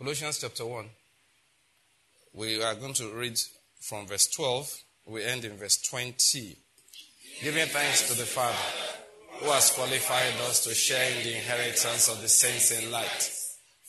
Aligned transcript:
Colossians 0.00 0.38
chapter 0.38 0.64
1. 0.64 0.86
We 2.32 2.62
are 2.62 2.74
going 2.74 2.94
to 2.94 3.10
read 3.12 3.38
from 3.82 4.06
verse 4.06 4.28
12. 4.28 4.82
We 5.04 5.22
end 5.22 5.44
in 5.44 5.58
verse 5.58 5.76
20. 5.76 6.56
Giving 7.42 7.66
thanks 7.66 8.08
to 8.08 8.16
the 8.16 8.24
Father 8.24 8.56
who 9.40 9.50
has 9.50 9.70
qualified 9.72 10.40
us 10.48 10.64
to 10.64 10.74
share 10.74 11.06
in 11.18 11.22
the 11.22 11.36
inheritance 11.36 12.08
of 12.08 12.22
the 12.22 12.30
saints 12.30 12.70
in 12.70 12.90
light. 12.90 13.30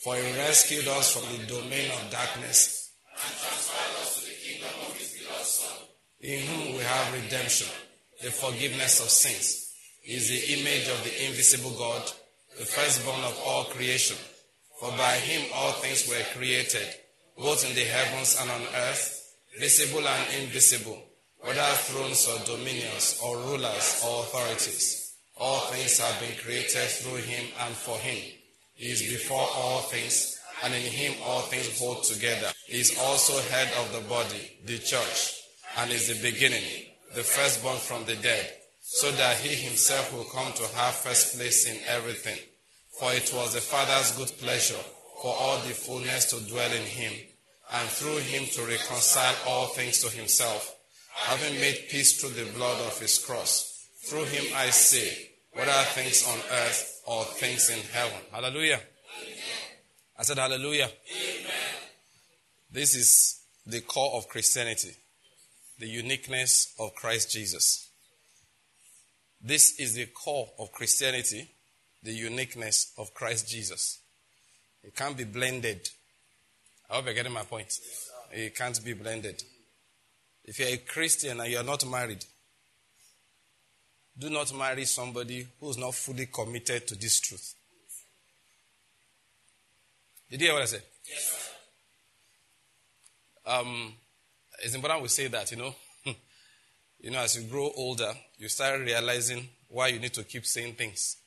For 0.04 0.18
he 0.18 0.38
rescued 0.38 0.86
us 0.90 1.16
from 1.16 1.32
the 1.32 1.48
domain 1.48 1.90
of 1.92 2.12
darkness 2.12 2.92
and 3.14 3.34
transferred 3.40 4.02
us 4.02 4.20
to 4.20 4.26
the 4.28 4.36
kingdom 4.36 4.70
of 4.82 4.98
his 4.98 5.18
beloved 5.18 5.46
Son, 5.46 5.78
in 6.20 6.42
whom 6.42 6.76
we 6.76 6.84
have 6.84 7.24
redemption, 7.24 7.72
the 8.22 8.32
forgiveness 8.32 9.00
of 9.00 9.10
sins. 9.10 9.72
He 10.02 10.16
is 10.16 10.28
the 10.28 10.60
image 10.60 10.90
of 10.90 11.02
the 11.06 11.26
invisible 11.26 11.72
God, 11.72 12.04
the 12.60 12.66
firstborn 12.66 13.24
of 13.24 13.42
all 13.46 13.64
creation. 13.64 14.18
For 14.82 14.90
by 14.98 15.14
him 15.18 15.48
all 15.54 15.74
things 15.74 16.10
were 16.10 16.26
created, 16.34 16.88
both 17.38 17.64
in 17.70 17.76
the 17.76 17.86
heavens 17.86 18.36
and 18.42 18.50
on 18.50 18.62
earth, 18.90 19.38
visible 19.60 20.08
and 20.08 20.42
invisible, 20.42 21.00
whether 21.38 21.62
thrones 21.62 22.28
or 22.28 22.44
dominions, 22.46 23.22
or 23.24 23.38
rulers 23.38 24.02
or 24.04 24.24
authorities. 24.24 25.14
All 25.38 25.60
things 25.70 26.00
have 26.00 26.20
been 26.20 26.36
created 26.44 26.90
through 26.90 27.22
him 27.22 27.46
and 27.60 27.76
for 27.76 27.96
him. 28.00 28.18
He 28.74 28.88
is 28.88 29.04
before 29.04 29.48
all 29.54 29.82
things, 29.82 30.40
and 30.64 30.74
in 30.74 30.82
him 30.82 31.14
all 31.26 31.42
things 31.42 31.78
hold 31.78 32.04
together. 32.04 32.52
He 32.66 32.80
is 32.80 32.98
also 32.98 33.40
head 33.54 33.72
of 33.82 33.94
the 33.94 34.10
body, 34.10 34.58
the 34.66 34.80
church, 34.80 35.44
and 35.78 35.92
is 35.92 36.08
the 36.08 36.28
beginning, 36.28 36.66
the 37.14 37.22
firstborn 37.22 37.78
from 37.78 38.06
the 38.06 38.16
dead, 38.16 38.52
so 38.82 39.12
that 39.12 39.38
he 39.38 39.54
himself 39.54 40.12
will 40.12 40.24
come 40.24 40.52
to 40.54 40.76
have 40.76 40.96
first 40.96 41.38
place 41.38 41.70
in 41.70 41.78
everything. 41.88 42.40
For 43.02 43.12
it 43.14 43.34
was 43.34 43.56
the 43.56 43.62
Father's 43.62 44.12
good 44.12 44.32
pleasure 44.38 44.78
for 45.24 45.34
all 45.34 45.58
the 45.62 45.74
fullness 45.74 46.26
to 46.26 46.48
dwell 46.48 46.72
in 46.72 46.84
him, 46.84 47.12
and 47.74 47.90
through 47.90 48.20
him 48.20 48.46
to 48.52 48.62
reconcile 48.62 49.34
all 49.48 49.66
things 49.70 50.04
to 50.04 50.16
himself, 50.16 50.76
having 51.16 51.60
made 51.60 51.88
peace 51.90 52.22
through 52.22 52.30
the 52.30 52.52
blood 52.52 52.80
of 52.86 53.00
his 53.00 53.18
cross. 53.18 53.88
Through 54.04 54.26
him 54.26 54.54
I 54.56 54.70
say, 54.70 55.32
whether 55.54 55.72
things 55.96 56.28
on 56.28 56.38
earth 56.52 57.02
or 57.08 57.24
things 57.24 57.72
in 57.72 57.80
heaven. 57.92 58.20
Hallelujah. 58.32 58.82
Amen. 59.24 59.36
I 60.20 60.22
said 60.22 60.38
hallelujah. 60.38 60.92
Amen. 61.12 61.54
This 62.72 62.94
is 62.94 63.42
the 63.66 63.82
core 63.82 64.16
of 64.16 64.28
Christianity, 64.28 64.92
the 65.80 65.88
uniqueness 65.88 66.76
of 66.80 66.94
Christ 66.94 67.32
Jesus. 67.32 67.90
This 69.42 69.80
is 69.80 69.96
the 69.96 70.06
core 70.06 70.50
of 70.60 70.72
Christianity, 70.72 71.50
the 72.04 72.12
uniqueness 72.12 72.94
of 72.98 73.14
Christ 73.14 73.50
Jesus. 73.50 74.00
It 74.84 74.96
can't 74.96 75.18
be 75.18 75.24
blended. 75.24 75.90
I 76.90 76.96
hope 76.96 77.06
you're 77.06 77.14
getting 77.14 77.34
my 77.34 77.44
point. 77.44 77.80
It 78.32 78.56
can't 78.56 78.84
be 78.84 78.94
blended. 78.94 79.44
If 80.44 80.60
you're 80.60 80.70
a 80.70 80.78
Christian 80.78 81.40
and 81.40 81.52
you're 81.52 81.64
not 81.64 81.86
married, 81.86 82.26
do 84.18 84.30
not 84.30 84.54
marry 84.56 84.86
somebody 84.86 85.48
who's 85.60 85.78
not 85.78 85.94
fully 85.94 86.26
committed 86.28 86.88
to 86.88 86.96
this 86.96 87.20
truth. 87.20 87.56
Did 90.30 90.42
you 90.42 90.48
hear 90.48 90.54
what 90.54 90.64
I 90.64 90.66
said? 90.66 90.84
Yes. 91.08 91.52
Um, 93.46 93.94
it's 94.64 94.76
important 94.76 95.02
we 95.02 95.08
say 95.08 95.28
that, 95.28 95.52
you 95.52 95.58
know. 95.58 95.76
you 97.00 97.12
know, 97.12 97.20
as 97.20 97.36
you 97.36 97.50
grow 97.50 97.72
older, 97.76 98.14
you 98.38 98.48
start 98.48 98.80
realizing 98.80 99.48
why 99.68 99.88
you 99.88 100.00
need 100.00 100.14
to 100.14 100.24
keep 100.24 100.46
saying 100.46 100.74
things. 100.74 101.18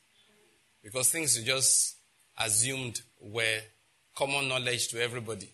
Because 0.84 1.10
things 1.10 1.38
you 1.38 1.44
just 1.44 1.96
assumed 2.38 3.00
were 3.18 3.60
common 4.14 4.48
knowledge 4.48 4.88
to 4.88 5.02
everybody. 5.02 5.48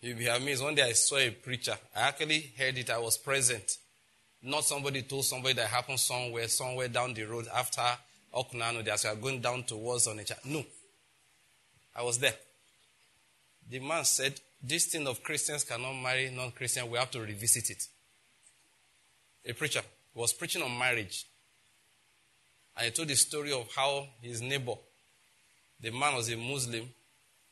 You'll 0.00 0.18
be 0.18 0.26
amazed. 0.26 0.64
One 0.64 0.74
day 0.74 0.82
I 0.82 0.92
saw 0.92 1.16
a 1.16 1.30
preacher. 1.30 1.76
I 1.94 2.08
actually 2.08 2.52
heard 2.58 2.76
it. 2.76 2.90
I 2.90 2.98
was 2.98 3.16
present. 3.16 3.78
Not 4.42 4.64
somebody 4.64 5.02
told 5.02 5.24
somebody 5.24 5.54
that 5.54 5.68
happened 5.68 6.00
somewhere, 6.00 6.48
somewhere 6.48 6.88
down 6.88 7.14
the 7.14 7.22
road 7.22 7.46
after 7.54 7.82
Okunano, 8.34 8.84
as 8.88 9.04
are 9.04 9.14
going 9.14 9.40
down 9.40 9.62
towards 9.62 10.08
on 10.08 10.20
each 10.20 10.32
No. 10.44 10.64
I 11.94 12.02
was 12.02 12.18
there. 12.18 12.34
The 13.70 13.78
man 13.78 14.04
said, 14.04 14.40
This 14.60 14.86
thing 14.86 15.06
of 15.06 15.22
Christians 15.22 15.62
cannot 15.62 15.92
marry 15.92 16.32
non 16.34 16.50
Christian, 16.50 16.90
we 16.90 16.98
have 16.98 17.12
to 17.12 17.20
revisit 17.20 17.70
it. 17.70 17.86
A 19.46 19.52
preacher 19.52 19.82
was 20.14 20.32
preaching 20.32 20.62
on 20.62 20.76
marriage. 20.76 21.26
He 22.80 22.90
told 22.90 23.08
the 23.08 23.16
story 23.16 23.52
of 23.52 23.68
how 23.74 24.06
his 24.20 24.40
neighbor, 24.40 24.74
the 25.80 25.90
man 25.90 26.16
was 26.16 26.30
a 26.30 26.36
Muslim, 26.36 26.88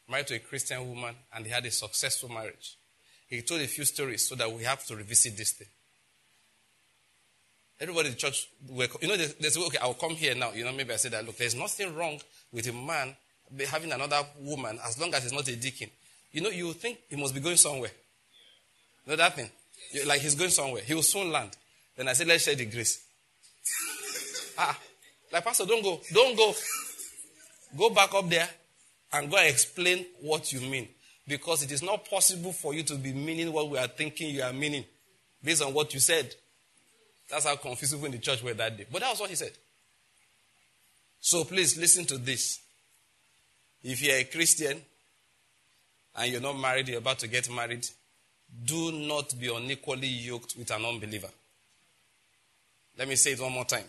married 0.09 0.27
to 0.29 0.35
a 0.35 0.39
Christian 0.39 0.89
woman, 0.89 1.15
and 1.35 1.45
they 1.45 1.51
had 1.51 1.65
a 1.67 1.71
successful 1.71 2.29
marriage. 2.29 2.77
He 3.29 3.43
told 3.43 3.61
a 3.61 3.67
few 3.67 3.85
stories 3.85 4.29
so 4.29 4.35
that 4.35 4.51
we 4.51 4.65
have 4.65 4.85
to 4.87 4.97
revisit 4.97 5.37
this 5.37 5.53
thing. 5.53 5.69
Everybody 7.81 8.09
in 8.09 8.15
the 8.15 8.19
church, 8.19 8.49
you 8.69 9.09
know, 9.09 9.17
they, 9.17 9.27
they 9.27 9.49
say, 9.49 9.65
okay, 9.67 9.79
I'll 9.79 9.95
come 9.95 10.11
here 10.11 10.35
now. 10.35 10.53
You 10.53 10.65
know, 10.65 10.73
maybe 10.73 10.93
I 10.93 10.97
say 10.97 11.09
that, 11.11 11.25
look, 11.25 11.37
there's 11.37 11.55
nothing 11.55 11.95
wrong 11.95 12.21
with 12.53 12.67
a 12.67 12.73
man 12.73 13.15
having 13.69 13.93
another 13.93 14.21
woman 14.41 14.79
as 14.85 15.01
long 15.01 15.15
as 15.15 15.23
he's 15.23 15.33
not 15.33 15.49
a 15.49 15.57
deacon. 15.57 15.89
You 16.33 16.43
know, 16.43 16.51
you 16.51 16.73
think 16.73 16.99
he 17.09 17.17
must 17.17 17.35
be 17.35 17.41
going 17.41 17.57
somewhere. 17.57 17.91
You 19.07 19.13
know 19.13 19.17
that 19.17 19.35
thing? 19.35 19.51
Like 20.07 20.21
he's 20.21 20.35
going 20.35 20.51
somewhere. 20.51 20.83
He 20.83 20.95
will 20.95 21.03
soon 21.03 21.33
land. 21.33 21.57
Then 21.97 22.09
I 22.09 22.13
said, 22.13 22.27
let's 22.27 22.45
share 22.45 22.55
the 22.55 22.67
grace. 22.67 23.03
ah, 24.59 24.79
like, 25.33 25.45
Pastor, 25.45 25.67
don't 25.67 25.83
go. 25.83 26.01
Don't 26.13 26.37
go. 26.37 26.55
Go 27.77 27.91
back 27.91 28.13
up 28.15 28.29
there 28.29 28.49
and 29.13 29.31
go 29.31 29.37
and 29.37 29.49
explain 29.49 30.05
what 30.21 30.53
you 30.53 30.61
mean. 30.61 30.89
Because 31.27 31.63
it 31.63 31.71
is 31.71 31.83
not 31.83 32.09
possible 32.09 32.53
for 32.53 32.75
you 32.75 32.83
to 32.85 32.97
be 32.97 33.13
meaning 33.13 33.53
what 33.53 33.69
we 33.69 33.79
are 33.79 33.87
thinking 33.87 34.35
you 34.35 34.43
are 34.43 34.53
meaning 34.53 34.85
based 35.43 35.63
on 35.63 35.73
what 35.73 35.95
you 35.95 36.01
said. 36.01 36.35
That's 37.31 37.47
how 37.47 37.55
confused 37.57 37.93
people 37.93 38.07
in 38.07 38.13
the 38.13 38.19
church 38.19 38.43
were 38.43 38.55
that 38.55 38.77
day. 38.77 38.87
But 38.91 39.03
that 39.03 39.11
was 39.11 39.21
what 39.21 39.31
he 39.31 39.37
said. 39.37 39.53
So 41.21 41.45
please 41.45 41.79
listen 41.79 42.05
to 42.07 42.19
this. 42.19 42.61
If 43.85 44.03
you're 44.03 44.17
a 44.17 44.25
Christian 44.25 44.81
and 46.17 46.33
you're 46.33 46.41
not 46.41 46.59
married, 46.59 46.89
you're 46.89 46.99
about 46.99 47.21
to 47.21 47.29
get 47.29 47.49
married, 47.51 47.87
do 48.65 48.91
not 48.91 49.39
be 49.39 49.55
unequally 49.55 50.09
yoked 50.09 50.57
with 50.57 50.71
an 50.73 50.85
unbeliever. 50.85 51.31
Let 52.99 53.07
me 53.07 53.15
say 53.15 53.33
it 53.33 53.41
one 53.41 53.53
more 53.53 53.65
time. 53.65 53.85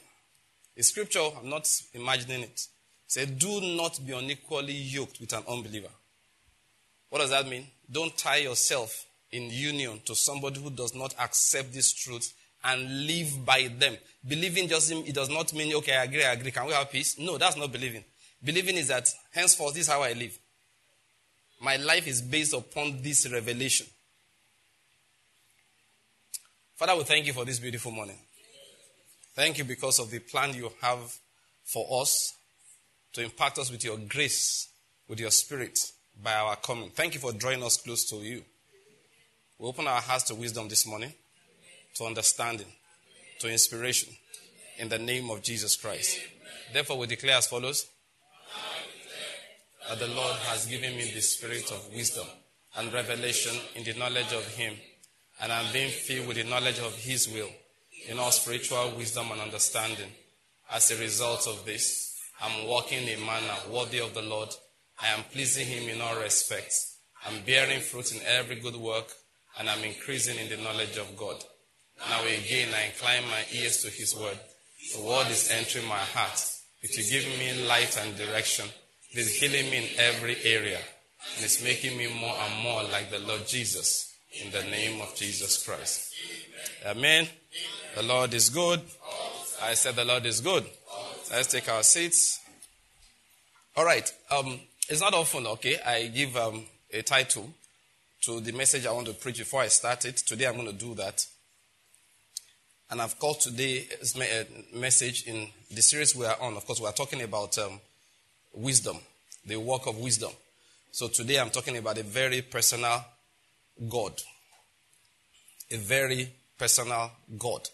The 0.76 0.84
scripture, 0.84 1.28
I'm 1.40 1.50
not 1.50 1.68
imagining 1.94 2.44
it. 2.44 2.68
Say, 3.08 3.26
do 3.26 3.59
not 3.76 4.00
be 4.06 4.14
unequally 4.14 4.74
yoked 4.74 5.20
with 5.20 5.34
an 5.34 5.44
unbeliever. 5.48 5.90
What 7.09 7.20
does 7.20 7.32
that 7.32 7.48
mean? 7.48 7.68
Don't 7.92 8.18
tie 8.18 8.38
yourself 8.38 9.06
in 9.32 9.50
union 9.50 10.00
to 10.06 10.16
somebody 10.16 10.62
who 10.62 10.70
does 10.70 10.96
not 10.96 11.14
accept 11.20 11.74
this 11.74 11.94
truth 11.94 12.34
and 12.64 13.08
live 13.08 13.46
by 13.46 13.70
them. 13.80 13.98
Believing 14.26 14.68
just 14.68 14.92
it 14.92 15.14
does 15.14 15.30
not 15.30 15.54
mean 15.54 15.74
okay, 15.76 15.98
I 15.98 16.04
agree, 16.04 16.24
I 16.24 16.34
agree. 16.34 16.52
Can 16.52 16.68
we 16.68 16.74
have 16.74 16.92
peace? 16.92 17.18
No, 17.18 17.38
that's 17.38 17.58
not 17.58 17.72
believing. 17.72 18.03
Believing 18.44 18.78
is 18.78 18.88
that 18.88 19.09
henceforth 19.32 19.74
this 19.74 19.84
is 19.84 19.90
how 19.92 20.02
I 20.02 20.14
live. 20.14 20.38
My 21.62 21.78
life 21.78 22.08
is 22.08 22.22
based 22.22 22.53
upon 22.53 23.02
this 23.02 23.30
revelation. 23.32 23.88
Father, 26.76 26.96
we 26.96 27.03
thank 27.03 27.28
you 27.28 27.34
for 27.34 27.46
this 27.46 27.59
beautiful 27.59 27.92
morning. 27.92 28.18
Thank 29.41 29.57
you 29.57 29.63
because 29.63 29.97
of 29.97 30.12
the 30.12 30.19
plan 30.19 30.53
you 30.53 30.72
have 30.81 31.18
for 31.63 32.00
us 32.00 32.35
to 33.13 33.24
impact 33.24 33.57
us 33.57 33.72
with 33.72 33.84
your 33.84 33.97
grace, 33.97 34.69
with 35.07 35.19
your 35.19 35.31
spirit 35.31 35.79
by 36.22 36.35
our 36.35 36.56
coming. 36.57 36.91
Thank 36.91 37.16
you 37.16 37.19
for 37.19 37.34
drawing 37.34 37.63
us 37.63 37.78
close 37.78 38.07
to 38.12 38.18
you. 38.18 38.44
We 39.57 39.68
open 39.68 39.88
our 39.88 40.00
hearts 40.00 40.25
to 40.25 40.35
wisdom 40.35 40.69
this 40.69 40.85
morning 40.85 41.12
to 41.96 42.03
understanding, 42.03 42.68
to 43.40 43.50
inspiration, 43.50 44.13
in 44.78 44.90
the 44.90 45.00
name 45.00 45.31
of 45.31 45.41
Jesus 45.41 45.75
Christ. 45.75 46.19
Therefore, 46.72 47.00
we 47.00 47.08
declare 47.08 47.38
as 47.38 47.47
follows 47.47 47.88
that 49.90 49.97
the 49.97 50.08
Lord 50.09 50.35
has 50.52 50.68
given 50.68 50.96
me 50.96 51.09
the 51.16 51.22
spirit 51.22 51.72
of 51.72 51.91
wisdom 51.96 52.28
and 52.78 52.94
revelation 52.94 53.59
in 53.73 53.84
the 53.85 53.96
knowledge 53.96 54.34
of 54.34 54.47
Him, 54.49 54.76
and 55.41 55.52
I'm 55.52 55.73
being 55.73 55.90
filled 55.90 56.28
with 56.28 56.37
the 56.37 56.44
knowledge 56.44 56.78
of 56.78 56.96
His 56.96 57.28
will 57.28 57.49
in 58.08 58.20
all 58.20 58.32
spiritual 58.32 58.94
wisdom 58.98 59.32
and 59.32 59.42
understanding. 59.42 60.09
As 60.72 60.92
a 60.92 60.98
result 60.98 61.48
of 61.48 61.66
this, 61.66 62.18
I'm 62.42 62.68
walking 62.68 63.08
in 63.08 63.22
a 63.22 63.26
manner 63.26 63.56
worthy 63.72 64.00
of 64.00 64.14
the 64.14 64.22
Lord. 64.22 64.50
I 65.02 65.08
am 65.09 65.24
pleasing 65.32 65.68
Him 65.68 65.90
in 65.90 66.02
all 66.02 66.20
respects. 66.20 66.98
I'm 67.26 67.44
bearing 67.46 67.82
fruit 67.82 68.12
in 68.14 68.22
every 68.26 68.56
good 68.56 68.76
work, 68.76 69.12
and 69.59 69.70
I'm 69.70 69.84
increasing 69.84 70.38
in 70.40 70.50
the 70.50 70.64
knowledge 70.64 70.98
of 70.98 71.16
God. 71.16 71.44
Now 72.09 72.24
again, 72.24 72.70
I 72.74 72.88
incline 72.88 73.30
my 73.30 73.44
ears 73.53 73.84
to 73.84 73.90
his 73.90 74.16
word. 74.16 74.40
The 74.96 75.04
word 75.04 75.28
is 75.30 75.52
entering 75.52 75.88
my 75.88 76.00
heart. 76.00 76.44
It 76.82 76.97
is 76.97 77.12
giving 77.12 77.38
me 77.38 77.68
light 77.68 77.96
and 78.02 78.18
direction. 78.18 78.66
It 79.12 79.20
is 79.20 79.40
healing 79.40 79.70
me 79.70 79.78
in 79.78 80.00
every 80.00 80.36
area. 80.44 80.80
And 81.36 81.46
it's 81.46 81.64
making 81.64 81.96
me 81.96 82.08
more 82.20 82.36
and 82.36 82.64
more 82.64 82.84
like 82.84 83.12
the 83.12 83.20
Lord 83.20 83.47
Jesus. 83.47 84.10
In 84.34 84.50
the 84.50 84.64
name 84.64 85.02
of 85.02 85.14
Jesus 85.14 85.66
Christ. 85.66 86.16
Amen. 86.86 87.28
The 87.96 88.04
Lord 88.04 88.34
is 88.34 88.50
good. 88.50 88.80
I 89.62 89.74
said 89.74 89.96
the 89.96 90.06
Lord 90.06 90.26
is 90.26 90.40
good. 90.40 90.64
Let's 91.30 91.48
take 91.48 91.68
our 91.68 91.84
seats. 91.84 92.40
All 93.76 93.84
right. 93.84 94.10
Um, 94.30 94.62
it's 94.88 95.02
not 95.02 95.14
often, 95.14 95.48
okay, 95.48 95.80
I 95.86 96.08
give 96.08 96.38
um, 96.38 96.64
a 96.94 97.02
title 97.02 97.54
to 98.22 98.40
the 98.40 98.54
message 98.54 98.86
I 98.86 98.94
want 98.94 99.08
to 99.08 99.14
preach 99.14 99.38
before 99.38 99.64
I 99.64 99.68
start 99.68 100.06
it. 100.06 100.18
Today 100.18 100.48
I'm 100.48 100.56
going 100.56 100.68
to 100.68 100.74
do 100.74 100.96
that. 100.96 101.26
And 102.90 103.02
I've 103.02 103.20
called 103.20 103.42
today's 103.42 104.18
uh, 104.18 104.44
message 104.74 105.28
in 105.28 105.50
the 105.70 105.82
series 105.82 106.16
we 106.16 106.26
are 106.26 106.38
on. 106.40 106.56
Of 106.56 106.66
course, 106.66 106.80
we 106.80 106.88
are 106.88 106.94
talking 106.94 107.22
about 107.22 107.58
um, 107.58 107.82
wisdom, 108.54 108.98
the 109.46 109.58
work 109.58 109.88
of 109.88 109.98
wisdom. 109.98 110.32
So 110.92 111.10
today 111.10 111.38
I'm 111.38 111.50
talking 111.50 111.76
about 111.76 111.98
a 111.98 112.04
very 112.04 112.42
personal 112.42 113.04
God. 113.90 114.14
A 115.72 115.78
very 115.78 116.32
personal 116.58 117.12
God. 117.38 117.68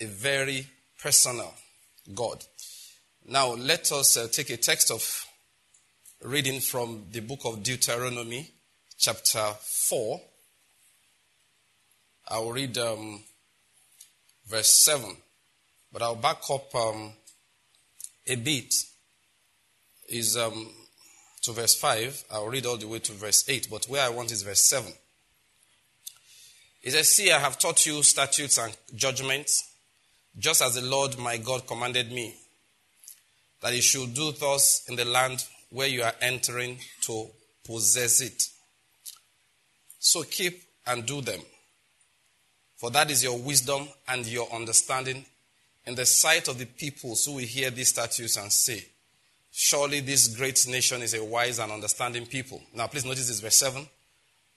A 0.00 0.06
very 0.06 0.66
personal 1.02 1.54
God. 2.14 2.44
Now, 3.26 3.54
let 3.54 3.92
us 3.92 4.16
uh, 4.16 4.28
take 4.30 4.50
a 4.50 4.56
text 4.56 4.90
of 4.90 5.26
reading 6.22 6.60
from 6.60 7.04
the 7.10 7.20
book 7.20 7.40
of 7.44 7.62
Deuteronomy, 7.62 8.50
chapter 8.96 9.52
4. 9.60 10.20
I'll 12.28 12.50
read 12.50 12.76
um, 12.78 13.22
verse 14.46 14.84
7, 14.84 15.16
but 15.92 16.02
I'll 16.02 16.14
back 16.14 16.42
up 16.50 16.74
um, 16.74 17.12
a 18.26 18.36
bit. 18.36 18.74
Is 20.08 20.36
um, 20.36 20.70
to 21.48 21.54
verse 21.54 21.74
5. 21.74 22.24
I'll 22.30 22.48
read 22.48 22.66
all 22.66 22.76
the 22.76 22.86
way 22.86 22.98
to 22.98 23.12
verse 23.12 23.48
8, 23.48 23.68
but 23.70 23.86
where 23.86 24.04
I 24.04 24.10
want 24.10 24.30
is 24.30 24.42
verse 24.42 24.68
7. 24.68 24.92
It 26.82 26.90
says, 26.90 27.10
See, 27.10 27.32
I 27.32 27.38
have 27.38 27.58
taught 27.58 27.86
you 27.86 28.02
statutes 28.02 28.58
and 28.58 28.76
judgments, 28.94 29.70
just 30.38 30.60
as 30.60 30.74
the 30.74 30.82
Lord 30.82 31.18
my 31.18 31.38
God 31.38 31.66
commanded 31.66 32.12
me, 32.12 32.34
that 33.62 33.74
you 33.74 33.80
should 33.80 34.12
do 34.12 34.32
thus 34.32 34.84
in 34.88 34.96
the 34.96 35.06
land 35.06 35.44
where 35.70 35.88
you 35.88 36.02
are 36.02 36.14
entering 36.20 36.78
to 37.02 37.26
possess 37.64 38.20
it. 38.20 38.42
So 39.98 40.22
keep 40.24 40.62
and 40.86 41.06
do 41.06 41.22
them. 41.22 41.40
For 42.76 42.90
that 42.90 43.10
is 43.10 43.24
your 43.24 43.38
wisdom 43.38 43.88
and 44.06 44.26
your 44.26 44.52
understanding 44.52 45.24
in 45.86 45.94
the 45.94 46.06
sight 46.06 46.48
of 46.48 46.58
the 46.58 46.66
peoples 46.66 47.24
who 47.24 47.32
will 47.32 47.38
hear 47.38 47.70
these 47.70 47.88
statutes 47.88 48.36
and 48.36 48.52
say, 48.52 48.84
Surely 49.60 49.98
this 49.98 50.28
great 50.28 50.68
nation 50.68 51.02
is 51.02 51.14
a 51.14 51.24
wise 51.24 51.58
and 51.58 51.72
understanding 51.72 52.24
people. 52.24 52.62
Now, 52.72 52.86
please 52.86 53.04
notice 53.04 53.26
this 53.26 53.40
verse 53.40 53.56
7. 53.56 53.84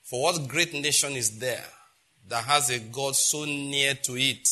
For 0.04 0.22
what 0.22 0.46
great 0.46 0.72
nation 0.74 1.14
is 1.14 1.40
there 1.40 1.64
that 2.28 2.44
has 2.44 2.70
a 2.70 2.78
God 2.78 3.16
so 3.16 3.44
near 3.44 3.94
to 3.94 4.16
it 4.16 4.48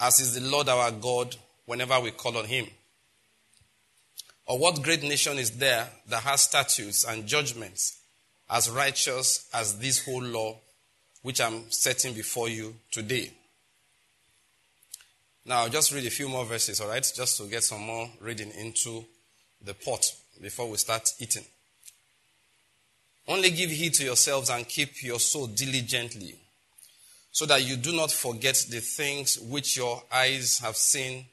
as 0.00 0.18
is 0.18 0.34
the 0.34 0.40
Lord 0.40 0.68
our 0.68 0.90
God 0.90 1.36
whenever 1.66 2.00
we 2.00 2.10
call 2.10 2.36
on 2.36 2.46
him? 2.46 2.66
Or 4.44 4.58
what 4.58 4.82
great 4.82 5.04
nation 5.04 5.38
is 5.38 5.52
there 5.52 5.88
that 6.08 6.24
has 6.24 6.40
statutes 6.42 7.04
and 7.04 7.28
judgments 7.28 8.00
as 8.50 8.68
righteous 8.68 9.48
as 9.54 9.78
this 9.78 10.04
whole 10.04 10.20
law 10.20 10.58
which 11.22 11.40
I'm 11.40 11.70
setting 11.70 12.12
before 12.12 12.48
you 12.48 12.74
today? 12.90 13.30
Now, 15.44 15.62
I'll 15.62 15.68
just 15.70 15.92
read 15.92 16.06
a 16.06 16.10
few 16.10 16.28
more 16.28 16.44
verses, 16.44 16.80
all 16.80 16.88
right, 16.88 17.12
just 17.14 17.38
to 17.38 17.44
get 17.44 17.62
some 17.62 17.80
more 17.80 18.10
reading 18.20 18.50
into 18.50 19.04
the 19.64 19.74
pot 19.74 20.12
before 20.40 20.68
we 20.68 20.76
start 20.76 21.08
eating. 21.18 21.44
Only 23.26 23.50
give 23.50 23.70
heed 23.70 23.94
to 23.94 24.04
yourselves 24.04 24.50
and 24.50 24.68
keep 24.68 25.02
your 25.02 25.20
soul 25.20 25.46
diligently, 25.46 26.34
so 27.30 27.46
that 27.46 27.62
you 27.62 27.76
do 27.76 27.94
not 27.94 28.10
forget 28.10 28.64
the 28.70 28.80
things 28.80 29.38
which 29.38 29.76
your 29.76 30.02
eyes 30.12 30.58
have 30.60 30.76
seen, 30.76 31.26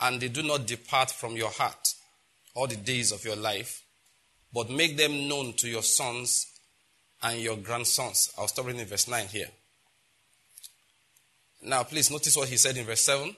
and 0.00 0.20
they 0.20 0.28
do 0.28 0.42
not 0.42 0.66
depart 0.66 1.10
from 1.10 1.36
your 1.36 1.50
heart 1.50 1.94
all 2.54 2.66
the 2.66 2.76
days 2.76 3.12
of 3.12 3.24
your 3.24 3.36
life, 3.36 3.82
but 4.52 4.70
make 4.70 4.96
them 4.96 5.28
known 5.28 5.52
to 5.54 5.68
your 5.68 5.82
sons 5.82 6.46
and 7.22 7.40
your 7.40 7.56
grandsons. 7.56 8.32
I'll 8.38 8.48
stop 8.48 8.66
reading 8.66 8.84
verse 8.86 9.08
9 9.08 9.26
here. 9.28 9.48
Now, 11.62 11.82
please 11.82 12.10
notice 12.10 12.36
what 12.36 12.48
he 12.48 12.56
said 12.56 12.76
in 12.76 12.86
verse 12.86 13.02
7. 13.02 13.34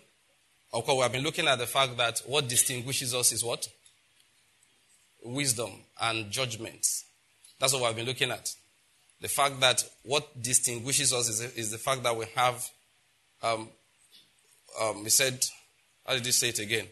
Of 0.73 0.85
course, 0.85 0.97
we 0.97 1.03
have 1.03 1.13
been 1.13 1.25
looking 1.25 1.49
at 1.49 1.59
the 1.59 1.67
fact 1.67 1.97
that 1.97 2.23
what 2.27 2.49
distinguishes 2.49 3.15
us 3.15 3.33
is 3.33 3.45
what? 3.45 3.69
Wisdom 5.25 5.71
and 6.01 6.31
judgment. 6.31 6.87
That's 7.59 7.73
what 7.73 7.83
we've 7.83 7.97
been 7.97 8.07
looking 8.07 8.31
at. 8.31 8.55
The 9.21 9.29
fact 9.29 9.61
that 9.61 9.85
what 10.05 10.43
distinguishes 10.43 11.13
us 11.13 11.29
is, 11.29 11.41
is 11.57 11.71
the 11.71 11.79
fact 11.79 12.03
that 12.05 12.17
we 12.17 12.27
have, 12.35 12.69
um, 13.43 13.69
um, 14.81 15.05
he 15.05 15.11
said, 15.11 15.45
how 16.07 16.15
did 16.15 16.27
he 16.27 16.33
say 16.33 16.49
it 16.49 16.59
again? 16.59 16.87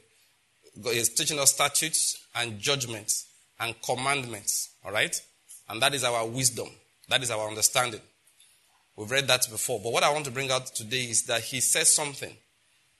He's 0.84 1.08
teaching 1.08 1.38
us 1.38 1.52
statutes 1.54 2.22
and 2.34 2.60
judgments 2.60 3.26
and 3.58 3.74
commandments. 3.82 4.70
All 4.84 4.92
right? 4.92 5.20
And 5.68 5.80
that 5.82 5.94
is 5.94 6.04
our 6.04 6.26
wisdom. 6.26 6.68
That 7.08 7.22
is 7.22 7.30
our 7.30 7.48
understanding. 7.48 8.00
We've 8.96 9.10
read 9.10 9.28
that 9.28 9.48
before. 9.50 9.80
But 9.82 9.92
what 9.92 10.02
I 10.02 10.12
want 10.12 10.24
to 10.26 10.30
bring 10.30 10.50
out 10.50 10.66
today 10.66 11.04
is 11.04 11.24
that 11.24 11.42
he 11.42 11.60
says 11.60 11.92
something 11.92 12.34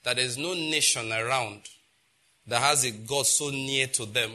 that 0.03 0.15
there 0.15 0.25
is 0.25 0.37
no 0.37 0.53
nation 0.53 1.11
around 1.11 1.61
that 2.47 2.61
has 2.61 2.83
a 2.83 2.91
God 2.91 3.25
so 3.25 3.49
near 3.49 3.87
to 3.87 4.05
them 4.05 4.31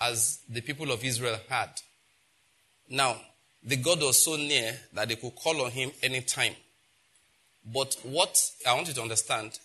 as 0.00 0.38
the 0.48 0.60
people 0.60 0.92
of 0.92 1.04
Israel 1.04 1.38
had. 1.48 1.70
Now, 2.88 3.16
the 3.64 3.76
God 3.76 4.00
was 4.00 4.22
so 4.22 4.36
near 4.36 4.76
that 4.92 5.08
they 5.08 5.16
could 5.16 5.34
call 5.34 5.62
on 5.62 5.72
him 5.72 5.90
anytime. 6.02 6.54
But 7.64 7.96
what 8.04 8.50
I 8.66 8.74
want 8.74 8.88
you 8.88 8.94
to 8.94 9.02
understand 9.02 9.58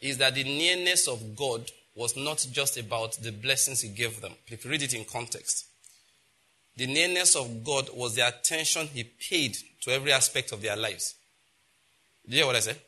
is 0.00 0.18
that 0.18 0.34
the 0.34 0.44
nearness 0.44 1.08
of 1.08 1.36
God 1.36 1.70
was 1.94 2.16
not 2.16 2.46
just 2.52 2.76
about 2.76 3.12
the 3.22 3.32
blessings 3.32 3.80
he 3.80 3.88
gave 3.88 4.20
them. 4.20 4.32
If 4.46 4.64
you 4.64 4.70
read 4.70 4.82
it 4.82 4.94
in 4.94 5.04
context, 5.04 5.66
the 6.80 6.86
nearness 6.86 7.36
of 7.36 7.62
God 7.62 7.90
was 7.94 8.14
the 8.14 8.26
attention 8.26 8.86
he 8.86 9.04
paid 9.04 9.54
to 9.82 9.90
every 9.90 10.12
aspect 10.12 10.50
of 10.50 10.62
their 10.62 10.76
lives. 10.76 11.14
Did 12.24 12.32
you 12.32 12.38
hear 12.38 12.46
what 12.46 12.56
I 12.56 12.60
said? 12.60 12.78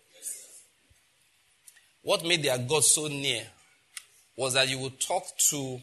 What 2.01 2.25
made 2.25 2.43
their 2.43 2.57
God 2.57 2.85
so 2.85 3.09
near 3.09 3.43
was 4.35 4.55
that 4.55 4.67
you 4.67 4.79
would 4.79 4.99
talk 4.99 5.25
to 5.51 5.79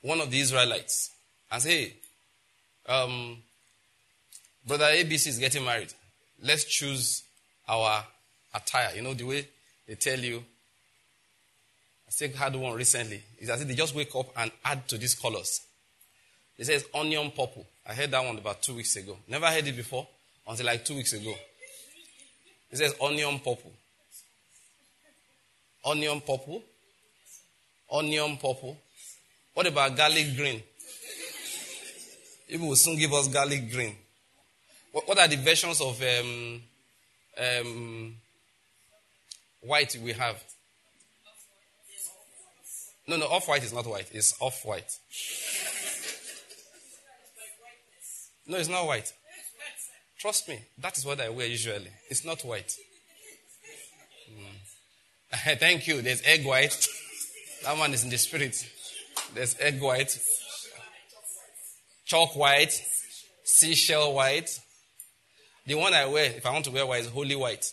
one 0.00 0.22
of 0.22 0.30
the 0.30 0.40
Israelites 0.40 1.10
and 1.52 1.60
say, 1.60 1.68
hey, 1.68 1.92
um, 2.88 3.36
Brother 4.66 4.86
ABC 4.86 5.26
is 5.26 5.38
getting 5.38 5.66
married. 5.66 5.92
Let's 6.42 6.64
choose 6.64 7.24
our 7.68 8.06
attire. 8.54 8.96
You 8.96 9.02
know, 9.02 9.12
the 9.12 9.24
way 9.24 9.46
they 9.86 9.96
tell 9.96 10.18
you. 10.18 10.42
I 12.08 12.10
still 12.10 12.30
had 12.30 12.56
one 12.56 12.72
recently. 12.74 13.22
It's 13.38 13.50
as 13.50 13.60
if 13.60 13.68
they 13.68 13.74
just 13.74 13.94
wake 13.94 14.16
up 14.16 14.28
and 14.34 14.50
add 14.64 14.88
to 14.88 14.96
these 14.96 15.14
colors. 15.14 15.60
It 16.58 16.66
says 16.66 16.84
onion 16.94 17.30
purple. 17.30 17.66
I 17.86 17.94
heard 17.94 18.10
that 18.12 18.24
one 18.24 18.38
about 18.38 18.62
two 18.62 18.74
weeks 18.74 18.96
ago. 18.96 19.16
Never 19.28 19.46
heard 19.46 19.66
it 19.66 19.76
before 19.76 20.06
until 20.46 20.66
like 20.66 20.84
two 20.84 20.96
weeks 20.96 21.12
ago. 21.12 21.34
It 22.70 22.76
says 22.78 22.94
onion 23.00 23.38
purple. 23.38 23.72
Onion 25.84 26.20
purple. 26.20 26.62
Onion 27.92 28.36
purple. 28.36 28.78
What 29.52 29.66
about 29.66 29.96
garlic 29.96 30.36
green? 30.36 30.62
People 32.48 32.68
will 32.68 32.76
soon 32.76 32.98
give 32.98 33.12
us 33.12 33.28
garlic 33.28 33.70
green. 33.70 33.96
What, 34.92 35.08
what 35.08 35.18
are 35.18 35.28
the 35.28 35.36
versions 35.36 35.80
of 35.80 36.00
um, 36.02 36.62
um, 37.38 38.14
white 39.60 39.96
we 40.02 40.12
have? 40.12 40.42
No, 43.06 43.16
no, 43.16 43.26
off 43.26 43.48
white 43.48 43.64
is 43.64 43.72
not 43.72 43.86
white. 43.86 44.08
It's 44.12 44.34
off 44.40 44.64
white. 44.64 44.90
No, 48.46 48.56
it's 48.58 48.68
not 48.68 48.86
white. 48.86 49.12
Trust 50.18 50.48
me, 50.48 50.58
that 50.78 50.96
is 50.96 51.04
what 51.04 51.20
I 51.20 51.28
wear 51.28 51.46
usually. 51.46 51.90
It's 52.08 52.24
not 52.24 52.42
white. 52.44 52.74
Mm. 54.30 55.58
Thank 55.58 55.86
you. 55.86 56.02
There's 56.02 56.22
egg 56.24 56.46
white. 56.46 56.88
That 57.64 57.78
one 57.78 57.92
is 57.94 58.04
in 58.04 58.10
the 58.10 58.18
spirit. 58.18 58.70
There's 59.34 59.56
egg 59.58 59.80
white, 59.80 60.18
chalk 62.04 62.36
white, 62.36 62.72
seashell 63.44 64.12
white. 64.14 64.60
The 65.66 65.74
one 65.74 65.94
I 65.94 66.06
wear, 66.06 66.26
if 66.26 66.44
I 66.44 66.52
want 66.52 66.66
to 66.66 66.70
wear 66.70 66.86
white, 66.86 67.00
is 67.02 67.08
holy 67.08 67.34
white. 67.34 67.64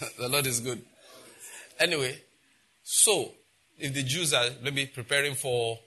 the 0.18 0.28
Lord 0.28 0.46
is 0.46 0.60
good. 0.60 0.82
Anyway, 1.78 2.18
so 2.82 3.32
if 3.78 3.94
the 3.94 4.02
Jews 4.02 4.34
are 4.34 4.50
maybe 4.62 4.86
preparing 4.86 5.34
for 5.34 5.78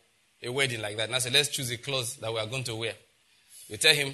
a 0.44 0.52
wedding 0.52 0.82
like 0.82 0.98
that. 0.98 1.08
And 1.08 1.16
I 1.16 1.20
said, 1.20 1.34
let's 1.34 1.50
choose 1.50 1.72
a 1.72 1.78
clothes 1.78 2.18
that 2.18 2.32
we 2.32 2.40
are 2.40 2.48
going 2.48 2.64
to 2.66 2.76
wear. 2.76 2.94
You 3.68 3.78
tell 3.78 3.96
him, 3.96 4.14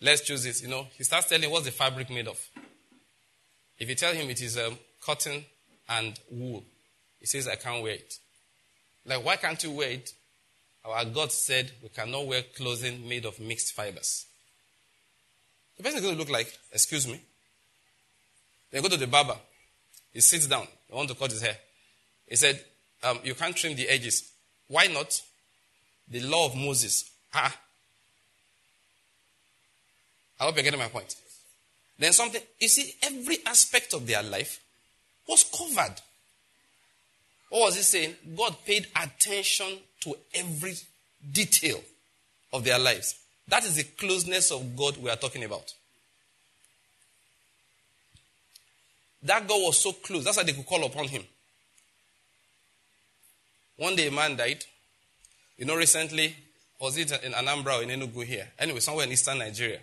let's 0.00 0.22
choose 0.22 0.44
this. 0.44 0.62
You 0.62 0.68
know, 0.68 0.86
he 0.96 1.04
starts 1.04 1.28
telling 1.28 1.50
what's 1.50 1.66
the 1.66 1.70
fabric 1.72 2.10
made 2.10 2.28
of. 2.28 2.40
If 3.78 3.88
you 3.88 3.94
tell 3.94 4.14
him 4.14 4.30
it 4.30 4.40
is 4.40 4.56
um, 4.58 4.78
cotton 5.04 5.44
and 5.88 6.18
wool, 6.30 6.64
he 7.20 7.26
says, 7.26 7.48
I 7.48 7.56
can't 7.56 7.82
wear 7.82 7.94
it. 7.94 8.18
Like, 9.04 9.24
why 9.24 9.36
can't 9.36 9.62
you 9.62 9.72
wear 9.72 9.90
it? 9.90 10.12
Our 10.84 11.04
God 11.04 11.30
said 11.30 11.70
we 11.82 11.88
cannot 11.90 12.26
wear 12.26 12.42
clothing 12.56 13.08
made 13.08 13.24
of 13.24 13.38
mixed 13.38 13.72
fibers. 13.72 14.26
The 15.76 15.82
person 15.82 15.98
is 15.98 16.04
going 16.04 16.14
to 16.14 16.20
look 16.20 16.30
like, 16.30 16.52
excuse 16.72 17.06
me. 17.06 17.20
They 18.70 18.80
go 18.80 18.88
to 18.88 18.96
the 18.96 19.06
barber. 19.06 19.36
He 20.12 20.20
sits 20.20 20.46
down. 20.46 20.66
I 20.92 20.96
want 20.96 21.08
to 21.08 21.14
cut 21.14 21.30
his 21.30 21.42
hair. 21.42 21.56
He 22.28 22.36
said, 22.36 22.62
um, 23.02 23.18
you 23.24 23.34
can't 23.34 23.54
trim 23.54 23.76
the 23.76 23.88
edges. 23.88 24.30
Why 24.68 24.86
not? 24.86 25.20
The 26.08 26.20
law 26.20 26.46
of 26.46 26.56
Moses. 26.56 27.10
Ah. 27.34 27.56
I 30.40 30.44
hope 30.44 30.56
you're 30.56 30.64
getting 30.64 30.80
my 30.80 30.88
point. 30.88 31.14
Then 31.98 32.12
something, 32.12 32.42
you 32.58 32.68
see, 32.68 32.94
every 33.02 33.38
aspect 33.46 33.94
of 33.94 34.06
their 34.06 34.22
life 34.22 34.60
was 35.28 35.44
covered. 35.44 35.94
What 37.48 37.60
was 37.66 37.76
he 37.76 37.82
saying? 37.82 38.16
God 38.36 38.56
paid 38.66 38.86
attention 38.96 39.78
to 40.00 40.16
every 40.34 40.74
detail 41.30 41.80
of 42.52 42.64
their 42.64 42.78
lives. 42.78 43.14
That 43.48 43.64
is 43.64 43.76
the 43.76 43.84
closeness 43.84 44.50
of 44.50 44.76
God 44.76 44.96
we 44.96 45.10
are 45.10 45.16
talking 45.16 45.44
about. 45.44 45.72
That 49.22 49.46
God 49.46 49.62
was 49.62 49.78
so 49.78 49.92
close. 49.92 50.24
That's 50.24 50.36
why 50.36 50.42
they 50.42 50.52
could 50.52 50.66
call 50.66 50.84
upon 50.84 51.06
him. 51.06 51.22
One 53.76 53.94
day 53.94 54.08
a 54.08 54.10
man 54.10 54.36
died. 54.36 54.64
You 55.62 55.68
know, 55.68 55.76
recently, 55.76 56.34
was 56.80 56.98
it 56.98 57.12
in 57.22 57.30
Anambra 57.34 57.78
or 57.78 57.82
in 57.84 57.88
Enugu 57.90 58.24
here? 58.24 58.48
Anyway, 58.58 58.80
somewhere 58.80 59.06
in 59.06 59.12
eastern 59.12 59.38
Nigeria. 59.38 59.78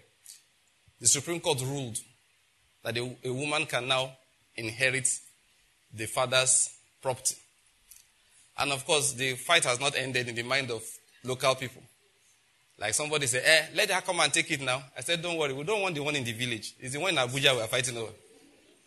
The 0.99 1.07
Supreme 1.07 1.39
Court 1.39 1.61
ruled 1.61 1.97
that 2.83 2.97
a, 2.97 3.15
a 3.23 3.31
woman 3.31 3.65
can 3.65 3.87
now 3.87 4.11
inherit 4.57 5.07
the 5.93 6.05
father's 6.05 6.69
property. 7.01 7.37
And 8.57 8.73
of 8.73 8.85
course, 8.85 9.13
the 9.13 9.35
fight 9.35 9.63
has 9.63 9.79
not 9.79 9.95
ended 9.95 10.27
in 10.27 10.35
the 10.35 10.43
mind 10.43 10.69
of 10.69 10.83
local 11.23 11.55
people. 11.55 11.81
Like 12.77 12.93
somebody 12.93 13.27
said, 13.27 13.43
eh, 13.45 13.67
let 13.73 13.89
her 13.89 14.01
come 14.01 14.19
and 14.19 14.33
take 14.33 14.51
it 14.51 14.59
now. 14.59 14.83
I 14.97 14.99
said, 14.99 15.21
don't 15.21 15.37
worry, 15.37 15.53
we 15.53 15.63
don't 15.63 15.81
want 15.81 15.95
the 15.95 16.03
one 16.03 16.17
in 16.17 16.25
the 16.25 16.33
village. 16.33 16.73
It's 16.81 16.91
the 16.93 16.99
one 16.99 17.11
in 17.11 17.15
Abuja 17.25 17.55
we 17.55 17.61
are 17.61 17.67
fighting 17.67 17.95
over. 17.95 18.11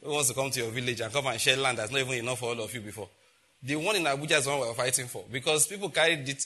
Who 0.05 0.11
wants 0.11 0.29
to 0.29 0.35
come 0.35 0.51
to 0.51 0.61
your 0.61 0.71
village 0.71 1.01
and 1.01 1.11
come 1.11 1.27
and 1.29 1.41
share 1.41 1.57
land 1.57 1.79
that's 1.79 1.91
not 1.91 2.01
even 2.03 2.19
enough 2.19 2.41
for 2.41 2.51
all 2.51 2.61
of 2.61 2.75
you 2.75 2.83
before? 2.83 3.09
The 3.63 3.77
one 3.77 3.97
in 3.97 4.05
Abuja 4.05 4.33
is 4.41 4.45
the 4.45 4.51
one 4.51 4.61
we 4.61 4.67
are 4.67 4.75
fighting 4.75 5.07
for. 5.07 5.25
Because 5.33 5.67
people 5.67 5.89
carried 5.89 6.29
it, 6.29 6.45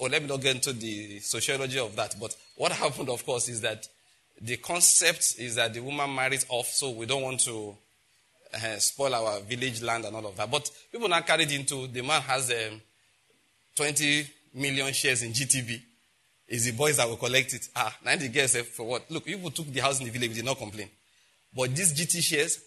oh, 0.00 0.06
let 0.06 0.22
me 0.22 0.28
not 0.28 0.40
get 0.40 0.56
into 0.56 0.72
the 0.72 1.20
sociology 1.20 1.78
of 1.78 1.94
that, 1.96 2.14
but 2.20 2.36
what 2.56 2.72
happened, 2.84 3.08
of 3.08 3.24
course, 3.24 3.48
is 3.48 3.60
that 3.60 3.86
the 4.40 4.56
concept 4.56 5.36
is 5.38 5.54
that 5.56 5.72
the 5.74 5.80
woman 5.80 6.14
marries 6.14 6.44
off, 6.48 6.66
so 6.66 6.90
we 6.90 7.06
don't 7.06 7.22
want 7.22 7.40
to 7.40 7.76
uh, 8.54 8.78
spoil 8.78 9.14
our 9.14 9.40
village 9.40 9.82
land 9.82 10.04
and 10.04 10.14
all 10.16 10.26
of 10.26 10.36
that. 10.36 10.50
But 10.50 10.70
people 10.90 11.08
now 11.08 11.20
carried 11.20 11.50
into 11.50 11.86
the 11.86 12.02
man 12.02 12.20
has 12.22 12.50
um, 12.50 12.80
20 13.76 14.26
million 14.54 14.92
shares 14.92 15.22
in 15.22 15.32
GTB. 15.32 15.80
It's 16.46 16.64
the 16.66 16.72
boys 16.72 16.98
that 16.98 17.08
will 17.08 17.16
collect 17.16 17.54
it. 17.54 17.68
Ah, 17.74 17.96
90 18.04 18.28
girls 18.28 18.52
say, 18.52 18.62
for 18.62 18.86
what? 18.86 19.10
Look, 19.10 19.24
people 19.24 19.50
took 19.50 19.72
the 19.72 19.80
house 19.80 19.98
in 20.00 20.06
the 20.06 20.12
village, 20.12 20.30
we 20.30 20.36
did 20.36 20.44
not 20.44 20.58
complain. 20.58 20.90
But 21.56 21.74
these 21.74 21.92
GT 21.92 22.20
shares, 22.20 22.60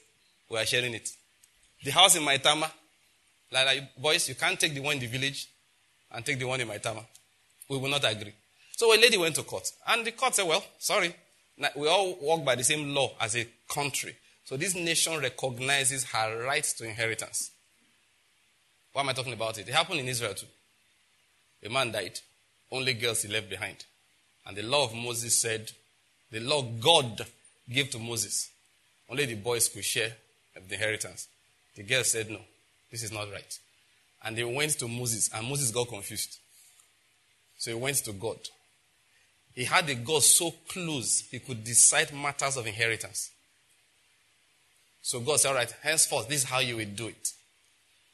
we 0.50 0.58
are 0.58 0.66
sharing 0.66 0.94
it. 0.94 1.10
The 1.84 1.92
house 1.92 2.16
in 2.16 2.24
Maitama, 2.24 2.70
like, 3.52 3.66
like 3.66 3.96
boys, 4.02 4.28
you 4.30 4.36
can't 4.36 4.60
take 4.60 4.74
the 4.74 4.80
one 4.80 4.94
in 4.94 5.00
the 5.00 5.08
village 5.08 5.48
and 6.12 6.26
take 6.26 6.40
the 6.40 6.46
one 6.46 6.60
in 6.60 6.68
Maitama. 6.68 7.06
We 7.70 7.78
will 7.78 7.90
not 7.90 8.04
agree. 8.10 8.34
So 8.76 8.94
a 8.94 8.98
lady 8.98 9.18
went 9.18 9.36
to 9.36 9.44
court. 9.44 9.72
And 9.88 10.06
the 10.06 10.12
court 10.12 10.36
said, 10.36 10.48
well, 10.48 10.64
sorry, 10.78 11.14
we 11.76 11.88
all 11.88 12.18
work 12.22 12.46
by 12.46 12.56
the 12.56 12.64
same 12.64 12.94
law 12.94 13.12
as 13.20 13.36
a 13.36 13.48
country. 13.68 14.16
So 14.46 14.56
this 14.56 14.76
nation 14.76 15.20
recognizes 15.20 16.06
her 16.06 16.46
right 16.46 16.64
to 16.64 16.88
inheritance. 16.88 17.52
Why 18.94 19.02
am 19.02 19.10
I 19.10 19.14
talking 19.14 19.34
about 19.34 19.58
it? 19.58 19.68
It 19.68 19.74
happened 19.74 20.00
in 20.00 20.08
Israel 20.08 20.34
too. 20.34 20.48
A 21.64 21.70
man 21.70 21.92
died. 21.92 22.20
Only 22.72 22.94
girls 22.94 23.24
he 23.24 23.30
left 23.30 23.50
behind. 23.50 23.86
And 24.46 24.56
the 24.56 24.64
law 24.64 24.86
of 24.86 24.94
Moses 24.94 25.38
said, 25.38 25.72
the 26.32 26.40
law 26.40 26.62
God 26.62 27.26
gave 27.70 27.90
to 27.92 28.00
Moses, 28.00 28.50
only 29.10 29.26
the 29.26 29.36
boys 29.36 29.70
could 29.70 29.84
share 29.84 30.12
the 30.68 30.76
inheritance. 30.76 31.28
The 31.76 31.84
girls 31.84 32.12
said, 32.12 32.30
no, 32.30 32.40
this 32.92 33.04
is 33.04 33.12
not 33.12 33.32
right. 33.32 33.60
And 34.24 34.38
they 34.38 34.44
went 34.44 34.72
to 34.80 34.88
Moses, 34.88 35.30
and 35.34 35.48
Moses 35.48 35.72
got 35.72 35.88
confused. 35.88 36.40
So 37.58 37.72
he 37.72 37.78
went 37.78 37.98
to 37.98 38.14
God. 38.14 38.38
He 39.54 39.64
had 39.64 39.90
a 39.90 39.96
God 39.96 40.22
so 40.22 40.52
close, 40.70 41.28
he 41.32 41.40
could 41.40 41.64
decide 41.64 42.14
matters 42.14 42.58
of 42.58 42.68
inheritance. 42.68 43.32
So 45.02 45.20
God 45.20 45.40
said, 45.40 45.50
All 45.50 45.56
right, 45.56 45.74
henceforth, 45.82 46.28
this 46.28 46.44
is 46.44 46.50
how 46.50 46.60
you 46.60 46.78
will 46.78 46.86
do 46.86 47.08
it. 47.08 47.30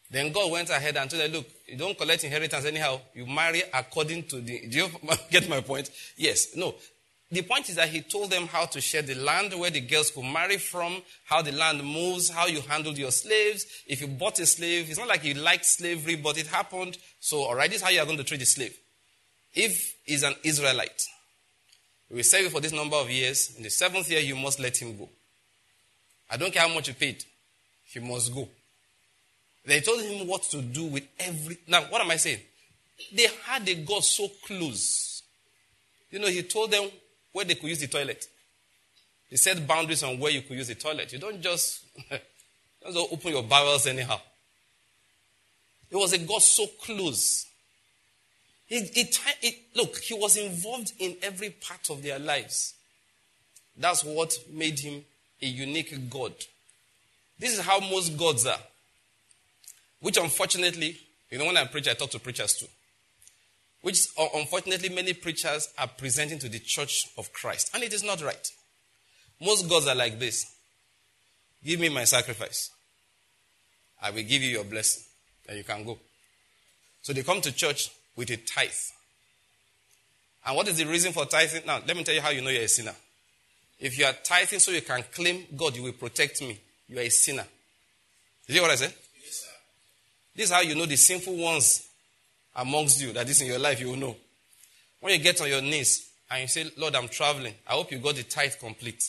Then 0.09 0.31
God 0.31 0.51
went 0.51 0.69
ahead 0.69 0.95
and 0.95 1.09
told 1.09 1.23
them, 1.23 1.31
Look, 1.31 1.47
you 1.67 1.75
don't 1.75 1.97
collect 1.97 2.23
inheritance 2.23 2.65
anyhow. 2.65 3.01
You 3.15 3.25
marry 3.25 3.63
according 3.73 4.23
to 4.27 4.39
the. 4.39 4.67
Do 4.67 4.77
you 4.77 4.87
get 5.31 5.49
my 5.49 5.59
point? 5.61 5.89
Yes. 6.15 6.55
No. 6.55 6.75
The 7.31 7.41
point 7.41 7.67
is 7.67 7.77
that 7.77 7.89
he 7.89 8.01
told 8.01 8.29
them 8.29 8.45
how 8.45 8.65
to 8.65 8.79
share 8.79 9.01
the 9.01 9.15
land, 9.15 9.59
where 9.59 9.71
the 9.71 9.81
girls 9.81 10.11
could 10.11 10.23
marry 10.23 10.57
from, 10.57 11.01
how 11.25 11.41
the 11.41 11.51
land 11.51 11.83
moves, 11.83 12.29
how 12.29 12.45
you 12.45 12.61
handled 12.61 12.97
your 12.97 13.09
slaves. 13.09 13.65
If 13.87 14.01
you 14.01 14.07
bought 14.07 14.39
a 14.39 14.45
slave, 14.45 14.87
it's 14.87 14.99
not 14.99 15.07
like 15.07 15.23
you 15.23 15.33
liked 15.33 15.65
slavery, 15.65 16.15
but 16.15 16.37
it 16.37 16.45
happened. 16.45 16.99
So, 17.19 17.39
all 17.41 17.55
right, 17.55 17.69
this 17.69 17.81
is 17.81 17.83
how 17.83 17.89
you 17.89 17.99
are 17.99 18.05
going 18.05 18.19
to 18.19 18.23
treat 18.23 18.39
the 18.39 18.45
slave. 18.45 18.77
If 19.53 19.95
he's 20.03 20.23
an 20.23 20.35
Israelite, 20.43 21.05
we 22.09 22.23
serve 22.23 22.43
you 22.43 22.49
for 22.49 22.61
this 22.61 22.71
number 22.71 22.95
of 22.95 23.09
years. 23.09 23.55
In 23.57 23.63
the 23.63 23.69
seventh 23.69 24.09
year, 24.09 24.19
you 24.19 24.35
must 24.35 24.59
let 24.59 24.77
him 24.77 24.97
go. 24.97 25.09
I 26.29 26.37
don't 26.37 26.53
care 26.53 26.67
how 26.67 26.73
much 26.73 26.87
you 26.87 26.93
paid. 26.93 27.23
He 27.85 27.99
must 27.99 28.33
go. 28.33 28.47
They 29.65 29.79
told 29.81 30.01
him 30.01 30.27
what 30.27 30.43
to 30.43 30.61
do 30.61 30.85
with 30.85 31.03
every. 31.19 31.57
Now, 31.67 31.81
what 31.83 32.01
am 32.01 32.11
I 32.11 32.17
saying? 32.17 32.39
They 33.13 33.27
had 33.45 33.67
a 33.67 33.75
God 33.75 34.03
so 34.03 34.27
close. 34.45 35.23
You 36.11 36.19
know, 36.19 36.27
he 36.27 36.43
told 36.43 36.71
them 36.71 36.89
where 37.31 37.45
they 37.45 37.55
could 37.55 37.69
use 37.69 37.79
the 37.79 37.87
toilet. 37.87 38.27
He 39.29 39.37
set 39.37 39.65
boundaries 39.65 40.03
on 40.03 40.19
where 40.19 40.31
you 40.31 40.41
could 40.41 40.57
use 40.57 40.67
the 40.67 40.75
toilet. 40.75 41.11
You 41.11 41.19
don't 41.19 41.41
just, 41.41 41.85
just 42.09 42.97
open 43.11 43.31
your 43.31 43.43
bowels 43.43 43.87
anyhow. 43.87 44.19
It 45.89 45.95
was 45.95 46.13
a 46.13 46.19
God 46.19 46.41
so 46.41 46.67
close. 46.81 47.47
Look, 48.69 49.97
he 49.97 50.13
was 50.13 50.37
involved 50.37 50.93
in 50.99 51.17
every 51.21 51.49
part 51.49 51.89
of 51.89 52.01
their 52.01 52.19
lives. 52.19 52.73
That's 53.77 54.03
what 54.03 54.33
made 54.51 54.79
him 54.79 55.03
a 55.41 55.45
unique 55.45 56.09
God. 56.09 56.33
This 57.37 57.57
is 57.57 57.59
how 57.59 57.79
most 57.79 58.17
gods 58.17 58.45
are. 58.45 58.59
Which 59.99 60.17
unfortunately, 60.17 60.97
you 61.29 61.37
know, 61.37 61.45
when 61.45 61.57
I 61.57 61.65
preach, 61.65 61.87
I 61.87 61.93
talk 61.93 62.11
to 62.11 62.19
preachers 62.19 62.53
too. 62.53 62.67
Which 63.81 64.07
unfortunately, 64.17 64.89
many 64.89 65.13
preachers 65.13 65.67
are 65.77 65.87
presenting 65.87 66.39
to 66.39 66.49
the 66.49 66.59
church 66.59 67.09
of 67.17 67.33
Christ. 67.33 67.71
And 67.73 67.83
it 67.83 67.93
is 67.93 68.03
not 68.03 68.21
right. 68.23 68.47
Most 69.41 69.67
gods 69.69 69.87
are 69.87 69.95
like 69.95 70.19
this 70.19 70.45
Give 71.63 71.79
me 71.79 71.89
my 71.89 72.03
sacrifice. 72.03 72.69
I 74.01 74.11
will 74.11 74.23
give 74.23 74.41
you 74.41 74.49
your 74.49 74.63
blessing. 74.63 75.03
And 75.47 75.57
you 75.57 75.63
can 75.63 75.83
go. 75.83 75.97
So 77.01 77.13
they 77.13 77.23
come 77.23 77.41
to 77.41 77.51
church 77.51 77.89
with 78.15 78.29
a 78.29 78.37
tithe. 78.37 78.69
And 80.45 80.55
what 80.55 80.67
is 80.67 80.77
the 80.77 80.85
reason 80.85 81.13
for 81.13 81.25
tithing? 81.25 81.65
Now, 81.65 81.79
let 81.85 81.95
me 81.95 82.03
tell 82.03 82.13
you 82.13 82.21
how 82.21 82.29
you 82.29 82.41
know 82.41 82.49
you're 82.49 82.63
a 82.63 82.67
sinner. 82.67 82.95
If 83.79 83.97
you 83.97 84.05
are 84.05 84.13
tithing 84.13 84.59
so 84.59 84.71
you 84.71 84.81
can 84.81 85.03
claim, 85.13 85.45
God, 85.55 85.75
you 85.75 85.83
will 85.83 85.93
protect 85.93 86.41
me, 86.41 86.59
you 86.87 86.97
are 86.97 87.01
a 87.01 87.09
sinner. 87.09 87.45
You 88.47 88.55
hear 88.55 88.61
what 88.61 88.71
I 88.71 88.75
said? 88.75 88.93
Yes, 89.23 89.47
this 90.35 90.45
is 90.45 90.51
how 90.51 90.61
you 90.61 90.75
know 90.75 90.85
the 90.85 90.95
sinful 90.95 91.35
ones 91.35 91.87
amongst 92.55 93.01
you 93.01 93.13
that 93.13 93.27
is 93.29 93.41
in 93.41 93.47
your 93.47 93.59
life, 93.59 93.79
you 93.79 93.89
will 93.89 93.95
know. 93.95 94.15
When 94.99 95.13
you 95.13 95.19
get 95.19 95.41
on 95.41 95.49
your 95.49 95.61
knees 95.61 96.09
and 96.29 96.41
you 96.41 96.47
say, 96.47 96.65
Lord, 96.77 96.95
I'm 96.95 97.07
traveling, 97.07 97.53
I 97.67 97.73
hope 97.73 97.91
you 97.91 97.99
got 97.99 98.15
the 98.15 98.23
tithe 98.23 98.53
complete. 98.59 99.03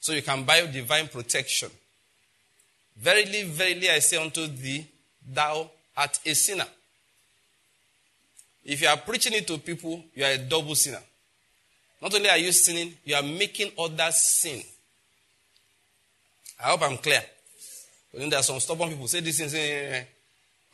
So 0.00 0.12
you 0.12 0.22
can 0.22 0.44
buy 0.44 0.64
divine 0.66 1.08
protection. 1.08 1.70
Verily, 2.96 3.42
verily, 3.44 3.90
I 3.90 3.98
say 3.98 4.16
unto 4.16 4.46
thee, 4.46 4.86
thou 5.26 5.70
art 5.96 6.18
a 6.24 6.34
sinner. 6.34 6.66
If 8.64 8.82
you 8.82 8.88
are 8.88 8.96
preaching 8.96 9.32
it 9.34 9.46
to 9.46 9.58
people, 9.58 10.04
you 10.14 10.24
are 10.24 10.32
a 10.32 10.38
double 10.38 10.74
sinner. 10.74 11.02
Not 12.02 12.14
only 12.14 12.28
are 12.28 12.36
you 12.36 12.52
sinning, 12.52 12.94
you 13.04 13.14
are 13.14 13.22
making 13.22 13.72
others 13.78 14.16
sin. 14.16 14.60
I 16.62 16.70
hope 16.70 16.82
I'm 16.82 16.98
clear. 16.98 17.22
But 18.12 18.20
then 18.20 18.30
there 18.30 18.40
are 18.40 18.42
some 18.42 18.60
stubborn 18.60 18.90
people 18.90 19.08
say 19.08 19.20
this 19.20 19.38
thing 19.38 20.04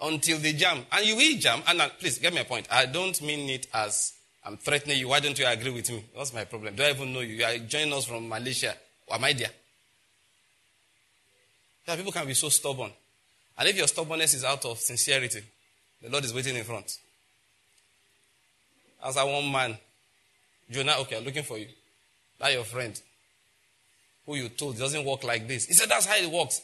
until 0.00 0.38
they 0.38 0.52
jam. 0.52 0.78
And 0.90 1.06
you 1.06 1.16
will 1.16 1.38
jam. 1.38 1.62
And 1.66 1.80
uh, 1.80 1.88
please 1.98 2.18
get 2.18 2.32
me 2.32 2.40
a 2.40 2.44
point. 2.44 2.66
I 2.70 2.86
don't 2.86 3.20
mean 3.22 3.48
it 3.50 3.66
as 3.74 4.14
I'm 4.44 4.56
threatening 4.56 4.98
you. 4.98 5.08
Why 5.08 5.20
don't 5.20 5.38
you 5.38 5.46
agree 5.46 5.70
with 5.70 5.90
me? 5.90 6.04
What's 6.14 6.32
my 6.32 6.44
problem? 6.44 6.74
Do 6.74 6.82
I 6.82 6.90
even 6.90 7.12
know 7.12 7.20
you? 7.20 7.34
You 7.34 7.44
are 7.44 7.58
joining 7.58 7.92
us 7.92 8.06
from 8.06 8.28
Malaysia. 8.28 8.74
Or 9.06 9.16
am 9.16 9.24
I 9.24 9.32
there? 9.32 9.50
Yeah, 11.86 11.96
people 11.96 12.12
can 12.12 12.26
be 12.26 12.34
so 12.34 12.48
stubborn. 12.48 12.92
And 13.62 13.68
if 13.68 13.76
your 13.76 13.86
stubbornness 13.86 14.34
is 14.34 14.42
out 14.42 14.64
of 14.64 14.80
sincerity, 14.80 15.40
the 16.02 16.10
Lord 16.10 16.24
is 16.24 16.34
waiting 16.34 16.56
in 16.56 16.64
front. 16.64 16.98
As 19.04 19.16
I 19.16 19.22
one 19.22 19.52
man, 19.52 19.78
Jonah, 20.68 20.96
okay, 21.02 21.18
I'm 21.18 21.24
looking 21.24 21.44
for 21.44 21.58
you. 21.58 21.68
That 22.40 22.52
your 22.52 22.64
friend 22.64 23.00
who 24.26 24.34
you 24.34 24.48
told 24.48 24.76
doesn't 24.78 25.04
work 25.04 25.22
like 25.22 25.46
this. 25.46 25.66
He 25.66 25.74
said 25.74 25.88
that's 25.88 26.06
how 26.06 26.16
it 26.16 26.28
works. 26.28 26.60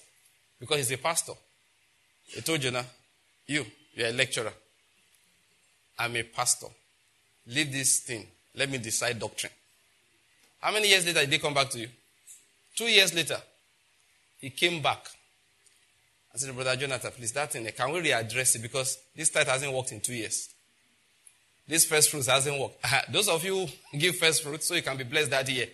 Because 0.59 0.79
he's 0.79 0.91
a 0.91 0.99
pastor. 0.99 1.35
He 2.27 2.41
told 2.41 2.63
Jonah, 2.63 2.85
you, 3.47 3.65
you're 3.95 4.09
a 4.09 4.13
lecturer. 4.13 4.53
I'm 6.01 6.17
a 6.17 6.25
pastor. 6.25 6.67
Leave 7.47 7.71
this 7.71 8.01
thing. 8.01 8.27
Let 8.57 8.71
me 8.71 8.79
decide 8.79 9.21
doctrine. 9.21 9.53
How 10.61 10.73
many 10.73 10.89
years 10.89 11.07
later 11.07 11.21
did 11.21 11.33
he 11.33 11.39
come 11.39 11.55
back 11.55 11.71
to 11.71 11.79
you? 11.79 11.91
Two 12.75 12.87
years 12.87 13.15
later, 13.15 13.39
he 14.41 14.51
came 14.51 14.83
back 14.83 14.99
Said, 16.39 16.55
Brother 16.55 16.77
Jonathan, 16.77 17.11
please, 17.17 17.33
that 17.33 17.53
thing, 17.53 17.67
can 17.77 17.93
we 17.93 18.01
readdress 18.01 18.57
it? 18.57 18.63
Because 18.63 18.99
this 19.15 19.31
tithe 19.31 19.49
hasn't 19.49 19.73
worked 19.73 19.93
in 19.93 20.01
two 20.01 20.15
years. 20.15 20.49
This 21.67 21.85
first 21.85 22.11
fruits 22.11 22.29
hasn't 22.29 22.59
worked. 22.59 22.77
Ah, 22.85 23.03
those 23.11 23.29
of 23.29 23.45
you 23.45 23.67
give 23.97 24.17
first 24.17 24.43
fruits 24.43 24.69
so 24.69 24.75
you 24.75 24.83
can 24.83 24.97
be 24.97 25.05
blessed 25.05 25.31
that 25.31 25.49
year. 25.49 25.67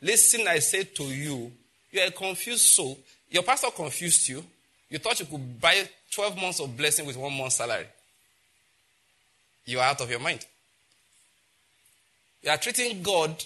Listen, 0.00 0.46
I 0.46 0.60
say 0.60 0.84
to 0.84 1.04
you, 1.04 1.52
you 1.90 2.00
are 2.00 2.06
a 2.06 2.10
confused 2.10 2.64
soul. 2.64 2.98
Your 3.30 3.42
pastor 3.42 3.68
confused 3.74 4.28
you. 4.28 4.44
You 4.88 4.98
thought 4.98 5.20
you 5.20 5.26
could 5.26 5.60
buy 5.60 5.88
12 6.12 6.36
months 6.36 6.60
of 6.60 6.76
blessing 6.76 7.06
with 7.06 7.16
one 7.16 7.36
month's 7.36 7.56
salary. 7.56 7.86
You 9.66 9.80
are 9.80 9.86
out 9.86 10.00
of 10.00 10.08
your 10.08 10.20
mind. 10.20 10.46
You 12.42 12.50
are 12.50 12.56
treating 12.56 13.02
God. 13.02 13.44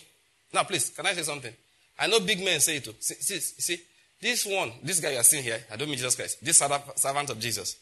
Now, 0.53 0.63
please, 0.65 0.91
can 0.91 1.07
I 1.07 1.15
say 1.15 1.23
something? 1.23 1.53
I 1.99 2.07
know 2.07 2.21
big 2.21 2.45
men 2.45 2.61
say 2.61 2.77
it 2.77 2.85
too. 2.85 2.95
See, 3.01 3.15
see, 3.15 3.39
see, 3.39 3.81
this 4.23 4.47
one, 4.47 4.73
this 4.85 5.01
guy 5.01 5.11
you 5.11 5.19
are 5.19 5.25
seeing 5.25 5.43
here, 5.43 5.59
I 5.71 5.75
don't 5.75 5.89
mean 5.89 5.99
Jesus 5.99 6.15
Christ, 6.15 6.45
this 6.45 6.59
servant 6.59 7.31
of 7.31 7.41
Jesus, 7.41 7.77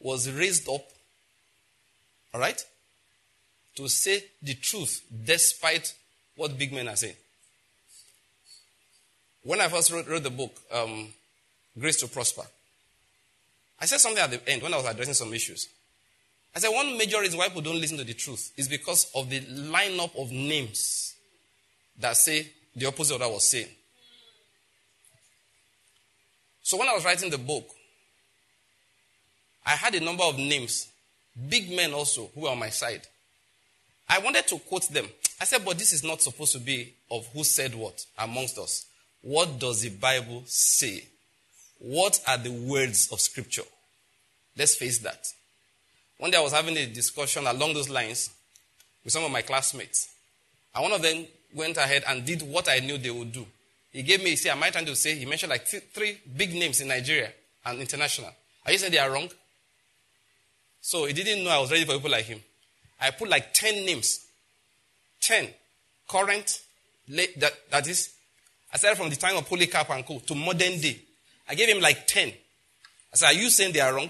was 0.00 0.30
raised 0.30 0.66
up, 0.66 0.80
all 2.32 2.40
right, 2.40 2.58
to 3.76 3.88
say 3.88 4.24
the 4.42 4.54
truth 4.54 5.02
despite 5.24 5.94
what 6.34 6.58
big 6.58 6.72
men 6.72 6.88
are 6.88 6.96
saying. 6.96 7.14
When 9.42 9.60
I 9.60 9.68
first 9.68 9.92
wrote, 9.92 10.08
wrote 10.08 10.22
the 10.22 10.30
book, 10.30 10.58
um, 10.72 11.08
Grace 11.78 11.98
to 11.98 12.08
Prosper, 12.08 12.44
I 13.78 13.84
said 13.84 13.98
something 13.98 14.22
at 14.22 14.30
the 14.30 14.48
end 14.48 14.62
when 14.62 14.72
I 14.72 14.78
was 14.78 14.86
addressing 14.86 15.14
some 15.14 15.34
issues. 15.34 15.68
I 16.56 16.58
said 16.58 16.70
one 16.70 16.96
major 16.96 17.20
reason 17.20 17.38
why 17.38 17.48
people 17.48 17.62
don't 17.62 17.80
listen 17.80 17.98
to 17.98 18.04
the 18.04 18.14
truth 18.14 18.52
is 18.56 18.66
because 18.66 19.10
of 19.14 19.28
the 19.28 19.40
lineup 19.40 20.18
of 20.18 20.30
names 20.30 21.14
that 21.98 22.16
say 22.16 22.46
the 22.74 22.86
opposite 22.86 23.14
of 23.14 23.20
what 23.20 23.28
I 23.28 23.32
was 23.32 23.46
saying. 23.46 23.68
So 26.72 26.78
when 26.78 26.88
I 26.88 26.94
was 26.94 27.04
writing 27.04 27.28
the 27.28 27.36
book, 27.36 27.68
I 29.66 29.72
had 29.72 29.94
a 29.94 30.00
number 30.00 30.24
of 30.24 30.38
names, 30.38 30.88
big 31.50 31.70
men 31.70 31.92
also, 31.92 32.30
who 32.34 32.40
were 32.40 32.48
on 32.48 32.60
my 32.60 32.70
side. 32.70 33.02
I 34.08 34.20
wanted 34.20 34.46
to 34.46 34.58
quote 34.58 34.88
them. 34.88 35.04
I 35.38 35.44
said, 35.44 35.66
but 35.66 35.76
this 35.76 35.92
is 35.92 36.02
not 36.02 36.22
supposed 36.22 36.54
to 36.54 36.58
be 36.58 36.94
of 37.10 37.26
who 37.34 37.44
said 37.44 37.74
what 37.74 38.02
amongst 38.18 38.56
us. 38.56 38.86
What 39.20 39.58
does 39.58 39.82
the 39.82 39.90
Bible 39.90 40.44
say? 40.46 41.04
What 41.78 42.18
are 42.26 42.38
the 42.38 42.52
words 42.52 43.12
of 43.12 43.20
Scripture? 43.20 43.64
Let's 44.56 44.74
face 44.74 44.96
that. 45.00 45.26
One 46.16 46.30
day 46.30 46.38
I 46.38 46.42
was 46.42 46.54
having 46.54 46.78
a 46.78 46.86
discussion 46.86 47.46
along 47.46 47.74
those 47.74 47.90
lines 47.90 48.30
with 49.04 49.12
some 49.12 49.24
of 49.24 49.30
my 49.30 49.42
classmates. 49.42 50.08
And 50.74 50.84
one 50.84 50.92
of 50.92 51.02
them 51.02 51.26
went 51.54 51.76
ahead 51.76 52.04
and 52.08 52.24
did 52.24 52.40
what 52.40 52.66
I 52.66 52.78
knew 52.78 52.96
they 52.96 53.10
would 53.10 53.32
do. 53.32 53.44
He 53.92 54.02
gave 54.02 54.22
me, 54.22 54.36
see, 54.36 54.48
am 54.48 54.62
I 54.62 54.70
trying 54.70 54.86
to 54.86 54.96
say, 54.96 55.16
he 55.16 55.26
mentioned 55.26 55.50
like 55.50 55.66
th- 55.66 55.82
three 55.92 56.18
big 56.36 56.54
names 56.54 56.80
in 56.80 56.88
Nigeria 56.88 57.30
and 57.66 57.78
international. 57.78 58.30
Are 58.64 58.72
you 58.72 58.78
saying 58.78 58.92
they 58.92 58.98
are 58.98 59.10
wrong? 59.10 59.28
So 60.80 61.04
he 61.04 61.12
didn't 61.12 61.44
know 61.44 61.50
I 61.50 61.60
was 61.60 61.70
ready 61.70 61.84
for 61.84 61.94
people 61.94 62.10
like 62.10 62.24
him. 62.24 62.40
I 63.00 63.10
put 63.10 63.28
like 63.28 63.52
10 63.52 63.84
names. 63.84 64.24
10. 65.20 65.48
Current, 66.08 66.60
late, 67.08 67.38
that, 67.38 67.52
that 67.70 67.86
is, 67.86 68.10
I 68.72 68.78
from 68.94 69.10
the 69.10 69.16
time 69.16 69.36
of 69.36 69.48
Polycarp 69.48 69.90
and 69.90 70.06
Co. 70.06 70.18
to 70.20 70.34
modern 70.34 70.80
day. 70.80 70.98
I 71.48 71.54
gave 71.54 71.68
him 71.68 71.82
like 71.82 72.06
10. 72.06 72.28
I 72.28 72.32
said, 73.16 73.26
Are 73.26 73.32
you 73.34 73.50
saying 73.50 73.72
they 73.74 73.80
are 73.80 73.94
wrong? 73.94 74.08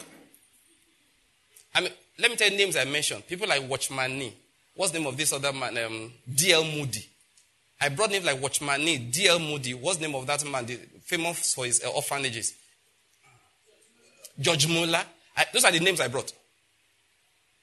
I 1.75 1.81
mean, 1.81 1.91
let 2.19 2.31
me 2.31 2.37
tell 2.37 2.51
you 2.51 2.57
names 2.57 2.77
I 2.77 2.85
mentioned. 2.85 3.27
People 3.27 3.49
like 3.49 3.69
Watchman 3.69 4.19
Nee. 4.19 4.33
What's 4.75 4.93
the 4.93 4.99
name 4.99 5.09
of 5.09 5.17
this 5.17 5.33
other 5.33 5.53
man? 5.53 5.77
Um, 5.79 6.13
D.L. 6.33 6.65
Moody. 6.65 7.05
I 7.83 7.89
brought 7.89 8.11
names 8.11 8.25
like 8.25 8.41
Watchman 8.41 8.85
Nee, 8.85 8.99
D.L. 8.99 9.41
Moody. 9.41 9.75
What's 9.75 9.99
the 9.99 10.07
name 10.07 10.15
of 10.15 10.25
that 10.29 10.45
man? 10.49 10.65
The, 10.65 10.77
famous 11.05 11.53
for 11.53 11.65
his 11.65 11.83
uh, 11.85 11.91
orphanages. 11.91 12.55
George 14.39 14.69
Muller. 14.69 15.03
I, 15.37 15.47
those 15.53 15.65
are 15.65 15.73
the 15.73 15.81
names 15.81 16.01
I 16.01 16.07
brought. 16.07 16.33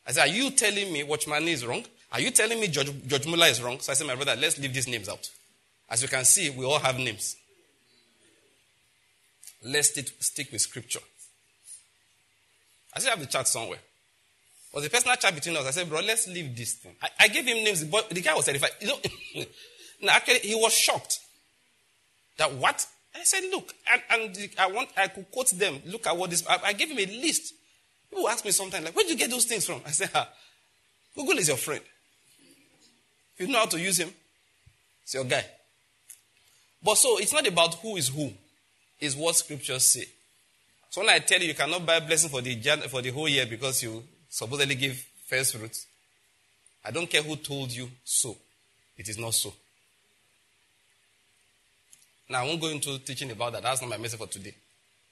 I 0.05 0.11
said, 0.11 0.27
Are 0.27 0.31
you 0.31 0.51
telling 0.51 0.91
me 0.91 1.03
Watchman 1.03 1.45
Nee 1.45 1.53
is 1.53 1.65
wrong? 1.65 1.85
Are 2.11 2.19
you 2.19 2.31
telling 2.31 2.59
me 2.59 2.67
George, 2.67 2.91
George 3.07 3.27
Muller 3.27 3.45
is 3.45 3.61
wrong? 3.61 3.79
So 3.79 3.93
I 3.93 3.95
said, 3.95 4.07
My 4.07 4.15
brother, 4.15 4.35
let's 4.37 4.59
leave 4.59 4.73
these 4.73 4.89
names 4.89 5.07
out. 5.07 5.25
As 5.89 6.01
you 6.01 6.09
can 6.09 6.25
see, 6.25 6.49
we 6.49 6.65
all 6.65 6.79
have 6.79 6.97
names. 6.97 7.37
Let's 9.63 9.89
stick, 9.89 10.09
stick 10.19 10.51
with 10.51 10.61
scripture. 10.61 10.99
I 12.93 12.99
still 12.99 13.11
have 13.11 13.21
the 13.21 13.25
chart 13.25 13.47
somewhere. 13.47 13.79
Was 14.73 14.85
a 14.85 14.89
personal 14.89 15.15
chat 15.15 15.33
between 15.33 15.55
us. 15.55 15.65
I 15.65 15.71
said, 15.71 15.89
bro, 15.89 16.01
let's 16.01 16.27
leave 16.27 16.55
this 16.55 16.73
thing. 16.73 16.95
I, 17.01 17.09
I 17.21 17.27
gave 17.29 17.45
him 17.45 17.63
names, 17.63 17.85
but 17.85 18.09
the 18.09 18.21
guy 18.21 18.35
was 18.35 18.45
terrified. 18.45 18.71
You 18.81 18.87
know, 18.87 18.99
no, 20.01 20.11
actually, 20.11 20.39
he 20.39 20.55
was 20.55 20.73
shocked. 20.73 21.19
That 22.37 22.53
what? 22.53 22.85
I 23.15 23.23
said, 23.23 23.41
look, 23.51 23.73
and, 23.91 24.01
and, 24.09 24.49
I 24.57 24.67
want, 24.67 24.89
I 24.95 25.07
could 25.07 25.29
quote 25.31 25.49
them. 25.51 25.81
Look 25.85 26.07
at 26.07 26.15
what 26.15 26.29
this, 26.29 26.45
I, 26.47 26.59
I 26.67 26.73
gave 26.73 26.89
him 26.89 26.99
a 26.99 27.05
list. 27.21 27.53
People 28.09 28.29
ask 28.29 28.45
me 28.45 28.51
sometimes, 28.51 28.85
like, 28.85 28.95
where 28.95 29.03
did 29.03 29.11
you 29.11 29.17
get 29.17 29.29
those 29.29 29.45
things 29.45 29.65
from? 29.65 29.81
I 29.85 29.91
said, 29.91 30.09
ah, 30.15 30.29
Google 31.15 31.37
is 31.37 31.47
your 31.47 31.57
friend. 31.57 31.81
You 33.37 33.47
know 33.47 33.59
how 33.59 33.65
to 33.65 33.79
use 33.79 33.99
him, 33.99 34.09
it's 35.03 35.13
your 35.13 35.23
guy. 35.23 35.45
But 36.83 36.95
so, 36.95 37.17
it's 37.17 37.33
not 37.33 37.47
about 37.47 37.75
who 37.75 37.97
is 37.97 38.09
who. 38.09 38.31
It's 38.99 39.15
what 39.15 39.35
scriptures 39.35 39.83
say. 39.83 40.05
So 40.89 41.01
when 41.01 41.09
I 41.09 41.19
tell 41.19 41.39
you 41.39 41.47
you 41.47 41.53
cannot 41.53 41.85
buy 41.85 41.99
blessing 41.99 42.29
for 42.29 42.41
the, 42.41 42.55
for 42.89 43.01
the 43.01 43.11
whole 43.11 43.29
year 43.29 43.45
because 43.45 43.83
you 43.83 44.03
supposedly 44.29 44.75
give 44.75 45.05
first 45.27 45.55
fruits. 45.55 45.85
I 46.83 46.91
don't 46.91 47.09
care 47.09 47.21
who 47.21 47.35
told 47.35 47.71
you 47.71 47.89
so. 48.03 48.37
It 48.97 49.07
is 49.07 49.17
not 49.17 49.33
so. 49.33 49.53
Now, 52.29 52.43
I 52.43 52.45
won't 52.45 52.61
go 52.61 52.67
into 52.67 52.99
teaching 52.99 53.31
about 53.31 53.53
that. 53.53 53.63
That's 53.63 53.81
not 53.81 53.89
my 53.89 53.97
message 53.97 54.19
for 54.19 54.27
today. 54.27 54.53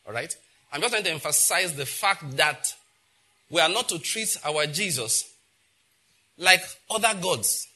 All 0.05 0.13
right? 0.13 0.35
I'm 0.71 0.81
just 0.81 0.93
trying 0.93 1.03
to 1.05 1.11
emphasize 1.11 1.75
the 1.75 1.85
fact 1.85 2.37
that 2.37 2.73
we 3.49 3.59
are 3.59 3.69
not 3.69 3.89
to 3.89 3.99
treat 3.99 4.37
our 4.45 4.67
Jesus 4.67 5.33
like 6.37 6.61
other 6.89 7.19
gods 7.19 7.67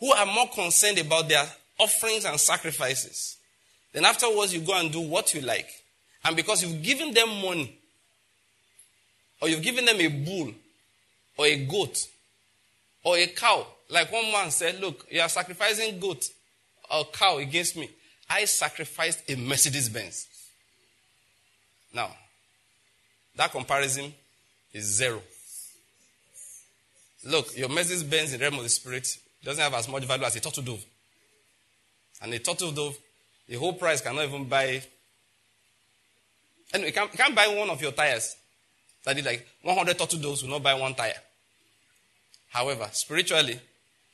who 0.00 0.12
are 0.12 0.26
more 0.26 0.48
concerned 0.48 0.98
about 0.98 1.28
their 1.28 1.44
offerings 1.78 2.24
and 2.24 2.38
sacrifices. 2.38 3.36
Then 3.92 4.04
afterwards, 4.04 4.54
you 4.54 4.60
go 4.60 4.78
and 4.78 4.90
do 4.90 5.00
what 5.00 5.34
you 5.34 5.40
like. 5.42 5.68
And 6.24 6.36
because 6.36 6.62
you've 6.62 6.82
given 6.82 7.12
them 7.12 7.28
money, 7.42 7.76
or 9.40 9.48
you've 9.48 9.62
given 9.62 9.84
them 9.84 10.00
a 10.00 10.08
bull, 10.08 10.52
or 11.36 11.46
a 11.46 11.64
goat, 11.66 11.98
or 13.04 13.16
a 13.16 13.26
cow. 13.26 13.66
Like 13.90 14.10
one 14.10 14.32
man 14.32 14.50
said, 14.50 14.80
Look, 14.80 15.06
you 15.10 15.20
are 15.20 15.28
sacrificing 15.28 15.98
goat 16.00 16.28
or 16.90 17.04
cow 17.06 17.38
against 17.38 17.76
me. 17.76 17.90
I 18.28 18.44
sacrificed 18.44 19.22
a 19.30 19.36
Mercedes 19.36 19.88
Benz. 19.88 20.26
Now, 21.92 22.10
that 23.36 23.52
comparison 23.52 24.12
is 24.72 24.84
zero. 24.84 25.20
Look, 27.24 27.56
your 27.56 27.68
Mercedes 27.68 28.02
Benz 28.02 28.32
in 28.32 28.38
the 28.38 28.44
realm 28.44 28.58
of 28.58 28.62
the 28.62 28.68
spirit 28.68 29.06
doesn't 29.42 29.62
have 29.62 29.74
as 29.74 29.88
much 29.88 30.04
value 30.04 30.24
as 30.24 30.36
a 30.36 30.40
turtle 30.40 30.62
dove. 30.62 30.84
And 32.22 32.32
a 32.34 32.38
turtle 32.38 32.72
dove, 32.72 32.96
the 33.48 33.56
whole 33.56 33.74
price 33.74 34.00
cannot 34.00 34.24
even 34.24 34.44
buy. 34.44 34.82
Anyway, 36.72 36.88
you 36.88 36.92
can't, 36.92 37.12
can't 37.12 37.34
buy 37.34 37.48
one 37.48 37.70
of 37.70 37.80
your 37.80 37.92
tires. 37.92 38.36
That 39.04 39.18
is 39.18 39.24
like 39.24 39.46
100 39.62 39.98
turtle 39.98 40.18
doves 40.18 40.42
will 40.42 40.50
not 40.50 40.62
buy 40.62 40.74
one 40.74 40.94
tire. 40.94 41.14
However, 42.48 42.88
spiritually, 42.92 43.60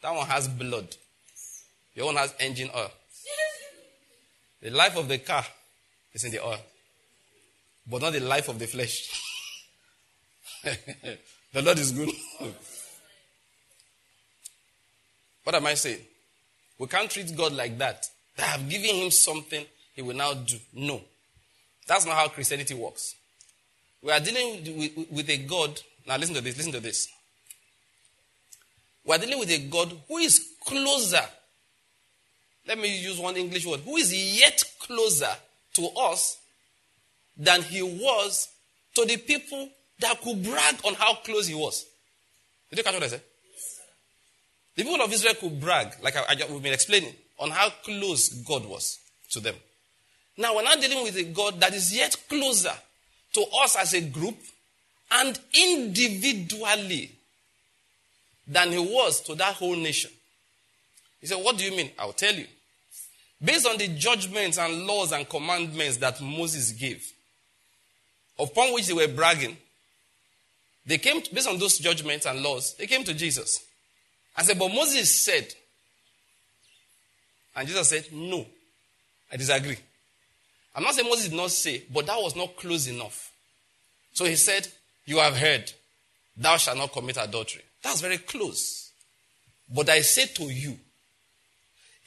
that 0.02 0.14
one 0.14 0.26
has 0.26 0.48
blood. 0.48 0.96
Your 1.94 2.08
own 2.08 2.16
has 2.16 2.34
engine 2.38 2.70
oil. 2.74 2.90
The 4.60 4.70
life 4.70 4.96
of 4.96 5.08
the 5.08 5.18
car 5.18 5.44
is 6.12 6.24
in 6.24 6.30
the 6.30 6.44
oil, 6.44 6.60
but 7.90 8.00
not 8.00 8.12
the 8.12 8.20
life 8.20 8.48
of 8.48 8.58
the 8.58 8.66
flesh. 8.66 9.10
the 10.62 11.62
Lord 11.62 11.78
is 11.78 11.90
good. 11.90 12.10
what 15.42 15.56
am 15.56 15.66
I 15.66 15.74
saying? 15.74 16.00
We 16.78 16.86
can't 16.86 17.10
treat 17.10 17.36
God 17.36 17.52
like 17.52 17.76
that. 17.78 18.06
I 18.38 18.42
have 18.42 18.68
given 18.68 18.94
him 18.96 19.10
something 19.10 19.64
he 19.94 20.02
will 20.02 20.16
now 20.16 20.34
do. 20.34 20.56
No. 20.72 21.00
That's 21.86 22.06
not 22.06 22.16
how 22.16 22.28
Christianity 22.28 22.74
works. 22.74 23.16
We 24.00 24.10
are 24.10 24.20
dealing 24.20 24.78
with, 24.78 25.10
with 25.10 25.28
a 25.28 25.38
God. 25.38 25.80
Now, 26.06 26.16
listen 26.16 26.34
to 26.34 26.40
this. 26.40 26.56
Listen 26.56 26.72
to 26.72 26.80
this. 26.80 27.08
We 29.04 29.14
are 29.14 29.18
dealing 29.18 29.38
with 29.38 29.50
a 29.50 29.58
God 29.58 29.92
who 30.08 30.18
is 30.18 30.54
closer. 30.64 31.22
Let 32.66 32.78
me 32.78 32.96
use 32.96 33.18
one 33.18 33.36
English 33.36 33.66
word. 33.66 33.80
Who 33.80 33.96
is 33.96 34.12
yet 34.12 34.62
closer 34.80 35.30
to 35.74 35.88
us 35.98 36.38
than 37.36 37.62
he 37.62 37.82
was 37.82 38.48
to 38.94 39.04
the 39.04 39.16
people 39.16 39.68
that 40.00 40.20
could 40.20 40.42
brag 40.42 40.76
on 40.84 40.94
how 40.94 41.14
close 41.14 41.46
he 41.46 41.54
was. 41.54 41.86
Did 42.70 42.78
you 42.78 42.84
catch 42.84 42.94
what 42.94 43.02
I 43.04 43.08
said? 43.08 43.22
The 44.76 44.84
people 44.84 45.02
of 45.02 45.12
Israel 45.12 45.34
could 45.34 45.60
brag, 45.60 45.92
like 46.02 46.16
I, 46.16 46.22
I, 46.28 46.52
we've 46.52 46.62
been 46.62 46.72
explaining, 46.72 47.14
on 47.38 47.50
how 47.50 47.70
close 47.84 48.28
God 48.28 48.66
was 48.66 48.98
to 49.30 49.40
them. 49.40 49.54
Now 50.36 50.56
we're 50.56 50.62
not 50.62 50.80
dealing 50.80 51.02
with 51.02 51.16
a 51.16 51.24
God 51.24 51.60
that 51.60 51.74
is 51.74 51.94
yet 51.94 52.16
closer 52.28 52.72
to 53.34 53.44
us 53.62 53.76
as 53.76 53.94
a 53.94 54.00
group 54.00 54.36
and 55.10 55.38
individually 55.54 57.12
than 58.46 58.72
he 58.72 58.78
was 58.78 59.20
to 59.22 59.34
that 59.34 59.54
whole 59.54 59.76
nation. 59.76 60.10
He 61.22 61.28
said, 61.28 61.42
What 61.42 61.56
do 61.56 61.64
you 61.64 61.74
mean? 61.74 61.92
I'll 61.98 62.12
tell 62.12 62.34
you. 62.34 62.46
Based 63.42 63.66
on 63.66 63.78
the 63.78 63.88
judgments 63.88 64.58
and 64.58 64.86
laws 64.86 65.12
and 65.12 65.28
commandments 65.28 65.96
that 65.96 66.20
Moses 66.20 66.72
gave, 66.72 67.10
upon 68.38 68.74
which 68.74 68.86
they 68.86 68.92
were 68.92 69.08
bragging, 69.08 69.56
they 70.84 70.98
came, 70.98 71.22
to, 71.22 71.34
based 71.34 71.48
on 71.48 71.58
those 71.58 71.78
judgments 71.78 72.26
and 72.26 72.42
laws, 72.42 72.74
they 72.74 72.86
came 72.86 73.04
to 73.04 73.14
Jesus 73.14 73.64
and 74.36 74.46
said, 74.46 74.58
But 74.58 74.68
Moses 74.68 75.24
said, 75.24 75.54
and 77.54 77.68
Jesus 77.68 77.88
said, 77.88 78.06
No, 78.12 78.44
I 79.32 79.36
disagree. 79.36 79.78
I'm 80.74 80.82
not 80.82 80.94
saying 80.94 81.08
Moses 81.08 81.28
did 81.28 81.36
not 81.36 81.50
say, 81.50 81.84
but 81.92 82.06
that 82.06 82.20
was 82.20 82.34
not 82.34 82.56
close 82.56 82.88
enough. 82.88 83.30
So 84.12 84.24
he 84.24 84.36
said, 84.36 84.66
You 85.04 85.18
have 85.18 85.36
heard, 85.36 85.72
thou 86.36 86.56
shalt 86.56 86.78
not 86.78 86.92
commit 86.92 87.16
adultery. 87.16 87.62
That's 87.82 88.00
very 88.00 88.18
close. 88.18 88.90
But 89.72 89.88
I 89.88 90.00
say 90.00 90.26
to 90.26 90.44
you, 90.44 90.78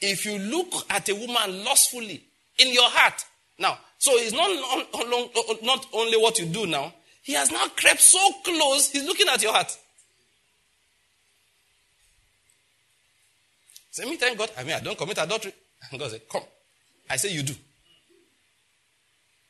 if 0.00 0.26
you 0.26 0.38
look 0.38 0.72
at 0.90 1.08
a 1.08 1.14
woman 1.14 1.64
lustfully 1.64 2.22
in 2.58 2.72
your 2.72 2.88
heart, 2.88 3.24
now, 3.58 3.78
so 3.98 4.12
it's 4.14 4.32
not, 4.32 5.62
not 5.62 5.86
only 5.92 6.16
what 6.18 6.38
you 6.38 6.46
do 6.46 6.66
now, 6.66 6.92
he 7.22 7.32
has 7.32 7.50
now 7.50 7.66
crept 7.76 8.00
so 8.00 8.18
close, 8.44 8.90
he's 8.90 9.04
looking 9.04 9.28
at 9.28 9.42
your 9.42 9.52
heart. 9.52 9.76
Say, 13.90 14.04
me 14.04 14.16
thank 14.16 14.36
God. 14.36 14.50
I 14.58 14.62
mean, 14.62 14.74
I 14.74 14.80
don't 14.80 14.98
commit 14.98 15.16
adultery. 15.16 15.54
And 15.90 15.98
God 16.00 16.10
said, 16.10 16.28
Come. 16.28 16.42
I 17.08 17.16
say, 17.16 17.32
You 17.32 17.42
do. 17.42 17.54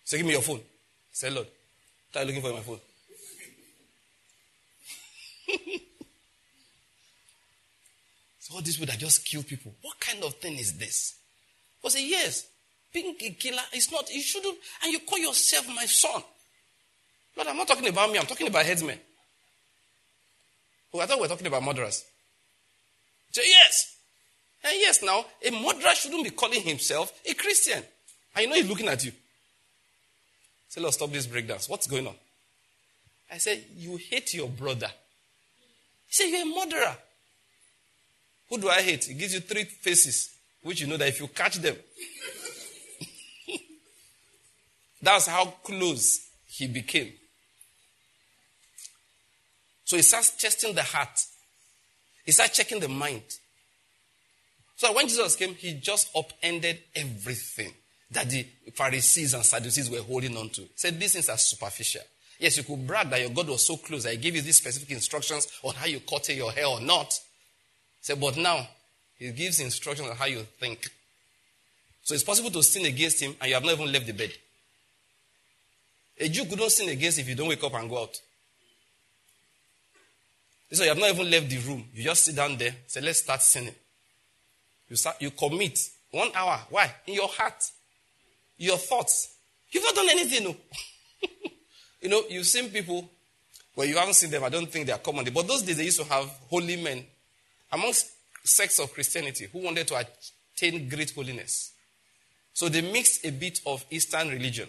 Say, 0.05 0.19
Give 0.19 0.27
me 0.27 0.33
your 0.33 0.43
phone. 0.43 0.61
Say, 1.11 1.31
Lord, 1.31 1.49
start 2.11 2.27
looking 2.27 2.43
for 2.43 2.53
my 2.53 2.61
phone. 2.61 2.79
all 8.57 8.63
these 8.63 8.79
people 8.79 8.91
that 8.91 8.99
just 8.99 9.25
kill 9.25 9.43
people, 9.43 9.75
what 9.83 10.01
kind 10.01 10.25
of 10.25 10.35
thing 10.37 10.57
is 10.59 10.79
this? 10.79 11.15
I 11.85 11.89
say, 11.89 12.09
Yes, 12.09 12.47
being 12.93 13.15
a 13.21 13.31
killer 13.31 13.63
is 13.75 13.93
not, 13.93 14.11
you 14.11 14.23
shouldn't, 14.23 14.57
and 14.83 14.93
you 14.93 15.01
call 15.01 15.19
yourself 15.19 15.69
my 15.69 15.85
son. 15.85 16.23
Lord, 17.37 17.49
I'm 17.49 17.57
not 17.57 17.69
talking 17.69 17.87
about 17.87 18.11
me, 18.11 18.19
I'm 18.19 18.27
talking 18.27 18.49
about 18.49 18.65
headsmen. 18.65 18.99
Oh, 20.95 21.01
I 21.01 21.07
thought 21.07 21.19
we 21.19 21.23
were 21.23 21.29
talking 21.29 21.47
about 21.47 21.63
murderers. 21.63 22.05
Say, 23.31 23.43
Yes. 23.47 23.93
And 24.65 24.73
yes, 24.79 25.03
now, 25.03 25.27
a 25.47 25.51
murderer 25.51 25.95
shouldn't 25.95 26.25
be 26.25 26.31
calling 26.31 26.63
himself 26.63 27.13
a 27.29 27.35
Christian. 27.35 27.83
And 28.35 28.43
you 28.43 28.49
know 28.49 28.57
he's 28.57 28.69
looking 28.69 28.89
at 28.89 29.05
you. 29.05 29.13
Say, 30.69 30.81
Lord, 30.81 30.95
stop 30.95 31.13
this 31.13 31.27
breakdowns. 31.27 31.69
What's 31.69 31.87
going 31.87 32.07
on? 32.07 32.15
I 33.31 33.37
said, 33.37 33.63
You 33.77 33.97
hate 33.97 34.33
your 34.35 34.49
brother. 34.49 34.89
He 36.09 36.13
said, 36.15 36.31
You're 36.31 36.43
a 36.43 36.67
murderer. 36.67 36.97
Who 38.49 38.59
do 38.59 38.69
I 38.69 38.83
hate? 38.83 39.05
He 39.05 39.15
gives 39.15 39.35
you 39.35 39.41
three 39.41 39.65
faces, 39.65 40.31
which 40.63 40.81
you 40.81 40.87
know 40.87 40.97
that 40.97 41.09
if 41.09 41.21
you 41.21 41.29
catch 41.29 41.57
them, 41.57 41.77
that's 45.03 45.27
how 45.27 45.47
close 45.65 46.29
he 46.47 46.67
became. 46.69 47.13
So 49.85 49.97
he 49.97 50.03
starts 50.03 50.31
testing 50.31 50.75
the 50.75 50.83
heart. 50.83 51.19
He 52.25 52.33
starts 52.33 52.57
checking 52.57 52.81
the 52.81 52.89
mind. 52.89 53.23
So 54.77 54.93
when 54.93 55.09
Jesus 55.09 55.37
came, 55.37 55.55
he 55.55 55.75
just 55.75 56.11
upended 56.15 56.79
everything 56.95 57.73
that 58.11 58.29
the 58.29 58.47
Pharisees 58.75 59.35
and 59.35 59.45
Sadducees 59.45 59.91
were 59.91 60.03
holding 60.03 60.37
on 60.37 60.51
to. 60.51 60.63
He 60.63 60.71
said 60.75 61.01
these 61.01 61.13
things 61.15 61.29
are 61.29 61.39
superficial. 61.39 62.03
Yes, 62.39 62.57
you 62.57 62.65
could 62.65 62.87
brag 62.87 63.09
that 63.11 63.21
your 63.21 63.31
God 63.31 63.49
was 63.49 63.65
so 63.67 63.77
close. 63.77 64.05
I 64.07 64.17
gave 64.17 64.37
you 64.37 64.43
these 64.43 64.59
specific 64.59 64.91
instructions 64.91 65.49
on 65.63 65.75
how 65.75 65.87
you 65.87 66.01
cut 66.01 66.29
your 66.29 66.53
hair 66.53 66.67
or 66.67 66.81
not. 66.81 67.19
Said, 68.07 68.21
but 68.21 68.37
now 68.37 68.65
he 69.19 69.33
gives 69.33 69.59
instructions 69.59 70.09
on 70.09 70.15
how 70.15 70.27
you 70.27 70.39
think. 70.61 70.89
So 72.05 72.15
it's 72.15 72.23
possible 72.23 72.53
to 72.53 72.63
sin 72.63 72.87
against 72.87 73.21
him 73.21 73.35
and 73.41 73.49
you 73.49 73.55
have 73.55 73.65
not 73.65 73.73
even 73.73 73.91
left 73.91 74.07
the 74.07 74.13
bed. 74.13 74.31
A 76.21 76.29
Jew 76.29 76.45
couldn't 76.45 76.71
sin 76.71 76.89
against 76.89 77.19
if 77.19 77.29
you 77.29 77.35
don't 77.35 77.49
wake 77.49 77.65
up 77.65 77.75
and 77.75 77.91
go 77.91 78.03
out. 78.03 78.17
So 80.71 80.85
you 80.85 80.91
have 80.91 80.99
not 80.99 81.11
even 81.11 81.29
left 81.29 81.51
the 81.51 81.59
room. 81.59 81.85
You 81.93 82.05
just 82.05 82.23
sit 82.23 82.37
down 82.37 82.57
there, 82.57 82.77
say, 82.87 83.01
let's 83.01 83.19
start 83.19 83.43
sinning. 83.43 83.75
You 84.89 84.95
start, 84.95 85.17
you 85.19 85.33
commit 85.33 85.77
one 86.13 86.29
hour. 86.33 86.61
Why? 86.71 86.89
In 87.09 87.15
your 87.15 87.29
heart, 87.29 87.73
your 88.57 88.77
thoughts. 88.77 89.35
You've 89.73 89.83
not 89.83 89.97
done 89.97 90.11
anything. 90.11 90.45
No. 90.45 90.57
you 92.03 92.09
know, 92.09 92.23
you've 92.31 92.47
seen 92.47 92.71
people 92.71 93.11
well, 93.75 93.89
you 93.89 93.97
haven't 93.97 94.15
seen 94.15 94.31
them. 94.31 94.45
I 94.45 94.49
don't 94.49 94.71
think 94.71 94.87
they 94.87 94.93
are 94.93 94.99
common. 94.99 95.27
But 95.35 95.49
those 95.49 95.63
days 95.63 95.77
they 95.77 95.85
used 95.87 96.01
to 96.01 96.07
have 96.07 96.27
holy 96.49 96.77
men 96.77 97.05
amongst 97.73 98.11
sects 98.45 98.79
of 98.79 98.93
Christianity 98.93 99.49
who 99.53 99.59
wanted 99.59 99.89
to 99.89 99.97
attain 99.97 100.89
great 100.89 101.13
holiness. 101.13 101.73
So 102.53 102.69
they 102.69 102.81
mixed 102.81 103.25
a 103.25 103.31
bit 103.31 103.61
of 103.67 103.85
Eastern 103.91 104.29
religion. 104.31 104.69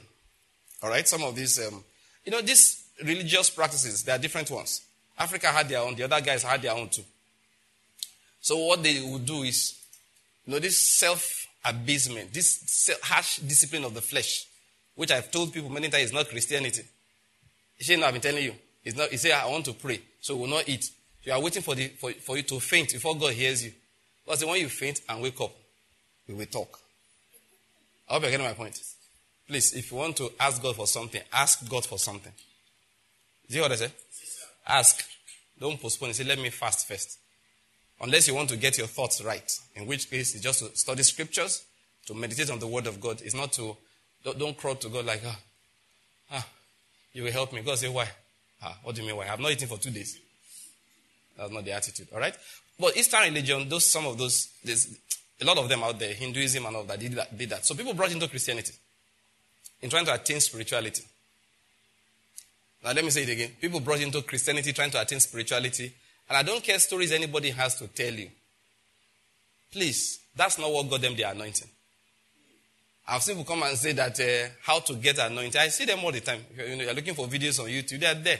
All 0.83 0.89
right, 0.89 1.07
some 1.07 1.23
of 1.23 1.35
these, 1.35 1.65
um, 1.65 1.83
you 2.25 2.31
know, 2.31 2.41
these 2.41 2.83
religious 3.03 3.49
practices, 3.49 4.03
they 4.03 4.11
are 4.11 4.17
different 4.17 4.51
ones. 4.51 4.81
Africa 5.17 5.47
had 5.47 5.69
their 5.69 5.79
own, 5.79 5.95
the 5.95 6.03
other 6.03 6.21
guys 6.21 6.43
had 6.43 6.61
their 6.61 6.73
own 6.73 6.89
too. 6.89 7.03
So 8.41 8.57
what 8.57 8.83
they 8.83 9.01
would 9.01 9.25
do 9.25 9.43
is 9.43 9.77
you 10.45 10.53
know, 10.53 10.59
this 10.59 10.77
self 10.77 11.47
abasement, 11.65 12.33
this 12.33 12.89
harsh 13.03 13.39
discipline 13.39 13.83
of 13.83 13.93
the 13.93 14.01
flesh, 14.01 14.47
which 14.95 15.11
I've 15.11 15.31
told 15.31 15.53
people 15.53 15.69
many 15.69 15.89
times 15.89 16.05
is 16.05 16.13
not 16.13 16.29
Christianity. 16.29 16.83
You 17.79 17.97
know, 17.97 18.07
I've 18.07 18.13
been 18.13 18.21
telling 18.21 18.43
you. 18.43 18.55
It's 18.83 18.95
not, 18.95 19.09
he 19.09 19.17
said, 19.17 19.33
I 19.33 19.45
want 19.47 19.65
to 19.65 19.73
pray, 19.73 19.99
so 20.21 20.37
we'll 20.37 20.49
not 20.49 20.67
eat. 20.69 20.89
You 21.27 21.33
are 21.33 21.41
waiting 21.41 21.61
for, 21.61 21.75
the, 21.75 21.89
for, 21.89 22.09
for 22.13 22.37
you 22.37 22.43
to 22.43 22.57
faint 22.61 22.93
before 22.93 23.13
God 23.17 23.33
hears 23.33 23.65
you. 23.65 23.73
Because 24.23 24.45
when 24.45 24.61
you 24.61 24.69
faint 24.69 25.01
and 25.09 25.21
wake 25.21 25.41
up, 25.41 25.51
we 26.25 26.33
will 26.33 26.45
talk. 26.45 26.79
I 28.09 28.13
hope 28.13 28.21
you're 28.21 28.31
getting 28.31 28.45
my 28.45 28.53
point. 28.53 28.79
Please, 29.45 29.73
if 29.73 29.91
you 29.91 29.97
want 29.97 30.15
to 30.15 30.31
ask 30.39 30.63
God 30.63 30.77
for 30.77 30.87
something, 30.87 31.21
ask 31.33 31.69
God 31.69 31.85
for 31.85 31.99
something. 31.99 32.31
Do 32.31 33.53
you 33.53 33.55
hear 33.55 33.63
what 33.63 33.73
I 33.73 33.75
say? 33.75 33.91
Ask. 34.65 35.03
Don't 35.59 35.81
postpone. 35.81 36.13
Say, 36.13 36.23
let 36.23 36.39
me 36.39 36.49
fast 36.49 36.87
first. 36.87 37.19
Unless 37.99 38.29
you 38.29 38.33
want 38.35 38.47
to 38.47 38.55
get 38.55 38.77
your 38.77 38.87
thoughts 38.87 39.21
right, 39.21 39.51
in 39.75 39.85
which 39.85 40.09
case 40.09 40.33
it's 40.33 40.41
just 40.41 40.59
to 40.59 40.77
study 40.77 41.03
scriptures, 41.03 41.65
to 42.05 42.13
meditate 42.13 42.49
on 42.51 42.59
the 42.59 42.67
word 42.67 42.87
of 42.87 43.01
God. 43.01 43.21
It's 43.21 43.35
not 43.35 43.51
to, 43.53 43.75
don't, 44.23 44.39
don't 44.39 44.57
crawl 44.57 44.75
to 44.75 44.87
God 44.87 45.05
like, 45.05 45.23
ah, 45.25 45.39
ah, 46.31 46.47
you 47.11 47.23
will 47.23 47.33
help 47.33 47.51
me. 47.51 47.63
God 47.63 47.77
say, 47.77 47.89
why? 47.89 48.07
Ah, 48.63 48.77
what 48.81 48.95
do 48.95 49.01
you 49.01 49.07
mean 49.07 49.17
why? 49.17 49.25
I 49.25 49.27
have 49.27 49.41
not 49.41 49.51
eaten 49.51 49.67
for 49.67 49.77
two 49.77 49.91
days. 49.91 50.17
That's 51.37 51.51
not 51.51 51.63
the 51.63 51.71
attitude, 51.71 52.07
all 52.13 52.19
right? 52.19 52.35
But 52.79 52.97
Eastern 52.97 53.21
religion, 53.21 53.69
those, 53.69 53.85
some 53.85 54.05
of 54.05 54.17
those, 54.17 54.49
there's 54.63 54.97
a 55.39 55.45
lot 55.45 55.57
of 55.57 55.69
them 55.69 55.83
out 55.83 55.99
there, 55.99 56.13
Hinduism 56.13 56.65
and 56.65 56.75
all 56.75 56.83
that 56.83 56.99
did, 56.99 57.13
that, 57.13 57.37
did 57.37 57.49
that. 57.49 57.65
So 57.65 57.75
people 57.75 57.93
brought 57.93 58.11
into 58.11 58.27
Christianity 58.27 58.73
in 59.81 59.89
trying 59.89 60.05
to 60.05 60.13
attain 60.13 60.39
spirituality. 60.39 61.03
Now 62.83 62.91
let 62.91 63.03
me 63.03 63.09
say 63.11 63.23
it 63.23 63.29
again. 63.29 63.51
People 63.59 63.79
brought 63.79 64.01
into 64.01 64.21
Christianity 64.21 64.73
trying 64.73 64.91
to 64.91 65.01
attain 65.01 65.19
spirituality 65.19 65.93
and 66.29 66.37
I 66.37 66.43
don't 66.43 66.63
care 66.63 66.79
stories 66.79 67.11
anybody 67.11 67.51
has 67.51 67.75
to 67.79 67.87
tell 67.87 68.13
you. 68.13 68.29
Please, 69.71 70.19
that's 70.35 70.59
not 70.59 70.71
what 70.71 70.89
got 70.89 71.01
them 71.01 71.15
the 71.15 71.23
anointing. 71.23 71.67
I've 73.07 73.23
seen 73.23 73.37
people 73.37 73.55
come 73.55 73.63
and 73.63 73.77
say 73.77 73.93
that 73.93 74.19
uh, 74.19 74.49
how 74.61 74.79
to 74.79 74.95
get 74.95 75.17
anointed. 75.19 75.55
I 75.55 75.69
see 75.69 75.85
them 75.85 75.99
all 76.03 76.11
the 76.11 76.19
time. 76.19 76.41
You 76.57 76.75
know, 76.75 76.83
you're 76.83 76.93
looking 76.93 77.13
for 77.13 77.27
videos 77.27 77.59
on 77.61 77.67
YouTube. 77.67 78.01
They 78.01 78.07
are 78.07 78.15
there. 78.15 78.39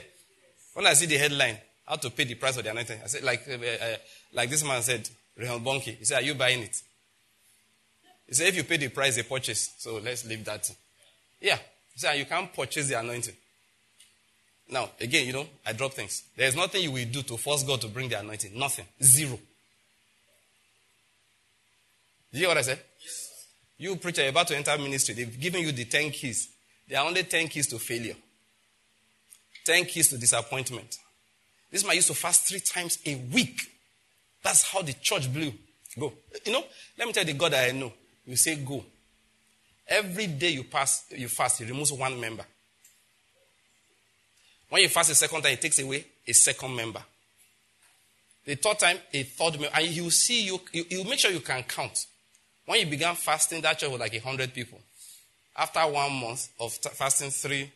When 0.74 0.86
I 0.86 0.92
see 0.92 1.06
the 1.06 1.16
headline, 1.16 1.56
how 1.88 1.96
to 1.96 2.10
pay 2.10 2.24
the 2.24 2.34
price 2.34 2.56
of 2.58 2.64
the 2.64 2.70
anointing, 2.70 3.00
I 3.02 3.06
said, 3.06 3.22
like, 3.22 3.48
uh, 3.48 3.54
uh, 3.54 3.96
like 4.34 4.50
this 4.50 4.62
man 4.62 4.82
said, 4.82 5.08
Reinhard 5.36 5.64
Bonnke. 5.64 5.96
He 5.96 6.04
said, 6.04 6.22
are 6.22 6.24
you 6.24 6.34
buying 6.34 6.62
it? 6.62 6.76
He 8.26 8.34
said, 8.34 8.48
if 8.48 8.56
you 8.56 8.64
pay 8.64 8.76
the 8.76 8.88
price, 8.88 9.16
they 9.16 9.22
purchase. 9.22 9.74
So 9.78 9.98
let's 9.98 10.26
leave 10.26 10.44
that. 10.44 10.70
Yeah. 11.40 11.56
He 11.94 12.00
said, 12.00 12.18
you 12.18 12.26
can't 12.26 12.52
purchase 12.52 12.88
the 12.88 12.98
anointing. 12.98 13.34
Now, 14.70 14.90
again, 15.00 15.26
you 15.26 15.32
know, 15.32 15.46
I 15.64 15.72
drop 15.72 15.94
things. 15.94 16.24
There's 16.36 16.54
nothing 16.54 16.82
you 16.82 16.92
will 16.92 17.06
do 17.06 17.22
to 17.22 17.38
force 17.38 17.62
God 17.62 17.80
to 17.80 17.88
bring 17.88 18.10
the 18.10 18.20
anointing. 18.20 18.58
Nothing. 18.58 18.84
Zero. 19.02 19.38
you 22.30 22.40
hear 22.40 22.48
what 22.48 22.58
I 22.58 22.62
said? 22.62 22.80
Yes. 23.02 23.46
You 23.78 23.96
preacher, 23.96 24.20
you're 24.20 24.30
about 24.30 24.48
to 24.48 24.56
enter 24.56 24.76
ministry. 24.76 25.14
They've 25.14 25.40
given 25.40 25.62
you 25.62 25.72
the 25.72 25.86
10 25.86 26.10
keys. 26.10 26.50
There 26.86 27.00
are 27.00 27.06
only 27.06 27.22
10 27.22 27.48
keys 27.48 27.66
to 27.68 27.78
failure. 27.78 28.16
10 29.64 29.86
keys 29.86 30.10
to 30.10 30.18
disappointment. 30.18 30.98
This 31.70 31.84
man 31.84 31.96
used 31.96 32.08
to 32.08 32.14
fast 32.14 32.48
three 32.48 32.60
times 32.60 32.98
a 33.04 33.14
week. 33.32 33.70
That's 34.42 34.62
how 34.62 34.82
the 34.82 34.94
church 34.94 35.32
blew. 35.32 35.52
Go. 35.98 36.12
You 36.44 36.52
know, 36.52 36.64
let 36.96 37.06
me 37.06 37.12
tell 37.12 37.24
the 37.24 37.32
God 37.32 37.52
that 37.52 37.68
I 37.68 37.72
know. 37.72 37.92
You 38.26 38.36
say 38.36 38.56
go. 38.56 38.84
Every 39.86 40.26
day 40.26 40.50
you 40.50 40.64
pass, 40.64 41.06
you 41.10 41.28
fast, 41.28 41.58
he 41.58 41.64
removes 41.64 41.92
one 41.92 42.20
member. 42.20 42.44
When 44.68 44.82
you 44.82 44.88
fast 44.88 45.10
a 45.10 45.14
second 45.14 45.42
time, 45.42 45.52
it 45.52 45.60
takes 45.60 45.78
away 45.78 46.04
a 46.26 46.32
second 46.32 46.76
member. 46.76 47.02
The 48.44 48.54
third 48.56 48.78
time, 48.78 48.98
a 49.12 49.22
third 49.22 49.52
member. 49.60 49.70
And 49.74 49.86
he 49.86 50.00
will 50.00 50.10
see 50.10 50.44
you, 50.44 50.60
he 50.72 50.96
will 50.96 51.04
make 51.04 51.18
sure 51.18 51.30
you 51.30 51.40
can 51.40 51.62
count. 51.62 52.06
When 52.66 52.80
you 52.80 52.86
began 52.86 53.14
fasting, 53.14 53.62
that 53.62 53.78
church 53.78 53.90
was 53.90 54.00
like 54.00 54.12
100 54.12 54.52
people. 54.52 54.78
After 55.56 55.80
one 55.80 56.12
month 56.12 56.50
of 56.60 56.72
fasting 56.72 57.30
three 57.30 57.72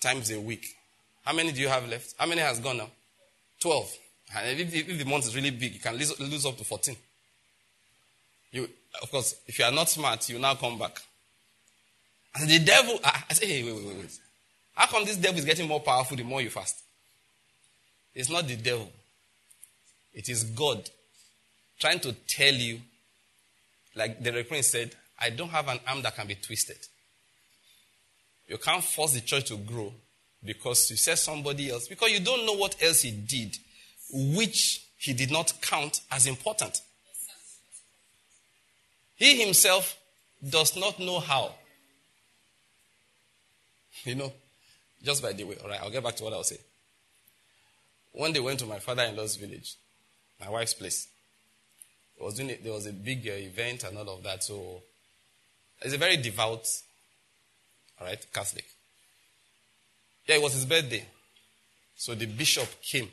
times 0.00 0.30
a 0.32 0.40
week, 0.40 0.66
how 1.28 1.34
many 1.34 1.52
do 1.52 1.60
you 1.60 1.68
have 1.68 1.86
left? 1.86 2.14
How 2.18 2.24
many 2.24 2.40
has 2.40 2.58
gone 2.58 2.78
now? 2.78 2.88
12. 3.60 3.98
And 4.34 4.60
if, 4.60 4.74
if 4.74 4.98
the 4.98 5.04
month 5.04 5.26
is 5.26 5.36
really 5.36 5.50
big, 5.50 5.74
you 5.74 5.78
can 5.78 5.94
lose, 5.94 6.18
lose 6.18 6.46
up 6.46 6.56
to 6.56 6.64
14. 6.64 6.96
You, 8.52 8.66
of 9.02 9.10
course, 9.10 9.34
if 9.46 9.58
you 9.58 9.66
are 9.66 9.70
not 9.70 9.90
smart, 9.90 10.26
you 10.30 10.38
now 10.38 10.54
come 10.54 10.78
back. 10.78 10.98
And 12.34 12.48
the 12.48 12.58
devil, 12.60 12.98
I, 13.04 13.24
I 13.28 13.34
say, 13.34 13.46
hey, 13.46 13.62
wait, 13.62 13.74
wait, 13.74 13.96
wait. 13.98 14.18
How 14.74 14.86
come 14.86 15.04
this 15.04 15.18
devil 15.18 15.38
is 15.38 15.44
getting 15.44 15.68
more 15.68 15.80
powerful 15.80 16.16
the 16.16 16.22
more 16.22 16.40
you 16.40 16.48
fast? 16.48 16.78
It's 18.14 18.30
not 18.30 18.48
the 18.48 18.56
devil, 18.56 18.90
it 20.14 20.30
is 20.30 20.44
God 20.44 20.88
trying 21.78 22.00
to 22.00 22.14
tell 22.26 22.54
you, 22.54 22.80
like 23.94 24.24
the 24.24 24.32
Reverend 24.32 24.64
said, 24.64 24.92
I 25.20 25.28
don't 25.28 25.50
have 25.50 25.68
an 25.68 25.80
arm 25.86 26.00
that 26.00 26.16
can 26.16 26.26
be 26.26 26.36
twisted. 26.36 26.78
You 28.46 28.56
can't 28.56 28.82
force 28.82 29.12
the 29.12 29.20
church 29.20 29.48
to 29.48 29.58
grow 29.58 29.92
because 30.44 30.90
you 30.90 30.96
said 30.96 31.18
somebody 31.18 31.70
else, 31.70 31.88
because 31.88 32.10
you 32.10 32.20
don't 32.20 32.46
know 32.46 32.54
what 32.54 32.80
else 32.82 33.02
he 33.02 33.10
did, 33.10 33.56
which 34.12 34.84
he 34.96 35.12
did 35.12 35.30
not 35.30 35.52
count 35.60 36.00
as 36.10 36.26
important. 36.26 36.80
He 39.16 39.42
himself 39.44 39.98
does 40.48 40.76
not 40.76 40.98
know 41.00 41.20
how. 41.20 41.54
You 44.04 44.14
know, 44.14 44.32
just 45.02 45.22
by 45.22 45.32
the 45.32 45.44
way, 45.44 45.56
all 45.62 45.68
right, 45.68 45.80
I'll 45.82 45.90
get 45.90 46.04
back 46.04 46.14
to 46.16 46.24
what 46.24 46.32
I 46.32 46.36
was 46.36 46.48
saying. 46.48 46.60
One 48.12 48.32
day, 48.32 48.40
went 48.40 48.60
to 48.60 48.66
my 48.66 48.78
father 48.78 49.02
in 49.02 49.16
law's 49.16 49.36
village, 49.36 49.74
my 50.40 50.48
wife's 50.48 50.74
place. 50.74 51.08
Was 52.20 52.34
doing 52.34 52.50
it, 52.50 52.64
there 52.64 52.72
was 52.72 52.86
a 52.86 52.92
big 52.92 53.28
uh, 53.28 53.32
event 53.32 53.84
and 53.84 53.96
all 53.96 54.16
of 54.16 54.22
that. 54.24 54.42
So, 54.42 54.82
he's 55.82 55.92
a 55.92 55.98
very 55.98 56.16
devout, 56.16 56.66
all 58.00 58.06
right, 58.06 58.24
Catholic. 58.32 58.64
Yeah, 60.28 60.36
it 60.36 60.42
was 60.42 60.52
his 60.52 60.66
birthday. 60.66 61.04
So 61.96 62.14
the 62.14 62.26
bishop 62.26 62.82
came 62.82 63.08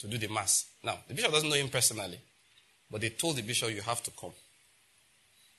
to 0.00 0.08
do 0.08 0.18
the 0.18 0.26
mass. 0.28 0.66
Now, 0.82 0.98
the 1.06 1.14
bishop 1.14 1.30
doesn't 1.30 1.48
know 1.48 1.54
him 1.54 1.68
personally, 1.68 2.18
but 2.90 3.00
they 3.00 3.10
told 3.10 3.36
the 3.36 3.42
bishop, 3.42 3.70
you 3.70 3.80
have 3.82 4.02
to 4.02 4.10
come. 4.10 4.32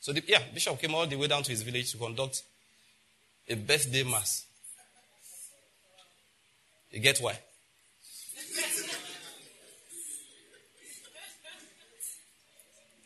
So, 0.02 0.12
the, 0.12 0.22
yeah, 0.28 0.42
bishop 0.54 0.80
came 0.80 0.94
all 0.94 1.08
the 1.08 1.16
way 1.16 1.28
down 1.28 1.44
to 1.44 1.52
his 1.52 1.64
village 1.64 1.92
to 1.94 1.98
conduct 1.98 2.44
a 3.48 3.56
birthday 3.56 4.04
mass. 4.04 4.46
You 6.92 7.00
get 7.00 7.18
why? 7.20 7.40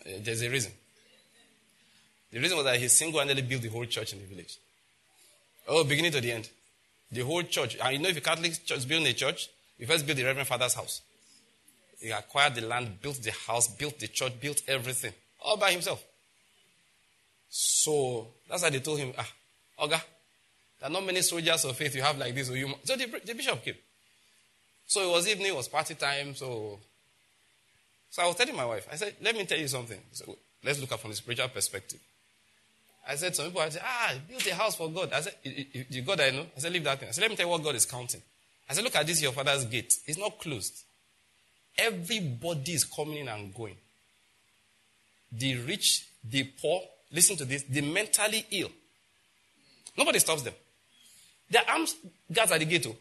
Uh, 0.05 0.09
there's 0.21 0.41
a 0.41 0.49
reason. 0.49 0.71
The 2.31 2.39
reason 2.39 2.57
was 2.57 2.65
that 2.65 2.79
he 2.79 2.87
single 2.87 3.19
handedly 3.19 3.43
built 3.43 3.61
the 3.61 3.69
whole 3.69 3.85
church 3.85 4.13
in 4.13 4.19
the 4.19 4.25
village. 4.25 4.57
Oh, 5.67 5.83
beginning 5.83 6.11
to 6.11 6.21
the 6.21 6.31
end. 6.31 6.49
The 7.11 7.21
whole 7.21 7.43
church. 7.43 7.77
And 7.81 7.93
you 7.93 7.99
know, 7.99 8.09
if 8.09 8.17
a 8.17 8.21
Catholic 8.21 8.53
church 8.65 8.77
is 8.77 8.85
building 8.85 9.07
a 9.07 9.13
church, 9.13 9.49
you 9.77 9.87
first 9.87 10.05
build 10.05 10.17
the 10.17 10.23
Reverend 10.23 10.47
Father's 10.47 10.73
house. 10.73 11.01
He 11.99 12.11
acquired 12.11 12.55
the 12.55 12.61
land, 12.61 13.01
built 13.01 13.21
the 13.21 13.31
house, 13.31 13.67
built 13.67 13.99
the 13.99 14.07
church, 14.07 14.39
built 14.39 14.61
everything. 14.67 15.13
All 15.41 15.57
by 15.57 15.71
himself. 15.71 16.03
So, 17.49 18.27
that's 18.47 18.61
why 18.61 18.69
they 18.69 18.79
told 18.79 18.99
him, 18.99 19.13
ah, 19.17 19.31
Oga, 19.79 20.01
there 20.79 20.89
are 20.89 20.91
not 20.91 21.05
many 21.05 21.21
soldiers 21.21 21.65
of 21.65 21.75
faith 21.75 21.95
you 21.95 22.01
have 22.01 22.17
like 22.17 22.35
this. 22.35 22.47
So, 22.47 22.53
you, 22.53 22.73
so 22.83 22.95
the, 22.95 23.07
the 23.25 23.33
bishop 23.33 23.63
came. 23.63 23.75
So 24.85 25.07
it 25.07 25.11
was 25.11 25.27
evening, 25.27 25.47
it 25.47 25.55
was 25.55 25.67
party 25.67 25.95
time. 25.95 26.35
So, 26.35 26.79
so 28.09 28.23
I 28.23 28.27
was 28.27 28.35
telling 28.35 28.55
my 28.55 28.65
wife, 28.65 28.87
I 28.91 28.95
said, 28.95 29.15
let 29.21 29.35
me 29.35 29.45
tell 29.45 29.59
you 29.59 29.67
something. 29.67 29.99
So 30.11 30.37
let's 30.63 30.79
look 30.79 30.91
at 30.91 30.99
from 30.99 31.11
the 31.11 31.15
spiritual 31.15 31.49
perspective. 31.49 31.99
I 33.09 33.15
said, 33.15 33.35
some 33.35 33.47
people 33.47 33.61
I 33.61 33.69
said, 33.69 33.81
ah, 33.83 34.13
build 34.27 34.45
a 34.45 34.53
house 34.53 34.75
for 34.75 34.87
God. 34.89 35.11
I 35.11 35.21
said, 35.21 35.33
the 35.43 36.01
God 36.01 36.21
I 36.21 36.29
know. 36.29 36.45
I 36.55 36.59
said, 36.59 36.71
leave 36.71 36.83
that 36.83 36.99
thing. 36.99 37.09
I 37.09 37.11
said, 37.11 37.21
let 37.21 37.31
me 37.31 37.35
tell 37.35 37.47
you 37.47 37.51
what 37.51 37.63
God 37.63 37.73
is 37.73 37.85
counting. 37.85 38.21
I 38.69 38.73
said, 38.73 38.83
look 38.83 38.95
at 38.95 39.07
this, 39.07 39.19
your 39.19 39.31
father's 39.31 39.65
gate. 39.65 39.95
It's 40.05 40.17
not 40.17 40.37
closed. 40.37 40.83
Everybody 41.75 42.73
is 42.73 42.83
coming 42.83 43.17
in 43.17 43.27
and 43.27 43.53
going. 43.53 43.75
The 45.31 45.57
rich, 45.57 46.05
the 46.23 46.43
poor, 46.61 46.81
listen 47.11 47.35
to 47.37 47.45
this, 47.45 47.63
the 47.63 47.81
mentally 47.81 48.45
ill. 48.51 48.69
Nobody 49.97 50.19
stops 50.19 50.43
them. 50.43 50.53
Their 51.49 51.63
arms 51.67 51.95
guards 52.31 52.51
at 52.51 52.59
the 52.59 52.65
gate. 52.65 52.85
Oh. 52.87 52.95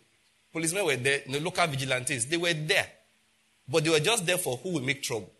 Policemen 0.52 0.86
were 0.86 0.96
there, 0.96 1.20
the 1.28 1.38
local 1.40 1.66
vigilantes, 1.66 2.26
they 2.26 2.38
were 2.38 2.54
there. 2.54 2.86
But 3.68 3.84
they 3.84 3.90
were 3.90 4.00
just 4.00 4.24
there 4.24 4.38
for 4.38 4.56
who 4.56 4.72
will 4.72 4.82
make 4.82 5.02
trouble. 5.02 5.30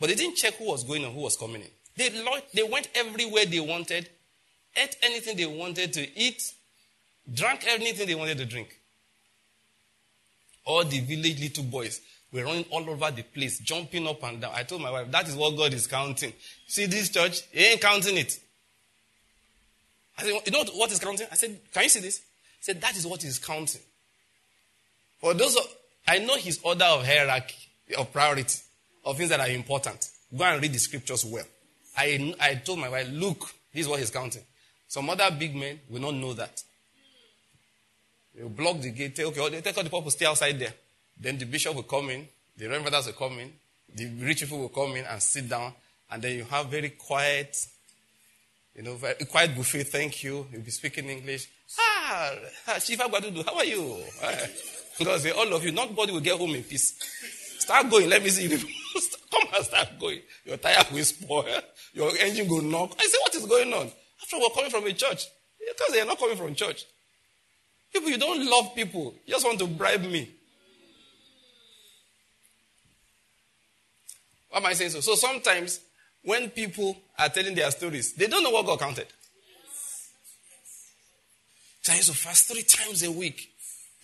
But 0.00 0.08
they 0.08 0.16
didn't 0.16 0.34
check 0.34 0.54
who 0.54 0.66
was 0.66 0.82
going 0.82 1.04
and 1.04 1.14
who 1.14 1.20
was 1.20 1.36
coming 1.36 1.62
in. 1.62 1.68
They, 1.96 2.10
they 2.52 2.62
went 2.62 2.88
everywhere 2.94 3.46
they 3.46 3.60
wanted, 3.60 4.08
ate 4.76 4.96
anything 5.02 5.36
they 5.36 5.46
wanted 5.46 5.92
to 5.92 6.18
eat, 6.18 6.52
drank 7.32 7.64
anything 7.68 8.06
they 8.06 8.14
wanted 8.14 8.38
to 8.38 8.44
drink. 8.44 8.76
All 10.64 10.84
the 10.84 11.00
village 11.00 11.40
little 11.40 11.64
boys 11.64 12.00
were 12.32 12.44
running 12.44 12.64
all 12.70 12.88
over 12.90 13.10
the 13.10 13.22
place, 13.22 13.60
jumping 13.60 14.06
up 14.08 14.22
and 14.24 14.40
down. 14.40 14.52
I 14.54 14.64
told 14.64 14.82
my 14.82 14.90
wife, 14.90 15.10
that 15.10 15.28
is 15.28 15.36
what 15.36 15.56
God 15.56 15.72
is 15.72 15.86
counting. 15.86 16.32
See 16.66 16.86
this 16.86 17.10
church? 17.10 17.42
He 17.52 17.64
ain't 17.64 17.80
counting 17.80 18.16
it. 18.16 18.40
I 20.18 20.22
said, 20.22 20.40
you 20.46 20.52
know 20.52 20.64
what 20.74 20.90
is 20.90 20.98
counting? 20.98 21.26
I 21.30 21.34
said, 21.36 21.58
can 21.72 21.84
you 21.84 21.88
see 21.88 22.00
this? 22.00 22.18
He 22.18 22.62
said, 22.62 22.80
that 22.80 22.96
is 22.96 23.06
what 23.06 23.22
is 23.24 23.38
counting. 23.38 23.82
For 25.20 25.34
those, 25.34 25.56
of, 25.56 25.62
I 26.08 26.18
know 26.18 26.36
his 26.36 26.60
order 26.62 26.84
of 26.84 27.06
hierarchy, 27.06 27.56
of 27.96 28.12
priority, 28.12 28.58
of 29.04 29.16
things 29.16 29.30
that 29.30 29.40
are 29.40 29.48
important. 29.48 30.08
Go 30.36 30.44
and 30.44 30.60
read 30.60 30.72
the 30.72 30.78
scriptures 30.78 31.24
well. 31.24 31.44
I, 31.96 32.34
I 32.40 32.54
told 32.56 32.78
my 32.80 32.88
wife, 32.88 33.08
look, 33.10 33.40
this 33.72 33.82
is 33.82 33.88
what 33.88 34.00
he's 34.00 34.10
counting. 34.10 34.42
Some 34.88 35.08
other 35.10 35.30
big 35.36 35.54
men 35.54 35.80
will 35.88 36.00
not 36.00 36.14
know 36.14 36.32
that. 36.34 36.62
They'll 38.34 38.48
block 38.48 38.80
the 38.80 38.90
gate, 38.90 39.14
take, 39.14 39.26
okay, 39.26 39.48
they 39.48 39.60
take 39.60 39.76
all 39.76 39.84
the 39.84 39.90
people, 39.90 40.10
stay 40.10 40.26
outside 40.26 40.58
there. 40.58 40.74
Then 41.18 41.38
the 41.38 41.46
bishop 41.46 41.74
will 41.74 41.84
come 41.84 42.10
in, 42.10 42.26
the 42.56 42.68
reverends 42.68 43.06
will 43.06 43.12
come 43.12 43.38
in, 43.38 43.52
the 43.94 44.06
rich 44.24 44.40
people 44.40 44.58
will 44.58 44.68
come 44.68 44.96
in 44.96 45.04
and 45.04 45.22
sit 45.22 45.48
down, 45.48 45.72
and 46.10 46.22
then 46.22 46.36
you 46.36 46.44
have 46.44 46.66
very 46.66 46.90
quiet, 46.90 47.56
you 48.74 48.82
know, 48.82 48.94
very 48.96 49.14
quiet 49.14 49.54
buffet, 49.54 49.84
thank 49.84 50.24
you. 50.24 50.46
You'll 50.52 50.62
be 50.62 50.70
speaking 50.72 51.08
English. 51.08 51.48
Ah, 51.78 52.32
Chief 52.80 52.98
Agbadudu, 52.98 53.44
how 53.44 53.56
are 53.56 53.64
you? 53.64 54.02
Because 54.98 55.26
all 55.32 55.52
of 55.52 55.64
you, 55.64 55.72
nobody 55.72 56.12
will 56.12 56.20
get 56.20 56.38
home 56.38 56.54
in 56.54 56.62
peace. 56.62 56.94
Start 57.58 57.90
going. 57.90 58.08
Let 58.08 58.22
me 58.22 58.28
see 58.28 58.48
you. 58.48 58.58
Come 59.30 59.48
and 59.54 59.64
start 59.64 59.88
going. 59.98 60.20
Your 60.44 60.56
tire 60.56 60.84
will 60.92 61.04
spoil. 61.04 61.60
Your 61.92 62.16
engine 62.18 62.48
will 62.48 62.62
knock. 62.62 62.94
I 62.98 63.04
say, 63.04 63.18
what 63.20 63.34
is 63.34 63.46
going 63.46 63.72
on? 63.72 63.90
After 64.22 64.38
we're 64.38 64.50
coming 64.50 64.70
from 64.70 64.86
a 64.86 64.92
church. 64.92 65.26
Because 65.58 65.92
they 65.92 66.00
are 66.00 66.06
not 66.06 66.18
coming 66.18 66.36
from 66.36 66.54
church. 66.54 66.84
People, 67.92 68.10
you 68.10 68.18
don't 68.18 68.44
love 68.48 68.74
people. 68.74 69.14
You 69.24 69.34
just 69.34 69.44
want 69.46 69.58
to 69.60 69.66
bribe 69.66 70.02
me. 70.02 70.28
Why 74.50 74.58
am 74.58 74.66
I 74.66 74.72
saying 74.74 74.90
so? 74.90 75.00
So 75.00 75.14
sometimes 75.14 75.80
when 76.22 76.50
people 76.50 76.96
are 77.18 77.28
telling 77.28 77.54
their 77.54 77.70
stories, 77.70 78.14
they 78.14 78.26
don't 78.26 78.42
know 78.42 78.50
what 78.50 78.66
God 78.66 78.78
counted. 78.78 79.06
So 81.82 81.92
I 81.92 81.96
used 81.96 82.08
to 82.08 82.16
fast 82.16 82.48
three 82.48 82.62
times 82.62 83.02
a 83.02 83.10
week. 83.10 83.50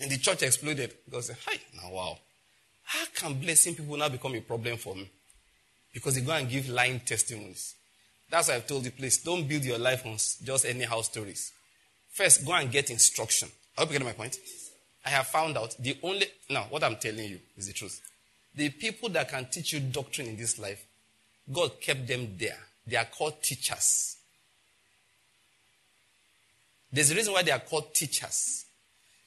And 0.01 0.11
the 0.11 0.19
church 0.19 0.43
exploded. 0.43 0.95
God 1.11 1.25
said, 1.25 1.37
Hi, 1.47 1.59
now 1.75 1.93
wow. 1.93 2.19
How 2.91 3.05
can 3.15 3.35
blessing 3.35 3.77
people 3.77 3.97
now 3.97 4.09
become 4.09 4.35
a 4.35 4.41
problem 4.41 4.77
for 4.77 4.97
me? 4.97 5.09
Because 5.95 6.17
they 6.17 6.23
go 6.23 6.33
and 6.33 6.49
give 6.49 6.69
lying 6.69 6.99
testimonies. 6.99 7.77
That's 8.29 8.49
why 8.49 8.57
I've 8.57 8.67
told 8.67 8.85
you, 8.85 8.91
please 8.91 9.19
don't 9.19 9.47
build 9.47 9.65
your 9.65 9.79
life 9.79 10.05
on 10.05 10.15
just 10.15 10.67
anyhow 10.67 11.01
stories. 11.03 11.53
First, 12.11 12.45
go 12.45 12.53
and 12.53 12.69
get 12.69 12.91
instruction. 12.91 13.49
I 13.79 13.83
hope 13.83 13.93
you 13.93 13.99
get 14.01 14.05
my 14.05 14.13
point. 14.13 14.37
I 15.07 15.11
have 15.11 15.29
found 15.29 15.57
out 15.57 15.77
the 15.79 15.99
only, 16.03 16.27
now, 16.49 16.63
what 16.69 16.83
I'm 16.83 16.97
telling 16.97 17.31
you 17.31 17.39
is 17.57 17.69
the 17.69 17.73
truth. 17.73 18.01
The 18.57 18.71
people 18.71 19.09
that 19.11 19.29
can 19.29 19.47
teach 19.49 19.73
you 19.73 19.79
doctrine 19.79 20.27
in 20.27 20.37
this 20.37 20.59
life, 20.59 20.85
God 21.53 21.81
kept 21.81 22.09
them 22.09 22.35
there. 22.39 22.59
They 22.89 22.97
are 22.97 23.05
called 23.05 23.41
teachers. 23.41 24.17
There's 26.93 27.13
a 27.13 27.15
reason 27.15 27.35
why 27.35 27.45
they 27.45 27.53
are 27.53 27.61
called 27.61 27.95
teachers. 27.95 28.65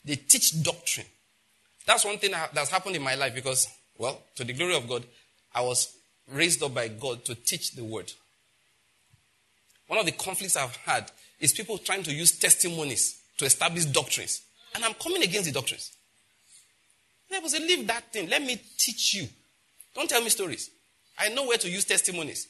They 0.03 0.17
teach 0.17 0.61
doctrine. 0.61 1.07
That's 1.85 2.05
one 2.05 2.17
thing 2.17 2.31
that's 2.31 2.69
happened 2.69 2.95
in 2.95 3.01
my 3.01 3.15
life 3.15 3.35
because, 3.35 3.67
well, 3.97 4.21
to 4.35 4.43
the 4.43 4.53
glory 4.53 4.75
of 4.75 4.87
God, 4.87 5.05
I 5.53 5.61
was 5.61 5.95
raised 6.31 6.63
up 6.63 6.73
by 6.73 6.87
God 6.87 7.25
to 7.25 7.35
teach 7.35 7.73
the 7.73 7.83
word. 7.83 8.11
One 9.87 9.99
of 9.99 10.05
the 10.05 10.13
conflicts 10.13 10.55
I've 10.55 10.75
had 10.77 11.11
is 11.39 11.51
people 11.51 11.77
trying 11.77 12.03
to 12.03 12.13
use 12.13 12.37
testimonies 12.39 13.21
to 13.37 13.45
establish 13.45 13.85
doctrines. 13.85 14.41
And 14.73 14.83
I'm 14.83 14.93
coming 14.93 15.21
against 15.21 15.45
the 15.45 15.51
doctrines. 15.51 15.91
And 17.29 17.37
I 17.37 17.43
was 17.43 17.53
leave 17.59 17.85
that 17.87 18.11
thing. 18.11 18.29
Let 18.29 18.41
me 18.41 18.59
teach 18.77 19.13
you. 19.15 19.27
Don't 19.93 20.09
tell 20.09 20.21
me 20.21 20.29
stories. 20.29 20.69
I 21.17 21.29
know 21.29 21.45
where 21.45 21.57
to 21.57 21.69
use 21.69 21.85
testimonies. 21.85 22.47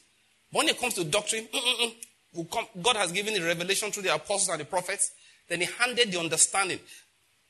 When 0.52 0.68
it 0.68 0.78
comes 0.80 0.94
to 0.94 1.04
doctrine, 1.04 1.46
mm, 1.52 1.60
mm, 1.60 1.94
mm, 2.36 2.82
God 2.82 2.96
has 2.96 3.12
given 3.12 3.34
the 3.34 3.42
revelation 3.42 3.90
through 3.90 4.04
the 4.04 4.14
apostles 4.14 4.48
and 4.48 4.60
the 4.60 4.64
prophets. 4.64 5.10
Then 5.48 5.60
he 5.60 5.66
handed 5.78 6.12
the 6.12 6.20
understanding 6.20 6.78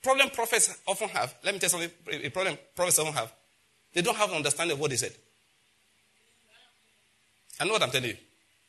problem 0.04 0.30
prophets 0.30 0.76
often 0.86 1.08
have, 1.08 1.34
let 1.42 1.54
me 1.54 1.58
tell 1.58 1.80
you 1.80 1.88
something, 1.88 2.26
a 2.26 2.28
problem 2.30 2.58
prophets 2.76 2.98
often 2.98 3.14
have, 3.14 3.32
they 3.92 4.02
don't 4.02 4.16
have 4.16 4.30
an 4.30 4.36
understanding 4.36 4.74
of 4.74 4.80
what 4.80 4.90
they 4.90 4.96
said. 4.96 5.12
I 7.58 7.64
know 7.64 7.72
what 7.72 7.82
I'm 7.82 7.90
telling 7.90 8.10
you. 8.10 8.16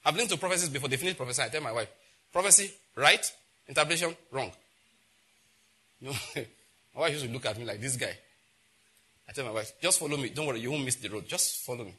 I've 0.06 0.14
listened 0.14 0.32
to 0.32 0.38
prophecies 0.38 0.70
before 0.70 0.88
they 0.90 0.98
finish 0.98 1.18
prophecy. 1.18 1.42
I 1.42 1.50
tell 1.50 1.62
my 1.62 1.72
wife, 1.72 1.90
prophecy, 2.32 2.72
right, 2.96 3.26
interpretation, 3.68 4.16
wrong. 4.32 4.52
You 6.00 6.10
know, 6.36 6.44
my 6.96 7.02
wife 7.02 7.12
used 7.14 7.26
to 7.26 7.32
look 7.32 7.46
at 7.46 7.58
me 7.58 7.66
like 7.66 7.82
this 7.82 7.98
guy. 7.98 8.16
I 9.28 9.32
tell 9.32 9.46
my 9.46 9.52
wife, 9.52 9.74
just 9.82 10.00
follow 10.00 10.18
me. 10.18 10.30
Don't 10.30 10.46
worry, 10.46 10.60
you 10.60 10.72
won't 10.72 10.86
miss 10.86 10.96
the 10.96 11.10
road. 11.10 11.28
Just 11.28 11.66
follow 11.66 11.84
me. 11.84 11.96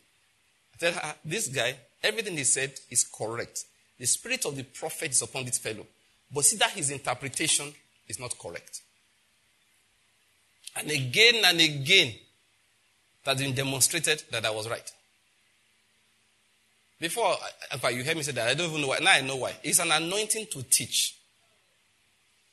I 0.75 0.79
tell 0.79 0.92
her, 0.92 1.14
this 1.25 1.49
guy, 1.49 1.75
everything 2.03 2.37
he 2.37 2.44
said 2.44 2.72
is 2.90 3.05
correct. 3.05 3.64
The 3.99 4.07
spirit 4.07 4.44
of 4.46 4.57
the 4.57 4.62
prophet 4.62 5.11
is 5.11 5.22
upon 5.22 5.44
this 5.44 5.59
fellow. 5.59 5.87
But 6.33 6.44
see 6.44 6.57
that 6.59 6.70
his 6.70 6.90
interpretation 6.90 7.72
is 8.07 8.20
not 8.20 8.38
correct. 8.38 8.83
And 10.77 10.91
again 10.91 11.43
and 11.45 11.61
again, 11.61 12.09
it 12.09 12.19
has 13.25 13.39
been 13.39 13.55
demonstrated 13.55 14.23
that 14.31 14.45
I 14.45 14.51
was 14.51 14.69
right. 14.69 14.91
Before, 17.01 17.35
you 17.91 18.05
heard 18.05 18.17
me 18.17 18.23
say 18.23 18.33
that, 18.33 18.49
I 18.49 18.55
don't 18.55 18.71
even 18.71 18.81
know 18.81 18.89
why. 18.89 18.99
Now 19.03 19.12
I 19.12 19.21
know 19.21 19.37
why. 19.37 19.55
It's 19.62 19.79
an 19.79 19.91
anointing 19.91 20.47
to 20.53 20.62
teach 20.62 21.17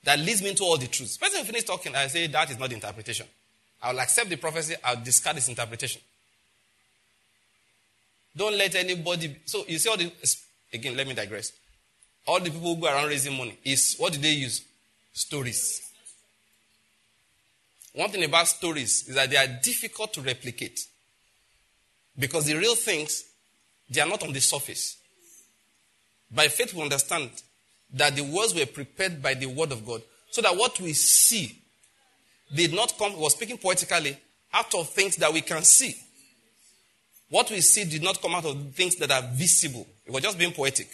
that 0.04 0.20
leads 0.20 0.42
me 0.42 0.50
into 0.50 0.64
all 0.64 0.78
the 0.78 0.88
truths. 0.88 1.18
Person 1.18 1.46
finish 1.46 1.64
talking, 1.64 1.96
I 1.96 2.08
say 2.08 2.28
that 2.28 2.50
is 2.50 2.60
not 2.60 2.70
the 2.70 2.76
interpretation. 2.76 3.26
I'll 3.82 4.00
accept 4.00 4.30
the 4.30 4.36
prophecy, 4.38 4.76
I'll 4.84 5.02
discard 5.02 5.38
this 5.38 5.48
interpretation. 5.48 6.02
Don't 8.36 8.58
let 8.58 8.74
anybody. 8.76 9.36
So 9.46 9.64
you 9.68 9.78
see 9.78 9.90
all 9.90 9.98
the 9.98 10.12
again, 10.74 10.98
let 10.98 11.08
me 11.08 11.14
digress. 11.14 11.52
All 12.26 12.40
the 12.40 12.50
people 12.50 12.76
who 12.76 12.82
go 12.82 12.88
around 12.88 13.08
raising 13.08 13.38
money 13.38 13.58
is 13.64 13.96
what 13.98 14.14
do 14.14 14.20
they 14.20 14.32
use? 14.32 14.62
Stories. 15.14 15.83
One 17.94 18.10
thing 18.10 18.24
about 18.24 18.48
stories 18.48 19.08
is 19.08 19.16
that 19.16 19.30
they 19.30 19.38
are 19.38 19.48
difficult 19.62 20.14
to 20.14 20.22
replicate. 20.22 20.80
Because 22.18 22.46
the 22.46 22.56
real 22.56 22.76
things, 22.76 23.24
they 23.90 24.02
are 24.02 24.08
not 24.08 24.24
on 24.24 24.34
the 24.34 24.42
surface. 24.42 24.98
By 26.32 26.48
faith, 26.48 26.74
we 26.74 26.82
understand 26.82 27.30
that 27.94 28.16
the 28.16 28.24
words 28.24 28.56
were 28.56 28.66
prepared 28.66 29.22
by 29.22 29.36
the 29.36 29.46
word 29.46 29.72
of 29.72 29.86
God. 29.86 30.02
So 30.32 30.42
that 30.42 30.58
what 30.58 30.80
we 30.80 30.94
see 30.94 31.56
did 32.54 32.74
not 32.74 32.98
come, 32.98 33.18
was 33.18 33.34
speaking 33.34 33.58
poetically, 33.58 34.18
out 34.52 34.74
of 34.74 34.90
things 34.90 35.16
that 35.18 35.32
we 35.32 35.42
can 35.42 35.64
see. 35.64 35.96
What 37.30 37.50
we 37.50 37.62
see 37.62 37.86
did 37.86 38.04
not 38.04 38.22
come 38.22 38.36
out 38.36 38.46
of 38.46 38.74
things 38.74 38.96
that 38.98 39.12
are 39.12 39.24
visible. 39.34 39.88
It 40.06 40.12
was 40.12 40.24
just 40.24 40.38
being 40.38 40.52
poetic. 40.52 40.88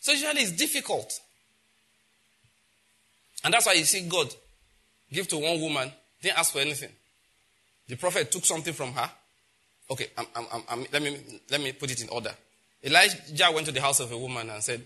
So 0.00 0.12
usually 0.12 0.42
it's 0.42 0.52
difficult. 0.52 1.12
And 3.44 3.54
that's 3.54 3.66
why 3.66 3.72
you 3.72 3.84
see 3.84 4.08
God 4.08 4.32
give 5.12 5.28
to 5.28 5.38
one 5.38 5.60
woman, 5.60 5.90
didn't 6.20 6.38
ask 6.38 6.52
for 6.52 6.60
anything. 6.60 6.90
The 7.88 7.96
prophet 7.96 8.30
took 8.30 8.44
something 8.44 8.72
from 8.72 8.92
her. 8.92 9.10
Okay, 9.90 10.06
I'm, 10.16 10.26
I'm, 10.34 10.62
I'm, 10.68 10.86
let, 10.92 11.02
me, 11.02 11.18
let 11.50 11.60
me 11.60 11.72
put 11.72 11.90
it 11.90 12.02
in 12.02 12.08
order. 12.08 12.32
Elijah 12.82 13.50
went 13.52 13.66
to 13.66 13.72
the 13.72 13.80
house 13.80 14.00
of 14.00 14.10
a 14.10 14.18
woman 14.18 14.48
and 14.48 14.62
said, 14.62 14.82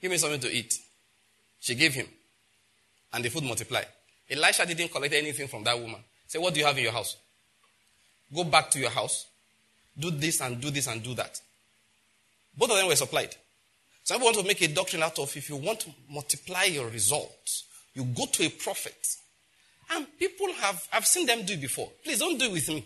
Give 0.00 0.10
me 0.10 0.16
something 0.16 0.40
to 0.40 0.52
eat. 0.52 0.78
She 1.60 1.74
gave 1.74 1.94
him. 1.94 2.06
And 3.12 3.24
the 3.24 3.28
food 3.28 3.44
multiplied. 3.44 3.86
Elisha 4.30 4.66
didn't 4.66 4.90
collect 4.90 5.14
anything 5.14 5.46
from 5.46 5.64
that 5.64 5.78
woman. 5.78 6.00
Say, 6.26 6.38
What 6.38 6.54
do 6.54 6.60
you 6.60 6.66
have 6.66 6.76
in 6.76 6.84
your 6.84 6.92
house? 6.92 7.16
Go 8.34 8.44
back 8.44 8.70
to 8.70 8.78
your 8.78 8.90
house. 8.90 9.26
Do 9.98 10.10
this 10.10 10.40
and 10.40 10.60
do 10.60 10.70
this 10.70 10.86
and 10.86 11.02
do 11.02 11.14
that. 11.14 11.40
Both 12.56 12.70
of 12.70 12.76
them 12.76 12.88
were 12.88 12.96
supplied. 12.96 13.34
Some 14.02 14.18
people 14.18 14.32
want 14.32 14.38
to 14.38 14.46
make 14.46 14.62
a 14.62 14.68
doctrine 14.68 15.02
out 15.02 15.18
of 15.18 15.36
if 15.36 15.48
you 15.48 15.56
want 15.56 15.80
to 15.80 15.90
multiply 16.08 16.64
your 16.64 16.88
results, 16.88 17.64
you 18.00 18.06
go 18.14 18.26
to 18.26 18.44
a 18.44 18.48
prophet. 18.48 19.16
And 19.92 20.06
people 20.18 20.52
have, 20.54 20.88
I've 20.92 21.06
seen 21.06 21.26
them 21.26 21.44
do 21.44 21.52
it 21.54 21.60
before. 21.60 21.90
Please 22.02 22.18
don't 22.18 22.38
do 22.38 22.46
it 22.46 22.52
with 22.52 22.68
me. 22.68 22.84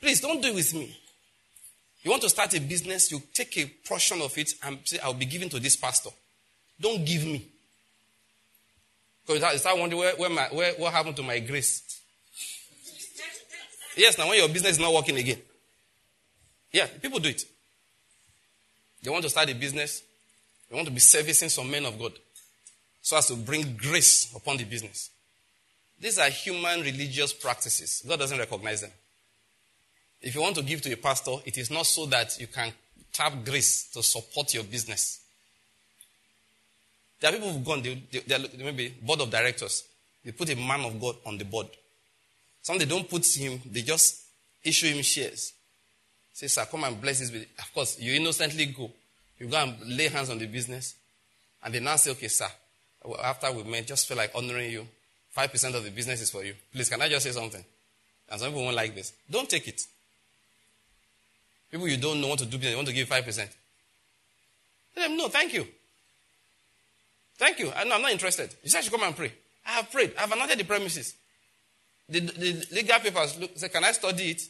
Please 0.00 0.20
don't 0.20 0.42
do 0.42 0.48
it 0.48 0.54
with 0.54 0.74
me. 0.74 0.96
You 2.02 2.10
want 2.10 2.22
to 2.22 2.28
start 2.28 2.54
a 2.54 2.60
business, 2.60 3.10
you 3.10 3.20
take 3.34 3.56
a 3.58 3.66
portion 3.86 4.20
of 4.22 4.36
it 4.38 4.52
and 4.62 4.78
say, 4.84 4.98
I'll 5.02 5.14
be 5.14 5.26
giving 5.26 5.48
to 5.50 5.60
this 5.60 5.76
pastor. 5.76 6.10
Don't 6.80 7.04
give 7.04 7.24
me. 7.24 7.46
Because 9.26 9.52
you 9.52 9.58
start 9.58 9.78
wondering 9.78 10.00
where, 10.00 10.16
where, 10.16 10.30
my, 10.30 10.48
where, 10.52 10.72
what 10.74 10.92
happened 10.92 11.16
to 11.16 11.22
my 11.22 11.38
grace. 11.40 12.00
yes, 13.96 14.16
now 14.18 14.28
when 14.28 14.38
your 14.38 14.48
business 14.48 14.72
is 14.72 14.78
not 14.78 14.92
working 14.92 15.16
again. 15.16 15.38
Yeah, 16.72 16.86
people 16.86 17.18
do 17.18 17.28
it. 17.28 17.44
They 19.02 19.10
want 19.10 19.24
to 19.24 19.30
start 19.30 19.50
a 19.50 19.54
business, 19.54 20.02
they 20.68 20.76
want 20.76 20.86
to 20.88 20.92
be 20.94 21.00
servicing 21.00 21.48
some 21.48 21.70
men 21.70 21.84
of 21.84 21.98
God 21.98 22.12
so 23.06 23.16
as 23.16 23.28
to 23.28 23.36
bring 23.36 23.76
grace 23.76 24.34
upon 24.34 24.56
the 24.56 24.64
business. 24.64 25.10
These 26.00 26.18
are 26.18 26.28
human 26.28 26.80
religious 26.80 27.32
practices. 27.32 28.02
God 28.04 28.18
doesn't 28.18 28.36
recognize 28.36 28.80
them. 28.80 28.90
If 30.20 30.34
you 30.34 30.40
want 30.40 30.56
to 30.56 30.62
give 30.64 30.82
to 30.82 30.92
a 30.92 30.96
pastor, 30.96 31.36
it 31.44 31.56
is 31.56 31.70
not 31.70 31.86
so 31.86 32.06
that 32.06 32.36
you 32.40 32.48
can 32.48 32.72
tap 33.12 33.32
grace 33.44 33.92
to 33.92 34.02
support 34.02 34.52
your 34.54 34.64
business. 34.64 35.20
There 37.20 37.30
are 37.30 37.34
people 37.34 37.52
who've 37.52 37.64
gone, 37.64 37.80
they, 37.82 38.02
they, 38.10 38.18
they 38.26 38.34
are 38.34 38.48
maybe 38.58 38.92
board 39.00 39.20
of 39.20 39.30
directors. 39.30 39.84
They 40.24 40.32
put 40.32 40.50
a 40.50 40.56
man 40.56 40.80
of 40.80 41.00
God 41.00 41.14
on 41.26 41.38
the 41.38 41.44
board. 41.44 41.68
Some 42.60 42.76
they 42.76 42.86
don't 42.86 43.08
put 43.08 43.24
him, 43.24 43.60
they 43.70 43.82
just 43.82 44.20
issue 44.64 44.88
him 44.88 45.00
shares. 45.02 45.52
Say, 46.32 46.48
sir, 46.48 46.66
come 46.68 46.82
and 46.82 47.00
bless 47.00 47.20
this. 47.20 47.30
Of 47.30 47.72
course, 47.72 48.00
you 48.00 48.14
innocently 48.14 48.66
go. 48.66 48.90
You 49.38 49.46
go 49.46 49.58
and 49.58 49.96
lay 49.96 50.08
hands 50.08 50.28
on 50.28 50.38
the 50.38 50.46
business. 50.46 50.96
And 51.62 51.72
they 51.72 51.78
now 51.78 51.94
say, 51.94 52.10
okay, 52.10 52.26
sir, 52.26 52.48
after 53.22 53.52
we 53.52 53.62
met, 53.64 53.86
just 53.86 54.08
feel 54.08 54.16
like 54.16 54.32
honoring 54.34 54.70
you. 54.70 54.86
5% 55.36 55.74
of 55.74 55.84
the 55.84 55.90
business 55.90 56.20
is 56.22 56.30
for 56.30 56.42
you. 56.44 56.54
Please, 56.72 56.88
can 56.88 57.00
I 57.02 57.08
just 57.08 57.24
say 57.24 57.32
something? 57.32 57.62
And 58.30 58.40
some 58.40 58.48
people 58.48 58.64
won't 58.64 58.76
like 58.76 58.94
this. 58.94 59.12
Don't 59.30 59.48
take 59.48 59.68
it. 59.68 59.82
People 61.70 61.88
you 61.88 61.98
don't 61.98 62.20
know 62.20 62.28
want 62.28 62.40
to 62.40 62.46
do 62.46 62.56
business, 62.56 62.76
want 62.76 62.88
to 62.88 62.94
give 62.94 63.08
5%. 63.08 63.48
Tell 64.94 65.08
them, 65.08 65.16
no, 65.16 65.28
thank 65.28 65.52
you. 65.52 65.66
Thank 67.36 67.58
you. 67.58 67.70
I, 67.76 67.84
no, 67.84 67.96
I'm 67.96 68.02
not 68.02 68.12
interested. 68.12 68.54
You 68.62 68.70
said 68.70 68.84
I 68.84 68.88
come 68.88 69.02
and 69.02 69.14
pray. 69.14 69.32
I 69.66 69.72
have 69.72 69.92
prayed. 69.92 70.14
I 70.16 70.22
have 70.22 70.32
anointed 70.32 70.58
the 70.58 70.64
premises. 70.64 71.14
The, 72.08 72.20
the 72.20 72.66
legal 72.72 72.98
papers 73.00 73.38
look, 73.38 73.50
say, 73.58 73.68
can 73.68 73.84
I 73.84 73.92
study 73.92 74.30
it? 74.30 74.42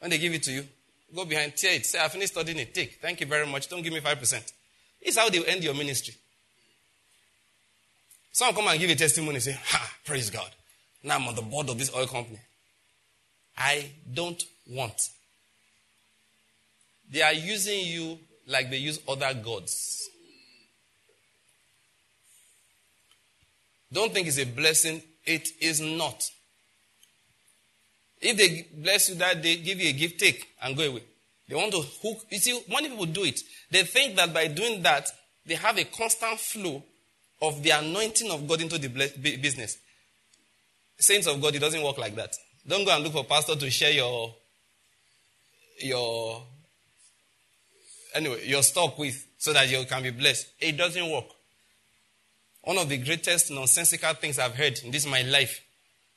When 0.00 0.10
they 0.10 0.18
give 0.18 0.34
it 0.34 0.42
to 0.42 0.52
you, 0.52 0.64
go 1.14 1.24
behind, 1.24 1.56
tear 1.56 1.74
it. 1.74 1.86
Say, 1.86 1.98
I 2.02 2.08
finished 2.08 2.32
studying 2.32 2.58
it. 2.58 2.74
Take. 2.74 2.98
Thank 3.00 3.20
you 3.20 3.26
very 3.26 3.46
much. 3.46 3.68
Don't 3.68 3.82
give 3.82 3.92
me 3.92 4.00
5%. 4.00 4.52
It's 5.00 5.16
how 5.16 5.30
they 5.30 5.42
end 5.44 5.64
your 5.64 5.74
ministry. 5.74 6.14
Someone 8.36 8.54
come 8.54 8.68
and 8.68 8.78
give 8.78 8.90
a 8.90 8.94
testimony 8.94 9.40
say, 9.40 9.58
ha, 9.64 9.90
praise 10.04 10.28
God. 10.28 10.50
Now 11.02 11.16
I'm 11.16 11.26
on 11.26 11.34
the 11.34 11.40
board 11.40 11.70
of 11.70 11.78
this 11.78 11.90
oil 11.96 12.06
company. 12.06 12.38
I 13.56 13.88
don't 14.12 14.42
want. 14.68 15.00
They 17.10 17.22
are 17.22 17.32
using 17.32 17.86
you 17.86 18.18
like 18.46 18.68
they 18.68 18.76
use 18.76 19.00
other 19.08 19.32
gods. 19.32 20.10
Don't 23.90 24.12
think 24.12 24.28
it's 24.28 24.38
a 24.38 24.44
blessing. 24.44 25.00
It 25.24 25.48
is 25.62 25.80
not. 25.80 26.22
If 28.20 28.36
they 28.36 28.66
bless 28.82 29.08
you 29.08 29.14
that 29.14 29.40
day, 29.40 29.56
give 29.56 29.80
you 29.80 29.88
a 29.88 29.92
gift, 29.94 30.20
take 30.20 30.46
and 30.60 30.76
go 30.76 30.82
away. 30.82 31.04
They 31.48 31.54
want 31.54 31.72
to 31.72 31.80
hook. 31.80 32.18
You 32.28 32.38
see, 32.38 32.60
many 32.68 32.90
people 32.90 33.06
do 33.06 33.24
it. 33.24 33.40
They 33.70 33.84
think 33.84 34.14
that 34.16 34.34
by 34.34 34.48
doing 34.48 34.82
that, 34.82 35.08
they 35.46 35.54
have 35.54 35.78
a 35.78 35.84
constant 35.84 36.38
flow 36.38 36.82
of 37.42 37.62
the 37.62 37.70
anointing 37.70 38.30
of 38.30 38.46
God 38.48 38.60
into 38.60 38.78
the 38.78 38.88
business. 38.88 39.78
Saints 40.98 41.26
of 41.26 41.40
God, 41.40 41.54
it 41.54 41.60
doesn't 41.60 41.82
work 41.82 41.98
like 41.98 42.14
that. 42.16 42.34
Don't 42.66 42.84
go 42.84 42.94
and 42.94 43.04
look 43.04 43.12
for 43.12 43.24
pastor 43.24 43.54
to 43.54 43.70
share 43.70 43.92
your 43.92 44.34
your 45.78 46.42
anyway 48.14 48.46
your 48.46 48.62
stock 48.62 48.98
with 48.98 49.26
so 49.38 49.52
that 49.52 49.70
you 49.70 49.84
can 49.86 50.02
be 50.02 50.10
blessed. 50.10 50.48
It 50.58 50.76
doesn't 50.76 51.10
work. 51.10 51.26
One 52.62 52.78
of 52.78 52.88
the 52.88 52.96
greatest 52.96 53.50
nonsensical 53.50 54.14
things 54.14 54.38
I've 54.38 54.54
heard 54.54 54.80
in 54.82 54.90
this 54.90 55.06
my 55.06 55.22
life. 55.22 55.62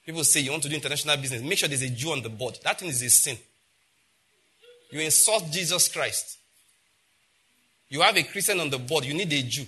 People 0.06 0.24
say 0.24 0.40
you 0.40 0.52
want 0.52 0.64
to 0.64 0.70
do 0.70 0.76
international 0.76 1.18
business. 1.18 1.44
Make 1.44 1.58
sure 1.60 1.70
there's 1.70 1.84
a 1.84 1.90
Jew 1.90 2.12
on 2.12 2.24
the 2.24 2.30
board. 2.30 2.58
That 2.64 2.80
thing 2.80 2.90
is 2.90 3.04
a 3.04 3.10
sin. 3.10 3.38
You 4.92 5.02
insult 5.02 5.52
Jesus 5.52 5.88
Christ. 5.90 6.40
You 7.90 8.02
have 8.02 8.18
a 8.18 8.24
Christian 8.24 8.60
on 8.60 8.72
the 8.72 8.80
board. 8.80 9.06
You 9.06 9.14
need 9.14 9.32
a 9.32 9.44
Jew. 9.44 9.66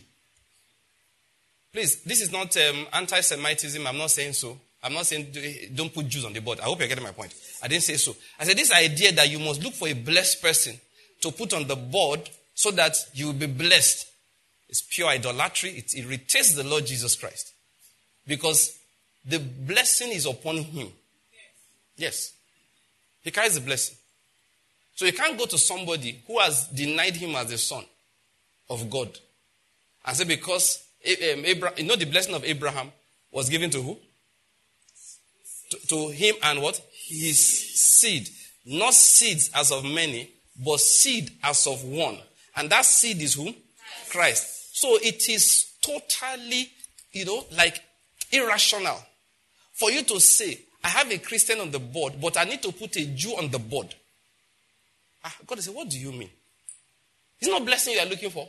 Please, 1.74 2.02
this 2.04 2.22
is 2.22 2.32
not 2.32 2.56
um, 2.58 2.88
anti 2.94 3.22
Semitism. 3.22 3.86
I'm 3.88 3.98
not 3.98 4.12
saying 4.12 4.34
so. 4.34 4.60
I'm 4.84 4.94
not 4.94 5.06
saying 5.06 5.28
don't 5.76 5.94
put 5.94 6.08
Jews 6.08 6.26
on 6.26 6.34
the 6.34 6.42
board. 6.42 6.60
I 6.60 6.64
hope 6.64 6.80
you're 6.80 6.88
getting 6.88 7.04
my 7.04 7.12
point. 7.12 7.34
I 7.62 7.68
didn't 7.68 7.84
say 7.84 7.98
so. 7.98 8.16
I 8.40 8.46
said 8.46 8.58
this 8.58 8.72
idea 8.72 9.12
that 9.14 9.30
you 9.30 9.40
must 9.40 9.64
look 9.64 9.74
for 9.74 9.88
a 9.88 9.94
blessed 9.94 10.42
person 10.42 10.76
to 11.22 11.32
put 11.32 11.54
on 11.54 11.68
the 11.68 11.76
board 11.76 12.30
so 12.56 12.72
that 12.72 12.96
you 13.14 13.28
will 13.28 13.34
be 13.34 13.46
blessed 13.46 14.08
is 14.70 14.82
pure 14.82 15.10
idolatry. 15.10 15.70
It 15.72 15.96
irritates 15.96 16.56
the 16.56 16.64
Lord 16.64 16.86
Jesus 16.86 17.16
Christ. 17.16 17.54
Because 18.26 18.78
the 19.24 19.40
blessing 19.40 20.12
is 20.12 20.26
upon 20.26 20.58
him. 20.58 20.88
Yes. 21.96 22.34
He 23.24 23.30
carries 23.30 23.56
the 23.56 23.62
blessing. 23.62 23.98
So 24.96 25.06
you 25.06 25.14
can't 25.14 25.38
go 25.38 25.46
to 25.46 25.58
somebody 25.58 26.22
who 26.26 26.40
has 26.40 26.68
denied 26.68 27.16
him 27.16 27.36
as 27.36 27.50
the 27.50 27.58
son 27.58 27.84
of 28.70 28.90
God 28.90 29.10
and 30.06 30.18
say, 30.18 30.24
because 30.24 30.84
Abraham, 31.04 31.78
you 31.78 31.86
know, 31.86 31.96
the 31.96 32.06
blessing 32.06 32.36
of 32.36 32.44
Abraham 32.44 32.92
was 33.32 33.50
given 33.50 33.70
to 33.72 33.82
who? 33.82 33.98
To, 35.72 35.88
to 35.88 36.10
him 36.10 36.36
and 36.44 36.62
what? 36.62 36.82
His 37.08 37.40
seed. 37.40 38.30
Not 38.66 38.94
seeds 38.94 39.50
as 39.56 39.72
of 39.72 39.84
many, 39.84 40.30
but 40.64 40.80
seed 40.80 41.32
as 41.44 41.66
of 41.66 41.84
one. 41.84 42.18
And 42.56 42.70
that 42.70 42.86
seed 42.86 43.22
is 43.22 43.34
who? 43.34 43.54
Christ. 44.10 44.78
So 44.78 44.98
it 45.02 45.28
is 45.30 45.72
totally, 45.82 46.70
you 47.14 47.26
know, 47.26 47.46
like 47.58 47.82
irrational 48.32 49.00
for 49.74 49.90
you 49.92 50.04
to 50.04 50.20
say, 50.20 50.60
I 50.84 50.90
have 50.90 51.12
a 51.12 51.18
Christian 51.18 51.60
on 51.60 51.72
the 51.72 51.80
board, 51.80 52.14
but 52.22 52.38
I 52.38 52.44
need 52.44 52.62
to 52.64 52.72
put 52.72 52.96
a 52.98 53.06
Jew 53.06 53.32
on 53.32 53.50
the 53.50 53.60
board. 53.60 53.94
Ah, 55.24 55.36
God 55.46 55.60
saying, 55.60 55.76
What 55.76 55.90
do 55.90 56.00
you 56.00 56.12
mean? 56.12 56.30
It's 57.40 57.50
not 57.50 57.66
blessing 57.66 57.94
you 57.94 58.00
are 58.00 58.06
looking 58.06 58.30
for. 58.30 58.48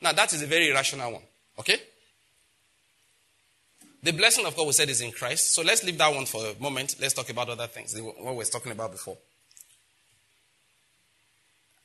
Now, 0.00 0.12
that 0.12 0.32
is 0.32 0.42
a 0.42 0.46
very 0.46 0.70
irrational 0.70 1.12
one. 1.12 1.22
Okay? 1.58 1.78
The 4.02 4.12
blessing 4.12 4.46
of 4.46 4.56
God, 4.56 4.66
we 4.66 4.72
said, 4.72 4.88
is 4.88 5.00
in 5.00 5.10
Christ. 5.10 5.54
So 5.54 5.62
let's 5.62 5.82
leave 5.82 5.98
that 5.98 6.14
one 6.14 6.26
for 6.26 6.46
a 6.46 6.62
moment. 6.62 6.96
Let's 7.00 7.14
talk 7.14 7.28
about 7.30 7.48
other 7.48 7.66
things, 7.66 7.98
what 8.00 8.24
we 8.24 8.36
were 8.36 8.44
talking 8.44 8.72
about 8.72 8.92
before. 8.92 9.16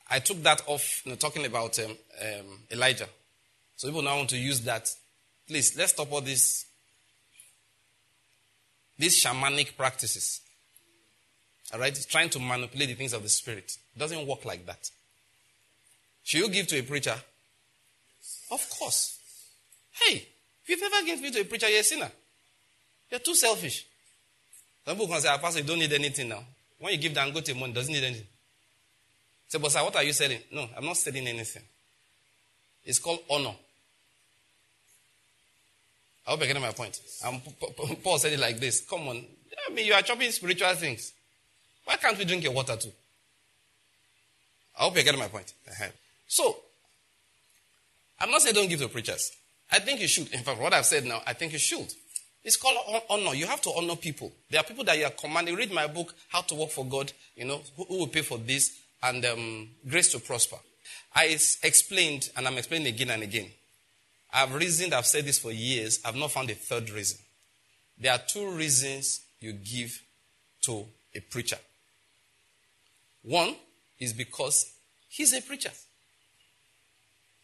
I 0.10 0.20
took 0.20 0.44
that 0.44 0.62
off, 0.68 1.02
you 1.06 1.12
know, 1.12 1.16
talking 1.16 1.46
about 1.46 1.80
um, 1.80 1.98
um, 2.22 2.60
Elijah. 2.70 3.08
So 3.78 3.88
people 3.88 4.02
now 4.02 4.18
want 4.18 4.30
to 4.32 4.38
use 4.38 4.60
that. 4.62 4.94
Please, 5.48 5.76
let's 5.78 5.94
stop 5.94 6.12
all 6.12 6.22
these, 6.22 6.66
these 9.00 9.24
shamanic 9.24 9.76
practices. 9.78 10.42
All 11.74 11.80
right? 11.80 11.98
Trying 12.10 12.30
to 12.32 12.40
manipulate 12.40 12.90
the 12.90 12.96
things 12.96 13.14
of 13.14 13.24
the 13.24 13.30
spirit. 13.30 13.78
It 13.96 14.00
doesn't 14.00 14.28
work 14.28 14.44
like 14.44 14.66
that. 14.66 14.92
Should 16.24 16.42
you 16.42 16.50
give 16.50 16.68
to 16.68 16.80
a 16.80 16.84
preacher? 16.84 17.16
Of 18.52 18.70
course. 18.70 19.18
Hey, 19.92 20.28
if 20.64 20.70
you've 20.70 20.82
ever 20.84 21.06
given 21.06 21.24
me 21.24 21.32
to 21.32 21.42
a 21.42 21.46
preacher, 21.46 21.70
you're 21.70 21.80
a 21.80 21.84
sinner. 21.84 22.12
You're 23.10 23.20
too 23.20 23.36
selfish. 23.36 23.86
Some 24.86 24.96
people 24.96 25.08
can 25.08 25.22
say, 25.22 25.30
ah, 25.30 25.38
Pastor, 25.38 25.62
you 25.62 25.66
don't 25.66 25.80
need 25.80 25.94
anything 25.94 26.30
now. 26.30 26.44
When 26.80 26.94
you 26.94 27.00
give 27.00 27.14
good 27.14 27.56
money, 27.56 27.74
doesn't 27.74 27.94
need 27.94 28.04
anything. 28.04 28.28
Say, 29.48 29.60
but 29.60 29.72
sir, 29.72 29.84
what 29.84 29.96
are 29.96 30.04
you 30.04 30.14
selling? 30.14 30.40
No, 30.52 30.68
I'm 30.76 30.86
not 30.86 30.98
selling 30.98 31.28
anything. 31.28 31.64
It's 32.84 33.00
called 33.00 33.20
honor. 33.30 33.54
I 36.26 36.32
hope 36.32 36.40
you're 36.40 36.48
getting 36.48 36.62
my 36.62 36.72
point. 36.72 37.00
Um, 37.26 37.42
Paul 38.04 38.18
said 38.18 38.34
it 38.34 38.40
like 38.40 38.60
this. 38.60 38.82
Come 38.82 39.08
on. 39.08 39.24
I 39.70 39.74
mean, 39.74 39.86
you 39.86 39.94
are 39.94 40.02
chopping 40.02 40.32
spiritual 40.32 40.74
things. 40.76 41.14
Why 41.86 41.96
can't 41.96 42.18
we 42.18 42.26
drink 42.26 42.44
your 42.44 42.54
water 42.54 42.76
too? 42.76 42.92
I 44.80 44.84
hope 44.84 44.96
you're 44.96 45.04
getting 45.04 45.20
my 45.20 45.28
point. 45.28 45.54
So, 46.28 46.56
I'm 48.22 48.30
not 48.30 48.42
saying 48.42 48.56
don't 48.56 48.70
give 48.70 48.80
to 48.80 48.88
preachers. 48.88 49.32
I 49.72 49.80
think 49.80 50.00
you 50.00 50.08
should. 50.08 50.32
In 50.34 50.42
fact, 50.44 50.60
what 50.60 50.74
I've 50.74 50.86
said 50.86 51.06
now, 51.06 51.22
I 51.26 51.34
think 51.34 51.54
you 51.54 51.60
should. 51.60 51.92
It's 52.44 52.58
called 52.58 52.78
honor. 53.10 53.34
You 53.34 53.46
have 53.48 53.62
to 53.62 53.72
honor 53.72 53.96
people. 53.96 54.32
There 54.50 54.60
are 54.60 54.64
people 54.64 54.84
that 54.86 54.98
you 54.98 55.06
are 55.06 55.12
commanding. 55.12 55.56
Read 55.56 55.72
my 55.72 55.88
book, 55.88 56.14
How 56.30 56.42
to 56.42 56.56
Work 56.56 56.70
for 56.70 56.86
God. 56.86 57.12
You 57.36 57.46
know, 57.46 57.62
who, 57.76 57.84
who 57.86 57.98
will 58.00 58.08
pay 58.08 58.22
for 58.22 58.38
this 58.38 58.80
and 59.04 59.24
um, 59.26 59.70
Grace 59.88 60.12
to 60.12 60.20
Prosper. 60.20 60.58
I 61.16 61.26
explained, 61.64 62.30
and 62.36 62.48
I'm 62.48 62.58
explaining 62.58 62.88
again 62.88 63.10
and 63.10 63.24
again. 63.24 63.48
I've 64.34 64.54
reasoned, 64.54 64.94
I've 64.94 65.06
said 65.06 65.26
this 65.26 65.40
for 65.40 65.52
years. 65.52 66.00
I've 66.06 66.16
not 66.16 66.32
found 66.32 66.50
a 66.50 66.56
third 66.56 66.90
reason. 66.90 67.20
There 68.00 68.12
are 68.12 68.20
two 68.28 68.50
reasons 68.52 69.22
you 69.40 69.54
give 69.54 70.02
to 70.62 70.86
a 71.14 71.20
preacher. 71.20 71.58
One 73.24 73.56
is 74.00 74.14
because 74.14 74.72
he's 75.10 75.34
a 75.34 75.42
preacher. 75.42 75.72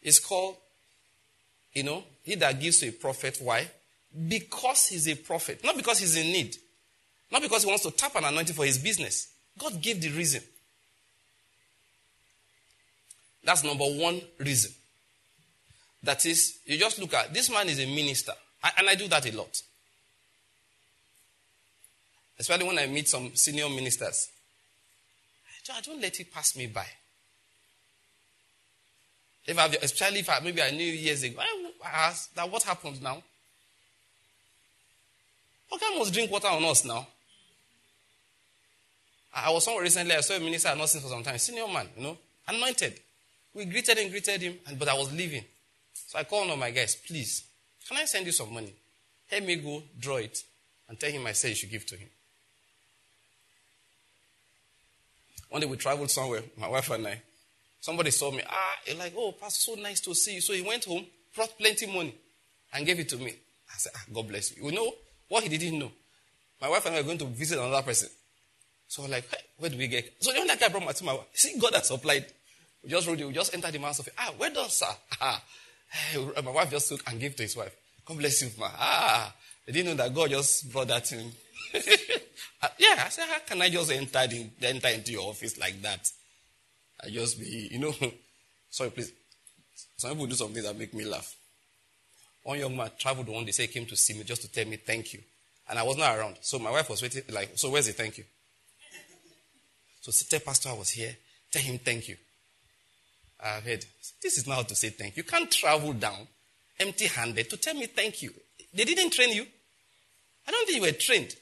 It's 0.02 0.18
called, 0.18 0.56
you 1.72 1.82
know, 1.82 2.02
he 2.22 2.34
that 2.36 2.60
gives 2.60 2.78
to 2.80 2.88
a 2.88 2.92
prophet. 2.92 3.38
Why? 3.40 3.68
Because 4.28 4.86
he's 4.86 5.08
a 5.08 5.14
prophet. 5.14 5.62
Not 5.62 5.76
because 5.76 5.98
he's 5.98 6.16
in 6.16 6.32
need. 6.32 6.56
Not 7.30 7.42
because 7.42 7.62
he 7.62 7.68
wants 7.68 7.84
to 7.84 7.90
tap 7.90 8.14
an 8.16 8.24
anointing 8.24 8.54
for 8.54 8.64
his 8.64 8.78
business. 8.78 9.28
God 9.58 9.80
gave 9.82 10.00
the 10.00 10.10
reason. 10.10 10.42
That's 13.44 13.64
number 13.64 13.84
one 13.84 14.20
reason. 14.38 14.72
That 16.02 16.24
is, 16.26 16.58
you 16.64 16.78
just 16.78 16.98
look 16.98 17.14
at 17.14 17.34
this 17.34 17.50
man 17.50 17.68
is 17.68 17.80
a 17.80 17.86
minister. 17.86 18.32
I, 18.62 18.70
and 18.78 18.88
I 18.88 18.94
do 18.94 19.08
that 19.08 19.26
a 19.32 19.36
lot. 19.36 19.60
Especially 22.38 22.66
when 22.66 22.78
I 22.78 22.86
meet 22.86 23.08
some 23.08 23.34
senior 23.34 23.68
ministers. 23.68 24.28
I 25.74 25.80
don't 25.82 26.00
let 26.00 26.18
it 26.18 26.32
pass 26.32 26.56
me 26.56 26.66
by. 26.66 26.86
If 29.48 29.58
I, 29.58 29.64
especially 29.80 30.20
if 30.20 30.28
I, 30.28 30.40
maybe 30.40 30.60
I 30.60 30.70
knew 30.70 30.84
years 30.84 31.22
ago, 31.22 31.40
I 31.40 32.08
asked 32.08 32.36
that 32.36 32.50
what 32.50 32.62
happened 32.62 33.02
now? 33.02 33.22
How 35.70 35.78
come 35.78 35.98
must 35.98 36.12
drink 36.12 36.30
water 36.30 36.48
on 36.48 36.62
us 36.64 36.84
now? 36.84 37.06
I 39.34 39.50
was 39.50 39.64
somewhere 39.64 39.84
recently, 39.84 40.14
I 40.14 40.20
saw 40.20 40.34
a 40.34 40.40
minister 40.40 40.68
I've 40.68 40.76
not 40.76 40.90
for 40.90 40.98
some 40.98 41.22
time, 41.22 41.38
senior 41.38 41.66
man, 41.66 41.88
you 41.96 42.02
know, 42.02 42.18
anointed. 42.46 43.00
We 43.54 43.64
greeted 43.64 43.96
and 43.96 44.10
greeted 44.10 44.42
him, 44.42 44.58
but 44.78 44.86
I 44.86 44.94
was 44.94 45.10
leaving. 45.14 45.44
So 45.94 46.18
I 46.18 46.24
called 46.24 46.50
of 46.50 46.58
my 46.58 46.70
guys, 46.70 46.94
please, 46.96 47.44
can 47.88 47.96
I 47.96 48.04
send 48.04 48.26
you 48.26 48.32
some 48.32 48.52
money? 48.52 48.74
Help 49.30 49.44
me 49.44 49.56
go 49.56 49.82
draw 49.98 50.16
it 50.16 50.42
and 50.90 51.00
tell 51.00 51.10
him 51.10 51.26
I 51.26 51.32
said 51.32 51.48
you 51.48 51.54
should 51.54 51.70
give 51.70 51.86
to 51.86 51.96
him. 51.96 52.08
One 55.48 55.62
day 55.62 55.66
we 55.66 55.78
traveled 55.78 56.10
somewhere, 56.10 56.42
my 56.58 56.68
wife 56.68 56.90
and 56.90 57.06
I. 57.06 57.22
Somebody 57.80 58.10
saw 58.10 58.30
me. 58.30 58.42
Ah, 58.48 58.74
like, 58.98 59.14
oh, 59.16 59.32
Pastor, 59.32 59.72
so 59.72 59.80
nice 59.80 60.00
to 60.00 60.14
see 60.14 60.34
you. 60.36 60.40
So 60.40 60.52
he 60.52 60.62
went 60.62 60.84
home, 60.84 61.06
brought 61.34 61.56
plenty 61.58 61.86
money, 61.86 62.14
and 62.74 62.84
gave 62.84 62.98
it 62.98 63.08
to 63.10 63.16
me. 63.16 63.30
I 63.30 63.76
said, 63.76 63.92
ah, 63.96 64.02
God 64.12 64.28
bless 64.28 64.56
you. 64.56 64.64
You 64.64 64.72
know 64.72 64.92
what 65.28 65.44
he 65.44 65.48
didn't 65.56 65.78
know? 65.78 65.92
My 66.60 66.68
wife 66.68 66.86
and 66.86 66.96
I 66.96 67.00
were 67.00 67.06
going 67.06 67.18
to 67.18 67.26
visit 67.26 67.58
another 67.58 67.82
person. 67.82 68.08
So 68.88 69.04
I'm 69.04 69.10
like, 69.10 69.28
hey, 69.30 69.36
where 69.58 69.70
do 69.70 69.76
we 69.76 69.86
get? 69.86 70.12
So 70.20 70.32
the 70.32 70.40
only 70.40 70.56
guy 70.56 70.68
brought 70.68 70.84
my 70.84 70.92
to 70.92 71.04
my 71.04 71.12
wife. 71.12 71.26
See, 71.34 71.58
God 71.58 71.74
has 71.74 71.88
supplied. 71.88 72.26
We 72.82 72.90
just 72.90 73.06
rode 73.06 73.20
it. 73.20 73.26
We 73.26 73.32
just 73.32 73.54
entered 73.54 73.72
the 73.72 73.78
man's 73.78 74.00
office. 74.00 74.14
Ah, 74.18 74.32
where 74.36 74.50
does 74.50 74.76
sir? 74.76 74.86
Ah, 75.20 75.42
my 76.44 76.50
wife 76.50 76.70
just 76.70 76.88
took 76.90 77.00
and 77.10 77.18
gave 77.18 77.34
to 77.36 77.42
his 77.42 77.56
wife. 77.56 77.74
God 78.04 78.18
bless 78.18 78.42
you, 78.42 78.50
ma. 78.58 78.68
Ah, 78.78 79.34
they 79.64 79.72
didn't 79.72 79.96
know 79.96 80.04
that 80.04 80.14
God 80.14 80.28
just 80.30 80.70
brought 80.70 80.88
that 80.88 81.10
in. 81.12 81.32
uh, 81.74 82.68
yeah, 82.78 83.04
I 83.04 83.08
said, 83.08 83.24
how 83.26 83.38
can 83.38 83.62
I 83.62 83.70
just 83.70 83.90
enter, 83.90 84.20
in, 84.34 84.50
enter 84.60 84.88
into 84.88 85.12
your 85.12 85.30
office 85.30 85.58
like 85.58 85.80
that? 85.82 86.10
I 87.04 87.10
just 87.10 87.38
be, 87.38 87.68
you 87.72 87.78
know, 87.78 87.94
sorry, 88.70 88.90
please. 88.90 89.12
Some 89.96 90.10
people 90.10 90.26
do 90.26 90.34
something 90.34 90.62
that 90.62 90.76
make 90.76 90.94
me 90.94 91.04
laugh. 91.04 91.34
One 92.44 92.58
young 92.58 92.76
man 92.76 92.90
traveled 92.98 93.28
one 93.28 93.44
day, 93.44 93.50
say 93.50 93.66
he 93.66 93.72
came 93.72 93.86
to 93.86 93.96
see 93.96 94.14
me 94.14 94.24
just 94.24 94.42
to 94.42 94.50
tell 94.50 94.64
me 94.66 94.76
thank 94.76 95.12
you. 95.12 95.20
And 95.68 95.78
I 95.78 95.82
was 95.82 95.96
not 95.96 96.16
around. 96.16 96.36
So 96.40 96.58
my 96.58 96.70
wife 96.70 96.88
was 96.88 97.02
waiting, 97.02 97.22
like, 97.30 97.52
so 97.56 97.70
where's 97.70 97.86
the 97.86 97.92
thank 97.92 98.18
you? 98.18 98.24
So 100.00 100.12
tell 100.30 100.40
pastor 100.40 100.70
I 100.70 100.72
was 100.72 100.90
here, 100.90 101.14
tell 101.50 101.62
him 101.62 101.78
thank 101.78 102.08
you. 102.08 102.16
I've 103.44 103.64
heard, 103.64 103.84
this 104.22 104.38
is 104.38 104.46
not 104.46 104.56
how 104.56 104.62
to 104.62 104.74
say 104.74 104.88
thank 104.90 105.16
you. 105.16 105.22
You 105.22 105.28
can't 105.28 105.50
travel 105.50 105.92
down 105.92 106.26
empty 106.80 107.06
handed 107.06 107.50
to 107.50 107.56
tell 107.56 107.74
me 107.74 107.86
thank 107.86 108.22
you. 108.22 108.32
They 108.72 108.84
didn't 108.84 109.10
train 109.10 109.34
you. 109.34 109.44
I 110.46 110.50
don't 110.50 110.66
think 110.66 110.76
you 110.76 110.82
were 110.82 110.96
trained. 110.96 111.34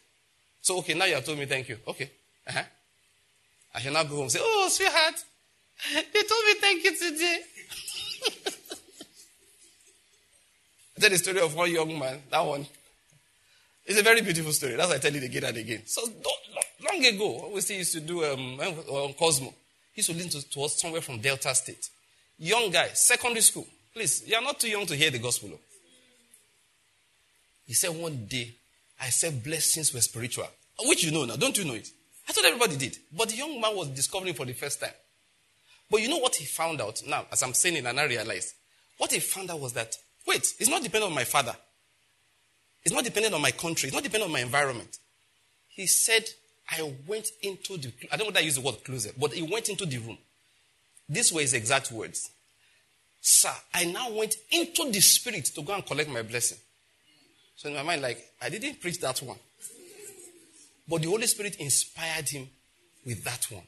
So, 0.61 0.79
okay, 0.79 0.95
now 0.95 1.05
you 1.05 1.15
have 1.15 1.25
told 1.25 1.39
me 1.39 1.47
thank 1.47 1.69
you. 1.69 1.79
Okay. 1.87 2.11
Uh-huh. 2.49 2.63
I 3.75 3.81
shall 3.81 3.93
now 3.93 4.03
go 4.03 4.17
home 4.17 4.23
and 4.23 4.33
say, 4.33 4.41
oh, 4.43 4.69
sweetheart, 4.71 5.23
they 6.13 6.23
told 6.23 6.45
me 6.45 6.55
thank 6.61 6.85
you 6.85 6.97
today. 6.97 7.41
I 10.97 11.01
tell 11.01 11.11
the 11.11 11.19
story 11.19 11.41
of 11.41 11.55
one 11.55 11.71
young 11.71 11.99
man. 11.99 12.23
That 12.31 12.41
one. 12.41 12.67
It's 13.85 13.99
a 14.01 14.03
very 14.03 14.23
beautiful 14.23 14.53
story. 14.53 14.75
That's 14.75 14.89
why 14.89 14.97
I 14.97 14.99
tell 14.99 15.15
it 15.15 15.23
again 15.23 15.45
and 15.45 15.57
again. 15.57 15.83
So 15.87 16.03
long 16.91 17.05
ago, 17.05 17.51
we 17.55 17.61
used 17.77 17.93
to 17.93 18.01
do 18.01 18.25
um, 18.25 18.59
on 18.61 19.13
Cosmo. 19.13 19.53
He 19.93 20.01
used 20.01 20.11
to 20.11 20.17
lean 20.17 20.29
to, 20.31 20.51
towards 20.51 20.81
somewhere 20.81 21.03
from 21.03 21.21
Delta 21.21 21.55
State. 21.55 21.89
Young 22.39 22.71
guy, 22.71 22.89
secondary 22.89 23.43
school. 23.43 23.67
Please, 23.95 24.25
you 24.27 24.35
are 24.35 24.43
not 24.43 24.59
too 24.59 24.69
young 24.69 24.87
to 24.87 24.97
hear 24.97 25.11
the 25.11 25.19
gospel. 25.19 25.51
He 27.67 27.75
said 27.75 27.91
one 27.91 28.27
day, 28.27 28.55
I 29.01 29.09
said 29.11 29.43
blessings 29.43 29.93
were 29.93 30.01
spiritual. 30.01 30.49
Which 30.85 31.05
you 31.05 31.13
know 31.13 31.25
now. 31.25 31.37
Don't 31.37 31.57
you 31.57 31.65
know 31.65 31.75
it? 31.75 31.89
I 32.29 32.33
thought 32.33 32.45
everybody 32.45 32.77
did. 32.77 32.99
But 33.17 33.29
the 33.29 33.37
young 33.37 33.61
man 33.61 33.75
was 33.77 33.89
discovering 33.89 34.35
for 34.35 34.45
the 34.45 34.53
first 34.53 34.81
time. 34.81 34.91
But 35.91 36.03
you 36.03 36.09
know 36.09 36.19
what 36.19 36.35
he 36.37 36.45
found 36.45 36.81
out? 36.81 37.03
Now, 37.07 37.27
as 37.31 37.43
I'm 37.43 37.55
saying 37.55 37.77
it, 37.77 37.85
and 37.85 37.99
I 37.99 38.05
realized. 38.05 38.55
What 38.99 39.13
he 39.13 39.21
found 39.21 39.51
out 39.51 39.61
was 39.61 39.75
that, 39.75 39.95
wait, 40.27 40.55
it's 40.59 40.69
not 40.69 40.83
dependent 40.83 41.11
on 41.11 41.15
my 41.15 41.25
father. 41.25 41.55
It's 42.85 42.95
not 42.95 43.05
dependent 43.05 43.35
on 43.35 43.43
my 43.43 43.51
country. 43.51 43.89
It's 43.89 43.95
not 43.95 44.05
dependent 44.05 44.29
on 44.29 44.33
my 44.33 44.41
environment. 44.41 44.99
He 45.69 45.87
said, 45.87 46.25
I 46.71 46.93
went 47.07 47.29
into 47.43 47.77
the, 47.77 47.93
I 48.11 48.17
don't 48.17 48.21
know 48.21 48.25
whether 48.27 48.41
I 48.41 48.43
use 48.43 48.57
the 48.57 48.61
word 48.61 48.83
closet, 48.85 49.15
but 49.19 49.33
he 49.33 49.43
went 49.43 49.69
into 49.69 49.87
the 49.87 49.99
room. 49.99 50.19
These 51.09 51.33
were 51.33 51.41
his 51.41 51.55
exact 51.55 51.93
words. 51.93 52.31
Sir, 53.21 53.53
I 53.75 53.85
now 53.85 54.11
went 54.11 54.35
into 54.51 54.91
the 54.91 55.01
spirit 55.01 55.47
to 55.47 55.63
go 55.63 55.75
and 55.75 55.85
collect 55.85 56.09
my 56.11 56.23
blessing. 56.23 56.59
So 57.57 57.69
in 57.69 57.75
my 57.75 57.83
mind, 57.83 58.03
like, 58.03 58.25
I 58.41 58.49
didn't 58.49 58.81
preach 58.81 59.01
that 59.01 59.21
one. 59.21 59.39
But 60.89 61.03
the 61.03 61.09
Holy 61.09 61.27
Spirit 61.27 61.57
inspired 61.57 62.29
him 62.29 62.49
with 63.05 63.25
that 63.25 63.47
one. 63.51 63.65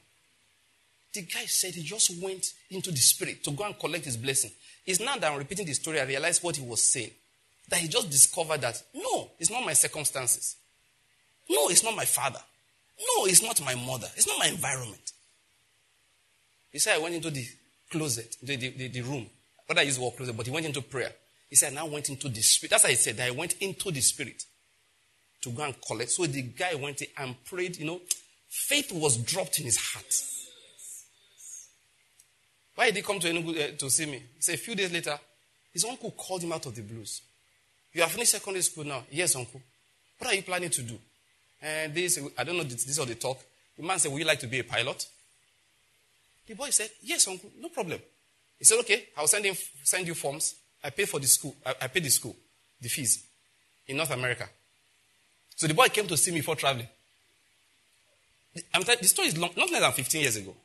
The 1.13 1.21
guy 1.21 1.45
said 1.45 1.73
he 1.73 1.83
just 1.83 2.21
went 2.21 2.53
into 2.69 2.91
the 2.91 2.97
spirit 2.97 3.43
to 3.43 3.51
go 3.51 3.63
and 3.65 3.77
collect 3.79 4.05
his 4.05 4.17
blessing. 4.17 4.51
It's 4.85 4.99
now 4.99 5.15
that 5.17 5.31
I'm 5.31 5.37
repeating 5.37 5.65
the 5.65 5.73
story, 5.73 5.99
I 5.99 6.05
realize 6.05 6.43
what 6.43 6.55
he 6.55 6.65
was 6.65 6.83
saying. 6.83 7.11
That 7.69 7.79
he 7.79 7.87
just 7.87 8.09
discovered 8.09 8.61
that, 8.61 8.81
no, 8.93 9.31
it's 9.39 9.49
not 9.49 9.65
my 9.65 9.73
circumstances. 9.73 10.55
No, 11.49 11.67
it's 11.69 11.83
not 11.83 11.95
my 11.95 12.05
father. 12.05 12.39
No, 12.99 13.25
it's 13.25 13.41
not 13.41 13.63
my 13.63 13.75
mother. 13.75 14.07
It's 14.15 14.27
not 14.27 14.37
my 14.39 14.47
environment. 14.47 15.11
He 16.71 16.79
said, 16.79 16.95
I 16.95 16.99
went 16.99 17.15
into 17.15 17.31
the 17.31 17.45
closet, 17.89 18.35
the, 18.43 18.55
the, 18.55 18.69
the, 18.69 18.87
the 18.89 19.01
room. 19.01 19.27
What 19.65 19.77
I 19.79 19.83
use 19.83 19.97
the 19.97 20.03
word 20.03 20.15
closet, 20.17 20.37
but 20.37 20.45
he 20.45 20.51
went 20.51 20.65
into 20.65 20.81
prayer. 20.81 21.11
He 21.49 21.55
said, 21.55 21.73
I 21.73 21.75
now 21.75 21.87
went 21.87 22.09
into 22.09 22.29
the 22.29 22.41
spirit. 22.41 22.71
That's 22.71 22.83
why 22.83 22.91
he 22.91 22.95
said 22.95 23.17
that 23.17 23.27
I 23.27 23.31
went 23.31 23.55
into 23.59 23.91
the 23.91 24.01
spirit 24.01 24.43
to 25.41 25.49
go 25.49 25.63
and 25.63 25.75
collect. 25.81 26.11
So 26.11 26.25
the 26.25 26.41
guy 26.41 26.75
went 26.75 27.01
and 27.17 27.43
prayed, 27.45 27.77
you 27.77 27.85
know, 27.85 28.01
faith 28.47 28.91
was 28.91 29.17
dropped 29.17 29.59
in 29.59 29.65
his 29.65 29.77
heart. 29.77 30.23
Why 32.79 32.85
did 32.85 32.95
he 32.95 33.01
come 33.01 33.19
to 33.19 33.27
Enugu 33.27 33.49
uh, 33.59 33.77
to 33.77 33.89
see 33.89 34.05
me? 34.05 34.23
He 34.35 34.41
said 34.41 34.55
a 34.55 34.57
few 34.57 34.73
days 34.73 34.89
later, 34.89 35.19
his 35.73 35.83
uncle 35.83 36.11
called 36.11 36.41
him 36.41 36.53
out 36.53 36.65
of 36.65 36.73
the 36.73 36.81
blues. 36.81 37.21
You 37.91 38.01
have 38.03 38.09
finished 38.09 38.31
secondary 38.31 38.61
school 38.61 38.85
now. 38.85 39.03
Yes, 39.11 39.35
uncle. 39.35 39.61
What 40.17 40.31
are 40.31 40.33
you 40.33 40.43
planning 40.43 40.69
to 40.69 40.81
do? 40.83 40.97
And 41.61 41.93
this, 41.93 42.17
I 42.37 42.43
don't 42.45 42.55
know, 42.55 42.63
this, 42.63 42.85
this 42.85 42.97
is 42.97 43.05
the 43.05 43.15
talk. 43.15 43.37
The 43.75 43.83
man 43.83 43.99
said, 43.99 44.13
Would 44.13 44.19
you 44.19 44.25
like 44.25 44.39
to 44.39 44.47
be 44.47 44.59
a 44.59 44.63
pilot? 44.63 45.05
The 46.47 46.53
boy 46.53 46.69
said, 46.69 46.89
Yes, 47.03 47.27
uncle, 47.27 47.51
no 47.59 47.67
problem. 47.67 47.99
He 48.57 48.63
said, 48.63 48.79
Okay, 48.79 49.07
I'll 49.17 49.27
send, 49.27 49.43
him, 49.43 49.55
send 49.83 50.07
you 50.07 50.13
forms. 50.13 50.55
I 50.81 50.91
pay 50.91 51.03
for 51.03 51.19
the 51.19 51.27
school. 51.27 51.57
I, 51.65 51.75
I 51.81 51.87
pay 51.87 51.99
the 51.99 52.09
school, 52.09 52.35
the 52.81 52.87
fees 52.87 53.25
in 53.89 53.97
North 53.97 54.11
America. 54.11 54.47
So 55.53 55.67
the 55.67 55.73
boy 55.73 55.89
came 55.89 56.07
to 56.07 56.15
see 56.15 56.31
me 56.31 56.39
for 56.39 56.55
traveling. 56.55 56.87
I'm 58.73 58.83
telling, 58.83 58.99
the 59.01 59.07
story 59.09 59.27
is 59.27 59.37
long, 59.37 59.49
not 59.57 59.69
less 59.69 59.81
than 59.81 59.91
15 59.91 60.21
years 60.21 60.37
ago. 60.37 60.55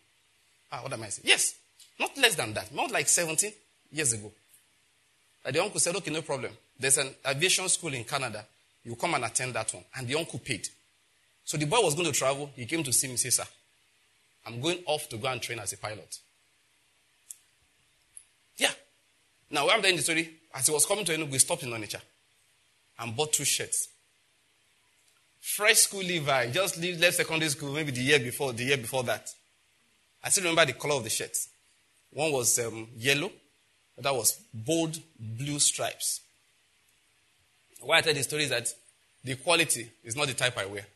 Ah, 0.71 0.79
what 0.81 0.93
am 0.93 1.03
I 1.03 1.09
saying? 1.09 1.27
Yes, 1.27 1.57
not 1.99 2.17
less 2.17 2.35
than 2.35 2.53
that. 2.55 2.75
Not 2.75 2.91
like 2.91 3.09
17 3.09 3.53
years 3.93 4.13
ago. 4.13 4.31
And 5.45 5.55
the 5.55 5.63
uncle 5.63 5.79
said, 5.81 5.95
okay, 5.97 6.11
no 6.11 6.23
problem. 6.23 6.53
There's 6.79 6.99
an 6.99 7.09
aviation 7.27 7.69
school 7.69 7.93
in 7.95 8.05
Canada. 8.05 8.45
You 8.85 8.97
come 8.97 9.15
and 9.15 9.25
attend 9.25 9.55
that 9.55 9.73
one. 9.73 9.85
And 9.97 10.07
the 10.07 10.17
uncle 10.17 10.39
paid. 10.39 10.67
So 11.45 11.57
the 11.57 11.67
boy 11.67 11.81
was 11.83 11.95
going 11.95 12.07
to 12.07 12.13
travel. 12.13 12.51
He 12.57 12.67
came 12.67 12.83
to 12.83 12.93
see 12.93 13.09
me, 13.09 13.17
say, 13.17 13.31
sir, 13.31 13.45
I'm 14.47 14.61
going 14.61 14.79
off 14.87 15.09
to 15.11 15.17
go 15.17 15.29
and 15.29 15.41
train 15.41 15.59
as 15.59 15.73
a 15.73 15.79
pilot. 15.79 16.19
Yeah. 18.57 18.71
Now, 19.51 19.67
when 19.67 19.77
I'm 19.77 19.83
telling 19.83 19.97
the 19.97 20.03
story, 20.03 20.31
as 20.55 20.67
he 20.67 20.73
was 20.73 20.87
coming 20.87 21.05
to 21.05 21.17
Enugu, 21.17 21.33
we 21.33 21.39
stopped 21.39 21.63
in 21.63 21.71
Onitsha 21.71 22.01
and 22.99 23.17
bought 23.17 23.33
two 23.33 23.45
shirts. 23.45 23.89
Fresh 25.41 25.77
school 25.77 26.01
Levi, 26.03 26.51
just 26.51 26.79
left 26.79 27.17
secondary 27.17 27.51
school 27.51 27.73
maybe 27.73 27.91
the 27.91 28.01
year 28.01 28.19
before, 28.19 28.53
the 28.53 28.65
year 28.65 28.79
before 28.79 29.03
that. 29.05 29.29
I 30.23 30.31
still 30.31 30.45
remember 30.45 30.65
the 30.73 30.79
color 30.79 30.95
of 30.95 31.05
the 31.05 31.11
shirts. 31.11 31.49
One 32.15 32.33
was 32.33 32.59
um, 32.61 32.89
yellow, 32.97 33.31
that 33.99 34.15
was 34.15 34.41
bold 34.53 34.99
blue 35.19 35.59
stripes. 35.59 36.21
Why 37.81 37.99
I 37.99 38.01
tell 38.01 38.15
the 38.15 38.23
story 38.23 38.45
is 38.45 38.51
that 38.51 38.69
the 39.23 39.35
quality 39.37 39.91
is 40.05 40.17
not 40.17 40.29
the 40.29 40.35
type 40.35 40.57
I 40.57 40.67
wear. 40.67 40.87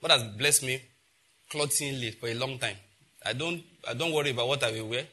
God 0.00 0.12
has 0.12 0.22
blessed 0.36 0.62
me 0.62 0.80
clothingly 1.50 2.12
for 2.12 2.28
a 2.28 2.34
long 2.34 2.58
time. 2.58 2.76
I 3.26 3.32
don't, 3.32 3.62
I 3.88 3.94
don't 3.94 4.12
worry 4.12 4.30
about 4.30 4.48
what 4.48 4.62
I 4.62 4.70
will 4.72 4.88
wear. 4.88 5.04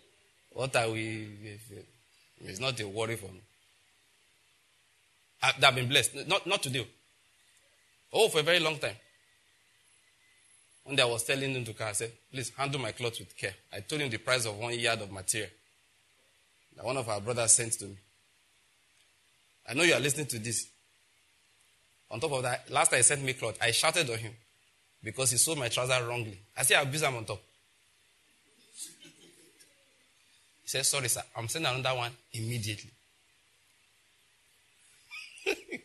What 0.51 0.75
I 0.75 0.85
will, 0.87 1.25
it's 2.41 2.59
not 2.59 2.79
a 2.79 2.87
worry 2.87 3.15
for 3.15 3.31
me. 3.31 3.41
I, 5.41 5.53
have 5.59 5.75
been 5.75 5.89
blessed. 5.89 6.27
Not, 6.27 6.47
not 6.47 6.63
today. 6.63 6.85
Oh, 8.13 8.29
for 8.29 8.39
a 8.39 8.43
very 8.43 8.59
long 8.59 8.77
time. 8.77 8.95
One 10.87 10.95
day 10.95 11.03
I 11.03 11.05
was 11.05 11.25
telling 11.25 11.53
him 11.53 11.65
to 11.65 11.73
come, 11.73 11.89
I 11.89 11.91
said, 11.91 12.13
please 12.31 12.49
handle 12.55 12.79
my 12.79 12.93
clothes 12.93 13.19
with 13.19 13.35
care. 13.35 13.53
I 13.73 13.81
told 13.81 13.99
him 13.99 14.09
the 14.09 14.19
price 14.19 14.45
of 14.45 14.57
one 14.57 14.73
yard 14.79 15.01
of 15.01 15.11
material 15.11 15.49
that 16.77 16.85
one 16.85 16.95
of 16.95 17.09
our 17.09 17.19
brothers 17.19 17.51
sent 17.51 17.73
to 17.73 17.87
me. 17.87 17.97
I 19.67 19.73
know 19.73 19.83
you 19.83 19.93
are 19.93 19.99
listening 19.99 20.27
to 20.27 20.39
this. 20.39 20.65
On 22.09 22.21
top 22.21 22.31
of 22.31 22.43
that, 22.43 22.71
last 22.71 22.91
time 22.91 22.99
he 22.99 23.03
sent 23.03 23.21
me 23.21 23.33
cloth, 23.33 23.57
I 23.61 23.71
shouted 23.71 24.09
on 24.09 24.17
him 24.17 24.31
because 25.03 25.31
he 25.31 25.37
sold 25.37 25.57
my 25.57 25.67
trouser 25.67 26.07
wrongly. 26.07 26.39
I 26.55 26.63
said, 26.63 26.77
I'll 26.77 26.83
abuse 26.83 27.03
him 27.03 27.17
on 27.17 27.25
top. 27.25 27.41
He 30.63 30.69
said, 30.69 30.85
sorry, 30.85 31.09
sir. 31.09 31.21
I'm 31.35 31.49
sending 31.49 31.69
another 31.69 31.97
one 31.97 32.13
immediately. 32.31 32.91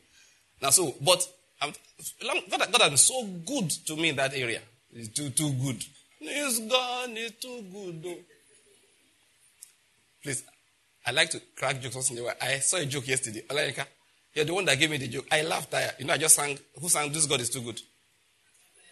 now, 0.63 0.71
so, 0.71 0.95
but 1.01 1.27
God 1.61 2.81
has 2.83 2.89
been 2.89 2.97
so 2.97 3.25
good 3.45 3.69
to 3.87 3.97
me 3.97 4.11
in 4.11 4.17
that 4.17 4.33
area. 4.37 4.61
It's 4.93 5.09
too, 5.09 5.31
too 5.31 5.53
good. 5.53 5.83
It's 6.21 6.59
gone. 6.61 7.17
It's 7.17 7.41
too 7.41 7.65
good. 7.73 8.25
Please, 10.23 10.45
I 11.07 11.11
like 11.11 11.31
to 11.31 11.41
crack 11.57 11.81
jokes 11.81 12.11
in. 12.11 12.25
I 12.41 12.59
saw 12.59 12.77
a 12.77 12.85
joke 12.85 13.09
yesterday. 13.09 13.43
Olayinka, 13.49 13.87
you're 14.35 14.45
the 14.45 14.55
one 14.55 14.65
that 14.67 14.79
gave 14.79 14.91
me 14.91 14.99
the 14.99 15.09
joke. 15.09 15.27
I 15.33 15.43
laughed. 15.43 15.75
I, 15.75 15.91
you 15.99 16.05
know, 16.05 16.15
I 16.15 16.19
just 16.19 16.37
sang, 16.37 16.59
who 16.81 16.89
sang, 16.89 17.11
This 17.11 17.27
God 17.27 17.41
is 17.41 17.51
Too 17.51 17.63
Good? 17.63 17.81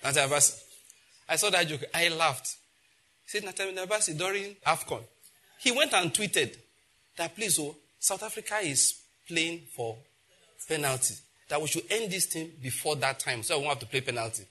Nathaniel 0.03 0.37
Bassey. 0.37 0.61
I 1.29 1.37
saw 1.37 1.51
that 1.51 1.69
joke. 1.69 1.85
I 1.95 2.09
laughed. 2.09 2.57
He 3.25 3.39
said, 3.39 3.45
Nathaniel 3.45 3.87
Bassey, 3.87 4.17
during 4.17 4.57
AFCON, 4.67 5.03
he 5.61 5.71
went 5.71 5.93
and 5.93 6.13
tweeted 6.13 6.57
that, 7.17 7.37
please, 7.37 7.59
oh, 7.61 7.77
South 7.99 8.23
Africa 8.23 8.57
is 8.63 9.01
playing 9.29 9.61
for 9.77 9.99
penalty. 10.67 11.15
That 11.49 11.61
we 11.61 11.69
should 11.69 11.85
end 11.91 12.11
this 12.11 12.27
thing 12.27 12.51
before 12.63 12.97
that 12.97 13.19
time 13.21 13.43
so 13.43 13.55
I 13.55 13.59
won't 13.59 13.69
have 13.71 13.79
to 13.81 13.87
play 13.87 14.01
penalty. 14.01 14.45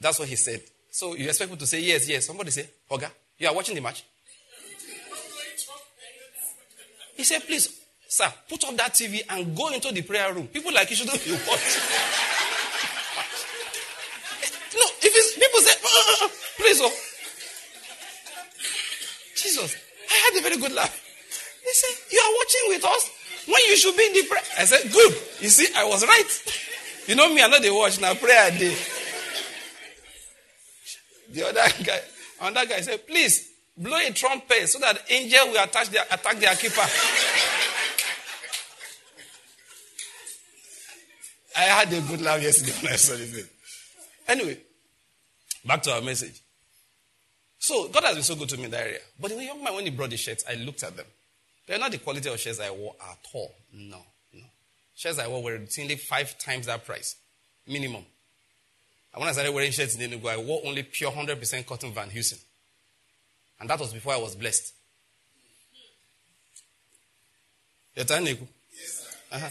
That's 0.00 0.18
what 0.18 0.28
he 0.28 0.36
said. 0.36 0.62
So 0.90 1.14
you 1.14 1.28
expect 1.28 1.50
me 1.50 1.56
to 1.56 1.66
say 1.66 1.80
yes, 1.80 2.08
yes. 2.08 2.26
Somebody 2.26 2.50
say, 2.50 2.68
Oga, 2.90 3.10
you 3.38 3.48
are 3.48 3.54
watching 3.54 3.74
the 3.74 3.80
match? 3.80 4.04
He 7.16 7.24
said, 7.24 7.42
please, 7.44 7.68
sir, 8.06 8.32
put 8.48 8.64
off 8.64 8.76
that 8.76 8.92
TV 8.94 9.22
and 9.28 9.56
go 9.56 9.70
into 9.70 9.90
the 9.92 10.02
prayer 10.02 10.32
room. 10.32 10.46
People 10.46 10.72
like 10.72 10.88
you 10.90 10.96
shouldn't 10.96 11.18
be 11.24 11.32
watching. 11.32 11.82
no, 14.78 14.86
if 15.02 15.12
it's, 15.12 15.34
people 15.34 15.60
say, 15.60 15.74
uh, 15.82 16.28
please, 16.56 16.80
oh. 16.80 16.92
Jesus, 19.34 19.76
I 20.08 20.14
had 20.14 20.38
a 20.38 20.42
very 20.42 20.56
good 20.58 20.72
laugh. 20.72 20.94
He 21.64 21.74
said, 21.74 21.96
you 22.12 22.20
are 22.20 22.32
watching 22.38 22.62
with 22.68 22.84
us 22.84 23.10
when 23.46 23.60
you 23.66 23.76
should 23.76 23.96
be 23.96 24.06
in 24.06 24.12
the 24.12 24.22
prayer. 24.28 24.42
I 24.58 24.64
said, 24.64 24.92
good. 24.92 25.12
You 25.40 25.48
see, 25.48 25.66
I 25.76 25.84
was 25.84 26.06
right. 26.06 26.42
You 27.08 27.16
know 27.16 27.34
me, 27.34 27.42
I 27.42 27.48
know 27.48 27.58
the 27.60 27.70
watch 27.74 28.00
now, 28.00 28.14
prayer 28.14 28.50
day. 28.52 28.76
The 31.30 31.46
other 31.46 31.84
guy, 31.84 32.00
another 32.40 32.68
guy 32.68 32.80
said, 32.80 33.06
please, 33.06 33.50
blow 33.76 33.96
a 33.96 34.10
trumpet 34.12 34.68
so 34.68 34.78
that 34.80 35.02
angel 35.10 35.48
will 35.48 35.62
attack 35.62 35.86
their, 35.88 36.04
attack 36.10 36.38
their 36.38 36.54
keeper. 36.56 36.86
I 41.56 41.62
had 41.62 41.92
a 41.92 42.00
good 42.02 42.20
laugh 42.22 42.40
yesterday 42.40 42.72
when 42.82 42.92
I 42.92 42.96
saw 42.96 43.16
this. 43.16 43.32
Thing. 43.32 43.44
Anyway, 44.28 44.58
back 45.64 45.82
to 45.82 45.92
our 45.92 46.00
message. 46.00 46.40
So 47.58 47.88
God 47.88 48.04
has 48.04 48.14
been 48.14 48.22
so 48.22 48.36
good 48.36 48.48
to 48.50 48.56
me 48.56 48.64
in 48.64 48.70
that 48.70 48.82
area. 48.82 49.00
But 49.20 49.30
the 49.30 49.42
young 49.42 49.62
man, 49.62 49.74
when 49.74 49.84
he 49.84 49.90
brought 49.90 50.10
the 50.10 50.16
shirts, 50.16 50.44
I 50.48 50.54
looked 50.54 50.82
at 50.84 50.96
them. 50.96 51.06
They're 51.66 51.78
not 51.78 51.90
the 51.90 51.98
quality 51.98 52.30
of 52.30 52.38
shirts 52.38 52.60
I 52.60 52.70
wore 52.70 52.94
at 53.10 53.18
all. 53.34 53.54
No, 53.72 53.98
no. 54.32 54.44
Shirts 54.94 55.18
I 55.18 55.26
wore 55.28 55.42
were 55.42 55.58
routinely 55.58 55.98
five 55.98 56.38
times 56.38 56.66
that 56.66 56.86
price, 56.86 57.16
minimum. 57.66 58.04
And 59.18 59.22
when 59.22 59.30
I 59.30 59.32
started 59.32 59.52
wearing 59.52 59.72
shirts 59.72 59.96
in 59.96 60.08
Enugu, 60.08 60.28
I 60.30 60.36
wore 60.36 60.62
only 60.64 60.84
pure 60.84 61.10
100% 61.10 61.66
cotton 61.66 61.90
Van 61.90 62.08
Heusen. 62.08 62.38
And 63.58 63.68
that 63.68 63.80
was 63.80 63.92
before 63.92 64.12
I 64.12 64.16
was 64.16 64.36
blessed. 64.36 64.72
Your 67.96 68.04
turn, 68.04 68.24
Niku? 68.24 68.46
Yes, 68.72 69.16
uh-huh. 69.32 69.48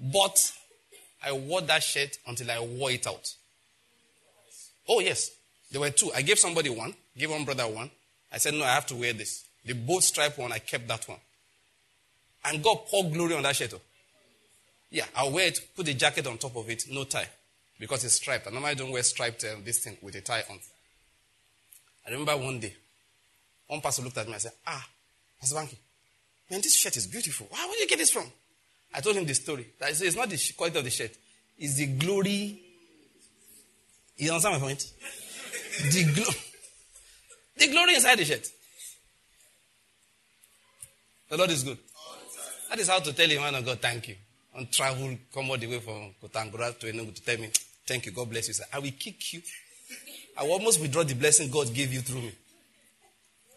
but 0.00 0.52
I 1.24 1.30
wore 1.30 1.60
that 1.60 1.84
shirt 1.84 2.18
until 2.26 2.50
I 2.50 2.58
wore 2.58 2.90
it 2.90 3.06
out. 3.06 3.32
Oh, 4.88 4.98
yes. 4.98 5.30
There 5.70 5.80
were 5.80 5.90
two. 5.90 6.10
I 6.16 6.22
gave 6.22 6.40
somebody 6.40 6.70
one, 6.70 6.94
gave 7.16 7.30
one 7.30 7.44
brother 7.44 7.68
one. 7.68 7.92
I 8.32 8.38
said, 8.38 8.54
no, 8.54 8.64
I 8.64 8.70
have 8.70 8.86
to 8.86 8.96
wear 8.96 9.12
this. 9.12 9.44
The 9.64 9.74
both 9.74 10.02
stripe 10.02 10.36
one, 10.36 10.50
I 10.50 10.58
kept 10.58 10.88
that 10.88 11.08
one. 11.08 11.20
And 12.44 12.60
God 12.60 12.86
poured 12.88 13.12
glory 13.12 13.36
on 13.36 13.44
that 13.44 13.54
shirt. 13.54 13.74
Oh. 13.74 13.80
Yeah, 14.92 15.06
I'll 15.16 15.30
wear 15.30 15.48
it, 15.48 15.58
put 15.74 15.86
the 15.86 15.94
jacket 15.94 16.26
on 16.26 16.36
top 16.36 16.54
of 16.54 16.68
it, 16.68 16.84
no 16.90 17.04
tie 17.04 17.28
because 17.80 18.04
it's 18.04 18.14
striped. 18.14 18.46
I 18.46 18.50
normally 18.50 18.74
don't 18.74 18.92
wear 18.92 19.02
striped 19.02 19.42
um, 19.44 19.64
this 19.64 19.78
thing 19.78 19.96
with 20.02 20.14
a 20.14 20.20
tie 20.20 20.44
on. 20.48 20.58
I 22.06 22.10
remember 22.10 22.36
one 22.36 22.60
day, 22.60 22.76
one 23.66 23.80
pastor 23.80 24.02
looked 24.02 24.18
at 24.18 24.26
me 24.26 24.34
and 24.34 24.42
said, 24.42 24.52
Ah, 24.66 24.86
Pastor 25.40 25.56
Banky, 25.56 25.76
man, 26.50 26.60
this 26.60 26.76
shirt 26.76 26.96
is 26.96 27.06
beautiful. 27.06 27.48
Where 27.50 27.66
did 27.68 27.80
you 27.80 27.88
get 27.88 27.98
this 27.98 28.10
from? 28.10 28.26
I 28.94 29.00
told 29.00 29.16
him 29.16 29.24
the 29.24 29.34
story. 29.34 29.66
I 29.82 29.92
said, 29.92 30.08
It's 30.08 30.16
not 30.16 30.28
the 30.28 30.52
quality 30.56 30.78
of 30.78 30.84
the 30.84 30.90
shirt, 30.90 31.10
it's 31.58 31.74
the 31.76 31.86
glory. 31.86 32.60
You 34.18 34.30
understand 34.30 34.60
my 34.60 34.68
point? 34.68 34.92
the, 35.90 36.04
glo- 36.14 36.34
the 37.56 37.68
glory 37.68 37.94
inside 37.94 38.18
the 38.18 38.26
shirt. 38.26 38.46
The 41.30 41.36
Lord 41.38 41.50
is 41.50 41.64
good. 41.64 41.78
That 42.68 42.78
is 42.78 42.88
how 42.88 42.98
to 42.98 43.12
tell 43.14 43.28
him, 43.28 43.40
man 43.40 43.54
of 43.54 43.64
God, 43.64 43.80
thank 43.80 44.06
you. 44.08 44.16
And 44.54 44.70
travel, 44.70 45.16
come 45.32 45.50
all 45.50 45.56
the 45.56 45.66
way 45.66 45.80
from 45.80 46.14
Kontagora 46.22 46.78
to 46.78 46.92
Enugu 46.92 47.14
to 47.14 47.22
tell 47.22 47.38
me, 47.38 47.50
Thank 47.86 48.06
you. 48.06 48.12
God 48.12 48.30
bless 48.30 48.48
you, 48.48 48.54
sir. 48.54 48.64
I 48.72 48.78
will 48.78 48.92
kick 48.98 49.32
you. 49.32 49.42
I 50.38 50.44
will 50.44 50.52
almost 50.52 50.80
withdraw 50.80 51.02
the 51.02 51.14
blessing 51.14 51.50
God 51.50 51.72
gave 51.74 51.92
you 51.92 52.00
through 52.00 52.22
me. 52.22 52.32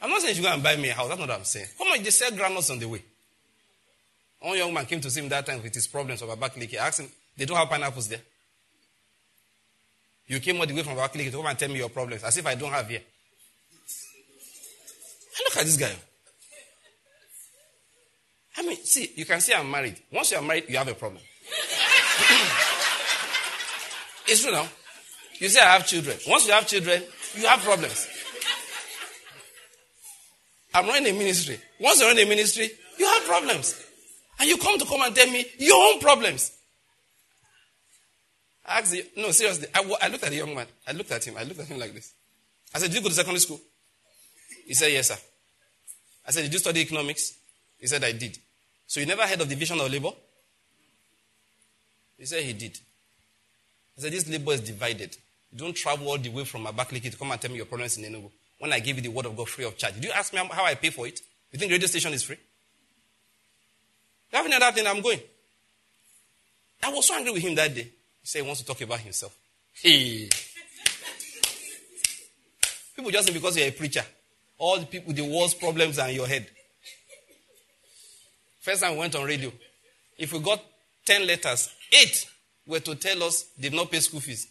I'm 0.01 0.09
not 0.09 0.21
saying 0.21 0.35
you 0.35 0.43
go 0.43 0.49
and 0.51 0.61
buy 0.61 0.75
me 0.75 0.89
a 0.89 0.93
house. 0.93 1.07
That's 1.07 1.19
not 1.19 1.29
what 1.29 1.37
I'm 1.37 1.45
saying. 1.45 1.67
How 1.79 1.85
much 1.85 2.01
they 2.01 2.09
sell 2.09 2.31
granules 2.31 2.69
on 2.69 2.79
the 2.79 2.87
way? 2.87 3.01
One 4.41 4.57
young 4.57 4.73
man 4.73 4.85
came 4.85 4.99
to 5.01 5.09
see 5.09 5.21
him 5.21 5.29
that 5.29 5.45
time 5.45 5.63
with 5.63 5.73
his 5.73 5.87
problems 5.87 6.21
of 6.21 6.29
a 6.29 6.35
Abakaliki. 6.35 6.77
I 6.77 6.87
asked 6.87 6.99
him, 6.99 7.09
they 7.37 7.45
don't 7.45 7.57
have 7.57 7.69
pineapples 7.69 8.09
there. 8.09 8.19
You 10.27 10.39
came 10.39 10.59
all 10.59 10.65
the 10.65 10.73
way 10.73 10.83
from 10.83 10.97
Abakaliki 10.97 11.31
to 11.31 11.37
come 11.37 11.45
and 11.45 11.57
tell 11.57 11.69
me 11.69 11.77
your 11.77 11.89
problems, 11.89 12.23
as 12.23 12.37
if 12.37 12.45
I 12.45 12.55
don't 12.55 12.71
have 12.71 12.89
here. 12.89 13.01
I 15.37 15.41
look 15.45 15.57
at 15.57 15.65
this 15.65 15.77
guy. 15.77 15.95
I 18.57 18.61
mean, 18.63 18.77
see, 18.77 19.11
you 19.15 19.25
can 19.25 19.41
see 19.41 19.53
I'm 19.53 19.69
married. 19.69 19.97
Once 20.11 20.31
you 20.31 20.37
are 20.37 20.43
married, 20.43 20.65
you 20.69 20.77
have 20.77 20.87
a 20.87 20.93
problem. 20.93 21.21
It's 24.27 24.41
true 24.41 24.51
now. 24.51 24.67
You 25.37 25.49
say 25.49 25.61
I 25.61 25.73
have 25.73 25.85
children. 25.85 26.17
Once 26.27 26.47
you 26.47 26.53
have 26.53 26.65
children, 26.67 27.03
you 27.35 27.45
have 27.45 27.59
problems. 27.59 28.07
I'm 30.73 30.87
running 30.87 31.15
a 31.15 31.17
ministry. 31.17 31.59
Once 31.79 31.99
you're 31.99 32.09
run 32.09 32.17
a 32.17 32.25
ministry, 32.25 32.69
you 32.97 33.05
have 33.05 33.23
problems. 33.25 33.81
And 34.39 34.49
you 34.49 34.57
come 34.57 34.77
to 34.77 34.85
come 34.85 35.01
and 35.01 35.15
tell 35.15 35.29
me 35.31 35.45
your 35.57 35.77
own 35.77 35.99
problems. 35.99 36.51
I 38.65 38.79
asked 38.79 38.91
the, 38.91 39.05
no, 39.15 39.31
seriously. 39.31 39.67
I, 39.73 39.79
I 40.01 40.07
looked 40.09 40.23
at 40.23 40.31
the 40.31 40.37
young 40.37 40.53
man. 40.53 40.67
I 40.87 40.91
looked 40.91 41.11
at 41.11 41.23
him. 41.25 41.35
I 41.37 41.43
looked 41.43 41.59
at 41.59 41.67
him 41.67 41.79
like 41.79 41.93
this. 41.93 42.13
I 42.73 42.79
said, 42.79 42.87
Did 42.87 42.97
you 42.97 43.03
go 43.03 43.09
to 43.09 43.15
secondary 43.15 43.39
school? 43.39 43.61
He 44.65 44.73
said, 44.73 44.91
Yes, 44.91 45.09
sir. 45.09 45.17
I 46.27 46.31
said, 46.31 46.43
Did 46.43 46.53
you 46.53 46.59
study 46.59 46.81
economics? 46.81 47.33
He 47.79 47.87
said, 47.87 48.03
I 48.03 48.11
did. 48.11 48.37
So 48.87 48.99
you 48.99 49.05
never 49.05 49.23
heard 49.23 49.41
of 49.41 49.49
division 49.49 49.79
of 49.79 49.91
labor? 49.91 50.11
He 52.17 52.25
said 52.25 52.43
he 52.43 52.53
did. 52.53 52.77
He 53.95 54.01
said, 54.01 54.11
This 54.11 54.27
labor 54.29 54.53
is 54.53 54.61
divided. 54.61 55.15
You 55.51 55.59
don't 55.59 55.75
travel 55.75 56.07
all 56.07 56.17
the 56.17 56.29
way 56.29 56.43
from 56.43 56.65
Abakaliki 56.65 57.11
to 57.11 57.17
come 57.17 57.31
and 57.31 57.39
tell 57.39 57.51
me 57.51 57.57
your 57.57 57.65
problems 57.65 57.97
in 57.97 58.03
Enugu. 58.11 58.29
When 58.59 58.71
I 58.71 58.79
give 58.79 58.97
you 58.97 59.03
the 59.03 59.09
word 59.09 59.25
of 59.25 59.35
God 59.35 59.49
free 59.49 59.65
of 59.65 59.77
charge. 59.77 59.95
Did 59.95 60.05
you 60.05 60.11
ask 60.11 60.33
me 60.33 60.39
how 60.51 60.63
I 60.63 60.75
pay 60.75 60.89
for 60.89 61.07
it? 61.07 61.19
You 61.51 61.59
think 61.59 61.71
radio 61.71 61.87
station 61.87 62.13
is 62.13 62.23
free? 62.23 62.37
You 64.31 64.37
have 64.37 64.45
any 64.45 64.55
other 64.55 64.71
thing 64.71 64.87
I'm 64.87 65.01
going? 65.01 65.19
I 66.83 66.89
was 66.91 67.05
so 67.05 67.15
angry 67.15 67.31
with 67.33 67.41
him 67.41 67.55
that 67.55 67.73
day. 67.73 67.83
He 67.83 68.27
said 68.27 68.41
he 68.41 68.45
wants 68.45 68.61
to 68.61 68.67
talk 68.67 68.79
about 68.81 68.99
himself. 68.99 69.35
Hey. 69.73 70.29
People 72.95 73.11
just 73.11 73.27
think 73.27 73.37
because 73.37 73.57
you're 73.57 73.67
a 73.67 73.71
preacher, 73.71 74.03
all 74.57 74.79
the 74.79 74.85
people, 74.85 75.13
the 75.13 75.21
world's 75.21 75.53
problems 75.53 75.99
are 75.99 76.09
in 76.09 76.15
your 76.15 76.27
head. 76.27 76.47
First 78.65 78.81
time 78.81 78.93
we 78.93 78.97
went 78.97 79.13
on 79.13 79.25
radio, 79.25 79.51
if 80.17 80.33
we 80.33 80.39
got 80.39 80.59
10 81.05 81.27
letters, 81.27 81.69
8 81.93 82.25
were 82.65 82.79
to 82.79 82.95
tell 82.95 83.21
us 83.21 83.43
they 83.59 83.69
did 83.69 83.75
not 83.75 83.91
pay 83.91 83.99
school 83.99 84.19
fees. 84.19 84.47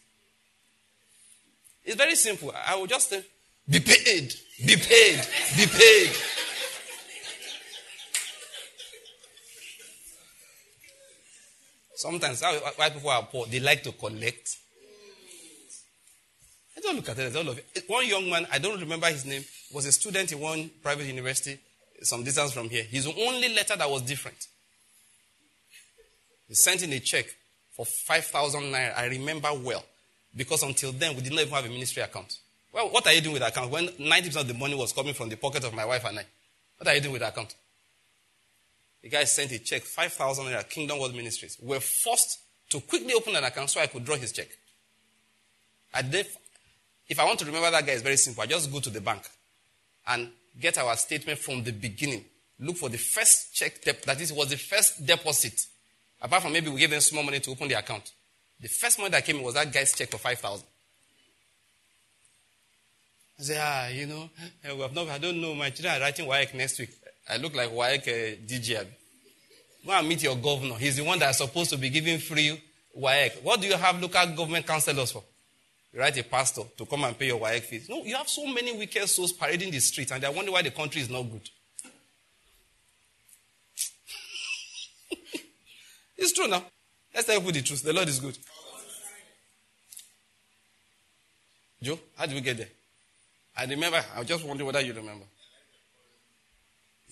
It's 1.85 1.97
very 1.97 2.15
simple. 2.15 2.55
I 2.65 2.77
will 2.77 2.87
just 2.87 3.11
say, 3.11 3.25
be 3.69 3.81
paid, 3.81 4.33
be 4.65 4.77
paid, 4.77 5.21
be 5.57 5.67
paid. 5.67 6.11
Sometimes 11.97 12.41
why 12.77 12.91
people 12.91 13.11
are 13.11 13.25
poor, 13.25 13.47
they 13.47 13.59
like 13.59 13.83
to 13.83 13.91
collect. 13.91 14.59
I 16.77 16.81
don't 16.83 16.95
look 16.95 17.09
at 17.09 17.19
it 17.19 17.35
it. 17.75 17.85
One 17.89 18.07
young 18.07 18.31
man, 18.31 18.47
I 18.53 18.59
don't 18.59 18.79
remember 18.79 19.09
his 19.09 19.27
name, 19.27 19.45
was 19.73 19.87
a 19.87 19.93
student 19.93 20.31
in 20.31 20.39
one 20.39 20.71
private 20.85 21.07
university, 21.07 21.59
some 22.03 22.25
distance 22.25 22.53
from 22.53 22.69
here. 22.69 22.85
His 22.85 23.07
only 23.07 23.55
letter 23.55 23.77
that 23.77 23.91
was 23.91 24.03
different. 24.03 24.47
He 26.49 26.55
sent 26.55 26.83
in 26.83 26.93
a 26.93 27.01
check 27.01 27.27
for 27.73 27.85
5,000 27.85 28.63
naira. 28.63 28.97
I 28.97 29.07
remember 29.07 29.49
well. 29.55 29.85
Because 30.37 30.63
until 30.63 30.93
then, 30.93 31.15
we 31.15 31.23
did 31.23 31.33
not 31.33 31.43
even 31.43 31.55
have 31.55 31.65
a 31.65 31.69
ministry 31.69 32.03
account. 32.03 32.39
Well, 32.73 32.89
what 32.89 33.07
are 33.07 33.13
you 33.13 33.21
doing 33.21 33.35
with 33.35 33.43
account? 33.43 33.71
When 33.71 33.87
90% 33.87 34.41
of 34.41 34.49
the 34.49 34.55
money 34.55 34.75
was 34.75 34.93
coming 34.93 35.15
from 35.15 35.29
the 35.29 35.37
pocket 35.37 35.65
of 35.65 35.75
my 35.75 35.85
wife 35.85 36.05
and 36.05 36.19
I. 36.19 36.25
What 36.77 36.89
are 36.89 36.95
you 36.95 37.01
doing 37.01 37.13
with 37.15 37.23
account? 37.23 37.55
The 39.03 39.09
guy 39.09 39.25
sent 39.25 39.53
a 39.53 39.59
check, 39.59 39.83
5,000 39.83 40.45
naira, 40.47 40.69
Kingdom 40.69 40.99
World 40.99 41.15
Ministries. 41.15 41.57
We're 41.63 41.81
forced 41.81 42.39
to 42.71 42.81
quickly 42.81 43.13
open 43.15 43.37
an 43.37 43.45
account 43.45 43.71
so 43.71 43.81
I 43.81 43.87
could 43.87 44.05
draw 44.05 44.17
his 44.17 44.33
check. 44.33 44.49
I 45.93 46.03
did, 46.03 46.27
if 47.09 47.21
I 47.21 47.25
want 47.25 47.39
to 47.39 47.45
remember 47.45 47.71
that 47.71 47.87
guy, 47.87 47.93
it's 47.93 48.03
very 48.03 48.17
simple. 48.17 48.43
I 48.43 48.47
just 48.47 48.73
go 48.73 48.81
to 48.81 48.91
the 48.91 49.01
bank 49.01 49.23
and 50.07 50.31
get 50.61 50.79
our 50.79 50.97
statement 50.97 51.39
from 51.39 51.63
the 51.63 51.73
beginning. 51.73 52.25
Look 52.61 52.77
for 52.77 52.89
the 52.89 52.99
first 52.99 53.55
check, 53.55 53.83
that 53.83 54.21
is, 54.21 54.33
was 54.33 54.51
the 54.51 54.57
first 54.57 55.05
deposit. 55.05 55.67
Apart 56.21 56.43
from 56.43 56.53
maybe 56.53 56.71
we 56.71 56.81
gave 56.81 56.91
them 56.91 57.01
small 57.01 57.23
money 57.23 57.41
to 57.41 57.51
open 57.51 57.69
the 57.69 57.79
account. 57.79 58.11
The 58.61 58.69
first 58.69 58.99
money 58.99 59.11
that 59.11 59.25
came 59.25 59.43
was 59.43 59.55
that 59.55 59.73
guy's 59.73 59.93
check 59.93 60.11
for 60.11 60.19
5,000. 60.19 60.65
I 63.39 63.43
say, 63.43 63.59
ah, 63.61 63.89
you 63.89 64.07
know, 64.07 64.31
eh, 64.65 64.73
we 64.73 64.81
have 64.81 64.95
not, 64.95 65.09
I 65.09 65.19
don't 65.19 65.41
know, 65.41 65.55
my 65.55 65.71
children 65.71 65.97
are 65.97 66.01
writing 66.01 66.27
WAEC 66.27 66.55
next 66.55 66.79
week. 66.79 66.91
I 67.29 67.37
look 67.37 67.55
like 67.55 67.71
WAEC 67.71 68.09
uh, 68.09 68.37
DJ. 68.47 68.87
Go 69.85 69.93
and 69.93 70.09
meet 70.09 70.23
your 70.23 70.37
governor. 70.37 70.77
He's 70.77 70.97
the 70.97 71.05
one 71.05 71.19
that's 71.19 71.39
supposed 71.39 71.71
to 71.71 71.77
be 71.77 71.91
giving 71.91 72.19
free 72.19 72.63
WAEC. 72.97 73.43
What 73.43 73.61
do 73.61 73.67
you 73.67 73.77
have 73.77 74.01
local 74.01 74.27
government 74.29 74.67
councillors 74.67 75.11
for? 75.11 75.25
You 75.95 76.01
write 76.01 76.19
a 76.19 76.25
pastor 76.25 76.63
to 76.77 76.87
come 76.87 77.05
and 77.05 77.17
pay 77.17 77.29
your 77.29 77.39
WAEC 77.39 77.61
fees. 77.61 77.89
No, 77.89 78.03
you 78.03 78.17
have 78.17 78.29
so 78.29 78.45
many 78.47 78.77
wicked 78.77 79.09
souls 79.09 79.33
parading 79.33 79.71
the 79.71 79.79
streets, 79.79 80.11
and 80.11 80.21
they 80.21 80.29
wonder 80.29 80.51
why 80.51 80.63
the 80.63 80.73
country 80.73 81.01
is 81.01 81.09
not 81.09 81.23
good. 81.23 81.49
it's 86.17 86.33
true 86.33 86.49
now. 86.49 86.65
Let's 87.15 87.29
tell 87.29 87.41
you 87.41 87.53
the 87.53 87.63
truth. 87.63 87.85
The 87.85 87.93
Lord 87.93 88.09
is 88.09 88.19
good. 88.19 88.37
Joe, 91.81 92.01
how 92.17 92.27
did 92.27 92.35
we 92.35 92.41
get 92.41 92.57
there? 92.57 92.69
I 93.57 93.67
remember. 93.67 94.03
I 94.17 94.19
was 94.19 94.27
just 94.27 94.45
wondering 94.45 94.67
whether 94.67 94.81
you 94.81 94.95
remember. 94.95 95.27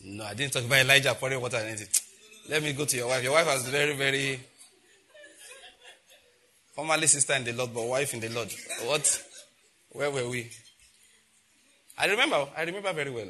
No, 0.03 0.25
I 0.25 0.35
didn't 0.35 0.55
talk 0.55 0.65
about 0.65 0.81
Elijah 0.81 1.15
pouring 1.15 1.41
water 1.41 1.59
and 1.59 1.69
anything. 1.69 1.87
Let 2.49 2.65
me 2.65 2.73
go 2.73 2.85
to 2.85 2.97
your 2.97 3.07
wife. 3.07 3.23
Your 3.23 3.35
wife 3.35 3.47
has 3.47 3.69
very, 3.69 3.95
very 3.95 4.41
formerly 6.75 7.07
sister 7.07 7.35
in 7.35 7.45
the 7.45 7.53
Lord, 7.53 7.73
but 7.75 7.85
wife 7.85 8.15
in 8.15 8.21
the 8.21 8.29
Lord. 8.29 8.53
What? 8.85 9.23
Where 9.91 10.11
were 10.11 10.29
we? 10.29 10.51
I 11.99 12.07
remember. 12.07 12.47
I 12.57 12.63
remember 12.63 12.93
very 12.93 13.11
well. 13.11 13.29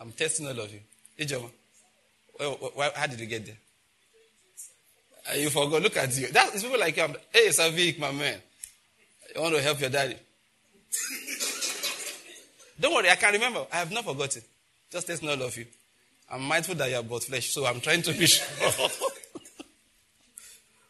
I'm 0.00 0.12
testing 0.12 0.46
all 0.46 0.58
of 0.58 0.72
you. 0.72 0.80
Ijoma, 1.18 1.50
how 2.94 3.06
did 3.06 3.18
you 3.20 3.26
get 3.26 3.46
there? 3.46 3.56
Uh, 5.30 5.34
you 5.36 5.50
forgot. 5.50 5.82
Look 5.82 5.96
at 5.96 6.16
you. 6.16 6.28
That's 6.28 6.62
people 6.62 6.78
like 6.78 6.96
you. 6.96 7.06
Hey, 7.32 7.48
Savik, 7.48 7.98
my 7.98 8.12
man. 8.12 8.38
You 9.34 9.42
want 9.42 9.54
to 9.56 9.62
help 9.62 9.80
your 9.80 9.90
daddy? 9.90 10.16
Don't 12.80 12.94
worry, 12.94 13.10
I 13.10 13.16
can 13.16 13.32
remember. 13.32 13.66
I 13.72 13.76
have 13.78 13.90
not 13.90 14.04
forgotten. 14.04 14.42
Just 14.90 15.06
testing 15.08 15.28
all 15.28 15.42
of 15.42 15.56
you. 15.56 15.66
I'm 16.30 16.42
mindful 16.42 16.76
that 16.76 16.90
you 16.90 16.96
are 16.96 17.02
both 17.02 17.24
flesh, 17.24 17.50
so 17.52 17.66
I'm 17.66 17.80
trying 17.80 18.02
to 18.02 18.12
be 18.12 18.26
sure. 18.28 18.44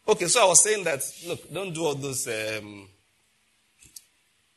Okay, 0.08 0.26
so 0.26 0.42
I 0.42 0.46
was 0.46 0.62
saying 0.62 0.84
that, 0.84 1.00
look, 1.26 1.52
don't 1.52 1.72
do 1.72 1.84
all 1.84 1.94
those, 1.94 2.26
um, 2.26 2.88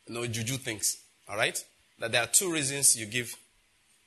you 0.06 0.14
know, 0.14 0.26
juju 0.26 0.56
things. 0.56 0.98
All 1.28 1.36
right? 1.36 1.62
That 1.98 2.12
there 2.12 2.22
are 2.22 2.26
two 2.26 2.52
reasons 2.52 2.98
you 2.98 3.06
give 3.06 3.34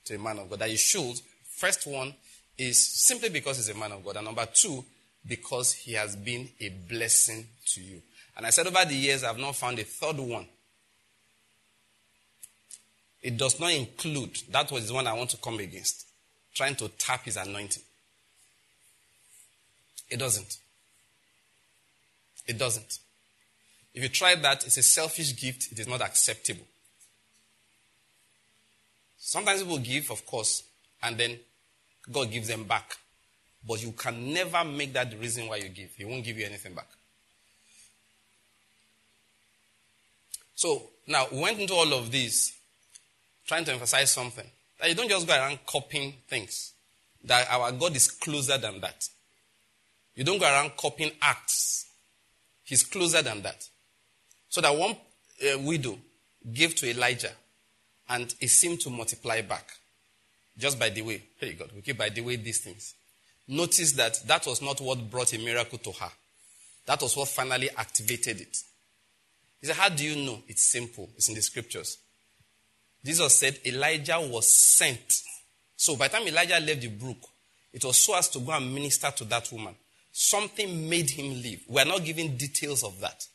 to 0.05 0.15
a 0.15 0.19
man 0.19 0.39
of 0.39 0.49
God. 0.49 0.59
That 0.59 0.71
you 0.71 0.77
should. 0.77 1.19
First 1.57 1.87
one 1.87 2.13
is 2.57 3.05
simply 3.05 3.29
because 3.29 3.57
he's 3.57 3.69
a 3.69 3.79
man 3.79 3.91
of 3.91 4.03
God. 4.03 4.17
And 4.17 4.25
number 4.25 4.45
two, 4.53 4.83
because 5.27 5.73
he 5.73 5.93
has 5.93 6.15
been 6.15 6.49
a 6.59 6.69
blessing 6.69 7.45
to 7.67 7.81
you. 7.81 8.01
And 8.37 8.45
I 8.45 8.49
said 8.49 8.67
over 8.67 8.83
the 8.85 8.95
years, 8.95 9.23
I've 9.23 9.37
not 9.37 9.55
found 9.55 9.79
a 9.79 9.83
third 9.83 10.17
one 10.17 10.45
it 13.25 13.37
does 13.37 13.59
not 13.59 13.73
include, 13.73 14.37
that 14.51 14.71
was 14.71 14.87
the 14.87 14.93
one 14.93 15.07
I 15.07 15.13
want 15.13 15.31
to 15.31 15.37
come 15.37 15.57
against, 15.57 16.05
trying 16.53 16.75
to 16.75 16.89
tap 16.89 17.23
his 17.23 17.37
anointing. 17.37 17.81
It 20.11 20.17
doesn't. 20.17 20.57
It 22.47 22.57
doesn't. 22.57 22.99
If 23.93 24.03
you 24.03 24.09
try 24.09 24.35
that, 24.35 24.65
it's 24.65 24.77
a 24.77 24.83
selfish 24.83 25.39
gift, 25.39 25.71
it 25.71 25.79
is 25.79 25.87
not 25.87 26.01
acceptable. 26.01 26.65
Sometimes 29.17 29.63
people 29.63 29.79
give, 29.79 30.11
of 30.11 30.25
course, 30.25 30.63
and 31.01 31.17
then 31.17 31.39
God 32.11 32.29
gives 32.29 32.47
them 32.47 32.65
back. 32.65 32.97
But 33.67 33.81
you 33.81 33.93
can 33.93 34.33
never 34.33 34.63
make 34.63 34.93
that 34.93 35.09
the 35.09 35.17
reason 35.17 35.47
why 35.47 35.57
you 35.57 35.69
give. 35.69 35.89
He 35.95 36.05
won't 36.05 36.23
give 36.23 36.37
you 36.37 36.45
anything 36.45 36.75
back. 36.75 36.87
So 40.53 40.83
now 41.07 41.27
we 41.31 41.39
went 41.39 41.59
into 41.59 41.73
all 41.73 41.91
of 41.93 42.11
this 42.11 42.53
trying 43.47 43.65
to 43.65 43.73
emphasize 43.73 44.11
something. 44.11 44.45
That 44.79 44.89
you 44.89 44.95
don't 44.95 45.09
just 45.09 45.27
go 45.27 45.33
around 45.33 45.59
copying 45.65 46.13
things. 46.27 46.73
That 47.23 47.47
our 47.49 47.71
God 47.71 47.95
is 47.95 48.11
closer 48.11 48.57
than 48.57 48.79
that. 48.81 49.07
You 50.15 50.23
don't 50.23 50.39
go 50.39 50.45
around 50.45 50.77
copying 50.77 51.11
acts. 51.21 51.87
He's 52.65 52.83
closer 52.83 53.21
than 53.21 53.41
that. 53.43 53.67
So 54.49 54.61
that 54.61 54.75
one 54.75 54.91
uh, 54.91 55.59
widow 55.59 55.97
gave 56.51 56.75
to 56.75 56.89
Elijah 56.89 57.31
and 58.09 58.33
it 58.39 58.49
seemed 58.49 58.81
to 58.81 58.89
multiply 58.89 59.41
back. 59.41 59.69
Just 60.57 60.79
by 60.79 60.89
the 60.89 61.01
way, 61.01 61.21
hey 61.39 61.53
God, 61.53 61.71
we 61.75 61.81
keep 61.81 61.97
by 61.97 62.09
the 62.09 62.21
way 62.21 62.35
these 62.35 62.59
things. 62.59 62.93
Notice 63.47 63.93
that 63.93 64.19
that 64.27 64.45
was 64.47 64.61
not 64.61 64.81
what 64.81 65.09
brought 65.09 65.33
a 65.33 65.37
miracle 65.37 65.77
to 65.79 65.91
her. 65.91 66.11
That 66.85 67.01
was 67.01 67.15
what 67.15 67.27
finally 67.27 67.69
activated 67.77 68.41
it. 68.41 68.57
He 69.59 69.67
said, 69.67 69.75
How 69.75 69.89
do 69.89 70.03
you 70.03 70.25
know? 70.25 70.39
It's 70.47 70.71
simple. 70.71 71.09
It's 71.15 71.29
in 71.29 71.35
the 71.35 71.41
scriptures. 71.41 71.97
Jesus 73.03 73.35
said 73.35 73.59
Elijah 73.65 74.19
was 74.19 74.47
sent. 74.47 75.21
So 75.75 75.95
by 75.95 76.07
the 76.07 76.17
time 76.17 76.27
Elijah 76.27 76.59
left 76.59 76.81
the 76.81 76.87
brook, 76.87 77.17
it 77.73 77.83
was 77.83 77.97
so 77.97 78.15
as 78.17 78.29
to 78.29 78.39
go 78.39 78.51
and 78.51 78.73
minister 78.73 79.11
to 79.11 79.25
that 79.25 79.51
woman. 79.51 79.75
Something 80.17 80.89
made 80.89 81.09
him 81.09 81.41
leave. 81.41 81.65
We 81.67 81.81
are 81.81 81.85
not 81.85 82.05
giving 82.05 82.37
details 82.37 82.85
of 82.85 83.01
that. 83.01 83.27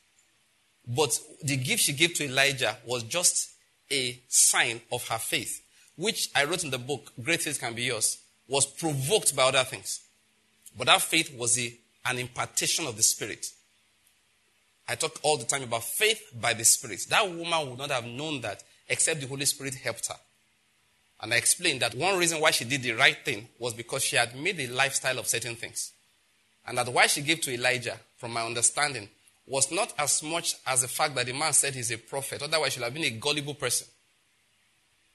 But 0.89 1.21
the 1.43 1.59
gift 1.59 1.83
she 1.83 1.93
gave 1.93 2.15
to 2.15 2.25
Elijah 2.25 2.75
was 2.87 3.03
just 3.03 3.51
a 3.93 4.19
sign 4.29 4.81
of 4.91 5.07
her 5.09 5.19
faith, 5.19 5.63
which 5.97 6.31
I 6.35 6.45
wrote 6.45 6.65
in 6.65 6.71
the 6.71 6.79
book, 6.79 7.13
Great 7.23 7.43
Faith 7.43 7.61
Can 7.61 7.75
Be 7.75 7.83
Yours, 7.83 8.17
was 8.49 8.65
provoked 8.65 9.37
by 9.37 9.43
other 9.43 9.63
things. 9.63 10.01
But 10.75 10.87
that 10.87 11.03
faith 11.03 11.37
was 11.37 11.59
a, 11.59 11.71
an 12.07 12.19
impartation 12.19 12.87
of 12.87 12.97
the 12.97 13.03
Spirit. 13.03 13.47
I 14.89 14.95
talk 14.95 15.21
all 15.23 15.37
the 15.37 15.45
time 15.45 15.65
about 15.65 15.85
faith 15.85 16.33
by 16.41 16.55
the 16.55 16.65
Spirit. 16.65 17.05
That 17.11 17.29
woman 17.29 17.69
would 17.69 17.79
not 17.79 17.91
have 17.91 18.07
known 18.07 18.41
that 18.41 18.65
except 18.89 19.21
the 19.21 19.27
Holy 19.27 19.45
Spirit 19.45 19.75
helped 19.75 20.07
her. 20.07 20.17
And 21.21 21.35
I 21.35 21.37
explained 21.37 21.83
that 21.83 21.95
one 21.95 22.19
reason 22.19 22.41
why 22.41 22.53
she 22.53 22.65
did 22.65 22.83
the 22.83 22.93
right 22.93 23.19
thing 23.23 23.49
was 23.59 23.75
because 23.75 24.03
she 24.03 24.17
had 24.17 24.35
made 24.35 24.59
a 24.61 24.69
lifestyle 24.69 25.19
of 25.19 25.27
certain 25.27 25.57
things. 25.57 25.93
And 26.67 26.79
that 26.79 26.93
why 26.93 27.07
she 27.07 27.23
gave 27.23 27.41
to 27.43 27.53
Elijah, 27.53 27.99
from 28.19 28.33
my 28.33 28.45
understanding, 28.45 29.09
was 29.47 29.73
not 29.73 29.93
as 29.99 30.23
much 30.23 30.57
as 30.67 30.83
the 30.83 30.89
fact 30.89 31.15
that 31.17 31.27
the 31.27 31.33
man 31.33 31.53
said 31.53 31.75
he's 31.75 31.91
a 31.91 31.99
prophet. 31.99 32.43
Otherwise, 32.43 32.73
she 32.73 32.81
would 32.81 32.85
have 32.85 32.95
been 32.95 33.05
a 33.05 33.11
gullible 33.11 33.55
person. 33.55 33.87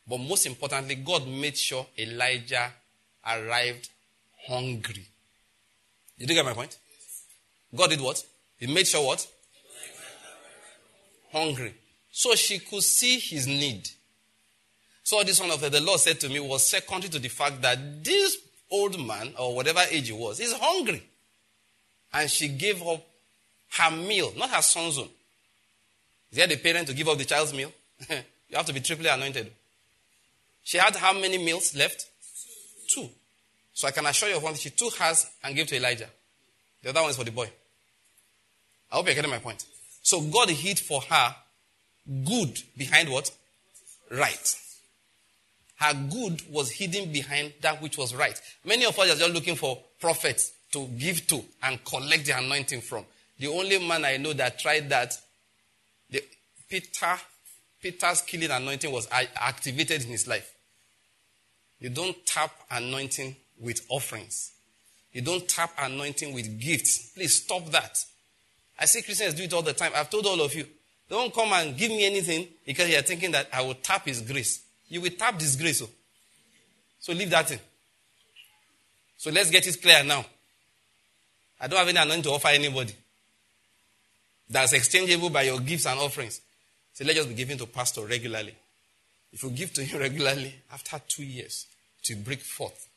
But 0.08 0.18
most 0.20 0.46
importantly, 0.46 0.96
God 0.96 1.28
made 1.28 1.58
sure 1.58 1.88
Elijah 1.98 2.72
arrived 3.26 3.90
hungry. 4.48 5.08
Did 6.20 6.30
you 6.30 6.36
get 6.36 6.46
my 6.46 6.54
point? 6.54 6.78
God 7.74 7.90
did 7.90 8.02
what? 8.02 8.24
He 8.58 8.68
made 8.68 8.88
sure 8.88 9.06
what? 9.06 9.26
Hungry. 11.32 11.74
So 12.12 12.36
she 12.36 12.60
could 12.60 12.84
see 12.84 13.20
his 13.20 13.48
need. 13.48 13.90
So 15.04 15.22
this 15.24 15.40
one 15.40 15.52
of 15.52 15.62
the, 15.62 15.70
the 15.70 15.82
Lord 15.82 16.00
said 16.00 16.20
to 16.22 16.30
me 16.30 16.40
was 16.40 16.66
secondary 16.66 17.10
to 17.10 17.20
the 17.20 17.28
fact 17.28 17.62
that 17.62 18.04
this 18.04 18.38
old 18.72 19.00
man, 19.06 19.34
or 19.38 19.56
whatever 19.56 19.82
age 19.92 20.08
he 20.08 20.14
was, 20.14 20.40
is 20.40 20.54
hungry. 20.54 21.04
And 22.16 22.32
she 22.32 22.48
gave 22.48 22.82
up 22.82 23.06
her 23.78 23.92
meal, 23.92 24.32
not 24.38 24.50
her 24.50 24.62
son's 24.62 24.98
own. 24.98 25.10
Is 26.32 26.38
there 26.38 26.48
the 26.48 26.56
parent 26.56 26.88
to 26.88 26.94
give 26.94 27.10
up 27.10 27.18
the 27.18 27.26
child's 27.26 27.54
meal? 27.54 27.72
you 28.10 28.56
have 28.56 28.66
to 28.66 28.74
be 28.74 28.80
triply 28.80 29.10
anointed. 29.10 29.52
She 30.64 30.78
had 30.78 30.96
how 30.96 31.12
many 31.12 31.38
meals 31.38 31.76
left? 31.76 32.08
Two. 32.88 33.10
So 33.74 33.90
I 33.90 33.92
can 33.92 34.06
assure 34.06 34.30
you 34.30 34.38
of 34.38 34.44
one, 34.44 34.56
she 34.56 34.70
took 34.70 34.96
hers 34.96 35.28
and 35.44 35.54
gave 35.56 35.68
to 35.68 35.76
Elijah. 35.76 36.08
The 36.82 36.90
other 36.92 37.02
one 37.02 37.10
is 37.10 37.18
for 37.18 37.26
the 37.26 37.32
boy. 37.32 37.50
I 38.92 38.96
hope 38.96 39.08
you're 39.08 39.16
getting 39.16 39.32
my 39.32 39.40
point. 39.40 39.66
So 40.02 40.22
God 40.22 40.50
hid 40.50 40.80
for 40.80 41.02
her 41.02 41.36
good 42.24 42.58
behind 42.78 43.10
what? 43.10 43.30
Right. 44.10 44.56
Her 45.76 45.94
good 45.94 46.44
was 46.50 46.72
hidden 46.72 47.12
behind 47.12 47.54
that 47.60 47.82
which 47.82 47.98
was 47.98 48.16
right. 48.16 48.40
Many 48.64 48.86
of 48.86 48.98
us 48.98 49.12
are 49.12 49.18
just 49.18 49.34
looking 49.34 49.56
for 49.56 49.80
prophets 50.00 50.54
to 50.76 50.86
give 50.98 51.26
to 51.28 51.42
and 51.64 51.84
collect 51.86 52.26
the 52.26 52.38
anointing 52.38 52.82
from. 52.82 53.06
The 53.40 53.48
only 53.48 53.80
man 53.80 54.04
I 54.04 54.18
know 54.18 54.34
that 54.34 54.60
tried 54.60 54.90
that, 54.90 55.18
the, 56.10 56.22
Peter, 56.70 57.16
Peter's 57.82 58.22
killing 58.22 58.52
anointing 58.52 58.92
was 58.92 59.08
activated 59.12 60.04
in 60.04 60.10
his 60.10 60.28
life. 60.28 60.54
You 61.80 61.90
don't 61.90 62.26
tap 62.26 62.52
anointing 62.70 63.38
with 63.58 63.86
offerings. 63.88 64.52
You 65.14 65.22
don't 65.22 65.48
tap 65.48 65.72
anointing 65.80 66.34
with 66.34 66.60
gifts. 66.60 67.12
Please 67.14 67.42
stop 67.42 67.66
that. 67.72 67.98
I 68.78 68.84
see 68.84 69.02
Christians 69.02 69.34
do 69.34 69.44
it 69.44 69.54
all 69.54 69.62
the 69.62 69.72
time. 69.72 69.94
I've 69.96 70.10
told 70.10 70.26
all 70.26 70.42
of 70.42 70.54
you, 70.54 70.66
don't 71.10 71.34
come 71.34 71.54
and 71.54 71.78
give 71.78 71.90
me 71.90 72.06
anything 72.06 72.50
because 72.66 72.90
you're 72.90 73.02
thinking 73.02 73.32
that 73.32 73.48
I 73.54 73.62
will 73.62 73.76
tap 73.76 74.06
his 74.06 74.22
grace. 74.22 74.62
You 74.90 75.00
will 75.00 75.12
tap 75.12 75.40
this 75.40 75.56
grace. 75.56 75.82
Oh. 75.82 75.90
So 77.00 77.14
leave 77.14 77.30
that 77.30 77.50
in. 77.50 77.60
So 79.16 79.32
let's 79.32 79.50
get 79.50 79.66
it 79.66 79.82
clear 79.82 80.04
now. 80.04 80.26
I 81.60 81.68
don't 81.68 81.80
have 81.80 81.88
any 81.88 81.98
anointing 81.98 82.24
to 82.24 82.32
offer 82.32 82.50
anybody. 82.50 82.94
That's 84.50 84.74
exchangeable 84.74 85.30
by 85.30 85.44
your 85.44 85.60
gifts 85.60 85.86
and 85.88 86.00
offerings. 86.00 86.42
So 86.94 87.04
let's 87.04 87.18
just 87.18 87.30
be 87.30 87.36
giving 87.36 87.58
to 87.58 87.66
pastor 87.66 88.06
regularly. 88.06 88.56
If 89.32 89.44
you 89.44 89.50
give 89.50 89.74
to 89.74 89.84
him 89.84 90.00
regularly, 90.02 90.54
after 90.72 91.00
two 91.08 91.24
years, 91.24 91.66
to 92.04 92.16
break 92.16 92.42
forth. 92.42 92.88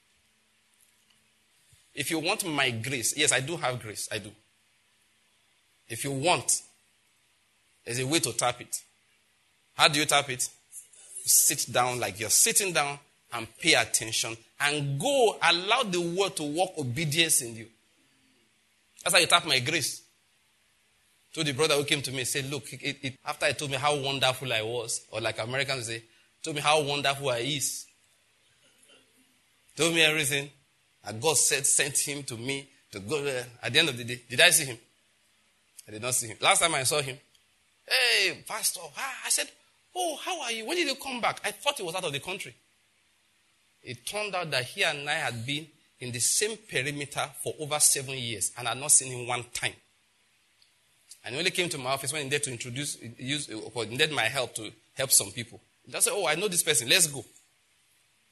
If 1.94 2.10
you 2.10 2.18
want 2.18 2.46
my 2.46 2.70
grace, 2.70 3.16
yes, 3.16 3.32
I 3.32 3.40
do 3.40 3.56
have 3.56 3.80
grace. 3.80 4.08
I 4.12 4.18
do. 4.18 4.30
If 5.88 6.04
you 6.04 6.12
want, 6.12 6.62
there's 7.84 7.98
a 7.98 8.06
way 8.06 8.20
to 8.20 8.32
tap 8.32 8.60
it. 8.60 8.82
How 9.74 9.88
do 9.88 9.98
you 9.98 10.06
tap 10.06 10.28
it? 10.28 10.48
sit 11.28 11.72
down 11.72 12.00
like 12.00 12.18
you're 12.18 12.30
sitting 12.30 12.72
down 12.72 12.98
and 13.32 13.46
pay 13.58 13.74
attention 13.74 14.36
and 14.60 14.98
go 14.98 15.36
allow 15.42 15.82
the 15.82 16.00
word 16.00 16.34
to 16.36 16.42
work 16.44 16.70
obedience 16.78 17.42
in 17.42 17.54
you. 17.54 17.66
That's 19.02 19.14
how 19.14 19.20
you 19.20 19.26
tap 19.26 19.46
my 19.46 19.58
grace. 19.60 20.02
To 21.34 21.44
the 21.44 21.52
brother 21.52 21.74
who 21.74 21.84
came 21.84 22.02
to 22.02 22.10
me 22.10 22.20
and 22.20 22.28
said, 22.28 22.50
Look, 22.50 22.72
it, 22.72 22.98
it, 23.02 23.18
after 23.24 23.46
I 23.46 23.52
told 23.52 23.70
me 23.70 23.76
how 23.76 23.96
wonderful 23.96 24.52
I 24.52 24.62
was, 24.62 25.06
or 25.10 25.20
like 25.20 25.38
Americans 25.38 25.86
say, 25.86 26.02
told 26.42 26.56
me 26.56 26.62
how 26.62 26.82
wonderful 26.82 27.28
I 27.30 27.38
is, 27.38 27.86
told 29.76 29.94
me 29.94 30.02
everything, 30.02 30.50
and 31.04 31.20
God 31.20 31.36
said, 31.36 31.66
sent 31.66 31.98
him 31.98 32.22
to 32.24 32.36
me 32.36 32.68
to 32.92 33.00
go 33.00 33.22
there. 33.22 33.46
At 33.62 33.72
the 33.72 33.78
end 33.78 33.88
of 33.90 33.96
the 33.96 34.04
day, 34.04 34.20
did 34.28 34.40
I 34.40 34.50
see 34.50 34.64
him? 34.64 34.78
I 35.86 35.92
did 35.92 36.02
not 36.02 36.14
see 36.14 36.28
him. 36.28 36.36
Last 36.40 36.60
time 36.60 36.74
I 36.74 36.82
saw 36.82 37.00
him, 37.00 37.16
hey, 37.86 38.42
Pastor, 38.46 38.80
I 39.24 39.28
said, 39.28 39.48
Oh, 39.94 40.16
how 40.22 40.42
are 40.42 40.52
you? 40.52 40.66
When 40.66 40.76
did 40.76 40.86
you 40.86 40.94
come 40.94 41.20
back? 41.20 41.40
I 41.44 41.50
thought 41.50 41.76
he 41.76 41.82
was 41.82 41.94
out 41.94 42.04
of 42.04 42.12
the 42.12 42.20
country. 42.20 42.54
It 43.82 44.06
turned 44.06 44.34
out 44.34 44.50
that 44.50 44.64
he 44.64 44.84
and 44.84 45.08
I 45.08 45.14
had 45.14 45.46
been 45.46 45.66
in 46.00 46.12
the 46.12 46.20
same 46.20 46.56
perimeter 46.70 47.28
for 47.42 47.54
over 47.58 47.78
seven 47.80 48.16
years 48.16 48.52
and 48.56 48.68
had 48.68 48.78
not 48.78 48.92
seen 48.92 49.12
him 49.12 49.26
one 49.26 49.44
time. 49.52 49.72
And 51.24 51.34
he 51.34 51.38
only 51.38 51.50
came 51.50 51.68
to 51.70 51.78
my 51.78 51.90
office 51.90 52.12
when 52.12 52.22
he 52.22 52.28
needed 52.28 52.44
to 52.44 52.52
introduce, 52.52 52.98
use, 53.18 53.50
or 53.74 53.84
needed 53.86 54.12
my 54.12 54.22
help 54.22 54.54
to 54.54 54.70
help 54.94 55.10
some 55.10 55.30
people. 55.30 55.60
He 55.84 55.92
just 55.92 56.04
said, 56.06 56.14
Oh, 56.14 56.26
I 56.26 56.36
know 56.36 56.48
this 56.48 56.62
person. 56.62 56.88
Let's 56.88 57.06
go. 57.08 57.24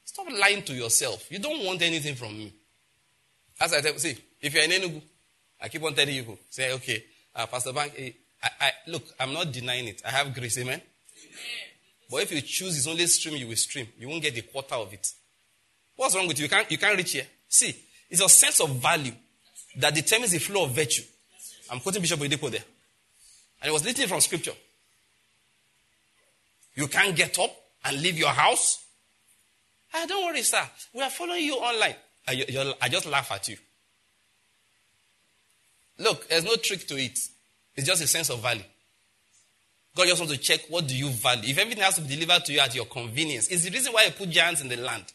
Stop 0.05 0.27
lying 0.31 0.63
to 0.63 0.73
yourself. 0.73 1.29
You 1.29 1.39
don't 1.39 1.65
want 1.65 1.81
anything 1.81 2.15
from 2.15 2.37
me. 2.37 2.53
As 3.59 3.73
I 3.73 3.81
tell, 3.81 3.97
see, 3.97 4.17
if 4.41 4.53
you're 4.53 4.63
in 4.63 4.71
Enugu, 4.71 5.01
I 5.61 5.67
keep 5.67 5.83
on 5.83 5.93
telling 5.93 6.15
you, 6.15 6.37
say, 6.49 6.71
okay, 6.73 7.03
uh, 7.35 7.45
Pastor 7.47 7.73
Bank, 7.73 7.93
eh, 7.97 8.11
I, 8.43 8.49
I, 8.61 8.71
look, 8.87 9.03
I'm 9.19 9.33
not 9.33 9.51
denying 9.51 9.87
it. 9.87 10.01
I 10.05 10.11
have 10.11 10.33
grace, 10.33 10.57
amen? 10.59 10.81
But 12.09 12.23
if 12.23 12.31
you 12.31 12.41
choose 12.41 12.75
his 12.75 12.87
only 12.87 13.05
stream, 13.07 13.35
you 13.35 13.47
will 13.47 13.55
stream. 13.55 13.87
You 13.99 14.07
won't 14.07 14.21
get 14.21 14.37
a 14.37 14.41
quarter 14.43 14.75
of 14.75 14.93
it. 14.93 15.11
What's 15.95 16.15
wrong 16.15 16.27
with 16.27 16.37
you? 16.39 16.43
You 16.43 16.49
can't, 16.49 16.71
you 16.71 16.77
can't 16.77 16.95
reach 16.95 17.13
here. 17.13 17.25
See, 17.49 17.75
it's 18.09 18.19
your 18.19 18.29
sense 18.29 18.59
of 18.61 18.69
value 18.77 19.13
that 19.77 19.93
determines 19.93 20.31
the 20.31 20.39
flow 20.39 20.65
of 20.65 20.71
virtue. 20.71 21.03
I'm 21.69 21.79
quoting 21.79 22.01
Bishop 22.01 22.19
Oyedepo 22.19 22.51
there. 22.51 22.63
And 23.61 23.69
it 23.69 23.73
was 23.73 23.83
literally 23.83 24.07
from 24.07 24.21
scripture. 24.21 24.53
You 26.75 26.87
can't 26.87 27.15
get 27.15 27.37
up 27.39 27.51
and 27.85 28.01
leave 28.01 28.17
your 28.17 28.29
house. 28.29 28.85
Ah, 29.93 30.05
don't 30.07 30.25
worry, 30.25 30.43
sir. 30.43 30.61
We 30.93 31.01
are 31.01 31.09
following 31.09 31.43
you 31.43 31.55
online. 31.55 31.95
I, 32.27 32.89
just 32.89 33.05
laugh 33.05 33.31
at 33.31 33.47
you. 33.47 33.57
Look, 35.99 36.27
there's 36.27 36.43
no 36.43 36.55
trick 36.57 36.85
to 36.87 36.97
it. 36.97 37.17
It's 37.75 37.87
just 37.87 38.03
a 38.03 38.07
sense 38.07 38.29
of 38.29 38.41
value. 38.41 38.63
God 39.95 40.07
just 40.07 40.21
wants 40.21 40.35
to 40.35 40.39
check 40.39 40.61
what 40.69 40.87
do 40.87 40.95
you 40.95 41.09
value. 41.09 41.49
If 41.49 41.57
everything 41.57 41.83
has 41.83 41.95
to 41.95 42.01
be 42.01 42.15
delivered 42.15 42.45
to 42.45 42.53
you 42.53 42.59
at 42.59 42.75
your 42.75 42.85
convenience, 42.85 43.47
it's 43.47 43.63
the 43.63 43.71
reason 43.71 43.93
why 43.93 44.05
He 44.05 44.11
put 44.11 44.29
giants 44.29 44.61
in 44.61 44.67
the 44.67 44.77
land. 44.77 45.05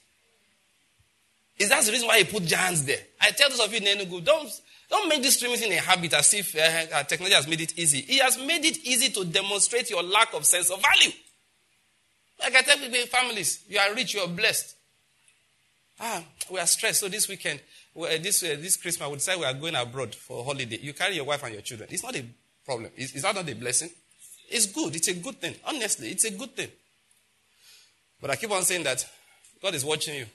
Is 1.63 1.69
that 1.69 1.85
the 1.85 1.93
reason 1.93 2.09
why 2.09 2.19
He 2.19 2.25
put 2.25 2.45
giants 2.45 2.83
there? 2.83 2.99
I 3.21 3.31
tell 3.31 3.49
those 3.49 3.61
of 3.61 3.73
you 3.73 3.79
in 3.79 3.85
Enugu, 3.85 4.25
don't, 4.25 4.51
don't 4.91 5.09
make 5.09 5.23
this 5.23 5.37
streaming 5.37 5.59
thing 5.59 5.73
a 5.73 5.77
habit 5.77 6.13
as 6.13 6.35
if 6.35 6.57
uh, 6.57 6.97
uh, 6.97 7.05
technology 7.05 7.37
has 7.37 7.47
made 7.47 7.61
it 7.61 7.79
easy. 7.79 8.01
He 8.01 8.19
has 8.19 8.37
made 8.37 8.65
it 8.65 8.79
easy 8.85 9.11
to 9.13 9.25
demonstrate 9.25 9.89
your 9.89 10.03
lack 10.03 10.35
of 10.35 10.45
sense 10.45 10.71
of 10.71 10.83
value. 10.83 11.13
Like 12.41 12.57
I 12.57 12.63
tell 12.63 12.79
people, 12.79 12.99
families, 13.07 13.63
you 13.69 13.79
are 13.79 13.95
rich, 13.95 14.15
you 14.15 14.21
are 14.23 14.29
blessed. 14.29 14.75
Ah, 16.01 16.25
we 16.51 16.59
are 16.59 16.67
stressed. 16.67 16.99
So 16.99 17.09
this 17.09 17.29
weekend, 17.29 17.61
well, 17.95 18.11
this, 18.19 18.43
uh, 18.43 18.57
this 18.59 18.77
Christmas, 18.77 19.09
we 19.09 19.15
decide 19.15 19.39
we 19.39 19.45
are 19.45 19.55
going 19.55 19.77
abroad 19.77 20.17
for 20.17 20.45
holiday. 20.45 20.81
You 20.83 20.93
carry 20.95 21.15
your 21.15 21.27
wife 21.27 21.45
and 21.45 21.53
your 21.53 21.63
children. 21.63 21.89
It's 21.93 22.03
not 22.03 22.17
a 22.17 22.25
problem. 22.67 22.91
Is, 22.97 23.15
is 23.15 23.23
that 23.23 23.37
not 23.37 23.49
a 23.49 23.55
blessing? 23.55 23.91
It's 24.51 24.67
good. 24.67 24.97
It's 24.97 25.07
a 25.07 25.15
good 25.15 25.41
thing. 25.41 25.55
Honestly, 25.65 26.11
it's 26.11 26.25
a 26.25 26.33
good 26.33 26.57
thing. 26.57 26.71
But 28.21 28.31
I 28.31 28.37
keep 28.37 28.51
on 28.51 28.63
saying 28.65 28.83
that 28.83 29.09
God 29.63 29.77
is 29.77 29.85
watching 29.85 30.17
you. 30.17 30.27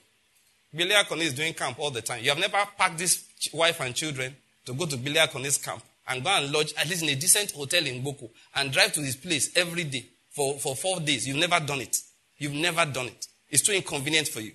Billy 0.74 0.94
Akon 0.94 1.18
is 1.18 1.34
doing 1.34 1.54
camp 1.54 1.78
all 1.78 1.90
the 1.90 2.02
time. 2.02 2.22
You 2.22 2.30
have 2.30 2.38
never 2.38 2.58
packed 2.76 2.98
this 2.98 3.24
wife 3.52 3.80
and 3.80 3.94
children 3.94 4.34
to 4.66 4.74
go 4.74 4.86
to 4.86 4.96
Billy 4.96 5.16
Akon's 5.16 5.56
camp 5.58 5.82
and 6.06 6.22
go 6.22 6.30
and 6.30 6.52
lodge 6.52 6.74
at 6.76 6.88
least 6.88 7.02
in 7.02 7.08
a 7.08 7.14
decent 7.14 7.52
hotel 7.52 7.84
in 7.86 8.02
Boko 8.02 8.30
and 8.54 8.70
drive 8.70 8.92
to 8.92 9.00
his 9.00 9.16
place 9.16 9.56
every 9.56 9.84
day 9.84 10.06
for, 10.30 10.58
for 10.58 10.76
four 10.76 11.00
days. 11.00 11.26
You've 11.26 11.38
never 11.38 11.58
done 11.64 11.80
it. 11.80 11.96
You've 12.36 12.54
never 12.54 12.84
done 12.84 13.06
it. 13.06 13.26
It's 13.48 13.62
too 13.62 13.72
inconvenient 13.72 14.28
for 14.28 14.40
you. 14.40 14.52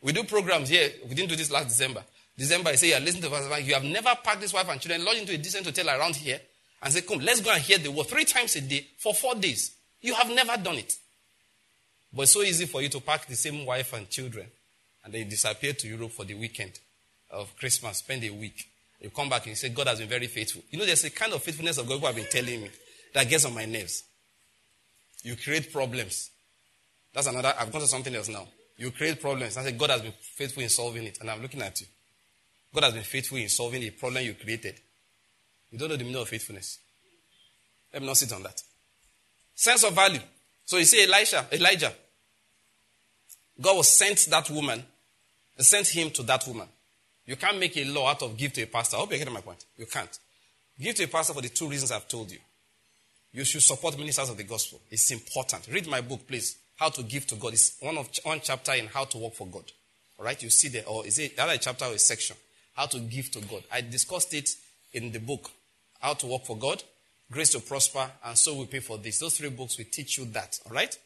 We 0.00 0.12
do 0.12 0.24
programs 0.24 0.68
here. 0.68 0.90
We 1.08 1.14
didn't 1.14 1.30
do 1.30 1.36
this 1.36 1.50
last 1.50 1.68
December. 1.68 2.04
December, 2.38 2.70
I 2.70 2.76
say, 2.76 2.90
yeah, 2.90 3.00
listen 3.00 3.20
to 3.22 3.28
Pastor 3.28 3.60
You 3.60 3.74
have 3.74 3.84
never 3.84 4.14
packed 4.22 4.40
this 4.40 4.54
wife 4.54 4.68
and 4.70 4.80
children, 4.80 5.04
lodge 5.04 5.18
into 5.18 5.34
a 5.34 5.38
decent 5.38 5.66
hotel 5.66 5.90
around 5.90 6.16
here 6.16 6.40
and 6.82 6.92
say, 6.92 7.02
Come, 7.02 7.18
let's 7.18 7.40
go 7.40 7.50
and 7.50 7.60
hear 7.60 7.78
the 7.78 7.90
word 7.90 8.06
three 8.06 8.24
times 8.24 8.56
a 8.56 8.60
day 8.60 8.86
for 8.96 9.12
four 9.12 9.34
days. 9.34 9.72
You 10.00 10.14
have 10.14 10.30
never 10.30 10.56
done 10.56 10.76
it. 10.76 10.94
But 12.12 12.22
it's 12.22 12.32
so 12.32 12.42
easy 12.42 12.66
for 12.66 12.80
you 12.80 12.88
to 12.88 13.00
pack 13.00 13.26
the 13.26 13.36
same 13.36 13.66
wife 13.66 13.92
and 13.92 14.08
children 14.08 14.46
and 15.10 15.18
then 15.22 15.28
disappear 15.28 15.72
to 15.72 15.88
Europe 15.88 16.12
for 16.12 16.24
the 16.24 16.34
weekend 16.34 16.78
of 17.32 17.56
Christmas, 17.56 17.96
spend 17.98 18.22
a 18.22 18.30
week. 18.30 18.64
You 19.00 19.10
come 19.10 19.28
back 19.28 19.44
and 19.46 19.56
say, 19.56 19.70
God 19.70 19.88
has 19.88 19.98
been 19.98 20.08
very 20.08 20.28
faithful. 20.28 20.62
You 20.70 20.78
know, 20.78 20.86
there's 20.86 21.02
a 21.02 21.10
kind 21.10 21.32
of 21.32 21.42
faithfulness 21.42 21.78
of 21.78 21.88
God 21.88 21.98
who 21.98 22.06
have 22.06 22.14
been 22.14 22.26
telling 22.30 22.62
me 22.62 22.70
that 23.12 23.28
gets 23.28 23.44
on 23.44 23.52
my 23.52 23.64
nerves. 23.64 24.04
You 25.24 25.34
create 25.34 25.72
problems. 25.72 26.30
That's 27.12 27.26
another, 27.26 27.52
I've 27.58 27.72
gone 27.72 27.80
to 27.80 27.88
something 27.88 28.14
else 28.14 28.28
now. 28.28 28.46
You 28.76 28.92
create 28.92 29.20
problems. 29.20 29.56
I 29.56 29.64
say, 29.64 29.72
God 29.72 29.90
has 29.90 30.02
been 30.02 30.12
faithful 30.20 30.62
in 30.62 30.68
solving 30.68 31.02
it. 31.02 31.18
And 31.20 31.28
I'm 31.28 31.42
looking 31.42 31.60
at 31.60 31.80
you. 31.80 31.88
God 32.72 32.84
has 32.84 32.94
been 32.94 33.02
faithful 33.02 33.38
in 33.38 33.48
solving 33.48 33.82
a 33.82 33.90
problem 33.90 34.24
you 34.24 34.34
created. 34.34 34.76
You 35.72 35.78
don't 35.78 35.88
know 35.88 35.96
the 35.96 36.04
meaning 36.04 36.22
of 36.22 36.28
faithfulness. 36.28 36.78
Let 37.92 38.02
me 38.02 38.06
not 38.06 38.16
sit 38.16 38.32
on 38.32 38.44
that. 38.44 38.62
Sense 39.56 39.82
of 39.82 39.92
value. 39.92 40.20
So 40.64 40.76
you 40.76 40.84
see 40.84 41.02
Elisha, 41.02 41.46
Elijah. 41.50 41.92
God 43.60 43.76
was 43.76 43.88
sent 43.88 44.26
that 44.30 44.48
woman, 44.50 44.82
sent 45.62 45.88
him 45.88 46.10
to 46.10 46.22
that 46.24 46.46
woman. 46.46 46.68
You 47.26 47.36
can't 47.36 47.58
make 47.58 47.76
a 47.76 47.84
law 47.84 48.08
out 48.08 48.22
of 48.22 48.36
give 48.36 48.52
to 48.54 48.62
a 48.62 48.66
pastor. 48.66 48.96
I 48.96 49.00
hope 49.00 49.10
you're 49.10 49.18
getting 49.18 49.34
my 49.34 49.40
point. 49.40 49.64
You 49.76 49.86
can't. 49.86 50.18
Give 50.80 50.94
to 50.94 51.04
a 51.04 51.08
pastor 51.08 51.34
for 51.34 51.42
the 51.42 51.48
two 51.48 51.68
reasons 51.68 51.92
I've 51.92 52.08
told 52.08 52.30
you. 52.30 52.38
You 53.32 53.44
should 53.44 53.62
support 53.62 53.96
ministers 53.98 54.30
of 54.30 54.36
the 54.36 54.42
gospel. 54.44 54.80
It's 54.90 55.10
important. 55.10 55.68
Read 55.70 55.86
my 55.86 56.00
book, 56.00 56.26
please. 56.26 56.56
How 56.76 56.88
to 56.88 57.02
give 57.02 57.26
to 57.28 57.36
God. 57.36 57.52
It's 57.52 57.76
one 57.80 57.98
of 57.98 58.08
one 58.24 58.40
chapter 58.42 58.72
in 58.72 58.86
how 58.86 59.04
to 59.04 59.18
work 59.18 59.34
for 59.34 59.46
God. 59.46 59.64
All 60.18 60.24
right, 60.24 60.42
you 60.42 60.50
see 60.50 60.68
there, 60.68 60.82
or 60.86 61.06
is 61.06 61.18
it 61.18 61.38
other 61.38 61.56
chapter 61.56 61.84
or 61.84 61.92
a 61.92 61.98
section? 61.98 62.36
How 62.74 62.86
to 62.86 62.98
give 62.98 63.30
to 63.32 63.40
God. 63.40 63.62
I 63.72 63.82
discussed 63.82 64.34
it 64.34 64.50
in 64.92 65.12
the 65.12 65.18
book, 65.18 65.50
How 66.00 66.14
to 66.14 66.26
Work 66.26 66.46
for 66.46 66.56
God, 66.56 66.82
Grace 67.30 67.50
to 67.50 67.60
Prosper, 67.60 68.10
and 68.24 68.36
So 68.36 68.54
We 68.54 68.66
Pay 68.66 68.80
for 68.80 68.98
This. 68.98 69.18
Those 69.18 69.38
three 69.38 69.50
books 69.50 69.78
will 69.78 69.86
teach 69.90 70.18
you 70.18 70.24
that. 70.26 70.58
All 70.66 70.74
right? 70.74 70.96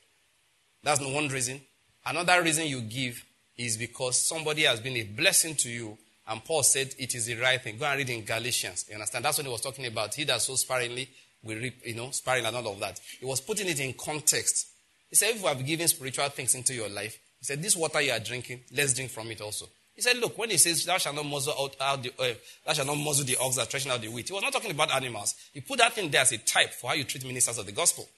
That's 0.82 1.00
one 1.00 1.28
reason. 1.28 1.60
Another 2.06 2.42
reason 2.42 2.66
you 2.66 2.80
give 2.80 3.24
is 3.56 3.76
because 3.76 4.18
somebody 4.18 4.62
has 4.62 4.80
been 4.80 4.96
a 4.96 5.04
blessing 5.04 5.54
to 5.56 5.68
you, 5.68 5.96
and 6.28 6.44
Paul 6.44 6.62
said 6.62 6.94
it 6.98 7.14
is 7.14 7.26
the 7.26 7.36
right 7.36 7.60
thing. 7.60 7.78
Go 7.78 7.84
and 7.84 7.98
read 7.98 8.10
in 8.10 8.24
Galatians. 8.24 8.86
You 8.88 8.94
understand? 8.94 9.24
That's 9.24 9.38
what 9.38 9.46
he 9.46 9.52
was 9.52 9.60
talking 9.60 9.86
about. 9.86 10.14
He 10.14 10.24
that 10.24 10.40
sows 10.40 10.62
sparingly 10.62 11.08
will 11.42 11.58
reap, 11.58 11.86
you 11.86 11.94
know, 11.94 12.10
sparing 12.10 12.46
and 12.46 12.56
all 12.56 12.72
of 12.72 12.80
that. 12.80 13.00
He 13.20 13.26
was 13.26 13.40
putting 13.40 13.68
it 13.68 13.78
in 13.78 13.92
context. 13.92 14.68
He 15.10 15.16
said, 15.16 15.30
if 15.30 15.42
you 15.42 15.46
have 15.46 15.64
given 15.64 15.86
spiritual 15.86 16.28
things 16.30 16.54
into 16.54 16.74
your 16.74 16.88
life, 16.88 17.18
he 17.38 17.44
said, 17.44 17.62
This 17.62 17.76
water 17.76 18.00
you 18.00 18.12
are 18.12 18.18
drinking, 18.18 18.60
let's 18.74 18.94
drink 18.94 19.10
from 19.10 19.30
it 19.30 19.40
also. 19.40 19.66
He 19.94 20.02
said, 20.02 20.16
Look, 20.16 20.36
when 20.38 20.50
he 20.50 20.56
says, 20.56 20.84
Thou 20.84 20.98
shalt 20.98 21.14
not 21.14 21.26
muzzle 21.26 21.54
out, 21.58 21.76
out 21.80 22.02
the, 22.02 22.10
uh, 22.18 22.34
thou 22.66 22.72
shalt 22.72 22.86
not 22.86 22.96
muzzle 22.96 23.26
the 23.26 23.36
ox 23.40 23.56
that 23.56 23.68
threshing 23.68 23.92
out 23.92 24.00
the 24.00 24.08
wheat, 24.08 24.28
he 24.28 24.32
was 24.32 24.42
not 24.42 24.52
talking 24.52 24.70
about 24.70 24.90
animals. 24.92 25.34
He 25.52 25.60
put 25.60 25.78
that 25.78 25.92
thing 25.92 26.10
there 26.10 26.22
as 26.22 26.32
a 26.32 26.38
type 26.38 26.70
for 26.70 26.88
how 26.88 26.94
you 26.94 27.04
treat 27.04 27.24
ministers 27.24 27.58
of 27.58 27.66
the 27.66 27.72
gospel. 27.72 28.08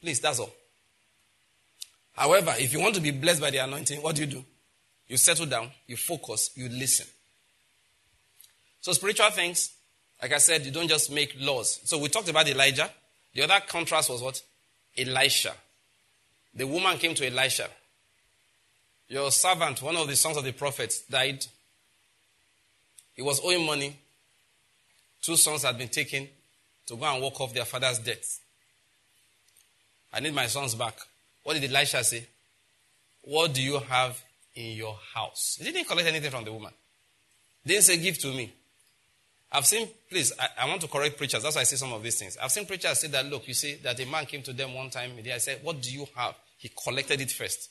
Please, 0.00 0.20
that's 0.20 0.38
all. 0.38 0.52
However, 2.14 2.54
if 2.58 2.72
you 2.72 2.80
want 2.80 2.94
to 2.94 3.00
be 3.00 3.10
blessed 3.10 3.40
by 3.40 3.50
the 3.50 3.58
anointing, 3.58 4.00
what 4.00 4.14
do 4.16 4.22
you 4.22 4.28
do? 4.28 4.44
You 5.08 5.16
settle 5.16 5.46
down, 5.46 5.70
you 5.86 5.96
focus, 5.96 6.50
you 6.54 6.68
listen. 6.68 7.06
So, 8.80 8.92
spiritual 8.92 9.30
things, 9.30 9.72
like 10.22 10.32
I 10.32 10.38
said, 10.38 10.64
you 10.64 10.70
don't 10.70 10.88
just 10.88 11.10
make 11.10 11.34
laws. 11.38 11.80
So, 11.84 11.98
we 11.98 12.08
talked 12.08 12.28
about 12.28 12.48
Elijah. 12.48 12.88
The 13.34 13.42
other 13.42 13.60
contrast 13.66 14.10
was 14.10 14.22
what? 14.22 14.40
Elisha. 14.96 15.52
The 16.54 16.66
woman 16.66 16.98
came 16.98 17.14
to 17.16 17.26
Elisha. 17.26 17.68
Your 19.08 19.30
servant, 19.30 19.82
one 19.82 19.96
of 19.96 20.06
the 20.06 20.16
sons 20.16 20.36
of 20.36 20.44
the 20.44 20.52
prophets, 20.52 21.00
died. 21.00 21.44
He 23.14 23.22
was 23.22 23.40
owing 23.44 23.66
money. 23.66 23.96
Two 25.20 25.36
sons 25.36 25.64
had 25.64 25.76
been 25.76 25.88
taken 25.88 26.28
to 26.86 26.96
go 26.96 27.04
and 27.04 27.22
walk 27.22 27.40
off 27.40 27.52
their 27.52 27.64
father's 27.64 27.98
debt. 27.98 28.24
I 30.12 30.20
need 30.20 30.34
my 30.34 30.46
sons 30.46 30.74
back. 30.74 30.96
What 31.44 31.60
did 31.60 31.70
Elisha 31.70 32.02
say? 32.02 32.26
What 33.22 33.54
do 33.54 33.62
you 33.62 33.78
have 33.78 34.20
in 34.54 34.76
your 34.76 34.98
house? 35.14 35.58
He 35.60 35.70
didn't 35.70 35.86
collect 35.86 36.08
anything 36.08 36.30
from 36.30 36.44
the 36.44 36.52
woman. 36.52 36.72
He 37.62 37.70
Didn't 37.70 37.84
say, 37.84 37.96
give 37.98 38.18
to 38.18 38.28
me. 38.28 38.52
I've 39.52 39.66
seen, 39.66 39.88
please, 40.10 40.32
I, 40.38 40.64
I, 40.64 40.68
want 40.68 40.80
to 40.80 40.88
correct 40.88 41.16
preachers. 41.16 41.42
That's 41.42 41.54
why 41.54 41.60
I 41.60 41.64
say 41.64 41.76
some 41.76 41.92
of 41.92 42.02
these 42.02 42.18
things. 42.18 42.36
I've 42.42 42.50
seen 42.50 42.66
preachers 42.66 42.98
say 42.98 43.08
that, 43.08 43.26
look, 43.26 43.46
you 43.46 43.54
see, 43.54 43.76
that 43.76 44.00
a 44.00 44.06
man 44.06 44.26
came 44.26 44.42
to 44.42 44.52
them 44.52 44.74
one 44.74 44.90
time. 44.90 45.12
I 45.32 45.38
said, 45.38 45.60
what 45.62 45.80
do 45.80 45.92
you 45.92 46.06
have? 46.16 46.34
He 46.58 46.70
collected 46.70 47.20
it 47.20 47.30
first. 47.30 47.70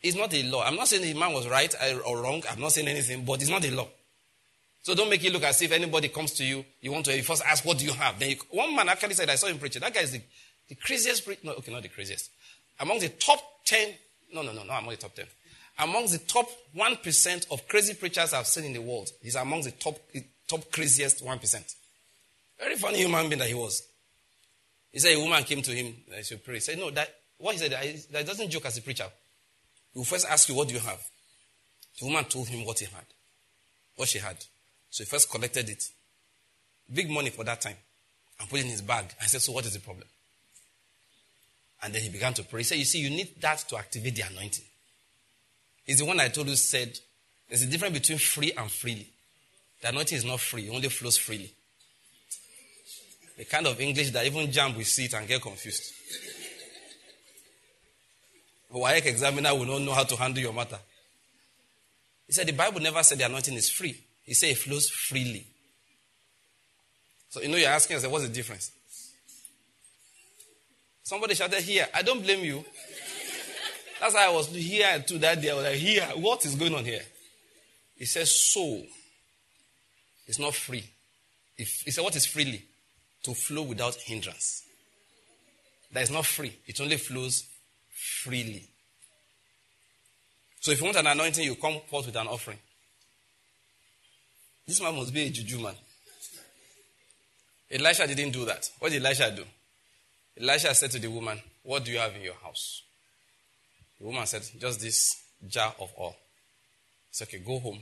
It's 0.00 0.16
not 0.16 0.32
a 0.32 0.42
law. 0.44 0.62
I'm 0.62 0.76
not 0.76 0.86
saying 0.86 1.02
the 1.02 1.18
man 1.18 1.32
was 1.32 1.48
right 1.48 1.74
or 2.06 2.22
wrong. 2.22 2.42
I'm 2.50 2.60
not 2.60 2.72
saying 2.72 2.86
anything, 2.86 3.24
but 3.24 3.40
it's 3.40 3.50
not 3.50 3.64
a 3.64 3.70
law. 3.74 3.88
So 4.82 4.94
don't 4.94 5.08
make 5.08 5.24
it 5.24 5.32
look 5.32 5.44
as 5.44 5.60
if 5.62 5.72
anybody 5.72 6.08
comes 6.08 6.32
to 6.32 6.44
you, 6.44 6.62
you 6.82 6.92
want 6.92 7.06
to 7.06 7.16
you 7.16 7.22
first 7.22 7.42
ask, 7.44 7.64
what 7.64 7.78
do 7.78 7.86
you 7.86 7.92
have? 7.92 8.18
Then 8.18 8.30
you, 8.30 8.36
one 8.50 8.76
man 8.76 8.90
actually 8.90 9.14
said, 9.14 9.30
I 9.30 9.36
saw 9.36 9.46
him 9.46 9.58
preaching. 9.58 9.80
That 9.80 9.94
guy 9.94 10.02
is 10.02 10.12
the, 10.12 10.20
the 10.68 10.74
craziest 10.74 11.24
preacher. 11.24 11.40
No, 11.42 11.52
okay, 11.54 11.72
not 11.72 11.82
the 11.82 11.88
craziest. 11.88 12.30
Among 12.80 12.98
the 12.98 13.08
top 13.08 13.40
10, 13.64 13.94
no, 14.32 14.42
no, 14.42 14.52
no, 14.52 14.64
not 14.64 14.80
among 14.80 14.90
the 14.90 14.96
top 14.96 15.14
10. 15.14 15.26
Among 15.80 16.06
the 16.06 16.18
top 16.18 16.48
1% 16.76 17.52
of 17.52 17.68
crazy 17.68 17.94
preachers 17.94 18.32
I've 18.32 18.46
seen 18.46 18.64
in 18.64 18.72
the 18.72 18.82
world, 18.82 19.10
he's 19.20 19.34
among 19.34 19.62
the 19.62 19.72
top, 19.72 19.98
top 20.46 20.70
craziest 20.70 21.24
1%. 21.24 21.74
Very 22.58 22.76
funny 22.76 22.98
human 22.98 23.28
being 23.28 23.38
that 23.40 23.48
he 23.48 23.54
was. 23.54 23.82
He 24.92 25.00
said 25.00 25.16
a 25.16 25.20
woman 25.20 25.42
came 25.42 25.62
to 25.62 25.72
him, 25.72 25.94
I 26.16 26.22
should 26.22 26.44
pray. 26.44 26.54
He 26.54 26.60
said, 26.60 26.78
no, 26.78 26.90
that, 26.90 27.12
what 27.38 27.54
he 27.54 27.58
said, 27.58 27.72
that 28.12 28.26
doesn't 28.26 28.50
joke 28.50 28.66
as 28.66 28.78
a 28.78 28.82
preacher. 28.82 29.06
He 29.94 29.98
will 29.98 30.04
first 30.04 30.26
ask 30.28 30.48
you, 30.48 30.56
What 30.56 30.68
do 30.68 30.74
you 30.74 30.80
have? 30.80 31.00
The 31.98 32.06
woman 32.06 32.24
told 32.24 32.48
him 32.48 32.66
what 32.66 32.80
he 32.80 32.86
had, 32.86 33.04
what 33.96 34.08
she 34.08 34.18
had. 34.18 34.36
So 34.90 35.04
he 35.04 35.08
first 35.08 35.30
collected 35.30 35.68
it. 35.68 35.84
Big 36.92 37.08
money 37.08 37.30
for 37.30 37.44
that 37.44 37.60
time. 37.60 37.76
And 38.38 38.48
put 38.50 38.58
it 38.58 38.64
in 38.64 38.70
his 38.72 38.82
bag. 38.82 39.06
I 39.22 39.26
said, 39.26 39.40
So 39.40 39.52
what 39.52 39.64
is 39.64 39.72
the 39.72 39.80
problem? 39.80 40.06
And 41.84 41.94
then 41.94 42.00
he 42.00 42.08
began 42.08 42.32
to 42.34 42.42
pray. 42.42 42.60
He 42.60 42.64
said, 42.64 42.78
You 42.78 42.86
see, 42.86 43.00
you 43.00 43.10
need 43.10 43.40
that 43.42 43.58
to 43.68 43.76
activate 43.76 44.16
the 44.16 44.22
anointing. 44.22 44.64
He's 45.84 45.98
the 45.98 46.06
one 46.06 46.18
I 46.18 46.28
told 46.28 46.48
you 46.48 46.56
said, 46.56 46.98
There's 47.46 47.62
a 47.62 47.66
difference 47.66 47.98
between 47.98 48.18
free 48.18 48.52
and 48.56 48.70
freely. 48.70 49.06
The 49.82 49.90
anointing 49.90 50.16
is 50.16 50.24
not 50.24 50.40
free, 50.40 50.66
it 50.66 50.74
only 50.74 50.88
flows 50.88 51.18
freely. 51.18 51.52
The 53.36 53.44
kind 53.44 53.66
of 53.66 53.78
English 53.78 54.10
that 54.10 54.24
even 54.24 54.50
jump 54.50 54.76
will 54.76 54.84
see 54.84 55.04
it 55.04 55.12
and 55.12 55.28
get 55.28 55.42
confused. 55.42 55.92
WAEC 58.72 59.06
examiner 59.06 59.54
will 59.54 59.66
not 59.66 59.82
know 59.82 59.92
how 59.92 60.04
to 60.04 60.16
handle 60.16 60.42
your 60.42 60.52
matter. 60.54 60.78
He 62.26 62.32
said 62.32 62.46
the 62.46 62.52
Bible 62.52 62.80
never 62.80 63.02
said 63.02 63.18
the 63.18 63.26
anointing 63.26 63.54
is 63.54 63.68
free. 63.68 64.00
He 64.22 64.32
said 64.32 64.50
it 64.50 64.58
flows 64.58 64.88
freely. 64.88 65.46
So 67.28 67.42
you 67.42 67.48
know 67.48 67.56
you're 67.56 67.68
asking 67.68 67.96
yourself, 67.96 68.12
what's 68.12 68.26
the 68.26 68.32
difference? 68.32 68.70
Somebody 71.04 71.34
shouted 71.34 71.60
here. 71.60 71.86
I 71.94 72.00
don't 72.02 72.22
blame 72.22 72.44
you. 72.44 72.64
That's 74.00 74.14
why 74.14 74.24
I 74.26 74.30
was 74.30 74.48
here 74.48 75.04
to 75.06 75.18
that 75.18 75.40
day. 75.40 75.50
I 75.50 75.54
was 75.54 75.64
like, 75.64 75.74
here, 75.74 76.02
what 76.16 76.44
is 76.46 76.54
going 76.56 76.74
on 76.74 76.84
here? 76.84 77.02
He 77.96 78.06
says, 78.06 78.30
so. 78.34 78.82
It's 80.26 80.38
not 80.38 80.54
free. 80.54 80.84
If, 81.58 81.82
he 81.84 81.90
said, 81.90 82.02
what 82.02 82.16
is 82.16 82.26
freely? 82.26 82.64
To 83.24 83.34
flow 83.34 83.62
without 83.62 83.94
hindrance. 83.96 84.62
That 85.92 86.04
is 86.04 86.10
not 86.10 86.24
free. 86.24 86.56
It 86.66 86.80
only 86.80 86.96
flows 86.96 87.44
freely. 87.92 88.66
So 90.60 90.72
if 90.72 90.80
you 90.80 90.86
want 90.86 90.96
an 90.96 91.06
anointing, 91.06 91.44
you 91.44 91.54
come 91.56 91.80
forth 91.86 92.06
with 92.06 92.16
an 92.16 92.26
offering. 92.26 92.58
This 94.66 94.80
man 94.80 94.96
must 94.96 95.12
be 95.12 95.24
a 95.24 95.30
juju 95.30 95.60
man. 95.60 95.74
Elisha 97.70 98.06
didn't 98.06 98.30
do 98.30 98.46
that. 98.46 98.70
What 98.78 98.90
did 98.90 99.04
Elisha 99.04 99.30
do? 99.36 99.44
Elisha 100.40 100.74
said 100.74 100.90
to 100.92 100.98
the 100.98 101.08
woman, 101.08 101.40
What 101.62 101.84
do 101.84 101.92
you 101.92 101.98
have 101.98 102.14
in 102.14 102.22
your 102.22 102.34
house? 102.34 102.82
The 103.98 104.06
woman 104.06 104.26
said, 104.26 104.42
Just 104.58 104.80
this 104.80 105.16
jar 105.46 105.74
of 105.80 105.92
oil. 105.98 106.16
It's 107.10 107.22
okay, 107.22 107.38
go 107.38 107.58
home. 107.58 107.80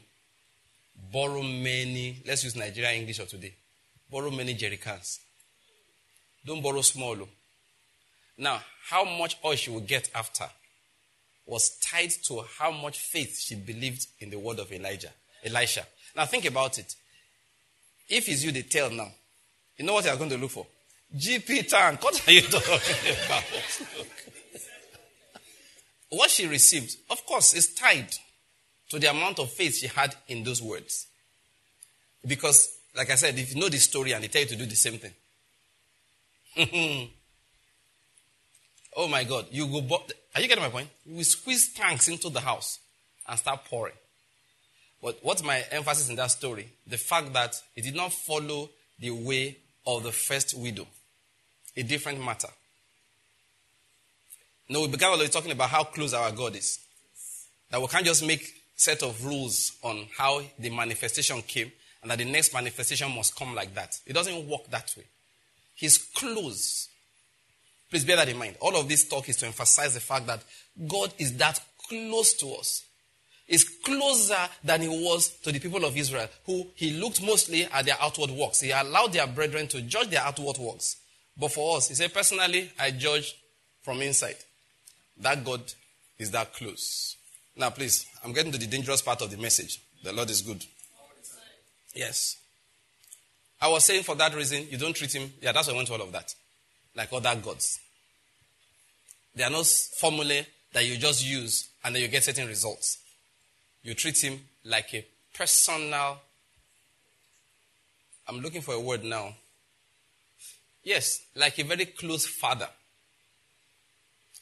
Borrow 1.12 1.42
many, 1.42 2.22
let's 2.26 2.44
use 2.44 2.54
Nigerian 2.54 3.00
English 3.00 3.18
of 3.18 3.28
today. 3.28 3.54
Borrow 4.10 4.30
many 4.30 4.54
jerry 4.54 4.76
cans. 4.76 5.20
Don't 6.44 6.62
borrow 6.62 6.82
small. 6.82 7.16
Oh. 7.22 7.28
Now, 8.36 8.60
how 8.88 9.04
much 9.04 9.38
oil 9.44 9.54
she 9.54 9.70
will 9.70 9.80
get 9.80 10.10
after 10.14 10.44
was 11.46 11.76
tied 11.78 12.10
to 12.10 12.42
how 12.58 12.70
much 12.70 12.98
faith 12.98 13.38
she 13.38 13.54
believed 13.54 14.06
in 14.20 14.30
the 14.30 14.38
word 14.38 14.58
of 14.58 14.70
Elijah, 14.72 15.10
Elisha. 15.44 15.86
Now 16.14 16.26
think 16.26 16.44
about 16.44 16.78
it. 16.78 16.94
If 18.08 18.28
it's 18.28 18.44
you, 18.44 18.52
they 18.52 18.62
tell 18.62 18.90
now. 18.90 19.08
You 19.76 19.86
know 19.86 19.94
what 19.94 20.04
you 20.04 20.10
are 20.10 20.16
going 20.16 20.30
to 20.30 20.38
look 20.38 20.50
for? 20.50 20.66
GP 21.16 21.68
tank. 21.68 22.02
What 22.02 22.26
are 22.26 22.32
you 22.32 22.42
talking 22.42 23.14
about? 23.26 23.44
what 26.10 26.30
she 26.30 26.46
received, 26.46 26.96
of 27.10 27.24
course, 27.26 27.54
is 27.54 27.74
tied 27.74 28.08
to 28.90 28.98
the 28.98 29.10
amount 29.10 29.38
of 29.38 29.50
faith 29.50 29.76
she 29.76 29.86
had 29.86 30.14
in 30.28 30.44
those 30.44 30.60
words. 30.62 31.06
Because, 32.26 32.68
like 32.96 33.10
I 33.10 33.14
said, 33.14 33.38
if 33.38 33.54
you 33.54 33.60
know 33.60 33.68
the 33.68 33.78
story 33.78 34.12
and 34.12 34.22
they 34.22 34.28
tell 34.28 34.42
you 34.42 34.48
to 34.48 34.56
do 34.56 34.66
the 34.66 34.76
same 34.76 34.98
thing, 34.98 35.12
Oh 38.96 39.08
my 39.08 39.24
God. 39.24 39.46
You 39.50 39.66
go, 39.66 39.80
bo- 39.80 40.02
are 40.34 40.40
you 40.40 40.48
getting 40.48 40.62
my 40.62 40.70
point? 40.70 40.88
We 41.06 41.22
squeeze 41.22 41.72
tanks 41.72 42.08
into 42.08 42.28
the 42.28 42.40
house 42.40 42.78
and 43.26 43.38
start 43.38 43.64
pouring. 43.64 43.94
But 45.02 45.18
what's 45.22 45.42
my 45.42 45.64
emphasis 45.70 46.08
in 46.08 46.16
that 46.16 46.30
story? 46.30 46.68
The 46.86 46.98
fact 46.98 47.32
that 47.32 47.56
it 47.74 47.82
did 47.82 47.96
not 47.96 48.12
follow 48.12 48.70
the 49.00 49.10
way 49.10 49.56
of 49.86 50.04
the 50.04 50.12
first 50.12 50.56
widow. 50.56 50.86
A 51.76 51.82
different 51.82 52.22
matter. 52.22 52.48
No, 54.68 54.82
we 54.82 54.88
began 54.88 55.10
already 55.10 55.28
talking 55.28 55.52
about 55.52 55.70
how 55.70 55.84
close 55.84 56.14
our 56.14 56.32
God 56.32 56.56
is. 56.56 56.78
That 57.70 57.80
we 57.80 57.86
can't 57.88 58.04
just 58.04 58.26
make 58.26 58.54
set 58.74 59.02
of 59.02 59.24
rules 59.24 59.72
on 59.82 60.06
how 60.16 60.42
the 60.58 60.70
manifestation 60.70 61.40
came 61.42 61.70
and 62.02 62.10
that 62.10 62.18
the 62.18 62.24
next 62.24 62.52
manifestation 62.52 63.14
must 63.14 63.36
come 63.36 63.54
like 63.54 63.74
that. 63.74 63.98
It 64.06 64.12
doesn't 64.12 64.48
work 64.48 64.68
that 64.70 64.92
way. 64.96 65.04
He's 65.74 65.98
close. 65.98 66.88
Please 67.90 68.04
bear 68.04 68.16
that 68.16 68.28
in 68.28 68.38
mind. 68.38 68.56
All 68.60 68.76
of 68.76 68.88
this 68.88 69.08
talk 69.08 69.28
is 69.28 69.36
to 69.38 69.46
emphasize 69.46 69.94
the 69.94 70.00
fact 70.00 70.26
that 70.26 70.42
God 70.88 71.12
is 71.18 71.36
that 71.36 71.60
close 71.88 72.34
to 72.34 72.48
us. 72.54 72.84
Is 73.48 73.64
closer 73.64 74.48
than 74.64 74.80
he 74.80 74.88
was 74.88 75.28
to 75.42 75.52
the 75.52 75.58
people 75.58 75.84
of 75.84 75.96
Israel, 75.96 76.28
who 76.46 76.68
he 76.74 76.92
looked 76.92 77.22
mostly 77.22 77.64
at 77.64 77.84
their 77.84 77.96
outward 78.00 78.30
works. 78.30 78.60
He 78.60 78.70
allowed 78.70 79.12
their 79.12 79.26
brethren 79.26 79.66
to 79.68 79.82
judge 79.82 80.08
their 80.08 80.22
outward 80.22 80.56
works. 80.58 80.96
But 81.36 81.52
for 81.52 81.76
us, 81.76 81.88
he 81.88 81.94
said, 81.94 82.12
personally, 82.12 82.70
I 82.78 82.90
judge 82.90 83.34
from 83.82 84.02
inside. 84.02 84.36
That 85.18 85.44
God 85.44 85.60
is 86.18 86.30
that 86.30 86.52
close. 86.54 87.16
Now, 87.56 87.70
please, 87.70 88.06
I'm 88.24 88.32
getting 88.32 88.52
to 88.52 88.58
the 88.58 88.66
dangerous 88.66 89.02
part 89.02 89.22
of 89.22 89.30
the 89.30 89.36
message. 89.36 89.80
The 90.02 90.12
Lord 90.12 90.30
is 90.30 90.42
good. 90.42 90.64
Yes. 91.94 92.36
I 93.60 93.68
was 93.68 93.84
saying 93.84 94.02
for 94.02 94.14
that 94.16 94.34
reason, 94.34 94.66
you 94.70 94.78
don't 94.78 94.94
treat 94.94 95.14
him. 95.14 95.32
Yeah, 95.40 95.52
that's 95.52 95.68
why 95.68 95.74
I 95.74 95.76
went 95.76 95.88
to 95.88 95.94
all 95.94 96.02
of 96.02 96.12
that. 96.12 96.34
Like 96.96 97.12
other 97.12 97.34
gods. 97.36 97.78
There 99.34 99.46
are 99.46 99.50
no 99.50 99.62
formulae 99.62 100.46
that 100.72 100.84
you 100.84 100.96
just 100.96 101.24
use 101.24 101.68
and 101.84 101.94
then 101.94 102.02
you 102.02 102.08
get 102.08 102.24
certain 102.24 102.48
results. 102.48 102.98
You 103.82 103.94
treat 103.94 104.22
him 104.22 104.40
like 104.64 104.92
a 104.94 105.04
personal. 105.34 106.18
I'm 108.28 108.40
looking 108.40 108.62
for 108.62 108.74
a 108.74 108.80
word 108.80 109.04
now. 109.04 109.34
Yes, 110.84 111.22
like 111.36 111.58
a 111.58 111.64
very 111.64 111.86
close 111.86 112.26
father. 112.26 112.68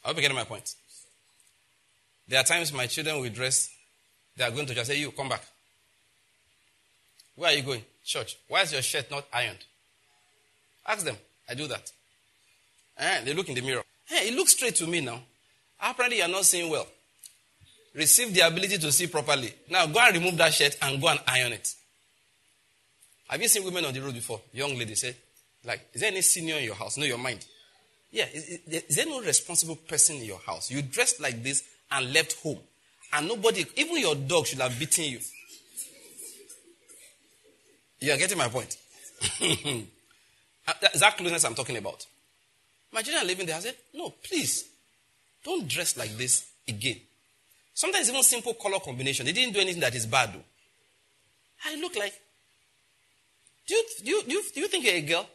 I 0.05 0.09
hope 0.09 0.17
you 0.17 0.23
get 0.23 0.35
my 0.35 0.45
point. 0.45 0.75
There 2.29 2.41
are 2.41 2.45
times 2.45 2.73
my 2.73 2.87
children 2.87 3.21
will 3.21 3.31
dress, 3.31 3.69
they 4.37 4.45
are 4.45 4.51
going 4.51 4.67
to 4.67 4.75
just 4.75 4.89
say, 4.89 4.99
You, 4.99 5.11
come 5.11 5.29
back. 5.29 5.43
Where 7.37 7.51
are 7.51 7.55
you 7.55 7.63
going? 7.63 7.83
Church. 8.05 8.37
Why 8.49 8.63
is 8.63 8.73
your 8.73 8.83
shirt 8.83 9.11
not 9.11 9.27
ironed? 9.33 9.65
Ask 10.87 11.05
them. 11.05 11.17
I 11.49 11.55
do 11.55 11.67
that. 11.67 11.91
And 12.97 13.27
they 13.27 13.35
look 13.35 13.49
in 13.49 13.55
the 13.55 13.61
mirror. 13.61 13.83
Hey, 14.07 14.29
it 14.29 14.35
looks 14.35 14.53
straight 14.53 14.75
to 14.77 14.87
me 14.87 15.01
now. 15.01 15.21
Apparently, 15.83 16.19
you 16.19 16.25
are 16.25 16.29
not 16.29 16.45
seeing 16.45 16.71
well. 16.71 16.87
Receive 17.95 18.33
the 18.33 18.47
ability 18.47 18.79
to 18.79 18.93
see 18.93 19.07
properly. 19.07 19.53
Now, 19.69 19.87
go 19.87 19.99
and 20.01 20.15
remove 20.15 20.37
that 20.37 20.53
shirt 20.55 20.77
and 20.83 21.01
go 21.01 21.09
and 21.09 21.21
iron 21.27 21.53
it. 21.53 21.75
Have 23.29 23.41
you 23.41 23.49
seen 23.49 23.65
women 23.65 23.85
on 23.85 23.95
the 23.95 24.01
road 24.01 24.15
before? 24.15 24.41
Young 24.53 24.77
lady 24.77 24.95
say, 24.95 25.11
eh? 25.11 25.13
Like, 25.65 25.89
is 25.93 26.01
there 26.01 26.11
any 26.11 26.23
senior 26.23 26.57
in 26.57 26.65
your 26.65 26.75
house? 26.75 26.97
Know 26.97 27.05
your 27.05 27.19
mind. 27.19 27.45
Yeah, 28.11 28.27
is, 28.33 28.61
is 28.67 28.97
there 28.97 29.07
no 29.07 29.21
responsible 29.21 29.77
person 29.77 30.17
in 30.17 30.25
your 30.25 30.39
house? 30.39 30.71
You 30.71 30.83
dressed 30.83 31.21
like 31.21 31.43
this 31.43 31.63
and 31.91 32.13
left 32.13 32.41
home. 32.43 32.59
And 33.13 33.29
nobody, 33.29 33.67
even 33.77 33.99
your 33.99 34.15
dog 34.15 34.47
should 34.47 34.61
have 34.61 34.79
beaten 34.79 35.05
you. 35.05 35.19
You 38.01 38.13
are 38.13 38.17
getting 38.17 38.39
my 38.39 38.49
point. 38.49 38.77
Uh, 40.69 40.75
is 40.95 41.01
that 41.01 41.17
closeness 41.17 41.45
I'm 41.45 41.55
talking 41.55 41.79
about? 41.79 42.07
My 42.93 43.03
children 43.03 43.25
are 43.25 43.27
living 43.27 43.47
there. 43.47 43.57
I 43.57 43.61
said, 43.61 43.75
no, 43.95 44.11
please, 44.23 44.69
don't 45.43 45.67
dress 45.67 45.97
like 45.97 46.17
this 46.17 46.49
again. 46.69 47.01
Sometimes 47.75 48.09
even 48.09 48.23
simple 48.23 48.55
color 48.55 48.79
combination. 48.79 49.27
They 49.27 49.33
didn't 49.33 49.55
do 49.55 49.61
anything 49.61 49.81
that 49.81 49.95
is 49.95 50.07
bad. 50.07 50.35
Though. 50.35 50.45
I 51.65 51.77
look 51.81 51.97
like. 51.97 52.13
Do, 53.67 53.75
you, 53.75 53.85
do, 54.05 54.11
you, 54.33 54.43
do 54.55 54.61
you 54.61 54.69
think 54.69 54.85
you're 54.85 54.95
a 54.95 55.01
girl? 55.01 55.27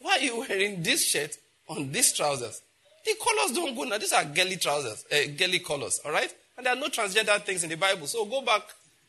Why 0.00 0.12
are 0.12 0.20
you 0.20 0.40
wearing 0.40 0.82
this 0.82 1.06
shirt 1.06 1.36
on 1.68 1.90
these 1.92 2.12
trousers? 2.12 2.62
The 3.04 3.14
colors 3.22 3.56
don't 3.56 3.74
go 3.74 3.84
now. 3.84 3.98
These 3.98 4.12
are 4.12 4.24
girly 4.24 4.56
trousers, 4.56 5.04
uh, 5.10 5.16
girly 5.36 5.60
colors, 5.60 6.00
all 6.04 6.12
right? 6.12 6.32
And 6.56 6.66
there 6.66 6.72
are 6.74 6.78
no 6.78 6.88
transgender 6.88 7.40
things 7.42 7.62
in 7.62 7.70
the 7.70 7.76
Bible. 7.76 8.06
So 8.06 8.24
go 8.24 8.42
back 8.42 8.62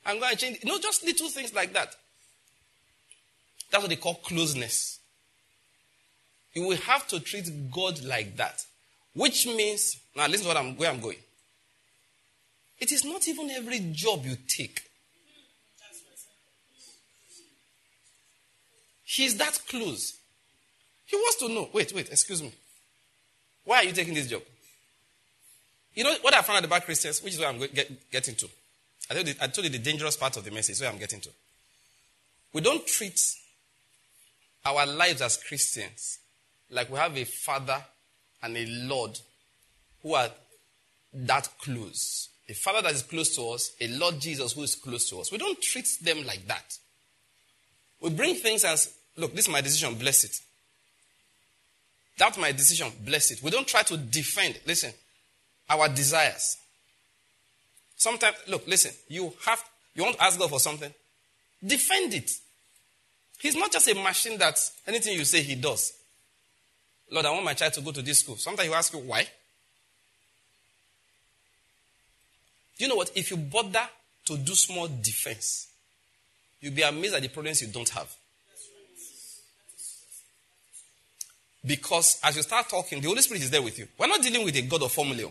and 0.06 0.20
go 0.20 0.28
and 0.28 0.38
change. 0.38 0.60
No, 0.64 0.80
just 0.80 1.04
little 1.04 1.30
things 1.30 1.54
like 1.54 1.74
that. 1.74 1.96
That's 3.72 3.84
what 3.84 3.90
they 3.90 3.96
call 3.96 4.16
closeness. 4.16 5.00
You 6.54 6.64
will 6.64 6.78
have 6.78 7.08
to 7.08 7.20
treat 7.20 7.50
God 7.72 8.04
like 8.04 8.38
that. 8.38 8.64
Which 9.14 9.46
means, 9.48 9.98
now 10.16 10.28
listen 10.28 10.44
to 10.44 10.48
what 10.50 10.58
I'm, 10.58 10.76
where 10.76 10.90
I'm 10.90 11.00
going. 11.00 11.18
It 12.80 12.92
is 12.92 13.04
not 13.04 13.28
even 13.28 13.50
every 13.52 13.80
job 13.92 14.26
you 14.26 14.38
take. 14.48 14.82
He's 19.04 19.36
that 19.38 19.60
close. 19.68 20.19
He 21.10 21.16
wants 21.16 21.38
to 21.38 21.50
know. 21.50 21.70
Wait, 21.74 21.92
wait, 21.92 22.08
excuse 22.10 22.44
me. 22.44 22.54
Why 23.66 23.78
are 23.78 23.84
you 23.84 23.94
taking 23.94 24.14
this 24.14 24.28
job? 24.28 24.44
You 25.96 26.04
know 26.04 26.14
what 26.22 26.36
I 26.36 26.44
found 26.44 26.60
out 26.60 26.66
about 26.66 26.86
Christians, 26.86 27.24
which 27.24 27.34
is 27.34 27.40
where 27.40 27.50
I'm 27.50 27.58
get, 27.58 28.12
getting 28.12 28.36
to. 28.36 28.48
I 29.10 29.16
told, 29.16 29.28
you, 29.28 29.34
I 29.42 29.48
told 29.48 29.66
you 29.66 29.72
the 29.72 29.80
dangerous 29.80 30.16
part 30.16 30.38
of 30.38 30.46
the 30.46 30.52
message, 30.52 30.80
where 30.80 30.90
I'm 30.90 31.00
getting 31.00 31.20
to. 31.22 31.30
We 32.54 32.62
don't 32.62 32.86
treat 32.86 33.20
our 34.64 34.86
lives 34.86 35.24
as 35.24 35.38
Christians 35.38 36.20
like 36.70 36.92
we 36.92 36.98
have 36.98 37.18
a 37.18 37.24
father 37.24 37.84
and 38.44 38.56
a 38.56 38.68
Lord 38.68 39.20
who 40.04 40.14
are 40.14 40.30
that 41.12 41.50
close. 41.60 42.30
A 42.48 42.54
father 42.54 42.84
that 42.84 42.94
is 42.94 43.02
close 43.02 43.36
to 43.36 43.50
us, 43.50 43.72
a 43.82 43.88
Lord 43.88 44.20
Jesus 44.20 44.54
who 44.54 44.62
is 44.62 44.76
close 44.76 45.10
to 45.10 45.22
us. 45.22 45.32
We 45.32 45.40
don't 45.40 45.60
treat 45.60 45.88
them 46.04 46.24
like 46.28 46.48
that. 46.48 46.78
We 48.00 48.12
bring 48.12 48.36
things 48.36 48.64
as, 48.64 48.94
look, 49.18 49.34
this 49.34 49.48
is 49.48 49.52
my 49.52 49.62
decision, 49.62 49.96
bless 49.96 50.24
it. 50.24 50.40
That's 52.20 52.38
my 52.38 52.52
decision, 52.52 52.92
bless 53.06 53.32
it. 53.32 53.42
We 53.42 53.50
don't 53.50 53.66
try 53.66 53.82
to 53.84 53.96
defend, 53.96 54.60
listen, 54.68 54.92
our 55.70 55.88
desires. 55.88 56.58
Sometimes, 57.96 58.36
look, 58.50 58.68
listen, 58.68 58.92
you 59.08 59.34
have, 59.46 59.64
you 59.96 60.04
want 60.04 60.18
to 60.18 60.24
ask 60.24 60.38
God 60.38 60.50
for 60.50 60.60
something, 60.60 60.94
defend 61.66 62.14
it. 62.14 62.30
He's 63.40 63.56
not 63.56 63.72
just 63.72 63.88
a 63.88 63.96
machine 63.96 64.38
that 64.38 64.60
anything 64.86 65.14
you 65.14 65.24
say 65.24 65.42
he 65.42 65.56
does. 65.56 65.94
Lord, 67.10 67.26
I 67.26 67.32
want 67.32 67.46
my 67.46 67.54
child 67.54 67.72
to 67.74 67.82
go 67.82 67.92
to 67.92 68.02
this 68.02 68.20
school. 68.20 68.36
Sometimes 68.36 68.68
you 68.68 68.76
ask 68.76 68.92
you 68.92 69.00
why. 69.00 69.26
You 72.78 72.90
know 72.90 72.96
what? 72.96 73.12
If 73.16 73.32
you 73.32 73.38
bother 73.38 73.88
to 74.26 74.38
do 74.38 74.56
small 74.56 74.90
defense, 74.90 75.68
you'll 76.60 76.74
be 76.74 76.82
amazed 76.82 77.16
at 77.16 77.22
the 77.22 77.30
problems 77.30 77.62
you 77.62 77.70
don't 77.70 77.90
have. 77.90 78.14
Because 81.66 82.20
as 82.24 82.38
you 82.38 82.44
start 82.44 82.70
talking, 82.70 83.02
the 83.02 83.08
Holy 83.08 83.22
Spirit 83.22 83.44
is 83.44 83.52
there 83.52 83.62
with 83.62 83.78
you. 83.78 83.88
We're 83.98 84.08
not 84.08 84.22
dealing 84.22 84.46
with 84.46 84.56
a 84.56 84.62
God 84.62 84.84
of 84.84 84.92
formula. 84.92 85.30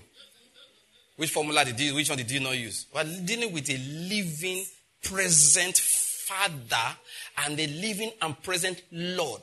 Which 1.16 1.30
formula 1.30 1.64
did 1.64 1.80
you, 1.80 1.94
which 1.94 2.08
one 2.08 2.18
did 2.18 2.30
you 2.30 2.40
not 2.40 2.56
use? 2.56 2.86
We're 2.94 3.04
dealing 3.24 3.52
with 3.52 3.68
a 3.70 3.76
living, 3.76 4.64
present 5.02 5.78
Father 5.78 6.96
and 7.38 7.58
a 7.58 7.66
living 7.66 8.12
and 8.20 8.40
present 8.42 8.82
Lord. 8.92 9.42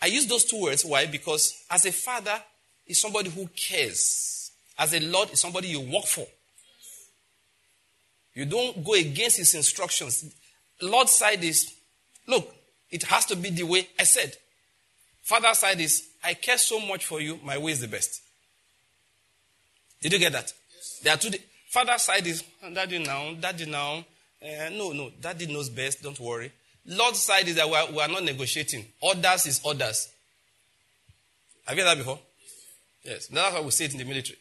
I 0.00 0.06
use 0.06 0.26
those 0.26 0.44
two 0.44 0.62
words. 0.62 0.84
Why? 0.84 1.06
Because 1.06 1.64
as 1.70 1.84
a 1.84 1.92
father 1.92 2.40
is 2.86 3.00
somebody 3.00 3.28
who 3.28 3.48
cares. 3.48 4.52
As 4.78 4.94
a 4.94 5.00
Lord 5.00 5.30
is 5.32 5.40
somebody 5.40 5.68
you 5.68 5.80
work 5.80 6.04
for. 6.06 6.26
You 8.34 8.46
don't 8.46 8.82
go 8.84 8.94
against 8.94 9.38
his 9.38 9.54
instructions. 9.54 10.32
Lord's 10.80 11.12
side 11.12 11.42
is, 11.44 11.74
look, 12.26 12.54
it 12.90 13.02
has 13.02 13.26
to 13.26 13.36
be 13.36 13.50
the 13.50 13.64
way 13.64 13.88
I 13.98 14.04
said. 14.04 14.36
Father's 15.30 15.58
side 15.58 15.80
is, 15.80 16.08
I 16.24 16.34
care 16.34 16.58
so 16.58 16.80
much 16.80 17.06
for 17.06 17.20
you, 17.20 17.38
my 17.44 17.56
way 17.56 17.70
is 17.70 17.80
the 17.80 17.86
best. 17.86 18.20
Did 20.02 20.12
you 20.14 20.18
get 20.18 20.32
that? 20.32 20.52
Yes. 20.74 21.00
There 21.04 21.14
are 21.14 21.16
two. 21.16 21.30
Father's 21.68 22.02
side 22.02 22.26
is, 22.26 22.42
daddy 22.74 22.98
now, 22.98 23.34
daddy 23.34 23.70
now, 23.70 24.04
uh, 24.42 24.70
no, 24.72 24.90
no, 24.90 25.12
daddy 25.20 25.46
knows 25.46 25.68
best, 25.68 26.02
don't 26.02 26.18
worry. 26.18 26.50
Lord's 26.84 27.20
side 27.20 27.46
is 27.46 27.54
that 27.54 27.68
we 27.68 27.76
are, 27.76 27.86
we 27.92 28.00
are 28.00 28.08
not 28.08 28.24
negotiating. 28.24 28.84
Orders 29.00 29.46
is 29.46 29.60
orders. 29.62 30.08
Have 31.64 31.78
you 31.78 31.84
heard 31.84 31.90
that 31.90 31.98
before? 31.98 32.18
Yes. 33.04 33.28
That's 33.28 33.54
why 33.54 33.60
we 33.60 33.70
say 33.70 33.84
it 33.84 33.92
in 33.92 33.98
the 33.98 34.04
military. 34.04 34.38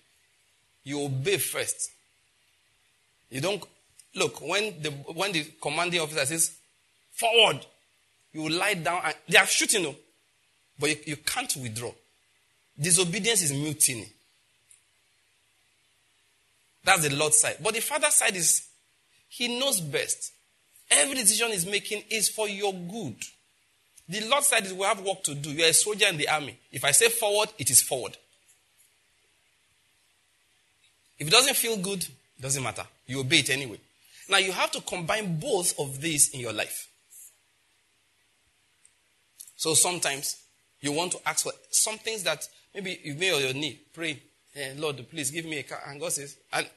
You 0.86 1.04
obey 1.04 1.38
first. 1.38 1.92
You 3.30 3.42
don't 3.42 3.64
look 4.16 4.42
when 4.42 4.82
the 4.82 4.90
when 4.90 5.34
the 5.34 5.46
commanding 5.62 6.02
officer 6.02 6.26
says 6.26 6.58
forward, 7.12 7.64
you 8.34 8.50
lie 8.50 8.74
down 8.74 9.02
and 9.06 9.14
they 9.28 9.38
are 9.38 9.46
shooting 9.46 9.84
you, 9.84 9.96
but 10.80 10.90
you, 10.90 10.96
you 11.06 11.16
can't 11.18 11.54
withdraw. 11.58 11.92
Disobedience 12.80 13.42
is 13.42 13.52
mutiny. 13.52 14.10
That's 16.84 17.08
the 17.08 17.16
Lord's 17.16 17.38
side. 17.38 17.58
But 17.62 17.74
the 17.74 17.82
Father's 17.82 18.14
side 18.14 18.36
is 18.36 18.66
he 19.28 19.60
knows 19.60 19.82
best. 19.82 20.32
Every 20.90 21.16
decision 21.16 21.50
he's 21.50 21.66
making 21.66 22.04
is 22.10 22.30
for 22.30 22.48
your 22.48 22.74
good. 22.74 23.16
The 24.08 24.22
Lord 24.28 24.44
said 24.44 24.72
we 24.72 24.84
have 24.86 25.02
work 25.02 25.24
to 25.24 25.36
do. 25.36 25.52
You're 25.52 25.68
a 25.68 25.74
soldier 25.74 26.08
in 26.08 26.18
the 26.18 26.28
army. 26.30 26.58
If 26.72 26.84
I 26.84 26.92
say 26.92 27.10
forward, 27.10 27.50
it 27.60 27.70
is 27.70 27.82
forward. 27.82 28.18
If 31.20 31.28
it 31.28 31.32
doesn't 31.32 31.58
feel 31.58 31.78
good, 31.78 32.02
it 32.04 32.42
doesn't 32.42 32.64
matter. 32.64 32.86
You 33.06 33.20
obey 33.20 33.40
it 33.40 33.50
anyway. 33.50 33.80
Now 34.30 34.38
you 34.38 34.52
have 34.52 34.72
to 34.72 34.82
combine 34.82 35.40
both 35.40 35.78
of 35.80 36.02
these 36.02 36.30
in 36.30 36.40
your 36.40 36.54
life. 36.54 36.88
So 39.58 39.74
sometimes 39.74 40.38
you 40.82 40.92
want 40.92 41.12
to 41.14 41.20
ask 41.28 41.44
for 41.44 41.52
some 41.70 41.98
things 41.98 42.24
that 42.24 42.48
maybe 42.74 43.00
you 43.04 43.16
may 43.16 43.34
on 43.34 43.42
your 43.42 43.54
knee, 43.54 43.80
pray, 43.94 44.22
hey, 44.54 44.74
Lord, 44.78 45.04
please 45.10 45.32
give 45.32 45.46
me 45.46 45.60
a 45.60 45.64
car. 45.64 45.80
And 45.88 46.00
God 46.00 46.12
says, 46.12 46.38
and 46.54 46.68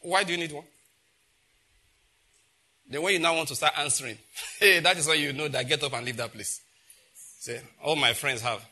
why 0.00 0.24
do 0.24 0.32
you 0.32 0.38
need 0.38 0.52
one? 0.52 0.64
Then 2.88 3.02
when 3.02 3.14
you 3.14 3.20
now 3.20 3.34
want 3.34 3.48
to 3.48 3.54
start 3.54 3.78
answering, 3.78 4.18
hey, 4.58 4.80
that 4.80 4.96
is 4.96 5.06
when 5.06 5.18
you 5.18 5.32
know 5.32 5.48
that 5.48 5.66
get 5.66 5.82
up 5.82 5.92
and 5.94 6.04
leave 6.04 6.16
that 6.18 6.32
place. 6.32 6.60
Say, 7.14 7.60
all 7.82 7.96
my 7.96 8.12
friends 8.12 8.42
have. 8.42 8.64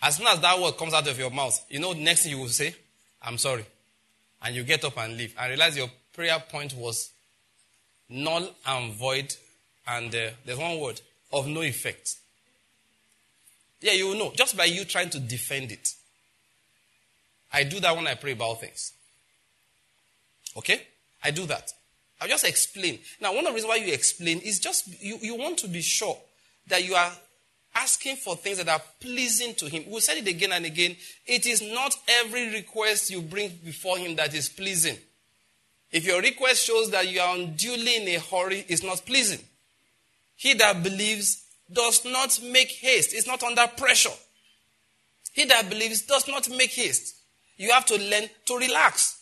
As 0.00 0.16
soon 0.16 0.26
as 0.26 0.40
that 0.40 0.58
word 0.58 0.76
comes 0.76 0.94
out 0.94 1.06
of 1.08 1.18
your 1.18 1.30
mouth, 1.30 1.64
you 1.68 1.78
know, 1.78 1.92
next 1.92 2.22
thing 2.22 2.32
you 2.32 2.38
will 2.38 2.48
say, 2.48 2.74
I'm 3.22 3.38
sorry. 3.38 3.64
And 4.42 4.54
you 4.54 4.64
get 4.64 4.84
up 4.84 4.98
and 4.98 5.16
leave. 5.16 5.34
And 5.38 5.50
realize 5.50 5.76
your 5.76 5.90
prayer 6.12 6.42
point 6.48 6.74
was 6.74 7.10
null 8.08 8.48
and 8.66 8.92
void. 8.94 9.32
And 9.86 10.14
uh, 10.14 10.30
there's 10.44 10.58
one 10.58 10.80
word 10.80 11.00
of 11.32 11.46
no 11.46 11.62
effect. 11.62 12.16
Yeah, 13.82 13.92
you 13.92 14.08
will 14.08 14.18
know. 14.18 14.32
Just 14.34 14.56
by 14.56 14.64
you 14.64 14.84
trying 14.84 15.10
to 15.10 15.20
defend 15.20 15.72
it. 15.72 15.94
I 17.52 17.64
do 17.64 17.80
that 17.80 17.94
when 17.94 18.06
I 18.06 18.14
pray 18.14 18.32
about 18.32 18.60
things. 18.60 18.92
Okay? 20.56 20.80
I 21.22 21.30
do 21.30 21.46
that. 21.46 21.70
I'll 22.20 22.28
just 22.28 22.44
explain. 22.44 23.00
Now, 23.20 23.34
one 23.34 23.40
of 23.40 23.46
the 23.46 23.54
reasons 23.54 23.68
why 23.68 23.76
you 23.76 23.92
explain 23.92 24.38
is 24.38 24.60
just 24.60 25.02
you, 25.02 25.18
you 25.20 25.34
want 25.34 25.58
to 25.58 25.68
be 25.68 25.82
sure 25.82 26.16
that 26.68 26.84
you 26.84 26.94
are 26.94 27.12
asking 27.74 28.16
for 28.16 28.36
things 28.36 28.58
that 28.58 28.68
are 28.68 28.82
pleasing 29.00 29.54
to 29.56 29.68
Him. 29.68 29.84
We 29.90 30.00
said 30.00 30.18
it 30.18 30.28
again 30.28 30.52
and 30.52 30.64
again. 30.64 30.96
It 31.26 31.46
is 31.46 31.60
not 31.62 31.96
every 32.08 32.52
request 32.52 33.10
you 33.10 33.22
bring 33.22 33.58
before 33.64 33.98
Him 33.98 34.14
that 34.16 34.34
is 34.34 34.48
pleasing. 34.48 34.96
If 35.90 36.06
your 36.06 36.22
request 36.22 36.64
shows 36.64 36.90
that 36.90 37.08
you 37.08 37.20
are 37.20 37.34
unduly 37.36 37.96
in 37.96 38.08
a 38.08 38.20
hurry, 38.20 38.64
it's 38.68 38.82
not 38.82 39.04
pleasing. 39.04 39.40
He 40.36 40.54
that 40.54 40.82
believes 40.82 41.41
does 41.72 42.04
not 42.04 42.40
make 42.42 42.70
haste, 42.70 43.14
it's 43.14 43.26
not 43.26 43.42
under 43.42 43.66
pressure. 43.76 44.10
He 45.32 45.44
that 45.46 45.68
believes 45.68 46.02
does 46.02 46.28
not 46.28 46.48
make 46.50 46.70
haste. 46.72 47.16
You 47.56 47.70
have 47.70 47.86
to 47.86 47.96
learn 47.96 48.28
to 48.46 48.56
relax. 48.58 49.20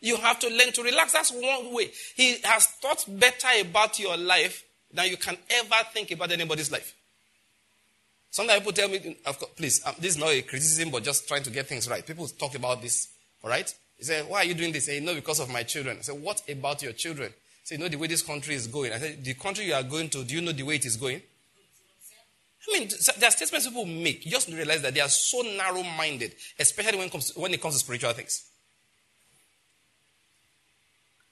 You 0.00 0.16
have 0.16 0.38
to 0.40 0.48
learn 0.48 0.72
to 0.72 0.82
relax. 0.82 1.12
That's 1.12 1.32
one 1.32 1.72
way. 1.72 1.90
He 2.14 2.36
has 2.44 2.66
thought 2.66 3.04
better 3.08 3.48
about 3.60 3.98
your 3.98 4.16
life 4.16 4.64
than 4.92 5.08
you 5.08 5.16
can 5.16 5.36
ever 5.50 5.76
think 5.92 6.10
about 6.10 6.30
anybody's 6.30 6.70
life. 6.70 6.94
Sometimes 8.30 8.60
people 8.60 8.72
tell 8.72 8.88
me, 8.88 9.16
please, 9.56 9.80
um, 9.86 9.94
this 10.00 10.14
is 10.14 10.18
not 10.18 10.30
a 10.30 10.42
criticism, 10.42 10.90
but 10.90 11.04
just 11.04 11.28
trying 11.28 11.44
to 11.44 11.50
get 11.50 11.68
things 11.68 11.88
right. 11.88 12.04
People 12.04 12.26
talk 12.26 12.54
about 12.56 12.82
this, 12.82 13.08
all 13.42 13.50
right? 13.50 13.72
He 13.96 14.04
said, 14.04 14.28
Why 14.28 14.38
are 14.38 14.44
you 14.44 14.54
doing 14.54 14.72
this? 14.72 14.86
Say, 14.86 15.00
No, 15.00 15.14
because 15.14 15.38
of 15.40 15.48
my 15.50 15.62
children. 15.62 15.98
I 15.98 16.02
said, 16.02 16.20
What 16.20 16.42
about 16.48 16.82
your 16.82 16.92
children? 16.92 17.32
Say, 17.62 17.76
You 17.76 17.82
know 17.82 17.88
the 17.88 17.96
way 17.96 18.08
this 18.08 18.22
country 18.22 18.54
is 18.56 18.66
going. 18.66 18.92
I 18.92 18.98
said, 18.98 19.24
The 19.24 19.34
country 19.34 19.66
you 19.66 19.74
are 19.74 19.82
going 19.84 20.08
to, 20.10 20.24
do 20.24 20.34
you 20.34 20.40
know 20.40 20.52
the 20.52 20.64
way 20.64 20.76
it 20.76 20.84
is 20.84 20.96
going? 20.96 21.22
I 22.68 22.78
mean, 22.78 22.88
there 23.18 23.28
are 23.28 23.32
statements 23.32 23.68
people 23.68 23.84
make. 23.86 24.24
You 24.24 24.30
just 24.30 24.48
realize 24.48 24.82
that 24.82 24.94
they 24.94 25.00
are 25.00 25.08
so 25.08 25.42
narrow 25.42 25.82
minded, 25.82 26.34
especially 26.58 26.98
when 26.98 27.06
it, 27.08 27.12
comes 27.12 27.30
to, 27.30 27.40
when 27.40 27.52
it 27.52 27.60
comes 27.60 27.74
to 27.74 27.80
spiritual 27.80 28.12
things. 28.12 28.46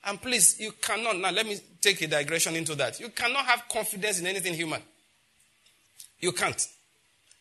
And 0.04 0.20
please, 0.20 0.58
you 0.60 0.72
cannot, 0.72 1.18
now 1.18 1.30
let 1.30 1.46
me 1.46 1.58
take 1.80 2.02
a 2.02 2.06
digression 2.06 2.56
into 2.56 2.74
that. 2.74 3.00
You 3.00 3.08
cannot 3.10 3.46
have 3.46 3.62
confidence 3.68 4.20
in 4.20 4.26
anything 4.26 4.54
human. 4.54 4.82
You 6.20 6.32
can't. 6.32 6.68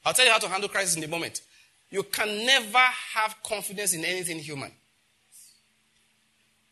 I'll 0.06 0.14
tell 0.14 0.26
you 0.26 0.32
how 0.32 0.39
to 0.39 0.48
handle 0.48 0.70
crisis 0.70 0.96
in 0.96 1.04
a 1.04 1.08
moment. 1.08 1.42
You 1.89 2.04
can 2.04 2.46
never 2.46 2.78
have 3.14 3.36
confidence 3.44 3.94
in 3.94 4.06
anything 4.06 4.39
human. 4.39 4.72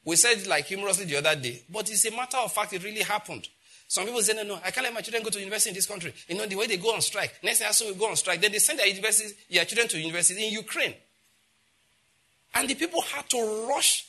We 0.06 0.16
said 0.16 0.48
like 0.48 0.66
humorously 0.66 1.06
the 1.06 1.18
other 1.18 1.36
day, 1.36 1.62
but 1.70 1.90
it's 1.90 2.06
a 2.06 2.12
matter 2.12 2.38
of 2.38 2.54
fact, 2.54 2.74
it 2.74 2.84
really 2.84 3.02
happened. 3.02 3.48
Some 3.90 4.06
people 4.06 4.22
say, 4.22 4.34
no, 4.36 4.44
no, 4.44 4.60
I 4.64 4.70
can't 4.70 4.84
let 4.84 4.94
my 4.94 5.02
children 5.02 5.24
go 5.24 5.32
to 5.32 5.40
university 5.40 5.72
in 5.72 5.76
this 5.76 5.88
country. 5.88 6.14
You 6.28 6.38
know, 6.38 6.46
the 6.46 6.56
way 6.56 6.68
they 6.68 6.78
go 6.78 6.94
on 6.94 7.02
strike. 7.02 7.34
Next 7.42 7.58
thing 7.58 7.68
I 7.68 7.72
saw, 7.72 7.88
we 7.88 7.96
go 7.96 8.08
on 8.08 8.16
strike. 8.16 8.40
Then 8.40 8.52
they 8.52 8.60
send 8.60 8.78
their, 8.78 8.86
universities, 8.86 9.34
their 9.50 9.66
children 9.66 9.88
to 9.88 10.00
university 10.00 10.46
in 10.46 10.54
Ukraine. 10.54 10.94
And 12.54 12.70
the 12.70 12.76
people 12.76 13.02
had 13.02 13.28
to 13.32 13.68
rush 13.68 14.06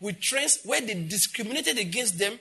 with 0.00 0.20
trains 0.20 0.58
where 0.66 0.82
they 0.82 0.92
discriminated 0.92 1.78
against 1.78 2.18
them 2.18 2.38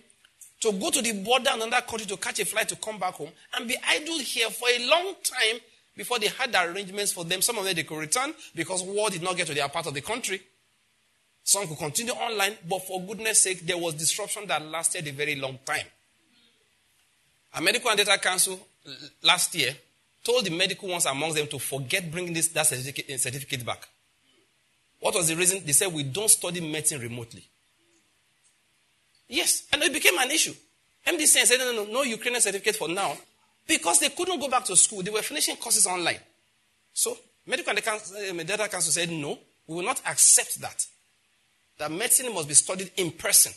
to 0.59 0.73
go 0.73 0.89
to 0.89 1.01
the 1.01 1.13
border 1.13 1.51
and 1.53 1.63
another 1.63 1.81
country 1.85 2.07
to 2.07 2.17
catch 2.17 2.41
a 2.41 2.45
flight 2.45 2.67
to 2.67 2.75
come 2.75 2.99
back 2.99 3.13
home 3.13 3.29
and 3.55 3.69
be 3.69 3.77
idle 3.87 4.19
here 4.19 4.49
for 4.49 4.67
a 4.67 4.85
long 4.89 5.15
time 5.23 5.61
before 5.95 6.19
they 6.19 6.27
had 6.27 6.51
the 6.51 6.61
arrangements 6.61 7.13
for 7.13 7.23
them. 7.23 7.41
Some 7.41 7.57
of 7.57 7.63
them 7.63 7.73
they 7.73 7.83
could 7.83 7.99
return 7.99 8.33
because 8.53 8.83
war 8.83 9.09
did 9.09 9.21
not 9.21 9.37
get 9.37 9.47
to 9.47 9.53
their 9.53 9.69
part 9.69 9.87
of 9.87 9.93
the 9.93 10.01
country. 10.01 10.41
Some 11.41 11.69
could 11.69 11.77
continue 11.77 12.11
online, 12.11 12.57
but 12.67 12.85
for 12.85 13.01
goodness 13.01 13.39
sake, 13.39 13.65
there 13.65 13.77
was 13.77 13.93
disruption 13.93 14.45
that 14.47 14.61
lasted 14.61 15.07
a 15.07 15.11
very 15.13 15.37
long 15.37 15.57
time. 15.65 15.85
A 17.53 17.61
medical 17.61 17.89
and 17.89 17.97
dental 17.97 18.17
council 18.17 18.59
last 19.23 19.53
year 19.55 19.75
told 20.23 20.45
the 20.45 20.51
medical 20.51 20.89
ones 20.89 21.05
among 21.05 21.33
them 21.33 21.47
to 21.47 21.59
forget 21.59 22.09
bringing 22.09 22.33
this, 22.33 22.49
that 22.49 22.67
certificate, 22.67 23.05
eh, 23.09 23.17
certificate 23.17 23.65
back. 23.65 23.87
What 24.99 25.15
was 25.15 25.27
the 25.27 25.35
reason? 25.35 25.63
They 25.65 25.71
said 25.71 25.91
we 25.91 26.03
don't 26.03 26.29
study 26.29 26.61
medicine 26.61 27.01
remotely. 27.01 27.43
Yes, 29.27 29.67
and 29.71 29.81
it 29.81 29.91
became 29.91 30.17
an 30.19 30.29
issue. 30.29 30.53
MD 31.07 31.25
said, 31.25 31.57
no, 31.57 31.71
no, 31.71 31.83
no, 31.83 31.91
no 31.91 32.01
Ukrainian 32.03 32.41
certificate 32.41 32.75
for 32.75 32.87
now 32.87 33.17
because 33.67 33.99
they 33.99 34.09
couldn't 34.09 34.39
go 34.39 34.47
back 34.47 34.65
to 34.65 34.75
school. 34.75 35.01
They 35.01 35.09
were 35.09 35.21
finishing 35.21 35.55
courses 35.55 35.87
online. 35.87 36.19
So, 36.93 37.17
medical 37.47 37.73
and 37.75 37.83
dental 37.83 38.65
eh, 38.65 38.67
council 38.67 38.91
said, 38.91 39.09
no, 39.09 39.39
we 39.67 39.75
will 39.75 39.83
not 39.83 40.01
accept 40.05 40.61
that. 40.61 40.85
That 41.79 41.91
medicine 41.91 42.33
must 42.33 42.47
be 42.47 42.53
studied 42.53 42.91
in 42.97 43.11
person. 43.11 43.53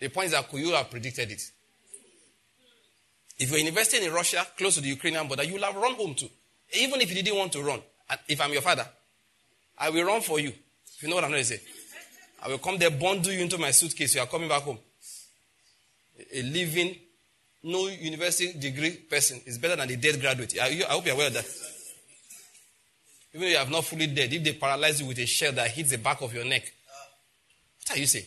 The 0.00 0.08
point 0.08 0.26
is 0.26 0.32
that 0.32 0.46
have 0.46 0.90
predicted 0.90 1.30
it? 1.30 1.42
If 3.40 3.50
you're 3.50 3.66
investing 3.66 4.04
in 4.04 4.12
Russia, 4.12 4.46
close 4.56 4.74
to 4.74 4.82
the 4.82 4.88
Ukrainian 4.88 5.26
border, 5.26 5.44
you 5.44 5.54
will 5.54 5.62
have 5.62 5.74
run 5.74 5.94
home 5.94 6.14
too. 6.14 6.28
Even 6.78 7.00
if 7.00 7.08
you 7.08 7.22
didn't 7.22 7.38
want 7.38 7.50
to 7.52 7.62
run. 7.62 7.80
If 8.28 8.38
I'm 8.38 8.52
your 8.52 8.60
father, 8.60 8.86
I 9.78 9.88
will 9.88 10.04
run 10.04 10.20
for 10.20 10.38
you. 10.38 10.50
If 10.50 11.02
you 11.02 11.08
know 11.08 11.14
what 11.14 11.24
I'm 11.24 11.30
going 11.30 11.42
to 11.42 11.48
say. 11.48 11.60
I 12.42 12.48
will 12.48 12.58
come 12.58 12.76
there, 12.76 12.90
bundle 12.90 13.32
you 13.32 13.40
into 13.40 13.56
my 13.56 13.70
suitcase. 13.70 14.14
You 14.14 14.20
are 14.20 14.26
coming 14.26 14.48
back 14.48 14.60
home. 14.62 14.78
A 16.34 16.42
living, 16.42 16.94
no 17.62 17.88
university 17.88 18.58
degree 18.58 18.90
person 18.90 19.40
is 19.46 19.56
better 19.56 19.76
than 19.76 19.90
a 19.90 19.96
dead 19.96 20.20
graduate. 20.20 20.58
I, 20.60 20.82
I 20.86 20.92
hope 20.92 21.06
you're 21.06 21.14
aware 21.14 21.28
of 21.28 21.34
that. 21.34 21.46
Even 23.32 23.46
if 23.46 23.52
you 23.52 23.58
have 23.58 23.70
not 23.70 23.84
fully 23.84 24.08
dead, 24.08 24.30
if 24.34 24.44
they 24.44 24.52
paralyze 24.52 25.00
you 25.00 25.06
with 25.06 25.18
a 25.18 25.26
shell 25.26 25.52
that 25.52 25.70
hits 25.70 25.90
the 25.90 25.98
back 25.98 26.20
of 26.20 26.34
your 26.34 26.44
neck, 26.44 26.70
what 27.78 27.96
are 27.96 28.00
you 28.00 28.06
saying? 28.06 28.26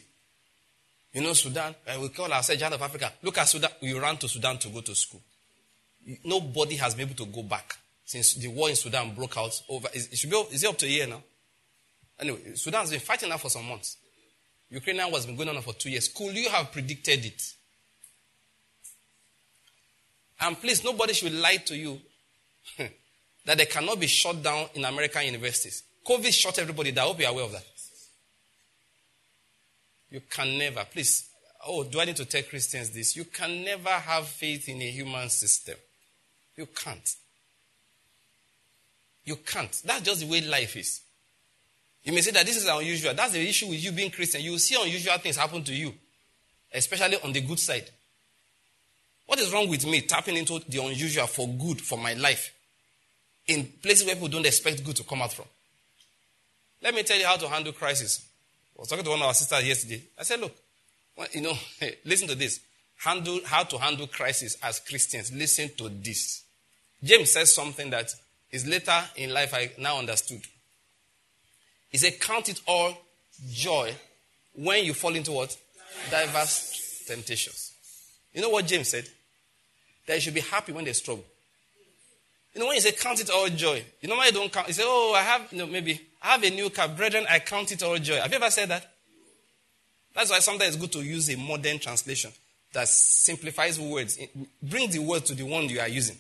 You 1.14 1.22
know, 1.22 1.34
Sudan, 1.34 1.76
uh, 1.88 2.00
we 2.02 2.10
call 2.10 2.32
ourselves 2.34 2.60
Giant 2.60 2.74
of 2.74 2.82
Africa. 2.82 3.12
Look 3.22 3.38
at 3.38 3.48
Sudan. 3.48 3.70
We 3.82 3.98
ran 3.98 4.18
to 4.18 4.28
Sudan 4.28 4.58
to 4.58 4.70
go 4.70 4.82
to 4.82 4.96
school. 4.96 5.22
Nobody 6.26 6.76
has 6.78 6.96
been 6.96 7.08
able 7.08 7.26
to 7.26 7.32
go 7.32 7.44
back 7.44 7.78
since 8.04 8.34
the 8.34 8.48
war 8.48 8.70
in 8.70 8.76
Sudan 8.76 9.14
broke 9.14 9.38
out 9.38 9.62
over. 9.70 9.88
It 9.94 10.18
should 10.18 10.30
be, 10.30 10.38
is 10.52 10.64
it 10.64 10.70
up 10.70 10.78
to 10.80 10.86
a 10.86 10.90
year 10.90 11.08
now? 11.08 11.22
Anyway, 12.20 12.56
Sudan 12.56 12.82
has 12.82 12.92
been 12.92 13.00
fighting 13.00 13.30
now 13.30 13.38
for 13.38 13.50
some 13.50 13.66
months. 13.66 13.98
Ukraine 14.70 14.98
now 14.98 15.10
has 15.12 15.28
been 15.28 15.36
going 15.36 15.50
on 15.50 15.62
for 15.62 15.74
two 15.74 15.92
years. 15.92 16.08
Could 16.08 16.36
you 16.36 16.50
have 16.50 16.72
predicted 16.72 17.26
it? 17.26 17.54
And 20.42 20.60
please, 20.60 20.84
nobody 20.84 21.14
should 21.14 21.34
lie 21.34 21.58
to 21.58 21.78
you 21.78 22.00
that 23.46 23.58
they 23.58 23.66
cannot 23.66 24.00
be 24.00 24.08
shut 24.08 24.42
down 24.42 24.68
in 24.74 24.84
American 24.84 25.26
universities. 25.26 25.84
COVID 26.06 26.34
shut 26.34 26.58
everybody 26.60 26.92
down. 26.92 27.06
I 27.06 27.08
hope 27.08 27.20
you're 27.20 27.30
aware 27.30 27.46
of 27.46 27.52
that. 27.52 27.64
You 30.14 30.22
can 30.30 30.60
never, 30.60 30.86
please, 30.86 31.28
oh, 31.66 31.84
do 31.86 32.00
I 32.00 32.06
need 32.06 32.18
to 32.18 32.26
tell 32.26 32.44
Christians 32.44 32.92
this? 32.92 33.16
You 33.16 33.26
can 33.26 33.64
never 33.64 33.90
have 33.90 34.28
faith 34.28 34.70
in 34.70 34.80
a 34.80 34.92
human 34.92 35.28
system. 35.28 35.76
You 36.56 36.68
can't. 36.68 37.16
You 39.26 39.38
can't. 39.38 39.82
That's 39.84 40.04
just 40.04 40.22
the 40.22 40.28
way 40.28 40.42
life 40.42 40.78
is. 40.78 41.02
You 42.04 42.14
may 42.14 42.22
say 42.22 42.30
that 42.30 42.46
this 42.46 42.58
is 42.58 42.68
unusual. 42.68 43.16
That's 43.16 43.34
the 43.34 43.40
issue 43.40 43.68
with 43.68 43.84
you 43.84 43.92
being 43.92 44.12
Christian. 44.12 44.42
You 44.42 44.60
see 44.60 44.80
unusual 44.80 45.18
things 45.18 45.38
happen 45.38 45.64
to 45.64 45.74
you, 45.74 45.92
especially 46.72 47.18
on 47.24 47.34
the 47.34 47.42
good 47.42 47.60
side. 47.60 47.90
What 49.26 49.40
is 49.40 49.52
wrong 49.52 49.68
with 49.68 49.84
me 49.88 50.02
tapping 50.02 50.38
into 50.38 50.60
the 50.70 50.80
unusual 50.86 51.26
for 51.26 51.48
good 51.48 51.82
for 51.82 51.98
my 51.98 52.14
life 52.14 52.54
in 53.48 53.66
places 53.82 54.06
where 54.06 54.14
people 54.14 54.28
don't 54.28 54.46
expect 54.46 54.84
good 54.84 54.98
to 54.98 55.04
come 55.06 55.24
out 55.24 55.34
from? 55.34 55.46
Let 56.84 56.94
me 56.94 57.02
tell 57.02 57.18
you 57.18 57.26
how 57.26 57.38
to 57.38 57.48
handle 57.48 57.74
crisis. 57.74 58.28
I 58.76 58.82
was 58.82 58.90
talking 58.90 59.04
to 59.06 59.12
one 59.12 59.22
of 59.22 59.28
our 59.28 59.34
sisters 59.34 59.68
yesterday. 59.68 60.04
I 60.18 60.24
said, 60.24 60.40
look, 60.40 60.56
well, 61.18 61.28
you 61.32 61.42
know, 61.42 61.54
hey, 61.80 61.98
listen 62.06 62.28
to 62.28 62.36
this. 62.36 62.60
Handle 62.98 63.40
how 63.46 63.64
to 63.64 63.78
handle 63.78 64.08
crisis 64.08 64.58
as 64.64 64.80
Christians. 64.80 65.32
Listen 65.34 65.70
to 65.78 65.90
this. 65.90 66.44
James 67.04 67.32
says 67.32 67.54
something 67.54 67.90
that 67.90 68.10
is 68.52 68.66
later 68.66 69.04
in 69.18 69.34
life 69.34 69.54
I 69.54 69.72
now 69.78 70.00
understood. 70.00 70.42
He 71.90 71.98
said, 71.98 72.20
Count 72.20 72.50
it 72.50 72.62
all 72.66 72.98
joy 73.52 73.94
when 74.54 74.86
you 74.86 74.94
fall 74.94 75.16
into 75.16 75.32
what? 75.32 75.56
Diverse 76.10 77.04
temptations. 77.08 77.74
You 78.34 78.42
know 78.42 78.50
what 78.50 78.66
James 78.66 78.90
said? 78.90 79.08
That 80.08 80.16
you 80.16 80.22
should 80.22 80.34
be 80.34 80.42
happy 80.42 80.72
when 80.72 80.86
they 80.86 80.94
struggle. 80.94 81.26
You 82.54 82.62
know, 82.62 82.68
when 82.68 82.76
you 82.76 82.82
say 82.82 82.92
count 82.92 83.20
it 83.20 83.30
all 83.30 83.48
joy, 83.50 83.84
you 84.02 84.10
know 84.10 84.16
why 84.16 84.28
you 84.28 84.32
don't 84.32 84.52
count? 84.52 84.68
You 84.68 84.74
say, 84.74 84.84
oh, 84.86 85.14
I 85.16 85.22
have, 85.22 85.52
you 85.52 85.58
know, 85.58 85.66
maybe, 85.66 86.00
I 86.24 86.28
have 86.32 86.44
a 86.44 86.50
new 86.50 86.70
car. 86.70 86.88
Brethren, 86.88 87.26
I 87.30 87.40
count 87.40 87.72
it 87.74 87.84
all 87.84 87.98
joy. 87.98 88.16
Have 88.16 88.32
you 88.32 88.38
ever 88.38 88.50
said 88.50 88.70
that? 88.70 88.90
That's 90.16 90.32
why 90.32 90.40
sometimes 90.40 90.76
it's 90.76 90.82
good 90.82 90.92
to 90.94 91.02
use 91.02 91.30
a 91.30 91.38
modern 91.38 91.80
translation 91.80 92.32
that 92.74 92.88
simplifies 92.88 93.80
words. 93.80 94.18
Bring 94.62 94.90
the 94.90 95.00
word 95.00 95.26
to 95.26 95.36
the 95.36 95.44
one 95.44 95.68
you 95.68 95.80
are 95.80 95.88
using. 95.88 96.18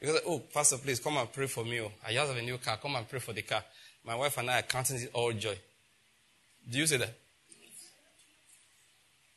Because, 0.00 0.20
oh, 0.26 0.40
Pastor, 0.40 0.78
please 0.78 0.98
come 0.98 1.16
and 1.16 1.32
pray 1.32 1.46
for 1.46 1.64
me. 1.64 1.80
Oh, 1.80 1.92
I 2.06 2.12
just 2.12 2.28
have 2.28 2.36
a 2.36 2.42
new 2.42 2.58
car. 2.58 2.78
Come 2.78 2.96
and 2.96 3.08
pray 3.08 3.20
for 3.20 3.32
the 3.32 3.42
car. 3.42 3.62
My 4.04 4.14
wife 4.14 4.36
and 4.38 4.50
I 4.50 4.60
are 4.60 4.62
counting 4.62 4.96
it 4.96 5.10
all 5.12 5.32
joy. 5.32 5.56
Do 6.68 6.78
you 6.78 6.86
say 6.86 6.96
that? 6.96 7.12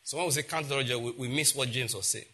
So 0.04 0.18
when 0.18 0.26
we 0.26 0.32
say 0.32 0.44
count 0.44 0.66
it 0.66 0.72
all 0.72 0.84
joy, 0.84 0.98
we, 0.98 1.12
we 1.12 1.28
miss 1.28 1.56
what 1.56 1.70
James 1.70 1.96
was 1.96 2.08
saying. 2.08 2.26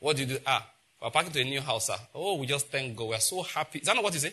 What 0.00 0.16
do 0.16 0.22
you 0.22 0.28
do? 0.28 0.38
Ah, 0.46 0.66
we're 1.00 1.10
packing 1.10 1.32
to 1.32 1.40
a 1.40 1.44
new 1.44 1.60
house. 1.60 1.90
Ah. 1.90 2.00
Oh, 2.14 2.36
we 2.36 2.46
just 2.46 2.68
thank 2.68 2.96
God. 2.96 3.08
We're 3.08 3.18
so 3.20 3.42
happy. 3.42 3.78
Is 3.78 3.86
that 3.86 3.94
not 3.94 4.04
what 4.04 4.12
you 4.14 4.20
say? 4.20 4.32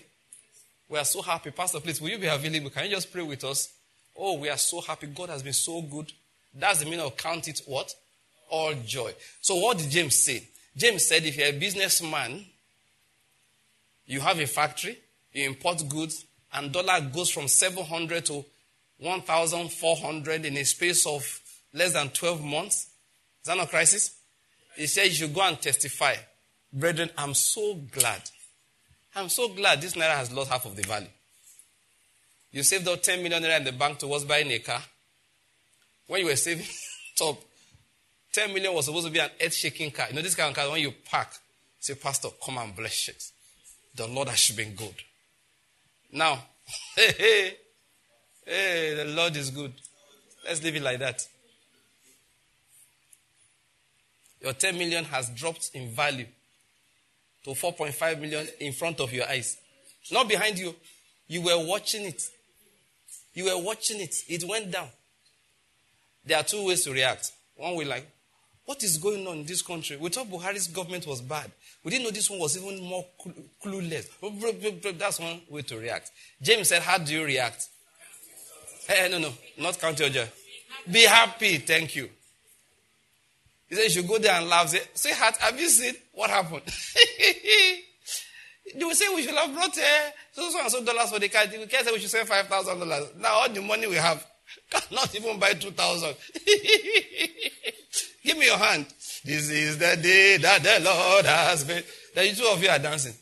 We 0.91 0.97
are 0.97 1.05
so 1.05 1.21
happy. 1.21 1.51
Pastor, 1.51 1.79
please, 1.79 2.01
will 2.01 2.09
you 2.09 2.17
be 2.17 2.27
available? 2.27 2.69
Can 2.69 2.83
you 2.83 2.91
just 2.91 3.13
pray 3.13 3.21
with 3.21 3.45
us? 3.45 3.71
Oh, 4.13 4.37
we 4.37 4.49
are 4.49 4.57
so 4.57 4.81
happy. 4.81 5.07
God 5.07 5.29
has 5.29 5.41
been 5.41 5.53
so 5.53 5.81
good. 5.81 6.11
That's 6.53 6.79
the 6.79 6.85
meaning 6.85 6.99
of 6.99 7.15
count 7.15 7.47
it 7.47 7.61
what? 7.65 7.95
All 8.49 8.73
joy. 8.85 9.13
So 9.39 9.55
what 9.55 9.77
did 9.77 9.89
James 9.89 10.15
say? 10.15 10.45
James 10.75 11.05
said 11.07 11.23
if 11.23 11.37
you're 11.37 11.47
a 11.47 11.57
businessman, 11.57 12.45
you 14.05 14.19
have 14.19 14.37
a 14.41 14.45
factory, 14.45 14.97
you 15.31 15.45
import 15.45 15.81
goods, 15.87 16.25
and 16.53 16.73
dollar 16.73 16.99
goes 16.99 17.29
from 17.29 17.47
700 17.47 18.25
to 18.25 18.43
1,400 18.97 20.43
in 20.43 20.57
a 20.57 20.65
space 20.65 21.07
of 21.07 21.39
less 21.73 21.93
than 21.93 22.09
12 22.09 22.43
months. 22.43 22.87
Is 23.41 23.47
that 23.47 23.55
not 23.55 23.67
a 23.67 23.69
crisis? 23.69 24.17
He 24.75 24.87
said 24.87 25.05
you 25.05 25.13
should 25.13 25.33
go 25.33 25.41
and 25.41 25.61
testify. 25.61 26.15
Brethren, 26.73 27.09
I'm 27.17 27.33
so 27.33 27.75
glad. 27.75 28.21
I'm 29.15 29.29
so 29.29 29.49
glad 29.49 29.81
this 29.81 29.93
naira 29.93 30.15
has 30.15 30.31
lost 30.31 30.51
half 30.51 30.65
of 30.65 30.75
the 30.75 30.83
value. 30.83 31.07
You 32.51 32.63
saved 32.63 32.87
out 32.87 33.03
10 33.03 33.21
million 33.23 33.43
naira 33.43 33.57
in 33.57 33.63
the 33.63 33.71
bank 33.71 33.99
towards 33.99 34.25
buying 34.25 34.51
a 34.51 34.59
car. 34.59 34.81
When 36.07 36.21
you 36.21 36.27
were 36.27 36.35
saving 36.35 36.65
top, 37.15 37.41
10 38.33 38.53
million 38.53 38.73
was 38.73 38.85
supposed 38.85 39.07
to 39.07 39.11
be 39.11 39.19
an 39.19 39.29
earth 39.41 39.53
shaking 39.53 39.91
car. 39.91 40.07
You 40.09 40.15
know, 40.15 40.21
this 40.21 40.35
kind 40.35 40.49
of 40.49 40.55
car, 40.55 40.69
when 40.69 40.81
you 40.81 40.93
park, 41.09 41.29
say, 41.79 41.95
Pastor, 41.95 42.29
come 42.43 42.57
and 42.57 42.75
bless 42.75 43.09
it. 43.09 43.23
The 43.95 44.07
Lord 44.07 44.29
has 44.29 44.51
been 44.51 44.75
good. 44.75 44.95
Now, 46.11 46.39
hey, 46.95 47.13
hey, 47.17 47.57
hey, 48.45 48.93
the 48.95 49.05
Lord 49.05 49.35
is 49.35 49.49
good. 49.49 49.73
Let's 50.45 50.63
leave 50.63 50.75
it 50.75 50.81
like 50.81 50.99
that. 50.99 51.27
Your 54.41 54.53
10 54.53 54.77
million 54.77 55.03
has 55.05 55.29
dropped 55.29 55.71
in 55.73 55.89
value 55.89 56.25
to 57.43 57.51
4.5 57.51 58.19
million 58.19 58.47
in 58.59 58.73
front 58.73 58.99
of 58.99 59.11
your 59.11 59.27
eyes. 59.27 59.57
Not 60.11 60.27
behind 60.27 60.57
you. 60.57 60.75
You 61.27 61.41
were 61.41 61.65
watching 61.65 62.05
it. 62.05 62.21
You 63.33 63.45
were 63.45 63.57
watching 63.63 64.01
it. 64.01 64.15
It 64.27 64.43
went 64.43 64.71
down. 64.71 64.89
There 66.25 66.37
are 66.37 66.43
two 66.43 66.65
ways 66.65 66.83
to 66.83 66.91
react. 66.91 67.31
One 67.55 67.75
way, 67.75 67.85
like, 67.85 68.07
what 68.65 68.83
is 68.83 68.97
going 68.97 69.25
on 69.27 69.39
in 69.39 69.45
this 69.45 69.61
country? 69.61 69.97
We 69.97 70.09
thought 70.09 70.29
Buhari's 70.29 70.67
government 70.67 71.07
was 71.07 71.21
bad. 71.21 71.51
We 71.83 71.91
didn't 71.91 72.03
know 72.05 72.11
this 72.11 72.29
one 72.29 72.39
was 72.39 72.57
even 72.57 72.83
more 72.83 73.05
clueless. 73.63 74.07
That's 74.97 75.19
one 75.19 75.41
way 75.49 75.61
to 75.63 75.77
react. 75.77 76.11
James 76.41 76.69
said, 76.69 76.81
How 76.81 76.97
do 76.97 77.11
you 77.13 77.25
react? 77.25 77.67
Hey, 78.87 79.09
no, 79.09 79.19
no, 79.19 79.31
not 79.57 79.79
count 79.79 79.99
your 79.99 80.09
joy. 80.09 80.27
Be 80.91 81.01
happy. 81.03 81.57
Thank 81.57 81.95
you. 81.95 82.09
He 83.67 83.75
said, 83.75 83.83
You 83.85 83.89
should 83.89 84.07
go 84.07 84.19
there 84.19 84.33
and 84.33 84.47
laugh. 84.47 84.69
Say, 84.69 84.81
say 84.93 85.13
heart, 85.13 85.37
have 85.37 85.59
you 85.59 85.69
seen 85.69 85.95
what 86.13 86.29
happened? 86.29 86.61
they 88.75 88.83
will 88.83 88.93
say 88.95 89.13
we 89.13 89.23
should 89.23 89.35
have 89.35 89.53
brought 89.53 89.77
uh, 89.77 90.09
so, 90.31 90.49
so 90.49 90.59
and 90.61 90.71
so 90.71 90.83
dollars 90.83 91.11
for 91.11 91.19
the 91.19 91.29
car. 91.29 91.43
We 91.51 91.65
can't 91.67 91.85
say 91.85 91.91
we 91.91 91.99
should 91.99 92.09
send 92.09 92.27
$5,000. 92.27 93.17
Now 93.17 93.33
all 93.33 93.49
the 93.49 93.61
money 93.61 93.87
we 93.87 93.95
have 93.95 94.25
cannot 94.69 95.13
even 95.15 95.39
buy 95.39 95.53
2000 95.53 96.15
Give 98.23 98.37
me 98.37 98.45
your 98.45 98.57
hand. 98.57 98.85
This 99.23 99.49
is 99.49 99.77
the 99.77 99.97
day 100.01 100.37
that 100.37 100.61
the 100.61 100.79
Lord 100.83 101.25
has 101.25 101.67
made. 101.67 101.83
Then 102.13 102.35
two 102.35 102.45
of 102.45 102.61
you 102.61 102.69
are 102.69 102.79
dancing. 102.79 103.13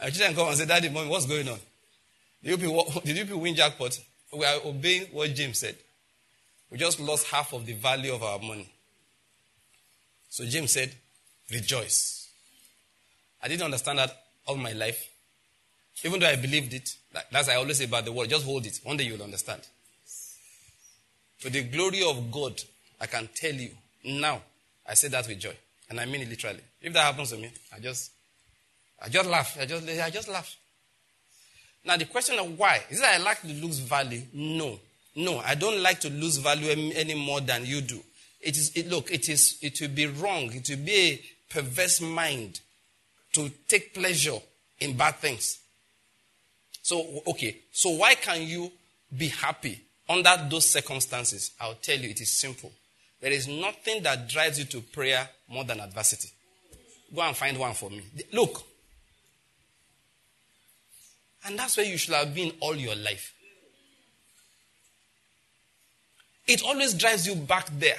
I 0.00 0.10
just 0.10 0.34
come 0.36 0.48
and 0.48 0.56
say, 0.56 0.66
Daddy, 0.66 0.90
mommy, 0.90 1.08
what's 1.08 1.26
going 1.26 1.48
on? 1.48 1.58
Did 2.42 2.50
you, 2.50 2.58
people, 2.58 3.02
did 3.04 3.16
you 3.16 3.24
people 3.24 3.40
win 3.40 3.54
jackpot? 3.54 3.98
We 4.32 4.44
are 4.44 4.60
obeying 4.64 5.06
what 5.12 5.34
James 5.34 5.58
said. 5.58 5.76
We 6.70 6.78
just 6.78 7.00
lost 7.00 7.26
half 7.28 7.52
of 7.52 7.64
the 7.66 7.72
value 7.72 8.12
of 8.12 8.22
our 8.22 8.38
money. 8.38 8.68
So 10.28 10.44
James 10.44 10.72
said, 10.72 10.92
Rejoice. 11.52 12.13
I 13.44 13.48
didn't 13.48 13.64
understand 13.64 13.98
that 13.98 14.16
all 14.46 14.56
my 14.56 14.72
life. 14.72 15.10
Even 16.02 16.18
though 16.18 16.26
I 16.26 16.36
believed 16.36 16.72
it, 16.72 16.96
that's 17.30 17.48
I 17.48 17.56
always 17.56 17.78
say 17.78 17.84
about 17.84 18.06
the 18.06 18.12
word, 18.12 18.30
just 18.30 18.44
hold 18.44 18.64
it. 18.64 18.80
One 18.82 18.96
day 18.96 19.04
you'll 19.04 19.22
understand. 19.22 19.60
To 21.40 21.50
the 21.50 21.62
glory 21.64 22.02
of 22.02 22.32
God, 22.32 22.60
I 23.00 23.06
can 23.06 23.28
tell 23.34 23.52
you 23.52 23.70
now, 24.02 24.40
I 24.88 24.94
say 24.94 25.08
that 25.08 25.28
with 25.28 25.38
joy. 25.38 25.54
And 25.90 26.00
I 26.00 26.06
mean 26.06 26.22
it 26.22 26.30
literally. 26.30 26.60
If 26.80 26.92
that 26.94 27.04
happens 27.04 27.30
to 27.30 27.36
me, 27.36 27.50
I 27.74 27.80
just 27.80 28.12
I 29.02 29.10
just 29.10 29.28
laugh. 29.28 29.58
I 29.60 29.66
just 29.66 29.86
I 29.86 30.10
just 30.10 30.28
laugh. 30.28 30.56
Now 31.84 31.98
the 31.98 32.06
question 32.06 32.38
of 32.38 32.58
why 32.58 32.82
is 32.88 33.00
that 33.00 33.20
I 33.20 33.22
like 33.22 33.42
to 33.42 33.48
lose 33.48 33.78
value? 33.78 34.22
No, 34.32 34.78
no, 35.14 35.38
I 35.40 35.54
don't 35.54 35.82
like 35.82 36.00
to 36.00 36.08
lose 36.08 36.38
value 36.38 36.92
any 36.94 37.14
more 37.14 37.42
than 37.42 37.66
you 37.66 37.82
do. 37.82 38.00
It 38.40 38.56
is 38.56 38.72
it, 38.74 38.88
look. 38.88 39.10
It 39.10 39.28
is 39.28 39.58
it 39.60 39.78
will 39.80 39.88
be 39.88 40.06
wrong. 40.06 40.50
It 40.52 40.68
will 40.70 40.84
be 40.84 40.92
a 40.94 41.20
perverse 41.52 42.00
mind 42.00 42.60
to 43.34 43.50
take 43.68 43.94
pleasure 43.94 44.38
in 44.80 44.96
bad 44.96 45.16
things. 45.16 45.58
So 46.82 47.22
okay, 47.26 47.56
so 47.72 47.90
why 47.90 48.14
can 48.14 48.42
you 48.42 48.70
be 49.16 49.28
happy 49.28 49.80
under 50.08 50.36
those 50.50 50.68
circumstances? 50.68 51.52
I'll 51.60 51.74
tell 51.74 51.98
you. 51.98 52.10
It 52.10 52.20
is 52.20 52.32
simple. 52.32 52.72
There 53.20 53.32
is 53.32 53.48
nothing 53.48 54.02
that 54.02 54.28
drives 54.28 54.58
you 54.58 54.64
to 54.66 54.80
prayer 54.80 55.28
more 55.48 55.64
than 55.64 55.80
adversity. 55.80 56.28
Go 57.14 57.22
and 57.22 57.36
find 57.36 57.58
one 57.58 57.74
for 57.74 57.90
me. 57.90 58.02
Look. 58.32 58.62
And 61.46 61.58
that's 61.58 61.76
where 61.76 61.86
you 61.86 61.96
should 61.98 62.14
have 62.14 62.34
been 62.34 62.52
all 62.60 62.74
your 62.74 62.94
life. 62.96 63.32
It 66.46 66.62
always 66.62 66.94
drives 66.94 67.26
you 67.26 67.34
back 67.34 67.68
there. 67.78 67.98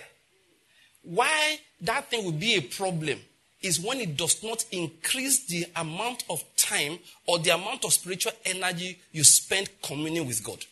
Why 1.03 1.59
that 1.81 2.09
thing 2.09 2.23
will 2.23 2.31
be 2.31 2.55
a 2.55 2.61
problem 2.61 3.19
is 3.65 3.79
when 3.79 3.99
it 3.99 4.15
does 4.15 4.43
not 4.43 4.63
increase 4.71 5.45
the 5.47 5.65
amount 5.75 6.23
of 6.29 6.43
time 6.55 6.99
or 7.25 7.39
the 7.39 7.49
amount 7.49 7.83
of 7.83 7.91
spiritual 7.91 8.31
energy 8.45 8.99
you 9.11 9.23
spend 9.23 9.69
communing 9.81 10.27
with 10.27 10.43
God. 10.43 10.63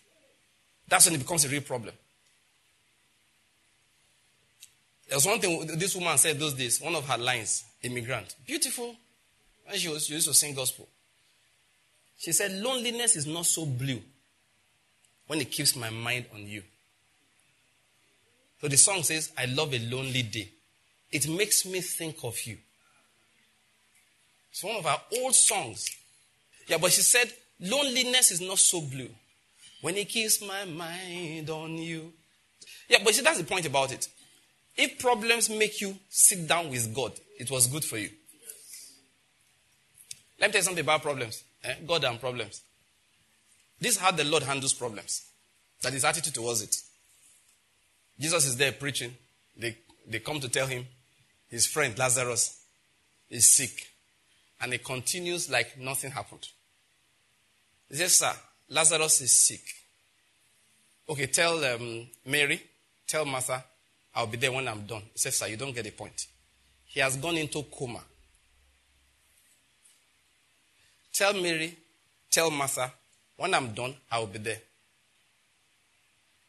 That's 0.87 1.05
when 1.05 1.15
it 1.15 1.19
becomes 1.19 1.43
a 1.45 1.49
real 1.49 1.61
problem. 1.61 1.95
There's 5.09 5.25
one 5.25 5.39
thing 5.39 5.67
this 5.77 5.95
woman 5.95 6.17
said 6.17 6.39
those 6.39 6.53
days, 6.53 6.81
one 6.81 6.95
of 6.95 7.07
her 7.07 7.17
lines, 7.17 7.63
immigrant. 7.81 8.35
Beautiful. 8.45 8.95
And 9.69 9.77
she, 9.77 9.89
was, 9.89 10.05
she 10.05 10.13
used 10.13 10.27
to 10.27 10.33
sing 10.33 10.53
gospel. 10.53 10.87
She 12.17 12.31
said, 12.31 12.51
Loneliness 12.51 13.15
is 13.15 13.25
not 13.25 13.45
so 13.45 13.65
blue 13.65 14.01
when 15.27 15.41
it 15.41 15.51
keeps 15.51 15.75
my 15.75 15.89
mind 15.89 16.25
on 16.33 16.47
you. 16.47 16.63
So 18.61 18.67
the 18.67 18.77
song 18.77 19.03
says, 19.03 19.31
I 19.37 19.45
love 19.45 19.73
a 19.73 19.79
lonely 19.79 20.23
day. 20.23 20.49
It 21.11 21.27
makes 21.27 21.65
me 21.65 21.81
think 21.81 22.17
of 22.23 22.39
you. 22.43 22.57
It's 24.53 24.63
one 24.63 24.75
of 24.75 24.85
our 24.85 25.01
old 25.17 25.33
songs. 25.33 25.89
Yeah, 26.67 26.77
but 26.77 26.91
she 26.91 27.01
said, 27.01 27.27
loneliness 27.59 28.29
is 28.29 28.39
not 28.39 28.59
so 28.59 28.81
blue 28.81 29.09
when 29.81 29.97
it 29.97 30.09
keeps 30.09 30.45
my 30.45 30.63
mind 30.65 31.49
on 31.49 31.75
you. 31.75 32.13
Yeah, 32.87 32.99
but 33.03 33.15
see, 33.15 33.23
that's 33.23 33.39
the 33.39 33.45
point 33.45 33.65
about 33.65 33.91
it. 33.91 34.07
If 34.77 34.99
problems 34.99 35.49
make 35.49 35.81
you 35.81 35.97
sit 36.07 36.47
down 36.47 36.69
with 36.69 36.93
God, 36.93 37.13
it 37.39 37.49
was 37.49 37.65
good 37.65 37.83
for 37.83 37.97
you. 37.97 38.11
Let 40.39 40.49
me 40.49 40.51
tell 40.51 40.59
you 40.59 40.65
something 40.65 40.83
about 40.83 41.01
problems. 41.01 41.43
Eh? 41.63 41.73
God 41.87 42.03
and 42.03 42.19
problems. 42.19 42.61
This 43.81 43.95
is 43.95 43.97
how 43.97 44.11
the 44.11 44.23
Lord 44.23 44.43
handles 44.43 44.73
problems. 44.73 45.25
That 45.81 45.95
is 45.95 46.05
attitude 46.05 46.35
towards 46.35 46.61
it. 46.61 46.75
Jesus 48.19 48.45
is 48.45 48.55
there 48.55 48.71
preaching. 48.71 49.15
They, 49.57 49.77
they 50.07 50.19
come 50.19 50.39
to 50.41 50.49
tell 50.49 50.67
him 50.67 50.85
his 51.49 51.65
friend 51.65 51.97
Lazarus 51.97 52.63
is 53.31 53.51
sick. 53.51 53.92
And 54.63 54.73
it 54.73 54.83
continues 54.83 55.49
like 55.49 55.77
nothing 55.77 56.11
happened. 56.11 56.47
He 57.89 57.97
says, 57.97 58.13
Sir, 58.13 58.31
Lazarus 58.69 59.19
is 59.19 59.31
sick. 59.31 59.61
Okay, 61.09 61.25
tell 61.25 61.61
um, 61.65 62.07
Mary, 62.25 62.61
tell 63.05 63.25
Martha, 63.25 63.61
I'll 64.15 64.25
be 64.25 64.37
there 64.37 64.53
when 64.53 64.69
I'm 64.69 64.85
done. 64.85 65.01
He 65.11 65.19
says, 65.19 65.35
Sir, 65.35 65.47
you 65.47 65.57
don't 65.57 65.75
get 65.75 65.83
the 65.83 65.91
point. 65.91 66.27
He 66.85 67.01
has 67.01 67.17
gone 67.17 67.35
into 67.35 67.61
coma. 67.63 67.99
Tell 71.11 71.33
Mary, 71.33 71.77
tell 72.31 72.49
Martha, 72.49 72.89
when 73.35 73.53
I'm 73.53 73.73
done, 73.73 73.93
I 74.09 74.19
will 74.19 74.27
be 74.27 74.39
there. 74.39 74.61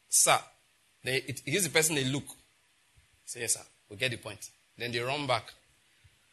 Sir, 0.08 0.38
they, 1.02 1.16
it, 1.16 1.42
here's 1.44 1.64
the 1.64 1.70
person 1.70 1.96
they 1.96 2.04
look. 2.04 2.24
Say, 3.24 3.40
yes, 3.40 3.54
sir, 3.54 3.62
we 3.90 3.96
get 3.96 4.12
the 4.12 4.18
point. 4.18 4.50
Then 4.78 4.92
they 4.92 5.00
run 5.00 5.26
back 5.26 5.52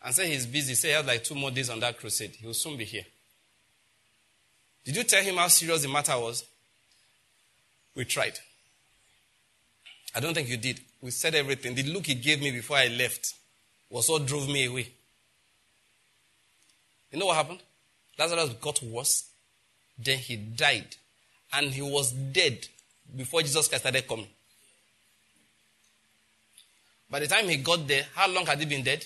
and 0.03 0.13
say 0.13 0.27
he's 0.27 0.45
busy. 0.45 0.73
Say 0.73 0.89
he 0.89 0.93
has 0.95 1.05
like 1.05 1.23
two 1.23 1.35
more 1.35 1.51
days 1.51 1.69
on 1.69 1.79
that 1.81 1.97
crusade. 1.97 2.31
He'll 2.39 2.53
soon 2.53 2.77
be 2.77 2.85
here. 2.85 3.05
Did 4.83 4.95
you 4.95 5.03
tell 5.03 5.23
him 5.23 5.35
how 5.35 5.47
serious 5.47 5.83
the 5.83 5.89
matter 5.89 6.17
was? 6.17 6.43
We 7.95 8.05
tried. 8.05 8.39
I 10.15 10.19
don't 10.19 10.33
think 10.33 10.49
you 10.49 10.57
did. 10.57 10.79
We 11.01 11.11
said 11.11 11.35
everything. 11.35 11.75
The 11.75 11.83
look 11.83 12.05
he 12.07 12.15
gave 12.15 12.41
me 12.41 12.51
before 12.51 12.77
I 12.77 12.87
left 12.87 13.33
was 13.89 14.09
what 14.09 14.25
drove 14.25 14.49
me 14.49 14.65
away. 14.65 14.87
You 17.11 17.19
know 17.19 17.27
what 17.27 17.35
happened? 17.35 17.59
Lazarus 18.17 18.49
got 18.61 18.81
worse. 18.83 19.29
Then 19.97 20.17
he 20.17 20.35
died. 20.35 20.95
And 21.53 21.67
he 21.67 21.81
was 21.81 22.11
dead 22.11 22.67
before 23.15 23.41
Jesus 23.41 23.67
Christ 23.67 23.83
started 23.83 24.07
coming. 24.07 24.27
By 27.09 27.19
the 27.19 27.27
time 27.27 27.49
he 27.49 27.57
got 27.57 27.85
there, 27.87 28.05
how 28.15 28.31
long 28.31 28.45
had 28.45 28.59
he 28.59 28.65
been 28.65 28.83
dead? 28.83 29.05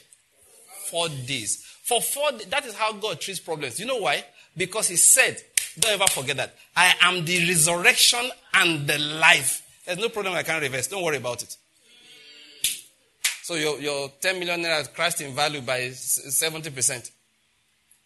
Four 0.90 1.10
days. 1.10 1.64
For 1.84 2.02
four 2.02 2.32
that 2.50 2.66
is 2.66 2.76
how 2.76 2.94
God 2.94 3.20
treats 3.20 3.40
problems. 3.40 3.80
You 3.80 3.86
know 3.86 3.98
why? 3.98 4.24
Because 4.56 4.88
he 4.88 4.96
said, 4.96 5.42
don't 5.80 5.94
ever 5.94 6.08
forget 6.10 6.38
that. 6.38 6.56
I 6.76 6.96
am 7.02 7.26
the 7.26 7.48
resurrection 7.48 8.30
and 8.54 8.88
the 8.88 8.98
life. 8.98 9.62
There's 9.86 9.98
no 9.98 10.10
problem 10.10 10.34
I 10.34 10.44
can't 10.44 10.62
reverse. 10.62 10.88
Don't 10.88 11.04
worry 11.04 11.18
about 11.18 11.44
it. 11.44 11.56
So 13.44 13.56
your, 13.56 13.80
your 13.80 14.10
10 14.20 14.40
million 14.40 14.64
naira 14.64 14.92
crashed 14.92 15.22
in 15.22 15.36
value 15.36 15.62
by 15.62 15.82
70%. 15.82 17.12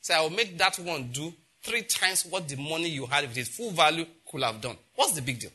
So 0.01 0.13
I 0.13 0.21
will 0.21 0.31
make 0.31 0.57
that 0.57 0.77
one 0.79 1.09
do 1.13 1.31
three 1.63 1.83
times 1.83 2.25
what 2.25 2.47
the 2.47 2.57
money 2.57 2.89
you 2.89 3.05
had 3.05 3.27
with 3.27 3.37
its 3.37 3.49
full 3.49 3.71
value 3.71 4.05
could 4.29 4.43
have 4.43 4.59
done. 4.59 4.75
What's 4.95 5.13
the 5.13 5.21
big 5.21 5.39
deal? 5.39 5.51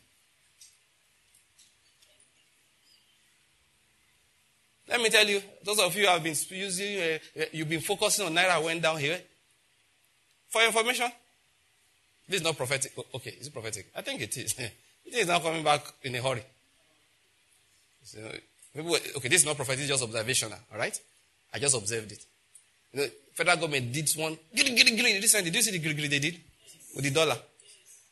Let 4.89 5.01
me 5.01 5.09
tell 5.09 5.27
you, 5.27 5.41
those 5.63 5.79
of 5.79 5.95
you 5.97 6.03
who 6.03 6.09
have 6.09 6.23
been 6.23 6.37
using, 6.51 6.99
uh, 6.99 7.19
uh, 7.41 7.45
you've 7.53 7.69
been 7.69 7.81
focusing 7.81 8.27
on 8.27 8.35
Naira 8.35 8.63
went 8.63 8.83
down 8.83 8.99
here. 8.99 9.19
For 10.49 10.63
information, 10.65 11.11
this 12.29 12.41
is 12.41 12.45
not 12.45 12.57
prophetic. 12.57 12.93
Okay, 13.15 13.31
is 13.41 13.49
it 13.49 13.53
prophetic? 13.53 13.87
I 13.97 14.03
think 14.03 14.21
it 14.21 14.37
is. 14.37 14.55
it 14.59 14.73
is 15.15 15.27
not 15.27 15.43
coming 15.43 15.65
back 15.65 15.83
in 16.03 16.15
a 16.15 16.23
hurry. 16.23 16.45
So, 18.05 18.19
okay, 19.17 19.29
this 19.29 19.41
is 19.41 19.47
not 19.47 19.57
prophetic, 19.57 19.81
it's 19.81 19.89
just 19.89 20.03
observational. 20.03 20.59
All 20.73 20.79
right? 20.79 20.99
I 21.53 21.59
just 21.59 21.77
observed 21.77 22.13
it. 22.13 22.25
You 22.93 23.01
know, 23.01 23.07
federal 23.33 23.57
government 23.57 23.93
did 23.93 24.09
one. 24.17 24.37
Gilly, 24.55 24.75
gilly, 24.75 24.97
gilly. 24.97 25.13
Did 25.15 25.55
you 25.55 25.63
see 25.63 25.71
the 25.71 25.79
gilly, 25.79 25.95
gilly 25.95 26.09
they 26.09 26.19
did 26.19 26.41
with 26.95 27.05
the 27.05 27.11
dollar? 27.11 27.37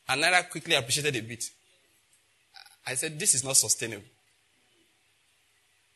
And 0.09 0.23
Naira 0.23 0.49
quickly 0.49 0.75
appreciated 0.75 1.15
a 1.15 1.21
bit. 1.25 1.43
I 2.85 2.95
said, 2.95 3.17
this 3.17 3.35
is 3.35 3.43
not 3.43 3.55
sustainable. 3.55 4.03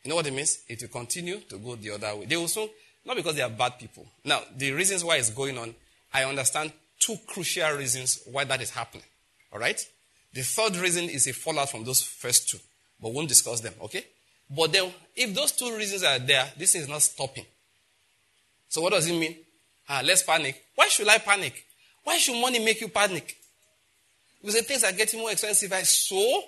You 0.04 0.10
know 0.10 0.16
what 0.16 0.26
it 0.26 0.32
means? 0.32 0.62
It 0.68 0.80
will 0.80 0.88
continue 0.88 1.40
to 1.40 1.58
go 1.58 1.76
the 1.76 1.90
other 1.90 2.16
way. 2.16 2.26
They 2.26 2.36
will 2.36 2.48
soon, 2.48 2.68
not 3.04 3.16
because 3.16 3.34
they 3.34 3.42
are 3.42 3.50
bad 3.50 3.78
people. 3.78 4.06
Now, 4.24 4.40
the 4.56 4.72
reasons 4.72 5.04
why 5.04 5.16
it's 5.16 5.30
going 5.30 5.58
on, 5.58 5.74
I 6.12 6.24
understand 6.24 6.72
two 6.98 7.16
crucial 7.26 7.70
reasons 7.76 8.22
why 8.30 8.44
that 8.44 8.60
is 8.60 8.70
happening. 8.70 9.04
All 9.52 9.58
right? 9.58 9.84
The 10.32 10.42
third 10.42 10.76
reason 10.76 11.04
is 11.04 11.26
a 11.26 11.32
fallout 11.32 11.70
from 11.70 11.84
those 11.84 12.02
first 12.02 12.48
two, 12.48 12.58
but 13.00 13.12
won't 13.12 13.28
discuss 13.28 13.60
them, 13.60 13.74
okay? 13.82 14.04
But 14.50 14.72
then, 14.72 14.92
if 15.14 15.34
those 15.34 15.52
two 15.52 15.76
reasons 15.76 16.02
are 16.04 16.18
there, 16.18 16.46
this 16.56 16.74
is 16.74 16.88
not 16.88 17.02
stopping. 17.02 17.44
So, 18.68 18.82
what 18.82 18.92
does 18.92 19.08
it 19.08 19.18
mean? 19.18 19.36
Ah, 19.88 20.02
let's 20.04 20.22
panic. 20.22 20.62
Why 20.74 20.88
should 20.88 21.08
I 21.08 21.18
panic? 21.18 21.64
Why 22.04 22.18
should 22.18 22.40
money 22.40 22.58
make 22.58 22.80
you 22.80 22.88
panic? 22.88 23.36
Because 24.40 24.56
the 24.56 24.62
things 24.62 24.84
are 24.84 24.92
getting 24.92 25.20
more 25.20 25.30
expensive. 25.30 25.72
I 25.72 25.82
so 25.82 26.42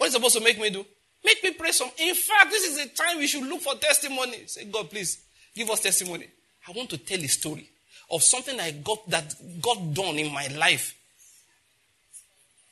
what 0.00 0.06
is 0.06 0.14
supposed 0.14 0.38
to 0.38 0.42
make 0.42 0.58
me 0.58 0.70
do? 0.70 0.82
Make 1.22 1.44
me 1.44 1.50
pray 1.52 1.72
some. 1.72 1.90
In 1.98 2.14
fact, 2.14 2.50
this 2.50 2.66
is 2.66 2.78
a 2.78 2.88
time 2.88 3.18
we 3.18 3.26
should 3.26 3.46
look 3.46 3.60
for 3.60 3.74
testimony. 3.74 4.46
Say, 4.46 4.64
God, 4.64 4.88
please 4.88 5.20
give 5.54 5.68
us 5.68 5.80
testimony. 5.80 6.26
I 6.66 6.72
want 6.72 6.88
to 6.88 6.96
tell 6.96 7.18
a 7.18 7.26
story 7.26 7.68
of 8.10 8.22
something 8.22 8.58
I 8.58 8.70
got 8.70 9.10
that 9.10 9.34
got 9.60 9.92
done 9.92 10.18
in 10.18 10.32
my 10.32 10.46
life. 10.56 10.94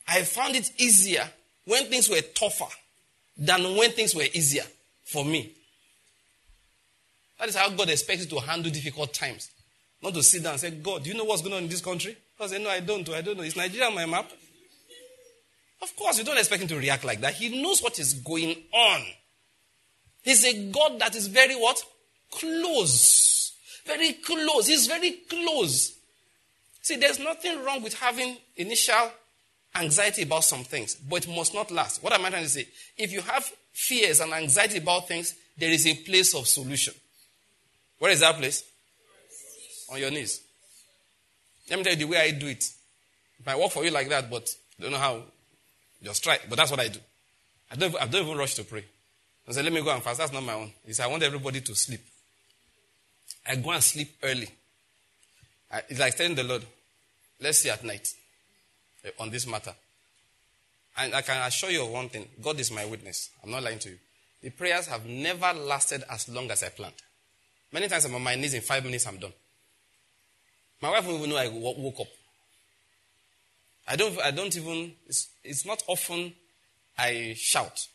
I 0.07 0.23
found 0.23 0.55
it 0.55 0.71
easier 0.79 1.29
when 1.65 1.85
things 1.85 2.09
were 2.09 2.21
tougher 2.33 2.73
than 3.37 3.75
when 3.77 3.91
things 3.91 4.15
were 4.15 4.25
easier 4.33 4.63
for 5.05 5.23
me. 5.23 5.51
That 7.37 7.49
is 7.49 7.55
how 7.55 7.69
God 7.69 7.91
expects 7.91 8.23
you 8.23 8.29
to 8.31 8.39
handle 8.43 8.71
difficult 8.71 9.13
times. 9.13 9.51
Not 10.01 10.15
to 10.15 10.23
sit 10.23 10.41
down 10.41 10.53
and 10.53 10.61
say, 10.61 10.71
God, 10.71 11.03
do 11.03 11.11
you 11.11 11.15
know 11.15 11.25
what's 11.25 11.43
going 11.43 11.53
on 11.53 11.61
in 11.61 11.69
this 11.69 11.81
country? 11.81 12.17
I 12.39 12.47
say, 12.47 12.63
No, 12.63 12.71
I 12.71 12.79
don't. 12.79 13.07
Oh, 13.07 13.13
I 13.13 13.21
don't 13.21 13.37
know. 13.37 13.43
Is 13.43 13.55
Nigeria 13.55 13.85
on 13.85 13.93
my 13.93 14.07
map? 14.07 14.31
Of 15.81 15.95
course, 15.95 16.17
you 16.17 16.25
don't 16.25 16.37
expect 16.37 16.61
him 16.61 16.67
to 16.69 16.77
react 16.77 17.05
like 17.05 17.21
that. 17.21 17.35
He 17.35 17.61
knows 17.61 17.81
what 17.81 17.99
is 17.99 18.13
going 18.13 18.55
on. 18.73 19.01
He's 20.21 20.43
a 20.45 20.69
God 20.71 20.99
that 20.99 21.15
is 21.15 21.27
very 21.27 21.55
what? 21.55 21.81
Close. 22.31 23.53
Very 23.85 24.13
close. 24.13 24.67
He's 24.67 24.87
very 24.87 25.11
close. 25.29 25.97
See, 26.81 26.97
there's 26.97 27.19
nothing 27.19 27.63
wrong 27.63 27.81
with 27.81 27.93
having 27.93 28.37
initial 28.57 29.11
anxiety 29.75 30.23
about 30.23 30.43
some 30.43 30.63
things, 30.63 30.95
but 30.95 31.25
it 31.25 31.33
must 31.33 31.53
not 31.53 31.71
last. 31.71 32.03
What 32.03 32.13
am 32.13 32.25
I 32.25 32.29
trying 32.29 32.43
to 32.43 32.49
say? 32.49 32.67
If 32.97 33.11
you 33.11 33.21
have 33.21 33.49
fears 33.71 34.19
and 34.19 34.33
anxiety 34.33 34.79
about 34.79 35.07
things, 35.07 35.35
there 35.57 35.71
is 35.71 35.87
a 35.87 35.95
place 35.95 36.35
of 36.35 36.47
solution. 36.47 36.93
Where 37.99 38.11
is 38.11 38.19
that 38.21 38.35
place? 38.35 38.63
On 39.91 39.99
your 39.99 40.11
knees. 40.11 40.41
Let 41.69 41.79
me 41.79 41.83
tell 41.83 41.93
you 41.93 41.99
the 41.99 42.05
way 42.05 42.17
I 42.17 42.31
do 42.31 42.47
it. 42.47 42.63
It 43.39 43.45
might 43.45 43.59
work 43.59 43.71
for 43.71 43.83
you 43.83 43.91
like 43.91 44.09
that, 44.09 44.29
but 44.29 44.49
I 44.79 44.83
don't 44.83 44.91
know 44.91 44.97
how 44.97 45.23
just 46.03 46.23
try. 46.23 46.37
But 46.47 46.57
that's 46.57 46.71
what 46.71 46.79
I 46.79 46.87
do. 46.87 46.99
I 47.71 47.75
don't, 47.75 47.95
I 48.01 48.07
don't 48.07 48.25
even 48.25 48.37
rush 48.37 48.55
to 48.55 48.63
pray. 48.63 48.85
I 49.47 49.51
say, 49.51 49.63
let 49.63 49.73
me 49.73 49.81
go 49.81 49.91
and 49.91 50.03
fast. 50.03 50.19
That's 50.19 50.31
not 50.31 50.43
my 50.43 50.53
own. 50.53 50.71
He 50.85 50.93
said, 50.93 51.05
I 51.05 51.07
want 51.07 51.23
everybody 51.23 51.61
to 51.61 51.75
sleep. 51.75 52.01
I 53.47 53.55
go 53.55 53.71
and 53.71 53.83
sleep 53.83 54.15
early. 54.21 54.47
I, 55.71 55.81
it's 55.89 55.99
like 55.99 56.15
telling 56.15 56.35
the 56.35 56.43
Lord, 56.43 56.63
let's 57.41 57.59
see 57.59 57.69
at 57.69 57.83
night 57.83 58.07
eh, 59.03 59.09
on 59.19 59.29
this 59.29 59.47
matter. 59.47 59.73
And 60.97 61.15
I 61.15 61.21
can 61.21 61.45
assure 61.47 61.71
you 61.71 61.83
of 61.83 61.89
one 61.89 62.09
thing 62.09 62.27
God 62.41 62.59
is 62.59 62.71
my 62.71 62.85
witness. 62.85 63.29
I'm 63.43 63.51
not 63.51 63.63
lying 63.63 63.79
to 63.79 63.89
you. 63.89 63.97
The 64.41 64.49
prayers 64.51 64.87
have 64.87 65.05
never 65.05 65.53
lasted 65.53 66.03
as 66.09 66.29
long 66.29 66.49
as 66.51 66.63
I 66.63 66.69
planned. 66.69 66.93
Many 67.71 67.87
times 67.87 68.05
I'm 68.05 68.15
on 68.15 68.23
my 68.23 68.35
knees 68.35 68.53
in 68.53 68.61
five 68.61 68.83
minutes, 68.83 69.07
I'm 69.07 69.17
done. 69.17 69.33
My 70.81 70.89
wife 70.91 71.05
won't 71.05 71.19
even 71.19 71.29
know 71.29 71.37
I 71.37 71.47
woke 71.49 71.99
up. 71.99 72.07
I 73.89 73.95
don't, 73.95 74.19
I 74.21 74.29
don't 74.29 74.55
even, 74.55 74.93
it's, 75.07 75.29
it's 75.43 75.65
not 75.65 75.81
often 75.87 76.31
I 76.97 77.33
shout. 77.35 77.87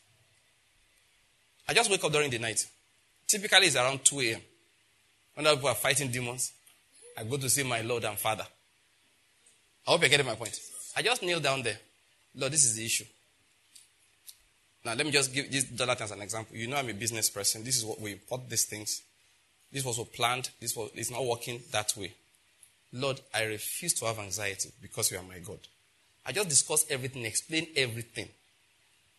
I 1.69 1.73
just 1.73 1.89
wake 1.89 2.03
up 2.03 2.11
during 2.11 2.29
the 2.29 2.37
night. 2.37 2.67
Typically, 3.25 3.67
it's 3.67 3.77
around 3.77 4.03
2 4.03 4.19
a.m. 4.19 4.41
When 5.35 5.45
people 5.45 5.69
are 5.69 5.75
fighting 5.75 6.11
demons, 6.11 6.51
I 7.17 7.23
go 7.23 7.37
to 7.37 7.49
see 7.49 7.63
my 7.63 7.81
Lord 7.81 8.03
and 8.03 8.17
Father. 8.17 8.45
I 9.87 9.91
hope 9.91 10.01
you're 10.01 10.09
getting 10.09 10.25
my 10.25 10.35
point. 10.35 10.59
I 10.97 11.01
just 11.01 11.23
kneel 11.23 11.39
down 11.39 11.63
there. 11.63 11.77
Lord, 12.35 12.51
this 12.51 12.65
is 12.65 12.75
the 12.75 12.85
issue. 12.85 13.05
Now, 14.83 14.95
let 14.95 15.05
me 15.05 15.11
just 15.11 15.33
give 15.33 15.49
this 15.51 15.63
dollar 15.63 15.95
as 15.99 16.11
an 16.11 16.21
example. 16.21 16.57
You 16.57 16.67
know, 16.67 16.75
I'm 16.75 16.89
a 16.89 16.93
business 16.93 17.29
person. 17.29 17.63
This 17.63 17.77
is 17.77 17.85
what 17.85 18.01
we 18.01 18.11
import 18.11 18.49
these 18.49 18.65
things. 18.65 19.01
This 19.71 19.85
was 19.85 19.97
what 19.97 20.13
planned. 20.13 20.49
This 20.59 20.75
was, 20.75 20.91
it's 20.93 21.09
not 21.09 21.25
working 21.25 21.61
that 21.71 21.95
way. 21.97 22.13
Lord, 22.93 23.19
I 23.33 23.43
refuse 23.43 23.93
to 23.95 24.05
have 24.05 24.19
anxiety 24.19 24.71
because 24.81 25.11
you 25.11 25.17
are 25.17 25.23
my 25.23 25.39
God. 25.39 25.59
I 26.25 26.31
just 26.31 26.49
discuss 26.49 26.85
everything, 26.89 27.25
explain 27.25 27.67
everything. 27.75 28.27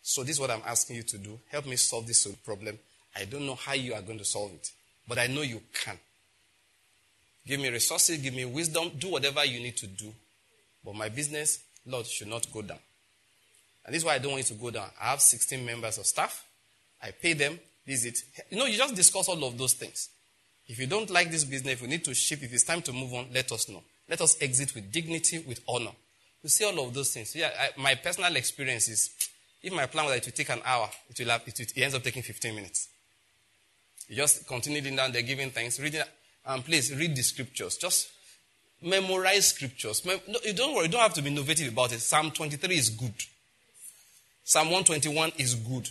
So 0.03 0.23
this 0.23 0.37
is 0.37 0.41
what 0.41 0.51
I'm 0.51 0.63
asking 0.67 0.97
you 0.97 1.03
to 1.03 1.19
do. 1.19 1.39
Help 1.51 1.67
me 1.67 1.77
solve 1.77 2.07
this 2.07 2.27
problem. 2.45 2.79
I 3.15 3.25
don't 3.25 3.47
know 3.47 3.55
how 3.55 3.75
you 3.75 3.95
are 3.95 4.03
going 4.03 4.19
to 4.19 4.25
solve 4.25 4.53
it, 4.53 4.71
but 5.09 5.19
I 5.19 5.27
know 5.27 5.43
you 5.43 5.61
can. 5.73 5.99
Give 7.47 7.61
me 7.61 7.69
resources, 7.71 8.19
give 8.19 8.35
me 8.35 8.45
wisdom, 8.45 8.91
do 8.99 9.09
whatever 9.09 9.45
you 9.45 9.61
need 9.61 9.77
to 9.79 9.87
do. 9.87 10.13
But 10.85 10.95
my 10.95 11.09
business, 11.09 11.61
Lord, 11.87 12.07
should 12.07 12.29
not 12.29 12.47
go 12.53 12.63
down. 12.63 12.79
And 13.85 13.95
this 13.95 14.03
is 14.03 14.07
why 14.07 14.15
I 14.15 14.19
don't 14.19 14.33
want 14.33 14.51
you 14.51 14.57
to 14.57 14.61
go 14.61 14.71
down. 14.71 14.89
I 15.01 15.11
have 15.11 15.21
16 15.21 15.65
members 15.65 15.99
of 15.99 16.07
staff. 16.07 16.45
I 17.03 17.13
pay 17.13 17.35
them. 17.35 17.59
This 17.87 18.05
is 18.05 18.07
it. 18.07 18.23
You 18.51 18.59
know, 18.59 18.67
you 18.67 18.77
just 18.77 18.97
discuss 18.97 19.29
all 19.29 19.43
of 19.45 19.57
those 19.57 19.75
things. 19.75 20.09
If 20.67 20.81
you 20.81 20.89
don't 20.89 21.09
like 21.11 21.31
this 21.31 21.45
business, 21.45 21.75
if 21.75 21.83
you 21.83 21.89
need 21.89 22.05
to 22.05 22.15
ship, 22.15 22.43
if 22.43 22.53
it's 22.53 22.65
time 22.65 22.83
to 22.83 22.93
move 22.93 23.15
on, 23.15 23.27
let 23.33 23.53
us 23.53 23.69
know. 23.69 23.83
Let 24.09 24.21
us 24.21 24.37
exit 24.41 24.75
with 24.75 24.91
dignity, 24.91 25.45
with 25.47 25.61
honor. 25.69 25.93
You 26.47 26.51
see 26.51 26.65
all 26.65 26.79
of 26.79 26.95
those 26.95 27.13
things. 27.13 27.35
Yeah, 27.35 27.51
I, 27.59 27.71
my 27.81 27.97
personal 27.97 28.37
experience 28.37 28.89
is 28.89 29.11
if 29.61 29.73
my 29.73 29.87
plan 29.87 30.05
was 30.05 30.15
that 30.15 30.27
would 30.27 30.37
take 30.37 30.49
an 30.51 30.61
hour, 30.65 30.89
it, 31.11 31.19
will 31.19 31.33
have, 31.33 31.43
it, 31.45 31.59
it 31.59 31.73
ends 31.77 31.97
up 31.97 32.05
taking 32.05 32.23
15 32.23 32.55
minutes. 32.55 32.89
You 34.09 34.15
just 34.15 34.47
continue 34.47 34.79
reading 34.79 34.95
down 34.95 35.11
there 35.11 35.23
giving 35.23 35.51
thanks, 35.51 35.81
reading, 35.81 36.03
and 36.47 36.65
please 36.65 36.95
read 36.95 37.17
the 37.17 37.23
scriptures. 37.23 37.77
Just 37.79 38.11
memorize 38.81 39.49
scriptures. 39.49 40.05
Mem- 40.05 40.21
no, 40.29 40.39
you 40.45 40.53
don't 40.53 40.73
worry, 40.73 40.85
you 40.85 40.93
don't 40.93 41.01
have 41.01 41.15
to 41.15 41.23
be 41.23 41.31
innovative 41.31 41.73
about 41.73 41.93
it. 41.93 41.99
Psalm 41.99 42.31
23 42.31 42.77
is 42.77 42.91
good. 42.91 43.15
Psalm 44.45 44.67
121 44.67 45.33
is 45.39 45.57
good. 45.57 45.89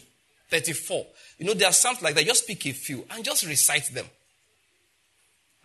34. 0.51 1.05
You 1.39 1.47
know, 1.47 1.53
there 1.53 1.67
are 1.67 1.73
psalms 1.73 2.01
like 2.01 2.15
that. 2.15 2.23
Just 2.25 2.47
pick 2.47 2.65
a 2.65 2.71
few 2.71 3.05
and 3.11 3.25
just 3.25 3.45
recite 3.45 3.93
them. 3.93 4.05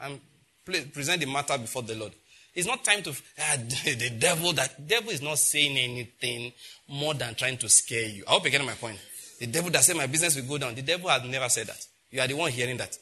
And 0.00 0.20
present 0.92 1.20
the 1.20 1.26
matter 1.26 1.56
before 1.58 1.84
the 1.84 1.94
Lord. 1.94 2.12
It's 2.54 2.66
not 2.66 2.84
time 2.84 3.02
to 3.02 3.10
ah, 3.38 3.56
the 3.84 4.10
devil. 4.18 4.52
That 4.52 4.86
devil 4.86 5.10
is 5.10 5.22
not 5.22 5.38
saying 5.38 5.76
anything 5.76 6.52
more 6.88 7.14
than 7.14 7.34
trying 7.34 7.58
to 7.58 7.68
scare 7.68 8.08
you. 8.08 8.24
I 8.26 8.32
hope 8.32 8.44
you 8.44 8.50
get 8.50 8.64
my 8.64 8.72
point. 8.72 8.98
The 9.38 9.46
devil 9.46 9.70
that 9.70 9.84
said 9.84 9.96
my 9.96 10.06
business 10.06 10.36
will 10.36 10.44
go 10.44 10.58
down. 10.58 10.74
The 10.74 10.82
devil 10.82 11.08
has 11.08 11.24
never 11.24 11.48
said 11.48 11.68
that. 11.68 11.86
You 12.10 12.20
are 12.20 12.26
the 12.26 12.34
one 12.34 12.50
hearing 12.50 12.76
that. 12.78 12.98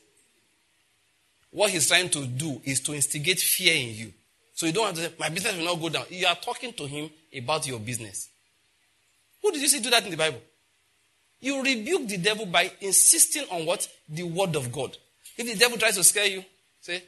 What 1.50 1.70
he's 1.70 1.88
trying 1.88 2.10
to 2.10 2.26
do 2.26 2.60
is 2.64 2.80
to 2.80 2.94
instigate 2.94 3.40
fear 3.40 3.74
in 3.74 3.94
you. 3.94 4.12
So 4.54 4.66
you 4.66 4.72
don't 4.72 4.86
have 4.86 4.94
to 4.96 5.02
say, 5.02 5.12
my 5.18 5.28
business 5.28 5.56
will 5.56 5.64
not 5.64 5.80
go 5.80 5.88
down. 5.88 6.04
You 6.10 6.26
are 6.26 6.34
talking 6.34 6.72
to 6.74 6.86
him 6.86 7.10
about 7.36 7.66
your 7.66 7.78
business. 7.78 8.28
Who 9.42 9.50
did 9.52 9.62
you 9.62 9.68
see 9.68 9.80
do 9.80 9.90
that 9.90 10.04
in 10.04 10.10
the 10.10 10.16
Bible? 10.16 10.40
You 11.40 11.62
rebuke 11.62 12.08
the 12.08 12.18
devil 12.18 12.46
by 12.46 12.70
insisting 12.80 13.44
on 13.50 13.64
what? 13.64 13.88
The 14.08 14.24
word 14.24 14.56
of 14.56 14.70
God. 14.72 14.96
If 15.36 15.46
the 15.46 15.54
devil 15.54 15.78
tries 15.78 15.96
to 15.96 16.04
scare 16.04 16.26
you, 16.26 16.44
say, 16.80 17.02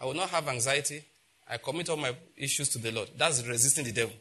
I 0.00 0.04
will 0.04 0.14
not 0.14 0.30
have 0.30 0.46
anxiety. 0.48 1.04
I 1.48 1.58
commit 1.58 1.88
all 1.90 1.96
my 1.96 2.14
issues 2.36 2.68
to 2.70 2.78
the 2.78 2.90
Lord. 2.92 3.10
That's 3.16 3.46
resisting 3.46 3.84
the 3.84 3.92
devil. 3.92 4.14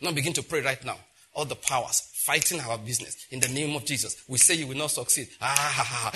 Now 0.00 0.12
begin 0.12 0.32
to 0.34 0.42
pray 0.42 0.60
right 0.60 0.84
now. 0.84 0.98
All 1.34 1.44
the 1.44 1.54
powers 1.54 2.00
fighting 2.14 2.60
our 2.60 2.78
business 2.78 3.26
in 3.30 3.40
the 3.40 3.48
name 3.48 3.76
of 3.76 3.84
Jesus. 3.84 4.22
We 4.28 4.38
say 4.38 4.54
you 4.54 4.66
will 4.66 4.76
not 4.76 4.90
succeed. 4.90 5.28
Ah, 5.40 5.54
ha. 5.54 6.12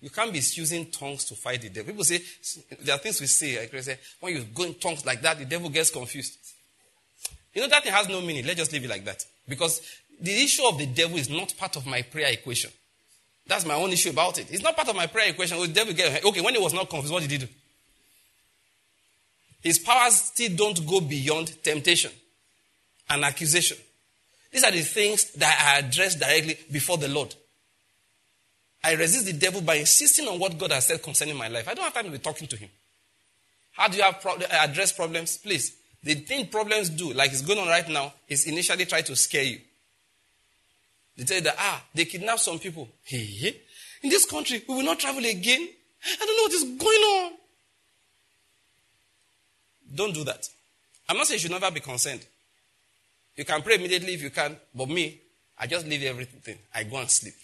You 0.00 0.08
can't 0.10 0.32
be 0.32 0.38
using 0.38 0.86
tongues 0.90 1.24
to 1.26 1.34
fight 1.34 1.60
the 1.60 1.68
devil. 1.68 1.92
People 1.92 2.04
say 2.04 2.22
there 2.82 2.94
are 2.94 2.98
things 2.98 3.20
we 3.20 3.26
say. 3.26 3.58
Like 3.58 3.82
say 3.82 3.98
when 4.20 4.34
you 4.34 4.44
go 4.54 4.64
in 4.64 4.74
tongues 4.74 5.04
like 5.04 5.20
that, 5.22 5.38
the 5.38 5.44
devil 5.44 5.68
gets 5.68 5.90
confused. 5.90 6.38
You 7.52 7.62
know 7.62 7.68
that 7.68 7.82
thing 7.82 7.92
has 7.92 8.08
no 8.08 8.20
meaning. 8.20 8.46
Let's 8.46 8.58
just 8.58 8.72
leave 8.72 8.84
it 8.84 8.90
like 8.90 9.04
that. 9.04 9.24
Because 9.48 9.82
the 10.20 10.32
issue 10.32 10.64
of 10.66 10.78
the 10.78 10.86
devil 10.86 11.18
is 11.18 11.28
not 11.28 11.54
part 11.56 11.76
of 11.76 11.86
my 11.86 12.02
prayer 12.02 12.32
equation. 12.32 12.70
That's 13.46 13.66
my 13.66 13.74
own 13.74 13.90
issue 13.90 14.10
about 14.10 14.38
it. 14.38 14.46
It's 14.50 14.62
not 14.62 14.76
part 14.76 14.88
of 14.88 14.94
my 14.96 15.06
prayer 15.06 15.30
equation. 15.30 15.58
Oh, 15.58 15.66
the 15.66 15.72
devil 15.72 15.92
get 15.92 16.24
okay. 16.24 16.40
When 16.40 16.54
he 16.54 16.60
was 16.60 16.72
not 16.72 16.88
confused, 16.88 17.12
what 17.12 17.22
did 17.22 17.30
he 17.30 17.38
do? 17.38 17.48
His 19.62 19.78
powers 19.78 20.14
still 20.14 20.56
don't 20.56 20.86
go 20.86 21.00
beyond 21.00 21.62
temptation 21.62 22.12
and 23.08 23.24
accusation. 23.24 23.76
These 24.50 24.64
are 24.64 24.70
the 24.72 24.80
things 24.80 25.32
that 25.32 25.58
I 25.60 25.78
address 25.86 26.16
directly 26.16 26.58
before 26.72 26.96
the 26.96 27.08
Lord. 27.08 27.34
I 28.82 28.94
resist 28.94 29.26
the 29.26 29.34
devil 29.34 29.60
by 29.60 29.74
insisting 29.74 30.26
on 30.26 30.38
what 30.38 30.56
God 30.58 30.72
has 30.72 30.86
said 30.86 31.02
concerning 31.02 31.36
my 31.36 31.48
life. 31.48 31.68
I 31.68 31.74
don't 31.74 31.84
have 31.84 31.94
time 31.94 32.06
to 32.06 32.10
be 32.10 32.18
talking 32.18 32.48
to 32.48 32.56
him. 32.56 32.70
How 33.72 33.88
do 33.88 33.96
you 33.96 34.02
have 34.02 34.20
pro- 34.20 34.36
address 34.50 34.92
problems? 34.92 35.36
Please. 35.36 35.76
The 36.02 36.14
thing 36.14 36.46
problems 36.46 36.88
do, 36.88 37.12
like 37.12 37.30
it's 37.30 37.42
going 37.42 37.58
on 37.58 37.68
right 37.68 37.86
now, 37.88 38.14
is 38.26 38.46
initially 38.46 38.86
try 38.86 39.02
to 39.02 39.14
scare 39.14 39.44
you. 39.44 39.58
They 41.16 41.24
tell 41.24 41.36
you 41.36 41.42
that, 41.42 41.56
ah, 41.58 41.84
they 41.94 42.06
kidnap 42.06 42.38
some 42.38 42.58
people. 42.58 42.88
Hey, 43.04 43.54
in 44.02 44.08
this 44.08 44.24
country, 44.24 44.64
we 44.66 44.76
will 44.76 44.82
not 44.82 44.98
travel 44.98 45.24
again. 45.24 45.68
I 46.20 46.24
don't 46.24 46.36
know 46.36 46.42
what 46.44 46.52
is 46.52 46.78
going 46.78 47.02
on. 47.02 47.32
Don't 49.94 50.14
do 50.14 50.24
that. 50.24 50.48
I'm 51.08 51.16
not 51.16 51.26
saying 51.26 51.36
you 51.36 51.42
should 51.42 51.50
never 51.50 51.70
be 51.70 51.80
concerned. 51.80 52.24
You 53.36 53.44
can 53.44 53.62
pray 53.62 53.76
immediately 53.76 54.14
if 54.14 54.22
you 54.22 54.30
can, 54.30 54.56
but 54.74 54.88
me, 54.88 55.20
I 55.58 55.66
just 55.66 55.86
leave 55.86 56.02
everything. 56.02 56.58
I 56.74 56.84
go 56.84 56.98
and 56.98 57.10
sleep. 57.10 57.34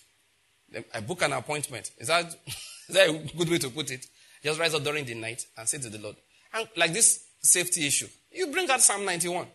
I 0.94 1.01
book 1.01 1.23
an 1.23 1.32
appointment. 1.32 1.90
Is 1.98 2.09
that, 2.09 2.27
is 2.89 2.94
that 2.94 3.09
a 3.09 3.12
good 3.36 3.48
way 3.48 3.59
to 3.59 3.70
put 3.70 3.90
it? 3.90 4.06
Just 4.43 4.60
rise 4.60 4.74
up 4.74 4.85
during 4.85 5.05
the 5.05 5.14
night 5.14 5.47
and 5.56 5.68
say 5.68 5.78
to 5.78 5.89
the 5.89 5.98
Lord. 5.98 6.16
And 6.55 6.68
like 6.77 6.93
this 6.93 7.24
safety 7.40 7.86
issue, 7.86 8.09
you 8.32 8.48
bring 8.48 8.70
out 8.70 8.81
Psalm 8.81 9.05
91. 9.05 9.47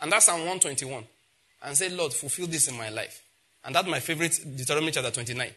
And 0.00 0.12
that's 0.12 0.26
Psalm 0.26 0.40
121. 0.40 1.04
And 1.62 1.76
say, 1.76 1.88
Lord, 1.88 2.12
fulfill 2.12 2.46
this 2.46 2.68
in 2.68 2.76
my 2.76 2.90
life. 2.90 3.22
And 3.64 3.74
that's 3.74 3.88
my 3.88 4.00
favorite 4.00 4.38
Deuteronomy 4.56 4.92
chapter 4.92 5.10
29. 5.10 5.50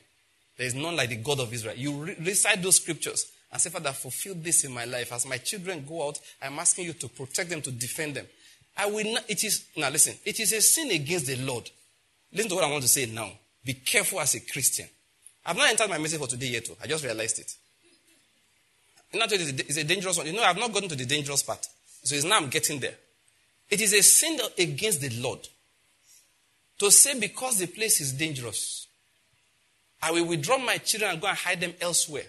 There 0.57 0.67
is 0.67 0.73
none 0.73 0.95
like 0.95 1.09
the 1.09 1.17
God 1.17 1.39
of 1.39 1.53
Israel. 1.53 1.75
You 1.75 1.91
re- 2.05 2.15
recite 2.19 2.61
those 2.61 2.77
scriptures 2.77 3.31
and 3.51 3.61
say, 3.61 3.69
Father, 3.69 3.91
fulfill 3.91 4.35
this 4.35 4.65
in 4.65 4.73
my 4.73 4.85
life. 4.85 5.13
As 5.13 5.25
my 5.25 5.37
children 5.37 5.85
go 5.87 6.07
out, 6.07 6.19
I'm 6.41 6.59
asking 6.59 6.85
you 6.85 6.93
to 6.93 7.07
protect 7.07 7.49
them, 7.49 7.61
to 7.61 7.71
defend 7.71 8.15
them. 8.15 8.25
I 8.75 8.87
will 8.87 9.13
not, 9.13 9.23
it 9.29 9.43
is, 9.43 9.65
now 9.75 9.89
listen, 9.89 10.15
it 10.25 10.39
is 10.39 10.53
a 10.53 10.61
sin 10.61 10.91
against 10.91 11.27
the 11.27 11.37
Lord. 11.37 11.69
Listen 12.31 12.49
to 12.49 12.55
what 12.55 12.65
I 12.65 12.71
want 12.71 12.83
to 12.83 12.89
say 12.89 13.05
now. 13.05 13.31
Be 13.63 13.73
careful 13.73 14.19
as 14.19 14.35
a 14.35 14.41
Christian. 14.41 14.87
I've 15.45 15.57
not 15.57 15.69
entered 15.69 15.89
my 15.89 15.97
message 15.97 16.19
for 16.19 16.27
today 16.27 16.47
yet. 16.47 16.67
I 16.83 16.87
just 16.87 17.03
realized 17.03 17.39
it. 17.39 17.55
Not 19.13 19.31
it's 19.31 19.77
a 19.77 19.83
dangerous 19.83 20.17
one. 20.17 20.27
You 20.27 20.33
know, 20.33 20.43
I've 20.43 20.57
not 20.57 20.73
gotten 20.73 20.89
to 20.89 20.95
the 20.95 21.05
dangerous 21.05 21.41
part. 21.41 21.65
So 22.03 22.15
it's 22.15 22.25
now 22.25 22.37
I'm 22.37 22.49
getting 22.49 22.79
there. 22.79 22.95
It 23.69 23.81
is 23.81 23.93
a 23.93 24.03
sin 24.03 24.39
against 24.57 25.01
the 25.01 25.09
Lord 25.21 25.39
to 26.79 26.91
say 26.91 27.19
because 27.19 27.57
the 27.57 27.67
place 27.67 28.01
is 28.01 28.13
dangerous, 28.13 28.87
I 30.01 30.11
will 30.11 30.25
withdraw 30.25 30.57
my 30.57 30.77
children 30.77 31.11
and 31.11 31.21
go 31.21 31.27
and 31.27 31.37
hide 31.37 31.61
them 31.61 31.73
elsewhere 31.81 32.25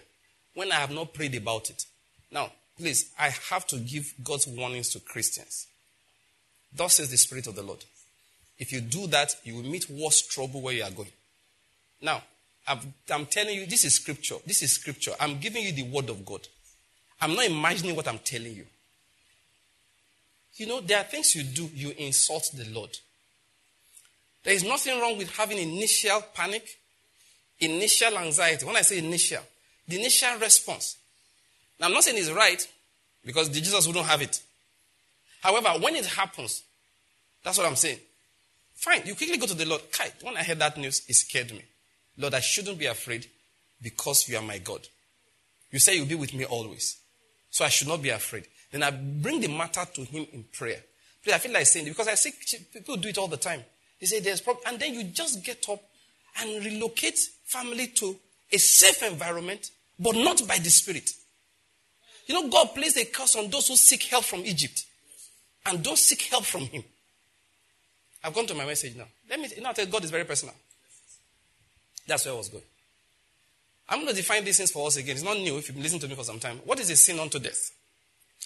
when 0.59 0.73
I 0.73 0.75
have 0.75 0.91
not 0.91 1.13
prayed 1.13 1.35
about 1.35 1.69
it. 1.69 1.85
Now, 2.33 2.51
please, 2.77 3.13
I 3.17 3.29
have 3.49 3.65
to 3.67 3.77
give 3.77 4.13
God's 4.21 4.45
warnings 4.45 4.89
to 4.89 4.99
Christians. 4.99 5.67
Thus 6.75 6.95
says 6.95 7.09
the 7.09 7.15
Spirit 7.15 7.47
of 7.47 7.55
the 7.55 7.63
Lord. 7.63 7.85
If 8.57 8.73
you 8.73 8.81
do 8.81 9.07
that, 9.07 9.37
you 9.45 9.55
will 9.55 9.63
meet 9.63 9.89
worse 9.89 10.21
trouble 10.21 10.61
where 10.61 10.73
you 10.73 10.83
are 10.83 10.91
going. 10.91 11.13
Now, 12.01 12.21
I'm, 12.67 13.25
telling 13.27 13.55
you, 13.55 13.67
this 13.67 13.85
is 13.85 13.95
scripture. 13.95 14.35
This 14.45 14.61
is 14.61 14.73
scripture. 14.73 15.13
I'm 15.17 15.39
giving 15.39 15.63
you 15.63 15.71
the 15.71 15.83
word 15.83 16.09
of 16.09 16.25
God. 16.25 16.45
I'm 17.21 17.35
not 17.35 17.45
imagining 17.45 17.95
what 17.95 18.09
I'm 18.09 18.19
telling 18.19 18.53
you. 18.53 18.65
You 20.55 20.67
know, 20.67 20.81
there 20.81 20.97
are 20.97 21.05
things 21.05 21.37
you 21.37 21.43
do, 21.43 21.69
you 21.73 21.93
insult 21.97 22.51
the 22.53 22.69
Lord. 22.69 22.91
There 24.43 24.53
is 24.53 24.65
nothing 24.65 24.99
wrong 24.99 25.17
with 25.17 25.33
having 25.37 25.57
initial 25.57 26.21
panic, 26.33 26.67
initial 27.61 28.17
anxiety. 28.17 28.65
When 28.65 28.75
I 28.75 28.81
say 28.81 28.97
initial, 28.97 29.41
the 29.89 29.99
initial 29.99 30.37
response. 30.39 30.97
Now, 31.79 31.87
I'm 31.87 31.93
not 31.93 32.03
saying 32.03 32.17
it's 32.17 32.31
right 32.31 32.65
because 33.25 33.49
the 33.49 33.59
Jesus 33.59 33.87
wouldn't 33.87 34.05
have 34.05 34.21
it. 34.21 34.41
However, 35.41 35.69
when 35.81 35.95
it 35.95 36.05
happens, 36.05 36.63
that's 37.43 37.57
what 37.57 37.67
I'm 37.67 37.75
saying. 37.75 37.99
Fine, 38.75 39.01
you 39.05 39.15
quickly 39.15 39.37
go 39.37 39.45
to 39.45 39.53
the 39.53 39.65
Lord. 39.65 39.81
Kai, 39.91 40.11
when 40.21 40.37
I 40.37 40.43
heard 40.43 40.59
that 40.59 40.77
news, 40.77 41.01
it 41.07 41.15
scared 41.15 41.51
me. 41.51 41.63
Lord, 42.17 42.33
I 42.33 42.39
shouldn't 42.39 42.77
be 42.77 42.85
afraid 42.85 43.27
because 43.81 44.27
you 44.29 44.37
are 44.37 44.43
my 44.43 44.57
God. 44.57 44.87
You 45.71 45.79
say 45.79 45.95
you'll 45.95 46.05
be 46.05 46.15
with 46.15 46.33
me 46.33 46.45
always. 46.45 46.97
So 47.49 47.65
I 47.65 47.69
should 47.69 47.87
not 47.87 48.01
be 48.01 48.09
afraid. 48.09 48.45
Then 48.71 48.83
I 48.83 48.91
bring 48.91 49.41
the 49.41 49.47
matter 49.47 49.85
to 49.93 50.03
him 50.03 50.27
in 50.31 50.43
prayer. 50.51 50.81
Please, 51.23 51.33
I 51.33 51.37
feel 51.39 51.53
like 51.53 51.65
saying 51.65 51.87
it 51.87 51.89
because 51.89 52.07
I 52.07 52.15
see 52.15 52.31
people 52.73 52.97
do 52.97 53.09
it 53.09 53.17
all 53.17 53.27
the 53.27 53.37
time. 53.37 53.63
They 53.99 54.05
say 54.05 54.19
there's 54.19 54.41
problem. 54.41 54.63
And 54.67 54.79
then 54.79 54.93
you 54.93 55.03
just 55.05 55.43
get 55.43 55.67
up 55.69 55.81
and 56.41 56.63
relocate 56.63 57.19
family 57.45 57.87
to 57.87 58.15
a 58.51 58.57
safe 58.57 59.03
environment, 59.03 59.71
but 59.99 60.15
not 60.15 60.47
by 60.47 60.57
the 60.57 60.69
Spirit. 60.69 61.11
You 62.27 62.35
know, 62.35 62.49
God 62.49 62.73
placed 62.73 62.97
a 62.97 63.05
curse 63.05 63.35
on 63.35 63.49
those 63.49 63.67
who 63.67 63.75
seek 63.75 64.03
help 64.03 64.23
from 64.23 64.41
Egypt 64.45 64.85
and 65.65 65.83
don't 65.83 65.97
seek 65.97 66.21
help 66.23 66.45
from 66.45 66.61
Him. 66.61 66.83
I've 68.23 68.33
gone 68.33 68.45
to 68.47 68.55
my 68.55 68.65
message 68.65 68.95
now. 68.95 69.05
Let 69.29 69.39
me, 69.39 69.49
you 69.55 69.61
know, 69.61 69.73
God 69.73 70.03
is 70.03 70.11
very 70.11 70.25
personal. 70.25 70.55
That's 72.07 72.25
where 72.25 72.33
I 72.33 72.37
was 72.37 72.49
going. 72.49 72.63
I'm 73.89 73.99
going 73.99 74.09
to 74.09 74.15
define 74.15 74.45
these 74.45 74.57
things 74.57 74.71
for 74.71 74.85
us 74.87 74.97
again. 74.97 75.15
It's 75.15 75.23
not 75.23 75.37
new 75.37 75.57
if 75.57 75.67
you've 75.67 75.75
been 75.75 75.83
listening 75.83 76.01
to 76.01 76.07
me 76.07 76.15
for 76.15 76.23
some 76.23 76.39
time. 76.39 76.57
What 76.65 76.79
is 76.79 76.89
a 76.89 76.95
sin 76.95 77.19
unto 77.19 77.39
death? 77.39 77.71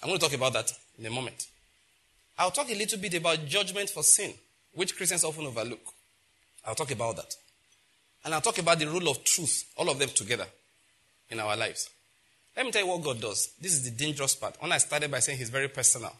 I'm 0.01 0.09
going 0.09 0.19
to 0.19 0.25
talk 0.25 0.35
about 0.35 0.53
that 0.53 0.71
in 0.97 1.05
a 1.05 1.09
moment. 1.09 1.47
I'll 2.37 2.51
talk 2.51 2.69
a 2.69 2.75
little 2.75 2.99
bit 2.99 3.13
about 3.15 3.45
judgment 3.45 3.89
for 3.89 4.03
sin, 4.03 4.33
which 4.73 4.95
Christians 4.95 5.23
often 5.23 5.45
overlook. 5.45 5.81
I'll 6.65 6.75
talk 6.75 6.91
about 6.91 7.17
that. 7.17 7.35
And 8.23 8.33
I'll 8.33 8.41
talk 8.41 8.57
about 8.57 8.79
the 8.79 8.87
rule 8.87 9.09
of 9.09 9.23
truth, 9.23 9.65
all 9.77 9.89
of 9.89 9.99
them 9.99 10.09
together 10.09 10.45
in 11.33 11.39
our 11.39 11.57
lives. 11.57 11.89
Let 12.55 12.65
me 12.65 12.71
tell 12.71 12.83
you 12.83 12.87
what 12.87 13.03
God 13.03 13.19
does. 13.19 13.51
This 13.59 13.73
is 13.73 13.83
the 13.83 13.91
dangerous 13.91 14.35
part. 14.35 14.55
When 14.61 14.71
I 14.71 14.77
started 14.77 15.11
by 15.11 15.19
saying 15.19 15.39
He's 15.39 15.49
very 15.49 15.67
personal, 15.67 16.13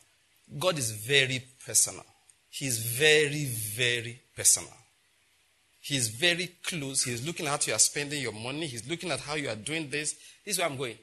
God 0.60 0.78
is 0.78 0.92
very 0.92 1.44
personal. 1.66 2.04
He's 2.50 2.80
very, 2.80 3.46
very 3.46 4.20
personal. 4.36 4.74
He's 5.82 6.10
very 6.10 6.50
close. 6.64 7.04
He's 7.04 7.26
looking 7.26 7.46
at 7.46 7.64
how 7.64 7.68
you 7.68 7.76
are 7.76 7.80
spending 7.80 8.22
your 8.22 8.32
money. 8.32 8.68
He's 8.68 8.88
looking 8.90 9.12
at 9.12 9.20
how 9.20 9.36
you 9.36 9.50
are 9.50 9.56
doing 9.56 9.90
this. 9.90 10.14
This 10.46 10.56
is 10.56 10.60
where 10.60 10.68
I'm 10.68 10.78
going. 10.78 10.98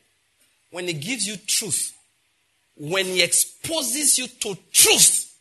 When 0.70 0.87
He 0.87 0.95
gives 0.95 1.27
you 1.27 1.37
truth, 1.37 1.93
when 2.77 3.07
He 3.07 3.23
exposes 3.23 4.19
you 4.19 4.27
to 4.27 4.59
truth, 4.73 5.35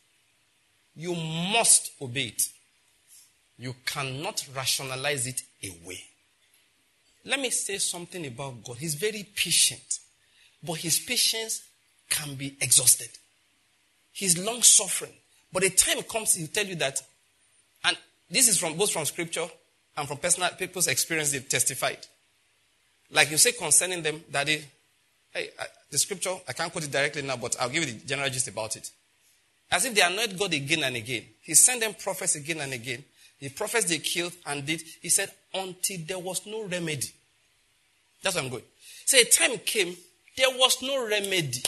you 0.94 1.14
must 1.14 1.92
obey 2.00 2.26
it. 2.26 2.42
You 3.58 3.74
cannot 3.86 4.46
rationalize 4.54 5.26
it 5.26 5.42
away. 5.64 6.02
Let 7.24 7.40
me 7.40 7.50
say 7.50 7.78
something 7.78 8.26
about 8.26 8.64
God. 8.64 8.78
He's 8.78 8.94
very 8.94 9.26
patient, 9.34 9.98
but 10.62 10.74
His 10.74 10.98
patience 11.00 11.62
can 12.08 12.34
be 12.34 12.56
exhausted. 12.60 13.10
He's 14.12 14.38
long 14.44 14.62
suffering. 14.62 15.12
But 15.52 15.64
a 15.64 15.70
time 15.70 16.02
comes, 16.02 16.34
he'll 16.34 16.46
tell 16.48 16.66
you 16.66 16.76
that 16.76 17.00
and 17.84 17.96
this 18.30 18.48
is 18.48 18.58
from 18.58 18.76
both 18.76 18.92
from 18.92 19.04
scripture 19.04 19.46
and 19.96 20.06
from 20.06 20.18
personal 20.18 20.50
people's 20.50 20.86
experience 20.86 21.32
they've 21.32 21.48
testified. 21.48 21.98
Like 23.10 23.30
you 23.30 23.38
say 23.38 23.52
concerning 23.52 24.02
them 24.02 24.22
that 24.30 24.48
hey, 24.48 25.50
the 25.90 25.98
scripture, 25.98 26.34
I 26.48 26.52
can't 26.52 26.70
quote 26.70 26.84
it 26.84 26.92
directly 26.92 27.22
now, 27.22 27.36
but 27.36 27.56
I'll 27.60 27.68
give 27.68 27.86
you 27.86 27.94
the 27.94 28.06
general 28.06 28.30
gist 28.30 28.48
about 28.48 28.76
it. 28.76 28.90
As 29.72 29.84
if 29.84 29.94
they 29.94 30.02
annoyed 30.02 30.38
God 30.38 30.52
again 30.52 30.84
and 30.84 30.96
again. 30.96 31.24
He 31.42 31.54
sent 31.54 31.80
them 31.80 31.94
prophets 31.94 32.34
again 32.34 32.60
and 32.60 32.72
again. 32.72 33.04
The 33.40 33.48
prophets 33.50 33.86
they 33.86 33.98
killed 33.98 34.32
and 34.46 34.64
did, 34.66 34.82
he 35.00 35.08
said, 35.08 35.30
until 35.54 35.98
there 36.06 36.18
was 36.18 36.46
no 36.46 36.66
remedy. 36.66 37.08
That's 38.22 38.34
where 38.34 38.44
I'm 38.44 38.50
going. 38.50 38.64
So 39.06 39.18
a 39.18 39.24
time 39.24 39.58
came, 39.58 39.96
there 40.36 40.50
was 40.50 40.82
no 40.82 41.06
remedy. 41.06 41.62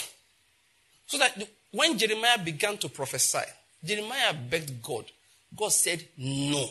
So 1.07 1.19
that 1.19 1.49
when 1.73 1.99
Jeremiah 1.99 2.39
began 2.39 2.77
to 2.79 2.89
prophesy, 2.89 3.41
Jeremiah 3.85 4.35
begged 4.35 4.83
God 4.83 5.07
God 5.57 5.73
said 5.73 6.05
no. 6.17 6.69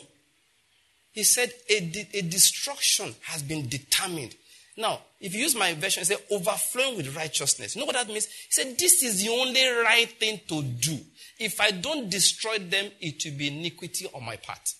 He 1.12 1.24
said 1.24 1.52
a, 1.68 1.76
a 2.14 2.22
destruction 2.22 3.14
has 3.22 3.42
been 3.42 3.68
determined. 3.68 4.34
Now, 4.76 5.00
if 5.20 5.34
you 5.34 5.42
use 5.42 5.54
my 5.54 5.74
version, 5.74 6.02
it 6.02 6.06
says 6.06 6.22
overflowing 6.30 6.96
with 6.96 7.14
righteousness. 7.14 7.76
You 7.76 7.80
know 7.80 7.86
what 7.86 7.96
that 7.96 8.08
means? 8.08 8.26
He 8.26 8.50
said 8.50 8.78
this 8.78 9.02
is 9.02 9.22
the 9.22 9.30
only 9.30 9.66
right 9.66 10.08
thing 10.08 10.40
to 10.48 10.62
do. 10.62 10.98
If 11.38 11.60
I 11.60 11.70
don't 11.72 12.08
destroy 12.08 12.58
them, 12.58 12.90
it 13.00 13.22
will 13.24 13.36
be 13.36 13.48
iniquity 13.48 14.06
on 14.14 14.24
my 14.24 14.36
part. 14.36 14.74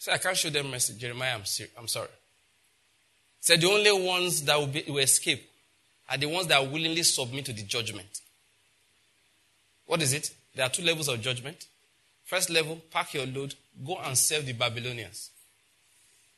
So 0.00 0.10
I 0.12 0.16
can't 0.16 0.36
show 0.36 0.48
them 0.48 0.70
mercy. 0.70 0.94
Jeremiah, 0.94 1.34
I'm, 1.34 1.44
ser- 1.44 1.68
I'm 1.78 1.86
sorry. 1.86 2.08
Said 3.38 3.60
the 3.60 3.68
only 3.68 3.92
ones 3.92 4.42
that 4.42 4.58
will, 4.58 4.66
be, 4.66 4.82
will 4.88 4.98
escape 4.98 5.46
are 6.08 6.16
the 6.16 6.24
ones 6.24 6.46
that 6.46 6.70
willingly 6.70 7.02
submit 7.02 7.44
to 7.44 7.52
the 7.52 7.62
judgment. 7.62 8.22
What 9.84 10.00
is 10.00 10.14
it? 10.14 10.30
There 10.54 10.64
are 10.64 10.70
two 10.70 10.82
levels 10.84 11.08
of 11.08 11.20
judgment. 11.20 11.66
First 12.24 12.48
level, 12.48 12.80
pack 12.90 13.12
your 13.12 13.26
load, 13.26 13.54
go 13.86 13.98
and 13.98 14.16
serve 14.16 14.46
the 14.46 14.54
Babylonians. 14.54 15.30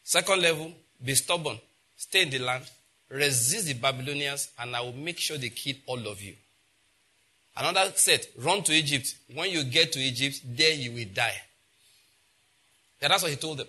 Second 0.03 0.43
level, 0.43 0.73
be 1.05 1.15
stubborn, 1.15 1.59
stay 1.97 2.23
in 2.23 2.31
the 2.31 2.41
land, 2.41 2.65
resist 3.11 3.67
the 3.67 3.75
Babylonians, 3.75 4.51
and 4.59 4.75
I 4.75 4.81
will 4.81 4.93
make 4.93 5.19
sure 5.19 5.39
they 5.39 5.51
kill 5.51 5.77
all 5.87 6.09
of 6.09 6.21
you. 6.21 6.35
Another 7.57 7.93
set, 7.95 8.27
run 8.39 8.65
to 8.65 8.73
Egypt. 8.73 9.15
When 9.33 9.51
you 9.51 9.63
get 9.63 9.93
to 9.93 10.01
Egypt, 10.01 10.41
there 10.45 10.75
you 10.75 10.91
will 10.91 11.07
die. 11.15 11.43
Yeah, 13.03 13.09
that's 13.09 13.23
what 13.23 13.33
he 13.33 13.37
told 13.37 13.59
them. 13.59 13.67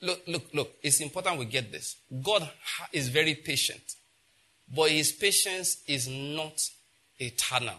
Look, 0.00 0.22
look, 0.28 0.44
look, 0.54 0.74
it's 0.82 1.00
important 1.00 1.38
we 1.38 1.46
get 1.46 1.72
this. 1.72 1.96
God 2.22 2.48
is 2.92 3.08
very 3.08 3.34
patient, 3.34 3.82
but 4.72 4.90
his 4.90 5.10
patience 5.10 5.82
is 5.88 6.06
not 6.06 6.62
eternal. 7.18 7.74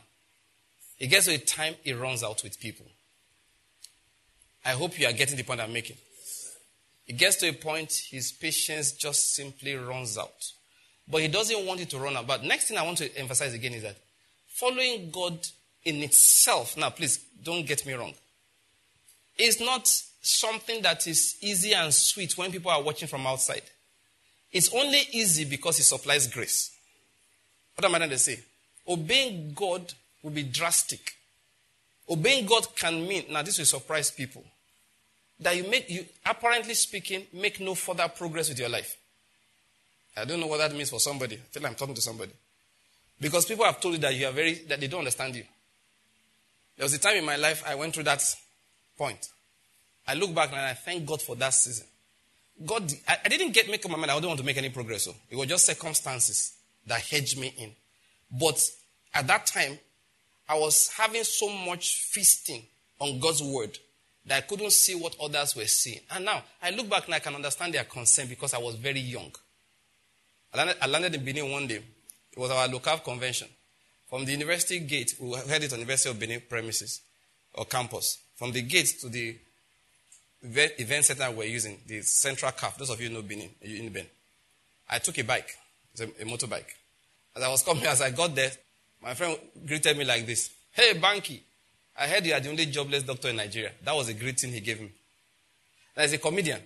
It 1.00 1.08
gets 1.08 1.26
to 1.28 1.36
a 1.36 1.38
time 1.38 1.76
it 1.86 1.94
runs 1.94 2.22
out 2.22 2.44
with 2.44 2.60
people. 2.60 2.86
I 4.66 4.72
hope 4.72 5.00
you 5.00 5.08
are 5.08 5.14
getting 5.14 5.38
the 5.38 5.44
point 5.44 5.62
I'm 5.62 5.72
making. 5.72 5.98
It 7.08 7.14
gets 7.14 7.38
to 7.38 7.50
a 7.50 7.54
point, 7.54 7.94
his 8.10 8.32
patience 8.32 8.94
just 8.94 9.36
simply 9.36 9.76
runs 9.76 10.18
out. 10.18 10.52
But 11.08 11.22
he 11.22 11.28
doesn't 11.28 11.66
want 11.66 11.80
it 11.80 11.90
to 11.92 12.00
run 12.00 12.18
out. 12.18 12.28
But 12.28 12.44
next 12.44 12.68
thing 12.68 12.78
I 12.78 12.84
want 12.84 12.98
to 12.98 13.18
emphasize 13.18 13.54
again 13.54 13.74
is 13.74 13.84
that 13.84 13.96
following 14.48 15.12
God 15.12 15.38
in 15.84 15.98
itself, 15.98 16.76
now 16.76 16.90
please 16.90 17.24
don't 17.44 17.66
get 17.66 17.86
me 17.86 17.94
wrong, 17.94 18.16
is 19.38 19.60
not 19.60 19.88
something 20.26 20.82
that 20.82 21.06
is 21.08 21.38
easy 21.42 21.74
and 21.74 21.94
sweet 21.94 22.38
when 22.38 22.52
people 22.52 22.72
are 22.72 22.82
watching 22.82 23.08
from 23.08 23.28
outside. 23.28 23.62
It's 24.52 24.74
only 24.74 25.02
easy 25.12 25.46
because 25.46 25.80
it 25.80 25.84
supplies 25.84 26.28
grace. 26.28 26.72
What 27.76 27.86
am 27.86 27.96
I 27.96 28.00
trying 28.00 28.10
to 28.12 28.18
say? 28.18 28.40
Obeying 28.88 29.54
God 29.54 29.94
will 30.24 30.32
be 30.32 30.44
drastic. 30.44 31.16
Obeying 32.10 32.46
God 32.46 32.68
can 32.76 33.08
mean, 33.08 33.26
now 33.30 33.42
this 33.42 33.58
will 33.58 33.66
surprise 33.66 34.12
people, 34.12 34.44
that 35.40 35.56
you 35.56 35.70
make, 35.70 35.90
you, 35.90 36.06
apparently 36.26 36.74
speaking, 36.74 37.26
make 37.34 37.60
no 37.60 37.76
further 37.76 38.08
progress 38.08 38.50
with 38.50 38.60
your 38.60 38.70
life. 38.70 38.98
I 40.16 40.24
don't 40.24 40.40
know 40.40 40.48
what 40.48 40.60
that 40.60 40.74
means 40.74 40.90
for 40.90 41.00
somebody. 41.00 41.36
I 41.36 41.40
feel 41.52 41.62
like 41.62 41.72
I'm 41.72 41.76
talking 41.76 41.96
to 41.96 42.02
somebody. 42.02 42.32
Because 43.20 43.46
people 43.46 43.66
have 43.66 43.82
told 43.82 43.96
you 43.96 44.00
that 44.02 44.16
you 44.16 44.28
are 44.28 44.32
very, 44.32 44.54
that 44.70 44.80
they 44.80 44.88
don't 44.88 45.00
understand 45.00 45.36
you. 45.36 45.44
There 46.78 46.86
was 46.86 46.94
a 46.94 47.00
time 47.00 47.18
in 47.18 47.26
my 47.26 47.36
life 47.36 47.64
I 47.68 47.76
went 47.76 47.94
through 47.94 48.04
that 48.04 48.24
point. 48.98 49.28
I 50.08 50.14
look 50.14 50.34
back 50.34 50.50
and 50.50 50.60
I 50.60 50.74
thank 50.74 51.06
God 51.06 51.22
for 51.22 51.36
that 51.36 51.54
season. 51.54 51.88
God, 52.64 52.92
I, 53.08 53.18
I 53.26 53.30
didn't 53.30 53.52
get 53.52 53.70
make 53.70 53.84
up 53.86 53.92
my 53.92 53.98
mind. 53.98 54.12
I 54.12 54.20
don't 54.20 54.28
want 54.28 54.40
to 54.40 54.46
make 54.46 54.58
any 54.58 54.70
progress. 54.70 55.04
So 55.04 55.16
it 55.30 55.36
was 55.36 55.48
just 55.48 55.66
circumstances 55.66 56.54
that 56.88 57.02
hedged 57.02 57.40
me 57.40 57.54
in. 57.58 57.72
But 58.32 58.62
at 59.14 59.28
that 59.28 59.46
time, 59.46 59.78
I 60.48 60.58
was 60.58 60.90
having 60.96 61.24
so 61.24 61.50
much 61.50 61.96
feasting 61.96 62.64
on 63.00 63.20
God's 63.20 63.42
word 63.42 63.78
that 64.26 64.38
I 64.38 64.42
couldn't 64.42 64.72
see 64.72 64.96
what 64.96 65.16
others 65.22 65.56
were 65.56 65.66
seeing. 65.66 66.00
And 66.12 66.26
now 66.26 66.44
I 66.62 66.72
look 66.72 66.90
back 66.90 67.06
and 67.06 67.16
I 67.16 67.20
can 67.20 67.36
understand 67.36 67.74
their 67.74 67.84
concern 67.84 68.28
because 68.28 68.54
I 68.54 68.58
was 68.58 68.76
very 68.76 69.00
young. 69.00 69.32
I 70.54 70.58
landed, 70.58 70.78
I 70.82 70.88
landed 70.88 71.16
in 71.16 71.26
Benin 71.26 71.52
one 71.52 71.68
day. 71.68 71.82
It 72.32 72.40
was 72.40 72.52
our 72.52 72.68
local 72.68 72.98
convention. 72.98 73.48
From 74.10 74.26
the 74.26 74.32
university 74.32 74.80
gate, 74.80 75.16
we 75.20 75.36
heard 75.36 75.64
it 75.64 75.74
on 75.74 75.80
University 75.80 76.10
of 76.10 76.20
Benin 76.20 76.42
premises 76.48 77.02
or 77.54 77.66
campus. 77.66 78.20
From 78.36 78.52
the 78.52 78.62
gate 78.62 78.96
to 79.02 79.10
the 79.10 79.38
event 80.54 81.06
center 81.06 81.32
we're 81.32 81.46
using, 81.46 81.80
the 81.88 82.02
central 82.02 82.52
calf. 82.52 82.78
Those 82.78 82.90
of 82.90 83.02
you 83.02 83.10
know 83.10 83.22
Benin, 83.22 83.50
in 83.62 83.90
Benin. 83.90 84.10
I 84.90 85.00
took 85.00 85.18
a 85.18 85.24
bike, 85.24 85.50
it's 85.94 86.02
a, 86.02 86.06
a 86.06 86.26
motorbike. 86.26 86.70
As 87.36 87.44
I 87.44 87.50
was 87.50 87.64
coming, 87.64 87.86
as 87.88 88.02
I 88.02 88.12
got 88.12 88.36
there, 88.36 88.52
my 89.02 89.14
friend 89.14 89.38
greeted 89.66 89.98
me 89.98 90.06
like 90.06 90.26
this 90.26 90.50
Hey, 90.72 90.94
Banky, 90.94 91.40
I 91.98 92.08
heard 92.08 92.26
you 92.26 92.34
are 92.34 92.40
the 92.40 92.50
only 92.50 92.66
jobless 92.66 93.04
doctor 93.04 93.30
in 93.30 93.38
Nigeria. 93.38 93.72
That 93.84 93.96
was 93.96 94.10
a 94.10 94.14
greeting 94.14 94.52
he 94.52 94.60
gave 94.60 94.82
me. 94.82 94.92
Now, 95.96 96.04
he's 96.04 96.14
a 96.14 96.18
comedian, 96.18 96.60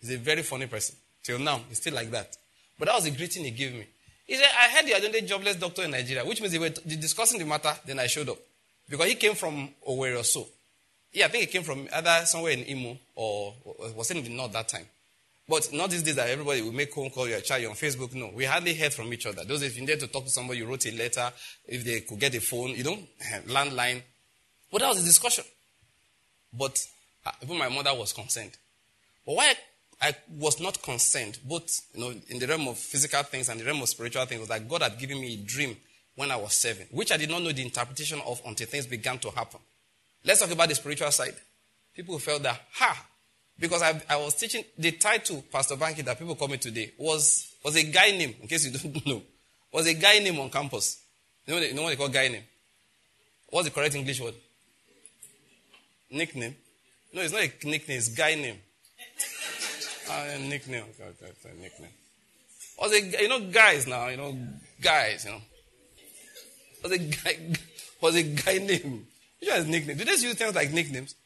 he's 0.00 0.10
a 0.10 0.18
very 0.18 0.42
funny 0.42 0.66
person. 0.66 0.96
Till 1.22 1.38
now, 1.38 1.60
he's 1.68 1.78
still 1.78 1.94
like 1.94 2.10
that. 2.10 2.36
But 2.78 2.86
that 2.86 2.94
was 2.96 3.04
the 3.04 3.12
greeting 3.12 3.44
he 3.44 3.52
gave 3.52 3.72
me. 3.72 3.86
He 4.26 4.34
said, 4.34 4.48
I 4.58 4.68
heard 4.70 4.88
you 4.88 4.94
are 4.94 5.00
the 5.00 5.06
only 5.06 5.22
jobless 5.22 5.56
doctor 5.56 5.82
in 5.82 5.92
Nigeria, 5.92 6.24
which 6.24 6.40
means 6.40 6.52
they 6.52 6.58
were 6.58 6.70
discussing 6.70 7.38
the 7.38 7.44
matter, 7.44 7.72
then 7.86 8.00
I 8.00 8.06
showed 8.06 8.28
up. 8.28 8.38
Because 8.88 9.06
he 9.06 9.14
came 9.14 9.34
from 9.34 9.68
Owerri 9.88 10.18
or 10.18 10.24
so. 10.24 10.46
Yeah, 11.12 11.26
I 11.26 11.28
think 11.28 11.44
it 11.44 11.50
came 11.50 11.62
from 11.62 11.88
either 11.92 12.24
somewhere 12.24 12.52
in 12.52 12.64
Imo 12.64 12.98
or 13.14 13.54
was 13.94 14.10
in 14.10 14.22
the 14.22 14.30
north 14.30 14.52
that 14.52 14.68
time. 14.68 14.86
But 15.48 15.72
not 15.72 15.90
these 15.90 16.02
days 16.02 16.14
that 16.16 16.30
everybody 16.30 16.62
will 16.62 16.72
make 16.72 16.94
phone 16.94 17.10
call 17.10 17.28
your 17.28 17.40
child 17.40 17.66
on 17.66 17.72
Facebook. 17.72 18.14
No, 18.14 18.30
we 18.34 18.44
hardly 18.44 18.74
heard 18.74 18.94
from 18.94 19.12
each 19.12 19.26
other. 19.26 19.44
Those 19.44 19.62
if 19.62 19.76
you 19.76 19.84
need 19.84 20.00
to 20.00 20.06
talk 20.06 20.24
to 20.24 20.30
somebody, 20.30 20.60
you 20.60 20.66
wrote 20.66 20.86
a 20.86 20.92
letter. 20.92 21.30
If 21.66 21.84
they 21.84 22.00
could 22.00 22.18
get 22.18 22.34
a 22.34 22.40
phone, 22.40 22.70
you 22.70 22.84
know, 22.84 22.98
landline. 23.46 24.02
But 24.70 24.80
that 24.80 24.88
was 24.88 25.00
the 25.00 25.04
discussion. 25.04 25.44
But 26.52 26.78
uh, 27.26 27.32
even 27.42 27.58
my 27.58 27.68
mother 27.68 27.94
was 27.94 28.12
concerned. 28.12 28.56
But 29.26 29.34
why 29.34 29.54
I 30.00 30.14
was 30.38 30.60
not 30.60 30.80
concerned, 30.82 31.38
both 31.44 31.82
you 31.94 32.00
know, 32.00 32.14
in 32.28 32.38
the 32.38 32.46
realm 32.46 32.68
of 32.68 32.78
physical 32.78 33.22
things 33.24 33.48
and 33.48 33.60
the 33.60 33.64
realm 33.64 33.82
of 33.82 33.88
spiritual 33.88 34.24
things, 34.24 34.40
was 34.40 34.48
that 34.48 34.66
God 34.68 34.82
had 34.82 34.98
given 34.98 35.20
me 35.20 35.34
a 35.34 35.36
dream 35.36 35.76
when 36.14 36.30
I 36.30 36.36
was 36.36 36.54
seven, 36.54 36.86
which 36.90 37.12
I 37.12 37.16
did 37.16 37.30
not 37.30 37.42
know 37.42 37.52
the 37.52 37.62
interpretation 37.62 38.20
of 38.26 38.40
until 38.46 38.66
things 38.66 38.86
began 38.86 39.18
to 39.18 39.30
happen. 39.30 39.60
Let's 40.24 40.40
talk 40.40 40.50
about 40.50 40.68
the 40.68 40.74
spiritual 40.74 41.10
side. 41.10 41.34
People 41.94 42.18
felt 42.18 42.42
that, 42.44 42.60
ha, 42.72 43.06
because 43.58 43.82
I, 43.82 44.00
I 44.08 44.16
was 44.16 44.34
teaching, 44.34 44.64
the 44.78 44.92
title, 44.92 45.44
Pastor 45.50 45.76
Banky, 45.76 46.04
that 46.04 46.18
people 46.18 46.34
call 46.34 46.48
me 46.48 46.56
today, 46.56 46.92
was, 46.98 47.54
was 47.64 47.76
a 47.76 47.82
guy 47.84 48.10
name, 48.10 48.34
in 48.40 48.48
case 48.48 48.64
you 48.66 48.72
don't 48.92 49.06
know, 49.06 49.22
was 49.72 49.86
a 49.86 49.94
guy 49.94 50.18
name 50.18 50.38
on 50.38 50.50
campus. 50.50 51.02
You 51.46 51.52
know, 51.52 51.56
what 51.56 51.60
they, 51.62 51.68
you 51.68 51.74
know 51.74 51.82
what 51.82 51.90
they 51.90 51.96
call 51.96 52.08
guy 52.08 52.28
name? 52.28 52.42
What's 53.50 53.68
the 53.68 53.74
correct 53.74 53.94
English 53.94 54.20
word? 54.20 54.34
Nickname? 56.10 56.56
No, 57.12 57.20
it's 57.20 57.32
not 57.32 57.42
a 57.42 57.68
nickname, 57.68 57.98
it's 57.98 58.08
guy 58.08 58.34
name. 58.34 58.56
Ah, 60.08 60.24
a 60.34 60.38
nickname. 60.38 60.84
That's 60.98 61.44
a 61.44 61.60
nickname. 61.60 61.90
Was 62.80 62.92
a, 62.92 63.22
you 63.22 63.28
know, 63.28 63.40
guys 63.50 63.86
now, 63.86 64.08
you 64.08 64.16
know, 64.16 64.36
guys, 64.80 65.24
you 65.24 65.32
know. 65.32 65.40
Was 66.82 66.92
a 66.92 66.98
guy, 66.98 67.38
was 68.00 68.14
a 68.16 68.22
guy 68.22 68.58
name. 68.58 69.06
Which 69.42 69.50
one 69.50 69.58
is 69.58 69.66
nickname? 69.66 69.96
Do 69.96 70.04
they 70.04 70.12
use 70.12 70.34
things 70.34 70.54
like 70.54 70.72
nicknames? 70.72 71.16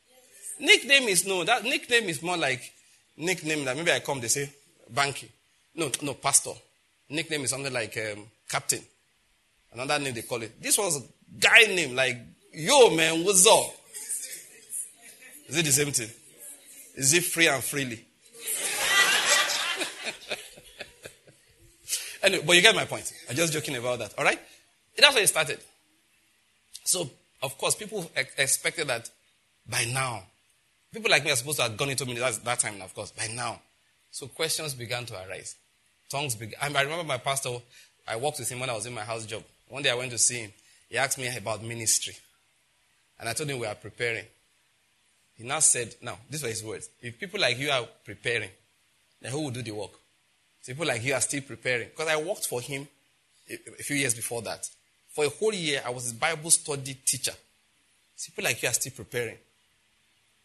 Nickname 0.58 1.02
is 1.02 1.26
no, 1.26 1.44
that 1.44 1.64
nickname 1.64 2.04
is 2.04 2.22
more 2.22 2.38
like 2.38 2.72
nickname 3.14 3.66
that 3.66 3.76
maybe 3.76 3.92
I 3.92 4.00
come, 4.00 4.20
they 4.20 4.28
say, 4.28 4.48
Banky. 4.90 5.28
No, 5.74 5.90
no, 6.00 6.14
pastor. 6.14 6.52
Nickname 7.10 7.42
is 7.42 7.50
something 7.50 7.70
like 7.70 7.94
um, 7.98 8.24
captain. 8.48 8.80
Another 9.70 9.98
name 9.98 10.14
they 10.14 10.22
call 10.22 10.40
it. 10.40 10.62
This 10.62 10.78
was 10.78 10.96
a 10.96 11.02
guy 11.38 11.64
name, 11.74 11.94
like, 11.94 12.16
yo 12.54 12.88
man, 12.88 13.22
what's 13.22 13.46
up? 13.46 13.66
Is 15.48 15.58
it 15.58 15.66
the 15.66 15.72
same 15.72 15.92
thing? 15.92 16.08
Is 16.94 17.12
it 17.12 17.22
free 17.22 17.48
and 17.48 17.62
freely? 17.62 18.02
anyway, 22.22 22.44
but 22.46 22.56
you 22.56 22.62
get 22.62 22.74
my 22.74 22.86
point. 22.86 23.12
I'm 23.28 23.36
just 23.36 23.52
joking 23.52 23.76
about 23.76 23.98
that, 23.98 24.14
all 24.16 24.24
right? 24.24 24.40
That's 24.96 25.14
where 25.14 25.22
it 25.22 25.28
started. 25.28 25.60
So 26.82 27.10
of 27.46 27.56
course, 27.56 27.74
people 27.76 28.10
expected 28.36 28.88
that 28.88 29.08
by 29.68 29.84
now. 29.84 30.22
People 30.92 31.10
like 31.10 31.24
me 31.24 31.30
are 31.30 31.36
supposed 31.36 31.58
to 31.58 31.62
have 31.62 31.76
gone 31.76 31.90
into 31.90 32.04
ministry 32.04 32.42
that 32.44 32.58
time, 32.58 32.82
of 32.82 32.94
course, 32.94 33.12
by 33.12 33.28
now. 33.28 33.60
So 34.10 34.26
questions 34.26 34.74
began 34.74 35.06
to 35.06 35.14
arise. 35.14 35.54
Tongues 36.10 36.34
began. 36.34 36.58
I 36.60 36.82
remember 36.82 37.04
my 37.04 37.18
pastor, 37.18 37.50
I 38.06 38.16
worked 38.16 38.38
with 38.38 38.50
him 38.50 38.60
when 38.60 38.70
I 38.70 38.74
was 38.74 38.86
in 38.86 38.94
my 38.94 39.02
house 39.02 39.26
job. 39.26 39.42
One 39.68 39.82
day 39.82 39.90
I 39.90 39.94
went 39.94 40.10
to 40.10 40.18
see 40.18 40.40
him. 40.40 40.52
He 40.88 40.98
asked 40.98 41.18
me 41.18 41.34
about 41.36 41.62
ministry. 41.62 42.16
And 43.18 43.28
I 43.28 43.32
told 43.32 43.48
him 43.48 43.58
we 43.58 43.66
are 43.66 43.74
preparing. 43.74 44.24
He 45.36 45.44
now 45.44 45.58
said, 45.60 45.94
now, 46.02 46.18
these 46.30 46.42
were 46.42 46.48
his 46.48 46.64
words. 46.64 46.88
If 47.00 47.18
people 47.18 47.40
like 47.40 47.58
you 47.58 47.70
are 47.70 47.86
preparing, 48.04 48.50
then 49.20 49.32
who 49.32 49.42
will 49.42 49.50
do 49.50 49.62
the 49.62 49.72
work? 49.72 49.92
People 50.66 50.86
like 50.86 51.04
you 51.04 51.14
are 51.14 51.20
still 51.20 51.42
preparing. 51.42 51.88
Because 51.88 52.08
I 52.08 52.16
worked 52.16 52.46
for 52.46 52.60
him 52.60 52.88
a 53.48 53.82
few 53.82 53.96
years 53.96 54.14
before 54.14 54.42
that. 54.42 54.68
For 55.16 55.24
a 55.24 55.30
whole 55.30 55.54
year, 55.54 55.80
I 55.82 55.88
was 55.88 56.02
his 56.02 56.12
Bible 56.12 56.50
study 56.50 56.92
teacher. 57.02 57.32
People 58.22 58.44
like 58.44 58.62
you 58.62 58.68
are 58.68 58.72
still 58.74 58.92
preparing. 58.94 59.38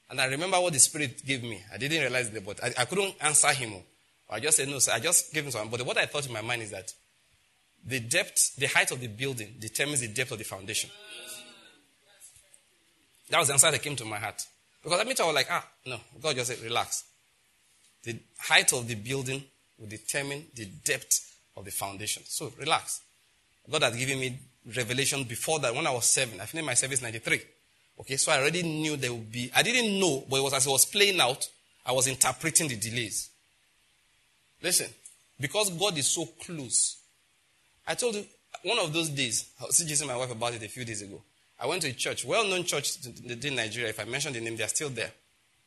And 0.10 0.22
I 0.22 0.28
remember 0.28 0.62
what 0.62 0.72
the 0.72 0.80
Spirit 0.80 1.22
gave 1.26 1.44
me. 1.44 1.62
I 1.74 1.78
didn't 1.78 2.00
realize 2.00 2.34
it, 2.34 2.46
but 2.46 2.64
I, 2.64 2.72
I 2.78 2.86
couldn't 2.86 3.16
answer 3.20 3.50
him. 3.50 3.74
I 4.30 4.40
just 4.40 4.56
said, 4.56 4.70
no, 4.70 4.80
sir, 4.80 4.94
I 4.94 5.02
just 5.02 5.34
gave 5.34 5.44
him 5.44 5.52
some. 5.52 5.68
But 5.68 5.82
what 5.82 5.98
I 5.98 6.06
thought 6.06 6.26
in 6.26 6.32
my 6.32 6.40
mind 6.40 6.62
is 6.62 6.72
that 6.72 6.94
the 7.86 8.00
depth, 8.00 8.56
the 8.56 8.68
height 8.68 8.92
of 8.92 9.02
the 9.02 9.08
building 9.08 9.56
determines 9.60 10.00
the 10.00 10.08
depth 10.08 10.32
of 10.32 10.38
the 10.38 10.46
foundation. 10.46 10.90
That 13.30 13.40
was 13.40 13.50
the 13.50 13.56
answer 13.56 13.72
that 13.72 13.82
came 13.82 13.98
to 13.98 14.06
my 14.06 14.20
heart. 14.20 14.42
Because 14.82 15.02
I 15.02 15.04
mean, 15.04 15.16
I 15.20 15.26
was 15.26 15.36
like, 15.36 15.48
ah, 15.52 15.68
no, 15.86 16.00
God 16.22 16.38
just 16.38 16.50
said, 16.50 16.64
relax. 16.64 17.04
The 18.04 18.16
height 18.40 18.72
of 18.72 18.88
the 18.88 18.96
building 18.96 19.44
will 19.78 19.90
determine 19.90 20.46
the 20.56 20.64
depth 20.86 21.36
of 21.58 21.66
the 21.66 21.72
foundation. 21.72 22.24
So 22.26 22.54
relax. 22.58 23.02
God 23.70 23.84
has 23.84 23.98
given 23.98 24.18
me 24.18 24.40
revelation 24.76 25.24
before 25.24 25.60
that 25.60 25.74
when 25.74 25.88
I 25.88 25.92
was 25.92 26.06
seven. 26.06 26.40
I 26.40 26.46
finished 26.46 26.66
my 26.66 26.74
service 26.74 27.02
93. 27.02 27.42
Okay, 28.00 28.18
so 28.18 28.32
I 28.32 28.40
already 28.40 28.64
knew 28.64 28.96
there 28.96 29.14
would 29.14 29.32
be, 29.32 29.52
I 29.56 29.64
didn't 29.64 30.00
know, 30.00 30.24
but 30.30 30.38
it 30.38 30.44
was 30.44 30.54
as 30.54 30.66
it 30.66 30.70
was 30.70 30.86
playing 30.86 31.20
out, 31.20 31.48
I 31.86 31.92
was 31.92 32.08
interpreting 32.08 32.68
the 32.68 32.76
delays. 32.76 33.30
Listen, 34.62 34.88
because 35.40 35.70
God 35.72 35.98
is 35.98 36.08
so 36.08 36.26
close. 36.26 36.98
I 37.88 37.96
told 37.96 38.16
you, 38.16 38.26
one 38.64 38.80
of 38.80 38.94
those 38.94 39.10
days, 39.10 39.50
I 39.60 39.66
was 39.66 39.78
just 39.78 40.06
my 40.06 40.16
wife 40.16 40.32
about 40.32 40.54
it 40.54 40.64
a 40.64 40.68
few 40.68 40.86
days 40.86 41.02
ago. 41.02 41.22
I 41.60 41.66
went 41.68 41.82
to 41.84 41.90
a 41.90 41.94
church, 41.94 42.26
well 42.26 42.48
known 42.48 42.64
church 42.64 42.98
in 43.06 43.56
Nigeria. 43.56 43.90
If 43.90 44.00
I 44.00 44.06
mention 44.06 44.34
the 44.34 44.42
name, 44.42 44.56
they're 44.56 44.68
still 44.68 44.90
there. 44.90 45.12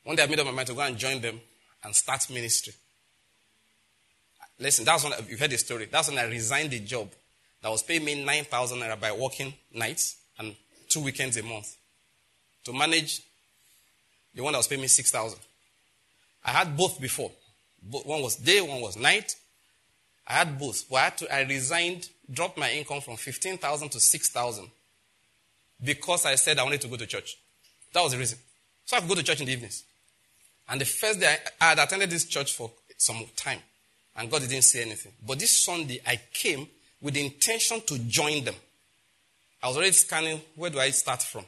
One 0.05 0.17
day 0.17 0.23
I 0.23 0.27
made 0.27 0.39
up 0.41 0.47
my 0.47 0.53
mind 0.53 0.69
to 0.69 0.75
go 0.75 0.81
and 0.81 0.97
join 0.97 1.21
them 1.21 1.41
and 1.83 1.95
start 1.95 2.29
ministry. 2.31 2.75
Listen, 4.59 4.85
that's 4.85 5.03
when 5.03 5.13
I, 5.13 5.19
you've 5.29 5.41
heard 5.41 5.51
the 5.51 5.59
story. 5.59 5.89
That's 5.91 6.09
when 6.09 6.19
I 6.19 6.25
resigned 6.25 6.71
the 6.71 6.81
job 6.81 7.09
that 7.65 7.71
was 7.71 7.83
paying 7.83 8.05
me 8.05 8.23
9,000 8.23 8.79
naira 8.79 9.01
by 9.01 9.11
working 9.11 9.55
nights 9.73 10.19
and 10.39 10.55
two 10.87 11.01
weekends 11.01 11.39
a 11.39 11.43
month 11.43 11.79
to 12.63 12.75
manage 12.75 13.23
the 14.35 14.43
one 14.43 14.53
that 14.53 14.59
was 14.59 14.69
paying 14.69 14.83
me 14.83 14.87
6,000. 14.87 15.39
I 16.45 16.51
had 16.51 16.77
both 16.77 17.01
before. 17.01 17.31
One 17.91 18.21
was 18.21 18.37
day, 18.37 18.61
one 18.61 18.83
was 18.83 18.99
night. 18.99 19.35
I 20.27 20.35
had 20.35 20.59
both. 20.59 20.91
But 20.91 20.97
I, 20.97 21.05
had 21.05 21.19
to, 21.19 21.35
I 21.35 21.41
resigned, 21.45 22.11
dropped 22.31 22.59
my 22.59 22.71
income 22.71 23.01
from 23.01 23.17
15,000 23.17 23.89
to 23.89 23.99
6,000 23.99 24.71
because 25.83 26.27
I 26.27 26.35
said 26.35 26.59
I 26.59 26.65
wanted 26.65 26.83
to 26.83 26.89
go 26.89 26.97
to 26.97 27.07
church. 27.07 27.39
That 27.95 28.03
was 28.03 28.13
the 28.13 28.19
reason. 28.19 28.39
So 28.85 28.99
I 28.99 29.01
could 29.01 29.09
go 29.09 29.15
to 29.15 29.23
church 29.23 29.41
in 29.41 29.47
the 29.47 29.53
evenings. 29.53 29.85
And 30.69 30.83
the 30.83 30.85
first 30.85 31.19
day, 31.19 31.35
I, 31.61 31.65
I 31.65 31.69
had 31.71 31.79
attended 31.79 32.11
this 32.11 32.27
church 32.27 32.53
for 32.53 32.71
some 32.99 33.25
time, 33.37 33.61
and 34.17 34.31
God 34.31 34.43
didn't 34.43 34.65
say 34.65 34.83
anything. 34.83 35.13
But 35.27 35.39
this 35.39 35.65
Sunday, 35.65 36.03
I 36.07 36.21
came 36.31 36.69
with 37.05 37.13
the 37.15 37.25
intention 37.25 37.83
to 37.83 37.99
join 37.99 38.43
them. 38.43 38.55
I 39.63 39.69
was 39.69 39.77
already 39.77 39.93
scanning 39.93 40.41
where 40.57 40.71
do 40.71 40.81
I 40.81 40.89
start 40.89 41.23
from. 41.23 41.45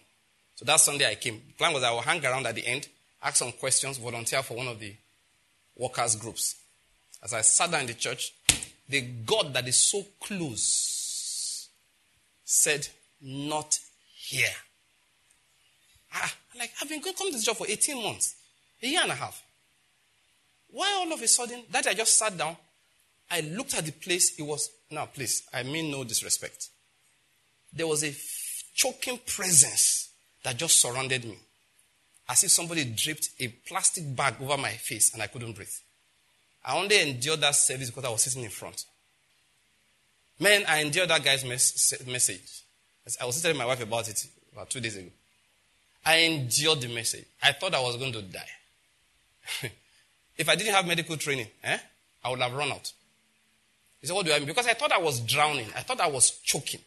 So 0.54 0.66
that 0.66 0.78
Sunday 0.80 1.10
I 1.10 1.14
came. 1.14 1.42
The 1.48 1.54
plan 1.54 1.72
was 1.72 1.82
I 1.82 1.90
will 1.90 2.02
hang 2.02 2.24
around 2.24 2.46
at 2.46 2.54
the 2.54 2.66
end, 2.66 2.86
ask 3.22 3.36
some 3.36 3.52
questions, 3.52 3.96
volunteer 3.96 4.42
for 4.42 4.54
one 4.54 4.68
of 4.68 4.78
the 4.78 4.92
workers' 5.74 6.14
groups. 6.14 6.56
As 7.22 7.32
I 7.32 7.40
sat 7.40 7.70
down 7.70 7.80
in 7.80 7.86
the 7.86 7.94
church, 7.94 8.34
the 8.86 9.00
God 9.00 9.54
that 9.54 9.66
is 9.66 9.78
so 9.78 10.04
close 10.20 11.68
said, 12.44 12.86
Not 13.22 13.78
here. 14.14 14.54
Ah, 16.14 16.34
like, 16.58 16.72
I've 16.82 16.88
been 16.88 17.00
going 17.00 17.16
to 17.16 17.30
this 17.32 17.44
job 17.44 17.56
for 17.56 17.66
18 17.66 18.02
months, 18.02 18.34
a 18.82 18.86
year 18.86 19.00
and 19.02 19.10
a 19.10 19.14
half. 19.14 19.42
Why 20.68 20.92
all 20.98 21.12
of 21.12 21.22
a 21.22 21.28
sudden, 21.28 21.62
that 21.70 21.86
I 21.86 21.94
just 21.94 22.18
sat 22.18 22.36
down, 22.36 22.56
I 23.30 23.40
looked 23.40 23.76
at 23.76 23.84
the 23.84 23.92
place, 23.92 24.38
it 24.38 24.42
was, 24.42 24.70
now 24.90 25.06
please, 25.06 25.42
I 25.52 25.62
mean 25.62 25.90
no 25.90 26.04
disrespect. 26.04 26.68
There 27.72 27.86
was 27.86 28.04
a 28.04 28.14
choking 28.74 29.18
presence 29.26 30.10
that 30.44 30.56
just 30.56 30.80
surrounded 30.80 31.24
me. 31.24 31.36
As 32.28 32.42
if 32.44 32.50
somebody 32.50 32.84
dripped 32.84 33.30
a 33.38 33.48
plastic 33.48 34.14
bag 34.14 34.34
over 34.40 34.56
my 34.56 34.70
face 34.70 35.12
and 35.12 35.22
I 35.22 35.26
couldn't 35.26 35.52
breathe. 35.52 35.68
I 36.64 36.76
only 36.76 37.00
endured 37.00 37.40
that 37.40 37.54
service 37.54 37.90
because 37.90 38.04
I 38.04 38.10
was 38.10 38.22
sitting 38.22 38.42
in 38.42 38.50
front. 38.50 38.84
Man, 40.38 40.64
I 40.68 40.80
endured 40.80 41.08
that 41.08 41.24
guy's 41.24 41.44
mes- 41.44 41.94
message. 42.06 42.62
I 43.20 43.24
was 43.24 43.40
telling 43.40 43.56
my 43.56 43.64
wife 43.64 43.82
about 43.82 44.08
it 44.08 44.26
about 44.52 44.70
two 44.70 44.80
days 44.80 44.96
ago. 44.96 45.08
I 46.04 46.18
endured 46.18 46.80
the 46.80 46.88
message. 46.88 47.24
I 47.42 47.52
thought 47.52 47.74
I 47.74 47.80
was 47.80 47.96
going 47.96 48.12
to 48.12 48.22
die. 48.22 48.50
if 50.36 50.48
I 50.48 50.56
didn't 50.56 50.74
have 50.74 50.86
medical 50.86 51.16
training, 51.16 51.46
eh, 51.62 51.78
I 52.24 52.30
would 52.30 52.40
have 52.40 52.52
run 52.52 52.72
out. 52.72 52.92
He 54.00 54.06
said, 54.06 54.14
What 54.14 54.26
do 54.26 54.32
I 54.32 54.38
mean? 54.38 54.46
Because 54.46 54.66
I 54.66 54.74
thought 54.74 54.92
I 54.92 54.98
was 54.98 55.20
drowning. 55.20 55.66
I 55.76 55.80
thought 55.80 56.00
I 56.00 56.08
was 56.08 56.30
choking. 56.42 56.80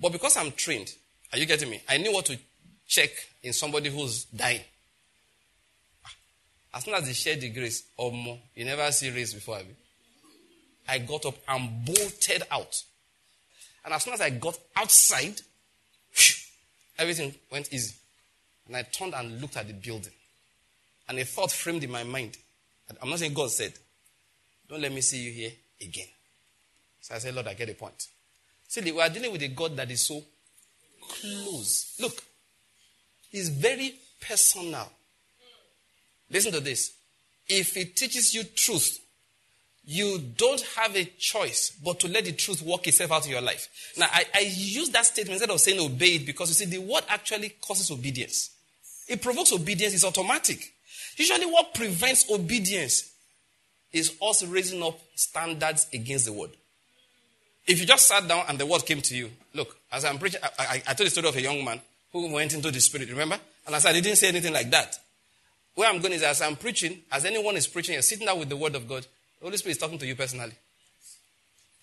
But 0.00 0.12
because 0.12 0.36
I'm 0.36 0.52
trained, 0.52 0.92
are 1.32 1.38
you 1.38 1.46
getting 1.46 1.70
me? 1.70 1.82
I 1.88 1.98
knew 1.98 2.12
what 2.12 2.26
to 2.26 2.38
check 2.86 3.10
in 3.42 3.52
somebody 3.52 3.90
who's 3.90 4.24
dying. 4.26 4.60
Ah, 6.04 6.14
as 6.74 6.84
soon 6.84 6.94
as 6.94 7.06
they 7.06 7.12
share 7.12 7.36
the 7.36 7.48
grace 7.48 7.82
or 7.96 8.12
more, 8.12 8.38
you 8.54 8.64
never 8.64 8.90
see 8.92 9.10
race 9.10 9.32
before. 9.32 9.60
I 10.88 10.98
got 10.98 11.26
up 11.26 11.36
and 11.48 11.84
bolted 11.84 12.42
out. 12.50 12.82
And 13.84 13.94
as 13.94 14.04
soon 14.04 14.14
as 14.14 14.20
I 14.20 14.30
got 14.30 14.58
outside, 14.76 15.40
everything 16.98 17.34
went 17.50 17.72
easy. 17.72 17.94
And 18.66 18.76
I 18.76 18.82
turned 18.82 19.14
and 19.14 19.40
looked 19.40 19.56
at 19.56 19.66
the 19.66 19.72
building. 19.72 20.12
And 21.08 21.18
a 21.18 21.24
thought 21.24 21.52
framed 21.52 21.84
in 21.84 21.90
my 21.90 22.04
mind. 22.04 22.36
I'm 23.02 23.10
not 23.10 23.18
saying 23.18 23.34
God 23.34 23.50
said, 23.50 23.72
Don't 24.68 24.80
let 24.80 24.92
me 24.92 25.00
see 25.00 25.18
you 25.18 25.32
here 25.32 25.52
again. 25.80 26.08
So 27.00 27.14
I 27.14 27.18
said, 27.18 27.34
Lord, 27.34 27.46
I 27.46 27.54
get 27.54 27.68
a 27.68 27.74
point. 27.74 28.08
See, 28.68 28.80
we 28.90 29.00
are 29.00 29.08
dealing 29.08 29.32
with 29.32 29.42
a 29.42 29.48
God 29.48 29.76
that 29.76 29.90
is 29.90 30.06
so 30.06 30.22
close. 31.08 31.96
Look, 32.00 32.22
He's 33.30 33.48
very 33.48 33.94
personal. 34.20 34.90
Listen 36.30 36.52
to 36.52 36.60
this. 36.60 36.94
If 37.48 37.74
He 37.74 37.84
teaches 37.84 38.34
you 38.34 38.42
truth, 38.44 39.00
you 39.84 40.18
don't 40.36 40.60
have 40.76 40.96
a 40.96 41.04
choice 41.16 41.70
but 41.84 42.00
to 42.00 42.08
let 42.08 42.24
the 42.24 42.32
truth 42.32 42.60
work 42.62 42.88
itself 42.88 43.12
out 43.12 43.24
in 43.26 43.30
your 43.30 43.40
life. 43.40 43.68
Now, 43.96 44.08
I, 44.12 44.24
I 44.34 44.40
use 44.40 44.90
that 44.90 45.06
statement 45.06 45.34
instead 45.34 45.50
of 45.50 45.60
saying 45.60 45.78
obey 45.78 46.16
it 46.16 46.26
because 46.26 46.48
you 46.48 46.66
see, 46.66 46.76
the 46.76 46.84
word 46.84 47.04
actually 47.08 47.50
causes 47.60 47.92
obedience. 47.92 48.50
It 49.08 49.22
provokes 49.22 49.52
obedience, 49.52 49.94
it's 49.94 50.04
automatic. 50.04 50.72
Usually, 51.16 51.46
what 51.46 51.72
prevents 51.72 52.28
obedience 52.30 53.12
is 53.96 54.16
us 54.22 54.44
raising 54.44 54.82
up 54.82 54.98
standards 55.14 55.86
against 55.92 56.26
the 56.26 56.32
word. 56.32 56.50
If 57.66 57.80
you 57.80 57.86
just 57.86 58.06
sat 58.06 58.28
down 58.28 58.44
and 58.48 58.58
the 58.58 58.66
word 58.66 58.84
came 58.86 59.00
to 59.00 59.16
you, 59.16 59.30
look, 59.54 59.76
as 59.90 60.04
I'm 60.04 60.18
preaching, 60.18 60.40
I, 60.42 60.50
I, 60.58 60.82
I 60.88 60.94
told 60.94 61.06
the 61.06 61.10
story 61.10 61.28
of 61.28 61.36
a 61.36 61.42
young 61.42 61.64
man 61.64 61.80
who 62.12 62.32
went 62.32 62.54
into 62.54 62.70
the 62.70 62.80
spirit, 62.80 63.08
remember? 63.10 63.38
And 63.66 63.74
I 63.74 63.78
said, 63.78 63.96
I 63.96 64.00
didn't 64.00 64.18
say 64.18 64.28
anything 64.28 64.52
like 64.52 64.70
that. 64.70 64.98
Where 65.74 65.88
I'm 65.88 66.00
going 66.00 66.12
is 66.12 66.22
as 66.22 66.40
I'm 66.42 66.56
preaching, 66.56 67.00
as 67.10 67.24
anyone 67.24 67.56
is 67.56 67.66
preaching, 67.66 67.94
you're 67.94 68.02
sitting 68.02 68.26
there 68.26 68.36
with 68.36 68.48
the 68.48 68.56
word 68.56 68.74
of 68.74 68.88
God, 68.88 69.02
the 69.40 69.44
Holy 69.44 69.56
Spirit 69.56 69.72
is 69.72 69.78
talking 69.78 69.98
to 69.98 70.06
you 70.06 70.14
personally. 70.14 70.52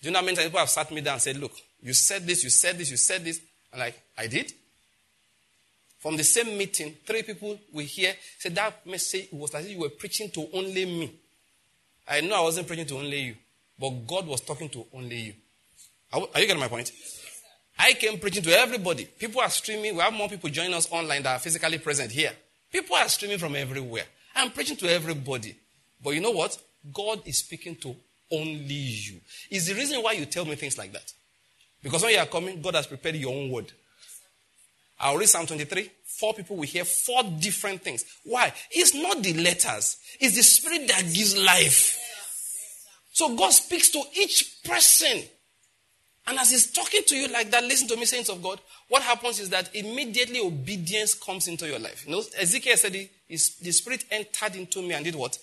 Do 0.00 0.08
you 0.08 0.12
know 0.12 0.18
how 0.18 0.24
many 0.24 0.36
times 0.36 0.48
people 0.48 0.60
have 0.60 0.70
sat 0.70 0.90
me 0.90 1.00
down 1.00 1.14
and 1.14 1.22
said, 1.22 1.36
Look, 1.36 1.52
you 1.82 1.92
said 1.94 2.26
this, 2.26 2.44
you 2.44 2.50
said 2.50 2.76
this, 2.76 2.90
you 2.90 2.96
said 2.96 3.24
this? 3.24 3.40
And 3.72 3.80
like, 3.80 4.00
I 4.18 4.26
did. 4.26 4.52
From 5.98 6.16
the 6.16 6.24
same 6.24 6.58
meeting, 6.58 6.94
three 7.06 7.22
people 7.22 7.58
we 7.72 7.84
hear 7.84 8.12
said 8.38 8.54
that 8.54 8.86
message 8.86 9.28
was 9.32 9.54
as 9.54 9.64
if 9.64 9.72
you 9.72 9.78
were 9.78 9.88
preaching 9.88 10.30
to 10.30 10.48
only 10.52 10.84
me. 10.84 11.10
I 12.06 12.20
know 12.20 12.36
I 12.36 12.40
wasn't 12.40 12.66
preaching 12.66 12.86
to 12.86 12.96
only 12.96 13.20
you, 13.20 13.34
but 13.78 13.90
God 14.06 14.26
was 14.26 14.40
talking 14.40 14.68
to 14.70 14.86
only 14.92 15.16
you. 15.16 15.32
Are, 16.12 16.20
you 16.20 16.46
getting 16.46 16.60
my 16.60 16.68
point? 16.68 16.92
I 17.78 17.92
came 17.94 18.18
preaching 18.18 18.42
to 18.44 18.56
everybody. 18.56 19.06
People 19.06 19.40
are 19.40 19.50
streaming. 19.50 19.96
We 19.96 20.00
have 20.00 20.12
more 20.12 20.28
people 20.28 20.48
joining 20.48 20.74
us 20.74 20.90
online 20.92 21.22
that 21.24 21.36
are 21.36 21.38
physically 21.40 21.78
present 21.78 22.12
here. 22.12 22.32
People 22.70 22.96
are 22.96 23.08
streaming 23.08 23.38
from 23.38 23.56
everywhere. 23.56 24.04
I'm 24.34 24.50
preaching 24.50 24.76
to 24.76 24.88
everybody. 24.88 25.56
But 26.02 26.10
you 26.10 26.20
know 26.20 26.30
what? 26.30 26.56
God 26.92 27.22
is 27.26 27.38
speaking 27.38 27.76
to 27.76 27.96
only 28.30 28.74
you. 28.74 29.20
Is 29.50 29.66
the 29.66 29.74
reason 29.74 30.02
why 30.02 30.12
you 30.12 30.26
tell 30.26 30.44
me 30.44 30.54
things 30.54 30.78
like 30.78 30.92
that. 30.92 31.12
Because 31.82 32.02
when 32.02 32.12
you 32.12 32.18
are 32.18 32.26
coming, 32.26 32.60
God 32.62 32.74
has 32.74 32.86
prepared 32.86 33.16
your 33.16 33.34
own 33.34 33.50
word. 33.50 33.72
I'll 34.98 35.16
read 35.16 35.28
Psalm 35.28 35.46
23. 35.46 35.90
Four 36.18 36.34
people 36.34 36.56
will 36.56 36.64
hear 36.64 36.84
four 36.84 37.22
different 37.40 37.82
things. 37.82 38.04
Why? 38.24 38.52
It's 38.70 38.94
not 38.94 39.22
the 39.22 39.34
letters, 39.34 39.98
it's 40.20 40.36
the 40.36 40.42
spirit 40.42 40.88
that 40.88 41.02
gives 41.02 41.36
life. 41.36 41.98
So 43.12 43.36
God 43.36 43.52
speaks 43.52 43.90
to 43.90 44.02
each 44.14 44.62
person. 44.64 45.22
And 46.26 46.38
as 46.38 46.50
he's 46.50 46.72
talking 46.72 47.02
to 47.06 47.16
you 47.16 47.28
like 47.28 47.50
that, 47.50 47.62
listen 47.64 47.86
to 47.88 47.96
me, 47.96 48.06
saints 48.06 48.30
of 48.30 48.42
God, 48.42 48.60
what 48.88 49.02
happens 49.02 49.40
is 49.40 49.50
that 49.50 49.74
immediately 49.74 50.40
obedience 50.40 51.14
comes 51.14 51.48
into 51.48 51.66
your 51.66 51.78
life. 51.78 52.04
You 52.06 52.12
know, 52.12 52.22
Ezekiel 52.38 52.76
said, 52.76 52.92
the, 52.92 53.72
spirit 53.72 54.04
entered 54.10 54.56
into 54.56 54.82
me 54.82 54.94
and 54.94 55.04
did 55.04 55.14
what? 55.14 55.38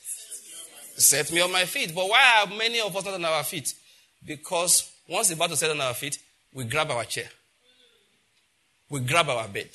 Set 0.98 1.32
me 1.32 1.40
on 1.42 1.52
my 1.52 1.66
feet. 1.66 1.94
But 1.94 2.10
why 2.10 2.42
are 2.42 2.48
many 2.58 2.82
of 2.82 2.96
us 2.96 3.06
not 3.06 3.14
on 3.14 3.26
our 3.26 3.44
feet? 3.44 3.74
Because 4.26 4.92
once 5.08 5.30
the 5.30 5.36
battle 5.36 5.56
set 5.56 5.70
on 5.70 5.82
our 5.82 5.94
feet, 5.94 6.18
we 6.54 6.64
grab 6.64 6.92
our 6.92 7.04
chair. 7.06 7.30
We 8.90 9.02
grab 9.02 9.30
our 9.30 9.48
bed. 9.48 9.70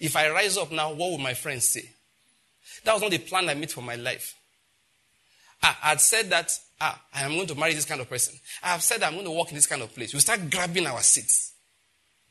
If 0.00 0.16
I 0.16 0.30
rise 0.30 0.56
up 0.56 0.70
now, 0.70 0.92
what 0.92 1.10
will 1.10 1.18
my 1.18 1.34
friends 1.34 1.68
say? 1.68 1.88
That 2.84 2.92
was 2.92 3.02
not 3.02 3.10
the 3.10 3.18
plan 3.18 3.48
I 3.48 3.54
made 3.54 3.70
for 3.70 3.82
my 3.82 3.96
life. 3.96 4.34
I 5.62 5.74
had 5.80 6.00
said 6.00 6.30
that, 6.30 6.56
ah, 6.80 7.00
I 7.14 7.22
am 7.22 7.32
going 7.32 7.46
to 7.48 7.54
marry 7.54 7.74
this 7.74 7.84
kind 7.84 8.00
of 8.00 8.08
person. 8.08 8.38
I 8.62 8.68
have 8.68 8.82
said 8.82 9.02
I'm 9.02 9.14
going 9.14 9.24
to 9.24 9.32
work 9.32 9.48
in 9.48 9.56
this 9.56 9.66
kind 9.66 9.82
of 9.82 9.92
place. 9.94 10.14
We 10.14 10.20
start 10.20 10.50
grabbing 10.50 10.86
our 10.86 11.02
seats. 11.02 11.52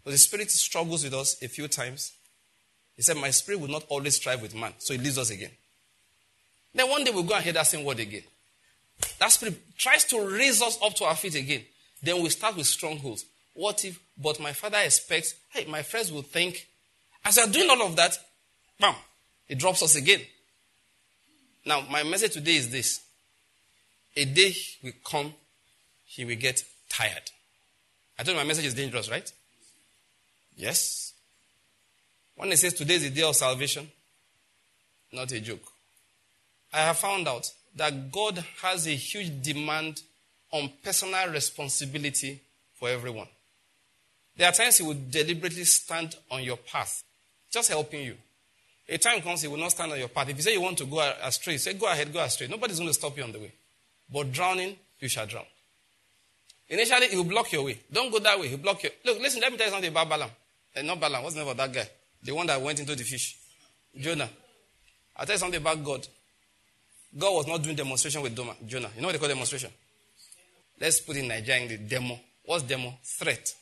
But 0.03 0.11
the 0.11 0.17
Spirit 0.17 0.49
struggles 0.49 1.03
with 1.03 1.13
us 1.13 1.41
a 1.43 1.49
few 1.49 1.67
times. 1.67 2.13
He 2.95 3.03
said, 3.03 3.17
My 3.17 3.29
spirit 3.29 3.61
will 3.61 3.67
not 3.67 3.85
always 3.89 4.15
strive 4.15 4.41
with 4.41 4.55
man. 4.55 4.73
So 4.79 4.93
he 4.93 4.99
leaves 4.99 5.17
us 5.17 5.29
again. 5.29 5.51
Then 6.73 6.89
one 6.89 7.03
day 7.03 7.11
we'll 7.11 7.23
go 7.23 7.35
and 7.35 7.43
hear 7.43 7.53
that 7.53 7.67
same 7.67 7.85
word 7.85 7.99
again. 7.99 8.23
That 9.19 9.31
spirit 9.31 9.55
tries 9.77 10.03
to 10.05 10.19
raise 10.19 10.61
us 10.61 10.77
up 10.83 10.95
to 10.95 11.05
our 11.05 11.15
feet 11.15 11.35
again. 11.35 11.63
Then 12.01 12.21
we 12.21 12.29
start 12.29 12.55
with 12.55 12.67
strongholds. 12.67 13.25
What 13.53 13.85
if, 13.85 13.99
but 14.17 14.39
my 14.39 14.53
father 14.53 14.77
expects, 14.83 15.35
hey, 15.49 15.65
my 15.65 15.81
friends 15.81 16.11
will 16.11 16.21
think, 16.21 16.67
as 17.25 17.37
I'm 17.37 17.51
doing 17.51 17.69
all 17.69 17.81
of 17.83 17.95
that, 17.95 18.17
bam, 18.79 18.95
it 19.47 19.57
drops 19.57 19.83
us 19.83 19.95
again. 19.95 20.21
Now, 21.65 21.81
my 21.89 22.03
message 22.03 22.33
today 22.33 22.55
is 22.55 22.69
this. 22.69 23.01
A 24.15 24.25
day 24.25 24.53
will 24.83 24.93
come, 25.03 25.33
he 26.05 26.25
will 26.25 26.37
get 26.37 26.63
tired. 26.89 27.31
I 28.17 28.23
told 28.23 28.35
you 28.35 28.41
my 28.41 28.47
message 28.47 28.65
is 28.65 28.73
dangerous, 28.73 29.11
right? 29.11 29.31
Yes. 30.55 31.13
When 32.35 32.51
it 32.51 32.57
says 32.57 32.73
today 32.73 32.95
is 32.95 33.03
the 33.03 33.09
day 33.09 33.23
of 33.23 33.35
salvation, 33.35 33.89
not 35.11 35.31
a 35.31 35.39
joke. 35.39 35.71
I 36.73 36.79
have 36.79 36.97
found 36.97 37.27
out 37.27 37.51
that 37.75 38.11
God 38.11 38.43
has 38.61 38.87
a 38.87 38.95
huge 38.95 39.41
demand 39.41 40.01
on 40.51 40.71
personal 40.83 41.29
responsibility 41.29 42.41
for 42.75 42.89
everyone. 42.89 43.27
There 44.35 44.47
are 44.47 44.53
times 44.53 44.77
He 44.77 44.83
will 44.83 44.97
deliberately 45.09 45.63
stand 45.65 46.15
on 46.29 46.43
your 46.43 46.57
path, 46.57 47.03
just 47.51 47.69
helping 47.69 48.03
you. 48.03 48.15
A 48.89 48.97
time 48.97 49.21
comes 49.21 49.41
He 49.41 49.47
will 49.47 49.57
not 49.57 49.71
stand 49.71 49.91
on 49.91 49.99
your 49.99 50.07
path. 50.07 50.29
If 50.29 50.37
you 50.37 50.41
say 50.41 50.53
you 50.53 50.61
want 50.61 50.77
to 50.77 50.85
go 50.85 50.99
astray, 51.21 51.57
say, 51.57 51.73
Go 51.73 51.87
ahead, 51.91 52.11
go 52.13 52.21
astray. 52.21 52.47
Nobody's 52.47 52.77
going 52.77 52.89
to 52.89 52.93
stop 52.93 53.17
you 53.17 53.23
on 53.23 53.31
the 53.31 53.39
way. 53.39 53.51
But 54.11 54.31
drowning, 54.31 54.77
you 54.99 55.09
shall 55.09 55.25
drown. 55.25 55.45
Initially, 56.69 57.07
He 57.07 57.17
will 57.17 57.25
block 57.25 57.51
your 57.51 57.63
way. 57.63 57.79
Don't 57.91 58.11
go 58.11 58.19
that 58.19 58.39
way. 58.39 58.47
He'll 58.47 58.57
block 58.57 58.83
you. 58.83 58.89
Look, 59.05 59.19
listen, 59.19 59.41
let 59.41 59.51
me 59.51 59.57
tell 59.57 59.67
you 59.67 59.73
something 59.73 59.91
about 59.91 60.09
Balaam. 60.09 60.29
Uh, 60.75 60.81
not 60.81 60.99
Balaam. 60.99 61.23
What's 61.23 61.35
the 61.35 61.41
name 61.41 61.49
of 61.49 61.57
that 61.57 61.73
guy? 61.73 61.87
The 62.23 62.33
one 62.33 62.47
that 62.47 62.61
went 62.61 62.79
into 62.79 62.95
the 62.95 63.03
fish. 63.03 63.37
Jonah. 63.99 64.29
I'll 65.15 65.25
tell 65.25 65.35
you 65.35 65.39
something 65.39 65.59
about 65.59 65.83
God. 65.83 66.07
God 67.17 67.33
was 67.33 67.47
not 67.47 67.63
doing 67.63 67.75
demonstration 67.75 68.21
with 68.21 68.35
Jonah. 68.35 68.55
You 68.95 69.01
know 69.01 69.07
what 69.07 69.13
they 69.13 69.17
call 69.19 69.27
demonstration? 69.27 69.71
Let's 70.79 70.99
put 70.99 71.17
in 71.17 71.27
Nigeria 71.27 71.63
in 71.63 71.67
the 71.69 71.77
demo. 71.77 72.19
What's 72.45 72.63
demo? 72.63 72.93
Threat. 73.03 73.53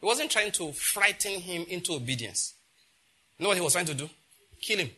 He 0.00 0.06
wasn't 0.06 0.30
trying 0.30 0.52
to 0.52 0.72
frighten 0.72 1.40
him 1.40 1.64
into 1.68 1.94
obedience. 1.94 2.53
You 3.38 3.44
know 3.44 3.48
what 3.48 3.56
he 3.56 3.62
was 3.62 3.72
trying 3.72 3.86
to 3.86 3.94
do? 3.94 4.08
Kill 4.60 4.78
him. 4.78 4.90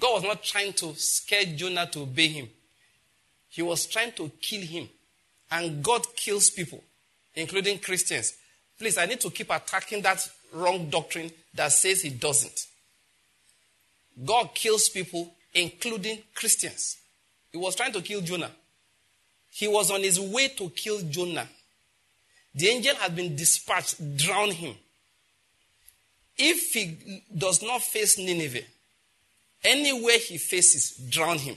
God 0.00 0.14
was 0.14 0.22
not 0.24 0.42
trying 0.42 0.72
to 0.74 0.94
scare 0.94 1.44
Jonah 1.44 1.86
to 1.86 2.00
obey 2.00 2.28
him. 2.28 2.48
He 3.48 3.62
was 3.62 3.86
trying 3.86 4.12
to 4.12 4.30
kill 4.40 4.62
him. 4.62 4.88
And 5.50 5.82
God 5.82 6.04
kills 6.16 6.50
people, 6.50 6.82
including 7.34 7.78
Christians. 7.78 8.34
Please, 8.78 8.98
I 8.98 9.06
need 9.06 9.20
to 9.20 9.30
keep 9.30 9.50
attacking 9.50 10.02
that 10.02 10.28
wrong 10.52 10.90
doctrine 10.90 11.30
that 11.54 11.72
says 11.72 12.02
he 12.02 12.10
doesn't. 12.10 12.66
God 14.24 14.54
kills 14.54 14.88
people, 14.88 15.32
including 15.54 16.18
Christians. 16.34 16.98
He 17.52 17.58
was 17.58 17.76
trying 17.76 17.92
to 17.92 18.02
kill 18.02 18.20
Jonah. 18.20 18.50
He 19.50 19.68
was 19.68 19.90
on 19.90 20.02
his 20.02 20.20
way 20.20 20.48
to 20.48 20.68
kill 20.70 21.00
Jonah. 21.02 21.48
The 22.54 22.68
angel 22.68 22.94
had 22.96 23.14
been 23.14 23.36
dispatched, 23.36 24.16
drown 24.16 24.50
him. 24.50 24.74
If 26.38 26.72
he 26.72 27.22
does 27.36 27.62
not 27.62 27.82
face 27.82 28.18
Nineveh, 28.18 28.64
anywhere 29.64 30.18
he 30.18 30.38
faces, 30.38 30.92
drown 31.08 31.38
him. 31.38 31.56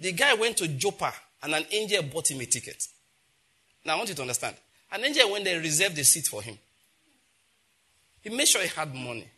The 0.00 0.12
guy 0.12 0.34
went 0.34 0.56
to 0.58 0.68
Joppa 0.68 1.12
and 1.42 1.54
an 1.54 1.64
angel 1.70 2.02
bought 2.02 2.30
him 2.30 2.40
a 2.40 2.46
ticket. 2.46 2.86
Now 3.84 3.94
I 3.94 3.96
want 3.96 4.08
you 4.08 4.14
to 4.16 4.22
understand. 4.22 4.56
An 4.92 5.04
angel 5.04 5.30
went 5.30 5.44
there 5.44 5.60
reserved 5.60 5.98
a 5.98 6.04
seat 6.04 6.26
for 6.26 6.42
him. 6.42 6.58
He 8.20 8.30
made 8.30 8.48
sure 8.48 8.62
he 8.62 8.68
had 8.68 8.92
money. 8.94 9.28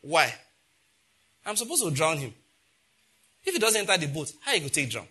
Why? 0.00 0.32
I'm 1.44 1.56
supposed 1.56 1.84
to 1.84 1.90
drown 1.90 2.18
him. 2.18 2.32
If 3.44 3.52
he 3.54 3.60
doesn't 3.60 3.88
enter 3.88 4.06
the 4.06 4.12
boat, 4.12 4.32
how 4.40 4.52
he 4.52 4.60
could 4.60 4.72
take 4.72 4.90
drown? 4.90 5.06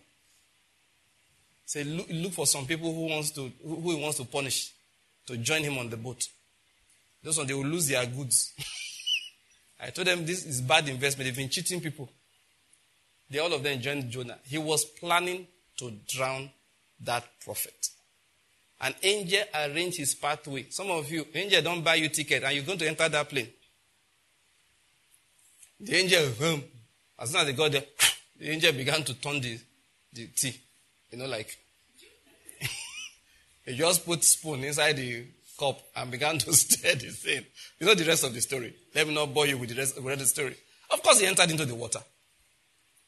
Say, 1.65 1.83
so 1.83 1.89
look, 1.89 2.07
look, 2.09 2.33
for 2.33 2.45
some 2.45 2.65
people 2.65 2.93
who 2.93 3.07
wants 3.07 3.31
to 3.31 3.51
who 3.63 3.91
he 3.91 4.01
wants 4.01 4.17
to 4.17 4.25
punish 4.25 4.71
to 5.27 5.37
join 5.37 5.63
him 5.63 5.77
on 5.77 5.89
the 5.89 5.97
boat. 5.97 6.27
Those 7.25 7.39
ones 7.39 7.47
they 7.47 7.55
will 7.55 7.65
lose 7.65 7.87
their 7.87 8.05
goods. 8.05 8.53
I 9.81 9.89
told 9.89 10.07
them 10.07 10.27
this 10.27 10.45
is 10.45 10.61
bad 10.61 10.87
investment. 10.87 11.27
They've 11.27 11.35
been 11.35 11.49
cheating 11.49 11.81
people. 11.81 12.07
They 13.27 13.39
all 13.39 13.51
of 13.51 13.63
them 13.63 13.81
joined 13.81 14.11
Jonah. 14.11 14.37
He 14.45 14.59
was 14.59 14.85
planning 14.85 15.47
to 15.77 15.91
drown 16.07 16.51
that 17.03 17.23
prophet. 17.43 17.89
An 18.79 18.93
angel 19.01 19.41
arranged 19.55 19.97
his 19.97 20.13
pathway. 20.13 20.67
Some 20.69 20.91
of 20.91 21.11
you, 21.11 21.25
angel 21.33 21.63
don't 21.63 21.83
buy 21.83 21.95
you 21.95 22.09
ticket 22.09 22.43
and 22.43 22.53
you're 22.53 22.63
going 22.63 22.77
to 22.77 22.87
enter 22.87 23.09
that 23.09 23.27
plane. 23.27 23.49
The 25.79 25.95
angel, 25.95 26.25
um, 26.43 26.63
as 27.17 27.31
soon 27.31 27.41
as 27.41 27.47
they 27.47 27.53
got 27.53 27.71
there, 27.71 27.85
the 28.39 28.51
angel 28.51 28.71
began 28.73 29.03
to 29.03 29.15
turn 29.15 29.41
the, 29.41 29.57
the 30.13 30.27
tea. 30.27 30.55
You 31.09 31.17
know, 31.17 31.25
like, 31.25 31.57
he 33.65 33.75
just 33.75 34.05
put 34.05 34.23
spoon 34.23 34.63
inside 34.63 34.97
the 34.97 35.25
cup 35.57 35.79
and 35.95 36.11
began 36.11 36.37
to 36.39 36.53
stir 36.53 36.95
the 36.95 37.09
thing. 37.09 37.45
You 37.79 37.87
know 37.87 37.95
the 37.95 38.05
rest 38.05 38.23
of 38.23 38.33
the 38.33 38.41
story. 38.41 38.73
Let 38.93 39.07
me 39.07 39.13
not 39.13 39.33
bore 39.33 39.47
you 39.47 39.57
with 39.57 39.69
the 39.69 39.75
rest 39.75 39.97
of 39.97 40.03
the 40.03 40.25
story. 40.25 40.55
Of 40.91 41.01
course, 41.01 41.19
he 41.19 41.25
entered 41.25 41.49
into 41.49 41.65
the 41.65 41.75
water. 41.75 41.99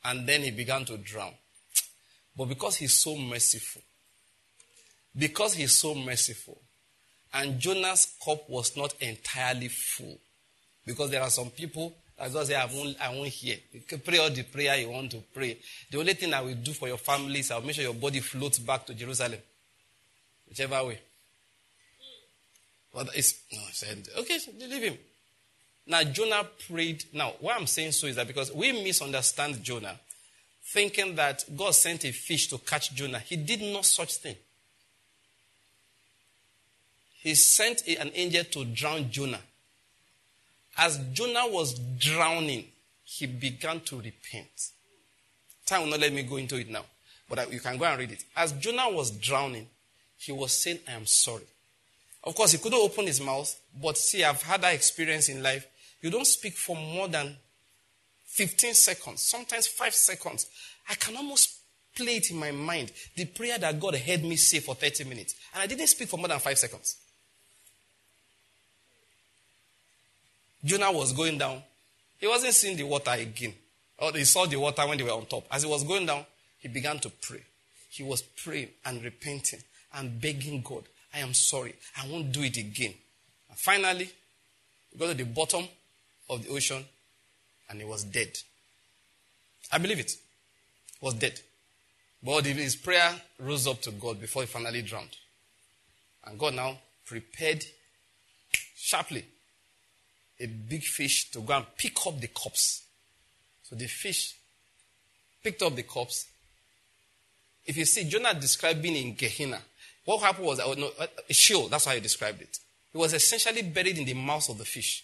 And 0.05 0.27
then 0.27 0.41
he 0.41 0.51
began 0.51 0.85
to 0.85 0.97
drown. 0.97 1.33
But 2.35 2.45
because 2.45 2.77
he's 2.77 2.93
so 2.93 3.15
merciful, 3.17 3.81
because 5.17 5.55
he's 5.55 5.71
so 5.71 5.95
merciful, 5.95 6.59
and 7.33 7.59
Jonah's 7.59 8.15
cup 8.23 8.49
was 8.49 8.77
not 8.77 8.93
entirely 9.01 9.67
full, 9.67 10.17
because 10.85 11.09
there 11.09 11.21
are 11.21 11.29
some 11.29 11.49
people 11.49 11.95
that 12.17 12.31
just 12.31 12.47
say, 12.47 12.55
I 12.55 12.65
won't, 12.65 12.95
I 13.01 13.13
won't 13.13 13.27
hear. 13.27 13.57
You 13.71 13.81
can 13.81 13.99
pray 13.99 14.19
all 14.19 14.29
the 14.29 14.43
prayer 14.43 14.75
you 14.77 14.89
want 14.89 15.11
to 15.11 15.23
pray. 15.33 15.57
The 15.91 15.99
only 15.99 16.13
thing 16.13 16.33
I 16.33 16.41
will 16.41 16.55
do 16.55 16.73
for 16.73 16.87
your 16.87 16.97
family 16.97 17.39
is 17.39 17.51
I'll 17.51 17.61
make 17.61 17.75
sure 17.75 17.83
your 17.83 17.93
body 17.93 18.19
floats 18.19 18.59
back 18.59 18.85
to 18.85 18.93
Jerusalem. 18.93 19.39
Whichever 20.47 20.85
way. 20.85 20.99
But 22.93 23.09
it's, 23.15 23.35
no, 23.51 23.59
I 23.59 23.71
said, 23.71 24.07
okay, 24.19 24.39
leave 24.59 24.83
him. 24.83 24.97
Now, 25.85 26.03
Jonah 26.03 26.45
prayed. 26.67 27.05
Now, 27.13 27.33
why 27.39 27.55
I'm 27.55 27.67
saying 27.67 27.93
so 27.93 28.07
is 28.07 28.15
that 28.17 28.27
because 28.27 28.51
we 28.51 28.71
misunderstand 28.71 29.63
Jonah, 29.63 29.99
thinking 30.63 31.15
that 31.15 31.45
God 31.55 31.73
sent 31.75 32.03
a 32.03 32.11
fish 32.11 32.47
to 32.49 32.57
catch 32.57 32.93
Jonah. 32.93 33.19
He 33.19 33.37
did 33.37 33.61
no 33.61 33.81
such 33.81 34.15
thing. 34.15 34.35
He 37.21 37.35
sent 37.35 37.87
an 37.87 38.11
angel 38.13 38.43
to 38.43 38.65
drown 38.65 39.09
Jonah. 39.09 39.39
As 40.77 40.97
Jonah 41.13 41.47
was 41.47 41.79
drowning, 41.97 42.65
he 43.03 43.25
began 43.25 43.79
to 43.81 43.97
repent. 43.97 44.71
Time 45.65 45.83
will 45.83 45.89
not 45.89 45.99
let 45.99 46.13
me 46.13 46.23
go 46.23 46.35
into 46.35 46.57
it 46.57 46.69
now, 46.69 46.85
but 47.29 47.51
you 47.51 47.59
can 47.59 47.77
go 47.77 47.85
and 47.85 47.99
read 47.99 48.11
it. 48.11 48.23
As 48.35 48.51
Jonah 48.53 48.89
was 48.89 49.11
drowning, 49.11 49.67
he 50.17 50.31
was 50.31 50.51
saying, 50.51 50.79
I 50.87 50.91
am 50.91 51.05
sorry. 51.05 51.43
Of 52.27 52.35
course, 52.35 52.51
he 52.51 52.57
couldn't 52.57 52.77
open 52.77 53.07
his 53.07 53.21
mouth, 53.21 53.57
but 53.81 53.97
see, 53.97 54.21
I've 54.21 54.41
had 54.43 54.61
that 54.61 54.73
experience 54.73 55.29
in 55.29 55.41
life. 55.41 55.65
You 56.01 56.11
don't 56.11 56.27
speak 56.27 56.53
for 56.55 56.75
more 56.75 57.07
than 57.07 57.37
15 58.25 58.73
seconds, 58.73 59.21
sometimes 59.21 59.67
5 59.67 59.93
seconds. 59.93 60.45
I 60.89 60.95
can 60.95 61.15
almost 61.15 61.55
play 61.95 62.17
it 62.17 62.29
in 62.29 62.37
my 62.37 62.51
mind. 62.51 62.91
The 63.15 63.25
prayer 63.25 63.57
that 63.57 63.79
God 63.79 63.95
heard 63.95 64.25
me 64.25 64.35
say 64.35 64.59
for 64.59 64.75
30 64.75 65.05
minutes. 65.05 65.35
And 65.53 65.63
I 65.63 65.67
didn't 65.67 65.87
speak 65.87 66.09
for 66.09 66.17
more 66.17 66.27
than 66.27 66.39
5 66.39 66.57
seconds. 66.57 66.97
Jonah 70.65 70.91
was 70.91 71.13
going 71.13 71.37
down. 71.37 71.63
He 72.19 72.27
wasn't 72.27 72.53
seeing 72.53 72.75
the 72.75 72.83
water 72.83 73.11
again. 73.11 73.53
Or 73.99 74.11
he 74.11 74.25
saw 74.25 74.45
the 74.45 74.59
water 74.59 74.85
when 74.85 74.97
they 74.97 75.05
were 75.05 75.11
on 75.11 75.27
top. 75.27 75.45
As 75.49 75.63
he 75.63 75.69
was 75.69 75.85
going 75.85 76.05
down, 76.05 76.25
he 76.59 76.67
began 76.67 76.99
to 76.99 77.09
pray. 77.09 77.41
He 77.89 78.03
was 78.03 78.21
praying 78.21 78.67
and 78.85 79.01
repenting 79.01 79.61
and 79.93 80.19
begging 80.19 80.61
God, 80.61 80.83
I 81.17 81.21
am 81.21 81.33
sorry. 81.33 81.73
I 81.99 82.07
won't 82.07 82.31
do 82.31 82.43
it 82.43 82.57
again. 82.57 82.93
And 83.49 83.57
finally, 83.57 84.07
he 84.91 84.99
got 84.99 85.07
to 85.07 85.13
the 85.15 85.23
bottom 85.23 85.67
of 86.29 86.43
the 86.43 86.49
ocean 86.49 86.85
and 87.69 87.79
he 87.79 87.85
was 87.85 88.03
dead. 88.03 88.37
I 89.71 89.79
believe 89.79 89.99
it. 89.99 90.11
He 90.11 91.05
was 91.05 91.15
dead. 91.15 91.39
But 92.21 92.45
his 92.45 92.75
prayer 92.75 93.15
rose 93.39 93.65
up 93.65 93.81
to 93.81 93.91
God 93.91 94.21
before 94.21 94.43
he 94.43 94.47
finally 94.47 94.83
drowned. 94.83 95.15
And 96.25 96.37
God 96.37 96.53
now 96.53 96.77
prepared 97.03 97.65
sharply 98.75 99.25
a 100.39 100.45
big 100.45 100.83
fish 100.83 101.31
to 101.31 101.39
go 101.39 101.53
and 101.53 101.65
pick 101.77 101.97
up 102.05 102.19
the 102.19 102.27
corpse. 102.27 102.83
So 103.63 103.75
the 103.75 103.87
fish 103.87 104.35
picked 105.43 105.63
up 105.63 105.75
the 105.75 105.83
corpse. 105.83 106.27
If 107.65 107.75
you 107.75 107.85
see, 107.85 108.03
Jonah 108.07 108.35
described 108.35 108.83
being 108.83 108.95
in 108.95 109.15
Gehenna. 109.15 109.61
What 110.07 110.21
happened 110.21 110.47
was, 110.47 110.59
uh, 110.61 111.07
a 111.29 111.33
Sheol, 111.33 111.67
that's 111.67 111.83
how 111.83 111.91
he 111.91 111.99
described 111.99 112.41
it. 112.41 112.59
He 112.93 112.97
was 112.97 113.13
essentially 113.13 113.61
buried 113.61 113.97
in 113.97 114.05
the 114.05 114.13
mouth 114.13 114.47
of 114.47 114.57
the 114.57 114.63
fish. 114.63 115.03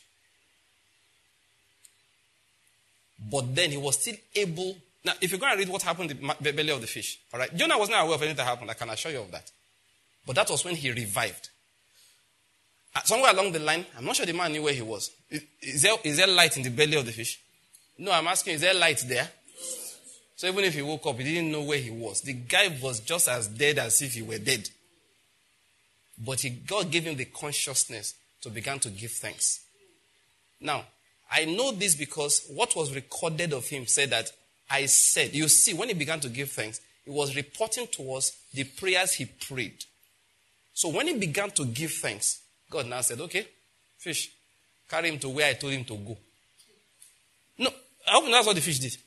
But 3.29 3.53
then 3.53 3.71
he 3.71 3.77
was 3.77 3.99
still 3.99 4.15
able. 4.33 4.77
Now, 5.03 5.11
if 5.19 5.29
you're 5.29 5.41
going 5.41 5.51
to 5.51 5.59
read 5.59 5.67
what 5.67 5.81
happened 5.81 6.11
in 6.11 6.31
the 6.39 6.53
belly 6.53 6.69
of 6.69 6.79
the 6.79 6.87
fish, 6.87 7.19
all 7.33 7.39
right, 7.41 7.53
Jonah 7.53 7.77
was 7.77 7.89
not 7.89 8.05
aware 8.05 8.15
of 8.15 8.21
anything 8.21 8.37
that 8.37 8.45
happened. 8.45 8.71
I 8.71 8.75
can 8.75 8.89
assure 8.91 9.11
you 9.11 9.19
of 9.19 9.31
that. 9.31 9.51
But 10.25 10.37
that 10.37 10.49
was 10.49 10.63
when 10.63 10.75
he 10.75 10.89
revived. 10.89 11.49
Uh, 12.95 13.01
somewhere 13.01 13.31
along 13.33 13.51
the 13.51 13.59
line, 13.59 13.85
I'm 13.97 14.05
not 14.05 14.15
sure 14.15 14.25
the 14.25 14.31
man 14.31 14.53
knew 14.53 14.63
where 14.63 14.73
he 14.73 14.83
was. 14.83 15.11
Is, 15.29 15.43
is, 15.61 15.81
there, 15.81 15.95
is 16.05 16.15
there 16.15 16.27
light 16.27 16.55
in 16.55 16.63
the 16.63 16.69
belly 16.69 16.95
of 16.95 17.05
the 17.05 17.11
fish? 17.11 17.41
No, 17.97 18.13
I'm 18.13 18.27
asking, 18.27 18.53
is 18.53 18.61
there 18.61 18.73
light 18.73 19.03
there? 19.05 19.29
So 20.37 20.47
even 20.47 20.63
if 20.63 20.73
he 20.73 20.81
woke 20.81 21.05
up, 21.07 21.17
he 21.17 21.25
didn't 21.25 21.51
know 21.51 21.63
where 21.63 21.79
he 21.79 21.91
was. 21.91 22.21
The 22.21 22.33
guy 22.33 22.73
was 22.81 23.01
just 23.01 23.27
as 23.27 23.49
dead 23.49 23.79
as 23.79 24.01
if 24.01 24.13
he 24.13 24.21
were 24.21 24.37
dead. 24.37 24.69
But 26.25 26.41
he, 26.41 26.49
God 26.49 26.91
gave 26.91 27.03
him 27.03 27.17
the 27.17 27.25
consciousness 27.25 28.15
to 28.41 28.49
begin 28.49 28.79
to 28.79 28.89
give 28.89 29.11
thanks. 29.11 29.61
Now, 30.61 30.85
I 31.31 31.45
know 31.45 31.71
this 31.71 31.95
because 31.95 32.45
what 32.49 32.75
was 32.75 32.93
recorded 32.95 33.53
of 33.53 33.67
him 33.67 33.87
said 33.87 34.11
that 34.11 34.31
I 34.69 34.85
said, 34.85 35.33
you 35.33 35.47
see, 35.47 35.73
when 35.73 35.89
he 35.89 35.93
began 35.93 36.19
to 36.21 36.29
give 36.29 36.51
thanks, 36.51 36.79
he 37.03 37.11
was 37.11 37.35
reporting 37.35 37.87
to 37.93 38.13
us 38.13 38.37
the 38.53 38.63
prayers 38.63 39.13
he 39.13 39.25
prayed. 39.25 39.83
So 40.73 40.89
when 40.89 41.07
he 41.07 41.17
began 41.17 41.51
to 41.51 41.65
give 41.65 41.91
thanks, 41.91 42.41
God 42.69 42.87
now 42.87 43.01
said, 43.01 43.19
okay, 43.21 43.47
fish, 43.97 44.31
carry 44.89 45.09
him 45.09 45.19
to 45.19 45.29
where 45.29 45.49
I 45.49 45.53
told 45.53 45.73
him 45.73 45.85
to 45.85 45.95
go. 45.97 46.17
No, 47.57 47.69
I 48.07 48.11
hope 48.11 48.25
that's 48.25 48.47
what 48.47 48.55
the 48.55 48.61
fish 48.61 48.79
did. 48.79 48.97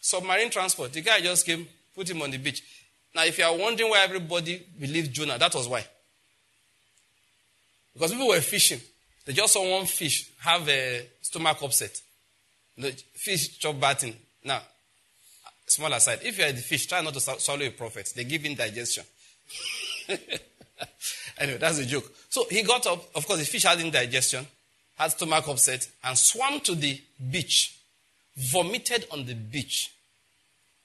Submarine 0.00 0.50
transport. 0.50 0.92
The 0.92 1.00
guy 1.00 1.20
just 1.20 1.46
came, 1.46 1.66
put 1.94 2.10
him 2.10 2.20
on 2.20 2.30
the 2.30 2.38
beach. 2.38 2.62
Now, 3.14 3.24
if 3.24 3.38
you 3.38 3.44
are 3.44 3.56
wondering 3.56 3.90
why 3.90 4.00
everybody 4.00 4.66
believed 4.78 5.12
Jonah, 5.12 5.38
that 5.38 5.54
was 5.54 5.68
why. 5.68 5.86
Because 7.92 8.10
people 8.10 8.28
were 8.28 8.40
fishing. 8.40 8.80
They 9.24 9.32
just 9.32 9.52
saw 9.52 9.70
one 9.70 9.86
fish 9.86 10.30
have 10.40 10.68
a 10.68 11.06
stomach 11.22 11.62
upset. 11.62 12.00
The 12.76 12.90
fish 13.14 13.58
chop 13.58 13.78
batting. 13.80 14.16
Now, 14.44 14.60
small 15.66 15.92
aside, 15.92 16.20
if 16.24 16.38
you 16.38 16.44
are 16.44 16.52
the 16.52 16.60
fish, 16.60 16.86
try 16.86 17.00
not 17.00 17.14
to 17.14 17.20
swallow 17.20 17.64
a 17.64 17.70
prophet. 17.70 18.12
They 18.14 18.24
give 18.24 18.44
indigestion. 18.44 19.04
anyway, 21.38 21.58
that's 21.58 21.78
a 21.78 21.86
joke. 21.86 22.12
So 22.28 22.46
he 22.50 22.62
got 22.62 22.86
up. 22.86 23.04
Of 23.14 23.26
course, 23.26 23.38
the 23.38 23.46
fish 23.46 23.62
had 23.62 23.80
indigestion, 23.80 24.44
had 24.96 25.12
stomach 25.12 25.46
upset, 25.48 25.88
and 26.02 26.18
swam 26.18 26.60
to 26.60 26.74
the 26.74 27.00
beach, 27.30 27.78
vomited 28.36 29.06
on 29.12 29.24
the 29.24 29.34
beach. 29.34 29.92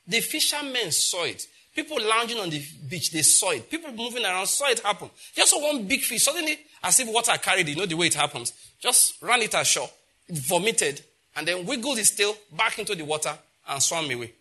The 0.08 0.22
fishermen 0.22 0.92
saw 0.92 1.26
it. 1.26 1.46
People 1.76 1.98
lounging 2.02 2.40
on 2.40 2.50
the 2.50 2.62
beach, 2.90 3.12
they 3.12 3.22
saw 3.22 3.52
it. 3.52 3.70
People 3.70 3.92
moving 3.94 4.26
around 4.26 4.48
saw 4.48 4.68
it 4.70 4.80
happen. 4.80 5.10
Just 5.36 5.54
one 5.62 5.88
big 5.88 6.02
fish. 6.02 6.24
Suddenly, 6.24 6.58
as 6.84 7.00
if 7.00 7.08
water 7.08 7.32
carried 7.42 7.68
it, 7.68 7.72
you 7.72 7.78
know 7.78 7.86
the 7.86 7.96
way 7.96 8.08
it 8.08 8.16
happens. 8.16 8.54
Just 8.80 9.22
ran 9.22 9.42
it 9.42 9.54
ashore. 9.54 9.90
It 10.28 10.38
vomited 10.38 11.02
and 11.36 11.48
then 11.48 11.66
wiggled 11.66 12.00
its 12.00 12.12
tail 12.12 12.36
back 12.52 12.80
into 12.80 12.96
the 12.96 13.06
water 13.06 13.38
and 13.68 13.82
swam 13.82 14.10
away. 14.12 14.34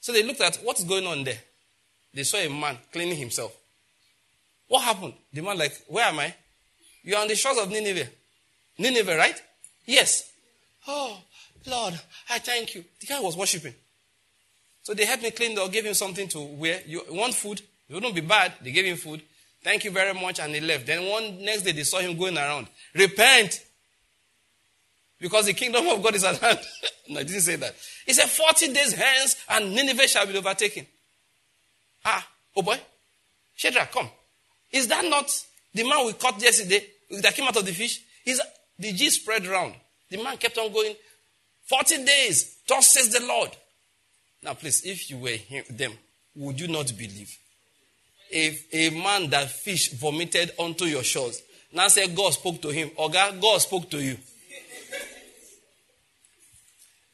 So 0.00 0.12
they 0.12 0.22
looked 0.22 0.40
at 0.40 0.56
what's 0.62 0.82
going 0.82 1.06
on 1.06 1.24
there. 1.24 1.38
They 2.12 2.22
saw 2.22 2.38
a 2.38 2.48
man 2.48 2.78
cleaning 2.90 3.16
himself. 3.16 3.54
What 4.66 4.82
happened? 4.82 5.14
The 5.32 5.42
man 5.42 5.58
like, 5.58 5.72
where 5.88 6.06
am 6.06 6.20
I? 6.20 6.34
You're 7.02 7.18
on 7.18 7.28
the 7.28 7.36
shores 7.36 7.58
of 7.58 7.70
Nineveh. 7.70 8.08
Nineveh, 8.78 9.16
right? 9.16 9.40
Yes. 9.86 10.32
Oh, 10.88 11.18
Lord, 11.66 12.00
I 12.28 12.38
thank 12.38 12.74
you. 12.74 12.84
The 13.00 13.06
guy 13.06 13.20
was 13.20 13.36
worshiping. 13.36 13.74
So 14.90 14.94
they 14.94 15.04
helped 15.04 15.22
me 15.22 15.30
clean 15.30 15.56
or 15.56 15.68
gave 15.68 15.84
him 15.86 15.94
something 15.94 16.26
to 16.30 16.40
wear. 16.40 16.80
You 16.84 17.04
want 17.10 17.32
food? 17.32 17.62
It 17.88 17.94
wouldn't 17.94 18.12
be 18.12 18.22
bad. 18.22 18.54
They 18.60 18.72
gave 18.72 18.86
him 18.86 18.96
food. 18.96 19.22
Thank 19.62 19.84
you 19.84 19.92
very 19.92 20.12
much. 20.14 20.40
And 20.40 20.52
he 20.52 20.60
left. 20.60 20.84
Then 20.84 21.08
one 21.08 21.44
next 21.44 21.62
day 21.62 21.70
they 21.70 21.84
saw 21.84 22.00
him 22.00 22.18
going 22.18 22.36
around. 22.36 22.66
Repent. 22.92 23.64
Because 25.20 25.46
the 25.46 25.52
kingdom 25.52 25.86
of 25.86 26.02
God 26.02 26.16
is 26.16 26.24
at 26.24 26.38
hand. 26.38 26.58
no, 27.08 27.20
I 27.20 27.22
didn't 27.22 27.42
say 27.42 27.54
that. 27.54 27.76
He 28.04 28.12
said, 28.12 28.28
40 28.28 28.72
days 28.72 28.92
hence 28.94 29.36
and 29.48 29.72
Nineveh 29.72 30.08
shall 30.08 30.26
be 30.26 30.36
overtaken. 30.36 30.84
Ah, 32.04 32.26
oh 32.56 32.62
boy. 32.62 32.80
Shadrach, 33.54 33.92
come. 33.92 34.10
Is 34.72 34.88
that 34.88 35.04
not 35.04 35.30
the 35.72 35.88
man 35.88 36.04
we 36.04 36.14
caught 36.14 36.42
yesterday 36.42 36.84
that 37.22 37.32
came 37.32 37.46
out 37.46 37.56
of 37.56 37.64
the 37.64 37.72
fish? 37.72 38.02
Is 38.26 38.42
the 38.76 38.92
G 38.92 39.08
spread 39.10 39.46
around. 39.46 39.74
The 40.10 40.20
man 40.20 40.36
kept 40.36 40.58
on 40.58 40.72
going. 40.72 40.96
40 41.68 42.04
days. 42.04 42.56
Thus 42.66 42.88
says 42.88 43.12
the 43.12 43.24
Lord. 43.24 43.50
Now, 44.42 44.54
please, 44.54 44.82
if 44.84 45.10
you 45.10 45.18
were 45.18 45.30
him, 45.30 45.64
them, 45.70 45.92
would 46.34 46.58
you 46.60 46.68
not 46.68 46.86
believe? 46.96 47.36
If 48.30 48.72
a 48.72 48.90
man 48.90 49.28
that 49.30 49.50
fish 49.50 49.92
vomited 49.92 50.52
onto 50.56 50.84
your 50.84 51.02
shores, 51.02 51.42
now 51.72 51.88
say 51.88 52.08
God 52.08 52.32
spoke 52.32 52.62
to 52.62 52.68
him, 52.68 52.90
or 52.96 53.10
God, 53.10 53.60
spoke 53.60 53.90
to 53.90 54.02
you. 54.02 54.16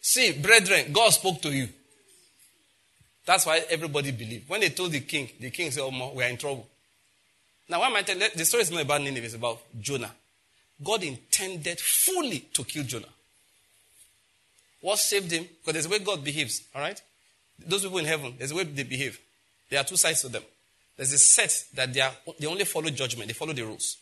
See, 0.00 0.32
brethren, 0.32 0.92
God 0.92 1.10
spoke 1.10 1.42
to 1.42 1.50
you. 1.50 1.68
That's 3.24 3.44
why 3.44 3.64
everybody 3.68 4.12
believed. 4.12 4.48
When 4.48 4.60
they 4.60 4.68
told 4.68 4.92
the 4.92 5.00
king, 5.00 5.28
the 5.40 5.50
king 5.50 5.72
said, 5.72 5.82
Oh, 5.82 6.12
we 6.14 6.22
are 6.22 6.28
in 6.28 6.36
trouble. 6.36 6.68
Now, 7.68 7.80
why 7.80 7.88
am 7.88 7.96
I 7.96 8.02
telling 8.02 8.28
the 8.34 8.44
story 8.44 8.62
is 8.62 8.70
not 8.70 8.82
about 8.82 9.02
Nineveh, 9.02 9.26
it's 9.26 9.34
about 9.34 9.58
Jonah. 9.80 10.12
God 10.82 11.02
intended 11.02 11.80
fully 11.80 12.40
to 12.52 12.62
kill 12.62 12.84
Jonah. 12.84 13.08
What 14.80 14.98
saved 14.98 15.32
him? 15.32 15.44
Because 15.44 15.72
there's 15.72 15.86
a 15.86 15.88
way 15.88 15.98
God 15.98 16.22
behaves, 16.22 16.62
all 16.74 16.82
right? 16.82 17.00
Those 17.58 17.82
people 17.82 17.98
in 17.98 18.04
heaven, 18.04 18.34
there's 18.38 18.52
a 18.52 18.54
way 18.54 18.64
they 18.64 18.82
behave. 18.82 19.18
There 19.70 19.80
are 19.80 19.84
two 19.84 19.96
sides 19.96 20.22
to 20.22 20.28
them. 20.28 20.42
There's 20.96 21.12
a 21.12 21.18
set 21.18 21.64
that 21.74 21.92
they, 21.92 22.00
are, 22.00 22.12
they 22.38 22.46
only 22.46 22.64
follow 22.64 22.90
judgment, 22.90 23.28
they 23.28 23.34
follow 23.34 23.52
the 23.52 23.62
rules. 23.62 23.98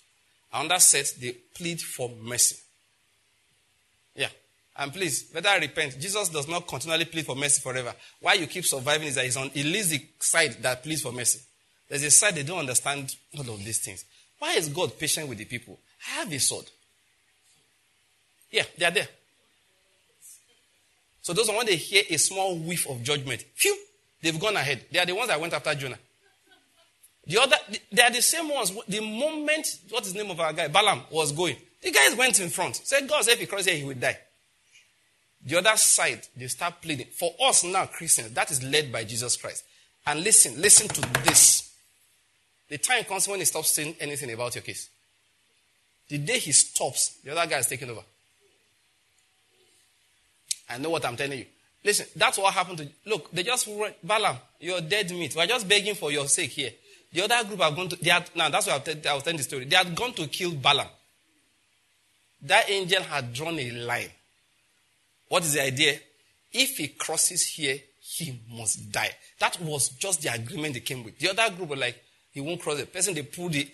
And 0.52 0.70
that 0.70 0.82
set, 0.82 1.14
they 1.20 1.32
plead 1.32 1.80
for 1.80 2.10
mercy. 2.22 2.56
Yeah. 4.14 4.28
And 4.76 4.92
please, 4.92 5.24
better 5.24 5.60
repent. 5.60 5.98
Jesus 6.00 6.28
does 6.28 6.48
not 6.48 6.66
continually 6.66 7.04
plead 7.04 7.26
for 7.26 7.34
mercy 7.34 7.60
forever. 7.60 7.94
Why 8.20 8.34
you 8.34 8.46
keep 8.46 8.64
surviving 8.64 9.08
is 9.08 9.16
that 9.16 9.24
he's 9.24 9.36
on, 9.36 9.50
he 9.50 9.62
leaves 9.62 9.90
the 9.90 10.04
side 10.20 10.56
that 10.62 10.82
pleads 10.82 11.02
for 11.02 11.12
mercy. 11.12 11.40
There's 11.88 12.02
a 12.04 12.10
side 12.10 12.34
they 12.34 12.42
don't 12.42 12.60
understand 12.60 13.14
all 13.36 13.54
of 13.54 13.64
these 13.64 13.78
things. 13.78 14.04
Why 14.38 14.54
is 14.54 14.68
God 14.68 14.98
patient 14.98 15.28
with 15.28 15.38
the 15.38 15.44
people? 15.44 15.78
I 16.08 16.20
have 16.20 16.32
a 16.32 16.38
sword. 16.38 16.66
Yeah, 18.50 18.64
they 18.78 18.84
are 18.86 18.90
there. 18.90 19.08
So 21.24 21.32
those 21.32 21.48
are 21.48 21.56
when 21.56 21.64
they 21.64 21.76
hear 21.76 22.02
a 22.10 22.18
small 22.18 22.54
whiff 22.54 22.86
of 22.86 23.02
judgment, 23.02 23.46
phew, 23.54 23.74
they've 24.20 24.38
gone 24.38 24.56
ahead. 24.56 24.84
They 24.92 24.98
are 24.98 25.06
the 25.06 25.14
ones 25.14 25.28
that 25.28 25.40
went 25.40 25.54
after 25.54 25.74
Jonah. 25.74 25.98
The 27.26 27.40
other, 27.40 27.56
they 27.90 28.02
are 28.02 28.10
the 28.10 28.20
same 28.20 28.50
ones. 28.50 28.74
The 28.86 29.00
moment, 29.00 29.66
what's 29.88 30.12
the 30.12 30.22
name 30.22 30.30
of 30.30 30.38
our 30.38 30.52
guy? 30.52 30.68
Balaam 30.68 31.00
was 31.10 31.32
going. 31.32 31.56
The 31.80 31.90
guys 31.90 32.14
went 32.14 32.40
in 32.40 32.50
front. 32.50 32.76
Said, 32.76 33.08
God 33.08 33.24
said 33.24 33.32
if 33.32 33.40
he 33.40 33.46
crosses 33.46 33.68
here, 33.68 33.76
he 33.76 33.84
will 33.84 33.94
die. 33.94 34.18
The 35.46 35.56
other 35.56 35.74
side, 35.78 36.20
they 36.36 36.46
start 36.48 36.82
pleading. 36.82 37.06
For 37.06 37.32
us 37.42 37.64
now, 37.64 37.86
Christians, 37.86 38.32
that 38.32 38.50
is 38.50 38.62
led 38.62 38.92
by 38.92 39.04
Jesus 39.04 39.38
Christ. 39.38 39.64
And 40.06 40.22
listen, 40.22 40.60
listen 40.60 40.88
to 40.88 41.00
this. 41.22 41.74
The 42.68 42.76
time 42.76 43.04
comes 43.04 43.26
when 43.28 43.38
he 43.38 43.46
stops 43.46 43.70
saying 43.70 43.96
anything 43.98 44.30
about 44.30 44.54
your 44.56 44.62
case. 44.62 44.90
The 46.06 46.18
day 46.18 46.38
he 46.38 46.52
stops, 46.52 47.16
the 47.24 47.32
other 47.32 47.48
guy 47.48 47.60
is 47.60 47.66
taking 47.66 47.88
over. 47.88 48.02
I 50.68 50.78
know 50.78 50.90
what 50.90 51.04
I'm 51.04 51.16
telling 51.16 51.38
you. 51.38 51.46
Listen, 51.84 52.06
that's 52.16 52.38
what 52.38 52.54
happened 52.54 52.78
to. 52.78 52.88
Look, 53.06 53.30
they 53.30 53.42
just 53.42 53.68
Balaam, 54.02 54.36
you're 54.58 54.80
dead 54.80 55.10
meat. 55.10 55.36
We're 55.36 55.46
just 55.46 55.68
begging 55.68 55.94
for 55.94 56.10
your 56.10 56.26
sake 56.26 56.50
here. 56.50 56.70
The 57.12 57.22
other 57.22 57.46
group 57.46 57.60
have 57.60 57.76
gone 57.76 57.88
to. 57.90 57.96
They 57.96 58.10
had, 58.10 58.28
now, 58.34 58.48
that's 58.48 58.66
why 58.66 58.72
I 58.72 59.14
was 59.14 59.22
telling 59.22 59.36
the 59.36 59.42
story. 59.42 59.66
They 59.66 59.76
had 59.76 59.94
gone 59.94 60.14
to 60.14 60.26
kill 60.26 60.52
Balaam. 60.52 60.88
That 62.42 62.68
angel 62.70 63.02
had 63.02 63.32
drawn 63.32 63.58
a 63.58 63.70
line. 63.70 64.10
What 65.28 65.44
is 65.44 65.54
the 65.54 65.62
idea? 65.62 65.98
If 66.52 66.76
he 66.76 66.88
crosses 66.88 67.46
here, 67.46 67.78
he 68.00 68.38
must 68.50 68.90
die. 68.90 69.10
That 69.38 69.60
was 69.60 69.90
just 69.90 70.22
the 70.22 70.32
agreement 70.32 70.74
they 70.74 70.80
came 70.80 71.04
with. 71.04 71.18
The 71.18 71.30
other 71.30 71.54
group 71.54 71.70
were 71.70 71.76
like, 71.76 72.02
he 72.32 72.40
won't 72.40 72.60
cross 72.60 72.78
the 72.78 72.86
person. 72.86 73.14
They 73.14 73.22
pulled 73.22 73.52
the, 73.52 73.68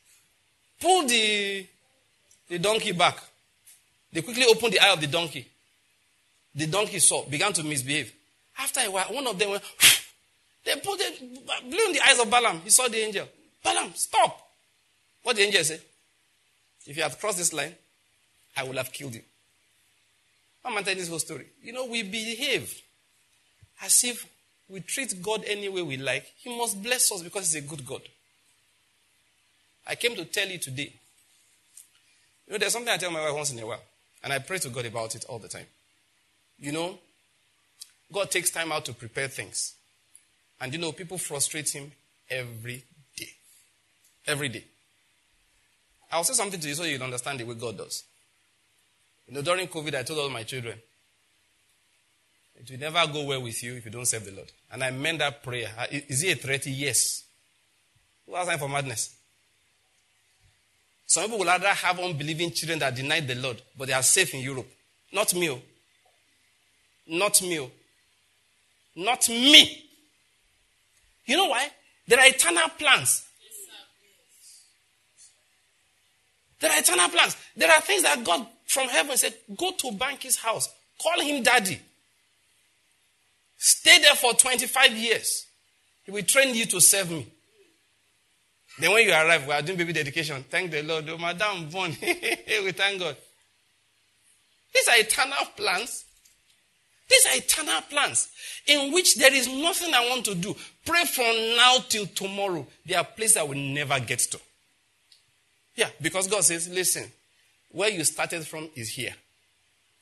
pulled 0.80 1.08
the, 1.08 1.66
the 2.48 2.58
donkey 2.58 2.92
back. 2.92 3.18
They 4.12 4.22
quickly 4.22 4.44
opened 4.46 4.72
the 4.74 4.80
eye 4.80 4.92
of 4.92 5.00
the 5.00 5.06
donkey. 5.06 5.46
The 6.58 6.66
donkey 6.66 6.98
saw, 6.98 7.24
began 7.24 7.52
to 7.52 7.62
misbehave. 7.62 8.12
After 8.58 8.80
a 8.80 8.90
while, 8.90 9.06
one 9.06 9.28
of 9.28 9.38
them 9.38 9.50
went, 9.50 9.62
they 10.64 10.74
put 10.74 10.98
it, 11.00 11.20
blew 11.70 11.86
in 11.86 11.92
the 11.92 12.00
eyes 12.04 12.18
of 12.18 12.28
Balaam. 12.28 12.60
He 12.64 12.70
saw 12.70 12.88
the 12.88 12.98
angel. 12.98 13.28
Balaam, 13.62 13.92
stop. 13.94 14.40
What 15.22 15.36
the 15.36 15.42
angel 15.42 15.62
said? 15.62 15.80
If 16.84 16.96
you 16.96 17.04
had 17.04 17.16
crossed 17.20 17.38
this 17.38 17.52
line, 17.52 17.72
I 18.56 18.64
would 18.64 18.76
have 18.76 18.92
killed 18.92 19.14
you. 19.14 19.22
I'm 20.64 20.82
telling 20.82 20.98
this 20.98 21.08
whole 21.08 21.20
story. 21.20 21.46
You 21.62 21.72
know, 21.72 21.86
we 21.86 22.02
behave 22.02 22.82
as 23.80 24.02
if 24.02 24.26
we 24.68 24.80
treat 24.80 25.22
God 25.22 25.44
any 25.46 25.68
way 25.68 25.82
we 25.82 25.96
like. 25.96 26.26
He 26.38 26.58
must 26.58 26.82
bless 26.82 27.12
us 27.12 27.22
because 27.22 27.52
He's 27.52 27.64
a 27.64 27.68
good 27.68 27.86
God. 27.86 28.02
I 29.86 29.94
came 29.94 30.16
to 30.16 30.24
tell 30.24 30.48
you 30.48 30.58
today. 30.58 30.92
You 32.48 32.54
know, 32.54 32.58
there's 32.58 32.72
something 32.72 32.92
I 32.92 32.96
tell 32.96 33.12
my 33.12 33.20
wife 33.20 33.34
once 33.34 33.52
in 33.52 33.60
a 33.60 33.66
while, 33.66 33.82
and 34.24 34.32
I 34.32 34.40
pray 34.40 34.58
to 34.58 34.70
God 34.70 34.86
about 34.86 35.14
it 35.14 35.24
all 35.28 35.38
the 35.38 35.48
time. 35.48 35.66
You 36.60 36.72
know, 36.72 36.98
God 38.12 38.30
takes 38.30 38.50
time 38.50 38.72
out 38.72 38.84
to 38.86 38.92
prepare 38.92 39.28
things. 39.28 39.74
And 40.60 40.72
you 40.72 40.78
know, 40.78 40.92
people 40.92 41.18
frustrate 41.18 41.70
Him 41.70 41.92
every 42.28 42.84
day. 43.16 43.28
Every 44.26 44.48
day. 44.48 44.64
I'll 46.10 46.24
say 46.24 46.34
something 46.34 46.58
to 46.58 46.68
you 46.68 46.74
so 46.74 46.84
you'll 46.84 47.02
understand 47.02 47.38
the 47.38 47.44
way 47.44 47.54
God 47.54 47.76
does. 47.76 48.04
You 49.28 49.34
know, 49.34 49.42
during 49.42 49.68
COVID, 49.68 49.94
I 49.94 50.02
told 50.02 50.20
all 50.20 50.30
my 50.30 50.42
children, 50.42 50.78
it 52.58 52.70
will 52.70 52.78
never 52.78 53.12
go 53.12 53.24
well 53.24 53.42
with 53.42 53.62
you 53.62 53.74
if 53.74 53.84
you 53.84 53.90
don't 53.90 54.06
serve 54.06 54.24
the 54.24 54.32
Lord. 54.32 54.50
And 54.72 54.82
I 54.82 54.90
meant 54.90 55.18
that 55.18 55.42
prayer. 55.42 55.70
Is 55.90 56.24
it 56.24 56.38
a 56.38 56.40
threat? 56.40 56.66
Yes. 56.66 57.24
Who 58.26 58.34
has 58.34 58.48
time 58.48 58.58
for 58.58 58.68
madness? 58.68 59.14
Some 61.06 61.24
people 61.24 61.38
will 61.38 61.46
rather 61.46 61.68
have 61.68 61.98
unbelieving 62.00 62.50
children 62.50 62.78
that 62.80 62.94
deny 62.94 63.20
the 63.20 63.34
Lord, 63.34 63.62
but 63.76 63.88
they 63.88 63.94
are 63.94 64.02
safe 64.02 64.34
in 64.34 64.40
Europe. 64.40 64.66
Not 65.12 65.34
me. 65.34 65.50
Oh. 65.50 65.60
Not 67.08 67.40
me. 67.42 67.60
Oh. 67.60 67.70
Not 68.96 69.28
me. 69.28 69.84
You 71.24 71.36
know 71.36 71.46
why? 71.46 71.68
There 72.06 72.18
are 72.18 72.26
eternal 72.26 72.68
plans. 72.78 73.24
There 76.60 76.70
are 76.70 76.78
eternal 76.78 77.08
plans. 77.08 77.36
There 77.56 77.70
are 77.70 77.80
things 77.80 78.02
that 78.02 78.24
God 78.24 78.46
from 78.66 78.88
heaven 78.88 79.16
said, 79.16 79.34
go 79.56 79.72
to 79.72 79.92
Banky's 79.92 80.36
house. 80.36 80.68
Call 81.00 81.20
him 81.20 81.42
daddy. 81.42 81.80
Stay 83.56 83.98
there 84.00 84.14
for 84.14 84.34
25 84.34 84.92
years. 84.92 85.46
He 86.04 86.10
will 86.10 86.22
train 86.22 86.54
you 86.54 86.66
to 86.66 86.80
serve 86.80 87.10
me. 87.10 87.26
Then 88.78 88.92
when 88.92 89.06
you 89.06 89.12
arrive, 89.12 89.46
we 89.46 89.52
are 89.52 89.62
doing 89.62 89.78
baby 89.78 89.92
dedication. 89.92 90.44
Thank 90.48 90.70
the 90.70 90.82
Lord. 90.82 91.08
Oh, 91.08 91.18
Madam 91.18 91.68
born. 91.68 91.96
we 92.02 92.72
thank 92.72 93.00
God. 93.00 93.16
These 94.74 94.88
are 94.88 94.98
eternal 94.98 95.46
plans. 95.56 96.04
These 97.08 97.26
are 97.26 97.36
eternal 97.36 97.80
plans 97.82 98.28
in 98.66 98.92
which 98.92 99.16
there 99.16 99.32
is 99.32 99.48
nothing 99.48 99.94
I 99.94 100.08
want 100.08 100.24
to 100.26 100.34
do. 100.34 100.54
Pray 100.84 101.04
from 101.04 101.56
now 101.56 101.78
till 101.88 102.06
tomorrow. 102.06 102.66
There 102.84 102.98
are 102.98 103.04
places 103.04 103.38
I 103.38 103.42
will 103.44 103.56
never 103.56 103.98
get 104.00 104.18
to. 104.18 104.40
Yeah, 105.74 105.88
because 106.02 106.26
God 106.28 106.44
says, 106.44 106.68
listen, 106.68 107.04
where 107.70 107.88
you 107.88 108.04
started 108.04 108.46
from 108.46 108.68
is 108.74 108.90
here. 108.90 109.14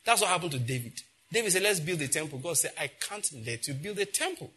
That's 0.03 0.21
what 0.21 0.29
happened 0.29 0.51
to 0.51 0.59
David. 0.59 0.93
David 1.31 1.51
said, 1.51 1.63
Let's 1.63 1.79
build 1.79 2.01
a 2.01 2.07
temple. 2.07 2.39
God 2.39 2.57
said, 2.57 2.71
I 2.79 2.87
can't 2.87 3.29
let 3.45 3.67
you 3.67 3.73
build 3.73 3.99
a 3.99 4.05
temple. 4.05 4.51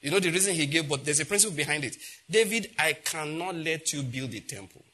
You 0.00 0.10
know 0.10 0.20
the 0.20 0.30
reason 0.30 0.54
he 0.54 0.66
gave, 0.66 0.88
but 0.88 1.04
there's 1.04 1.20
a 1.20 1.26
principle 1.26 1.56
behind 1.56 1.84
it. 1.84 1.96
David, 2.30 2.70
I 2.78 2.92
cannot 2.92 3.56
let 3.56 3.92
you 3.92 4.02
build 4.02 4.32
a 4.34 4.40
temple. 4.40 4.84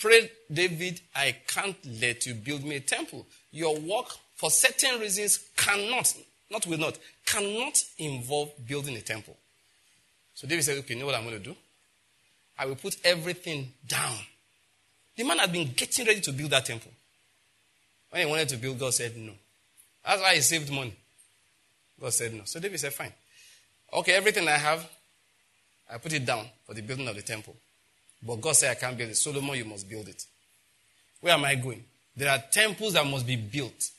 Pray, 0.00 0.30
David, 0.52 1.00
I 1.14 1.36
can't 1.46 1.76
let 2.00 2.26
you 2.26 2.34
build 2.34 2.64
me 2.64 2.76
a 2.76 2.80
temple. 2.80 3.26
Your 3.54 3.78
work, 3.78 4.06
for 4.34 4.50
certain 4.50 4.98
reasons, 4.98 5.38
cannot, 5.56 6.12
not 6.50 6.66
will 6.66 6.76
not, 6.76 6.98
cannot 7.24 7.80
involve 7.98 8.50
building 8.66 8.96
a 8.96 9.00
temple. 9.00 9.36
So 10.34 10.48
David 10.48 10.64
said, 10.64 10.78
Okay, 10.78 10.94
you 10.94 11.00
know 11.00 11.06
what 11.06 11.14
I'm 11.14 11.22
going 11.22 11.38
to 11.38 11.44
do? 11.50 11.54
I 12.58 12.66
will 12.66 12.74
put 12.74 12.96
everything 13.04 13.72
down. 13.86 14.16
The 15.16 15.22
man 15.22 15.38
had 15.38 15.52
been 15.52 15.70
getting 15.76 16.04
ready 16.04 16.20
to 16.22 16.32
build 16.32 16.50
that 16.50 16.66
temple. 16.66 16.90
When 18.10 18.26
he 18.26 18.28
wanted 18.28 18.48
to 18.48 18.56
build, 18.56 18.80
God 18.80 18.92
said 18.92 19.16
no. 19.16 19.32
That's 20.04 20.20
why 20.20 20.34
he 20.34 20.40
saved 20.40 20.72
money. 20.72 20.94
God 22.00 22.12
said 22.12 22.34
no. 22.34 22.42
So 22.46 22.58
David 22.58 22.80
said, 22.80 22.92
fine. 22.92 23.12
Okay, 23.92 24.14
everything 24.14 24.48
I 24.48 24.58
have, 24.58 24.84
I 25.92 25.98
put 25.98 26.12
it 26.12 26.26
down 26.26 26.46
for 26.66 26.74
the 26.74 26.82
building 26.82 27.06
of 27.06 27.14
the 27.14 27.22
temple. 27.22 27.54
But 28.20 28.40
God 28.40 28.56
said 28.56 28.72
I 28.72 28.74
can't 28.74 28.98
build 28.98 29.10
it. 29.10 29.16
Solomon, 29.16 29.56
you 29.56 29.64
must 29.64 29.88
build 29.88 30.08
it. 30.08 30.26
Where 31.20 31.34
am 31.34 31.44
I 31.44 31.54
going? 31.54 31.84
There 32.16 32.30
are 32.30 32.42
temples 32.52 32.92
that 32.94 33.06
must 33.06 33.26
be 33.26 33.36
built. 33.36 33.90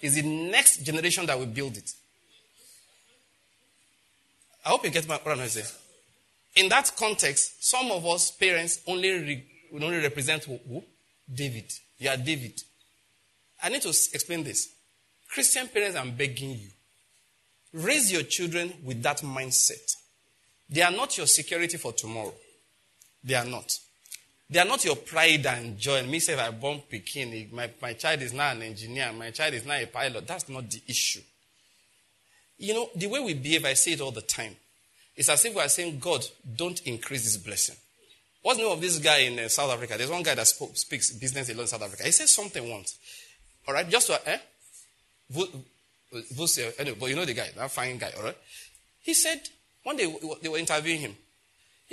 It's 0.00 0.16
the 0.16 0.22
next 0.22 0.84
generation 0.84 1.26
that 1.26 1.38
will 1.38 1.46
build 1.46 1.76
it. 1.76 1.90
I 4.64 4.70
hope 4.70 4.84
you 4.84 4.90
get 4.90 5.08
my, 5.08 5.16
what 5.16 5.38
I'm 5.38 5.48
saying. 5.48 5.66
In 6.56 6.68
that 6.68 6.92
context, 6.96 7.64
some 7.64 7.90
of 7.90 8.04
us 8.06 8.30
parents 8.30 8.80
only, 8.86 9.10
re, 9.10 9.44
only 9.72 9.98
represent 9.98 10.44
who? 10.44 10.58
who? 10.68 10.82
David. 11.32 11.72
You 11.98 12.10
are 12.10 12.16
David. 12.16 12.60
I 13.62 13.68
need 13.70 13.82
to 13.82 13.88
explain 13.88 14.44
this. 14.44 14.68
Christian 15.30 15.68
parents, 15.68 15.96
I'm 15.96 16.14
begging 16.14 16.50
you. 16.50 16.68
Raise 17.72 18.12
your 18.12 18.22
children 18.22 18.72
with 18.84 19.02
that 19.02 19.18
mindset. 19.22 19.96
They 20.68 20.82
are 20.82 20.90
not 20.90 21.16
your 21.16 21.26
security 21.26 21.78
for 21.78 21.92
tomorrow. 21.92 22.34
They 23.24 23.34
are 23.34 23.46
not. 23.46 23.72
They 24.52 24.58
are 24.58 24.66
not 24.66 24.84
your 24.84 24.96
pride 24.96 25.46
and 25.46 25.78
joy. 25.78 26.02
Me 26.02 26.18
say 26.18 26.34
if 26.34 26.38
I 26.38 26.50
born 26.50 26.82
Pekin, 26.86 27.48
my, 27.52 27.70
my 27.80 27.94
child 27.94 28.20
is 28.20 28.34
now 28.34 28.50
an 28.50 28.60
engineer, 28.60 29.10
my 29.14 29.30
child 29.30 29.54
is 29.54 29.64
now 29.64 29.80
a 29.80 29.86
pilot. 29.86 30.26
That's 30.26 30.46
not 30.50 30.68
the 30.68 30.82
issue. 30.86 31.22
You 32.58 32.74
know, 32.74 32.90
the 32.94 33.06
way 33.06 33.20
we 33.20 33.32
behave, 33.32 33.64
I 33.64 33.72
say 33.72 33.92
it 33.92 34.02
all 34.02 34.10
the 34.10 34.20
time. 34.20 34.54
It's 35.16 35.30
as 35.30 35.42
if 35.46 35.54
we 35.54 35.60
are 35.62 35.68
saying, 35.70 35.98
God, 35.98 36.26
don't 36.54 36.78
increase 36.82 37.24
this 37.24 37.38
blessing. 37.38 37.76
What's 38.42 38.58
the 38.58 38.64
name 38.64 38.72
of 38.72 38.80
this 38.82 38.98
guy 38.98 39.20
in 39.20 39.38
uh, 39.38 39.48
South 39.48 39.70
Africa? 39.70 39.94
There's 39.96 40.10
one 40.10 40.22
guy 40.22 40.34
that 40.34 40.46
spoke, 40.46 40.76
speaks 40.76 41.12
business 41.12 41.48
a 41.48 41.54
lot 41.54 41.62
in 41.62 41.68
South 41.68 41.82
Africa. 41.82 42.02
He 42.02 42.12
said 42.12 42.28
something 42.28 42.68
once. 42.70 42.98
All 43.66 43.72
right, 43.72 43.88
just 43.88 44.08
to, 44.08 44.20
eh? 44.28 44.38
Anyway, 46.78 46.96
but 47.00 47.08
you 47.08 47.16
know 47.16 47.24
the 47.24 47.32
guy, 47.32 47.48
that 47.56 47.70
fine 47.70 47.96
guy, 47.96 48.12
all 48.18 48.24
right? 48.24 48.36
He 49.00 49.14
said, 49.14 49.40
one 49.82 49.96
day 49.96 50.14
they 50.42 50.48
were 50.50 50.58
interviewing 50.58 51.00
him. 51.00 51.16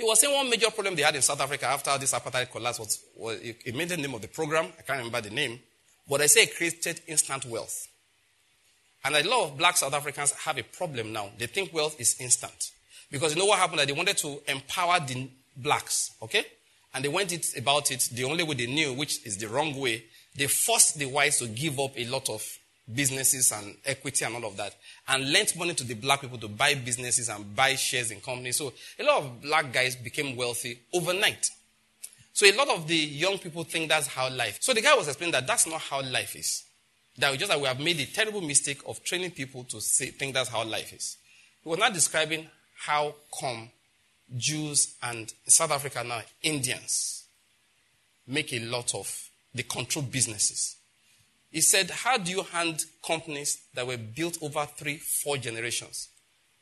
He 0.00 0.06
was 0.06 0.18
saying 0.18 0.34
one 0.34 0.48
major 0.48 0.70
problem 0.70 0.94
they 0.94 1.02
had 1.02 1.14
in 1.14 1.20
South 1.20 1.42
Africa 1.42 1.66
after 1.66 1.98
this 1.98 2.14
apartheid 2.14 2.50
collapse 2.50 2.78
was, 2.78 3.04
was 3.18 3.38
it 3.42 3.74
made 3.74 3.90
the 3.90 3.98
name 3.98 4.14
of 4.14 4.22
the 4.22 4.28
program. 4.28 4.64
I 4.78 4.80
can't 4.80 4.96
remember 4.96 5.20
the 5.20 5.28
name. 5.28 5.60
But 6.08 6.22
I 6.22 6.26
say 6.26 6.44
it 6.44 6.56
created 6.56 7.02
instant 7.06 7.44
wealth. 7.44 7.86
And 9.04 9.14
a 9.14 9.28
lot 9.28 9.44
of 9.44 9.58
black 9.58 9.76
South 9.76 9.92
Africans 9.92 10.32
have 10.32 10.56
a 10.56 10.62
problem 10.62 11.12
now. 11.12 11.28
They 11.36 11.48
think 11.48 11.74
wealth 11.74 12.00
is 12.00 12.16
instant. 12.18 12.70
Because 13.10 13.34
you 13.34 13.40
know 13.40 13.44
what 13.44 13.58
happened? 13.58 13.86
They 13.86 13.92
wanted 13.92 14.16
to 14.16 14.40
empower 14.48 15.00
the 15.00 15.28
blacks, 15.54 16.12
okay? 16.22 16.46
And 16.94 17.04
they 17.04 17.10
went 17.10 17.34
about 17.58 17.90
it 17.90 18.08
the 18.10 18.24
only 18.24 18.42
way 18.42 18.54
they 18.54 18.68
knew, 18.68 18.94
which 18.94 19.26
is 19.26 19.36
the 19.36 19.48
wrong 19.48 19.78
way. 19.78 20.04
They 20.34 20.46
forced 20.46 20.98
the 20.98 21.04
whites 21.04 21.40
to 21.40 21.46
give 21.46 21.78
up 21.78 21.92
a 21.98 22.06
lot 22.06 22.30
of 22.30 22.42
businesses 22.94 23.52
and 23.52 23.76
equity 23.84 24.24
and 24.24 24.34
all 24.36 24.46
of 24.46 24.56
that, 24.56 24.74
and 25.08 25.32
lent 25.32 25.56
money 25.56 25.74
to 25.74 25.84
the 25.84 25.94
black 25.94 26.20
people 26.20 26.38
to 26.38 26.48
buy 26.48 26.74
businesses 26.74 27.28
and 27.28 27.54
buy 27.54 27.74
shares 27.74 28.10
in 28.10 28.20
companies. 28.20 28.56
So 28.56 28.72
a 28.98 29.04
lot 29.04 29.22
of 29.22 29.42
black 29.42 29.72
guys 29.72 29.96
became 29.96 30.36
wealthy 30.36 30.78
overnight. 30.92 31.50
So 32.32 32.46
a 32.46 32.56
lot 32.56 32.68
of 32.70 32.86
the 32.86 32.96
young 32.96 33.38
people 33.38 33.64
think 33.64 33.88
that's 33.88 34.06
how 34.06 34.30
life. 34.30 34.58
So 34.60 34.72
the 34.72 34.80
guy 34.80 34.94
was 34.94 35.08
explaining 35.08 35.32
that 35.32 35.46
that's 35.46 35.66
not 35.66 35.80
how 35.80 36.02
life 36.02 36.36
is. 36.36 36.64
That 37.18 37.32
we 37.32 37.38
just 37.38 37.50
that 37.50 37.60
we 37.60 37.66
have 37.66 37.80
made 37.80 38.00
a 38.00 38.06
terrible 38.06 38.40
mistake 38.40 38.80
of 38.86 39.02
training 39.04 39.32
people 39.32 39.64
to 39.64 39.80
say, 39.80 40.06
think 40.06 40.34
that's 40.34 40.48
how 40.48 40.64
life 40.64 40.92
is. 40.92 41.16
He 41.62 41.68
was 41.68 41.78
not 41.78 41.92
describing 41.92 42.46
how 42.78 43.14
come 43.38 43.68
Jews 44.36 44.94
and 45.02 45.32
South 45.46 45.72
Africa 45.72 46.04
now, 46.04 46.22
Indians, 46.42 47.24
make 48.26 48.52
a 48.52 48.60
lot 48.60 48.94
of, 48.94 49.28
they 49.54 49.64
control 49.64 50.04
businesses. 50.04 50.76
He 51.50 51.60
said, 51.60 51.90
How 51.90 52.16
do 52.16 52.30
you 52.30 52.42
hand 52.42 52.84
companies 53.04 53.62
that 53.74 53.86
were 53.86 53.96
built 53.96 54.38
over 54.40 54.66
three, 54.66 54.98
four 54.98 55.36
generations 55.36 56.08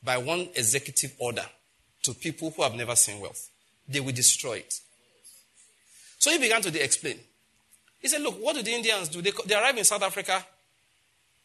by 0.03 0.17
one 0.19 0.49
executive 0.55 1.15
order 1.19 1.45
to 2.03 2.15
people 2.15 2.51
who 2.51 2.63
have 2.63 2.75
never 2.75 2.97
seen 2.97 3.21
wealth? 3.21 3.51
They 3.87 4.01
will 4.01 4.13
destroy 4.13 4.55
it. 4.59 4.81
So 6.19 6.31
he 6.31 6.39
began 6.39 6.63
to 6.63 6.83
explain. 6.83 7.19
He 8.01 8.09
said, 8.09 8.23
Look, 8.23 8.43
what 8.43 8.57
do 8.57 8.63
the 8.63 8.73
Indians 8.73 9.09
do? 9.09 9.21
They, 9.21 9.33
they 9.47 9.55
arrive 9.55 9.77
in 9.77 9.85
South 9.85 10.03
Africa. 10.03 10.45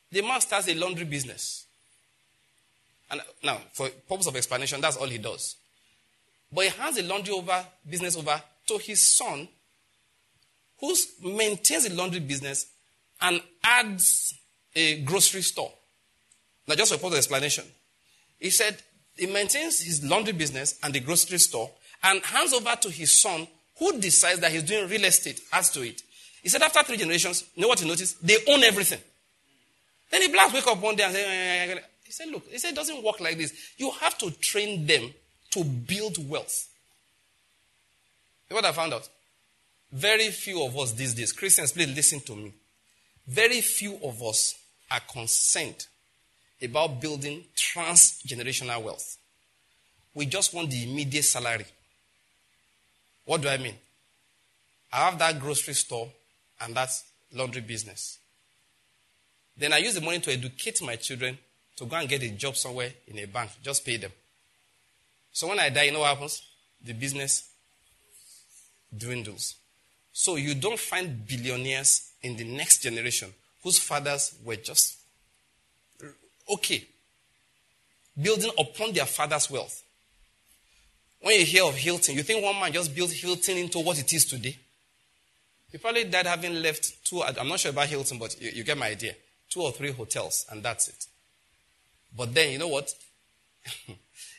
The 0.10 0.22
man 0.22 0.40
starts 0.42 0.68
a 0.70 0.76
laundry 0.76 1.06
business. 1.06 1.66
And 3.12 3.22
now, 3.44 3.60
for 3.74 3.90
purpose 4.08 4.28
of 4.28 4.36
explanation, 4.36 4.80
that's 4.80 4.98
all 4.98 5.08
he 5.08 5.18
does. 5.18 5.56
But 6.52 6.66
he 6.66 6.70
hands 6.70 6.96
the 6.96 7.04
laundry 7.04 7.34
over 7.34 7.66
business 7.88 8.16
over 8.16 8.42
to 8.68 8.78
his 8.78 9.02
son, 9.02 9.48
who 10.80 10.96
maintains 11.24 11.88
the 11.88 11.96
laundry 11.96 12.20
business 12.20 12.68
and 13.24 13.42
adds 13.64 14.36
a 14.76 15.02
grocery 15.02 15.42
store. 15.42 15.72
Now, 16.68 16.76
just 16.76 16.94
for 16.94 17.08
of 17.08 17.14
explanation, 17.16 17.64
he 18.40 18.50
said 18.50 18.78
he 19.16 19.26
maintains 19.26 19.80
his 19.80 20.04
laundry 20.04 20.34
business 20.34 20.80
and 20.84 20.94
the 20.94 21.00
grocery 21.00 21.38
store 21.40 21.70
and 22.04 22.22
hands 22.24 22.54
over 22.54 22.76
to 22.82 22.90
his 22.90 23.20
son, 23.20 23.48
who 23.80 24.00
decides 24.00 24.40
that 24.42 24.52
he's 24.52 24.64
doing 24.64 24.90
real 24.90 25.06
estate, 25.06 25.42
adds 25.52 25.70
to 25.72 25.82
it. 25.82 26.02
He 26.42 26.50
said 26.50 26.62
after 26.62 26.84
three 26.84 26.98
generations, 26.98 27.46
you 27.56 27.62
know 27.62 27.70
what 27.70 27.80
he 27.80 27.88
noticed? 27.88 28.26
They 28.26 28.38
own 28.50 28.64
everything. 28.64 29.00
Then 30.12 30.22
the 30.22 30.28
blacks 30.28 30.54
wake 30.54 30.68
up 30.68 30.82
one 30.82 30.96
day 30.96 31.04
and 31.04 31.14
say, 31.14 31.24
eh, 31.24 31.72
eh, 31.72 31.76
eh, 31.76 31.80
he 32.04 32.12
said, 32.12 32.28
look, 32.28 32.48
he 32.50 32.60
said 32.60 32.74
it 32.74 32.76
doesn't 32.76 33.04
work 33.04 33.20
like 33.20 33.38
this. 33.38 33.54
You 33.78 33.90
have 33.92 34.18
to 34.20 34.30
train 34.32 34.86
them 34.86 35.14
to 35.52 35.64
build 35.64 36.30
wealth. 36.30 36.70
You 38.50 38.56
know 38.56 38.58
what 38.58 38.66
I 38.66 38.74
found 38.74 38.94
out? 38.94 39.08
Very 39.92 40.30
few 40.30 40.64
of 40.64 40.78
us 40.78 40.92
these 40.92 41.14
days, 41.14 41.32
Christians, 41.32 41.72
please 41.72 41.96
listen 41.96 42.20
to 42.22 42.36
me. 42.36 42.54
Very 43.28 43.62
few 43.62 43.98
of 44.04 44.22
us 44.22 44.56
are 44.92 45.00
concerned 45.00 45.88
about 46.62 47.02
building 47.02 47.44
transgenerational 47.56 48.82
wealth. 48.84 49.18
We 50.14 50.26
just 50.26 50.54
want 50.54 50.70
the 50.70 50.84
immediate 50.84 51.24
salary. 51.24 51.66
What 53.26 53.42
do 53.42 53.50
I 53.50 53.58
mean? 53.58 53.76
I 54.92 55.10
have 55.10 55.18
that 55.20 55.40
grocery 55.40 55.74
store 55.74 56.10
and 56.62 56.76
that 56.76 56.90
laundry 57.34 57.62
business. 57.62 58.20
Then 59.58 59.74
I 59.74 59.78
use 59.78 59.96
the 59.96 60.02
money 60.02 60.20
to 60.20 60.32
educate 60.32 60.82
my 60.82 60.96
children 60.96 61.38
to 61.78 61.86
go 61.86 61.96
and 61.96 62.08
get 62.08 62.22
a 62.24 62.30
job 62.30 62.56
somewhere 62.56 62.92
in 63.08 63.20
a 63.20 63.26
bank. 63.26 63.52
Just 63.64 63.86
pay 63.86 63.98
them. 63.98 64.12
So 65.32 65.48
when 65.48 65.60
I 65.60 65.70
die, 65.70 65.84
you 65.84 65.92
know 65.92 66.00
what 66.00 66.10
happens? 66.10 66.44
The 66.84 66.94
business 66.94 67.50
dwindles. 68.96 69.56
So 70.12 70.36
you 70.36 70.54
don't 70.54 70.80
find 70.80 71.26
billionaires 71.26 72.13
in 72.24 72.36
the 72.36 72.44
next 72.44 72.82
generation 72.82 73.34
whose 73.62 73.80
fathers 73.80 74.36
were 74.44 74.56
just 74.56 74.98
okay, 76.50 76.86
building 78.22 78.52
upon 78.58 78.92
their 78.94 79.06
father's 79.06 79.50
wealth. 79.50 79.84
When 81.22 81.40
you 81.40 81.46
hear 81.46 81.64
of 81.64 81.76
Hilton, 81.76 82.16
you 82.16 82.24
think 82.24 82.44
one 82.44 82.60
man 82.60 82.74
just 82.74 82.94
built 82.94 83.12
Hilton 83.12 83.58
into 83.58 83.80
what 83.80 83.98
it 83.98 84.12
is 84.12 84.26
today? 84.26 84.58
He 85.72 85.78
probably 85.78 86.04
died 86.04 86.28
having 86.28 86.62
left 86.62 87.06
two, 87.06 87.24
I'm 87.24 87.48
not 87.48 87.60
sure 87.60 87.72
about 87.72 87.88
Hilton, 87.88 88.20
but 88.20 88.40
you, 88.42 88.52
you 88.54 88.64
get 88.64 88.78
my 88.78 88.90
idea. 88.90 89.16
Two 89.50 89.62
or 89.62 89.72
three 89.72 89.92
hotels, 89.92 90.46
and 90.52 90.62
that's 90.62 90.90
it. 90.90 91.06
But 92.16 92.34
then, 92.34 92.52
you 92.52 92.60
know 92.60 92.68
what? 92.68 92.94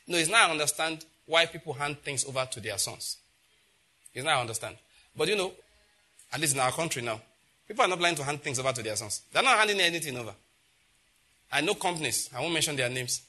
no, 0.06 0.18
it's 0.18 0.28
now 0.28 0.48
I 0.48 0.50
understand 0.50 1.04
why 1.26 1.46
people 1.46 1.72
hand 1.72 1.98
things 2.00 2.24
over 2.24 2.46
to 2.52 2.60
their 2.60 2.78
sons. 2.78 3.18
It's 4.12 4.24
now 4.24 4.38
I 4.38 4.40
understand. 4.42 4.76
But 5.16 5.28
you 5.28 5.36
know, 5.36 5.52
at 6.32 6.40
least 6.40 6.54
in 6.54 6.60
our 6.60 6.70
country 6.72 7.02
now, 7.02 7.20
people 7.66 7.84
are 7.84 7.88
not 7.88 7.98
planning 7.98 8.16
to 8.16 8.24
hand 8.24 8.42
things 8.42 8.58
over 8.58 8.72
to 8.72 8.82
their 8.82 8.96
sons. 8.96 9.22
They're 9.32 9.42
not 9.42 9.58
handing 9.58 9.80
anything 9.80 10.16
over. 10.16 10.34
I 11.52 11.60
know 11.60 11.74
companies, 11.74 12.30
I 12.34 12.40
won't 12.40 12.52
mention 12.52 12.76
their 12.76 12.88
names, 12.88 13.22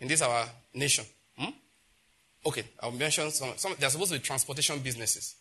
in 0.00 0.08
this 0.08 0.22
our 0.22 0.46
nation. 0.74 1.04
Hmm? 1.36 1.50
Okay, 2.46 2.64
I'll 2.80 2.90
mention 2.90 3.30
some, 3.30 3.52
some. 3.56 3.74
They're 3.78 3.90
supposed 3.90 4.12
to 4.12 4.18
be 4.18 4.24
transportation 4.24 4.78
businesses. 4.80 5.36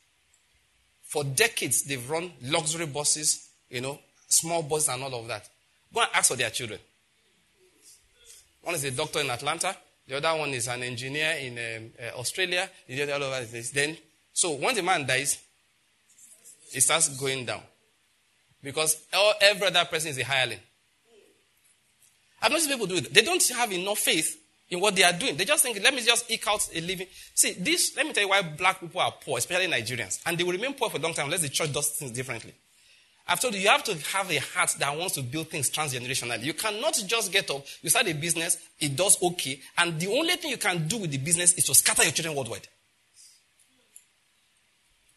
For 1.04 1.24
decades, 1.24 1.84
they've 1.84 2.10
run 2.10 2.32
luxury 2.44 2.86
buses, 2.86 3.50
you 3.70 3.82
know, 3.82 4.00
small 4.28 4.62
buses 4.62 4.90
and 4.90 5.04
all 5.04 5.22
of 5.22 5.28
that. 5.28 5.48
Go 5.94 6.02
and 6.02 6.10
ask 6.14 6.30
for 6.30 6.38
their 6.38 6.50
children. 6.50 6.80
One 8.62 8.76
is 8.76 8.84
a 8.84 8.92
doctor 8.92 9.22
in 9.22 9.30
Atlanta. 9.30 9.76
The 10.08 10.18
other 10.18 10.38
one 10.38 10.50
is 10.50 10.68
an 10.68 10.84
engineer 10.84 11.32
in 11.40 11.54
um, 11.58 11.92
uh, 12.02 12.20
Australia. 12.20 12.70
The 12.88 13.04
other 13.04 13.14
all 13.14 13.24
over 13.24 13.42
the 13.42 13.48
place. 13.48 13.72
Then, 13.72 13.98
so 14.34 14.52
once 14.52 14.78
a 14.78 14.84
man 14.84 15.06
dies, 15.06 15.42
it 16.74 16.82
starts 16.82 17.18
going 17.18 17.46
down. 17.46 17.62
Because 18.64 19.02
every 19.42 19.68
other 19.68 19.86
person 19.86 20.10
is 20.10 20.18
a 20.18 20.24
hireling. 20.24 20.60
I've 22.42 22.52
noticed 22.52 22.70
people 22.70 22.88
do 22.88 22.96
it. 22.96 23.14
They 23.14 23.22
don't 23.22 23.46
have 23.50 23.72
enough 23.72 24.00
faith 24.00 24.38
in 24.70 24.80
what 24.80 24.96
they 24.96 25.04
are 25.04 25.14
doing. 25.14 25.38
They 25.38 25.46
just 25.46 25.64
think, 25.64 25.82
let 25.82 25.94
me 25.94 26.02
just 26.02 26.30
eke 26.30 26.48
out 26.48 26.68
a 26.74 26.82
living. 26.82 27.08
See, 27.34 27.54
this, 27.54 27.96
let 27.96 28.06
me 28.06 28.14
tell 28.14 28.24
you 28.24 28.30
why 28.30 28.42
black 28.42 28.80
people 28.80 29.02
are 29.02 29.14
poor, 29.24 29.38
especially 29.38 29.68
Nigerians. 29.68 30.22
And 30.26 30.38
they 30.38 30.44
will 30.44 30.52
remain 30.52 30.74
poor 30.74 30.90
for 30.90 30.98
a 30.98 31.00
long 31.00 31.14
time 31.14 31.26
unless 31.26 31.42
the 31.42 31.50
church 31.50 31.72
does 31.72 31.90
things 31.92 32.12
differently. 32.12 32.54
I've 33.30 33.42
told 33.42 33.56
you, 33.56 33.60
you 33.60 33.68
have 33.68 33.84
to 33.86 33.96
have 34.10 34.32
a 34.32 34.38
heart 34.38 34.74
that 34.80 34.98
wants 34.98 35.16
to 35.16 35.22
build 35.22 35.50
things 35.50 35.70
transgenerationally. 35.70 36.44
You 36.44 36.54
cannot 36.54 36.98
just 37.06 37.32
get 37.32 37.50
up, 37.52 37.66
you 37.82 37.90
start 37.90 38.08
a 38.08 38.14
business, 38.14 38.58
it 38.80 38.96
does 38.96 39.22
okay, 39.22 39.60
and 39.78 40.00
the 40.00 40.08
only 40.08 40.36
thing 40.36 40.52
you 40.52 40.58
can 40.58 40.88
do 40.88 40.98
with 40.98 41.12
the 41.12 41.18
business 41.18 41.54
is 41.56 41.66
to 41.66 41.76
scatter 41.76 42.04
your 42.04 42.14
children 42.14 42.36
worldwide. 42.36 42.68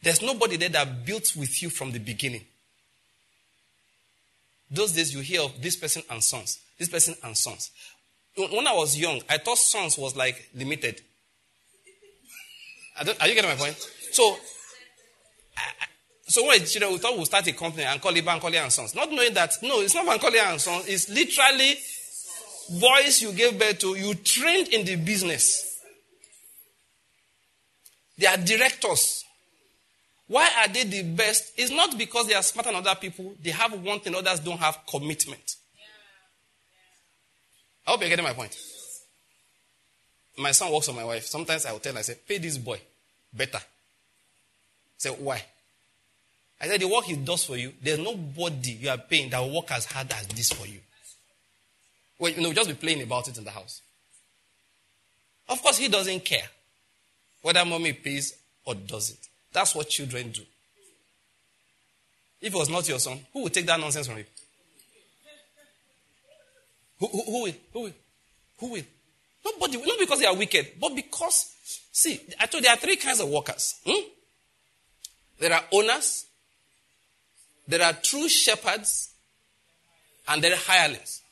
There's 0.03 0.23
nobody 0.23 0.57
there 0.57 0.71
that 0.71 1.05
built 1.05 1.37
with 1.37 1.63
you 1.63 1.71
from 1.71 1.93
the 1.93 2.01
beginning. 2.01 2.45
Those 4.71 4.93
days 4.93 5.13
you 5.13 5.21
hear 5.21 5.43
of 5.43 5.61
this 5.61 5.77
person 5.77 6.03
and 6.11 6.23
sons, 6.23 6.59
this 6.79 6.89
person 6.89 7.15
and 7.25 7.37
sons. 7.37 7.71
When 8.37 8.67
I 8.67 8.75
was 8.75 8.97
young, 8.97 9.21
I 9.29 9.39
thought 9.39 9.59
sons 9.59 9.99
was 9.99 10.17
like 10.17 10.51
limited. 10.55 11.01
are 12.99 13.29
you 13.29 13.35
getting 13.35 13.51
my 13.51 13.57
point? 13.57 13.77
So, 14.13 14.37
I, 15.57 15.87
so 16.25 16.47
when 16.47 16.65
children, 16.65 16.93
we 16.93 16.99
thought 16.99 17.17
we'll 17.17 17.27
start 17.27 17.47
a 17.49 17.53
company 17.53 17.85
and 17.85 18.01
call 18.01 18.15
it 18.15 18.25
Bankole 18.25 18.55
and 18.55 18.73
Sons. 18.73 18.95
Not 18.95 19.11
knowing 19.11 19.35
that, 19.35 19.53
no, 19.63 19.81
it's 19.81 19.95
not 19.95 20.07
Bankole 20.07 20.37
and 20.37 20.61
Sons. 20.61 20.87
It's 20.87 21.09
literally 21.09 21.77
boys 22.79 23.21
you 23.21 23.33
gave 23.33 23.59
birth 23.59 23.79
to, 23.81 23.97
you 23.97 24.15
trained 24.15 24.69
in 24.69 24.85
the 24.85 24.97
business. 24.97 25.81
They 28.17 28.27
are 28.27 28.37
directors. 28.37 29.25
Why 30.31 30.49
are 30.61 30.69
they 30.69 30.85
the 30.85 31.03
best? 31.03 31.55
It's 31.57 31.73
not 31.73 31.99
because 31.99 32.29
they 32.29 32.35
are 32.35 32.43
smarter 32.45 32.71
than 32.71 32.87
other 32.87 32.95
people. 33.01 33.35
They 33.43 33.51
have 33.51 33.73
one 33.83 33.99
thing 33.99 34.15
others 34.15 34.39
don't 34.39 34.61
have 34.61 34.79
commitment. 34.89 35.57
I 37.85 37.91
hope 37.91 38.01
you're 38.01 38.11
getting 38.11 38.25
my 38.25 38.33
point. 38.33 38.57
My 40.39 40.53
son 40.53 40.73
works 40.73 40.89
on 40.89 40.95
my 40.95 41.03
wife. 41.03 41.27
Sometimes 41.27 41.67
I 41.67 41.73
will 41.73 41.81
tell 41.81 41.95
her, 41.95 41.99
I 41.99 42.03
say, 42.03 42.15
pay 42.29 42.39
this 42.39 42.59
boy 42.59 42.81
better. 43.33 43.59
I 43.59 44.99
say, 44.99 45.11
why? 45.11 45.43
I 46.61 46.69
said, 46.69 46.81
the 46.81 46.87
work 46.87 47.07
he 47.07 47.17
does 47.17 47.45
for 47.45 47.57
you, 47.57 47.73
there's 47.83 47.99
nobody 47.99 48.71
you 48.71 48.89
are 48.89 48.99
paying 48.99 49.31
that 49.31 49.41
will 49.41 49.57
work 49.57 49.73
as 49.73 49.85
hard 49.85 50.13
as 50.13 50.29
this 50.29 50.53
for 50.53 50.65
you. 50.65 50.79
Well, 52.21 52.31
you 52.31 52.41
know, 52.41 52.53
just 52.53 52.69
be 52.69 52.77
playing 52.77 53.03
about 53.03 53.27
it 53.27 53.37
in 53.37 53.43
the 53.43 53.51
house. 53.51 53.83
Of 55.49 55.61
course, 55.61 55.79
he 55.79 55.89
doesn't 55.89 56.25
care 56.25 56.49
whether 57.43 57.65
mommy 57.65 57.95
pays 57.95 58.33
or 58.65 58.77
does 58.77 59.11
it. 59.11 59.30
That's 59.53 59.75
what 59.75 59.89
children 59.89 60.31
do. 60.31 60.43
If 62.41 62.55
it 62.55 62.57
was 62.57 62.71
not 62.71 62.89
your 62.89 62.99
son, 62.99 63.19
who 63.33 63.43
would 63.43 63.53
take 63.53 63.67
that 63.67 63.79
nonsense 63.79 64.07
from 64.07 64.19
you? 64.19 64.25
Who, 66.99 67.07
who, 67.07 67.23
who 67.25 67.43
will? 67.43 67.53
Who 67.73 67.81
will? 67.83 67.93
Who 68.59 68.73
will? 68.73 68.83
Nobody, 69.45 69.77
not 69.79 69.99
because 69.99 70.21
they 70.21 70.27
are 70.27 70.37
wicked, 70.37 70.73
but 70.81 70.95
because, 70.95 71.55
see, 71.93 72.21
I 72.39 72.47
told 72.47 72.63
you 72.63 72.69
there 72.69 72.75
are 72.75 72.81
three 72.81 72.97
kinds 72.97 73.21
of 73.21 73.29
workers. 73.29 73.81
Hmm? 73.87 74.07
There 75.39 75.53
are 75.53 75.63
owners, 75.73 76.27
there 77.67 77.83
are 77.83 77.95
true 77.95 78.29
shepherds, 78.29 79.11
and 80.29 80.43
there 80.43 80.53
are 80.53 80.57
hirelings. 80.57 81.23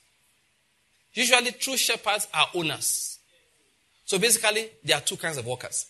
Usually, 1.13 1.53
true 1.53 1.77
shepherds 1.77 2.27
are 2.33 2.47
owners. 2.55 3.19
So 4.05 4.19
basically, 4.19 4.71
there 4.83 4.97
are 4.97 5.03
two 5.03 5.17
kinds 5.17 5.37
of 5.37 5.47
workers 5.47 5.87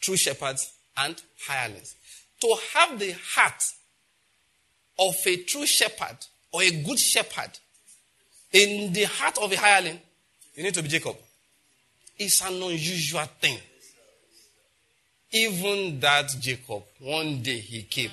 true 0.00 0.16
shepherds 0.16 0.72
and 0.96 1.20
hirelings. 1.46 1.94
To 2.40 2.56
have 2.74 2.98
the 2.98 3.14
heart 3.34 3.62
of 4.98 5.14
a 5.26 5.36
true 5.44 5.66
shepherd 5.66 6.16
or 6.52 6.62
a 6.62 6.70
good 6.82 6.98
shepherd 6.98 7.50
in 8.52 8.92
the 8.92 9.04
heart 9.04 9.38
of 9.38 9.52
a 9.52 9.56
hireling, 9.56 10.00
you 10.54 10.62
need 10.62 10.74
to 10.74 10.82
be 10.82 10.88
Jacob. 10.88 11.16
It's 12.18 12.42
an 12.42 12.54
unusual 12.54 13.24
thing. 13.40 13.58
Even 15.30 15.98
that 16.00 16.28
Jacob, 16.38 16.82
one 16.98 17.40
day 17.42 17.58
he 17.58 17.82
came. 17.84 18.10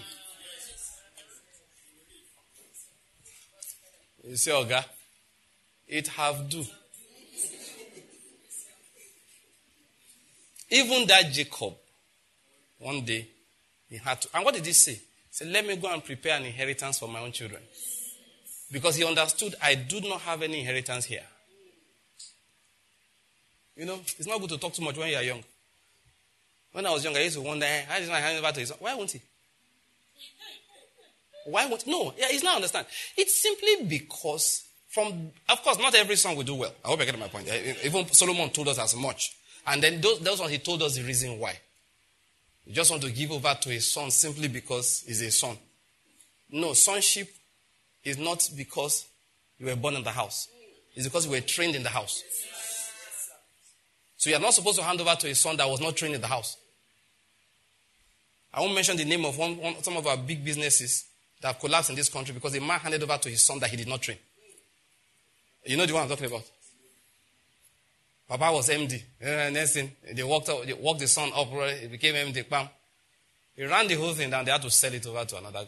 You 4.23 4.37
say, 4.37 4.51
Oga, 4.51 4.85
it 5.87 6.07
have 6.07 6.47
do. 6.49 6.63
Even 10.69 11.07
that 11.07 11.31
Jacob, 11.31 11.73
one 12.79 13.01
day, 13.05 13.27
he 13.89 13.97
had 13.97 14.21
to. 14.21 14.29
And 14.33 14.45
what 14.45 14.55
did 14.55 14.65
he 14.65 14.73
say? 14.73 14.93
He 14.93 15.01
said, 15.31 15.47
Let 15.49 15.65
me 15.65 15.75
go 15.75 15.91
and 15.91 16.03
prepare 16.03 16.37
an 16.37 16.45
inheritance 16.45 16.99
for 16.99 17.07
my 17.07 17.19
own 17.19 17.31
children. 17.31 17.61
Because 18.71 18.95
he 18.95 19.03
understood, 19.03 19.55
I 19.61 19.75
do 19.75 20.01
not 20.01 20.21
have 20.21 20.41
any 20.41 20.59
inheritance 20.59 21.05
here. 21.05 21.23
You 23.75 23.85
know, 23.85 23.95
it's 23.95 24.27
not 24.27 24.39
good 24.39 24.49
to 24.49 24.57
talk 24.57 24.73
too 24.73 24.83
much 24.83 24.97
when 24.97 25.09
you 25.09 25.15
are 25.15 25.23
young. 25.23 25.43
When 26.71 26.85
I 26.85 26.91
was 26.91 27.03
young, 27.03 27.15
I 27.15 27.21
used 27.21 27.35
to 27.35 27.41
wonder, 27.41 27.65
eh, 27.65 27.83
my 28.09 28.19
hand 28.19 28.37
over 28.37 28.51
to 28.51 28.59
his 28.59 28.71
Why 28.79 28.93
won't 28.93 29.11
he? 29.11 29.21
Why 31.45 31.65
won't 31.65 31.87
No, 31.87 32.13
yeah, 32.17 32.27
he's 32.29 32.43
not 32.43 32.57
understand. 32.57 32.85
It's 33.17 33.41
simply 33.41 33.85
because 33.87 34.65
from 34.89 35.31
of 35.47 35.63
course 35.63 35.79
not 35.79 35.95
every 35.95 36.15
song 36.15 36.35
will 36.35 36.43
do 36.43 36.55
well. 36.55 36.73
I 36.83 36.89
hope 36.89 37.01
I 37.01 37.05
get 37.05 37.17
my 37.17 37.27
point. 37.27 37.47
Eh, 37.49 37.73
even 37.85 38.07
Solomon 38.13 38.49
told 38.51 38.67
us 38.67 38.77
as 38.77 38.95
much. 38.95 39.35
And 39.65 39.81
then 39.81 40.01
those, 40.01 40.19
those 40.19 40.39
ones 40.39 40.51
he 40.51 40.59
told 40.59 40.83
us 40.83 40.95
the 40.95 41.03
reason 41.03 41.39
why. 41.39 41.57
You 42.69 42.75
just 42.75 42.91
want 42.91 43.01
to 43.01 43.11
give 43.11 43.31
over 43.31 43.57
to 43.61 43.71
a 43.71 43.79
son 43.81 44.11
simply 44.11 44.47
because 44.47 45.03
he's 45.07 45.23
a 45.23 45.31
son. 45.31 45.57
No, 46.51 46.73
sonship 46.73 47.27
is 48.03 48.19
not 48.19 48.47
because 48.55 49.07
you 49.57 49.65
were 49.65 49.75
born 49.75 49.95
in 49.95 50.03
the 50.03 50.11
house. 50.11 50.47
It's 50.93 51.07
because 51.07 51.25
you 51.25 51.31
were 51.31 51.41
trained 51.41 51.75
in 51.75 51.81
the 51.81 51.89
house. 51.89 52.23
So 54.17 54.29
you 54.29 54.35
are 54.35 54.39
not 54.39 54.53
supposed 54.53 54.77
to 54.77 54.83
hand 54.83 55.01
over 55.01 55.15
to 55.15 55.29
a 55.31 55.33
son 55.33 55.57
that 55.57 55.67
was 55.67 55.81
not 55.81 55.95
trained 55.95 56.13
in 56.13 56.21
the 56.21 56.27
house. 56.27 56.57
I 58.53 58.61
won't 58.61 58.75
mention 58.75 58.97
the 58.97 59.05
name 59.05 59.25
of 59.25 59.35
one, 59.35 59.57
one, 59.57 59.81
some 59.81 59.97
of 59.97 60.05
our 60.05 60.17
big 60.17 60.45
businesses 60.45 61.05
that 61.41 61.47
have 61.47 61.59
collapsed 61.59 61.89
in 61.89 61.95
this 61.95 62.09
country 62.09 62.35
because 62.35 62.55
a 62.55 62.61
man 62.61 62.79
handed 62.79 63.01
over 63.01 63.17
to 63.17 63.29
his 63.29 63.43
son 63.43 63.57
that 63.61 63.71
he 63.71 63.77
did 63.77 63.87
not 63.87 64.03
train. 64.03 64.17
You 65.65 65.75
know 65.75 65.87
the 65.87 65.93
one 65.95 66.03
I'm 66.03 66.09
talking 66.09 66.27
about? 66.27 66.43
Papa 68.29 68.51
was 68.53 68.69
MD. 68.69 69.01
Next 69.51 69.73
thing, 69.73 69.91
they 70.13 70.21
walked, 70.21 70.49
up, 70.49 70.63
they 70.63 70.73
walked 70.73 70.99
the 70.99 71.07
son 71.07 71.31
up, 71.35 71.47
he 71.81 71.87
became 71.87 72.13
MD. 72.13 72.47
Bam. 72.47 72.69
He 73.55 73.65
ran 73.65 73.87
the 73.87 73.95
whole 73.95 74.13
thing 74.13 74.29
down. 74.29 74.45
They 74.45 74.51
had 74.51 74.61
to 74.61 74.69
sell 74.69 74.93
it 74.93 75.05
over 75.07 75.25
to 75.25 75.37
another 75.37 75.65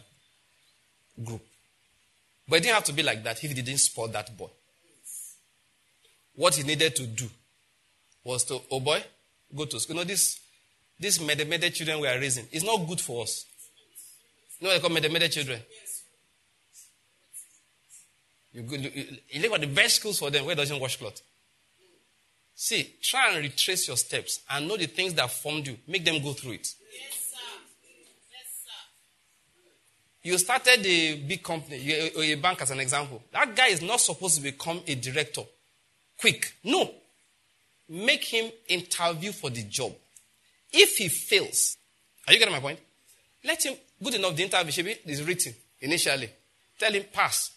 group. 1.22 1.42
But 2.48 2.56
it 2.56 2.62
didn't 2.62 2.74
have 2.76 2.84
to 2.84 2.92
be 2.92 3.02
like 3.02 3.24
that 3.24 3.42
if 3.42 3.50
he 3.50 3.60
didn't 3.60 3.78
support 3.78 4.12
that 4.12 4.36
boy. 4.36 4.48
What 6.36 6.54
he 6.54 6.62
needed 6.62 6.94
to 6.96 7.06
do 7.06 7.28
was 8.22 8.44
to, 8.44 8.60
oh 8.70 8.78
boy, 8.78 9.02
go 9.54 9.64
to 9.64 9.80
school. 9.80 9.96
You 9.96 10.02
know, 10.02 10.06
this, 10.06 10.38
this 11.00 11.20
mede 11.20 11.74
children 11.74 11.98
we 12.00 12.06
are 12.06 12.18
raising 12.18 12.46
is 12.52 12.62
not 12.62 12.86
good 12.86 13.00
for 13.00 13.24
us. 13.24 13.44
You 14.60 14.68
know 14.68 14.72
they 14.72 14.80
call 14.80 14.90
mede 14.90 15.32
children? 15.32 15.60
You, 18.52 18.62
you, 18.62 19.18
you 19.30 19.42
look 19.42 19.52
at 19.52 19.60
the 19.62 19.66
best 19.66 19.96
schools 19.96 20.20
for 20.20 20.30
them 20.30 20.46
where 20.46 20.54
doesn't 20.54 20.78
wash 20.78 20.96
cloth. 20.96 21.20
See, 22.54 22.94
try 23.02 23.32
and 23.32 23.42
retrace 23.42 23.88
your 23.88 23.96
steps 23.96 24.40
and 24.50 24.68
know 24.68 24.76
the 24.76 24.86
things 24.86 25.14
that 25.14 25.30
formed 25.30 25.66
you. 25.66 25.76
Make 25.86 26.04
them 26.04 26.22
go 26.22 26.32
through 26.32 26.52
it. 26.52 26.74
Yes, 26.92 27.32
sir. 27.32 27.60
Yes, 28.30 28.64
sir. 28.64 28.70
You 30.22 30.38
started 30.38 30.86
a 30.86 31.16
big 31.16 31.42
company, 31.42 31.92
a 31.92 32.32
uh, 32.32 32.36
bank 32.40 32.62
as 32.62 32.70
an 32.70 32.80
example. 32.80 33.22
That 33.32 33.56
guy 33.56 33.68
is 33.68 33.82
not 33.82 34.00
supposed 34.00 34.36
to 34.36 34.42
become 34.42 34.80
a 34.86 34.94
director 34.94 35.42
quick. 36.22 36.54
No. 36.64 36.88
Make 37.88 38.24
him 38.24 38.50
interview 38.68 39.32
for 39.32 39.50
the 39.50 39.64
job. 39.64 39.92
If 40.72 40.96
he 40.96 41.08
fails, 41.08 41.76
are 42.26 42.32
you 42.32 42.38
getting 42.38 42.54
my 42.54 42.60
point? 42.60 42.78
Let 43.44 43.66
him, 43.66 43.74
good 44.02 44.14
enough, 44.14 44.36
the 44.36 44.44
interview 44.44 44.72
should 44.72 44.84
be 44.84 44.96
is 45.06 45.22
written 45.22 45.52
initially. 45.80 46.30
Tell 46.78 46.92
him 46.92 47.04
pass. 47.12 47.50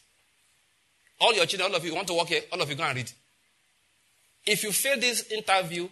All 1.21 1.33
your 1.33 1.45
children, 1.45 1.71
all 1.71 1.77
of 1.77 1.85
you 1.85 1.95
want 1.95 2.07
to 2.07 2.15
work 2.15 2.27
here, 2.27 2.41
all 2.51 2.61
of 2.61 2.69
you 2.69 2.75
go 2.75 2.83
and 2.83 2.97
read. 2.97 3.11
If 4.45 4.63
you 4.63 4.71
fail 4.71 4.99
this 4.99 5.31
interview, 5.31 5.87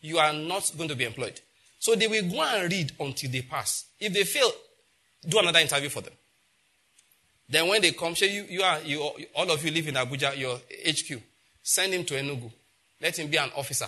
you 0.00 0.18
are 0.18 0.32
not 0.32 0.72
going 0.76 0.88
to 0.88 0.96
be 0.96 1.04
employed. 1.04 1.40
So 1.78 1.94
they 1.94 2.06
will 2.06 2.28
go 2.30 2.42
and 2.42 2.70
read 2.70 2.92
until 2.98 3.30
they 3.30 3.42
pass. 3.42 3.86
If 3.98 4.12
they 4.12 4.24
fail, 4.24 4.50
do 5.28 5.38
another 5.38 5.58
interview 5.58 5.88
for 5.88 6.00
them. 6.00 6.12
Then 7.48 7.68
when 7.68 7.82
they 7.82 7.92
come, 7.92 8.14
say 8.16 8.32
you, 8.32 8.44
you 8.48 8.62
are 8.62 8.80
you, 8.80 9.00
all 9.34 9.50
of 9.50 9.64
you 9.64 9.70
live 9.70 9.88
in 9.88 9.94
Abuja, 9.94 10.36
your 10.36 10.56
HQ. 10.88 11.20
Send 11.62 11.92
him 11.92 12.04
to 12.04 12.14
Enugu. 12.14 12.50
Let 13.00 13.18
him 13.18 13.28
be 13.28 13.36
an 13.36 13.50
officer 13.56 13.86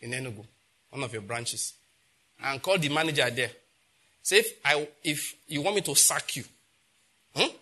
in 0.00 0.10
Enugu, 0.10 0.44
one 0.90 1.02
of 1.02 1.12
your 1.12 1.22
branches, 1.22 1.74
and 2.42 2.60
call 2.62 2.78
the 2.78 2.88
manager 2.88 3.28
there. 3.30 3.50
Say 4.22 4.38
if 4.38 4.58
I 4.64 4.88
if 5.02 5.36
you 5.46 5.60
want 5.62 5.76
me 5.76 5.82
to 5.82 5.94
sack 5.94 6.34
you, 6.36 6.44
hmm? 7.36 7.54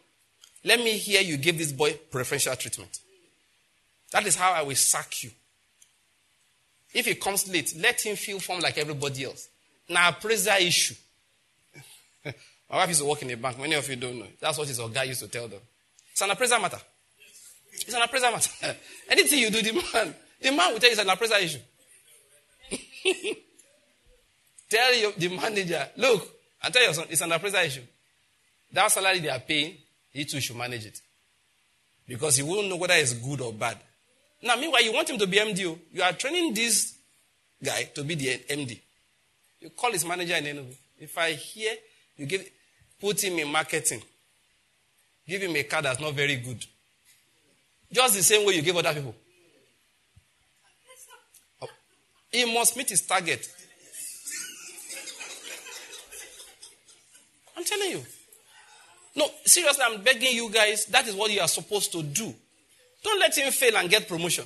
let 0.64 0.78
me 0.78 0.92
hear 0.96 1.20
you 1.20 1.36
give 1.36 1.58
this 1.58 1.72
boy 1.72 1.94
preferential 2.10 2.54
treatment. 2.56 3.00
That 4.12 4.26
is 4.26 4.36
how 4.36 4.52
I 4.52 4.62
will 4.62 4.76
sack 4.76 5.24
you. 5.24 5.30
If 6.94 7.06
he 7.06 7.14
comes 7.14 7.48
late, 7.48 7.74
let 7.78 8.00
him 8.00 8.16
feel 8.16 8.38
form 8.38 8.60
like 8.60 8.78
everybody 8.78 9.24
else. 9.24 9.48
Now, 9.88 10.10
appraiser 10.10 10.54
issue. 10.58 10.94
My 12.24 12.76
wife 12.76 12.88
used 12.88 13.00
to 13.00 13.06
work 13.06 13.22
in 13.22 13.30
a 13.30 13.36
bank. 13.36 13.58
Many 13.58 13.74
of 13.74 13.88
you 13.88 13.96
don't 13.96 14.18
know. 14.18 14.26
That's 14.40 14.58
what 14.58 14.68
his 14.68 14.78
guy 14.78 15.04
used 15.04 15.20
to 15.20 15.28
tell 15.28 15.48
them. 15.48 15.60
It's 16.10 16.20
an 16.20 16.30
appraiser 16.30 16.58
matter. 16.58 16.78
It's 17.72 17.94
an 17.94 18.02
appraiser 18.02 18.30
matter. 18.30 18.76
Anything 19.10 19.38
you 19.38 19.50
do, 19.50 19.62
the 19.62 19.72
man, 19.72 20.14
the 20.40 20.50
man 20.50 20.72
will 20.72 20.80
tell 20.80 20.90
you 20.90 20.92
it's 20.92 21.00
an 21.00 21.08
appraiser 21.08 21.36
issue. 21.36 21.58
tell 24.70 24.94
your, 24.94 25.12
the 25.12 25.28
manager, 25.28 25.88
look, 25.96 26.28
and 26.62 26.72
tell 26.72 26.92
son, 26.94 27.06
it's 27.10 27.20
an 27.20 27.32
appraiser 27.32 27.58
issue. 27.58 27.82
That 28.72 28.90
salary 28.90 29.20
they 29.20 29.28
are 29.28 29.40
paying, 29.40 29.76
he 30.12 30.24
too 30.24 30.40
should 30.40 30.56
manage 30.56 30.86
it. 30.86 31.00
Because 32.06 32.36
he 32.36 32.42
won't 32.42 32.68
know 32.68 32.76
whether 32.76 32.94
it's 32.94 33.14
good 33.14 33.40
or 33.40 33.52
bad. 33.52 33.78
Now, 34.42 34.56
meanwhile, 34.56 34.82
you 34.82 34.92
want 34.92 35.08
him 35.08 35.18
to 35.18 35.26
be 35.26 35.36
MD. 35.36 35.66
Oh. 35.66 35.78
You 35.92 36.02
are 36.02 36.12
training 36.12 36.52
this 36.52 36.94
guy 37.62 37.84
to 37.94 38.02
be 38.02 38.16
the 38.16 38.38
MD. 38.50 38.78
You 39.60 39.70
call 39.70 39.92
his 39.92 40.04
manager 40.04 40.34
in 40.34 40.44
Enugu. 40.44 40.72
Oh, 40.72 40.76
if 40.98 41.16
I 41.16 41.32
hear 41.32 41.72
you 42.16 42.26
give, 42.26 42.48
put 43.00 43.22
him 43.22 43.38
in 43.38 43.50
marketing, 43.50 44.02
give 45.26 45.42
him 45.42 45.54
a 45.54 45.62
car 45.62 45.82
that's 45.82 46.00
not 46.00 46.14
very 46.14 46.36
good. 46.36 46.64
Just 47.90 48.16
the 48.16 48.22
same 48.22 48.46
way 48.46 48.54
you 48.54 48.62
give 48.62 48.76
other 48.76 48.92
people. 48.92 49.14
He 52.32 52.52
must 52.52 52.76
meet 52.76 52.88
his 52.88 53.02
target. 53.02 53.46
I'm 57.56 57.62
telling 57.64 57.90
you. 57.90 58.02
No, 59.14 59.28
seriously, 59.44 59.84
I'm 59.86 60.02
begging 60.02 60.34
you 60.34 60.48
guys, 60.50 60.86
that 60.86 61.06
is 61.06 61.14
what 61.14 61.30
you 61.30 61.40
are 61.40 61.48
supposed 61.48 61.92
to 61.92 62.02
do. 62.02 62.34
Don't 63.02 63.18
let 63.18 63.36
him 63.36 63.52
fail 63.52 63.76
and 63.76 63.90
get 63.90 64.08
promotion. 64.08 64.44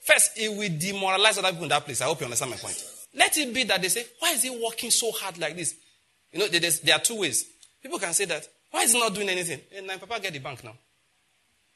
First, 0.00 0.32
it 0.36 0.48
will 0.48 0.78
demoralize 0.78 1.38
other 1.38 1.48
people 1.48 1.64
in 1.64 1.68
that 1.70 1.84
place. 1.84 2.00
I 2.00 2.04
hope 2.04 2.20
you 2.20 2.24
understand 2.24 2.50
my 2.50 2.56
point. 2.56 2.82
Let 3.14 3.36
it 3.36 3.52
be 3.52 3.64
that 3.64 3.82
they 3.82 3.88
say, 3.88 4.06
why 4.18 4.32
is 4.32 4.42
he 4.42 4.50
working 4.50 4.90
so 4.90 5.10
hard 5.12 5.38
like 5.38 5.56
this? 5.56 5.74
You 6.32 6.40
know, 6.40 6.48
there 6.48 6.94
are 6.94 7.00
two 7.00 7.18
ways. 7.18 7.44
People 7.82 7.98
can 7.98 8.12
say 8.12 8.24
that, 8.26 8.46
why 8.70 8.82
is 8.82 8.92
he 8.92 9.00
not 9.00 9.14
doing 9.14 9.28
anything? 9.28 9.60
Eh, 9.72 9.78
and 9.78 9.86
my 9.86 9.96
papa 9.96 10.20
get 10.20 10.32
the 10.32 10.38
bank 10.38 10.62
now. 10.62 10.74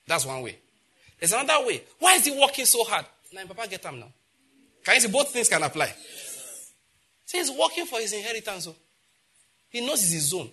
That's 0.06 0.26
one 0.26 0.43
way. 0.43 0.59
There's 1.18 1.32
another 1.32 1.66
way. 1.66 1.82
Why 1.98 2.14
is 2.14 2.24
he 2.24 2.39
working 2.39 2.66
so 2.66 2.84
hard? 2.84 3.06
Now 3.32 3.44
papa 3.47 3.68
get 3.68 3.82
them 3.82 4.01
now. 4.01 4.12
Can 4.84 4.94
you 4.97 5.01
see 5.01 5.09
both 5.09 5.30
things 5.30 5.48
can 5.48 5.62
apply? 5.62 5.94
See, 7.24 7.39
he's 7.39 7.51
working 7.51 7.86
for 7.86 7.98
his 8.01 8.12
inheritance. 8.12 8.64
So. 8.64 8.70
Oh. 8.70 8.76
He 9.70 9.86
knows 9.86 10.02
his 10.02 10.28
zone. 10.28 10.51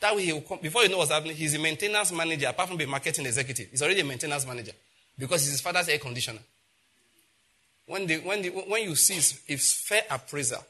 That 0.00 0.16
way 0.16 0.24
he 0.24 0.32
will 0.32 0.40
come. 0.40 0.58
Before 0.62 0.82
you 0.82 0.88
know 0.88 0.98
what's 0.98 1.10
happening, 1.10 1.36
he's 1.36 1.54
a 1.54 1.58
maintenance 1.58 2.10
manager, 2.12 2.48
apart 2.48 2.68
from 2.68 2.78
being 2.78 2.88
a 2.88 2.90
marketing 2.90 3.26
executive. 3.26 3.68
He's 3.70 3.82
already 3.82 4.00
a 4.00 4.04
maintenance 4.04 4.46
manager 4.46 4.72
because 5.18 5.42
he's 5.42 5.52
his 5.52 5.60
father's 5.60 5.88
air 5.88 5.98
conditioner. 5.98 6.40
When, 7.86 8.06
the, 8.06 8.18
when, 8.18 8.40
the, 8.40 8.48
when 8.48 8.84
you 8.84 8.94
see 8.94 9.14
his 9.46 9.72
fair 9.72 10.02
appraisal 10.10 10.64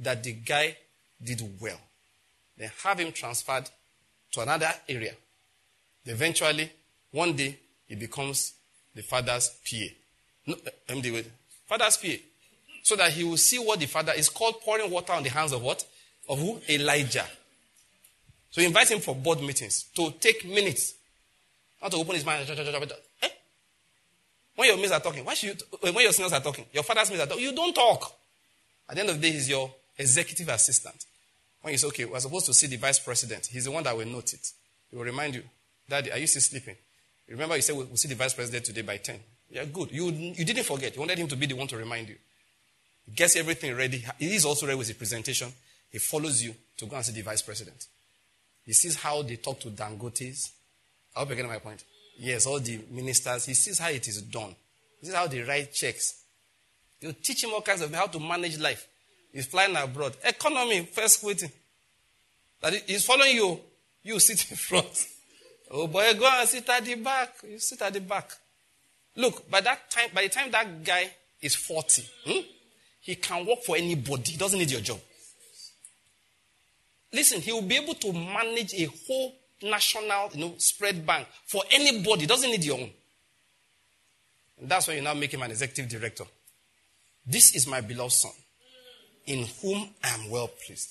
that 0.00 0.22
the 0.22 0.32
guy 0.32 0.76
did 1.22 1.42
well, 1.60 1.80
then 2.56 2.70
have 2.82 3.00
him 3.00 3.10
transferred 3.10 3.68
to 4.32 4.40
another 4.40 4.72
area. 4.88 5.14
Eventually, 6.04 6.70
one 7.10 7.34
day, 7.34 7.56
he 7.86 7.94
becomes 7.94 8.52
the 8.94 9.02
father's 9.02 9.48
PA. 9.68 9.76
No, 10.46 10.56
MD, 10.88 11.20
uh, 11.20 11.22
father's 11.66 11.96
PA. 11.96 12.12
So 12.82 12.96
that 12.96 13.12
he 13.12 13.24
will 13.24 13.36
see 13.36 13.58
what 13.58 13.80
the 13.80 13.86
father 13.86 14.12
is 14.16 14.28
called 14.28 14.60
pouring 14.60 14.90
water 14.90 15.12
on 15.12 15.22
the 15.22 15.30
hands 15.30 15.52
of 15.52 15.62
what? 15.62 15.84
Of 16.28 16.38
who? 16.38 16.60
Elijah. 16.68 17.26
So 18.52 18.60
he 18.60 18.66
invites 18.66 18.90
him 18.90 19.00
for 19.00 19.14
board 19.14 19.40
meetings 19.40 19.86
to 19.96 20.12
take 20.20 20.46
minutes. 20.46 20.94
Not 21.80 21.90
to 21.90 21.96
open 21.96 22.14
his 22.14 22.24
mind. 22.24 22.48
Eh? 22.48 23.28
When 24.54 24.68
your 24.68 24.76
mates 24.76 24.92
are 24.92 25.00
talking, 25.00 25.24
why 25.24 25.34
should 25.34 25.58
you, 25.58 25.78
when 25.80 25.94
your 25.94 26.12
seniors 26.12 26.34
are 26.34 26.40
talking, 26.40 26.66
your 26.72 26.84
father's 26.84 27.10
mates 27.10 27.22
are 27.22 27.26
talking, 27.26 27.42
you 27.42 27.54
don't 27.54 27.74
talk. 27.74 28.12
At 28.88 28.94
the 28.94 29.00
end 29.00 29.10
of 29.10 29.20
the 29.20 29.22
day, 29.22 29.32
he's 29.34 29.48
your 29.48 29.72
executive 29.98 30.50
assistant. 30.50 31.06
When 31.62 31.72
you 31.72 31.78
say, 31.78 31.86
okay, 31.88 32.04
we're 32.04 32.20
supposed 32.20 32.46
to 32.46 32.54
see 32.54 32.66
the 32.66 32.76
vice 32.76 32.98
president, 32.98 33.46
he's 33.46 33.64
the 33.64 33.70
one 33.70 33.84
that 33.84 33.96
will 33.96 34.06
note 34.06 34.34
it. 34.34 34.52
He 34.90 34.96
will 34.96 35.04
remind 35.04 35.34
you, 35.34 35.44
Daddy, 35.88 36.12
are 36.12 36.18
you 36.18 36.26
still 36.26 36.42
sleeping? 36.42 36.76
Remember, 37.28 37.56
you 37.56 37.62
said 37.62 37.74
we'll 37.74 37.96
see 37.96 38.08
the 38.08 38.14
vice 38.14 38.34
president 38.34 38.66
today 38.66 38.82
by 38.82 38.98
10. 38.98 39.18
Yeah, 39.50 39.64
good. 39.64 39.90
You, 39.90 40.10
you 40.10 40.44
didn't 40.44 40.64
forget. 40.64 40.94
You 40.94 41.00
wanted 41.00 41.18
him 41.18 41.28
to 41.28 41.36
be 41.36 41.46
the 41.46 41.54
one 41.54 41.66
to 41.68 41.76
remind 41.78 42.10
you. 42.10 42.16
He 43.06 43.12
gets 43.12 43.34
everything 43.36 43.74
ready. 43.74 44.04
He 44.18 44.34
is 44.34 44.44
also 44.44 44.66
ready 44.66 44.76
with 44.76 44.88
his 44.88 44.96
presentation. 44.96 45.50
He 45.90 45.98
follows 45.98 46.42
you 46.42 46.54
to 46.76 46.86
go 46.86 46.96
and 46.96 47.04
see 47.04 47.12
the 47.12 47.22
vice 47.22 47.42
president. 47.42 47.86
He 48.64 48.72
sees 48.72 48.96
how 48.96 49.22
they 49.22 49.36
talk 49.36 49.60
to 49.60 49.70
Dangotes. 49.70 50.50
I 51.14 51.20
hope 51.20 51.28
you're 51.28 51.36
getting 51.36 51.50
my 51.50 51.58
point. 51.58 51.84
Yes, 52.18 52.46
all 52.46 52.60
the 52.60 52.80
ministers. 52.90 53.46
He 53.46 53.54
sees 53.54 53.78
how 53.78 53.88
it 53.88 54.06
is 54.06 54.22
done. 54.22 54.54
He 55.00 55.06
sees 55.06 55.14
how 55.14 55.26
they 55.26 55.40
write 55.40 55.72
checks. 55.72 56.22
You 57.00 57.12
teach 57.12 57.42
him 57.42 57.50
all 57.52 57.62
kinds 57.62 57.82
of 57.82 57.92
how 57.92 58.06
to 58.06 58.20
manage 58.20 58.58
life. 58.58 58.86
He's 59.32 59.46
flying 59.46 59.74
abroad. 59.76 60.16
Economy, 60.24 60.84
first 60.84 61.22
waiting. 61.24 61.50
That 62.60 62.74
he's 62.86 63.04
following 63.04 63.34
you. 63.34 63.60
You 64.02 64.18
sit 64.20 64.50
in 64.50 64.56
front. 64.56 65.06
Oh 65.74 65.86
boy, 65.86 66.12
go 66.18 66.28
and 66.30 66.46
sit 66.46 66.68
at 66.68 66.84
the 66.84 66.96
back. 66.96 67.34
You 67.48 67.58
sit 67.58 67.80
at 67.80 67.94
the 67.94 68.00
back. 68.00 68.30
Look, 69.16 69.50
by 69.50 69.62
that 69.62 69.90
time, 69.90 70.10
by 70.12 70.24
the 70.24 70.28
time 70.28 70.50
that 70.50 70.84
guy 70.84 71.10
is 71.40 71.54
40, 71.54 72.04
hmm, 72.26 72.40
he 73.00 73.14
can 73.14 73.46
work 73.46 73.62
for 73.64 73.76
anybody. 73.76 74.32
He 74.32 74.36
doesn't 74.36 74.58
need 74.58 74.70
your 74.70 74.82
job. 74.82 75.00
Listen, 77.12 77.40
he 77.40 77.52
will 77.52 77.62
be 77.62 77.76
able 77.76 77.94
to 77.94 78.12
manage 78.12 78.74
a 78.74 78.88
whole 79.06 79.34
national, 79.62 80.30
you 80.34 80.40
know, 80.40 80.54
spread 80.58 81.06
bank 81.06 81.26
for 81.46 81.62
anybody. 81.70 82.22
He 82.22 82.26
doesn't 82.26 82.50
need 82.50 82.64
your 82.64 82.78
own. 82.78 82.90
And 84.60 84.68
that's 84.68 84.88
why 84.88 84.94
you 84.94 85.02
now 85.02 85.14
make 85.14 85.32
him 85.34 85.42
an 85.42 85.50
executive 85.50 85.88
director. 85.88 86.24
This 87.26 87.54
is 87.54 87.66
my 87.66 87.80
beloved 87.80 88.12
son, 88.12 88.32
in 89.26 89.46
whom 89.60 89.88
I 90.02 90.08
am 90.08 90.30
well 90.30 90.48
pleased. 90.48 90.90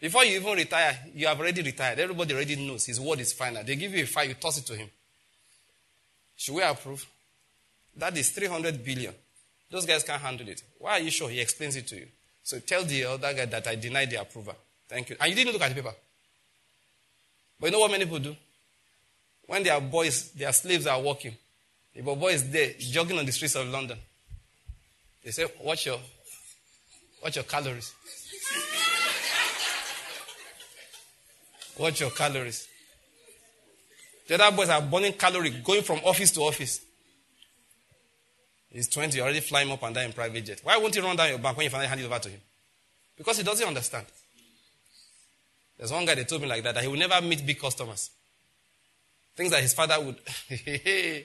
Before 0.00 0.24
you 0.24 0.38
even 0.38 0.56
retire, 0.56 0.98
you 1.14 1.26
have 1.26 1.38
already 1.38 1.62
retired. 1.62 1.98
Everybody 1.98 2.34
already 2.34 2.56
knows 2.56 2.86
his 2.86 3.00
word 3.00 3.20
is 3.20 3.32
final. 3.32 3.62
They 3.62 3.76
give 3.76 3.94
you 3.94 4.02
a 4.02 4.06
file, 4.06 4.26
you 4.26 4.34
toss 4.34 4.58
it 4.58 4.66
to 4.66 4.74
him. 4.74 4.88
Should 6.36 6.54
we 6.54 6.62
approve? 6.62 7.06
That 7.96 8.16
is 8.16 8.30
300 8.30 8.84
billion. 8.84 9.14
Those 9.70 9.86
guys 9.86 10.02
can't 10.02 10.20
handle 10.20 10.48
it. 10.48 10.62
Why 10.78 10.92
are 10.92 11.00
you 11.00 11.10
sure? 11.10 11.28
He 11.28 11.40
explains 11.40 11.76
it 11.76 11.86
to 11.88 11.96
you. 11.96 12.06
So 12.42 12.58
tell 12.60 12.82
the 12.84 13.04
other 13.04 13.32
guy 13.32 13.46
that 13.46 13.66
I 13.66 13.76
denied 13.76 14.10
the 14.10 14.20
approval. 14.20 14.54
Thank 14.88 15.10
you. 15.10 15.16
And 15.20 15.30
you 15.30 15.36
didn't 15.36 15.52
look 15.52 15.62
at 15.62 15.68
the 15.68 15.74
paper. 15.74 15.94
But 17.58 17.66
you 17.66 17.72
know 17.72 17.80
what 17.80 17.90
many 17.90 18.04
people 18.04 18.18
do? 18.18 18.36
When 19.46 19.62
their 19.62 19.80
boys, 19.80 20.30
their 20.32 20.52
slaves 20.52 20.86
are 20.86 21.00
working, 21.00 21.34
if 21.94 22.06
a 22.06 22.16
boy 22.16 22.32
is 22.32 22.50
there 22.50 22.70
jogging 22.78 23.18
on 23.18 23.26
the 23.26 23.32
streets 23.32 23.54
of 23.54 23.68
London, 23.68 23.98
they 25.22 25.30
say, 25.30 25.46
Watch 25.62 25.86
your, 25.86 25.98
watch 27.22 27.36
your 27.36 27.44
calories. 27.44 27.94
watch 31.78 32.00
your 32.00 32.10
calories. 32.10 32.68
The 34.26 34.42
other 34.42 34.56
boys 34.56 34.70
are 34.70 34.82
burning 34.82 35.12
calories 35.12 35.56
going 35.62 35.82
from 35.82 36.00
office 36.04 36.30
to 36.32 36.40
office. 36.40 36.80
He's 38.70 38.88
20, 38.88 39.20
already 39.20 39.40
flying 39.40 39.70
up 39.70 39.82
and 39.84 39.94
down 39.94 40.06
in 40.06 40.12
private 40.12 40.44
jet. 40.44 40.60
Why 40.64 40.76
won't 40.78 40.94
he 40.94 41.00
run 41.00 41.14
down 41.14 41.28
your 41.28 41.38
bank 41.38 41.56
when 41.56 41.64
you 41.64 41.70
finally 41.70 41.86
hand 41.88 42.00
it 42.00 42.06
over 42.06 42.18
to 42.18 42.28
him? 42.28 42.40
Because 43.16 43.36
he 43.38 43.44
doesn't 43.44 43.66
understand. 43.66 44.06
There's 45.76 45.92
one 45.92 46.04
guy 46.04 46.14
that 46.14 46.28
told 46.28 46.42
me 46.42 46.48
like 46.48 46.62
that, 46.62 46.74
that 46.74 46.82
he 46.82 46.88
will 46.88 46.98
never 46.98 47.20
meet 47.20 47.44
big 47.44 47.58
customers. 47.58 48.10
Things 49.34 49.50
that 49.50 49.62
his 49.62 49.74
father 49.74 50.00
would. 50.00 50.16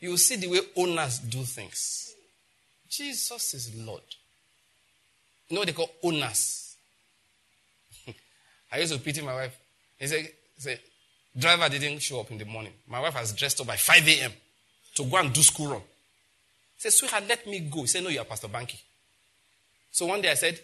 you 0.00 0.10
will 0.10 0.18
see 0.18 0.36
the 0.36 0.48
way 0.48 0.60
owners 0.76 1.18
do 1.20 1.42
things. 1.42 2.14
Jesus 2.88 3.54
is 3.54 3.74
Lord. 3.74 4.02
You 5.48 5.54
know 5.54 5.60
what 5.60 5.66
they 5.66 5.72
call 5.72 5.90
owners? 6.02 6.76
I 8.72 8.78
used 8.78 8.92
to 8.92 8.98
pity 8.98 9.22
my 9.22 9.34
wife. 9.34 9.58
He 9.98 10.06
said, 10.06 10.20
he 10.20 10.60
said, 10.60 10.80
driver 11.36 11.68
didn't 11.70 12.00
show 12.00 12.20
up 12.20 12.30
in 12.30 12.38
the 12.38 12.44
morning. 12.44 12.72
My 12.86 13.00
wife 13.00 13.14
has 13.14 13.32
dressed 13.32 13.60
up 13.62 13.66
by 13.66 13.76
5 13.76 14.08
a.m. 14.08 14.32
to 14.96 15.04
go 15.04 15.16
and 15.16 15.32
do 15.32 15.40
school 15.40 15.68
run. 15.68 15.80
He 15.80 16.80
said, 16.80 16.92
sweetheart, 16.92 17.24
let 17.28 17.46
me 17.46 17.60
go. 17.60 17.82
He 17.82 17.86
said, 17.86 18.02
no, 18.02 18.10
you 18.10 18.20
are 18.20 18.24
Pastor 18.26 18.48
Banky. 18.48 18.78
So 19.90 20.06
one 20.06 20.20
day 20.20 20.30
I 20.30 20.34
said, 20.34 20.60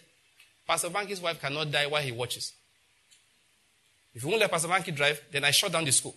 Pastor 0.67 0.89
Banky's 0.89 1.21
wife 1.21 1.41
cannot 1.41 1.71
die 1.71 1.87
while 1.87 2.01
he 2.01 2.11
watches. 2.11 2.53
If 4.19 4.25
you 4.25 4.31
won't 4.31 4.41
let 4.41 4.51
Pastor 4.51 4.67
Banky 4.67 4.93
drive, 4.93 5.21
then 5.31 5.45
I 5.45 5.51
shut 5.51 5.71
down 5.71 5.85
the 5.85 5.93
school. 5.93 6.13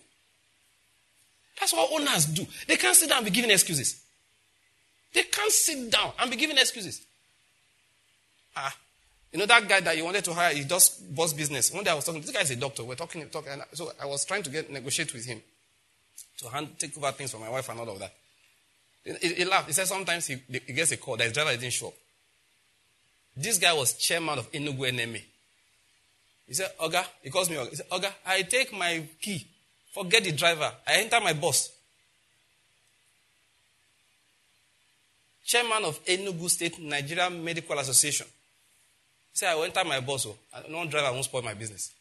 That's 1.57 1.71
what 1.71 1.89
owners 1.89 2.25
do. 2.25 2.45
They 2.67 2.75
can't 2.75 2.97
sit 2.97 3.07
down 3.07 3.19
and 3.19 3.25
be 3.25 3.31
giving 3.31 3.49
excuses. 3.49 4.03
They 5.13 5.23
can't 5.23 5.49
sit 5.49 5.89
down 5.89 6.11
and 6.19 6.29
be 6.29 6.35
giving 6.35 6.57
excuses. 6.57 7.01
Ah, 8.57 8.75
you 9.31 9.39
know 9.39 9.45
that 9.45 9.69
guy 9.69 9.79
that 9.79 9.95
you 9.95 10.03
wanted 10.03 10.25
to 10.25 10.33
hire, 10.33 10.53
he 10.53 10.65
does 10.65 10.89
boss 10.89 11.31
business. 11.31 11.71
One 11.71 11.85
day 11.85 11.91
I 11.91 11.93
was 11.93 12.03
talking, 12.03 12.19
this 12.19 12.31
guy 12.31 12.41
is 12.41 12.51
a 12.51 12.57
doctor. 12.57 12.83
We're 12.83 12.95
talking, 12.95 13.25
talking, 13.29 13.53
and 13.53 13.63
so 13.71 13.93
I 14.01 14.05
was 14.05 14.25
trying 14.25 14.43
to 14.43 14.49
get 14.49 14.69
negotiate 14.69 15.13
with 15.13 15.25
him 15.25 15.41
to 16.39 16.49
hand, 16.49 16.77
take 16.77 16.97
over 16.97 17.09
things 17.13 17.31
for 17.31 17.37
my 17.37 17.49
wife 17.49 17.69
and 17.69 17.79
all 17.79 17.89
of 17.89 17.99
that. 17.99 18.13
He, 19.05 19.33
he 19.33 19.45
laughed. 19.45 19.67
He 19.67 19.73
said 19.73 19.87
sometimes 19.87 20.27
he, 20.27 20.43
he 20.49 20.73
gets 20.73 20.91
a 20.91 20.97
call 20.97 21.15
that 21.15 21.23
his 21.23 21.31
driver 21.31 21.51
didn't 21.51 21.71
show 21.71 21.87
up. 21.87 21.93
This 23.37 23.59
guy 23.59 23.71
was 23.71 23.93
chairman 23.93 24.39
of 24.39 24.51
Enugu 24.51 24.91
NMA. 24.91 25.21
He 26.47 26.53
said, 26.53 26.71
Oga, 26.79 27.05
he 27.21 27.29
calls 27.29 27.49
me 27.49 27.55
Oga. 27.55 27.69
He 27.69 27.75
said, 27.75 27.89
Oga, 27.89 28.11
I 28.25 28.41
take 28.43 28.73
my 28.77 29.03
key, 29.21 29.45
forget 29.91 30.23
the 30.23 30.31
driver. 30.31 30.71
I 30.85 30.95
enter 30.95 31.19
my 31.21 31.33
bus. 31.33 31.69
Chairman 35.45 35.83
of 35.85 36.03
Enugu 36.05 36.49
State 36.49 36.79
Nigerian 36.79 37.43
Medical 37.43 37.77
Association. 37.77 38.25
He 38.25 39.37
said, 39.37 39.51
I 39.51 39.55
will 39.55 39.63
enter 39.63 39.83
my 39.83 39.99
bus. 39.99 40.25
Oh. 40.25 40.35
No 40.69 40.85
driver 40.85 41.11
won't 41.11 41.25
spoil 41.25 41.41
my 41.41 41.53
business. 41.53 41.91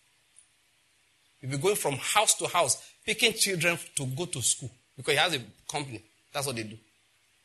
You'll 1.40 1.51
be 1.51 1.59
going 1.59 1.77
from 1.77 1.94
house 1.94 2.35
to 2.35 2.47
house, 2.47 2.82
picking 3.05 3.32
children 3.32 3.77
to 3.97 4.06
go 4.06 4.27
to 4.27 4.40
school. 4.40 4.70
Because 4.97 5.14
he 5.14 5.19
has 5.19 5.35
a 5.35 5.40
company. 5.70 6.01
That's 6.32 6.47
what 6.47 6.56
they 6.56 6.62
do. 6.62 6.77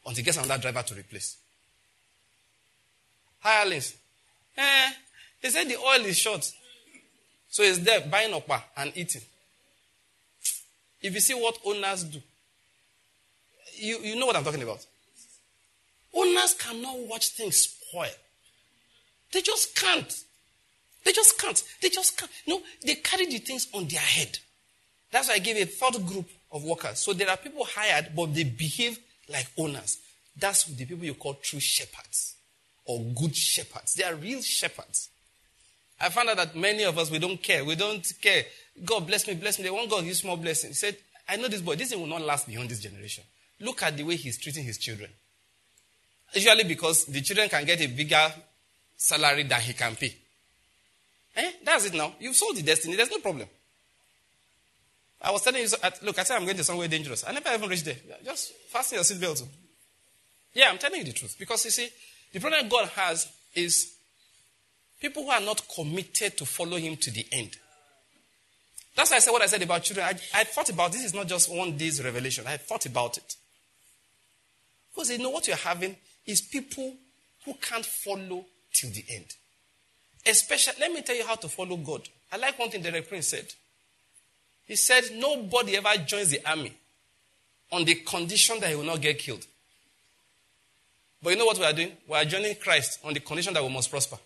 Until 0.06 0.16
he 0.18 0.24
gets 0.24 0.38
another 0.38 0.62
driver 0.62 0.84
to 0.84 0.94
replace. 0.94 1.38
Hirelings. 3.40 3.96
Eh, 4.56 4.92
they 5.42 5.50
said 5.50 5.68
the 5.68 5.78
oil 5.78 6.06
is 6.06 6.18
short. 6.18 6.52
So 7.58 7.64
he's 7.64 7.84
there 7.84 8.02
buying 8.02 8.32
okpa 8.34 8.62
and 8.78 8.92
eating. 8.96 9.24
If 11.02 11.12
you 11.12 11.20
see 11.20 11.34
what 11.34 11.58
owners 11.66 12.04
do, 12.04 12.20
you, 13.78 13.98
you 13.98 14.16
know 14.16 14.28
what 14.28 14.36
I'm 14.36 14.44
talking 14.44 14.62
about. 14.62 14.86
Owners 16.14 16.54
cannot 16.54 17.00
watch 17.00 17.30
things 17.30 17.58
spoil. 17.58 18.12
They 19.34 19.42
just 19.42 19.76
can't. 19.76 20.24
They 21.04 21.12
just 21.12 21.42
can't. 21.42 21.64
They 21.82 21.90
just 21.90 22.16
can't. 22.16 22.30
No, 22.46 22.62
they 22.86 22.94
carry 22.94 23.26
the 23.26 23.40
things 23.40 23.68
on 23.74 23.88
their 23.88 24.02
head. 24.02 24.38
That's 25.12 25.28
why 25.28 25.34
I 25.34 25.40
gave 25.40 25.58
a 25.58 25.66
third 25.66 26.06
group 26.06 26.30
of 26.52 26.64
workers. 26.64 27.00
So 27.00 27.14
there 27.14 27.28
are 27.28 27.38
people 27.38 27.66
hired, 27.66 28.12
but 28.16 28.36
they 28.36 28.44
behave 28.44 29.00
like 29.30 29.48
owners. 29.58 29.98
That's 30.40 30.66
the 30.66 30.86
people 30.86 31.06
you 31.06 31.16
call 31.16 31.34
true 31.42 31.60
shepherds 31.60 32.36
or 32.86 33.02
good 33.20 33.36
shepherds. 33.36 33.96
They 33.96 34.04
are 34.04 34.14
real 34.14 34.44
shepherds. 34.44 35.10
I 36.00 36.10
found 36.10 36.30
out 36.30 36.38
that 36.38 36.56
many 36.56 36.84
of 36.84 36.98
us, 36.98 37.10
we 37.10 37.20
don't 37.20 37.42
care. 37.42 37.66
We 37.66 37.76
don't 37.76 38.06
care. 38.22 38.44
God 38.86 39.08
bless 39.08 39.28
me, 39.28 39.34
bless 39.34 39.58
me. 39.58 39.66
They 39.66 39.72
want 39.72 39.90
God 39.90 40.04
give 40.04 40.16
small 40.16 40.38
blessing. 40.38 40.70
He 40.70 40.76
said, 40.76 40.98
I 41.28 41.38
know 41.38 41.48
this 41.48 41.62
boy, 41.62 41.76
this 41.76 41.90
thing 41.90 42.00
will 42.00 42.08
not 42.08 42.22
last 42.22 42.48
beyond 42.48 42.70
this 42.70 42.80
generation. 42.80 43.24
Look 43.60 43.82
at 43.84 43.98
the 43.98 44.04
way 44.04 44.16
he's 44.16 44.38
treating 44.38 44.64
his 44.64 44.78
children. 44.78 45.10
Usually 46.34 46.64
because 46.64 47.06
the 47.06 47.22
children 47.22 47.50
can 47.50 47.66
get 47.66 47.82
a 47.82 47.88
bigger 47.88 48.32
salary 48.96 49.44
than 49.44 49.62
he 49.62 49.74
can 49.74 49.96
pay. 49.96 50.16
Eh? 51.36 51.52
That's 51.64 51.86
it 51.86 51.94
now. 51.94 52.14
You've 52.20 52.36
sold 52.36 52.56
the 52.56 52.64
destiny. 52.64 52.96
There's 52.96 53.12
no 53.12 53.20
problem. 53.20 53.48
I 55.22 55.32
was 55.32 55.42
telling 55.42 55.62
you, 55.62 55.68
look, 56.04 56.20
I 56.20 56.24
said 56.24 56.38
I'm 56.38 56.46
going 56.46 56.58
to 56.58 56.64
somewhere 56.64 56.88
dangerous. 56.88 57.24
I 57.28 57.32
never 57.32 57.50
even 57.54 57.70
reached 57.70 57.86
there. 57.86 57.96
Just 58.24 58.54
fasten 58.70 58.98
your 58.98 59.04
seatbelt. 59.04 59.44
Yeah, 60.54 60.70
I'm 60.70 60.78
telling 60.78 61.00
you 61.00 61.06
the 61.06 61.14
truth. 61.14 61.36
Because 61.40 61.66
you 61.66 61.72
see, 61.72 61.90
the 62.32 62.40
problem 62.40 62.68
God 62.70 62.88
has 62.90 63.28
is 63.56 63.97
people 65.00 65.24
who 65.24 65.30
are 65.30 65.42
not 65.42 65.62
committed 65.74 66.38
to 66.38 66.46
follow 66.46 66.78
Him 66.78 66.96
to 66.98 67.12
the 67.12 67.26
end. 67.32 67.58
That's 68.96 69.12
why 69.12 69.18
I 69.18 69.20
said 69.20 69.32
what 69.32 69.42
I 69.44 69.46
said 69.46 69.62
about 69.62 69.84
children. 69.84 70.08
I, 70.08 70.40
I 70.40 70.44
thought 70.44 70.70
about 70.70 70.92
this 70.92 71.04
is 71.04 71.14
not 71.14 71.28
just 71.28 71.54
one 71.54 71.78
day's 71.78 72.04
revelation. 72.04 72.46
I 72.48 72.58
thought 72.58 72.86
about 72.88 73.18
it. 73.18 73.36
Because 74.94 75.12
you 75.12 75.20
know 75.20 75.30
what 75.30 75.46
you're 75.48 75.56
having 75.56 75.96
is 76.26 76.42
people 76.42 76.96
who 77.46 77.54
can't 77.62 77.86
follow 77.86 78.46
till 78.74 78.90
the 78.90 79.04
end. 79.10 79.28
Especially, 80.26 80.74
let 80.80 80.92
me 80.92 81.02
tell 81.04 81.16
you 81.16 81.26
how 81.26 81.36
to 81.36 81.48
follow 81.48 81.78
God. 81.78 82.02
I 82.32 82.38
like 82.38 82.58
one 82.58 82.70
thing 82.70 82.82
Derek 82.82 83.08
Prince 83.08 83.28
said. 83.28 83.46
He 84.66 84.76
said, 84.76 85.04
Nobody 85.14 85.78
ever 85.78 85.96
joins 86.06 86.30
the 86.32 86.46
army 86.50 86.74
on 87.72 87.86
the 87.86 87.96
condition 87.96 88.60
that 88.60 88.70
he 88.70 88.76
will 88.76 88.84
not 88.84 89.02
get 89.02 89.20
killed. 89.20 89.46
But 91.22 91.32
you 91.32 91.38
know 91.38 91.46
what 91.46 91.58
we 91.58 91.66
are 91.66 91.74
doing? 91.74 91.92
We 92.08 92.16
are 92.16 92.26
joining 92.26 92.56
Christ 92.56 93.00
on 93.04 93.14
the 93.14 93.20
condition 93.20 93.54
that 93.54 93.64
we 93.64 93.70
must 93.70 93.90
prosper. 93.90 94.18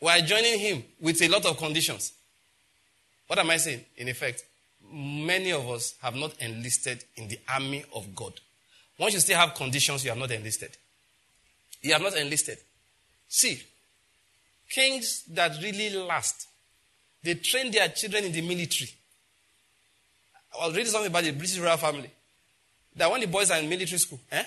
We 0.00 0.08
are 0.08 0.20
joining 0.20 0.58
him 0.58 0.84
with 1.00 1.22
a 1.22 1.28
lot 1.28 1.46
of 1.46 1.56
conditions. 1.56 2.12
What 3.26 3.38
am 3.38 3.50
I 3.50 3.56
saying? 3.56 3.84
In 3.96 4.08
effect, 4.08 4.44
many 4.92 5.52
of 5.52 5.68
us 5.68 5.94
have 6.02 6.14
not 6.14 6.34
enlisted 6.40 7.04
in 7.16 7.28
the 7.28 7.38
army 7.52 7.84
of 7.94 8.14
God. 8.14 8.32
Once 8.98 9.14
you 9.14 9.20
still 9.20 9.38
have 9.38 9.54
conditions, 9.54 10.04
you 10.04 10.10
have 10.10 10.18
not 10.18 10.30
enlisted. 10.30 10.70
You 11.82 11.92
have 11.92 12.02
not 12.02 12.16
enlisted. 12.16 12.58
See, 13.28 13.62
kings 14.68 15.24
that 15.30 15.60
really 15.62 15.90
last, 15.90 16.46
they 17.22 17.34
train 17.34 17.70
their 17.70 17.88
children 17.88 18.24
in 18.24 18.32
the 18.32 18.42
military. 18.42 18.90
I 20.60 20.66
was 20.66 20.76
reading 20.76 20.92
something 20.92 21.10
about 21.10 21.24
the 21.24 21.32
British 21.32 21.58
royal 21.58 21.76
family. 21.76 22.10
That 22.94 23.10
when 23.10 23.20
the 23.20 23.26
boys 23.26 23.50
are 23.50 23.58
in 23.58 23.68
military 23.68 23.98
school, 23.98 24.20
eh, 24.30 24.44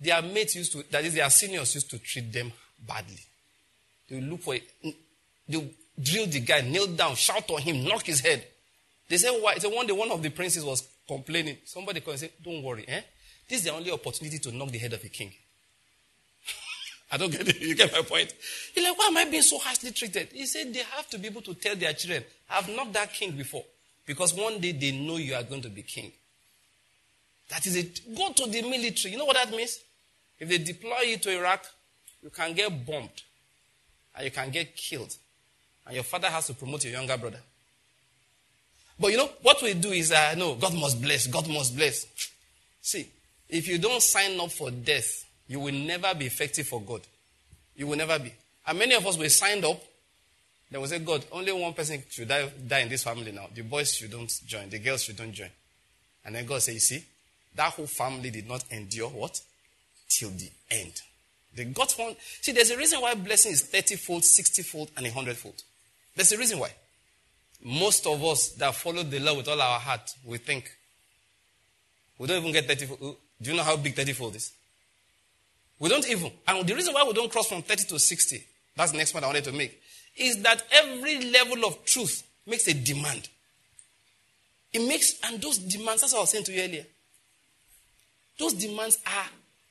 their 0.00 0.22
mates 0.22 0.56
used 0.56 0.72
to, 0.72 0.84
that 0.90 1.04
is, 1.04 1.14
their 1.14 1.30
seniors 1.30 1.74
used 1.74 1.90
to 1.90 1.98
treat 1.98 2.32
them 2.32 2.52
badly. 2.86 3.18
They 4.12 4.20
look 4.20 4.42
for, 4.42 4.54
a, 4.54 4.62
they 5.48 5.74
drill 5.98 6.26
the 6.26 6.40
guy, 6.40 6.60
kneel 6.60 6.86
down, 6.88 7.14
shout 7.14 7.48
on 7.48 7.62
him, 7.62 7.82
knock 7.82 8.04
his 8.04 8.20
head. 8.20 8.46
They 9.08 9.16
said, 9.16 9.30
why? 9.40 9.56
So 9.56 9.70
one 9.70 9.86
day, 9.86 9.94
one 9.94 10.10
of 10.10 10.22
the 10.22 10.28
princes 10.28 10.62
was 10.62 10.86
complaining. 11.08 11.56
Somebody 11.64 12.00
called 12.00 12.12
and 12.12 12.20
said, 12.20 12.32
Don't 12.44 12.62
worry, 12.62 12.84
eh? 12.86 13.00
This 13.48 13.60
is 13.60 13.64
the 13.64 13.72
only 13.72 13.90
opportunity 13.90 14.38
to 14.38 14.52
knock 14.52 14.68
the 14.68 14.76
head 14.76 14.92
of 14.92 15.02
a 15.02 15.08
king. 15.08 15.32
I 17.12 17.16
don't 17.16 17.30
get 17.32 17.48
it. 17.48 17.58
You 17.58 17.74
get 17.74 17.90
my 17.90 18.02
point? 18.02 18.34
He's 18.74 18.84
like, 18.84 18.98
Why 18.98 19.06
am 19.06 19.16
I 19.16 19.24
being 19.24 19.42
so 19.42 19.58
harshly 19.58 19.92
treated? 19.92 20.28
He 20.30 20.44
said, 20.44 20.74
They 20.74 20.82
have 20.94 21.08
to 21.08 21.18
be 21.18 21.28
able 21.28 21.42
to 21.42 21.54
tell 21.54 21.74
their 21.74 21.94
children, 21.94 22.22
I've 22.50 22.68
knocked 22.68 22.92
that 22.92 23.14
king 23.14 23.32
before. 23.32 23.64
Because 24.06 24.34
one 24.34 24.60
day 24.60 24.72
they 24.72 24.92
know 24.92 25.16
you 25.16 25.34
are 25.34 25.42
going 25.42 25.62
to 25.62 25.70
be 25.70 25.82
king. 25.82 26.12
That 27.48 27.66
is 27.66 27.76
it. 27.76 28.00
Go 28.14 28.30
to 28.30 28.50
the 28.50 28.60
military. 28.60 29.12
You 29.12 29.18
know 29.18 29.24
what 29.24 29.36
that 29.36 29.50
means? 29.50 29.78
If 30.38 30.50
they 30.50 30.58
deploy 30.58 31.00
you 31.06 31.16
to 31.16 31.30
Iraq, 31.30 31.64
you 32.22 32.28
can 32.28 32.52
get 32.52 32.84
bombed 32.84 33.10
and 34.14 34.24
you 34.24 34.30
can 34.30 34.50
get 34.50 34.76
killed. 34.76 35.14
And 35.86 35.94
your 35.94 36.04
father 36.04 36.28
has 36.28 36.46
to 36.46 36.54
promote 36.54 36.84
your 36.84 36.92
younger 36.92 37.16
brother. 37.16 37.40
But 38.98 39.10
you 39.10 39.16
know, 39.16 39.30
what 39.42 39.60
we 39.62 39.74
do 39.74 39.90
is, 39.90 40.12
uh, 40.12 40.34
no, 40.36 40.54
God 40.54 40.74
must 40.74 41.00
bless, 41.02 41.26
God 41.26 41.48
must 41.48 41.76
bless. 41.76 42.06
See, 42.80 43.08
if 43.48 43.66
you 43.68 43.78
don't 43.78 44.02
sign 44.02 44.38
up 44.40 44.50
for 44.50 44.70
death, 44.70 45.24
you 45.48 45.60
will 45.60 45.74
never 45.74 46.14
be 46.14 46.26
effective 46.26 46.66
for 46.66 46.80
God. 46.80 47.00
You 47.76 47.86
will 47.86 47.96
never 47.96 48.18
be. 48.18 48.32
And 48.66 48.78
many 48.78 48.94
of 48.94 49.06
us 49.06 49.18
were 49.18 49.28
signed 49.28 49.64
up. 49.64 49.82
They 50.70 50.78
will 50.78 50.86
say, 50.86 51.00
God, 51.00 51.24
only 51.32 51.52
one 51.52 51.74
person 51.74 52.02
should 52.08 52.28
die, 52.28 52.50
die 52.66 52.80
in 52.80 52.88
this 52.88 53.02
family 53.02 53.32
now. 53.32 53.48
The 53.52 53.62
boys 53.62 53.94
should 53.94 54.12
not 54.12 54.28
join. 54.46 54.70
The 54.70 54.78
girls 54.78 55.02
should 55.02 55.18
not 55.18 55.30
join. 55.32 55.50
And 56.24 56.34
then 56.34 56.46
God 56.46 56.62
said, 56.62 56.74
you 56.74 56.80
see, 56.80 57.04
that 57.54 57.72
whole 57.72 57.86
family 57.86 58.30
did 58.30 58.48
not 58.48 58.64
endure 58.70 59.08
what? 59.08 59.40
Till 60.08 60.30
the 60.30 60.48
end. 60.70 61.02
They 61.54 61.64
got 61.64 61.92
one. 61.92 62.16
See, 62.40 62.52
there's 62.52 62.70
a 62.70 62.76
reason 62.76 63.00
why 63.00 63.14
blessing 63.14 63.52
is 63.52 63.62
30 63.62 63.96
fold, 63.96 64.24
60 64.24 64.62
fold, 64.62 64.90
and 64.96 65.04
100 65.04 65.36
fold. 65.36 65.62
There's 66.16 66.32
a 66.32 66.38
reason 66.38 66.58
why. 66.58 66.72
Most 67.64 68.06
of 68.06 68.22
us 68.24 68.48
that 68.52 68.74
follow 68.74 69.02
the 69.02 69.20
law 69.20 69.36
with 69.36 69.48
all 69.48 69.60
our 69.60 69.78
heart, 69.78 70.10
we 70.24 70.38
think 70.38 70.70
we 72.18 72.26
don't 72.26 72.38
even 72.38 72.52
get 72.52 72.66
30 72.66 72.86
fold. 72.86 73.16
Do 73.40 73.50
you 73.50 73.56
know 73.56 73.62
how 73.62 73.76
big 73.76 73.94
30 73.94 74.12
fold 74.12 74.36
is? 74.36 74.52
We 75.78 75.88
don't 75.88 76.08
even. 76.08 76.30
And 76.46 76.66
the 76.66 76.74
reason 76.74 76.94
why 76.94 77.04
we 77.04 77.12
don't 77.12 77.30
cross 77.30 77.48
from 77.48 77.62
30 77.62 77.84
to 77.88 77.98
60, 77.98 78.44
that's 78.76 78.92
the 78.92 78.98
next 78.98 79.12
point 79.12 79.24
I 79.24 79.28
wanted 79.28 79.44
to 79.44 79.52
make, 79.52 79.80
is 80.16 80.40
that 80.42 80.62
every 80.70 81.30
level 81.30 81.64
of 81.64 81.84
truth 81.84 82.22
makes 82.46 82.66
a 82.68 82.74
demand. 82.74 83.28
It 84.72 84.86
makes, 84.86 85.18
and 85.24 85.40
those 85.40 85.58
demands, 85.58 86.00
that's 86.00 86.12
what 86.12 86.20
I 86.20 86.22
was 86.22 86.30
saying 86.30 86.44
to 86.44 86.52
you 86.52 86.62
earlier. 86.62 86.86
Those 88.38 88.54
demands 88.54 88.98
are, 89.06 89.26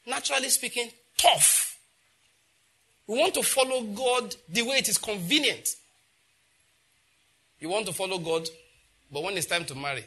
naturally 0.06 0.50
speaking, 0.50 0.90
tough. 1.18 1.71
We 3.12 3.20
want 3.20 3.34
to 3.34 3.44
follow 3.44 3.82
God 3.82 4.34
the 4.48 4.62
way 4.62 4.78
it 4.78 4.88
is 4.88 4.98
convenient. 4.98 5.68
You 7.60 7.68
want 7.68 7.86
to 7.88 7.92
follow 7.92 8.18
God, 8.18 8.48
but 9.12 9.22
when 9.22 9.36
it's 9.36 9.48
time 9.48 9.66
to 9.66 9.76
marry, 9.76 10.06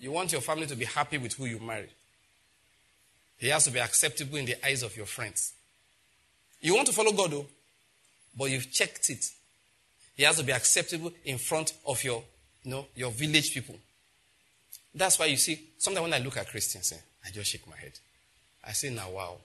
you 0.00 0.10
want 0.12 0.32
your 0.32 0.40
family 0.40 0.66
to 0.68 0.76
be 0.76 0.86
happy 0.86 1.18
with 1.18 1.34
who 1.34 1.44
you 1.44 1.58
marry. 1.58 1.90
He 3.36 3.48
has 3.48 3.66
to 3.66 3.70
be 3.70 3.80
acceptable 3.80 4.38
in 4.38 4.46
the 4.46 4.66
eyes 4.66 4.82
of 4.82 4.96
your 4.96 5.04
friends. 5.04 5.52
You 6.62 6.74
want 6.74 6.86
to 6.86 6.94
follow 6.94 7.12
God, 7.12 7.32
though, 7.32 7.46
but 8.34 8.50
you've 8.50 8.72
checked 8.72 9.10
it. 9.10 9.26
He 10.16 10.22
has 10.22 10.38
to 10.38 10.42
be 10.42 10.52
acceptable 10.52 11.12
in 11.26 11.36
front 11.36 11.74
of 11.86 12.02
your, 12.02 12.24
you 12.64 12.70
know, 12.70 12.86
your 12.94 13.10
village 13.10 13.52
people. 13.52 13.76
That's 14.94 15.18
why 15.18 15.26
you 15.26 15.36
see, 15.36 15.60
sometimes 15.76 16.04
when 16.04 16.14
I 16.14 16.24
look 16.24 16.38
at 16.38 16.48
Christians, 16.48 16.92
eh, 16.92 17.28
I 17.28 17.30
just 17.30 17.50
shake 17.50 17.68
my 17.68 17.76
head. 17.76 17.92
I 18.64 18.72
say, 18.72 18.88
now, 18.88 19.10
wow. 19.10 19.36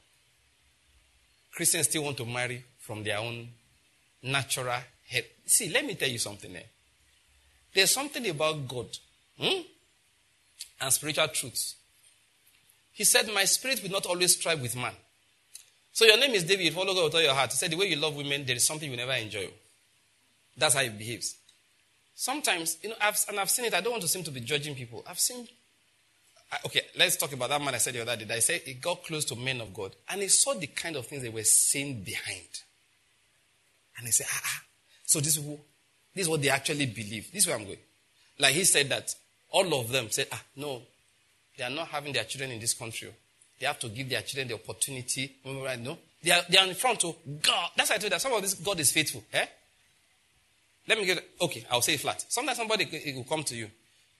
Christians 1.54 1.88
still 1.88 2.04
want 2.04 2.18
to 2.18 2.26
marry 2.26 2.64
from 2.80 3.04
their 3.04 3.18
own 3.20 3.48
natural 4.24 4.80
head. 5.08 5.26
See, 5.46 5.70
let 5.70 5.86
me 5.86 5.96
tell 5.96 6.10
you 6.10 6.18
something. 6.18 6.56
Eh? 6.56 6.64
There's 7.74 7.92
something 7.92 8.28
about 8.30 8.68
God 8.68 8.88
hmm? 9.40 9.62
and 10.80 10.94
spiritual 10.94 11.28
truths. 11.30 11.76
He 12.94 13.04
said, 13.04 13.30
My 13.34 13.46
spirit 13.46 13.82
will 13.82 13.92
not 13.92 14.06
always 14.06 14.36
strive 14.36 14.62
with 14.62 14.76
man. 14.76 14.94
So 15.94 16.06
your 16.06 16.18
name 16.18 16.32
is 16.32 16.44
David, 16.44 16.74
follow 16.74 16.94
God 16.94 17.06
with 17.06 17.16
all 17.16 17.22
your 17.22 17.34
heart. 17.34 17.52
He 17.52 17.58
said, 17.58 17.72
The 17.72 17.78
way 17.78 17.88
you 17.88 17.98
love 17.98 18.16
women, 18.16 18.46
there 18.46 18.56
is 18.56 18.66
something 18.66 18.90
you 18.90 18.98
never 18.98 19.14
enjoy. 19.14 19.48
That's 20.58 20.76
how 20.76 20.82
he 20.82 20.90
behaves. 20.90 21.36
Sometimes, 22.16 22.78
you 22.84 22.90
know, 22.90 22.96
I've, 23.02 23.18
and 23.30 23.40
I've 23.40 23.50
seen 23.50 23.66
it, 23.66 23.74
I 23.74 23.82
don't 23.82 23.92
want 23.92 24.04
to 24.04 24.08
seem 24.08 24.24
to 24.24 24.32
be 24.32 24.42
judging 24.42 24.76
people. 24.76 25.04
I've 25.08 25.20
seen, 25.20 25.48
okay, 26.66 26.82
let's 26.98 27.18
talk 27.18 27.32
about 27.34 27.50
that 27.50 27.62
man 27.62 27.76
I 27.76 27.78
said 27.78 27.94
the 27.94 28.02
other 28.02 28.18
day. 28.18 28.36
I 28.36 28.40
said 28.40 28.62
he 28.62 28.74
got 28.74 29.04
close 29.04 29.26
to 29.26 29.36
men 29.36 29.62
of 29.62 29.74
God 29.74 29.96
and 30.10 30.22
he 30.22 30.28
saw 30.28 30.54
the 30.54 30.68
kind 30.68 30.96
of 30.96 31.08
things 31.08 31.24
they 31.24 31.30
were 31.30 31.44
saying 31.44 32.04
behind. 32.04 32.62
And 33.98 34.06
he 34.06 34.12
said, 34.12 34.28
ah, 34.30 34.42
ah. 34.44 34.62
So 35.06 35.20
this 35.20 35.38
is 35.38 35.44
this 36.14 36.24
is 36.24 36.30
what 36.30 36.42
they 36.42 36.50
actually 36.50 36.86
believe. 36.88 37.32
This 37.32 37.44
is 37.44 37.48
where 37.48 37.58
I'm 37.58 37.66
going. 37.66 37.78
Like 38.40 38.54
he 38.54 38.64
said 38.64 38.90
that 38.90 39.14
all 39.52 39.80
of 39.80 39.90
them 39.90 40.10
said, 40.10 40.28
ah, 40.32 40.42
no, 40.56 40.82
they 41.58 41.64
are 41.64 41.70
not 41.70 41.88
having 41.88 42.14
their 42.14 42.24
children 42.24 42.52
in 42.52 42.60
this 42.60 42.74
country. 42.74 43.10
They 43.60 43.66
have 43.68 43.80
to 43.80 43.90
give 43.90 44.10
their 44.10 44.22
children 44.22 44.48
the 44.48 44.56
opportunity. 44.56 45.36
Remember, 45.46 45.78
no? 45.78 45.98
They 46.24 46.32
are, 46.32 46.42
they 46.50 46.58
are 46.58 46.68
in 46.68 46.76
front 46.76 47.04
of 47.06 47.16
God. 47.42 47.70
That's 47.76 47.90
why 47.90 47.96
I 47.96 48.00
told 48.00 48.04
you 48.06 48.10
that 48.10 48.22
some 48.22 48.34
of 48.34 48.42
this 48.42 48.56
God 48.56 48.80
is 48.80 48.92
faithful. 48.92 49.24
Eh? 49.32 49.46
Let 50.88 50.98
me 50.98 51.06
get, 51.06 51.24
okay, 51.40 51.66
I'll 51.70 51.82
say 51.82 51.94
it 51.94 52.00
flat. 52.00 52.26
Sometimes 52.28 52.58
somebody 52.58 53.14
will 53.16 53.24
come 53.24 53.44
to 53.44 53.56
you. 53.56 53.70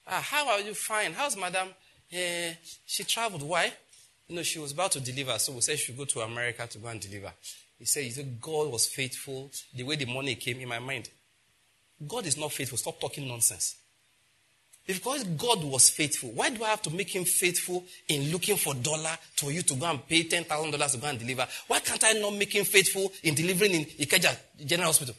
Ah, 0.06 0.20
how 0.20 0.48
are 0.48 0.60
you 0.60 0.74
fine? 0.74 1.12
How's 1.12 1.36
madam? 1.36 1.68
Eh, 2.12 2.52
she 2.84 3.04
traveled. 3.04 3.42
Why? 3.42 3.72
You 4.28 4.36
know, 4.36 4.42
she 4.42 4.58
was 4.58 4.72
about 4.72 4.92
to 4.92 5.00
deliver, 5.00 5.38
so 5.38 5.52
we 5.52 5.60
said 5.60 5.78
she 5.78 5.86
should 5.86 5.96
go 5.96 6.04
to 6.04 6.20
America 6.20 6.66
to 6.66 6.78
go 6.78 6.88
and 6.88 7.00
deliver. 7.00 7.32
He 7.78 7.84
said, 7.86 8.04
you 8.04 8.22
know, 8.22 8.28
God 8.40 8.70
was 8.70 8.86
faithful. 8.86 9.50
The 9.74 9.82
way 9.82 9.96
the 9.96 10.04
money 10.04 10.34
came 10.34 10.60
in 10.60 10.68
my 10.68 10.78
mind. 10.78 11.08
God 12.06 12.26
is 12.26 12.36
not 12.36 12.52
faithful. 12.52 12.78
Stop 12.78 13.00
talking 13.00 13.26
nonsense. 13.26 13.76
If 14.86 15.02
God 15.04 15.62
was 15.64 15.90
faithful, 15.90 16.30
why 16.30 16.50
do 16.50 16.64
I 16.64 16.68
have 16.68 16.82
to 16.82 16.90
make 16.90 17.14
him 17.14 17.24
faithful 17.24 17.84
in 18.08 18.32
looking 18.32 18.56
for 18.56 18.74
dollar 18.74 19.16
for 19.36 19.52
you 19.52 19.62
to 19.62 19.74
go 19.76 19.86
and 19.86 20.06
pay 20.08 20.24
ten 20.24 20.42
thousand 20.42 20.72
dollars 20.72 20.92
to 20.92 20.98
go 20.98 21.06
and 21.06 21.18
deliver? 21.18 21.46
Why 21.68 21.78
can't 21.78 22.02
I 22.02 22.12
not 22.14 22.34
make 22.34 22.52
him 22.52 22.64
faithful 22.64 23.12
in 23.22 23.34
delivering 23.34 23.72
in 23.72 23.84
Ikeja 23.84 24.36
General 24.66 24.88
Hospital? 24.88 25.14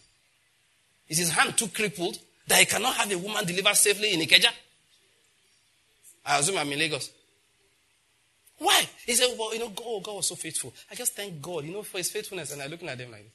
Is 1.07 1.17
his 1.17 1.29
hand 1.29 1.57
too 1.57 1.69
crippled 1.69 2.17
that 2.47 2.59
he 2.59 2.65
cannot 2.65 2.95
have 2.95 3.11
a 3.11 3.17
woman 3.17 3.45
deliver 3.45 3.73
safely 3.73 4.13
in 4.13 4.19
Ikeja? 4.19 4.49
I 6.25 6.39
assume 6.39 6.57
I'm 6.57 6.71
in 6.71 6.79
Lagos. 6.79 7.11
Why? 8.57 8.87
He 9.05 9.13
said, 9.13 9.35
well, 9.37 9.53
you 9.53 9.59
know, 9.59 9.69
God, 9.69 10.03
God 10.03 10.15
was 10.15 10.27
so 10.27 10.35
faithful. 10.35 10.73
I 10.89 10.95
just 10.95 11.15
thank 11.15 11.41
God, 11.41 11.65
you 11.65 11.73
know, 11.73 11.83
for 11.83 11.97
his 11.97 12.09
faithfulness. 12.09 12.53
And 12.53 12.61
I'm 12.61 12.69
looking 12.69 12.87
at 12.87 12.97
them 12.97 13.11
like, 13.11 13.29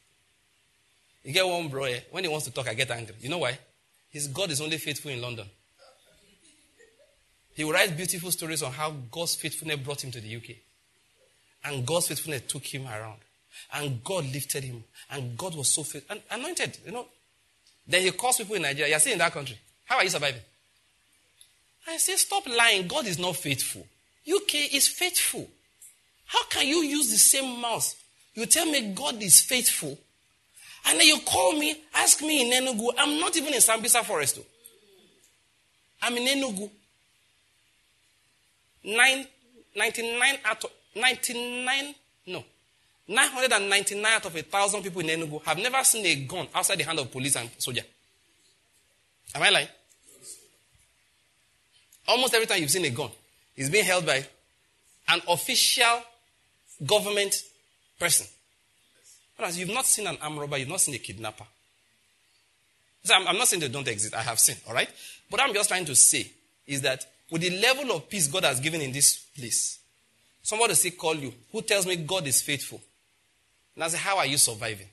you 1.24 1.32
get 1.32 1.46
one 1.46 1.68
bro, 1.68 1.84
eh? 1.84 2.00
when 2.10 2.24
he 2.24 2.30
wants 2.30 2.46
to 2.46 2.52
talk, 2.52 2.68
I 2.68 2.74
get 2.74 2.90
angry. 2.90 3.14
You 3.20 3.28
know 3.28 3.38
why? 3.38 3.58
His 4.08 4.28
God 4.28 4.50
is 4.50 4.60
only 4.60 4.78
faithful 4.78 5.10
in 5.10 5.20
London. 5.20 5.46
He 7.54 7.64
will 7.64 7.72
write 7.72 7.96
beautiful 7.96 8.30
stories 8.30 8.62
on 8.62 8.72
how 8.72 8.94
God's 9.10 9.34
faithfulness 9.34 9.80
brought 9.80 10.04
him 10.04 10.12
to 10.12 10.20
the 10.20 10.36
UK. 10.36 10.56
And 11.64 11.84
God's 11.84 12.08
faithfulness 12.08 12.42
took 12.42 12.64
him 12.64 12.86
around. 12.86 13.18
And 13.74 14.02
God 14.04 14.24
lifted 14.32 14.64
him. 14.64 14.84
And 15.10 15.36
God 15.36 15.56
was 15.56 15.74
so 15.74 15.82
faithful. 15.82 16.14
And 16.14 16.22
anointed, 16.30 16.78
you 16.86 16.92
know. 16.92 17.06
Then 17.86 18.02
he 18.02 18.10
calls 18.12 18.36
people 18.36 18.54
in 18.54 18.62
Nigeria. 18.62 18.90
You're 18.90 19.00
still 19.00 19.14
in 19.14 19.18
that 19.18 19.32
country. 19.32 19.58
How 19.86 19.96
are 19.96 20.04
you 20.04 20.10
surviving? 20.10 20.40
I 21.88 21.96
say, 21.96 22.16
stop 22.16 22.46
lying. 22.46 22.86
God 22.86 23.06
is 23.06 23.18
not 23.18 23.36
faithful. 23.36 23.86
UK 24.28 24.74
is 24.74 24.88
faithful. 24.88 25.48
How 26.26 26.44
can 26.46 26.66
you 26.66 26.82
use 26.82 27.10
the 27.10 27.16
same 27.16 27.60
mouth? 27.60 27.94
You 28.34 28.46
tell 28.46 28.66
me 28.66 28.92
God 28.92 29.22
is 29.22 29.40
faithful. 29.40 29.98
And 30.86 31.00
then 31.00 31.06
you 31.06 31.18
call 31.20 31.52
me, 31.58 31.80
ask 31.94 32.20
me 32.20 32.42
in 32.42 32.64
Enugu. 32.64 32.88
I'm 32.98 33.18
not 33.18 33.36
even 33.36 33.54
in 33.54 33.60
Sambisa 33.60 34.04
Forest. 34.04 34.36
Though. 34.36 34.46
I'm 36.02 36.16
in 36.16 36.26
Enugu. 36.26 36.70
Nine, 38.84 39.26
99 39.74 40.38
out 40.44 40.64
of 40.64 40.70
99, 40.94 41.94
no, 42.26 42.44
999 43.06 44.12
out 44.12 44.26
of 44.26 44.36
a 44.36 44.42
thousand 44.42 44.82
people 44.82 45.00
in 45.00 45.06
Enugu 45.08 45.42
have 45.44 45.58
never 45.58 45.82
seen 45.84 46.06
a 46.06 46.14
gun 46.26 46.46
outside 46.54 46.78
the 46.78 46.84
hand 46.84 46.98
of 46.98 47.10
police 47.10 47.36
and 47.36 47.50
soldier. 47.58 47.82
Am 49.34 49.42
I 49.42 49.50
lying? 49.50 49.68
Almost 52.08 52.34
every 52.34 52.46
time 52.46 52.60
you've 52.60 52.70
seen 52.70 52.84
a 52.86 52.90
gun, 52.90 53.10
it's 53.56 53.68
being 53.68 53.84
held 53.84 54.06
by 54.06 54.24
an 55.08 55.20
official 55.28 56.02
government 56.84 57.42
person. 57.98 58.26
Whereas 59.36 59.58
you've 59.58 59.68
not 59.68 59.86
seen 59.86 60.06
an 60.06 60.18
armed 60.20 60.38
robber, 60.38 60.56
you've 60.56 60.68
not 60.68 60.80
seen 60.80 60.94
a 60.94 60.98
kidnapper. 60.98 61.44
So 63.04 63.14
I'm, 63.14 63.28
I'm 63.28 63.38
not 63.38 63.46
saying 63.48 63.60
they 63.60 63.68
don't 63.68 63.86
exist. 63.86 64.14
I 64.14 64.22
have 64.22 64.38
seen, 64.38 64.56
all 64.66 64.74
right? 64.74 64.88
But 65.30 65.40
I'm 65.40 65.54
just 65.54 65.68
trying 65.68 65.84
to 65.84 65.94
say 65.94 66.30
is 66.66 66.82
that 66.82 67.06
with 67.30 67.42
the 67.42 67.50
level 67.58 67.92
of 67.92 68.08
peace 68.08 68.26
God 68.26 68.44
has 68.44 68.60
given 68.60 68.80
in 68.80 68.92
this 68.92 69.18
place, 69.36 69.78
somebody 70.42 70.74
say 70.74 70.90
call 70.90 71.14
you 71.14 71.32
who 71.52 71.62
tells 71.62 71.86
me 71.86 71.96
God 71.96 72.26
is 72.26 72.42
faithful. 72.42 72.80
And 73.74 73.84
I 73.84 73.88
say, 73.88 73.98
How 73.98 74.18
are 74.18 74.26
you 74.26 74.38
surviving? 74.38 74.88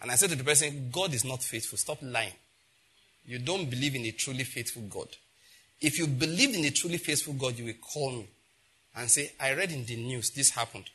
And 0.00 0.10
I 0.10 0.14
say 0.14 0.28
to 0.28 0.36
the 0.36 0.44
person, 0.44 0.88
God 0.92 1.12
is 1.12 1.24
not 1.24 1.42
faithful. 1.42 1.76
Stop 1.76 1.98
lying. 2.00 2.32
You 3.26 3.38
don't 3.38 3.68
believe 3.68 3.94
in 3.94 4.04
a 4.06 4.12
truly 4.12 4.44
faithful 4.44 4.82
God. 4.82 5.08
If 5.80 5.98
you 5.98 6.06
believed 6.06 6.56
in 6.56 6.64
a 6.64 6.70
truly 6.70 6.98
faithful 6.98 7.34
God, 7.34 7.58
you 7.58 7.66
will 7.66 7.74
call 7.74 8.12
me 8.12 8.26
and 8.96 9.08
say, 9.08 9.32
I 9.40 9.54
read 9.54 9.72
in 9.72 9.84
the 9.84 9.96
news 9.96 10.30
this 10.30 10.50
happened. 10.50 10.90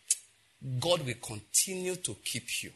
God 0.80 1.06
will 1.06 1.14
continue 1.22 1.96
to 1.96 2.16
keep 2.24 2.64
you. 2.64 2.72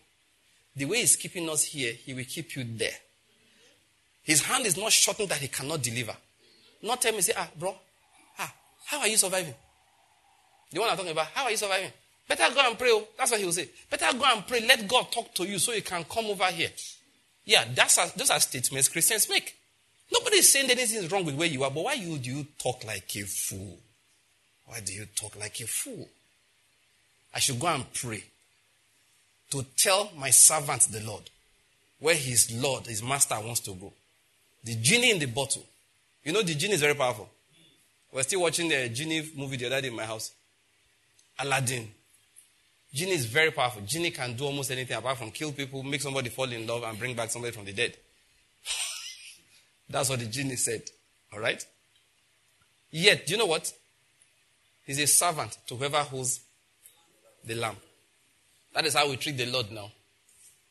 The 0.76 0.86
way 0.86 1.00
He's 1.00 1.16
keeping 1.16 1.50
us 1.50 1.64
here, 1.66 1.94
He 1.94 2.14
will 2.14 2.26
keep 2.26 2.56
you 2.56 2.64
there. 2.64 2.98
His 4.24 4.44
hand 4.44 4.66
is 4.66 4.78
not 4.78 4.92
shortened 4.92 5.30
that 5.30 5.40
He 5.40 5.48
cannot 5.48 5.82
deliver. 5.82 6.16
Not 6.84 7.02
tell 7.02 7.14
me, 7.14 7.22
say, 7.22 7.34
ah, 7.36 7.50
bro, 7.58 7.76
ah, 8.40 8.54
how 8.86 9.00
are 9.00 9.08
you 9.08 9.18
surviving? 9.18 9.56
The 10.72 10.80
one 10.80 10.90
I'm 10.90 10.98
talking 10.98 11.12
about, 11.12 11.28
how 11.28 11.46
are 11.46 11.52
you 11.52 11.58
surviving? 11.58 11.92
Better 12.28 12.54
go 12.54 12.62
and 12.68 12.78
pray. 12.78 12.90
Oh. 12.92 13.08
That's 13.18 13.32
what 13.32 13.40
he 13.40 13.46
will 13.46 13.54
say. 13.54 13.70
Better 13.90 14.18
go 14.18 14.26
and 14.26 14.46
pray. 14.46 14.66
Let 14.66 14.88
God 14.88 15.12
talk 15.12 15.34
to 15.36 15.46
you 15.46 15.60
so 15.60 15.72
you 15.72 15.82
can 15.82 16.04
come 16.04 16.26
over 16.26 16.46
here. 16.46 16.70
Yeah, 17.46 17.64
that's 17.74 17.98
a, 17.98 18.12
those 18.18 18.30
are 18.30 18.40
statements 18.40 18.90
Christians 18.90 19.30
make. 19.30 19.56
Nobody 20.12 20.38
is 20.38 20.52
saying 20.52 20.70
anything 20.70 21.04
is 21.04 21.12
wrong 21.12 21.26
with 21.26 21.36
where 21.36 21.48
you 21.48 21.64
are, 21.64 21.72
but 21.72 21.84
why 21.84 21.94
you, 21.94 22.18
do 22.18 22.30
you 22.30 22.48
talk 22.58 22.86
like 22.86 23.16
a 23.16 23.24
fool? 23.24 23.78
Why 24.66 24.80
do 24.82 24.94
you 24.94 25.06
talk 25.16 25.38
like 25.38 25.60
a 25.60 25.68
fool? 25.68 26.08
I 27.34 27.40
should 27.40 27.60
go 27.60 27.68
and 27.68 27.92
pray 27.94 28.24
to 29.52 29.66
tell 29.78 30.12
my 30.18 30.30
servant, 30.30 30.88
the 30.92 31.02
Lord, 31.02 31.30
where 32.00 32.16
his 32.16 32.52
Lord, 32.62 32.86
his 32.88 33.02
master 33.04 33.36
wants 33.40 33.62
to 33.62 33.74
go. 33.74 33.94
The 34.64 34.76
genie 34.76 35.12
in 35.12 35.20
the 35.20 35.26
bottle. 35.26 35.66
You 36.24 36.34
know, 36.34 36.42
the 36.42 36.56
genie 36.56 36.74
is 36.74 36.82
very 36.82 36.96
powerful. 36.96 37.30
We're 38.12 38.24
still 38.24 38.42
watching 38.42 38.70
the 38.70 38.90
genie 38.90 39.30
movie 39.36 39.58
the 39.58 39.68
other 39.68 39.82
day 39.82 39.88
in 39.88 39.96
my 39.96 40.06
house. 40.06 40.32
Aladdin. 41.40 41.88
Genie 42.94 43.12
is 43.12 43.26
very 43.26 43.52
powerful. 43.52 43.82
Genie 43.84 44.12
can 44.12 44.36
do 44.36 44.46
almost 44.46 44.72
anything 44.72 44.98
apart 44.98 45.18
from 45.18 45.32
kill 45.32 45.52
people, 45.52 45.84
make 45.84 46.02
somebody 46.02 46.30
fall 46.30 46.52
in 46.52 46.66
love, 46.66 46.84
and 46.84 46.98
bring 46.98 47.16
back 47.16 47.30
somebody 47.30 47.54
from 47.54 47.66
the 47.66 47.74
dead. 47.74 47.96
That's 49.90 50.10
what 50.10 50.20
the 50.20 50.26
genie 50.26 50.56
said. 50.56 50.84
All 51.34 51.40
right? 51.40 51.64
Yet, 52.92 53.26
do 53.26 53.34
you 53.34 53.38
know 53.38 53.46
what? 53.46 53.72
He's 54.86 55.00
a 55.00 55.08
servant 55.08 55.58
to 55.68 55.76
whoever 55.76 55.98
holds 55.98 56.42
the 57.44 57.56
lamp. 57.56 57.80
That 58.74 58.86
is 58.86 58.94
how 58.94 59.10
we 59.10 59.18
treat 59.18 59.38
the 59.38 59.46
Lord 59.46 59.72
now. 59.72 59.92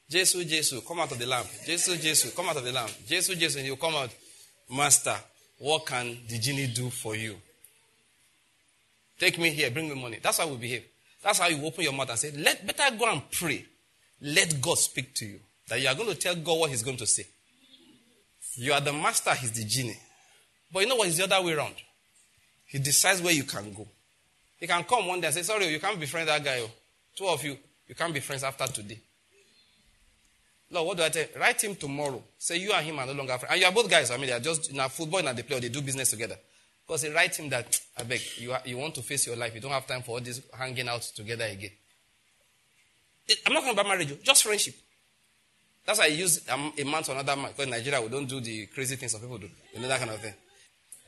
Jesus, 0.08 0.44
Jesus, 0.44 0.86
come 0.86 1.00
out 1.00 1.10
of 1.10 1.18
the 1.18 1.26
lamp. 1.26 1.48
Jesus, 1.64 2.00
Jesus, 2.00 2.32
come 2.34 2.48
out 2.48 2.56
of 2.56 2.64
the 2.64 2.72
lamp. 2.72 2.90
Jesus, 3.06 3.36
Jesus, 3.36 3.56
and 3.56 3.66
you 3.66 3.76
come 3.76 3.94
out. 3.94 4.10
Master, 4.70 5.16
what 5.58 5.84
can 5.86 6.16
the 6.28 6.38
genie 6.38 6.68
do 6.68 6.90
for 6.90 7.16
you? 7.16 7.36
Take 9.18 9.38
me 9.38 9.50
here, 9.50 9.70
bring 9.70 9.88
me 9.88 10.00
money. 10.00 10.18
That's 10.22 10.38
how 10.38 10.48
we 10.48 10.56
behave. 10.56 10.84
That's 11.22 11.38
how 11.38 11.48
you 11.48 11.64
open 11.64 11.84
your 11.84 11.92
mouth 11.92 12.10
and 12.10 12.18
say, 12.18 12.30
Let 12.32 12.66
better 12.66 12.94
go 12.96 13.10
and 13.10 13.22
pray. 13.30 13.64
Let 14.20 14.60
God 14.60 14.78
speak 14.78 15.14
to 15.16 15.26
you. 15.26 15.40
That 15.68 15.80
you 15.80 15.88
are 15.88 15.94
going 15.94 16.08
to 16.10 16.14
tell 16.14 16.36
God 16.36 16.60
what 16.60 16.70
He's 16.70 16.82
going 16.82 16.98
to 16.98 17.06
say. 17.06 17.26
You 18.56 18.72
are 18.72 18.80
the 18.80 18.92
master, 18.92 19.34
He's 19.34 19.52
the 19.52 19.64
genie. 19.64 19.98
But 20.72 20.80
you 20.80 20.88
know 20.88 20.96
what? 20.96 21.08
It's 21.08 21.18
the 21.18 21.24
other 21.24 21.44
way 21.44 21.52
around? 21.52 21.74
He 22.66 22.78
decides 22.78 23.22
where 23.22 23.32
you 23.32 23.44
can 23.44 23.72
go. 23.72 23.86
He 24.58 24.66
can 24.66 24.82
come 24.84 25.06
one 25.06 25.20
day 25.20 25.28
and 25.28 25.34
say, 25.34 25.42
Sorry, 25.42 25.66
oh, 25.66 25.68
you 25.68 25.78
can't 25.78 26.00
be 26.00 26.06
friends 26.06 26.28
that 26.28 26.42
guy. 26.42 26.60
Oh. 26.62 26.70
Two 27.14 27.26
of 27.26 27.42
you, 27.44 27.56
you 27.86 27.94
can't 27.94 28.12
be 28.12 28.20
friends 28.20 28.42
after 28.42 28.66
today. 28.66 28.98
Lord, 30.70 30.86
what 30.88 30.96
do 30.96 31.04
I 31.04 31.08
tell 31.10 31.22
you? 31.22 31.40
Write 31.40 31.62
him 31.62 31.76
tomorrow. 31.76 32.22
Say 32.38 32.56
you 32.56 32.72
and 32.72 32.84
him 32.84 32.98
are 32.98 33.06
no 33.06 33.12
longer 33.12 33.38
friends. 33.38 33.52
And 33.52 33.60
you 33.60 33.66
are 33.66 33.72
both 33.72 33.88
guys. 33.88 34.10
I 34.10 34.16
mean, 34.16 34.26
they 34.26 34.32
are 34.32 34.40
just 34.40 34.70
in 34.70 34.80
a 34.80 34.88
football 34.88 35.26
and 35.26 35.38
they 35.38 35.42
play 35.42 35.58
or 35.58 35.60
they 35.60 35.68
do 35.68 35.80
business 35.80 36.10
together. 36.10 36.36
Because 36.84 37.02
he 37.02 37.12
write 37.12 37.36
him 37.36 37.48
that, 37.50 37.80
I 37.96 38.02
beg, 38.02 38.20
you, 38.38 38.52
are, 38.52 38.60
you 38.64 38.76
want 38.76 38.94
to 38.96 39.02
face 39.02 39.26
your 39.26 39.36
life. 39.36 39.54
You 39.54 39.60
don't 39.60 39.70
have 39.70 39.86
time 39.86 40.02
for 40.02 40.12
all 40.12 40.20
this 40.20 40.40
hanging 40.56 40.88
out 40.88 41.02
together 41.02 41.44
again. 41.44 41.70
I'm 43.46 43.52
not 43.52 43.60
talking 43.60 43.74
about 43.74 43.88
marriage, 43.88 44.12
oh, 44.12 44.18
just 44.22 44.44
friendship. 44.44 44.74
That's 45.86 46.00
why 46.00 46.06
I 46.06 46.08
use 46.08 46.46
um, 46.50 46.72
a 46.76 46.84
man 46.84 47.02
to 47.04 47.12
another 47.12 47.36
man. 47.36 47.52
Because 47.52 47.64
in 47.64 47.70
Nigeria, 47.70 48.02
we 48.02 48.08
don't 48.08 48.26
do 48.26 48.40
the 48.40 48.66
crazy 48.66 48.96
things 48.96 49.12
some 49.12 49.20
people 49.20 49.38
do. 49.38 49.48
You 49.72 49.80
know, 49.80 49.88
that 49.88 50.00
kind 50.00 50.10
of 50.10 50.20
thing. 50.20 50.34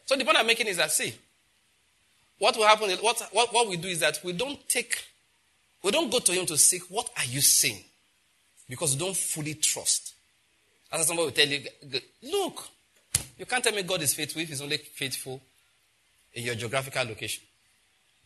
So 0.06 0.16
the 0.16 0.24
point 0.24 0.38
I'm 0.38 0.46
making 0.46 0.68
is 0.68 0.76
that, 0.76 0.92
see, 0.92 1.12
what 2.38 2.56
will 2.56 2.66
happen, 2.66 2.88
what, 3.02 3.20
what, 3.32 3.52
what 3.52 3.68
we 3.68 3.76
do 3.76 3.88
is 3.88 4.00
that 4.00 4.20
we 4.24 4.32
don't 4.32 4.66
take, 4.68 5.04
we 5.82 5.90
don't 5.90 6.10
go 6.10 6.20
to 6.20 6.32
him 6.32 6.46
to 6.46 6.56
seek, 6.56 6.82
what 6.88 7.10
are 7.16 7.24
you 7.24 7.40
saying? 7.40 7.82
Because 8.68 8.94
we 8.94 9.00
don't 9.00 9.16
fully 9.16 9.54
trust. 9.54 10.14
As 10.92 11.06
somebody 11.06 11.26
will 11.26 11.32
tell 11.32 11.48
you, 11.48 11.60
look, 12.22 12.68
you 13.36 13.46
can't 13.46 13.62
tell 13.62 13.74
me 13.74 13.82
God 13.82 14.00
is 14.00 14.14
faithful 14.14 14.40
if 14.40 14.48
he's 14.48 14.62
only 14.62 14.76
faithful 14.76 15.42
in 16.34 16.44
your 16.44 16.54
geographical 16.54 17.04
location. 17.04 17.42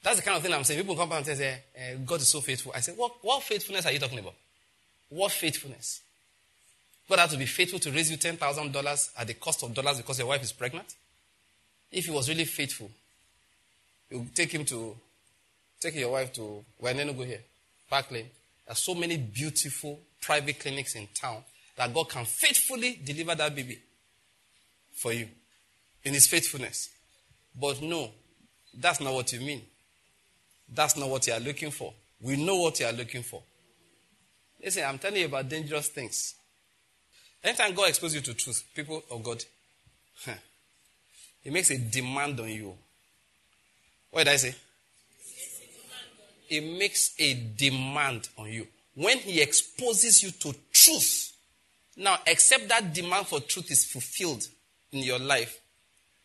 That's 0.02 0.16
the 0.16 0.22
kind 0.22 0.36
of 0.36 0.42
thing 0.42 0.52
I'm 0.52 0.64
saying. 0.64 0.80
People 0.80 0.96
come 0.96 1.12
and 1.12 1.24
say, 1.24 1.62
uh, 1.76 1.96
God 2.04 2.20
is 2.20 2.28
so 2.28 2.40
faithful. 2.40 2.72
I 2.74 2.80
say, 2.80 2.92
what, 2.92 3.12
what 3.22 3.42
faithfulness 3.42 3.86
are 3.86 3.92
you 3.92 3.98
talking 3.98 4.18
about? 4.18 4.34
What 5.08 5.32
faithfulness? 5.32 6.02
God 7.12 7.18
had 7.18 7.30
to 7.30 7.36
be 7.36 7.44
faithful 7.44 7.78
to 7.78 7.90
raise 7.90 8.10
you 8.10 8.16
$10,000 8.16 9.10
at 9.18 9.26
the 9.26 9.34
cost 9.34 9.62
of 9.62 9.74
dollars 9.74 9.98
because 9.98 10.18
your 10.18 10.28
wife 10.28 10.42
is 10.42 10.50
pregnant? 10.50 10.94
If 11.90 12.06
he 12.06 12.10
was 12.10 12.26
really 12.26 12.46
faithful, 12.46 12.90
you 14.10 14.28
take 14.34 14.50
him 14.50 14.64
to, 14.64 14.96
take 15.78 15.94
your 15.94 16.12
wife 16.12 16.32
to, 16.32 16.64
where 16.78 16.94
well, 16.94 17.12
go 17.12 17.22
here, 17.24 17.40
Park 17.90 18.10
Lane. 18.12 18.30
There 18.64 18.72
are 18.72 18.76
so 18.76 18.94
many 18.94 19.18
beautiful 19.18 20.00
private 20.22 20.58
clinics 20.58 20.94
in 20.94 21.06
town 21.12 21.42
that 21.76 21.92
God 21.92 22.08
can 22.08 22.24
faithfully 22.24 22.98
deliver 23.04 23.34
that 23.34 23.54
baby 23.54 23.78
for 24.94 25.12
you 25.12 25.28
in 26.04 26.14
his 26.14 26.26
faithfulness. 26.26 26.88
But 27.60 27.82
no, 27.82 28.08
that's 28.72 29.02
not 29.02 29.12
what 29.12 29.30
you 29.34 29.40
mean. 29.40 29.60
That's 30.74 30.96
not 30.96 31.10
what 31.10 31.26
you 31.26 31.34
are 31.34 31.40
looking 31.40 31.72
for. 31.72 31.92
We 32.22 32.42
know 32.42 32.56
what 32.56 32.80
you 32.80 32.86
are 32.86 32.92
looking 32.92 33.22
for. 33.22 33.42
Listen, 34.64 34.84
I'm 34.86 34.96
telling 34.98 35.20
you 35.20 35.26
about 35.26 35.50
dangerous 35.50 35.88
things. 35.88 36.36
Anytime 37.44 37.74
God 37.74 37.88
exposes 37.88 38.14
you 38.14 38.20
to 38.20 38.34
truth, 38.34 38.64
people 38.74 39.02
of 39.10 39.22
God, 39.22 39.44
He 41.42 41.50
makes 41.50 41.70
a 41.70 41.78
demand 41.78 42.38
on 42.38 42.48
you. 42.48 42.74
What 44.10 44.24
did 44.24 44.32
I 44.32 44.36
say? 44.36 44.54
He 46.46 46.60
makes 46.60 47.14
a 47.18 47.34
demand 47.34 48.28
on 48.36 48.52
you. 48.52 48.66
When 48.94 49.18
He 49.18 49.40
exposes 49.40 50.22
you 50.22 50.30
to 50.30 50.54
truth, 50.72 51.32
now, 51.96 52.18
except 52.26 52.68
that 52.68 52.94
demand 52.94 53.26
for 53.26 53.40
truth 53.40 53.70
is 53.70 53.84
fulfilled 53.84 54.46
in 54.92 55.00
your 55.00 55.18
life, 55.18 55.60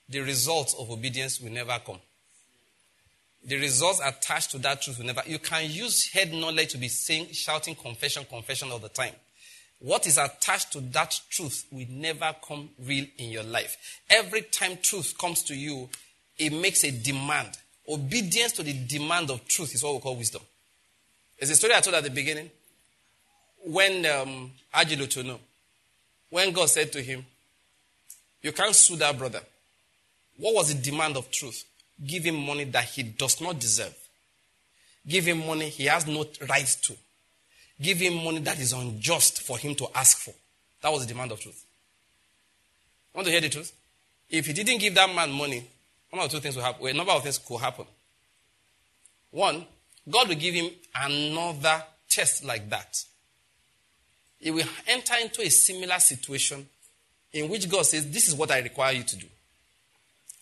the 0.07 0.19
results 0.19 0.73
of 0.75 0.89
obedience 0.89 1.41
will 1.41 1.51
never 1.51 1.77
come. 1.85 1.99
The 3.45 3.57
results 3.57 4.01
attached 4.03 4.51
to 4.51 4.57
that 4.59 4.81
truth 4.81 4.97
will 4.97 5.05
never. 5.05 5.23
You 5.25 5.39
can 5.39 5.69
use 5.69 6.11
head 6.11 6.31
knowledge 6.33 6.71
to 6.71 6.77
be 6.77 6.87
saying, 6.87 7.27
shouting 7.33 7.75
confession, 7.75 8.25
confession 8.29 8.71
all 8.71 8.79
the 8.79 8.89
time. 8.89 9.13
What 9.79 10.07
is 10.07 10.17
attached 10.17 10.71
to 10.73 10.81
that 10.81 11.19
truth 11.29 11.65
will 11.71 11.85
never 11.89 12.35
come 12.47 12.69
real 12.83 13.05
in 13.17 13.29
your 13.29 13.43
life. 13.43 13.77
Every 14.09 14.41
time 14.41 14.77
truth 14.81 15.17
comes 15.17 15.43
to 15.43 15.55
you, 15.55 15.89
it 16.37 16.51
makes 16.51 16.83
a 16.83 16.91
demand. 16.91 17.49
Obedience 17.87 18.53
to 18.53 18.63
the 18.63 18.73
demand 18.73 19.29
of 19.29 19.47
truth 19.47 19.73
is 19.75 19.83
what 19.83 19.93
we 19.95 19.99
call 19.99 20.15
wisdom. 20.15 20.41
It's 21.37 21.51
a 21.51 21.55
story 21.55 21.73
I 21.75 21.81
told 21.81 21.95
at 21.95 22.03
the 22.03 22.09
beginning. 22.09 22.49
When 23.65 24.05
um, 24.05 24.51
when 26.29 26.51
God 26.51 26.69
said 26.69 26.91
to 26.93 27.01
him, 27.01 27.25
You 28.41 28.51
can't 28.51 28.75
sue 28.75 28.95
that 28.97 29.17
brother. 29.17 29.41
What 30.37 30.55
was 30.55 30.73
the 30.73 30.81
demand 30.81 31.17
of 31.17 31.29
truth? 31.31 31.63
Give 32.05 32.23
him 32.23 32.35
money 32.35 32.65
that 32.65 32.85
he 32.85 33.03
does 33.03 33.41
not 33.41 33.59
deserve. 33.59 33.95
Give 35.07 35.25
him 35.25 35.45
money 35.45 35.69
he 35.69 35.85
has 35.85 36.05
no 36.05 36.25
right 36.47 36.77
to. 36.83 36.93
Give 37.81 37.97
him 37.97 38.23
money 38.23 38.39
that 38.39 38.59
is 38.59 38.73
unjust 38.73 39.41
for 39.41 39.57
him 39.57 39.75
to 39.75 39.87
ask 39.93 40.17
for. 40.17 40.33
That 40.81 40.91
was 40.91 41.05
the 41.05 41.13
demand 41.13 41.31
of 41.31 41.39
truth. 41.39 41.63
Want 43.13 43.25
to 43.25 43.31
hear 43.31 43.41
the 43.41 43.49
truth? 43.49 43.73
If 44.29 44.45
he 44.45 44.53
didn't 44.53 44.79
give 44.79 44.95
that 44.95 45.13
man 45.13 45.31
money, 45.31 45.65
one 46.09 46.25
or 46.25 46.27
two 46.29 46.39
things 46.39 46.55
will 46.55 46.63
happen. 46.63 46.81
Well, 46.81 46.93
a 46.93 46.97
number 46.97 47.11
of 47.11 47.23
things 47.23 47.37
could 47.37 47.59
happen. 47.59 47.85
One, 49.31 49.65
God 50.09 50.29
will 50.29 50.35
give 50.35 50.53
him 50.53 50.69
another 50.95 51.83
test 52.09 52.43
like 52.43 52.69
that. 52.69 53.03
He 54.39 54.51
will 54.51 54.67
enter 54.87 55.15
into 55.21 55.41
a 55.41 55.49
similar 55.49 55.99
situation 55.99 56.67
in 57.33 57.49
which 57.49 57.69
God 57.69 57.85
says, 57.85 58.09
This 58.09 58.27
is 58.27 58.35
what 58.35 58.51
I 58.51 58.59
require 58.59 58.93
you 58.93 59.03
to 59.03 59.15
do. 59.15 59.27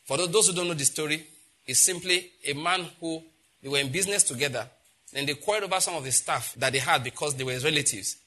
For 0.06 0.18
those 0.18 0.48
who 0.48 0.54
don't 0.54 0.68
know 0.68 0.74
the 0.74 0.86
story, 0.86 1.26
it's 1.66 1.82
simply 1.82 2.30
a 2.46 2.54
man 2.54 2.86
who 3.00 3.24
they 3.62 3.70
were 3.70 3.80
in 3.80 3.92
business 3.92 4.24
together, 4.24 4.68
and 5.16 5.28
they 5.28 5.34
quarreled 5.34 5.64
over 5.64 5.80
some 5.80 5.96
of 5.96 6.04
the 6.04 6.12
staff 6.12 6.54
that 6.58 6.74
they 6.74 6.80
had 6.80 7.04
because 7.04 7.36
they 7.36 7.44
were 7.44 7.54
his 7.54 7.64
relatives. 7.64 8.18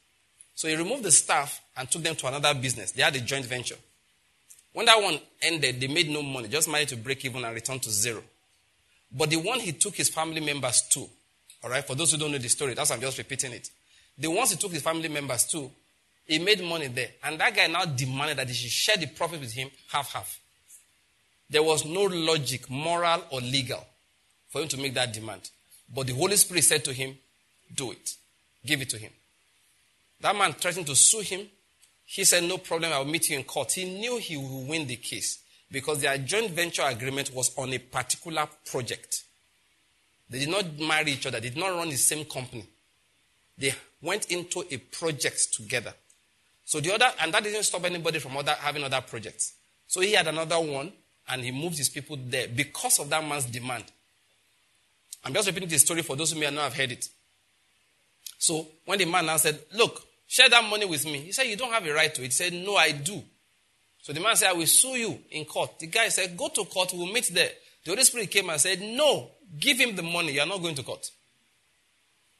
So 0.54 0.68
he 0.68 0.74
removed 0.74 1.04
the 1.04 1.12
staff 1.12 1.60
and 1.76 1.88
took 1.88 2.02
them 2.02 2.16
to 2.16 2.26
another 2.26 2.58
business. 2.58 2.90
They 2.92 3.02
had 3.02 3.14
a 3.14 3.20
joint 3.20 3.46
venture. 3.46 3.76
When 4.72 4.86
that 4.86 5.00
one 5.00 5.18
ended, 5.42 5.80
they 5.80 5.86
made 5.86 6.08
no 6.08 6.22
money, 6.22 6.48
just 6.48 6.68
managed 6.68 6.90
to 6.90 6.96
break 6.96 7.24
even 7.24 7.44
and 7.44 7.54
return 7.54 7.78
to 7.80 7.90
zero. 7.90 8.22
But 9.16 9.30
the 9.30 9.36
one 9.36 9.60
he 9.60 9.72
took 9.72 9.94
his 9.94 10.08
family 10.08 10.40
members 10.40 10.82
to, 10.90 11.00
all 11.62 11.70
right, 11.70 11.84
for 11.84 11.94
those 11.94 12.12
who 12.12 12.18
don't 12.18 12.32
know 12.32 12.38
the 12.38 12.48
story, 12.48 12.74
that's 12.74 12.90
I'm 12.90 13.00
just 13.00 13.18
repeating 13.18 13.52
it. 13.52 13.70
The 14.16 14.28
ones 14.28 14.50
he 14.50 14.56
took 14.56 14.72
his 14.72 14.82
family 14.82 15.08
members 15.08 15.44
to, 15.46 15.70
he 16.26 16.38
made 16.38 16.62
money 16.62 16.88
there. 16.88 17.10
And 17.24 17.38
that 17.40 17.54
guy 17.54 17.66
now 17.68 17.84
demanded 17.84 18.38
that 18.38 18.48
he 18.48 18.54
should 18.54 18.70
share 18.70 18.96
the 18.96 19.06
profit 19.06 19.40
with 19.40 19.52
him 19.52 19.70
half 19.90 20.12
half. 20.12 20.40
There 21.50 21.62
was 21.62 21.84
no 21.84 22.02
logic, 22.02 22.68
moral 22.68 23.24
or 23.30 23.40
legal, 23.40 23.86
for 24.48 24.60
him 24.60 24.68
to 24.68 24.76
make 24.76 24.94
that 24.94 25.12
demand. 25.12 25.48
But 25.92 26.06
the 26.06 26.14
Holy 26.14 26.36
Spirit 26.36 26.64
said 26.64 26.84
to 26.84 26.92
him, 26.92 27.16
Do 27.74 27.92
it. 27.92 28.14
Give 28.64 28.80
it 28.82 28.90
to 28.90 28.98
him. 28.98 29.10
That 30.20 30.36
man 30.36 30.52
threatened 30.52 30.86
to 30.86 30.96
sue 30.96 31.20
him. 31.20 31.46
He 32.04 32.24
said, 32.24 32.44
No 32.44 32.58
problem, 32.58 32.92
I'll 32.92 33.04
meet 33.04 33.30
you 33.30 33.38
in 33.38 33.44
court. 33.44 33.72
He 33.72 33.84
knew 33.84 34.18
he 34.18 34.36
would 34.36 34.68
win 34.68 34.86
the 34.86 34.96
case 34.96 35.38
because 35.70 36.00
their 36.00 36.18
joint 36.18 36.50
venture 36.50 36.82
agreement 36.82 37.32
was 37.34 37.56
on 37.56 37.72
a 37.72 37.78
particular 37.78 38.48
project. 38.70 39.24
They 40.30 40.40
did 40.40 40.48
not 40.48 40.78
marry 40.78 41.12
each 41.12 41.26
other, 41.26 41.40
they 41.40 41.50
did 41.50 41.58
not 41.58 41.76
run 41.76 41.88
the 41.88 41.96
same 41.96 42.24
company. 42.24 42.66
They 43.56 43.74
went 44.00 44.30
into 44.30 44.64
a 44.70 44.76
project 44.76 45.54
together. 45.54 45.92
So 46.64 46.80
the 46.80 46.94
other, 46.94 47.06
and 47.20 47.32
that 47.32 47.42
didn't 47.42 47.62
stop 47.62 47.84
anybody 47.84 48.18
from 48.18 48.36
other, 48.36 48.52
having 48.52 48.84
other 48.84 49.00
projects. 49.00 49.54
So 49.86 50.00
he 50.00 50.12
had 50.12 50.26
another 50.26 50.60
one, 50.60 50.92
and 51.28 51.42
he 51.42 51.50
moved 51.50 51.78
his 51.78 51.88
people 51.88 52.18
there 52.26 52.46
because 52.48 52.98
of 52.98 53.10
that 53.10 53.26
man's 53.26 53.46
demand. 53.46 53.84
I'm 55.24 55.34
just 55.34 55.46
repeating 55.46 55.68
the 55.68 55.78
story 55.78 56.02
for 56.02 56.16
those 56.16 56.32
who 56.32 56.40
may 56.40 56.50
not 56.50 56.64
have 56.64 56.74
heard 56.74 56.92
it. 56.92 57.08
So 58.38 58.66
when 58.84 58.98
the 58.98 59.04
man 59.04 59.26
now 59.26 59.36
said, 59.36 59.58
Look, 59.74 60.02
share 60.26 60.48
that 60.48 60.64
money 60.68 60.86
with 60.86 61.04
me, 61.04 61.18
he 61.18 61.32
said, 61.32 61.44
You 61.44 61.56
don't 61.56 61.72
have 61.72 61.86
a 61.86 61.92
right 61.92 62.14
to 62.14 62.22
it. 62.22 62.26
He 62.26 62.30
said, 62.30 62.52
No, 62.52 62.76
I 62.76 62.92
do. 62.92 63.22
So 64.00 64.12
the 64.12 64.20
man 64.20 64.36
said, 64.36 64.50
I 64.50 64.52
will 64.54 64.66
sue 64.66 64.96
you 64.96 65.18
in 65.30 65.44
court. 65.44 65.78
The 65.78 65.88
guy 65.88 66.08
said, 66.08 66.36
Go 66.36 66.48
to 66.48 66.64
court, 66.64 66.92
we'll 66.94 67.12
meet 67.12 67.30
there. 67.34 67.50
The 67.84 67.90
Holy 67.90 68.04
Spirit 68.04 68.30
came 68.30 68.48
and 68.48 68.60
said, 68.60 68.80
No, 68.80 69.30
give 69.58 69.78
him 69.78 69.96
the 69.96 70.02
money. 70.02 70.32
You 70.32 70.40
are 70.40 70.46
not 70.46 70.62
going 70.62 70.74
to 70.76 70.82
court. 70.82 71.10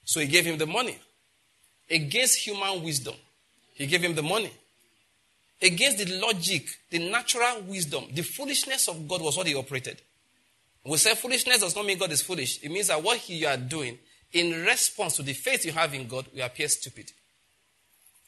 So 0.05 0.21
he 0.21 0.27
gave 0.27 0.47
him 0.47 0.57
the 0.57 0.67
money. 0.67 0.99
Against 1.91 2.39
human 2.39 2.83
wisdom, 2.83 3.15
he 3.75 3.87
gave 3.87 4.03
him 4.03 4.15
the 4.15 4.23
money. 4.23 4.53
Against 5.61 5.99
the 5.99 6.21
logic, 6.21 6.67
the 6.91 7.11
natural 7.11 7.63
wisdom, 7.63 8.05
the 8.13 8.23
foolishness 8.23 8.89
of 8.89 9.09
God 9.09 9.23
was 9.23 9.37
what 9.37 9.47
he 9.47 9.55
operated. 9.55 10.01
We 10.89 10.97
say 10.97 11.15
foolishness 11.15 11.61
does 11.61 11.77
not 11.77 11.85
mean 11.85 11.99
God 11.99 12.13
is 12.13 12.23
foolish. 12.23 12.63
It 12.63 12.71
means 12.71 12.87
that 12.87 13.03
what 13.03 13.29
you 13.29 13.47
are 13.47 13.59
doing 13.59 13.99
in 14.33 14.65
response 14.65 15.17
to 15.17 15.23
the 15.23 15.35
faith 15.35 15.67
you 15.67 15.73
have 15.73 15.93
in 15.93 16.09
God 16.09 16.27
will 16.35 16.43
appear 16.43 16.67
stupid. 16.67 17.13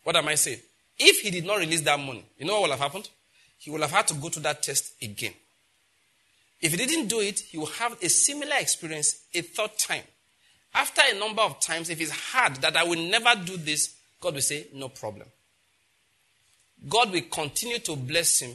What 0.04 0.14
am 0.16 0.28
I 0.28 0.34
saying? 0.34 0.58
If 0.98 1.20
he 1.20 1.30
did 1.30 1.46
not 1.46 1.58
release 1.58 1.80
that 1.80 1.98
money, 1.98 2.22
you 2.38 2.44
know 2.44 2.60
what 2.60 2.64
will 2.64 2.76
have 2.76 2.80
happened? 2.80 3.08
He 3.58 3.70
will 3.70 3.80
have 3.80 3.92
had 3.92 4.08
to 4.08 4.14
go 4.14 4.28
to 4.28 4.40
that 4.40 4.62
test 4.62 4.92
again. 5.00 5.32
If 6.60 6.72
he 6.72 6.76
didn't 6.76 7.08
do 7.08 7.20
it, 7.20 7.40
he 7.40 7.56
will 7.56 7.64
have 7.64 7.96
a 8.02 8.10
similar 8.10 8.56
experience 8.58 9.22
a 9.32 9.40
third 9.40 9.78
time. 9.78 10.04
After 10.74 11.00
a 11.10 11.18
number 11.18 11.40
of 11.40 11.60
times, 11.60 11.88
if 11.88 11.98
it's 11.98 12.10
hard 12.10 12.56
that 12.56 12.76
I 12.76 12.84
will 12.84 13.00
never 13.08 13.42
do 13.42 13.56
this, 13.56 13.94
God 14.20 14.34
will 14.34 14.42
say, 14.42 14.66
no 14.74 14.90
problem. 14.90 15.28
God 16.86 17.10
will 17.10 17.22
continue 17.22 17.78
to 17.78 17.96
bless 17.96 18.40
him, 18.40 18.52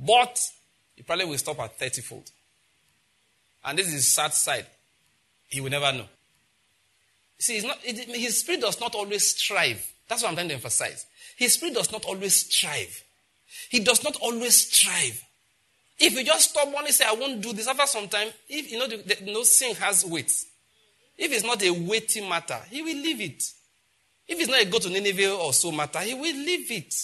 but 0.00 0.40
he 0.94 1.02
probably 1.02 1.24
will 1.24 1.38
stop 1.38 1.58
at 1.58 1.76
30 1.76 2.00
fold. 2.02 2.30
And 3.64 3.78
this 3.78 3.86
is 3.86 3.92
his 3.94 4.08
sad 4.08 4.34
side. 4.34 4.66
He 5.48 5.60
will 5.60 5.70
never 5.70 5.92
know. 5.92 6.06
See, 7.38 7.60
not, 7.66 7.78
it, 7.84 7.96
his 8.16 8.40
spirit 8.40 8.60
does 8.60 8.80
not 8.80 8.94
always 8.94 9.30
strive. 9.30 9.84
That's 10.08 10.22
what 10.22 10.30
I'm 10.30 10.34
trying 10.34 10.48
to 10.48 10.54
emphasize. 10.54 11.06
His 11.36 11.54
spirit 11.54 11.74
does 11.74 11.90
not 11.90 12.04
always 12.04 12.34
strive. 12.34 13.02
He 13.68 13.80
does 13.80 14.04
not 14.04 14.16
always 14.16 14.68
strive. 14.68 15.22
If 15.98 16.14
you 16.14 16.24
just 16.24 16.50
stop 16.50 16.72
one 16.72 16.84
and 16.84 16.94
say, 16.94 17.04
I 17.06 17.14
won't 17.14 17.40
do 17.40 17.52
this, 17.52 17.68
after 17.68 17.86
some 17.86 18.08
time, 18.08 18.28
if 18.48 18.70
you 18.70 18.78
know, 18.78 18.88
the, 18.88 18.96
the, 18.96 19.32
no 19.32 19.42
sin 19.42 19.74
has 19.76 20.04
weight. 20.04 20.32
If 21.16 21.32
it's 21.32 21.44
not 21.44 21.62
a 21.62 21.70
weighty 21.70 22.20
matter, 22.20 22.58
he 22.70 22.82
will 22.82 22.96
leave 22.96 23.20
it. 23.20 23.42
If 24.26 24.40
it's 24.40 24.48
not 24.48 24.62
a 24.62 24.64
go 24.64 24.78
to 24.78 24.90
Nineveh 24.90 25.36
or 25.36 25.52
so 25.52 25.70
matter, 25.70 26.00
he 26.00 26.14
will 26.14 26.22
leave 26.34 26.70
it. 26.70 26.94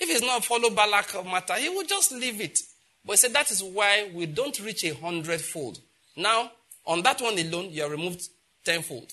If 0.00 0.10
it's 0.10 0.20
not 0.20 0.40
a 0.40 0.42
follow 0.42 0.70
Balak 0.70 1.24
matter, 1.24 1.54
he 1.54 1.68
will 1.68 1.84
just 1.84 2.12
leave 2.12 2.40
it. 2.40 2.58
But 3.04 3.12
he 3.12 3.16
said 3.18 3.32
that 3.32 3.50
is 3.50 3.62
why 3.62 4.10
we 4.12 4.26
don't 4.26 4.58
reach 4.60 4.84
a 4.84 4.94
hundredfold. 4.94 5.78
Now, 6.16 6.50
on 6.84 7.02
that 7.02 7.20
one 7.20 7.38
alone, 7.38 7.70
you 7.70 7.82
are 7.84 7.90
removed 7.90 8.28
tenfold. 8.64 9.12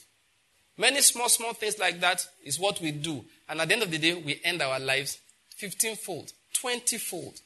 Many 0.77 1.01
small, 1.01 1.29
small 1.29 1.53
things 1.53 1.79
like 1.79 1.99
that 2.01 2.25
is 2.43 2.59
what 2.59 2.81
we 2.81 2.91
do. 2.91 3.23
And 3.47 3.61
at 3.61 3.67
the 3.67 3.73
end 3.75 3.83
of 3.83 3.91
the 3.91 3.97
day, 3.97 4.13
we 4.13 4.39
end 4.43 4.61
our 4.61 4.79
lives 4.79 5.19
fifteenfold, 5.55 6.31
twentyfold. 6.53 7.39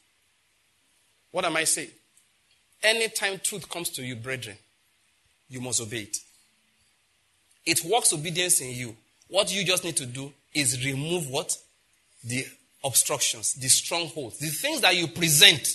What 1.31 1.45
am 1.45 1.55
I 1.57 1.63
saying? 1.65 1.91
Anytime 2.81 3.39
truth 3.43 3.69
comes 3.69 3.89
to 3.91 4.01
you, 4.01 4.15
brethren, 4.15 4.57
you 5.49 5.61
must 5.61 5.81
obey 5.81 6.03
it. 6.03 6.17
It 7.65 7.83
works 7.83 8.13
obedience 8.13 8.61
in 8.61 8.71
you. 8.71 8.95
What 9.27 9.53
you 9.53 9.63
just 9.63 9.83
need 9.83 9.97
to 9.97 10.05
do 10.05 10.33
is 10.53 10.83
remove 10.83 11.29
what? 11.29 11.55
The 12.23 12.45
obstructions, 12.83 13.53
the 13.53 13.67
strongholds, 13.67 14.39
the 14.39 14.47
things 14.47 14.81
that 14.81 14.95
you 14.95 15.07
present. 15.07 15.67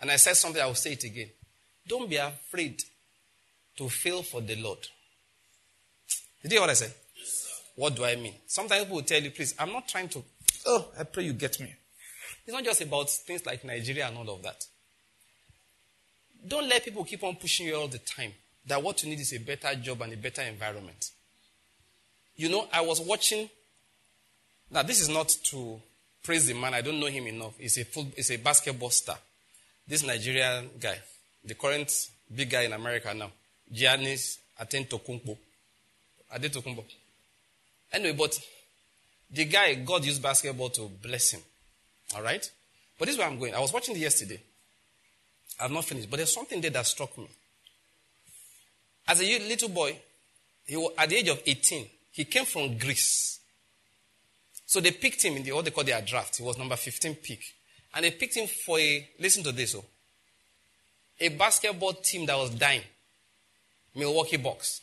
And 0.00 0.10
I 0.10 0.16
said 0.16 0.36
something, 0.36 0.62
I 0.62 0.66
will 0.66 0.74
say 0.74 0.92
it 0.92 1.04
again. 1.04 1.30
Don't 1.86 2.08
be 2.08 2.16
afraid 2.16 2.82
to 3.76 3.88
fail 3.88 4.22
for 4.22 4.40
the 4.40 4.56
Lord. 4.56 4.78
Did 6.42 6.52
you 6.52 6.58
hear 6.58 6.60
what 6.60 6.70
I 6.70 6.74
said? 6.74 6.94
Yes, 7.16 7.62
what 7.74 7.96
do 7.96 8.04
I 8.04 8.16
mean? 8.16 8.34
Sometimes 8.46 8.82
people 8.82 8.96
will 8.96 9.04
tell 9.04 9.22
you, 9.22 9.30
please, 9.30 9.54
I'm 9.58 9.72
not 9.72 9.88
trying 9.88 10.08
to, 10.10 10.22
oh, 10.66 10.88
I 10.98 11.04
pray 11.04 11.24
you 11.24 11.32
get 11.32 11.58
me. 11.60 11.74
It's 12.46 12.54
not 12.54 12.64
just 12.64 12.80
about 12.80 13.10
things 13.10 13.44
like 13.44 13.64
Nigeria 13.64 14.08
and 14.08 14.16
all 14.18 14.36
of 14.36 14.42
that. 14.42 14.64
Don't 16.46 16.68
let 16.68 16.84
people 16.84 17.04
keep 17.04 17.22
on 17.24 17.36
pushing 17.36 17.66
you 17.66 17.74
all 17.74 17.88
the 17.88 17.98
time 17.98 18.32
that 18.66 18.82
what 18.82 19.02
you 19.02 19.10
need 19.10 19.20
is 19.20 19.32
a 19.32 19.38
better 19.38 19.74
job 19.74 20.02
and 20.02 20.12
a 20.12 20.16
better 20.16 20.42
environment. 20.42 21.10
You 22.36 22.48
know, 22.48 22.68
I 22.72 22.82
was 22.82 23.00
watching. 23.00 23.50
Now, 24.70 24.82
this 24.82 25.00
is 25.00 25.08
not 25.08 25.28
to 25.44 25.80
praise 26.22 26.46
the 26.46 26.54
man. 26.54 26.74
I 26.74 26.82
don't 26.82 27.00
know 27.00 27.06
him 27.06 27.26
enough. 27.26 27.58
He's 27.58 27.78
a, 27.78 27.84
full, 27.84 28.06
he's 28.14 28.30
a 28.30 28.36
basketball 28.36 28.90
star. 28.90 29.18
This 29.88 30.04
Nigerian 30.04 30.68
guy, 30.78 30.98
the 31.44 31.54
current 31.54 31.90
big 32.34 32.50
guy 32.50 32.62
in 32.62 32.72
America 32.74 33.12
now, 33.14 33.30
Giannis 33.72 34.38
Antetokounmpo. 34.60 35.36
Adetokunbo. 36.34 36.84
Anyway, 37.92 38.14
but 38.16 38.38
the 39.30 39.44
guy, 39.46 39.74
God 39.76 40.04
used 40.04 40.22
basketball 40.22 40.68
to 40.70 40.90
bless 41.02 41.30
him. 41.30 41.40
All 42.14 42.22
right? 42.22 42.50
But 42.98 43.06
this 43.06 43.14
is 43.14 43.18
where 43.18 43.28
I'm 43.28 43.38
going. 43.38 43.54
I 43.54 43.60
was 43.60 43.72
watching 43.72 43.96
it 43.96 44.00
yesterday. 44.00 44.40
I've 45.60 45.70
not 45.70 45.84
finished, 45.84 46.10
but 46.10 46.18
there's 46.18 46.34
something 46.34 46.60
there 46.60 46.70
that 46.70 46.86
struck 46.86 47.16
me. 47.16 47.28
As 49.06 49.20
a 49.20 49.38
little 49.38 49.70
boy, 49.70 49.98
he, 50.66 50.76
was, 50.76 50.92
at 50.98 51.08
the 51.08 51.16
age 51.16 51.28
of 51.28 51.40
18, 51.46 51.86
he 52.12 52.24
came 52.24 52.44
from 52.44 52.76
Greece. 52.76 53.40
So 54.66 54.80
they 54.80 54.90
picked 54.90 55.24
him 55.24 55.36
in 55.36 55.42
the 55.42 55.52
what 55.52 55.64
they 55.64 55.70
call 55.70 55.84
their 55.84 56.02
draft. 56.02 56.36
He 56.36 56.42
was 56.42 56.58
number 56.58 56.76
15 56.76 57.14
pick. 57.14 57.40
And 57.98 58.04
they 58.04 58.12
picked 58.12 58.36
him 58.36 58.46
for 58.46 58.78
a, 58.78 59.08
listen 59.18 59.42
to 59.42 59.50
this, 59.50 59.74
oh, 59.74 59.84
a 61.18 61.30
basketball 61.30 61.94
team 61.94 62.26
that 62.26 62.38
was 62.38 62.50
dying. 62.50 62.82
Milwaukee 63.92 64.36
Bucks. 64.36 64.82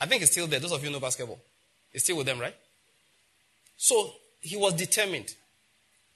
I 0.00 0.06
think 0.06 0.22
it's 0.22 0.30
still 0.30 0.46
there. 0.46 0.60
Those 0.60 0.70
of 0.70 0.84
you 0.84 0.90
know 0.90 1.00
basketball. 1.00 1.40
It's 1.92 2.04
still 2.04 2.18
with 2.18 2.26
them, 2.26 2.38
right? 2.38 2.54
So 3.76 4.12
he 4.40 4.56
was 4.56 4.74
determined. 4.74 5.34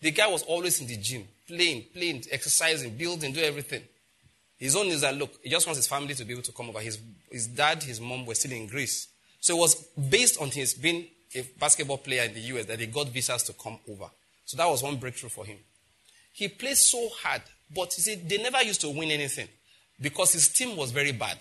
The 0.01 0.13
guy 0.13 0.29
was 0.29 0.45
always 0.45 0.81
in 0.81 0.87
the 0.87 0.97
gym. 0.97 1.27
playing, 1.49 1.87
playing, 1.93 2.23
exercising, 2.31 2.97
building, 2.97 3.33
doing 3.33 3.47
everything. 3.47 3.83
His 4.61 4.77
own 4.77 4.87
is 4.87 5.01
that 5.01 5.17
look, 5.17 5.41
he 5.43 5.51
just 5.51 5.67
wants 5.67 5.79
his 5.79 5.89
family 5.89 6.15
to 6.15 6.25
be 6.25 6.35
able 6.35 6.45
to 6.45 6.53
come 6.53 6.69
over. 6.69 6.79
His, 6.79 7.01
his 7.33 7.49
dad, 7.49 7.83
his 7.83 8.01
mom 8.01 8.27
were 8.27 8.37
still 8.37 8.53
in 8.53 8.69
Greece. 8.69 9.09
So 9.41 9.57
it 9.57 9.59
was 9.59 9.75
based 9.75 10.41
on 10.41 10.51
his 10.51 10.73
being 10.73 11.09
a 11.35 11.43
basketball 11.59 11.99
player 11.99 12.23
in 12.23 12.35
the 12.35 12.41
US 12.41 12.67
that 12.67 12.79
he 12.79 12.87
got 12.87 13.09
visas 13.09 13.43
to 13.43 13.55
come 13.55 13.81
over. 13.91 14.09
So 14.45 14.57
that 14.57 14.69
was 14.69 14.85
one 14.85 14.95
breakthrough 14.95 15.31
for 15.31 15.45
him. 15.45 15.57
He 16.41 16.49
played 16.49 16.79
so 16.79 17.11
hard, 17.23 17.43
but 17.71 17.95
you 17.99 18.03
see, 18.03 18.15
they 18.15 18.39
never 18.39 18.63
used 18.63 18.81
to 18.81 18.89
win 18.89 19.11
anything 19.11 19.47
because 20.01 20.33
his 20.33 20.49
team 20.49 20.75
was 20.75 20.91
very 20.91 21.13
bad. 21.13 21.37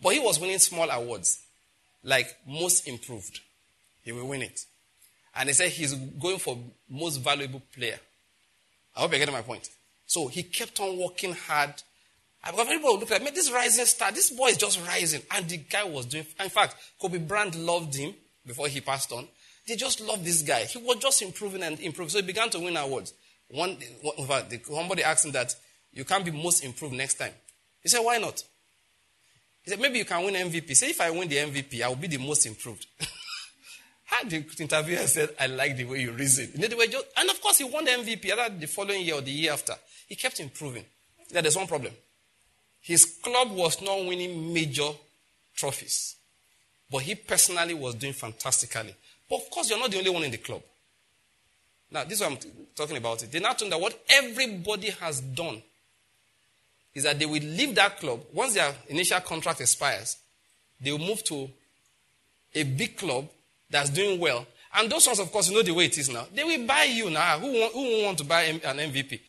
But 0.00 0.14
he 0.14 0.18
was 0.18 0.40
winning 0.40 0.58
small 0.60 0.88
awards, 0.88 1.44
like 2.02 2.34
most 2.46 2.88
improved. 2.88 3.38
He 4.02 4.12
will 4.12 4.26
win 4.26 4.40
it. 4.40 4.64
And 5.36 5.50
he 5.50 5.52
said 5.52 5.68
he's 5.68 5.92
going 5.92 6.38
for 6.38 6.56
most 6.88 7.18
valuable 7.18 7.60
player. 7.76 7.98
I 8.96 9.00
hope 9.00 9.10
you're 9.10 9.18
getting 9.18 9.34
my 9.34 9.42
point. 9.42 9.68
So 10.06 10.28
he 10.28 10.42
kept 10.42 10.80
on 10.80 10.96
working 10.98 11.34
hard. 11.34 11.74
I've 12.42 12.56
got 12.56 12.66
people 12.66 12.98
look 12.98 13.10
at 13.10 13.22
me, 13.22 13.30
this 13.30 13.52
rising 13.52 13.84
star, 13.84 14.10
this 14.10 14.30
boy 14.30 14.46
is 14.46 14.56
just 14.56 14.80
rising. 14.86 15.20
And 15.32 15.46
the 15.46 15.58
guy 15.58 15.84
was 15.84 16.06
doing, 16.06 16.24
in 16.40 16.48
fact, 16.48 16.76
Kobe 16.98 17.18
Bryant 17.18 17.56
loved 17.56 17.94
him 17.94 18.14
before 18.46 18.68
he 18.68 18.80
passed 18.80 19.12
on. 19.12 19.28
They 19.66 19.76
just 19.76 20.00
loved 20.00 20.24
this 20.24 20.40
guy. 20.40 20.64
He 20.64 20.78
was 20.78 20.96
just 20.96 21.20
improving 21.20 21.62
and 21.62 21.78
improving. 21.78 22.08
So 22.08 22.20
he 22.20 22.26
began 22.26 22.48
to 22.48 22.58
win 22.58 22.74
awards. 22.74 23.12
One, 23.50 23.78
somebody 24.64 25.02
asked 25.02 25.24
him 25.24 25.32
that 25.32 25.54
you 25.92 26.04
can't 26.04 26.24
be 26.24 26.30
most 26.30 26.64
improved 26.64 26.94
next 26.94 27.14
time. 27.14 27.32
He 27.82 27.88
said, 27.88 28.00
why 28.00 28.18
not? 28.18 28.42
He 29.62 29.70
said, 29.70 29.80
maybe 29.80 29.98
you 29.98 30.04
can 30.04 30.24
win 30.24 30.34
MVP. 30.34 30.74
Say, 30.76 30.90
if 30.90 31.00
I 31.00 31.10
win 31.10 31.28
the 31.28 31.36
MVP, 31.36 31.82
I 31.82 31.88
will 31.88 31.96
be 31.96 32.08
the 32.08 32.18
most 32.18 32.46
improved. 32.46 32.86
Had 34.04 34.30
the 34.30 34.44
interviewer 34.58 35.06
said, 35.06 35.30
I 35.38 35.46
like 35.46 35.76
the 35.76 35.84
way 35.84 36.00
you 36.00 36.12
reason. 36.12 36.50
And 36.54 37.30
of 37.30 37.40
course, 37.40 37.58
he 37.58 37.64
won 37.64 37.84
the 37.84 37.90
MVP 37.90 38.32
either 38.32 38.54
the 38.58 38.66
following 38.66 39.02
year 39.02 39.16
or 39.16 39.20
the 39.20 39.30
year 39.30 39.52
after. 39.52 39.74
He 40.06 40.16
kept 40.16 40.40
improving. 40.40 40.84
Yeah, 41.30 41.42
there's 41.42 41.56
one 41.56 41.66
problem. 41.66 41.92
His 42.80 43.04
club 43.04 43.50
was 43.52 43.82
not 43.82 44.06
winning 44.06 44.52
major 44.52 44.88
trophies, 45.54 46.16
but 46.90 47.02
he 47.02 47.14
personally 47.14 47.74
was 47.74 47.94
doing 47.96 48.14
fantastically. 48.14 48.94
But 49.28 49.36
of 49.36 49.50
course, 49.50 49.68
you're 49.68 49.78
not 49.78 49.90
the 49.90 49.98
only 49.98 50.10
one 50.10 50.24
in 50.24 50.30
the 50.30 50.38
club. 50.38 50.62
Now, 51.90 52.04
this 52.04 52.14
is 52.14 52.20
what 52.20 52.32
I'm 52.32 52.38
talking 52.74 52.96
about. 52.96 53.20
They 53.20 53.40
now 53.40 53.52
told 53.52 53.72
that 53.72 53.80
what 53.80 53.98
everybody 54.10 54.90
has 54.90 55.20
done 55.20 55.62
is 56.94 57.04
that 57.04 57.18
they 57.18 57.26
will 57.26 57.42
leave 57.42 57.74
that 57.76 57.98
club 57.98 58.20
once 58.32 58.54
their 58.54 58.74
initial 58.88 59.20
contract 59.20 59.60
expires. 59.60 60.16
They 60.80 60.92
will 60.92 60.98
move 60.98 61.24
to 61.24 61.48
a 62.54 62.62
big 62.62 62.96
club 62.96 63.28
that's 63.70 63.90
doing 63.90 64.18
well. 64.20 64.46
And 64.74 64.90
those 64.90 65.06
ones, 65.06 65.18
of 65.18 65.32
course, 65.32 65.48
you 65.48 65.56
know 65.56 65.62
the 65.62 65.72
way 65.72 65.86
it 65.86 65.96
is 65.96 66.10
now. 66.10 66.26
They 66.34 66.44
will 66.44 66.66
buy 66.66 66.84
you 66.84 67.08
now. 67.10 67.20
Ah, 67.22 67.38
who, 67.38 67.52
want, 67.58 67.72
who 67.72 68.04
want 68.04 68.18
to 68.18 68.24
buy 68.24 68.42
an 68.42 68.60
MVP? 68.60 69.20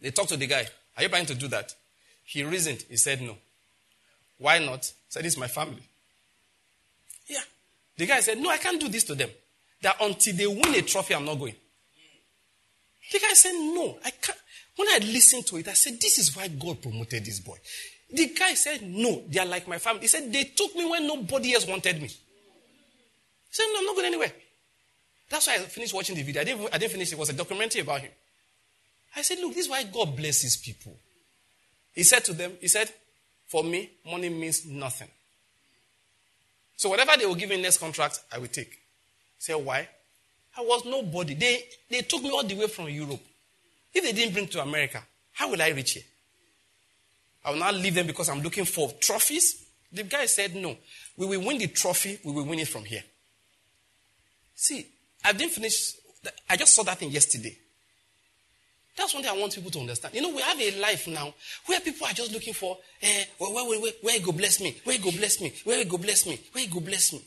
They 0.00 0.10
talk 0.10 0.28
to 0.28 0.36
the 0.36 0.46
guy. 0.46 0.66
Are 0.96 1.02
you 1.02 1.08
planning 1.08 1.26
to 1.26 1.34
do 1.34 1.48
that? 1.48 1.74
He 2.24 2.44
reasoned. 2.44 2.84
He 2.88 2.96
said 2.96 3.20
no. 3.20 3.36
Why 4.38 4.58
not? 4.58 4.86
He 4.86 4.92
said, 5.08 5.26
is 5.26 5.36
my 5.36 5.48
family. 5.48 5.82
Yeah. 7.26 7.40
The 7.96 8.06
guy 8.06 8.20
said, 8.20 8.38
No, 8.38 8.48
I 8.50 8.56
can't 8.58 8.80
do 8.80 8.88
this 8.88 9.04
to 9.04 9.14
them. 9.14 9.28
That 9.82 9.96
until 10.00 10.34
they 10.34 10.46
win 10.46 10.74
a 10.74 10.82
trophy, 10.82 11.14
I'm 11.14 11.24
not 11.24 11.38
going. 11.38 11.54
The 13.10 13.18
guy 13.18 13.32
said, 13.34 13.52
No, 13.52 13.98
I 14.04 14.10
can't. 14.10 14.38
When 14.76 14.88
I 14.88 14.98
listened 14.98 15.46
to 15.48 15.56
it, 15.56 15.68
I 15.68 15.72
said, 15.72 16.00
This 16.00 16.18
is 16.18 16.36
why 16.36 16.48
God 16.48 16.80
promoted 16.80 17.24
this 17.24 17.40
boy. 17.40 17.58
The 18.12 18.26
guy 18.28 18.54
said, 18.54 18.82
No, 18.82 19.22
they 19.28 19.40
are 19.40 19.46
like 19.46 19.68
my 19.68 19.78
family. 19.78 20.02
He 20.02 20.08
said, 20.08 20.32
They 20.32 20.44
took 20.44 20.74
me 20.74 20.88
when 20.88 21.06
nobody 21.06 21.54
else 21.54 21.66
wanted 21.66 22.00
me. 22.00 22.08
He 22.08 22.16
said, 23.50 23.66
No, 23.72 23.80
I'm 23.80 23.86
not 23.86 23.96
going 23.96 24.06
anywhere. 24.06 24.32
That's 25.28 25.46
why 25.46 25.54
I 25.54 25.58
finished 25.58 25.94
watching 25.94 26.16
the 26.16 26.22
video. 26.22 26.42
I 26.42 26.44
didn't, 26.44 26.74
I 26.74 26.78
didn't 26.78 26.92
finish 26.92 27.08
it. 27.08 27.14
It 27.14 27.18
was 27.18 27.30
a 27.30 27.34
documentary 27.34 27.82
about 27.82 28.00
him. 28.00 28.10
I 29.16 29.22
said, 29.22 29.38
Look, 29.38 29.54
this 29.54 29.66
is 29.66 29.70
why 29.70 29.84
God 29.84 30.16
blesses 30.16 30.56
people. 30.56 30.96
He 31.94 32.02
said 32.02 32.24
to 32.24 32.32
them, 32.32 32.52
He 32.60 32.68
said, 32.68 32.90
For 33.48 33.64
me, 33.64 33.90
money 34.06 34.28
means 34.28 34.66
nothing. 34.66 35.08
So 36.76 36.88
whatever 36.88 37.12
they 37.18 37.26
will 37.26 37.34
give 37.34 37.50
me 37.50 37.60
next 37.60 37.78
contract, 37.78 38.20
I 38.32 38.38
will 38.38 38.48
take. 38.48 38.78
Said, 39.38 39.56
Why? 39.56 39.88
I 40.60 40.62
was 40.62 40.84
nobody. 40.84 41.34
They, 41.34 41.64
they 41.88 42.02
took 42.02 42.22
me 42.22 42.30
all 42.30 42.44
the 42.44 42.54
way 42.54 42.66
from 42.66 42.88
Europe. 42.90 43.20
If 43.94 44.04
they 44.04 44.12
didn't 44.12 44.34
bring 44.34 44.46
to 44.48 44.60
America, 44.60 45.02
how 45.32 45.50
will 45.50 45.60
I 45.60 45.70
reach 45.70 45.92
here? 45.92 46.02
I 47.44 47.52
will 47.52 47.58
not 47.58 47.74
leave 47.74 47.94
them 47.94 48.06
because 48.06 48.28
I'm 48.28 48.42
looking 48.42 48.66
for 48.66 48.92
trophies. 49.00 49.64
The 49.90 50.02
guy 50.02 50.26
said, 50.26 50.54
No. 50.54 50.76
We 51.16 51.26
will 51.26 51.46
win 51.46 51.58
the 51.58 51.68
trophy, 51.68 52.18
we 52.24 52.32
will 52.32 52.44
win 52.44 52.58
it 52.58 52.68
from 52.68 52.84
here. 52.84 53.02
See, 54.54 54.86
I 55.24 55.32
didn't 55.32 55.52
finish. 55.52 55.94
I 56.48 56.56
just 56.56 56.74
saw 56.74 56.82
that 56.82 56.98
thing 56.98 57.10
yesterday. 57.10 57.56
That's 58.96 59.14
one 59.14 59.22
thing 59.22 59.32
I 59.34 59.40
want 59.40 59.54
people 59.54 59.70
to 59.70 59.80
understand. 59.80 60.14
You 60.14 60.20
know, 60.20 60.28
we 60.28 60.42
have 60.42 60.60
a 60.60 60.78
life 60.78 61.08
now 61.08 61.32
where 61.64 61.80
people 61.80 62.06
are 62.06 62.12
just 62.12 62.32
looking 62.32 62.52
for, 62.52 62.76
eh, 63.00 63.24
where, 63.38 63.50
where, 63.50 63.80
where, 63.80 63.92
where 64.02 64.20
go 64.20 64.32
bless 64.32 64.60
me, 64.60 64.76
where 64.84 64.98
go 64.98 65.10
bless 65.10 65.40
me, 65.40 65.54
where 65.64 65.82
go 65.86 65.96
bless 65.96 66.26
me, 66.26 66.38
where 66.52 66.66
go 66.66 66.80
bless 66.80 67.14
me. 67.14 67.22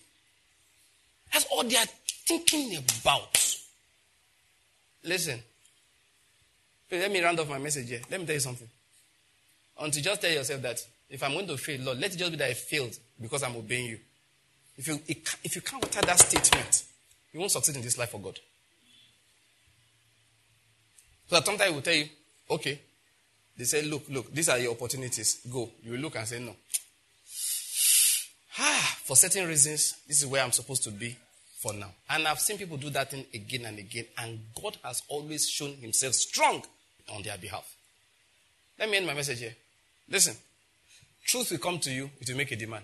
That's 1.33 1.45
all 1.51 1.63
they 1.63 1.75
are 1.75 1.85
thinking 2.27 2.77
about. 2.77 3.57
Listen, 5.03 5.39
let 6.91 7.11
me 7.11 7.21
round 7.21 7.39
off 7.39 7.49
my 7.49 7.57
message 7.57 7.89
here. 7.89 8.01
Let 8.09 8.19
me 8.19 8.25
tell 8.27 8.35
you 8.35 8.39
something. 8.39 8.69
Until 9.79 10.03
just 10.03 10.21
tell 10.21 10.31
yourself 10.31 10.61
that 10.61 10.79
if 11.09 11.23
I'm 11.23 11.33
going 11.33 11.47
to 11.47 11.57
fail, 11.57 11.81
Lord, 11.81 11.99
let 11.99 12.13
it 12.13 12.17
just 12.17 12.31
be 12.31 12.37
that 12.37 12.49
I 12.49 12.53
failed 12.53 12.97
because 13.19 13.41
I'm 13.41 13.55
obeying 13.55 13.87
you. 13.87 13.99
If 14.77 14.87
you, 14.87 14.99
if 15.07 15.55
you 15.55 15.61
can't 15.61 15.83
utter 15.83 16.01
that 16.05 16.19
statement, 16.19 16.83
you 17.31 17.39
won't 17.39 17.51
succeed 17.51 17.75
in 17.75 17.81
this 17.81 17.97
life 17.97 18.11
for 18.11 18.19
God. 18.19 18.39
So 21.27 21.35
that 21.35 21.45
sometimes 21.45 21.69
he 21.69 21.75
will 21.75 21.81
tell 21.81 21.93
you, 21.93 22.05
okay. 22.51 22.79
They 23.57 23.65
say, 23.65 23.83
look, 23.83 24.03
look, 24.09 24.33
these 24.33 24.49
are 24.49 24.59
your 24.59 24.71
opportunities. 24.71 25.41
Go. 25.51 25.69
You 25.83 25.97
look 25.97 26.15
and 26.15 26.27
say, 26.27 26.39
no. 26.39 26.55
Ah, 28.59 28.97
for 29.03 29.15
certain 29.15 29.47
reasons, 29.47 29.95
this 30.07 30.21
is 30.21 30.27
where 30.27 30.43
I'm 30.43 30.51
supposed 30.51 30.83
to 30.83 30.91
be 30.91 31.17
for 31.63 31.73
now. 31.73 31.89
And 32.09 32.27
I've 32.27 32.41
seen 32.41 32.57
people 32.57 32.75
do 32.75 32.89
that 32.89 33.09
thing 33.09 33.25
again 33.33 33.65
and 33.65 33.79
again, 33.79 34.05
and 34.17 34.37
God 34.61 34.77
has 34.83 35.01
always 35.07 35.49
shown 35.49 35.71
himself 35.75 36.13
strong 36.13 36.61
on 37.15 37.23
their 37.23 37.37
behalf. 37.37 37.73
Let 38.77 38.89
me 38.89 38.97
end 38.97 39.07
my 39.07 39.13
message 39.13 39.39
here. 39.39 39.55
Listen, 40.09 40.35
truth 41.25 41.51
will 41.51 41.59
come 41.59 41.79
to 41.79 41.89
you, 41.89 42.09
it 42.19 42.29
will 42.29 42.35
make 42.35 42.51
a 42.51 42.57
demand. 42.57 42.83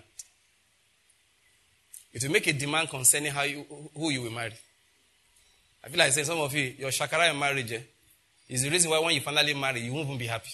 It 2.14 2.22
will 2.22 2.32
make 2.32 2.46
a 2.46 2.54
demand 2.54 2.88
concerning 2.88 3.32
how 3.32 3.42
you, 3.42 3.66
who 3.94 4.10
you 4.10 4.22
will 4.22 4.30
marry. 4.32 4.54
I 5.84 5.88
feel 5.88 5.98
like 5.98 6.12
saying 6.12 6.26
some 6.26 6.38
of 6.40 6.52
you, 6.54 6.74
your 6.78 6.90
shakara 6.90 7.30
in 7.30 7.38
marriage, 7.38 7.72
eh, 7.72 7.80
is 8.48 8.62
the 8.62 8.70
reason 8.70 8.90
why 8.90 8.98
when 8.98 9.14
you 9.14 9.20
finally 9.20 9.52
marry, 9.52 9.80
you 9.80 9.92
won't 9.92 10.06
even 10.06 10.18
be 10.18 10.26
happy. 10.26 10.50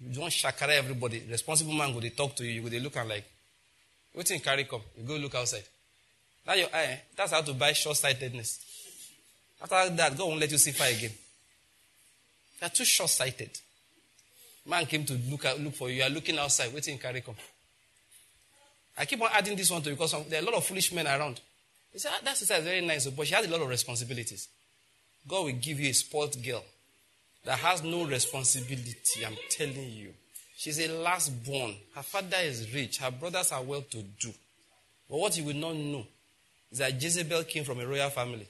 You 0.00 0.14
don't 0.14 0.28
shakara 0.30 0.76
everybody. 0.76 1.22
Responsible 1.30 1.72
man 1.72 1.94
go 1.94 2.00
they 2.00 2.10
talk 2.10 2.36
to 2.36 2.44
you, 2.44 2.52
you 2.52 2.62
go 2.62 2.68
they 2.68 2.80
look 2.80 2.96
and 2.96 3.08
like, 3.08 3.24
wait 4.14 4.30
in 4.30 4.40
carry 4.40 4.64
come. 4.64 4.82
You 4.98 5.04
go 5.04 5.16
look 5.16 5.34
outside. 5.34 5.64
That 6.46 6.58
your 6.58 6.68
eye, 6.74 7.00
that's 7.16 7.32
how 7.32 7.40
to 7.40 7.54
buy 7.54 7.72
short-sightedness. 7.72 8.60
After 9.62 9.90
that, 9.96 10.16
God 10.16 10.28
won't 10.28 10.40
let 10.40 10.50
you 10.50 10.58
see 10.58 10.72
fire 10.72 10.92
again. 10.92 11.12
You 12.60 12.66
are 12.66 12.70
too 12.70 12.84
short-sighted. 12.84 13.50
Man 14.66 14.86
came 14.86 15.04
to 15.04 15.14
look 15.30 15.44
at, 15.44 15.60
look 15.60 15.74
for 15.74 15.88
you. 15.88 15.96
You 15.96 16.02
are 16.04 16.10
looking 16.10 16.38
outside, 16.38 16.72
waiting 16.72 16.94
in 16.94 17.00
carry 17.00 17.20
come. 17.20 17.34
I 18.96 19.04
keep 19.04 19.20
on 19.20 19.28
adding 19.32 19.56
this 19.56 19.70
one 19.70 19.82
to 19.82 19.90
because 19.90 20.14
there 20.28 20.40
are 20.40 20.42
a 20.42 20.46
lot 20.46 20.54
of 20.54 20.64
foolish 20.64 20.92
men 20.92 21.06
around. 21.06 21.40
He 21.92 21.98
said, 21.98 22.12
ah, 22.14 22.20
that 22.24 22.36
sister 22.36 22.54
is 22.54 22.64
very 22.64 22.80
nice, 22.80 23.06
but 23.08 23.26
she 23.26 23.34
has 23.34 23.46
a 23.46 23.50
lot 23.50 23.60
of 23.60 23.68
responsibilities. 23.68 24.48
God 25.26 25.44
will 25.44 25.52
give 25.52 25.80
you 25.80 25.90
a 25.90 25.94
sport 25.94 26.36
girl 26.44 26.64
that 27.44 27.58
has 27.58 27.82
no 27.82 28.04
responsibility. 28.04 29.24
I'm 29.26 29.36
telling 29.50 29.90
you. 29.90 30.12
She's 30.56 30.78
a 30.80 30.88
last 30.88 31.44
born. 31.44 31.74
Her 31.94 32.02
father 32.02 32.38
is 32.40 32.72
rich. 32.72 32.98
Her 32.98 33.10
brothers 33.10 33.52
are 33.52 33.62
well 33.62 33.82
to 33.82 34.02
do. 34.02 34.32
But 35.10 35.18
what 35.18 35.36
you 35.36 35.44
will 35.44 35.54
not 35.54 35.74
know 35.74 36.06
is 36.74 36.78
that 36.78 37.00
Jezebel 37.00 37.44
came 37.44 37.62
from 37.62 37.78
a 37.78 37.86
royal 37.86 38.10
family. 38.10 38.48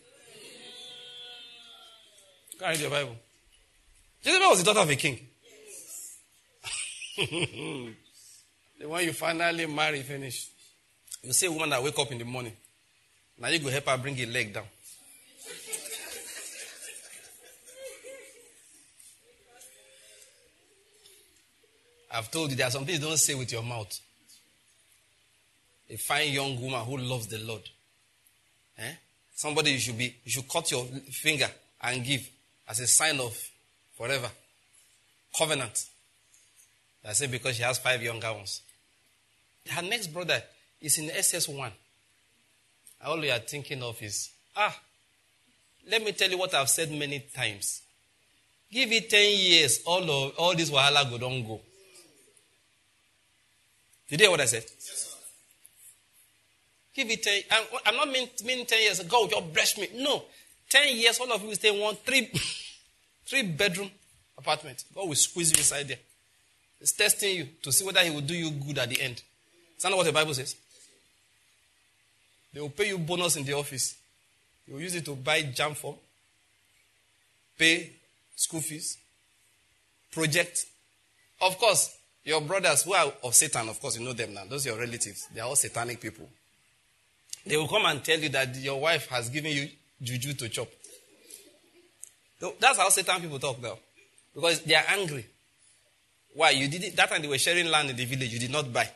can't 2.59 2.71
read 2.73 2.81
your 2.81 2.89
Bible. 2.89 3.17
Jezebel 4.23 4.49
was 4.49 4.59
the 4.61 4.65
daughter 4.65 4.81
of 4.81 4.89
a 4.89 4.97
king. 4.97 5.19
the 8.81 8.89
one 8.89 9.05
you 9.05 9.13
finally 9.13 9.67
marry, 9.67 10.01
finish. 10.01 10.49
You 11.23 11.35
see 11.35 11.49
a 11.49 11.53
woman 11.53 11.69
that 11.69 11.83
wake 11.83 11.99
up 11.99 12.11
in 12.13 12.17
the 12.19 12.25
morning. 12.25 12.55
Now 13.39 13.49
you 13.49 13.59
go 13.59 13.69
help 13.69 13.89
her 13.89 13.99
bring 13.99 14.19
a 14.19 14.25
leg 14.25 14.55
down. 14.55 14.65
I've 22.11 22.31
told 22.31 22.49
you 22.49 22.57
there 22.57 22.69
are 22.69 22.71
some 22.71 22.87
things 22.87 23.01
you 23.01 23.07
don't 23.07 23.19
say 23.19 23.35
with 23.35 23.53
your 23.53 23.63
mouth. 23.63 24.01
A 25.91 25.97
fine 25.97 26.33
young 26.33 26.59
woman 26.59 26.83
who 26.87 26.97
loves 26.97 27.27
the 27.27 27.37
Lord. 27.37 27.69
Eh? 28.79 28.93
Somebody 29.35 29.73
you 29.73 29.79
should 29.79 29.99
be, 29.99 30.15
you 30.25 30.31
should 30.31 30.49
cut 30.49 30.71
your 30.71 30.85
finger 31.11 31.49
and 31.83 32.05
give 32.05 32.29
as 32.69 32.81
a 32.81 32.87
sign 32.87 33.19
of 33.21 33.37
forever. 33.97 34.31
Covenant. 35.37 35.87
I 37.07 37.13
say 37.13 37.27
because 37.27 37.57
she 37.57 37.63
has 37.63 37.79
five 37.79 38.03
younger 38.03 38.33
ones. 38.33 38.63
Her 39.69 39.83
next 39.83 40.09
brother 40.09 40.43
is 40.81 40.99
in 40.99 41.09
SS1. 41.09 41.71
All 43.05 43.23
you 43.23 43.31
are 43.31 43.39
thinking 43.39 43.83
of 43.83 44.01
is, 44.03 44.31
ah, 44.57 44.75
let 45.91 46.03
me 46.03 46.13
tell 46.13 46.31
you 46.31 46.39
what 46.39 46.55
I've 46.55 46.71
said 46.71 46.91
many 46.91 47.21
times. 47.35 47.83
Give 48.71 48.91
it 48.93 49.11
10 49.11 49.39
years, 49.39 49.83
all 49.87 50.03
of 50.03 50.35
all 50.37 50.55
this 50.55 50.71
wahala 50.71 51.09
go 51.11 51.19
don't 51.19 51.47
go. 51.47 51.61
Did 54.09 54.21
you 54.21 54.27
hear 54.27 54.31
what 54.31 54.41
I 54.41 54.47
said? 54.47 54.65
Give 56.95 57.11
it 57.11 57.23
10 57.23 57.43
I'm, 57.51 57.65
I'm 57.87 57.97
not 57.97 58.09
meaning, 58.09 58.29
meaning 58.45 58.67
10 58.67 58.81
years. 58.81 59.01
God 59.01 59.31
just 59.31 59.53
bless 59.53 59.79
me. 59.79 59.89
No. 59.97 60.23
10 60.71 60.97
years, 60.97 61.19
all 61.19 61.33
of 61.33 61.43
you 61.43 61.49
will 61.49 61.55
stay 61.55 61.79
one, 61.79 61.97
three, 61.97 62.31
three 63.27 63.43
bedroom 63.43 63.91
apartment. 64.39 64.85
God 64.95 65.09
will 65.09 65.15
squeeze 65.15 65.51
you 65.51 65.59
inside 65.59 65.89
there. 65.89 65.99
He's 66.79 66.93
testing 66.93 67.37
you 67.37 67.49
to 67.63 67.73
see 67.73 67.85
whether 67.85 68.01
He 68.01 68.11
will 68.11 68.21
do 68.21 68.35
you 68.35 68.51
good 68.51 68.79
at 68.79 68.89
the 68.89 69.01
end. 69.01 69.23
Is 69.77 69.83
that 69.83 69.91
not 69.91 69.97
what 69.97 70.07
the 70.07 70.13
Bible 70.13 70.35
says? 70.35 70.57
They 72.53 72.61
will 72.61 72.71
pay 72.71 72.89
you 72.89 72.99
bonus 72.99 73.37
in 73.37 73.45
the 73.45 73.55
office. 73.55 73.97
You 74.67 74.75
will 74.75 74.81
use 74.81 74.95
it 74.95 75.05
to 75.07 75.17
buy 75.17 75.43
JAMB 75.43 75.77
form, 75.77 75.97
pay 77.59 77.91
school 78.37 78.61
fees, 78.61 78.99
project. 80.13 80.65
Of 81.41 81.59
course, 81.59 81.97
your 82.25 82.41
brothers 82.41 82.85
who 82.85 82.95
are 82.95 83.13
of 83.23 83.35
Satan, 83.35 83.69
of 83.69 83.81
course, 83.81 83.99
you 83.99 84.05
know 84.05 84.13
them 84.13 84.35
now. 84.35 84.45
Those 84.49 84.67
are 84.67 84.71
your 84.71 84.79
relatives. 84.79 85.29
They 85.35 85.41
are 85.41 85.49
all 85.49 85.57
satanic 85.57 86.01
people. 86.01 86.29
They 87.47 87.57
will 87.57 87.69
come 87.69 87.85
and 87.85 88.03
tell 88.03 88.19
you 88.19 88.29
that 88.31 88.55
your 88.57 88.81
wife 88.81 89.07
has 89.09 89.29
given 89.29 89.53
you 89.53 89.69
juju 90.01 90.33
to 90.35 90.49
chop. 90.49 90.69
So 92.41 92.55
That's 92.59 92.79
how 92.79 92.89
Satan 92.89 93.21
people 93.21 93.39
talk 93.39 93.61
now. 93.63 93.79
Because 94.35 94.63
they 94.63 94.75
are 94.75 94.85
angry. 94.89 95.27
Why? 96.35 96.51
You 96.51 96.69
did 96.69 96.85
it, 96.85 96.97
that 96.97 97.09
time 97.09 97.23
they 97.23 97.29
were 97.29 97.39
sharing 97.39 97.67
land 97.67 97.91
in 97.91 97.97
the 97.97 98.05
village, 98.05 98.33
you 98.33 98.41
did 98.41 98.51
not 98.51 98.73
buy. 98.73 98.89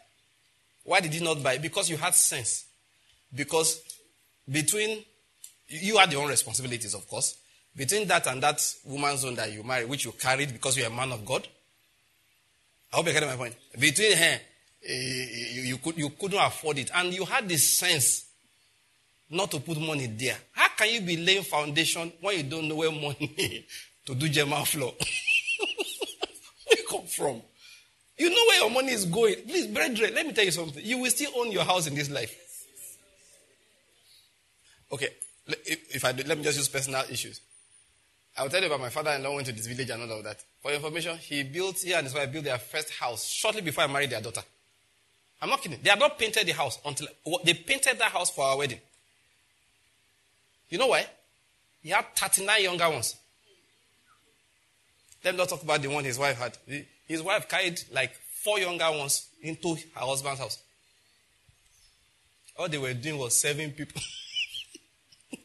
Why 0.84 1.00
did 1.00 1.14
you 1.14 1.22
not 1.22 1.42
buy? 1.42 1.58
Because 1.58 1.88
you 1.90 1.96
had 1.96 2.14
sense. 2.14 2.64
Because 3.34 3.80
between, 4.50 5.04
you 5.68 5.98
had 5.98 6.10
your 6.10 6.22
own 6.22 6.30
responsibilities, 6.30 6.94
of 6.94 7.06
course. 7.06 7.36
Between 7.76 8.08
that 8.08 8.26
and 8.26 8.42
that 8.42 8.60
woman's 8.86 9.24
own 9.24 9.34
that 9.36 9.52
you 9.52 9.62
married, 9.62 9.88
which 9.88 10.04
you 10.04 10.12
carried 10.12 10.52
because 10.52 10.76
you're 10.76 10.88
a 10.88 10.90
man 10.90 11.12
of 11.12 11.24
God. 11.24 11.46
I 12.92 12.96
hope 12.96 13.06
you 13.06 13.12
get 13.12 13.22
my 13.22 13.36
point. 13.36 13.54
Between 13.78 14.16
her, 14.16 14.34
uh, 14.34 14.92
you, 14.92 15.62
you, 15.62 15.76
could, 15.76 15.98
you 15.98 16.10
couldn't 16.10 16.38
afford 16.38 16.78
it. 16.78 16.90
And 16.94 17.12
you 17.12 17.24
had 17.26 17.48
this 17.48 17.78
sense 17.78 18.27
not 19.30 19.50
to 19.50 19.60
put 19.60 19.78
money 19.78 20.06
there. 20.06 20.36
How 20.52 20.68
can 20.76 20.92
you 20.92 21.00
be 21.00 21.16
laying 21.16 21.42
foundation 21.42 22.12
when 22.20 22.36
you 22.36 22.42
don't 22.44 22.68
know 22.68 22.76
where 22.76 22.90
money 22.90 23.66
to 24.06 24.14
do 24.14 24.28
German 24.28 24.64
floor? 24.64 24.94
where 26.66 26.78
you 26.78 26.84
come 26.88 27.06
from? 27.06 27.42
You 28.16 28.30
know 28.30 28.44
where 28.48 28.60
your 28.60 28.70
money 28.70 28.92
is 28.92 29.04
going. 29.04 29.36
Please, 29.46 29.66
brethren, 29.66 30.14
let 30.14 30.26
me 30.26 30.32
tell 30.32 30.44
you 30.44 30.50
something. 30.50 30.84
You 30.84 30.98
will 30.98 31.10
still 31.10 31.30
own 31.36 31.52
your 31.52 31.64
house 31.64 31.86
in 31.86 31.94
this 31.94 32.10
life. 32.10 32.34
Okay, 34.90 35.08
if, 35.46 35.96
if 35.96 36.04
I 36.04 36.12
do, 36.12 36.24
let 36.26 36.38
me 36.38 36.44
just 36.44 36.58
use 36.58 36.68
personal 36.68 37.02
issues. 37.10 37.40
I'll 38.36 38.48
tell 38.48 38.60
you 38.60 38.66
about 38.66 38.80
my 38.80 38.88
father-in-law 38.88 39.34
went 39.34 39.46
to 39.48 39.52
this 39.52 39.66
village 39.66 39.90
and 39.90 40.02
all 40.02 40.18
of 40.18 40.24
that. 40.24 40.42
For 40.62 40.72
information, 40.72 41.18
he 41.18 41.42
built, 41.42 41.78
here 41.78 41.96
and 41.96 42.06
his 42.06 42.14
wife 42.14 42.32
built 42.32 42.44
their 42.44 42.58
first 42.58 42.90
house 42.90 43.26
shortly 43.26 43.60
before 43.60 43.84
I 43.84 43.86
married 43.88 44.10
their 44.10 44.20
daughter. 44.20 44.42
I'm 45.42 45.50
not 45.50 45.60
kidding. 45.60 45.78
They 45.82 45.90
had 45.90 45.98
not 45.98 46.18
painted 46.18 46.46
the 46.46 46.52
house 46.52 46.78
until, 46.84 47.08
they 47.44 47.54
painted 47.54 47.98
that 47.98 48.12
house 48.12 48.30
for 48.30 48.44
our 48.44 48.56
wedding. 48.56 48.80
You 50.68 50.78
know 50.78 50.88
why? 50.88 51.06
He 51.82 51.90
had 51.90 52.04
39 52.14 52.62
younger 52.62 52.90
ones. 52.90 53.16
Let 55.24 55.34
me 55.34 55.38
not 55.38 55.48
talk 55.48 55.62
about 55.62 55.82
the 55.82 55.88
one 55.88 56.04
his 56.04 56.18
wife 56.18 56.38
had. 56.38 56.56
His 57.06 57.22
wife 57.22 57.48
carried 57.48 57.80
like 57.92 58.12
four 58.42 58.58
younger 58.58 58.90
ones 58.90 59.28
into 59.42 59.74
her 59.74 60.00
husband's 60.00 60.40
house. 60.40 60.62
All 62.58 62.68
they 62.68 62.78
were 62.78 62.92
doing 62.94 63.18
was 63.18 63.40
serving 63.40 63.72
people. 63.72 64.02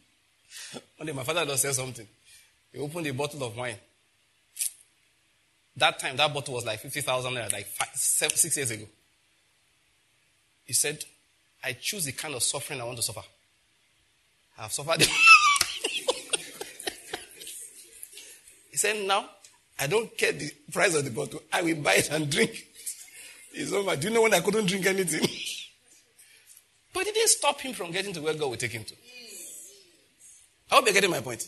One 0.97 1.05
day 1.05 1.13
my 1.13 1.23
father 1.23 1.45
just 1.45 1.61
said 1.61 1.75
something. 1.75 2.07
He 2.71 2.79
opened 2.79 3.05
a 3.05 3.13
bottle 3.13 3.43
of 3.43 3.55
wine. 3.55 3.75
That 5.77 5.99
time, 5.99 6.17
that 6.17 6.33
bottle 6.33 6.55
was 6.55 6.65
like 6.65 6.79
50,000 6.79 7.33
naira, 7.33 7.51
like 7.51 7.67
five, 7.67 7.89
seven, 7.93 8.35
six 8.35 8.57
years 8.57 8.71
ago. 8.71 8.85
He 10.65 10.73
said, 10.73 11.03
I 11.63 11.73
choose 11.73 12.05
the 12.05 12.11
kind 12.11 12.33
of 12.35 12.43
suffering 12.43 12.81
I 12.81 12.83
want 12.83 12.97
to 12.97 13.03
suffer. 13.03 13.21
I 14.57 14.63
have 14.63 14.71
suffered. 14.71 15.01
he 18.71 18.77
said, 18.77 19.05
Now, 19.07 19.29
I 19.79 19.87
don't 19.87 20.15
care 20.17 20.31
the 20.31 20.51
price 20.71 20.95
of 20.95 21.03
the 21.03 21.11
bottle. 21.11 21.41
I 21.51 21.61
will 21.61 21.75
buy 21.75 21.95
it 21.95 22.11
and 22.11 22.29
drink. 22.29 22.67
It's 23.53 23.71
over. 23.71 23.95
Do 23.95 24.07
you 24.07 24.13
know 24.13 24.21
when 24.21 24.33
I 24.33 24.39
couldn't 24.39 24.65
drink 24.65 24.85
anything? 24.85 25.21
but 26.93 27.07
it 27.07 27.13
didn't 27.13 27.29
stop 27.29 27.59
him 27.61 27.73
from 27.73 27.91
getting 27.91 28.13
to 28.13 28.21
where 28.21 28.33
God 28.33 28.49
would 28.51 28.59
take 28.59 28.71
him 28.71 28.83
to. 28.83 28.93
I 30.71 30.75
hope 30.75 30.85
you're 30.85 30.93
getting 30.93 31.11
my 31.11 31.21
point. 31.21 31.47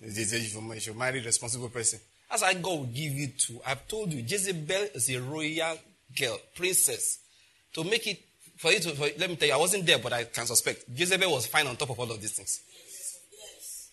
You 0.00 0.80
should 0.80 0.96
marry 0.96 1.20
a 1.20 1.24
responsible 1.24 1.68
person. 1.68 2.00
As 2.30 2.42
I 2.42 2.54
God 2.54 2.64
will 2.64 2.84
give 2.84 3.12
you 3.12 3.28
to. 3.28 3.60
I've 3.66 3.86
told 3.86 4.12
you, 4.12 4.22
Jezebel 4.26 4.88
is 4.94 5.10
a 5.10 5.20
royal 5.20 5.76
girl, 6.18 6.38
princess. 6.54 7.18
To 7.74 7.84
make 7.84 8.06
it, 8.06 8.20
for 8.56 8.72
you 8.72 8.80
to, 8.80 8.90
for, 8.90 9.08
let 9.18 9.28
me 9.30 9.36
tell 9.36 9.48
you, 9.48 9.54
I 9.54 9.58
wasn't 9.58 9.86
there, 9.86 9.98
but 9.98 10.12
I 10.12 10.24
can 10.24 10.46
suspect. 10.46 10.84
Jezebel 10.94 11.30
was 11.30 11.46
fine 11.46 11.66
on 11.66 11.76
top 11.76 11.90
of 11.90 12.00
all 12.00 12.10
of 12.10 12.20
these 12.20 12.32
things. 12.32 12.60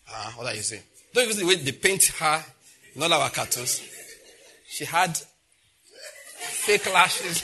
Ah, 0.10 0.34
what 0.38 0.48
are 0.48 0.56
you 0.56 0.62
saying? 0.62 0.84
Don't 1.14 1.26
even 1.26 1.36
see 1.36 1.42
the 1.42 1.48
way 1.48 1.56
they 1.56 1.72
paint 1.72 2.04
her 2.06 2.44
in 2.96 3.04
all 3.04 3.14
our 3.14 3.30
cartoons. 3.30 3.82
She 4.68 4.86
had 4.86 5.18
fake 5.18 6.92
lashes. 6.94 7.44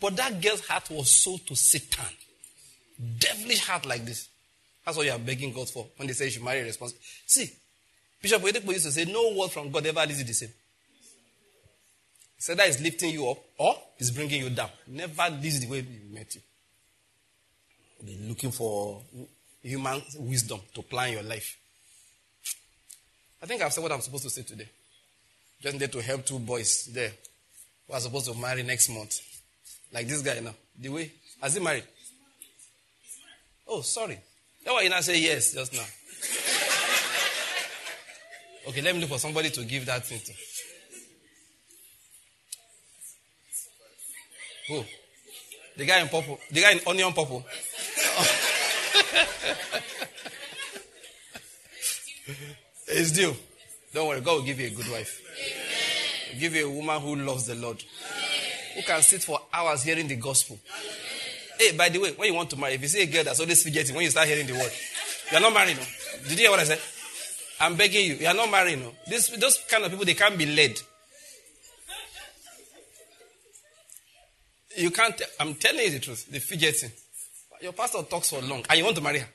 But 0.00 0.16
that 0.16 0.40
girl's 0.40 0.66
heart 0.66 0.88
was 0.90 1.10
sold 1.10 1.46
to 1.46 1.54
Satan. 1.54 2.06
Devilish 3.18 3.66
heart 3.66 3.84
like 3.86 4.04
this. 4.04 4.28
That's 4.84 4.96
what 4.96 5.06
you 5.06 5.12
are 5.12 5.18
begging 5.18 5.52
God 5.52 5.68
for 5.68 5.86
when 5.96 6.08
they 6.08 6.14
say 6.14 6.26
you 6.26 6.30
should 6.30 6.42
marry 6.42 6.62
responsible. 6.62 7.02
See, 7.26 7.50
Bishop 8.22 8.42
Oyedepo 8.42 8.72
used 8.72 8.86
to 8.86 8.92
say, 8.92 9.04
No 9.04 9.34
word 9.34 9.50
from 9.50 9.70
God 9.70 9.84
ever 9.86 10.06
leaves 10.06 10.20
you 10.20 10.24
the 10.24 10.34
same. 10.34 10.50
Said 12.40 12.56
that 12.56 12.68
is 12.68 12.80
lifting 12.80 13.12
you 13.12 13.28
up 13.28 13.36
or 13.58 13.76
is 13.98 14.10
bringing 14.10 14.42
you 14.42 14.48
down. 14.48 14.70
Never 14.86 15.28
this 15.42 15.56
is 15.56 15.60
the 15.60 15.66
way 15.68 15.82
he 15.82 16.00
met 16.10 16.34
you. 16.34 16.40
Be 18.02 18.16
looking 18.26 18.50
for 18.50 19.02
human 19.62 20.00
wisdom 20.18 20.58
to 20.74 20.80
plan 20.80 21.12
your 21.12 21.22
life. 21.22 21.58
I 23.42 23.46
think 23.46 23.60
I've 23.60 23.74
said 23.74 23.82
what 23.82 23.92
I'm 23.92 24.00
supposed 24.00 24.24
to 24.24 24.30
say 24.30 24.40
today. 24.40 24.66
Just 25.60 25.78
there 25.78 25.88
to 25.88 26.00
help 26.00 26.24
two 26.24 26.38
boys 26.38 26.86
there 26.86 27.12
who 27.86 27.92
are 27.92 28.00
supposed 28.00 28.32
to 28.32 28.34
marry 28.34 28.62
next 28.62 28.88
month. 28.88 29.20
Like 29.92 30.08
this 30.08 30.22
guy 30.22 30.40
now. 30.40 30.54
The 30.78 30.88
way. 30.88 31.12
Has 31.42 31.52
he 31.52 31.60
married? 31.60 31.84
Oh, 33.68 33.82
sorry. 33.82 34.18
That's 34.64 34.74
why 34.74 34.80
you 34.80 34.88
not 34.88 35.04
say 35.04 35.20
yes 35.20 35.52
just 35.52 35.74
now. 35.74 35.84
okay, 38.70 38.80
let 38.80 38.94
me 38.94 39.02
look 39.02 39.10
for 39.10 39.18
somebody 39.18 39.50
to 39.50 39.62
give 39.64 39.84
that 39.84 40.06
thing 40.06 40.20
to. 40.20 40.32
Who? 44.70 44.84
The 45.76 45.84
guy 45.84 46.00
in 46.00 46.08
purple. 46.08 46.38
The 46.50 46.60
guy 46.60 46.72
in 46.72 46.80
onion 46.86 47.12
purple. 47.12 47.44
it's 52.86 53.10
due. 53.10 53.34
Don't 53.92 54.06
worry, 54.06 54.20
God 54.20 54.36
will 54.36 54.42
give 54.42 54.60
you 54.60 54.68
a 54.68 54.70
good 54.70 54.88
wife. 54.88 55.20
give 56.38 56.54
you 56.54 56.68
a 56.68 56.70
woman 56.70 57.00
who 57.00 57.16
loves 57.16 57.46
the 57.46 57.56
Lord. 57.56 57.82
Who 58.76 58.82
can 58.82 59.02
sit 59.02 59.24
for 59.24 59.40
hours 59.52 59.82
hearing 59.82 60.06
the 60.06 60.14
gospel. 60.14 60.60
Hey, 61.58 61.72
by 61.76 61.88
the 61.88 61.98
way, 61.98 62.12
when 62.12 62.28
you 62.28 62.34
want 62.34 62.50
to 62.50 62.56
marry, 62.56 62.74
if 62.74 62.82
you 62.82 62.88
see 62.88 63.02
a 63.02 63.06
girl 63.06 63.24
that's 63.24 63.40
always 63.40 63.60
fidgeting, 63.62 63.96
when 63.96 64.04
you 64.04 64.10
start 64.10 64.28
hearing 64.28 64.46
the 64.46 64.52
word, 64.52 64.70
you're 65.32 65.40
not 65.40 65.52
married. 65.52 65.76
No? 65.76 65.82
Did 66.28 66.32
you 66.32 66.38
hear 66.38 66.50
what 66.50 66.60
I 66.60 66.64
said? 66.64 66.80
I'm 67.60 67.74
begging 67.74 68.06
you, 68.06 68.14
you're 68.14 68.34
not 68.34 68.48
married. 68.50 68.78
No? 68.78 68.92
This, 69.08 69.28
those 69.30 69.58
kind 69.68 69.84
of 69.84 69.90
people, 69.90 70.06
they 70.06 70.14
can't 70.14 70.38
be 70.38 70.46
led. 70.46 70.80
You 74.76 74.90
can't, 74.90 75.20
I'm 75.38 75.54
telling 75.54 75.84
you 75.84 75.90
the 75.90 75.98
truth, 75.98 76.30
the 76.30 76.38
fidgeting. 76.38 76.92
Your 77.60 77.72
pastor 77.72 78.02
talks 78.02 78.30
for 78.30 78.40
long, 78.40 78.64
and 78.68 78.78
you 78.78 78.84
want 78.84 78.96
to 78.96 79.02
marry 79.02 79.18
her. 79.18 79.28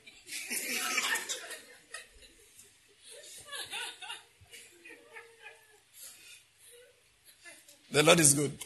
the 7.92 8.02
Lord 8.02 8.18
is 8.18 8.34
good. 8.34 8.58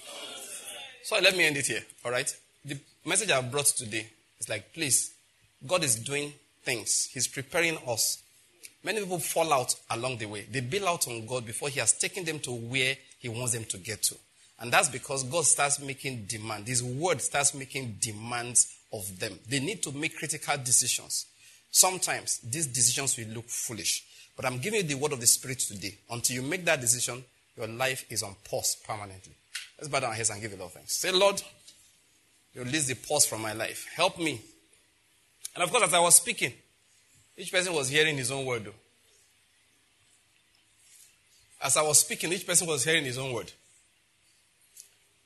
So 1.03 1.19
let 1.19 1.37
me 1.37 1.45
end 1.45 1.57
it 1.57 1.67
here, 1.67 1.83
all 2.05 2.13
right? 2.13 2.33
The 2.65 2.79
message 3.05 3.31
I 3.31 3.41
brought 3.43 3.67
today 3.67 4.07
is 4.39 4.49
like, 4.49 4.73
please, 4.73 5.11
God 5.67 5.83
is 5.85 5.97
doing 5.97 6.33
things. 6.63 7.09
He's 7.13 7.27
preparing 7.27 7.77
us. 7.87 8.23
Many 8.83 9.01
people 9.01 9.19
fall 9.19 9.53
out 9.53 9.75
along 9.91 10.19
the 10.19 10.27
way. 10.27 10.47
They 10.51 10.61
bail 10.61 10.89
out 10.89 11.07
on 11.09 11.27
God 11.27 11.45
before 11.45 11.69
He 11.69 11.81
has 11.81 11.93
taken 11.99 12.25
them 12.25 12.39
to 12.41 12.53
where 12.53 12.97
He 13.19 13.29
wants 13.29 13.53
them 13.53 13.65
to 13.65 13.79
get 13.79 14.03
to. 14.05 14.15
And 14.61 14.71
that's 14.71 14.91
because 14.91 15.25
God 15.25 15.47
starts 15.47 15.81
making 15.81 16.27
demand. 16.27 16.69
His 16.69 16.83
word 16.83 17.23
starts 17.23 17.55
making 17.55 17.97
demands 18.01 18.77
of 18.93 19.19
them. 19.19 19.39
They 19.49 19.59
need 19.59 19.83
to 19.85 19.93
make 19.93 20.17
critical 20.19 20.57
decisions. 20.59 21.27
Sometimes 21.71 22.39
these 22.41 22.67
decisions 22.67 23.17
will 23.17 23.35
look 23.35 23.49
foolish. 23.49 24.05
But 24.37 24.45
I'm 24.45 24.59
giving 24.59 24.81
you 24.81 24.87
the 24.87 24.95
word 24.95 25.13
of 25.13 25.21
the 25.21 25.27
Spirit 25.27 25.61
today. 25.61 25.97
Until 26.11 26.37
you 26.37 26.43
make 26.43 26.65
that 26.67 26.81
decision, 26.81 27.25
your 27.57 27.69
life 27.69 28.05
is 28.11 28.23
on 28.23 28.37
pause 28.45 28.77
permanently. 28.87 29.33
Let's 29.79 29.89
bow 29.89 30.01
down 30.01 30.11
our 30.11 30.17
heads 30.17 30.31
and 30.31 30.43
give 30.43 30.53
a 30.53 30.57
lot 30.57 30.67
of 30.67 30.73
thanks. 30.73 30.95
Say, 30.95 31.11
Lord, 31.11 31.43
release 32.55 32.87
the 32.87 32.95
pause 32.95 33.25
from 33.25 33.41
my 33.41 33.55
life. 33.55 33.87
Help 33.95 34.19
me. 34.19 34.43
And 35.55 35.65
of 35.65 35.71
course, 35.71 35.85
as 35.85 35.95
I 35.95 36.01
was 36.01 36.17
speaking, 36.17 36.53
each 37.37 37.51
person 37.51 37.73
was 37.73 37.89
hearing 37.89 38.17
his 38.17 38.31
own 38.31 38.45
word. 38.45 38.71
As 41.63 41.77
I 41.77 41.83
was 41.83 42.01
speaking, 42.01 42.33
each 42.33 42.47
person 42.47 42.67
was 42.67 42.85
hearing 42.85 43.05
his 43.05 43.17
own 43.19 43.33
word. 43.33 43.53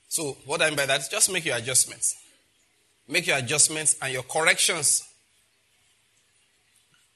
So, 0.07 0.37
what 0.45 0.61
I 0.61 0.67
mean 0.67 0.77
by 0.77 0.85
that 0.85 1.01
is 1.01 1.07
just 1.07 1.31
make 1.31 1.45
your 1.45 1.57
adjustments. 1.57 2.15
Make 3.07 3.27
your 3.27 3.37
adjustments 3.37 3.95
and 4.01 4.13
your 4.13 4.23
corrections. 4.23 5.03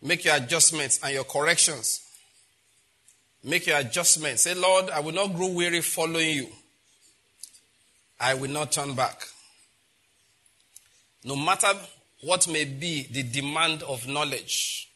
Make 0.02 0.26
your 0.26 0.36
adjustments 0.36 1.00
and 1.04 1.14
your 1.14 1.24
corrections. 1.24 2.02
Make 3.44 3.68
your 3.68 3.78
adjustments. 3.78 4.44
Say, 4.44 4.54
Lord, 4.54 4.90
I 4.90 5.00
will 5.00 5.14
not 5.14 5.34
grow 5.36 5.48
weary 5.48 5.82
following 5.82 6.30
you. 6.30 6.48
I 8.20 8.34
will 8.34 8.50
not 8.50 8.72
turn 8.72 8.96
back. 8.96 9.24
No 11.24 11.36
matter 11.36 11.68
what 12.22 12.48
may 12.50 12.66
be 12.66 13.08
the 13.12 13.24
demand 13.24 13.84
of 13.84 14.08
knowledge, 14.08 14.90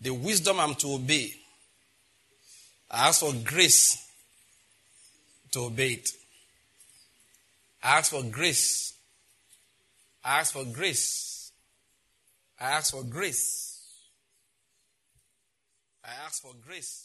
the 0.00 0.10
wisdom 0.10 0.58
I'm 0.58 0.74
to 0.76 0.94
obey, 0.94 1.32
I 2.90 3.08
ask 3.08 3.20
for 3.20 3.32
grace 3.44 4.04
to 5.52 5.60
obey 5.66 5.92
it. 5.92 6.08
I 7.84 7.98
ask 7.98 8.10
for 8.10 8.22
grace. 8.22 8.94
I 10.24 10.40
ask 10.40 10.54
for 10.54 10.64
grace. 10.64 11.52
I 12.58 12.70
ask 12.70 12.94
for 12.94 13.04
grace. 13.04 13.82
I 16.02 16.08
ask 16.24 16.40
for 16.40 16.54
grace. 16.66 17.03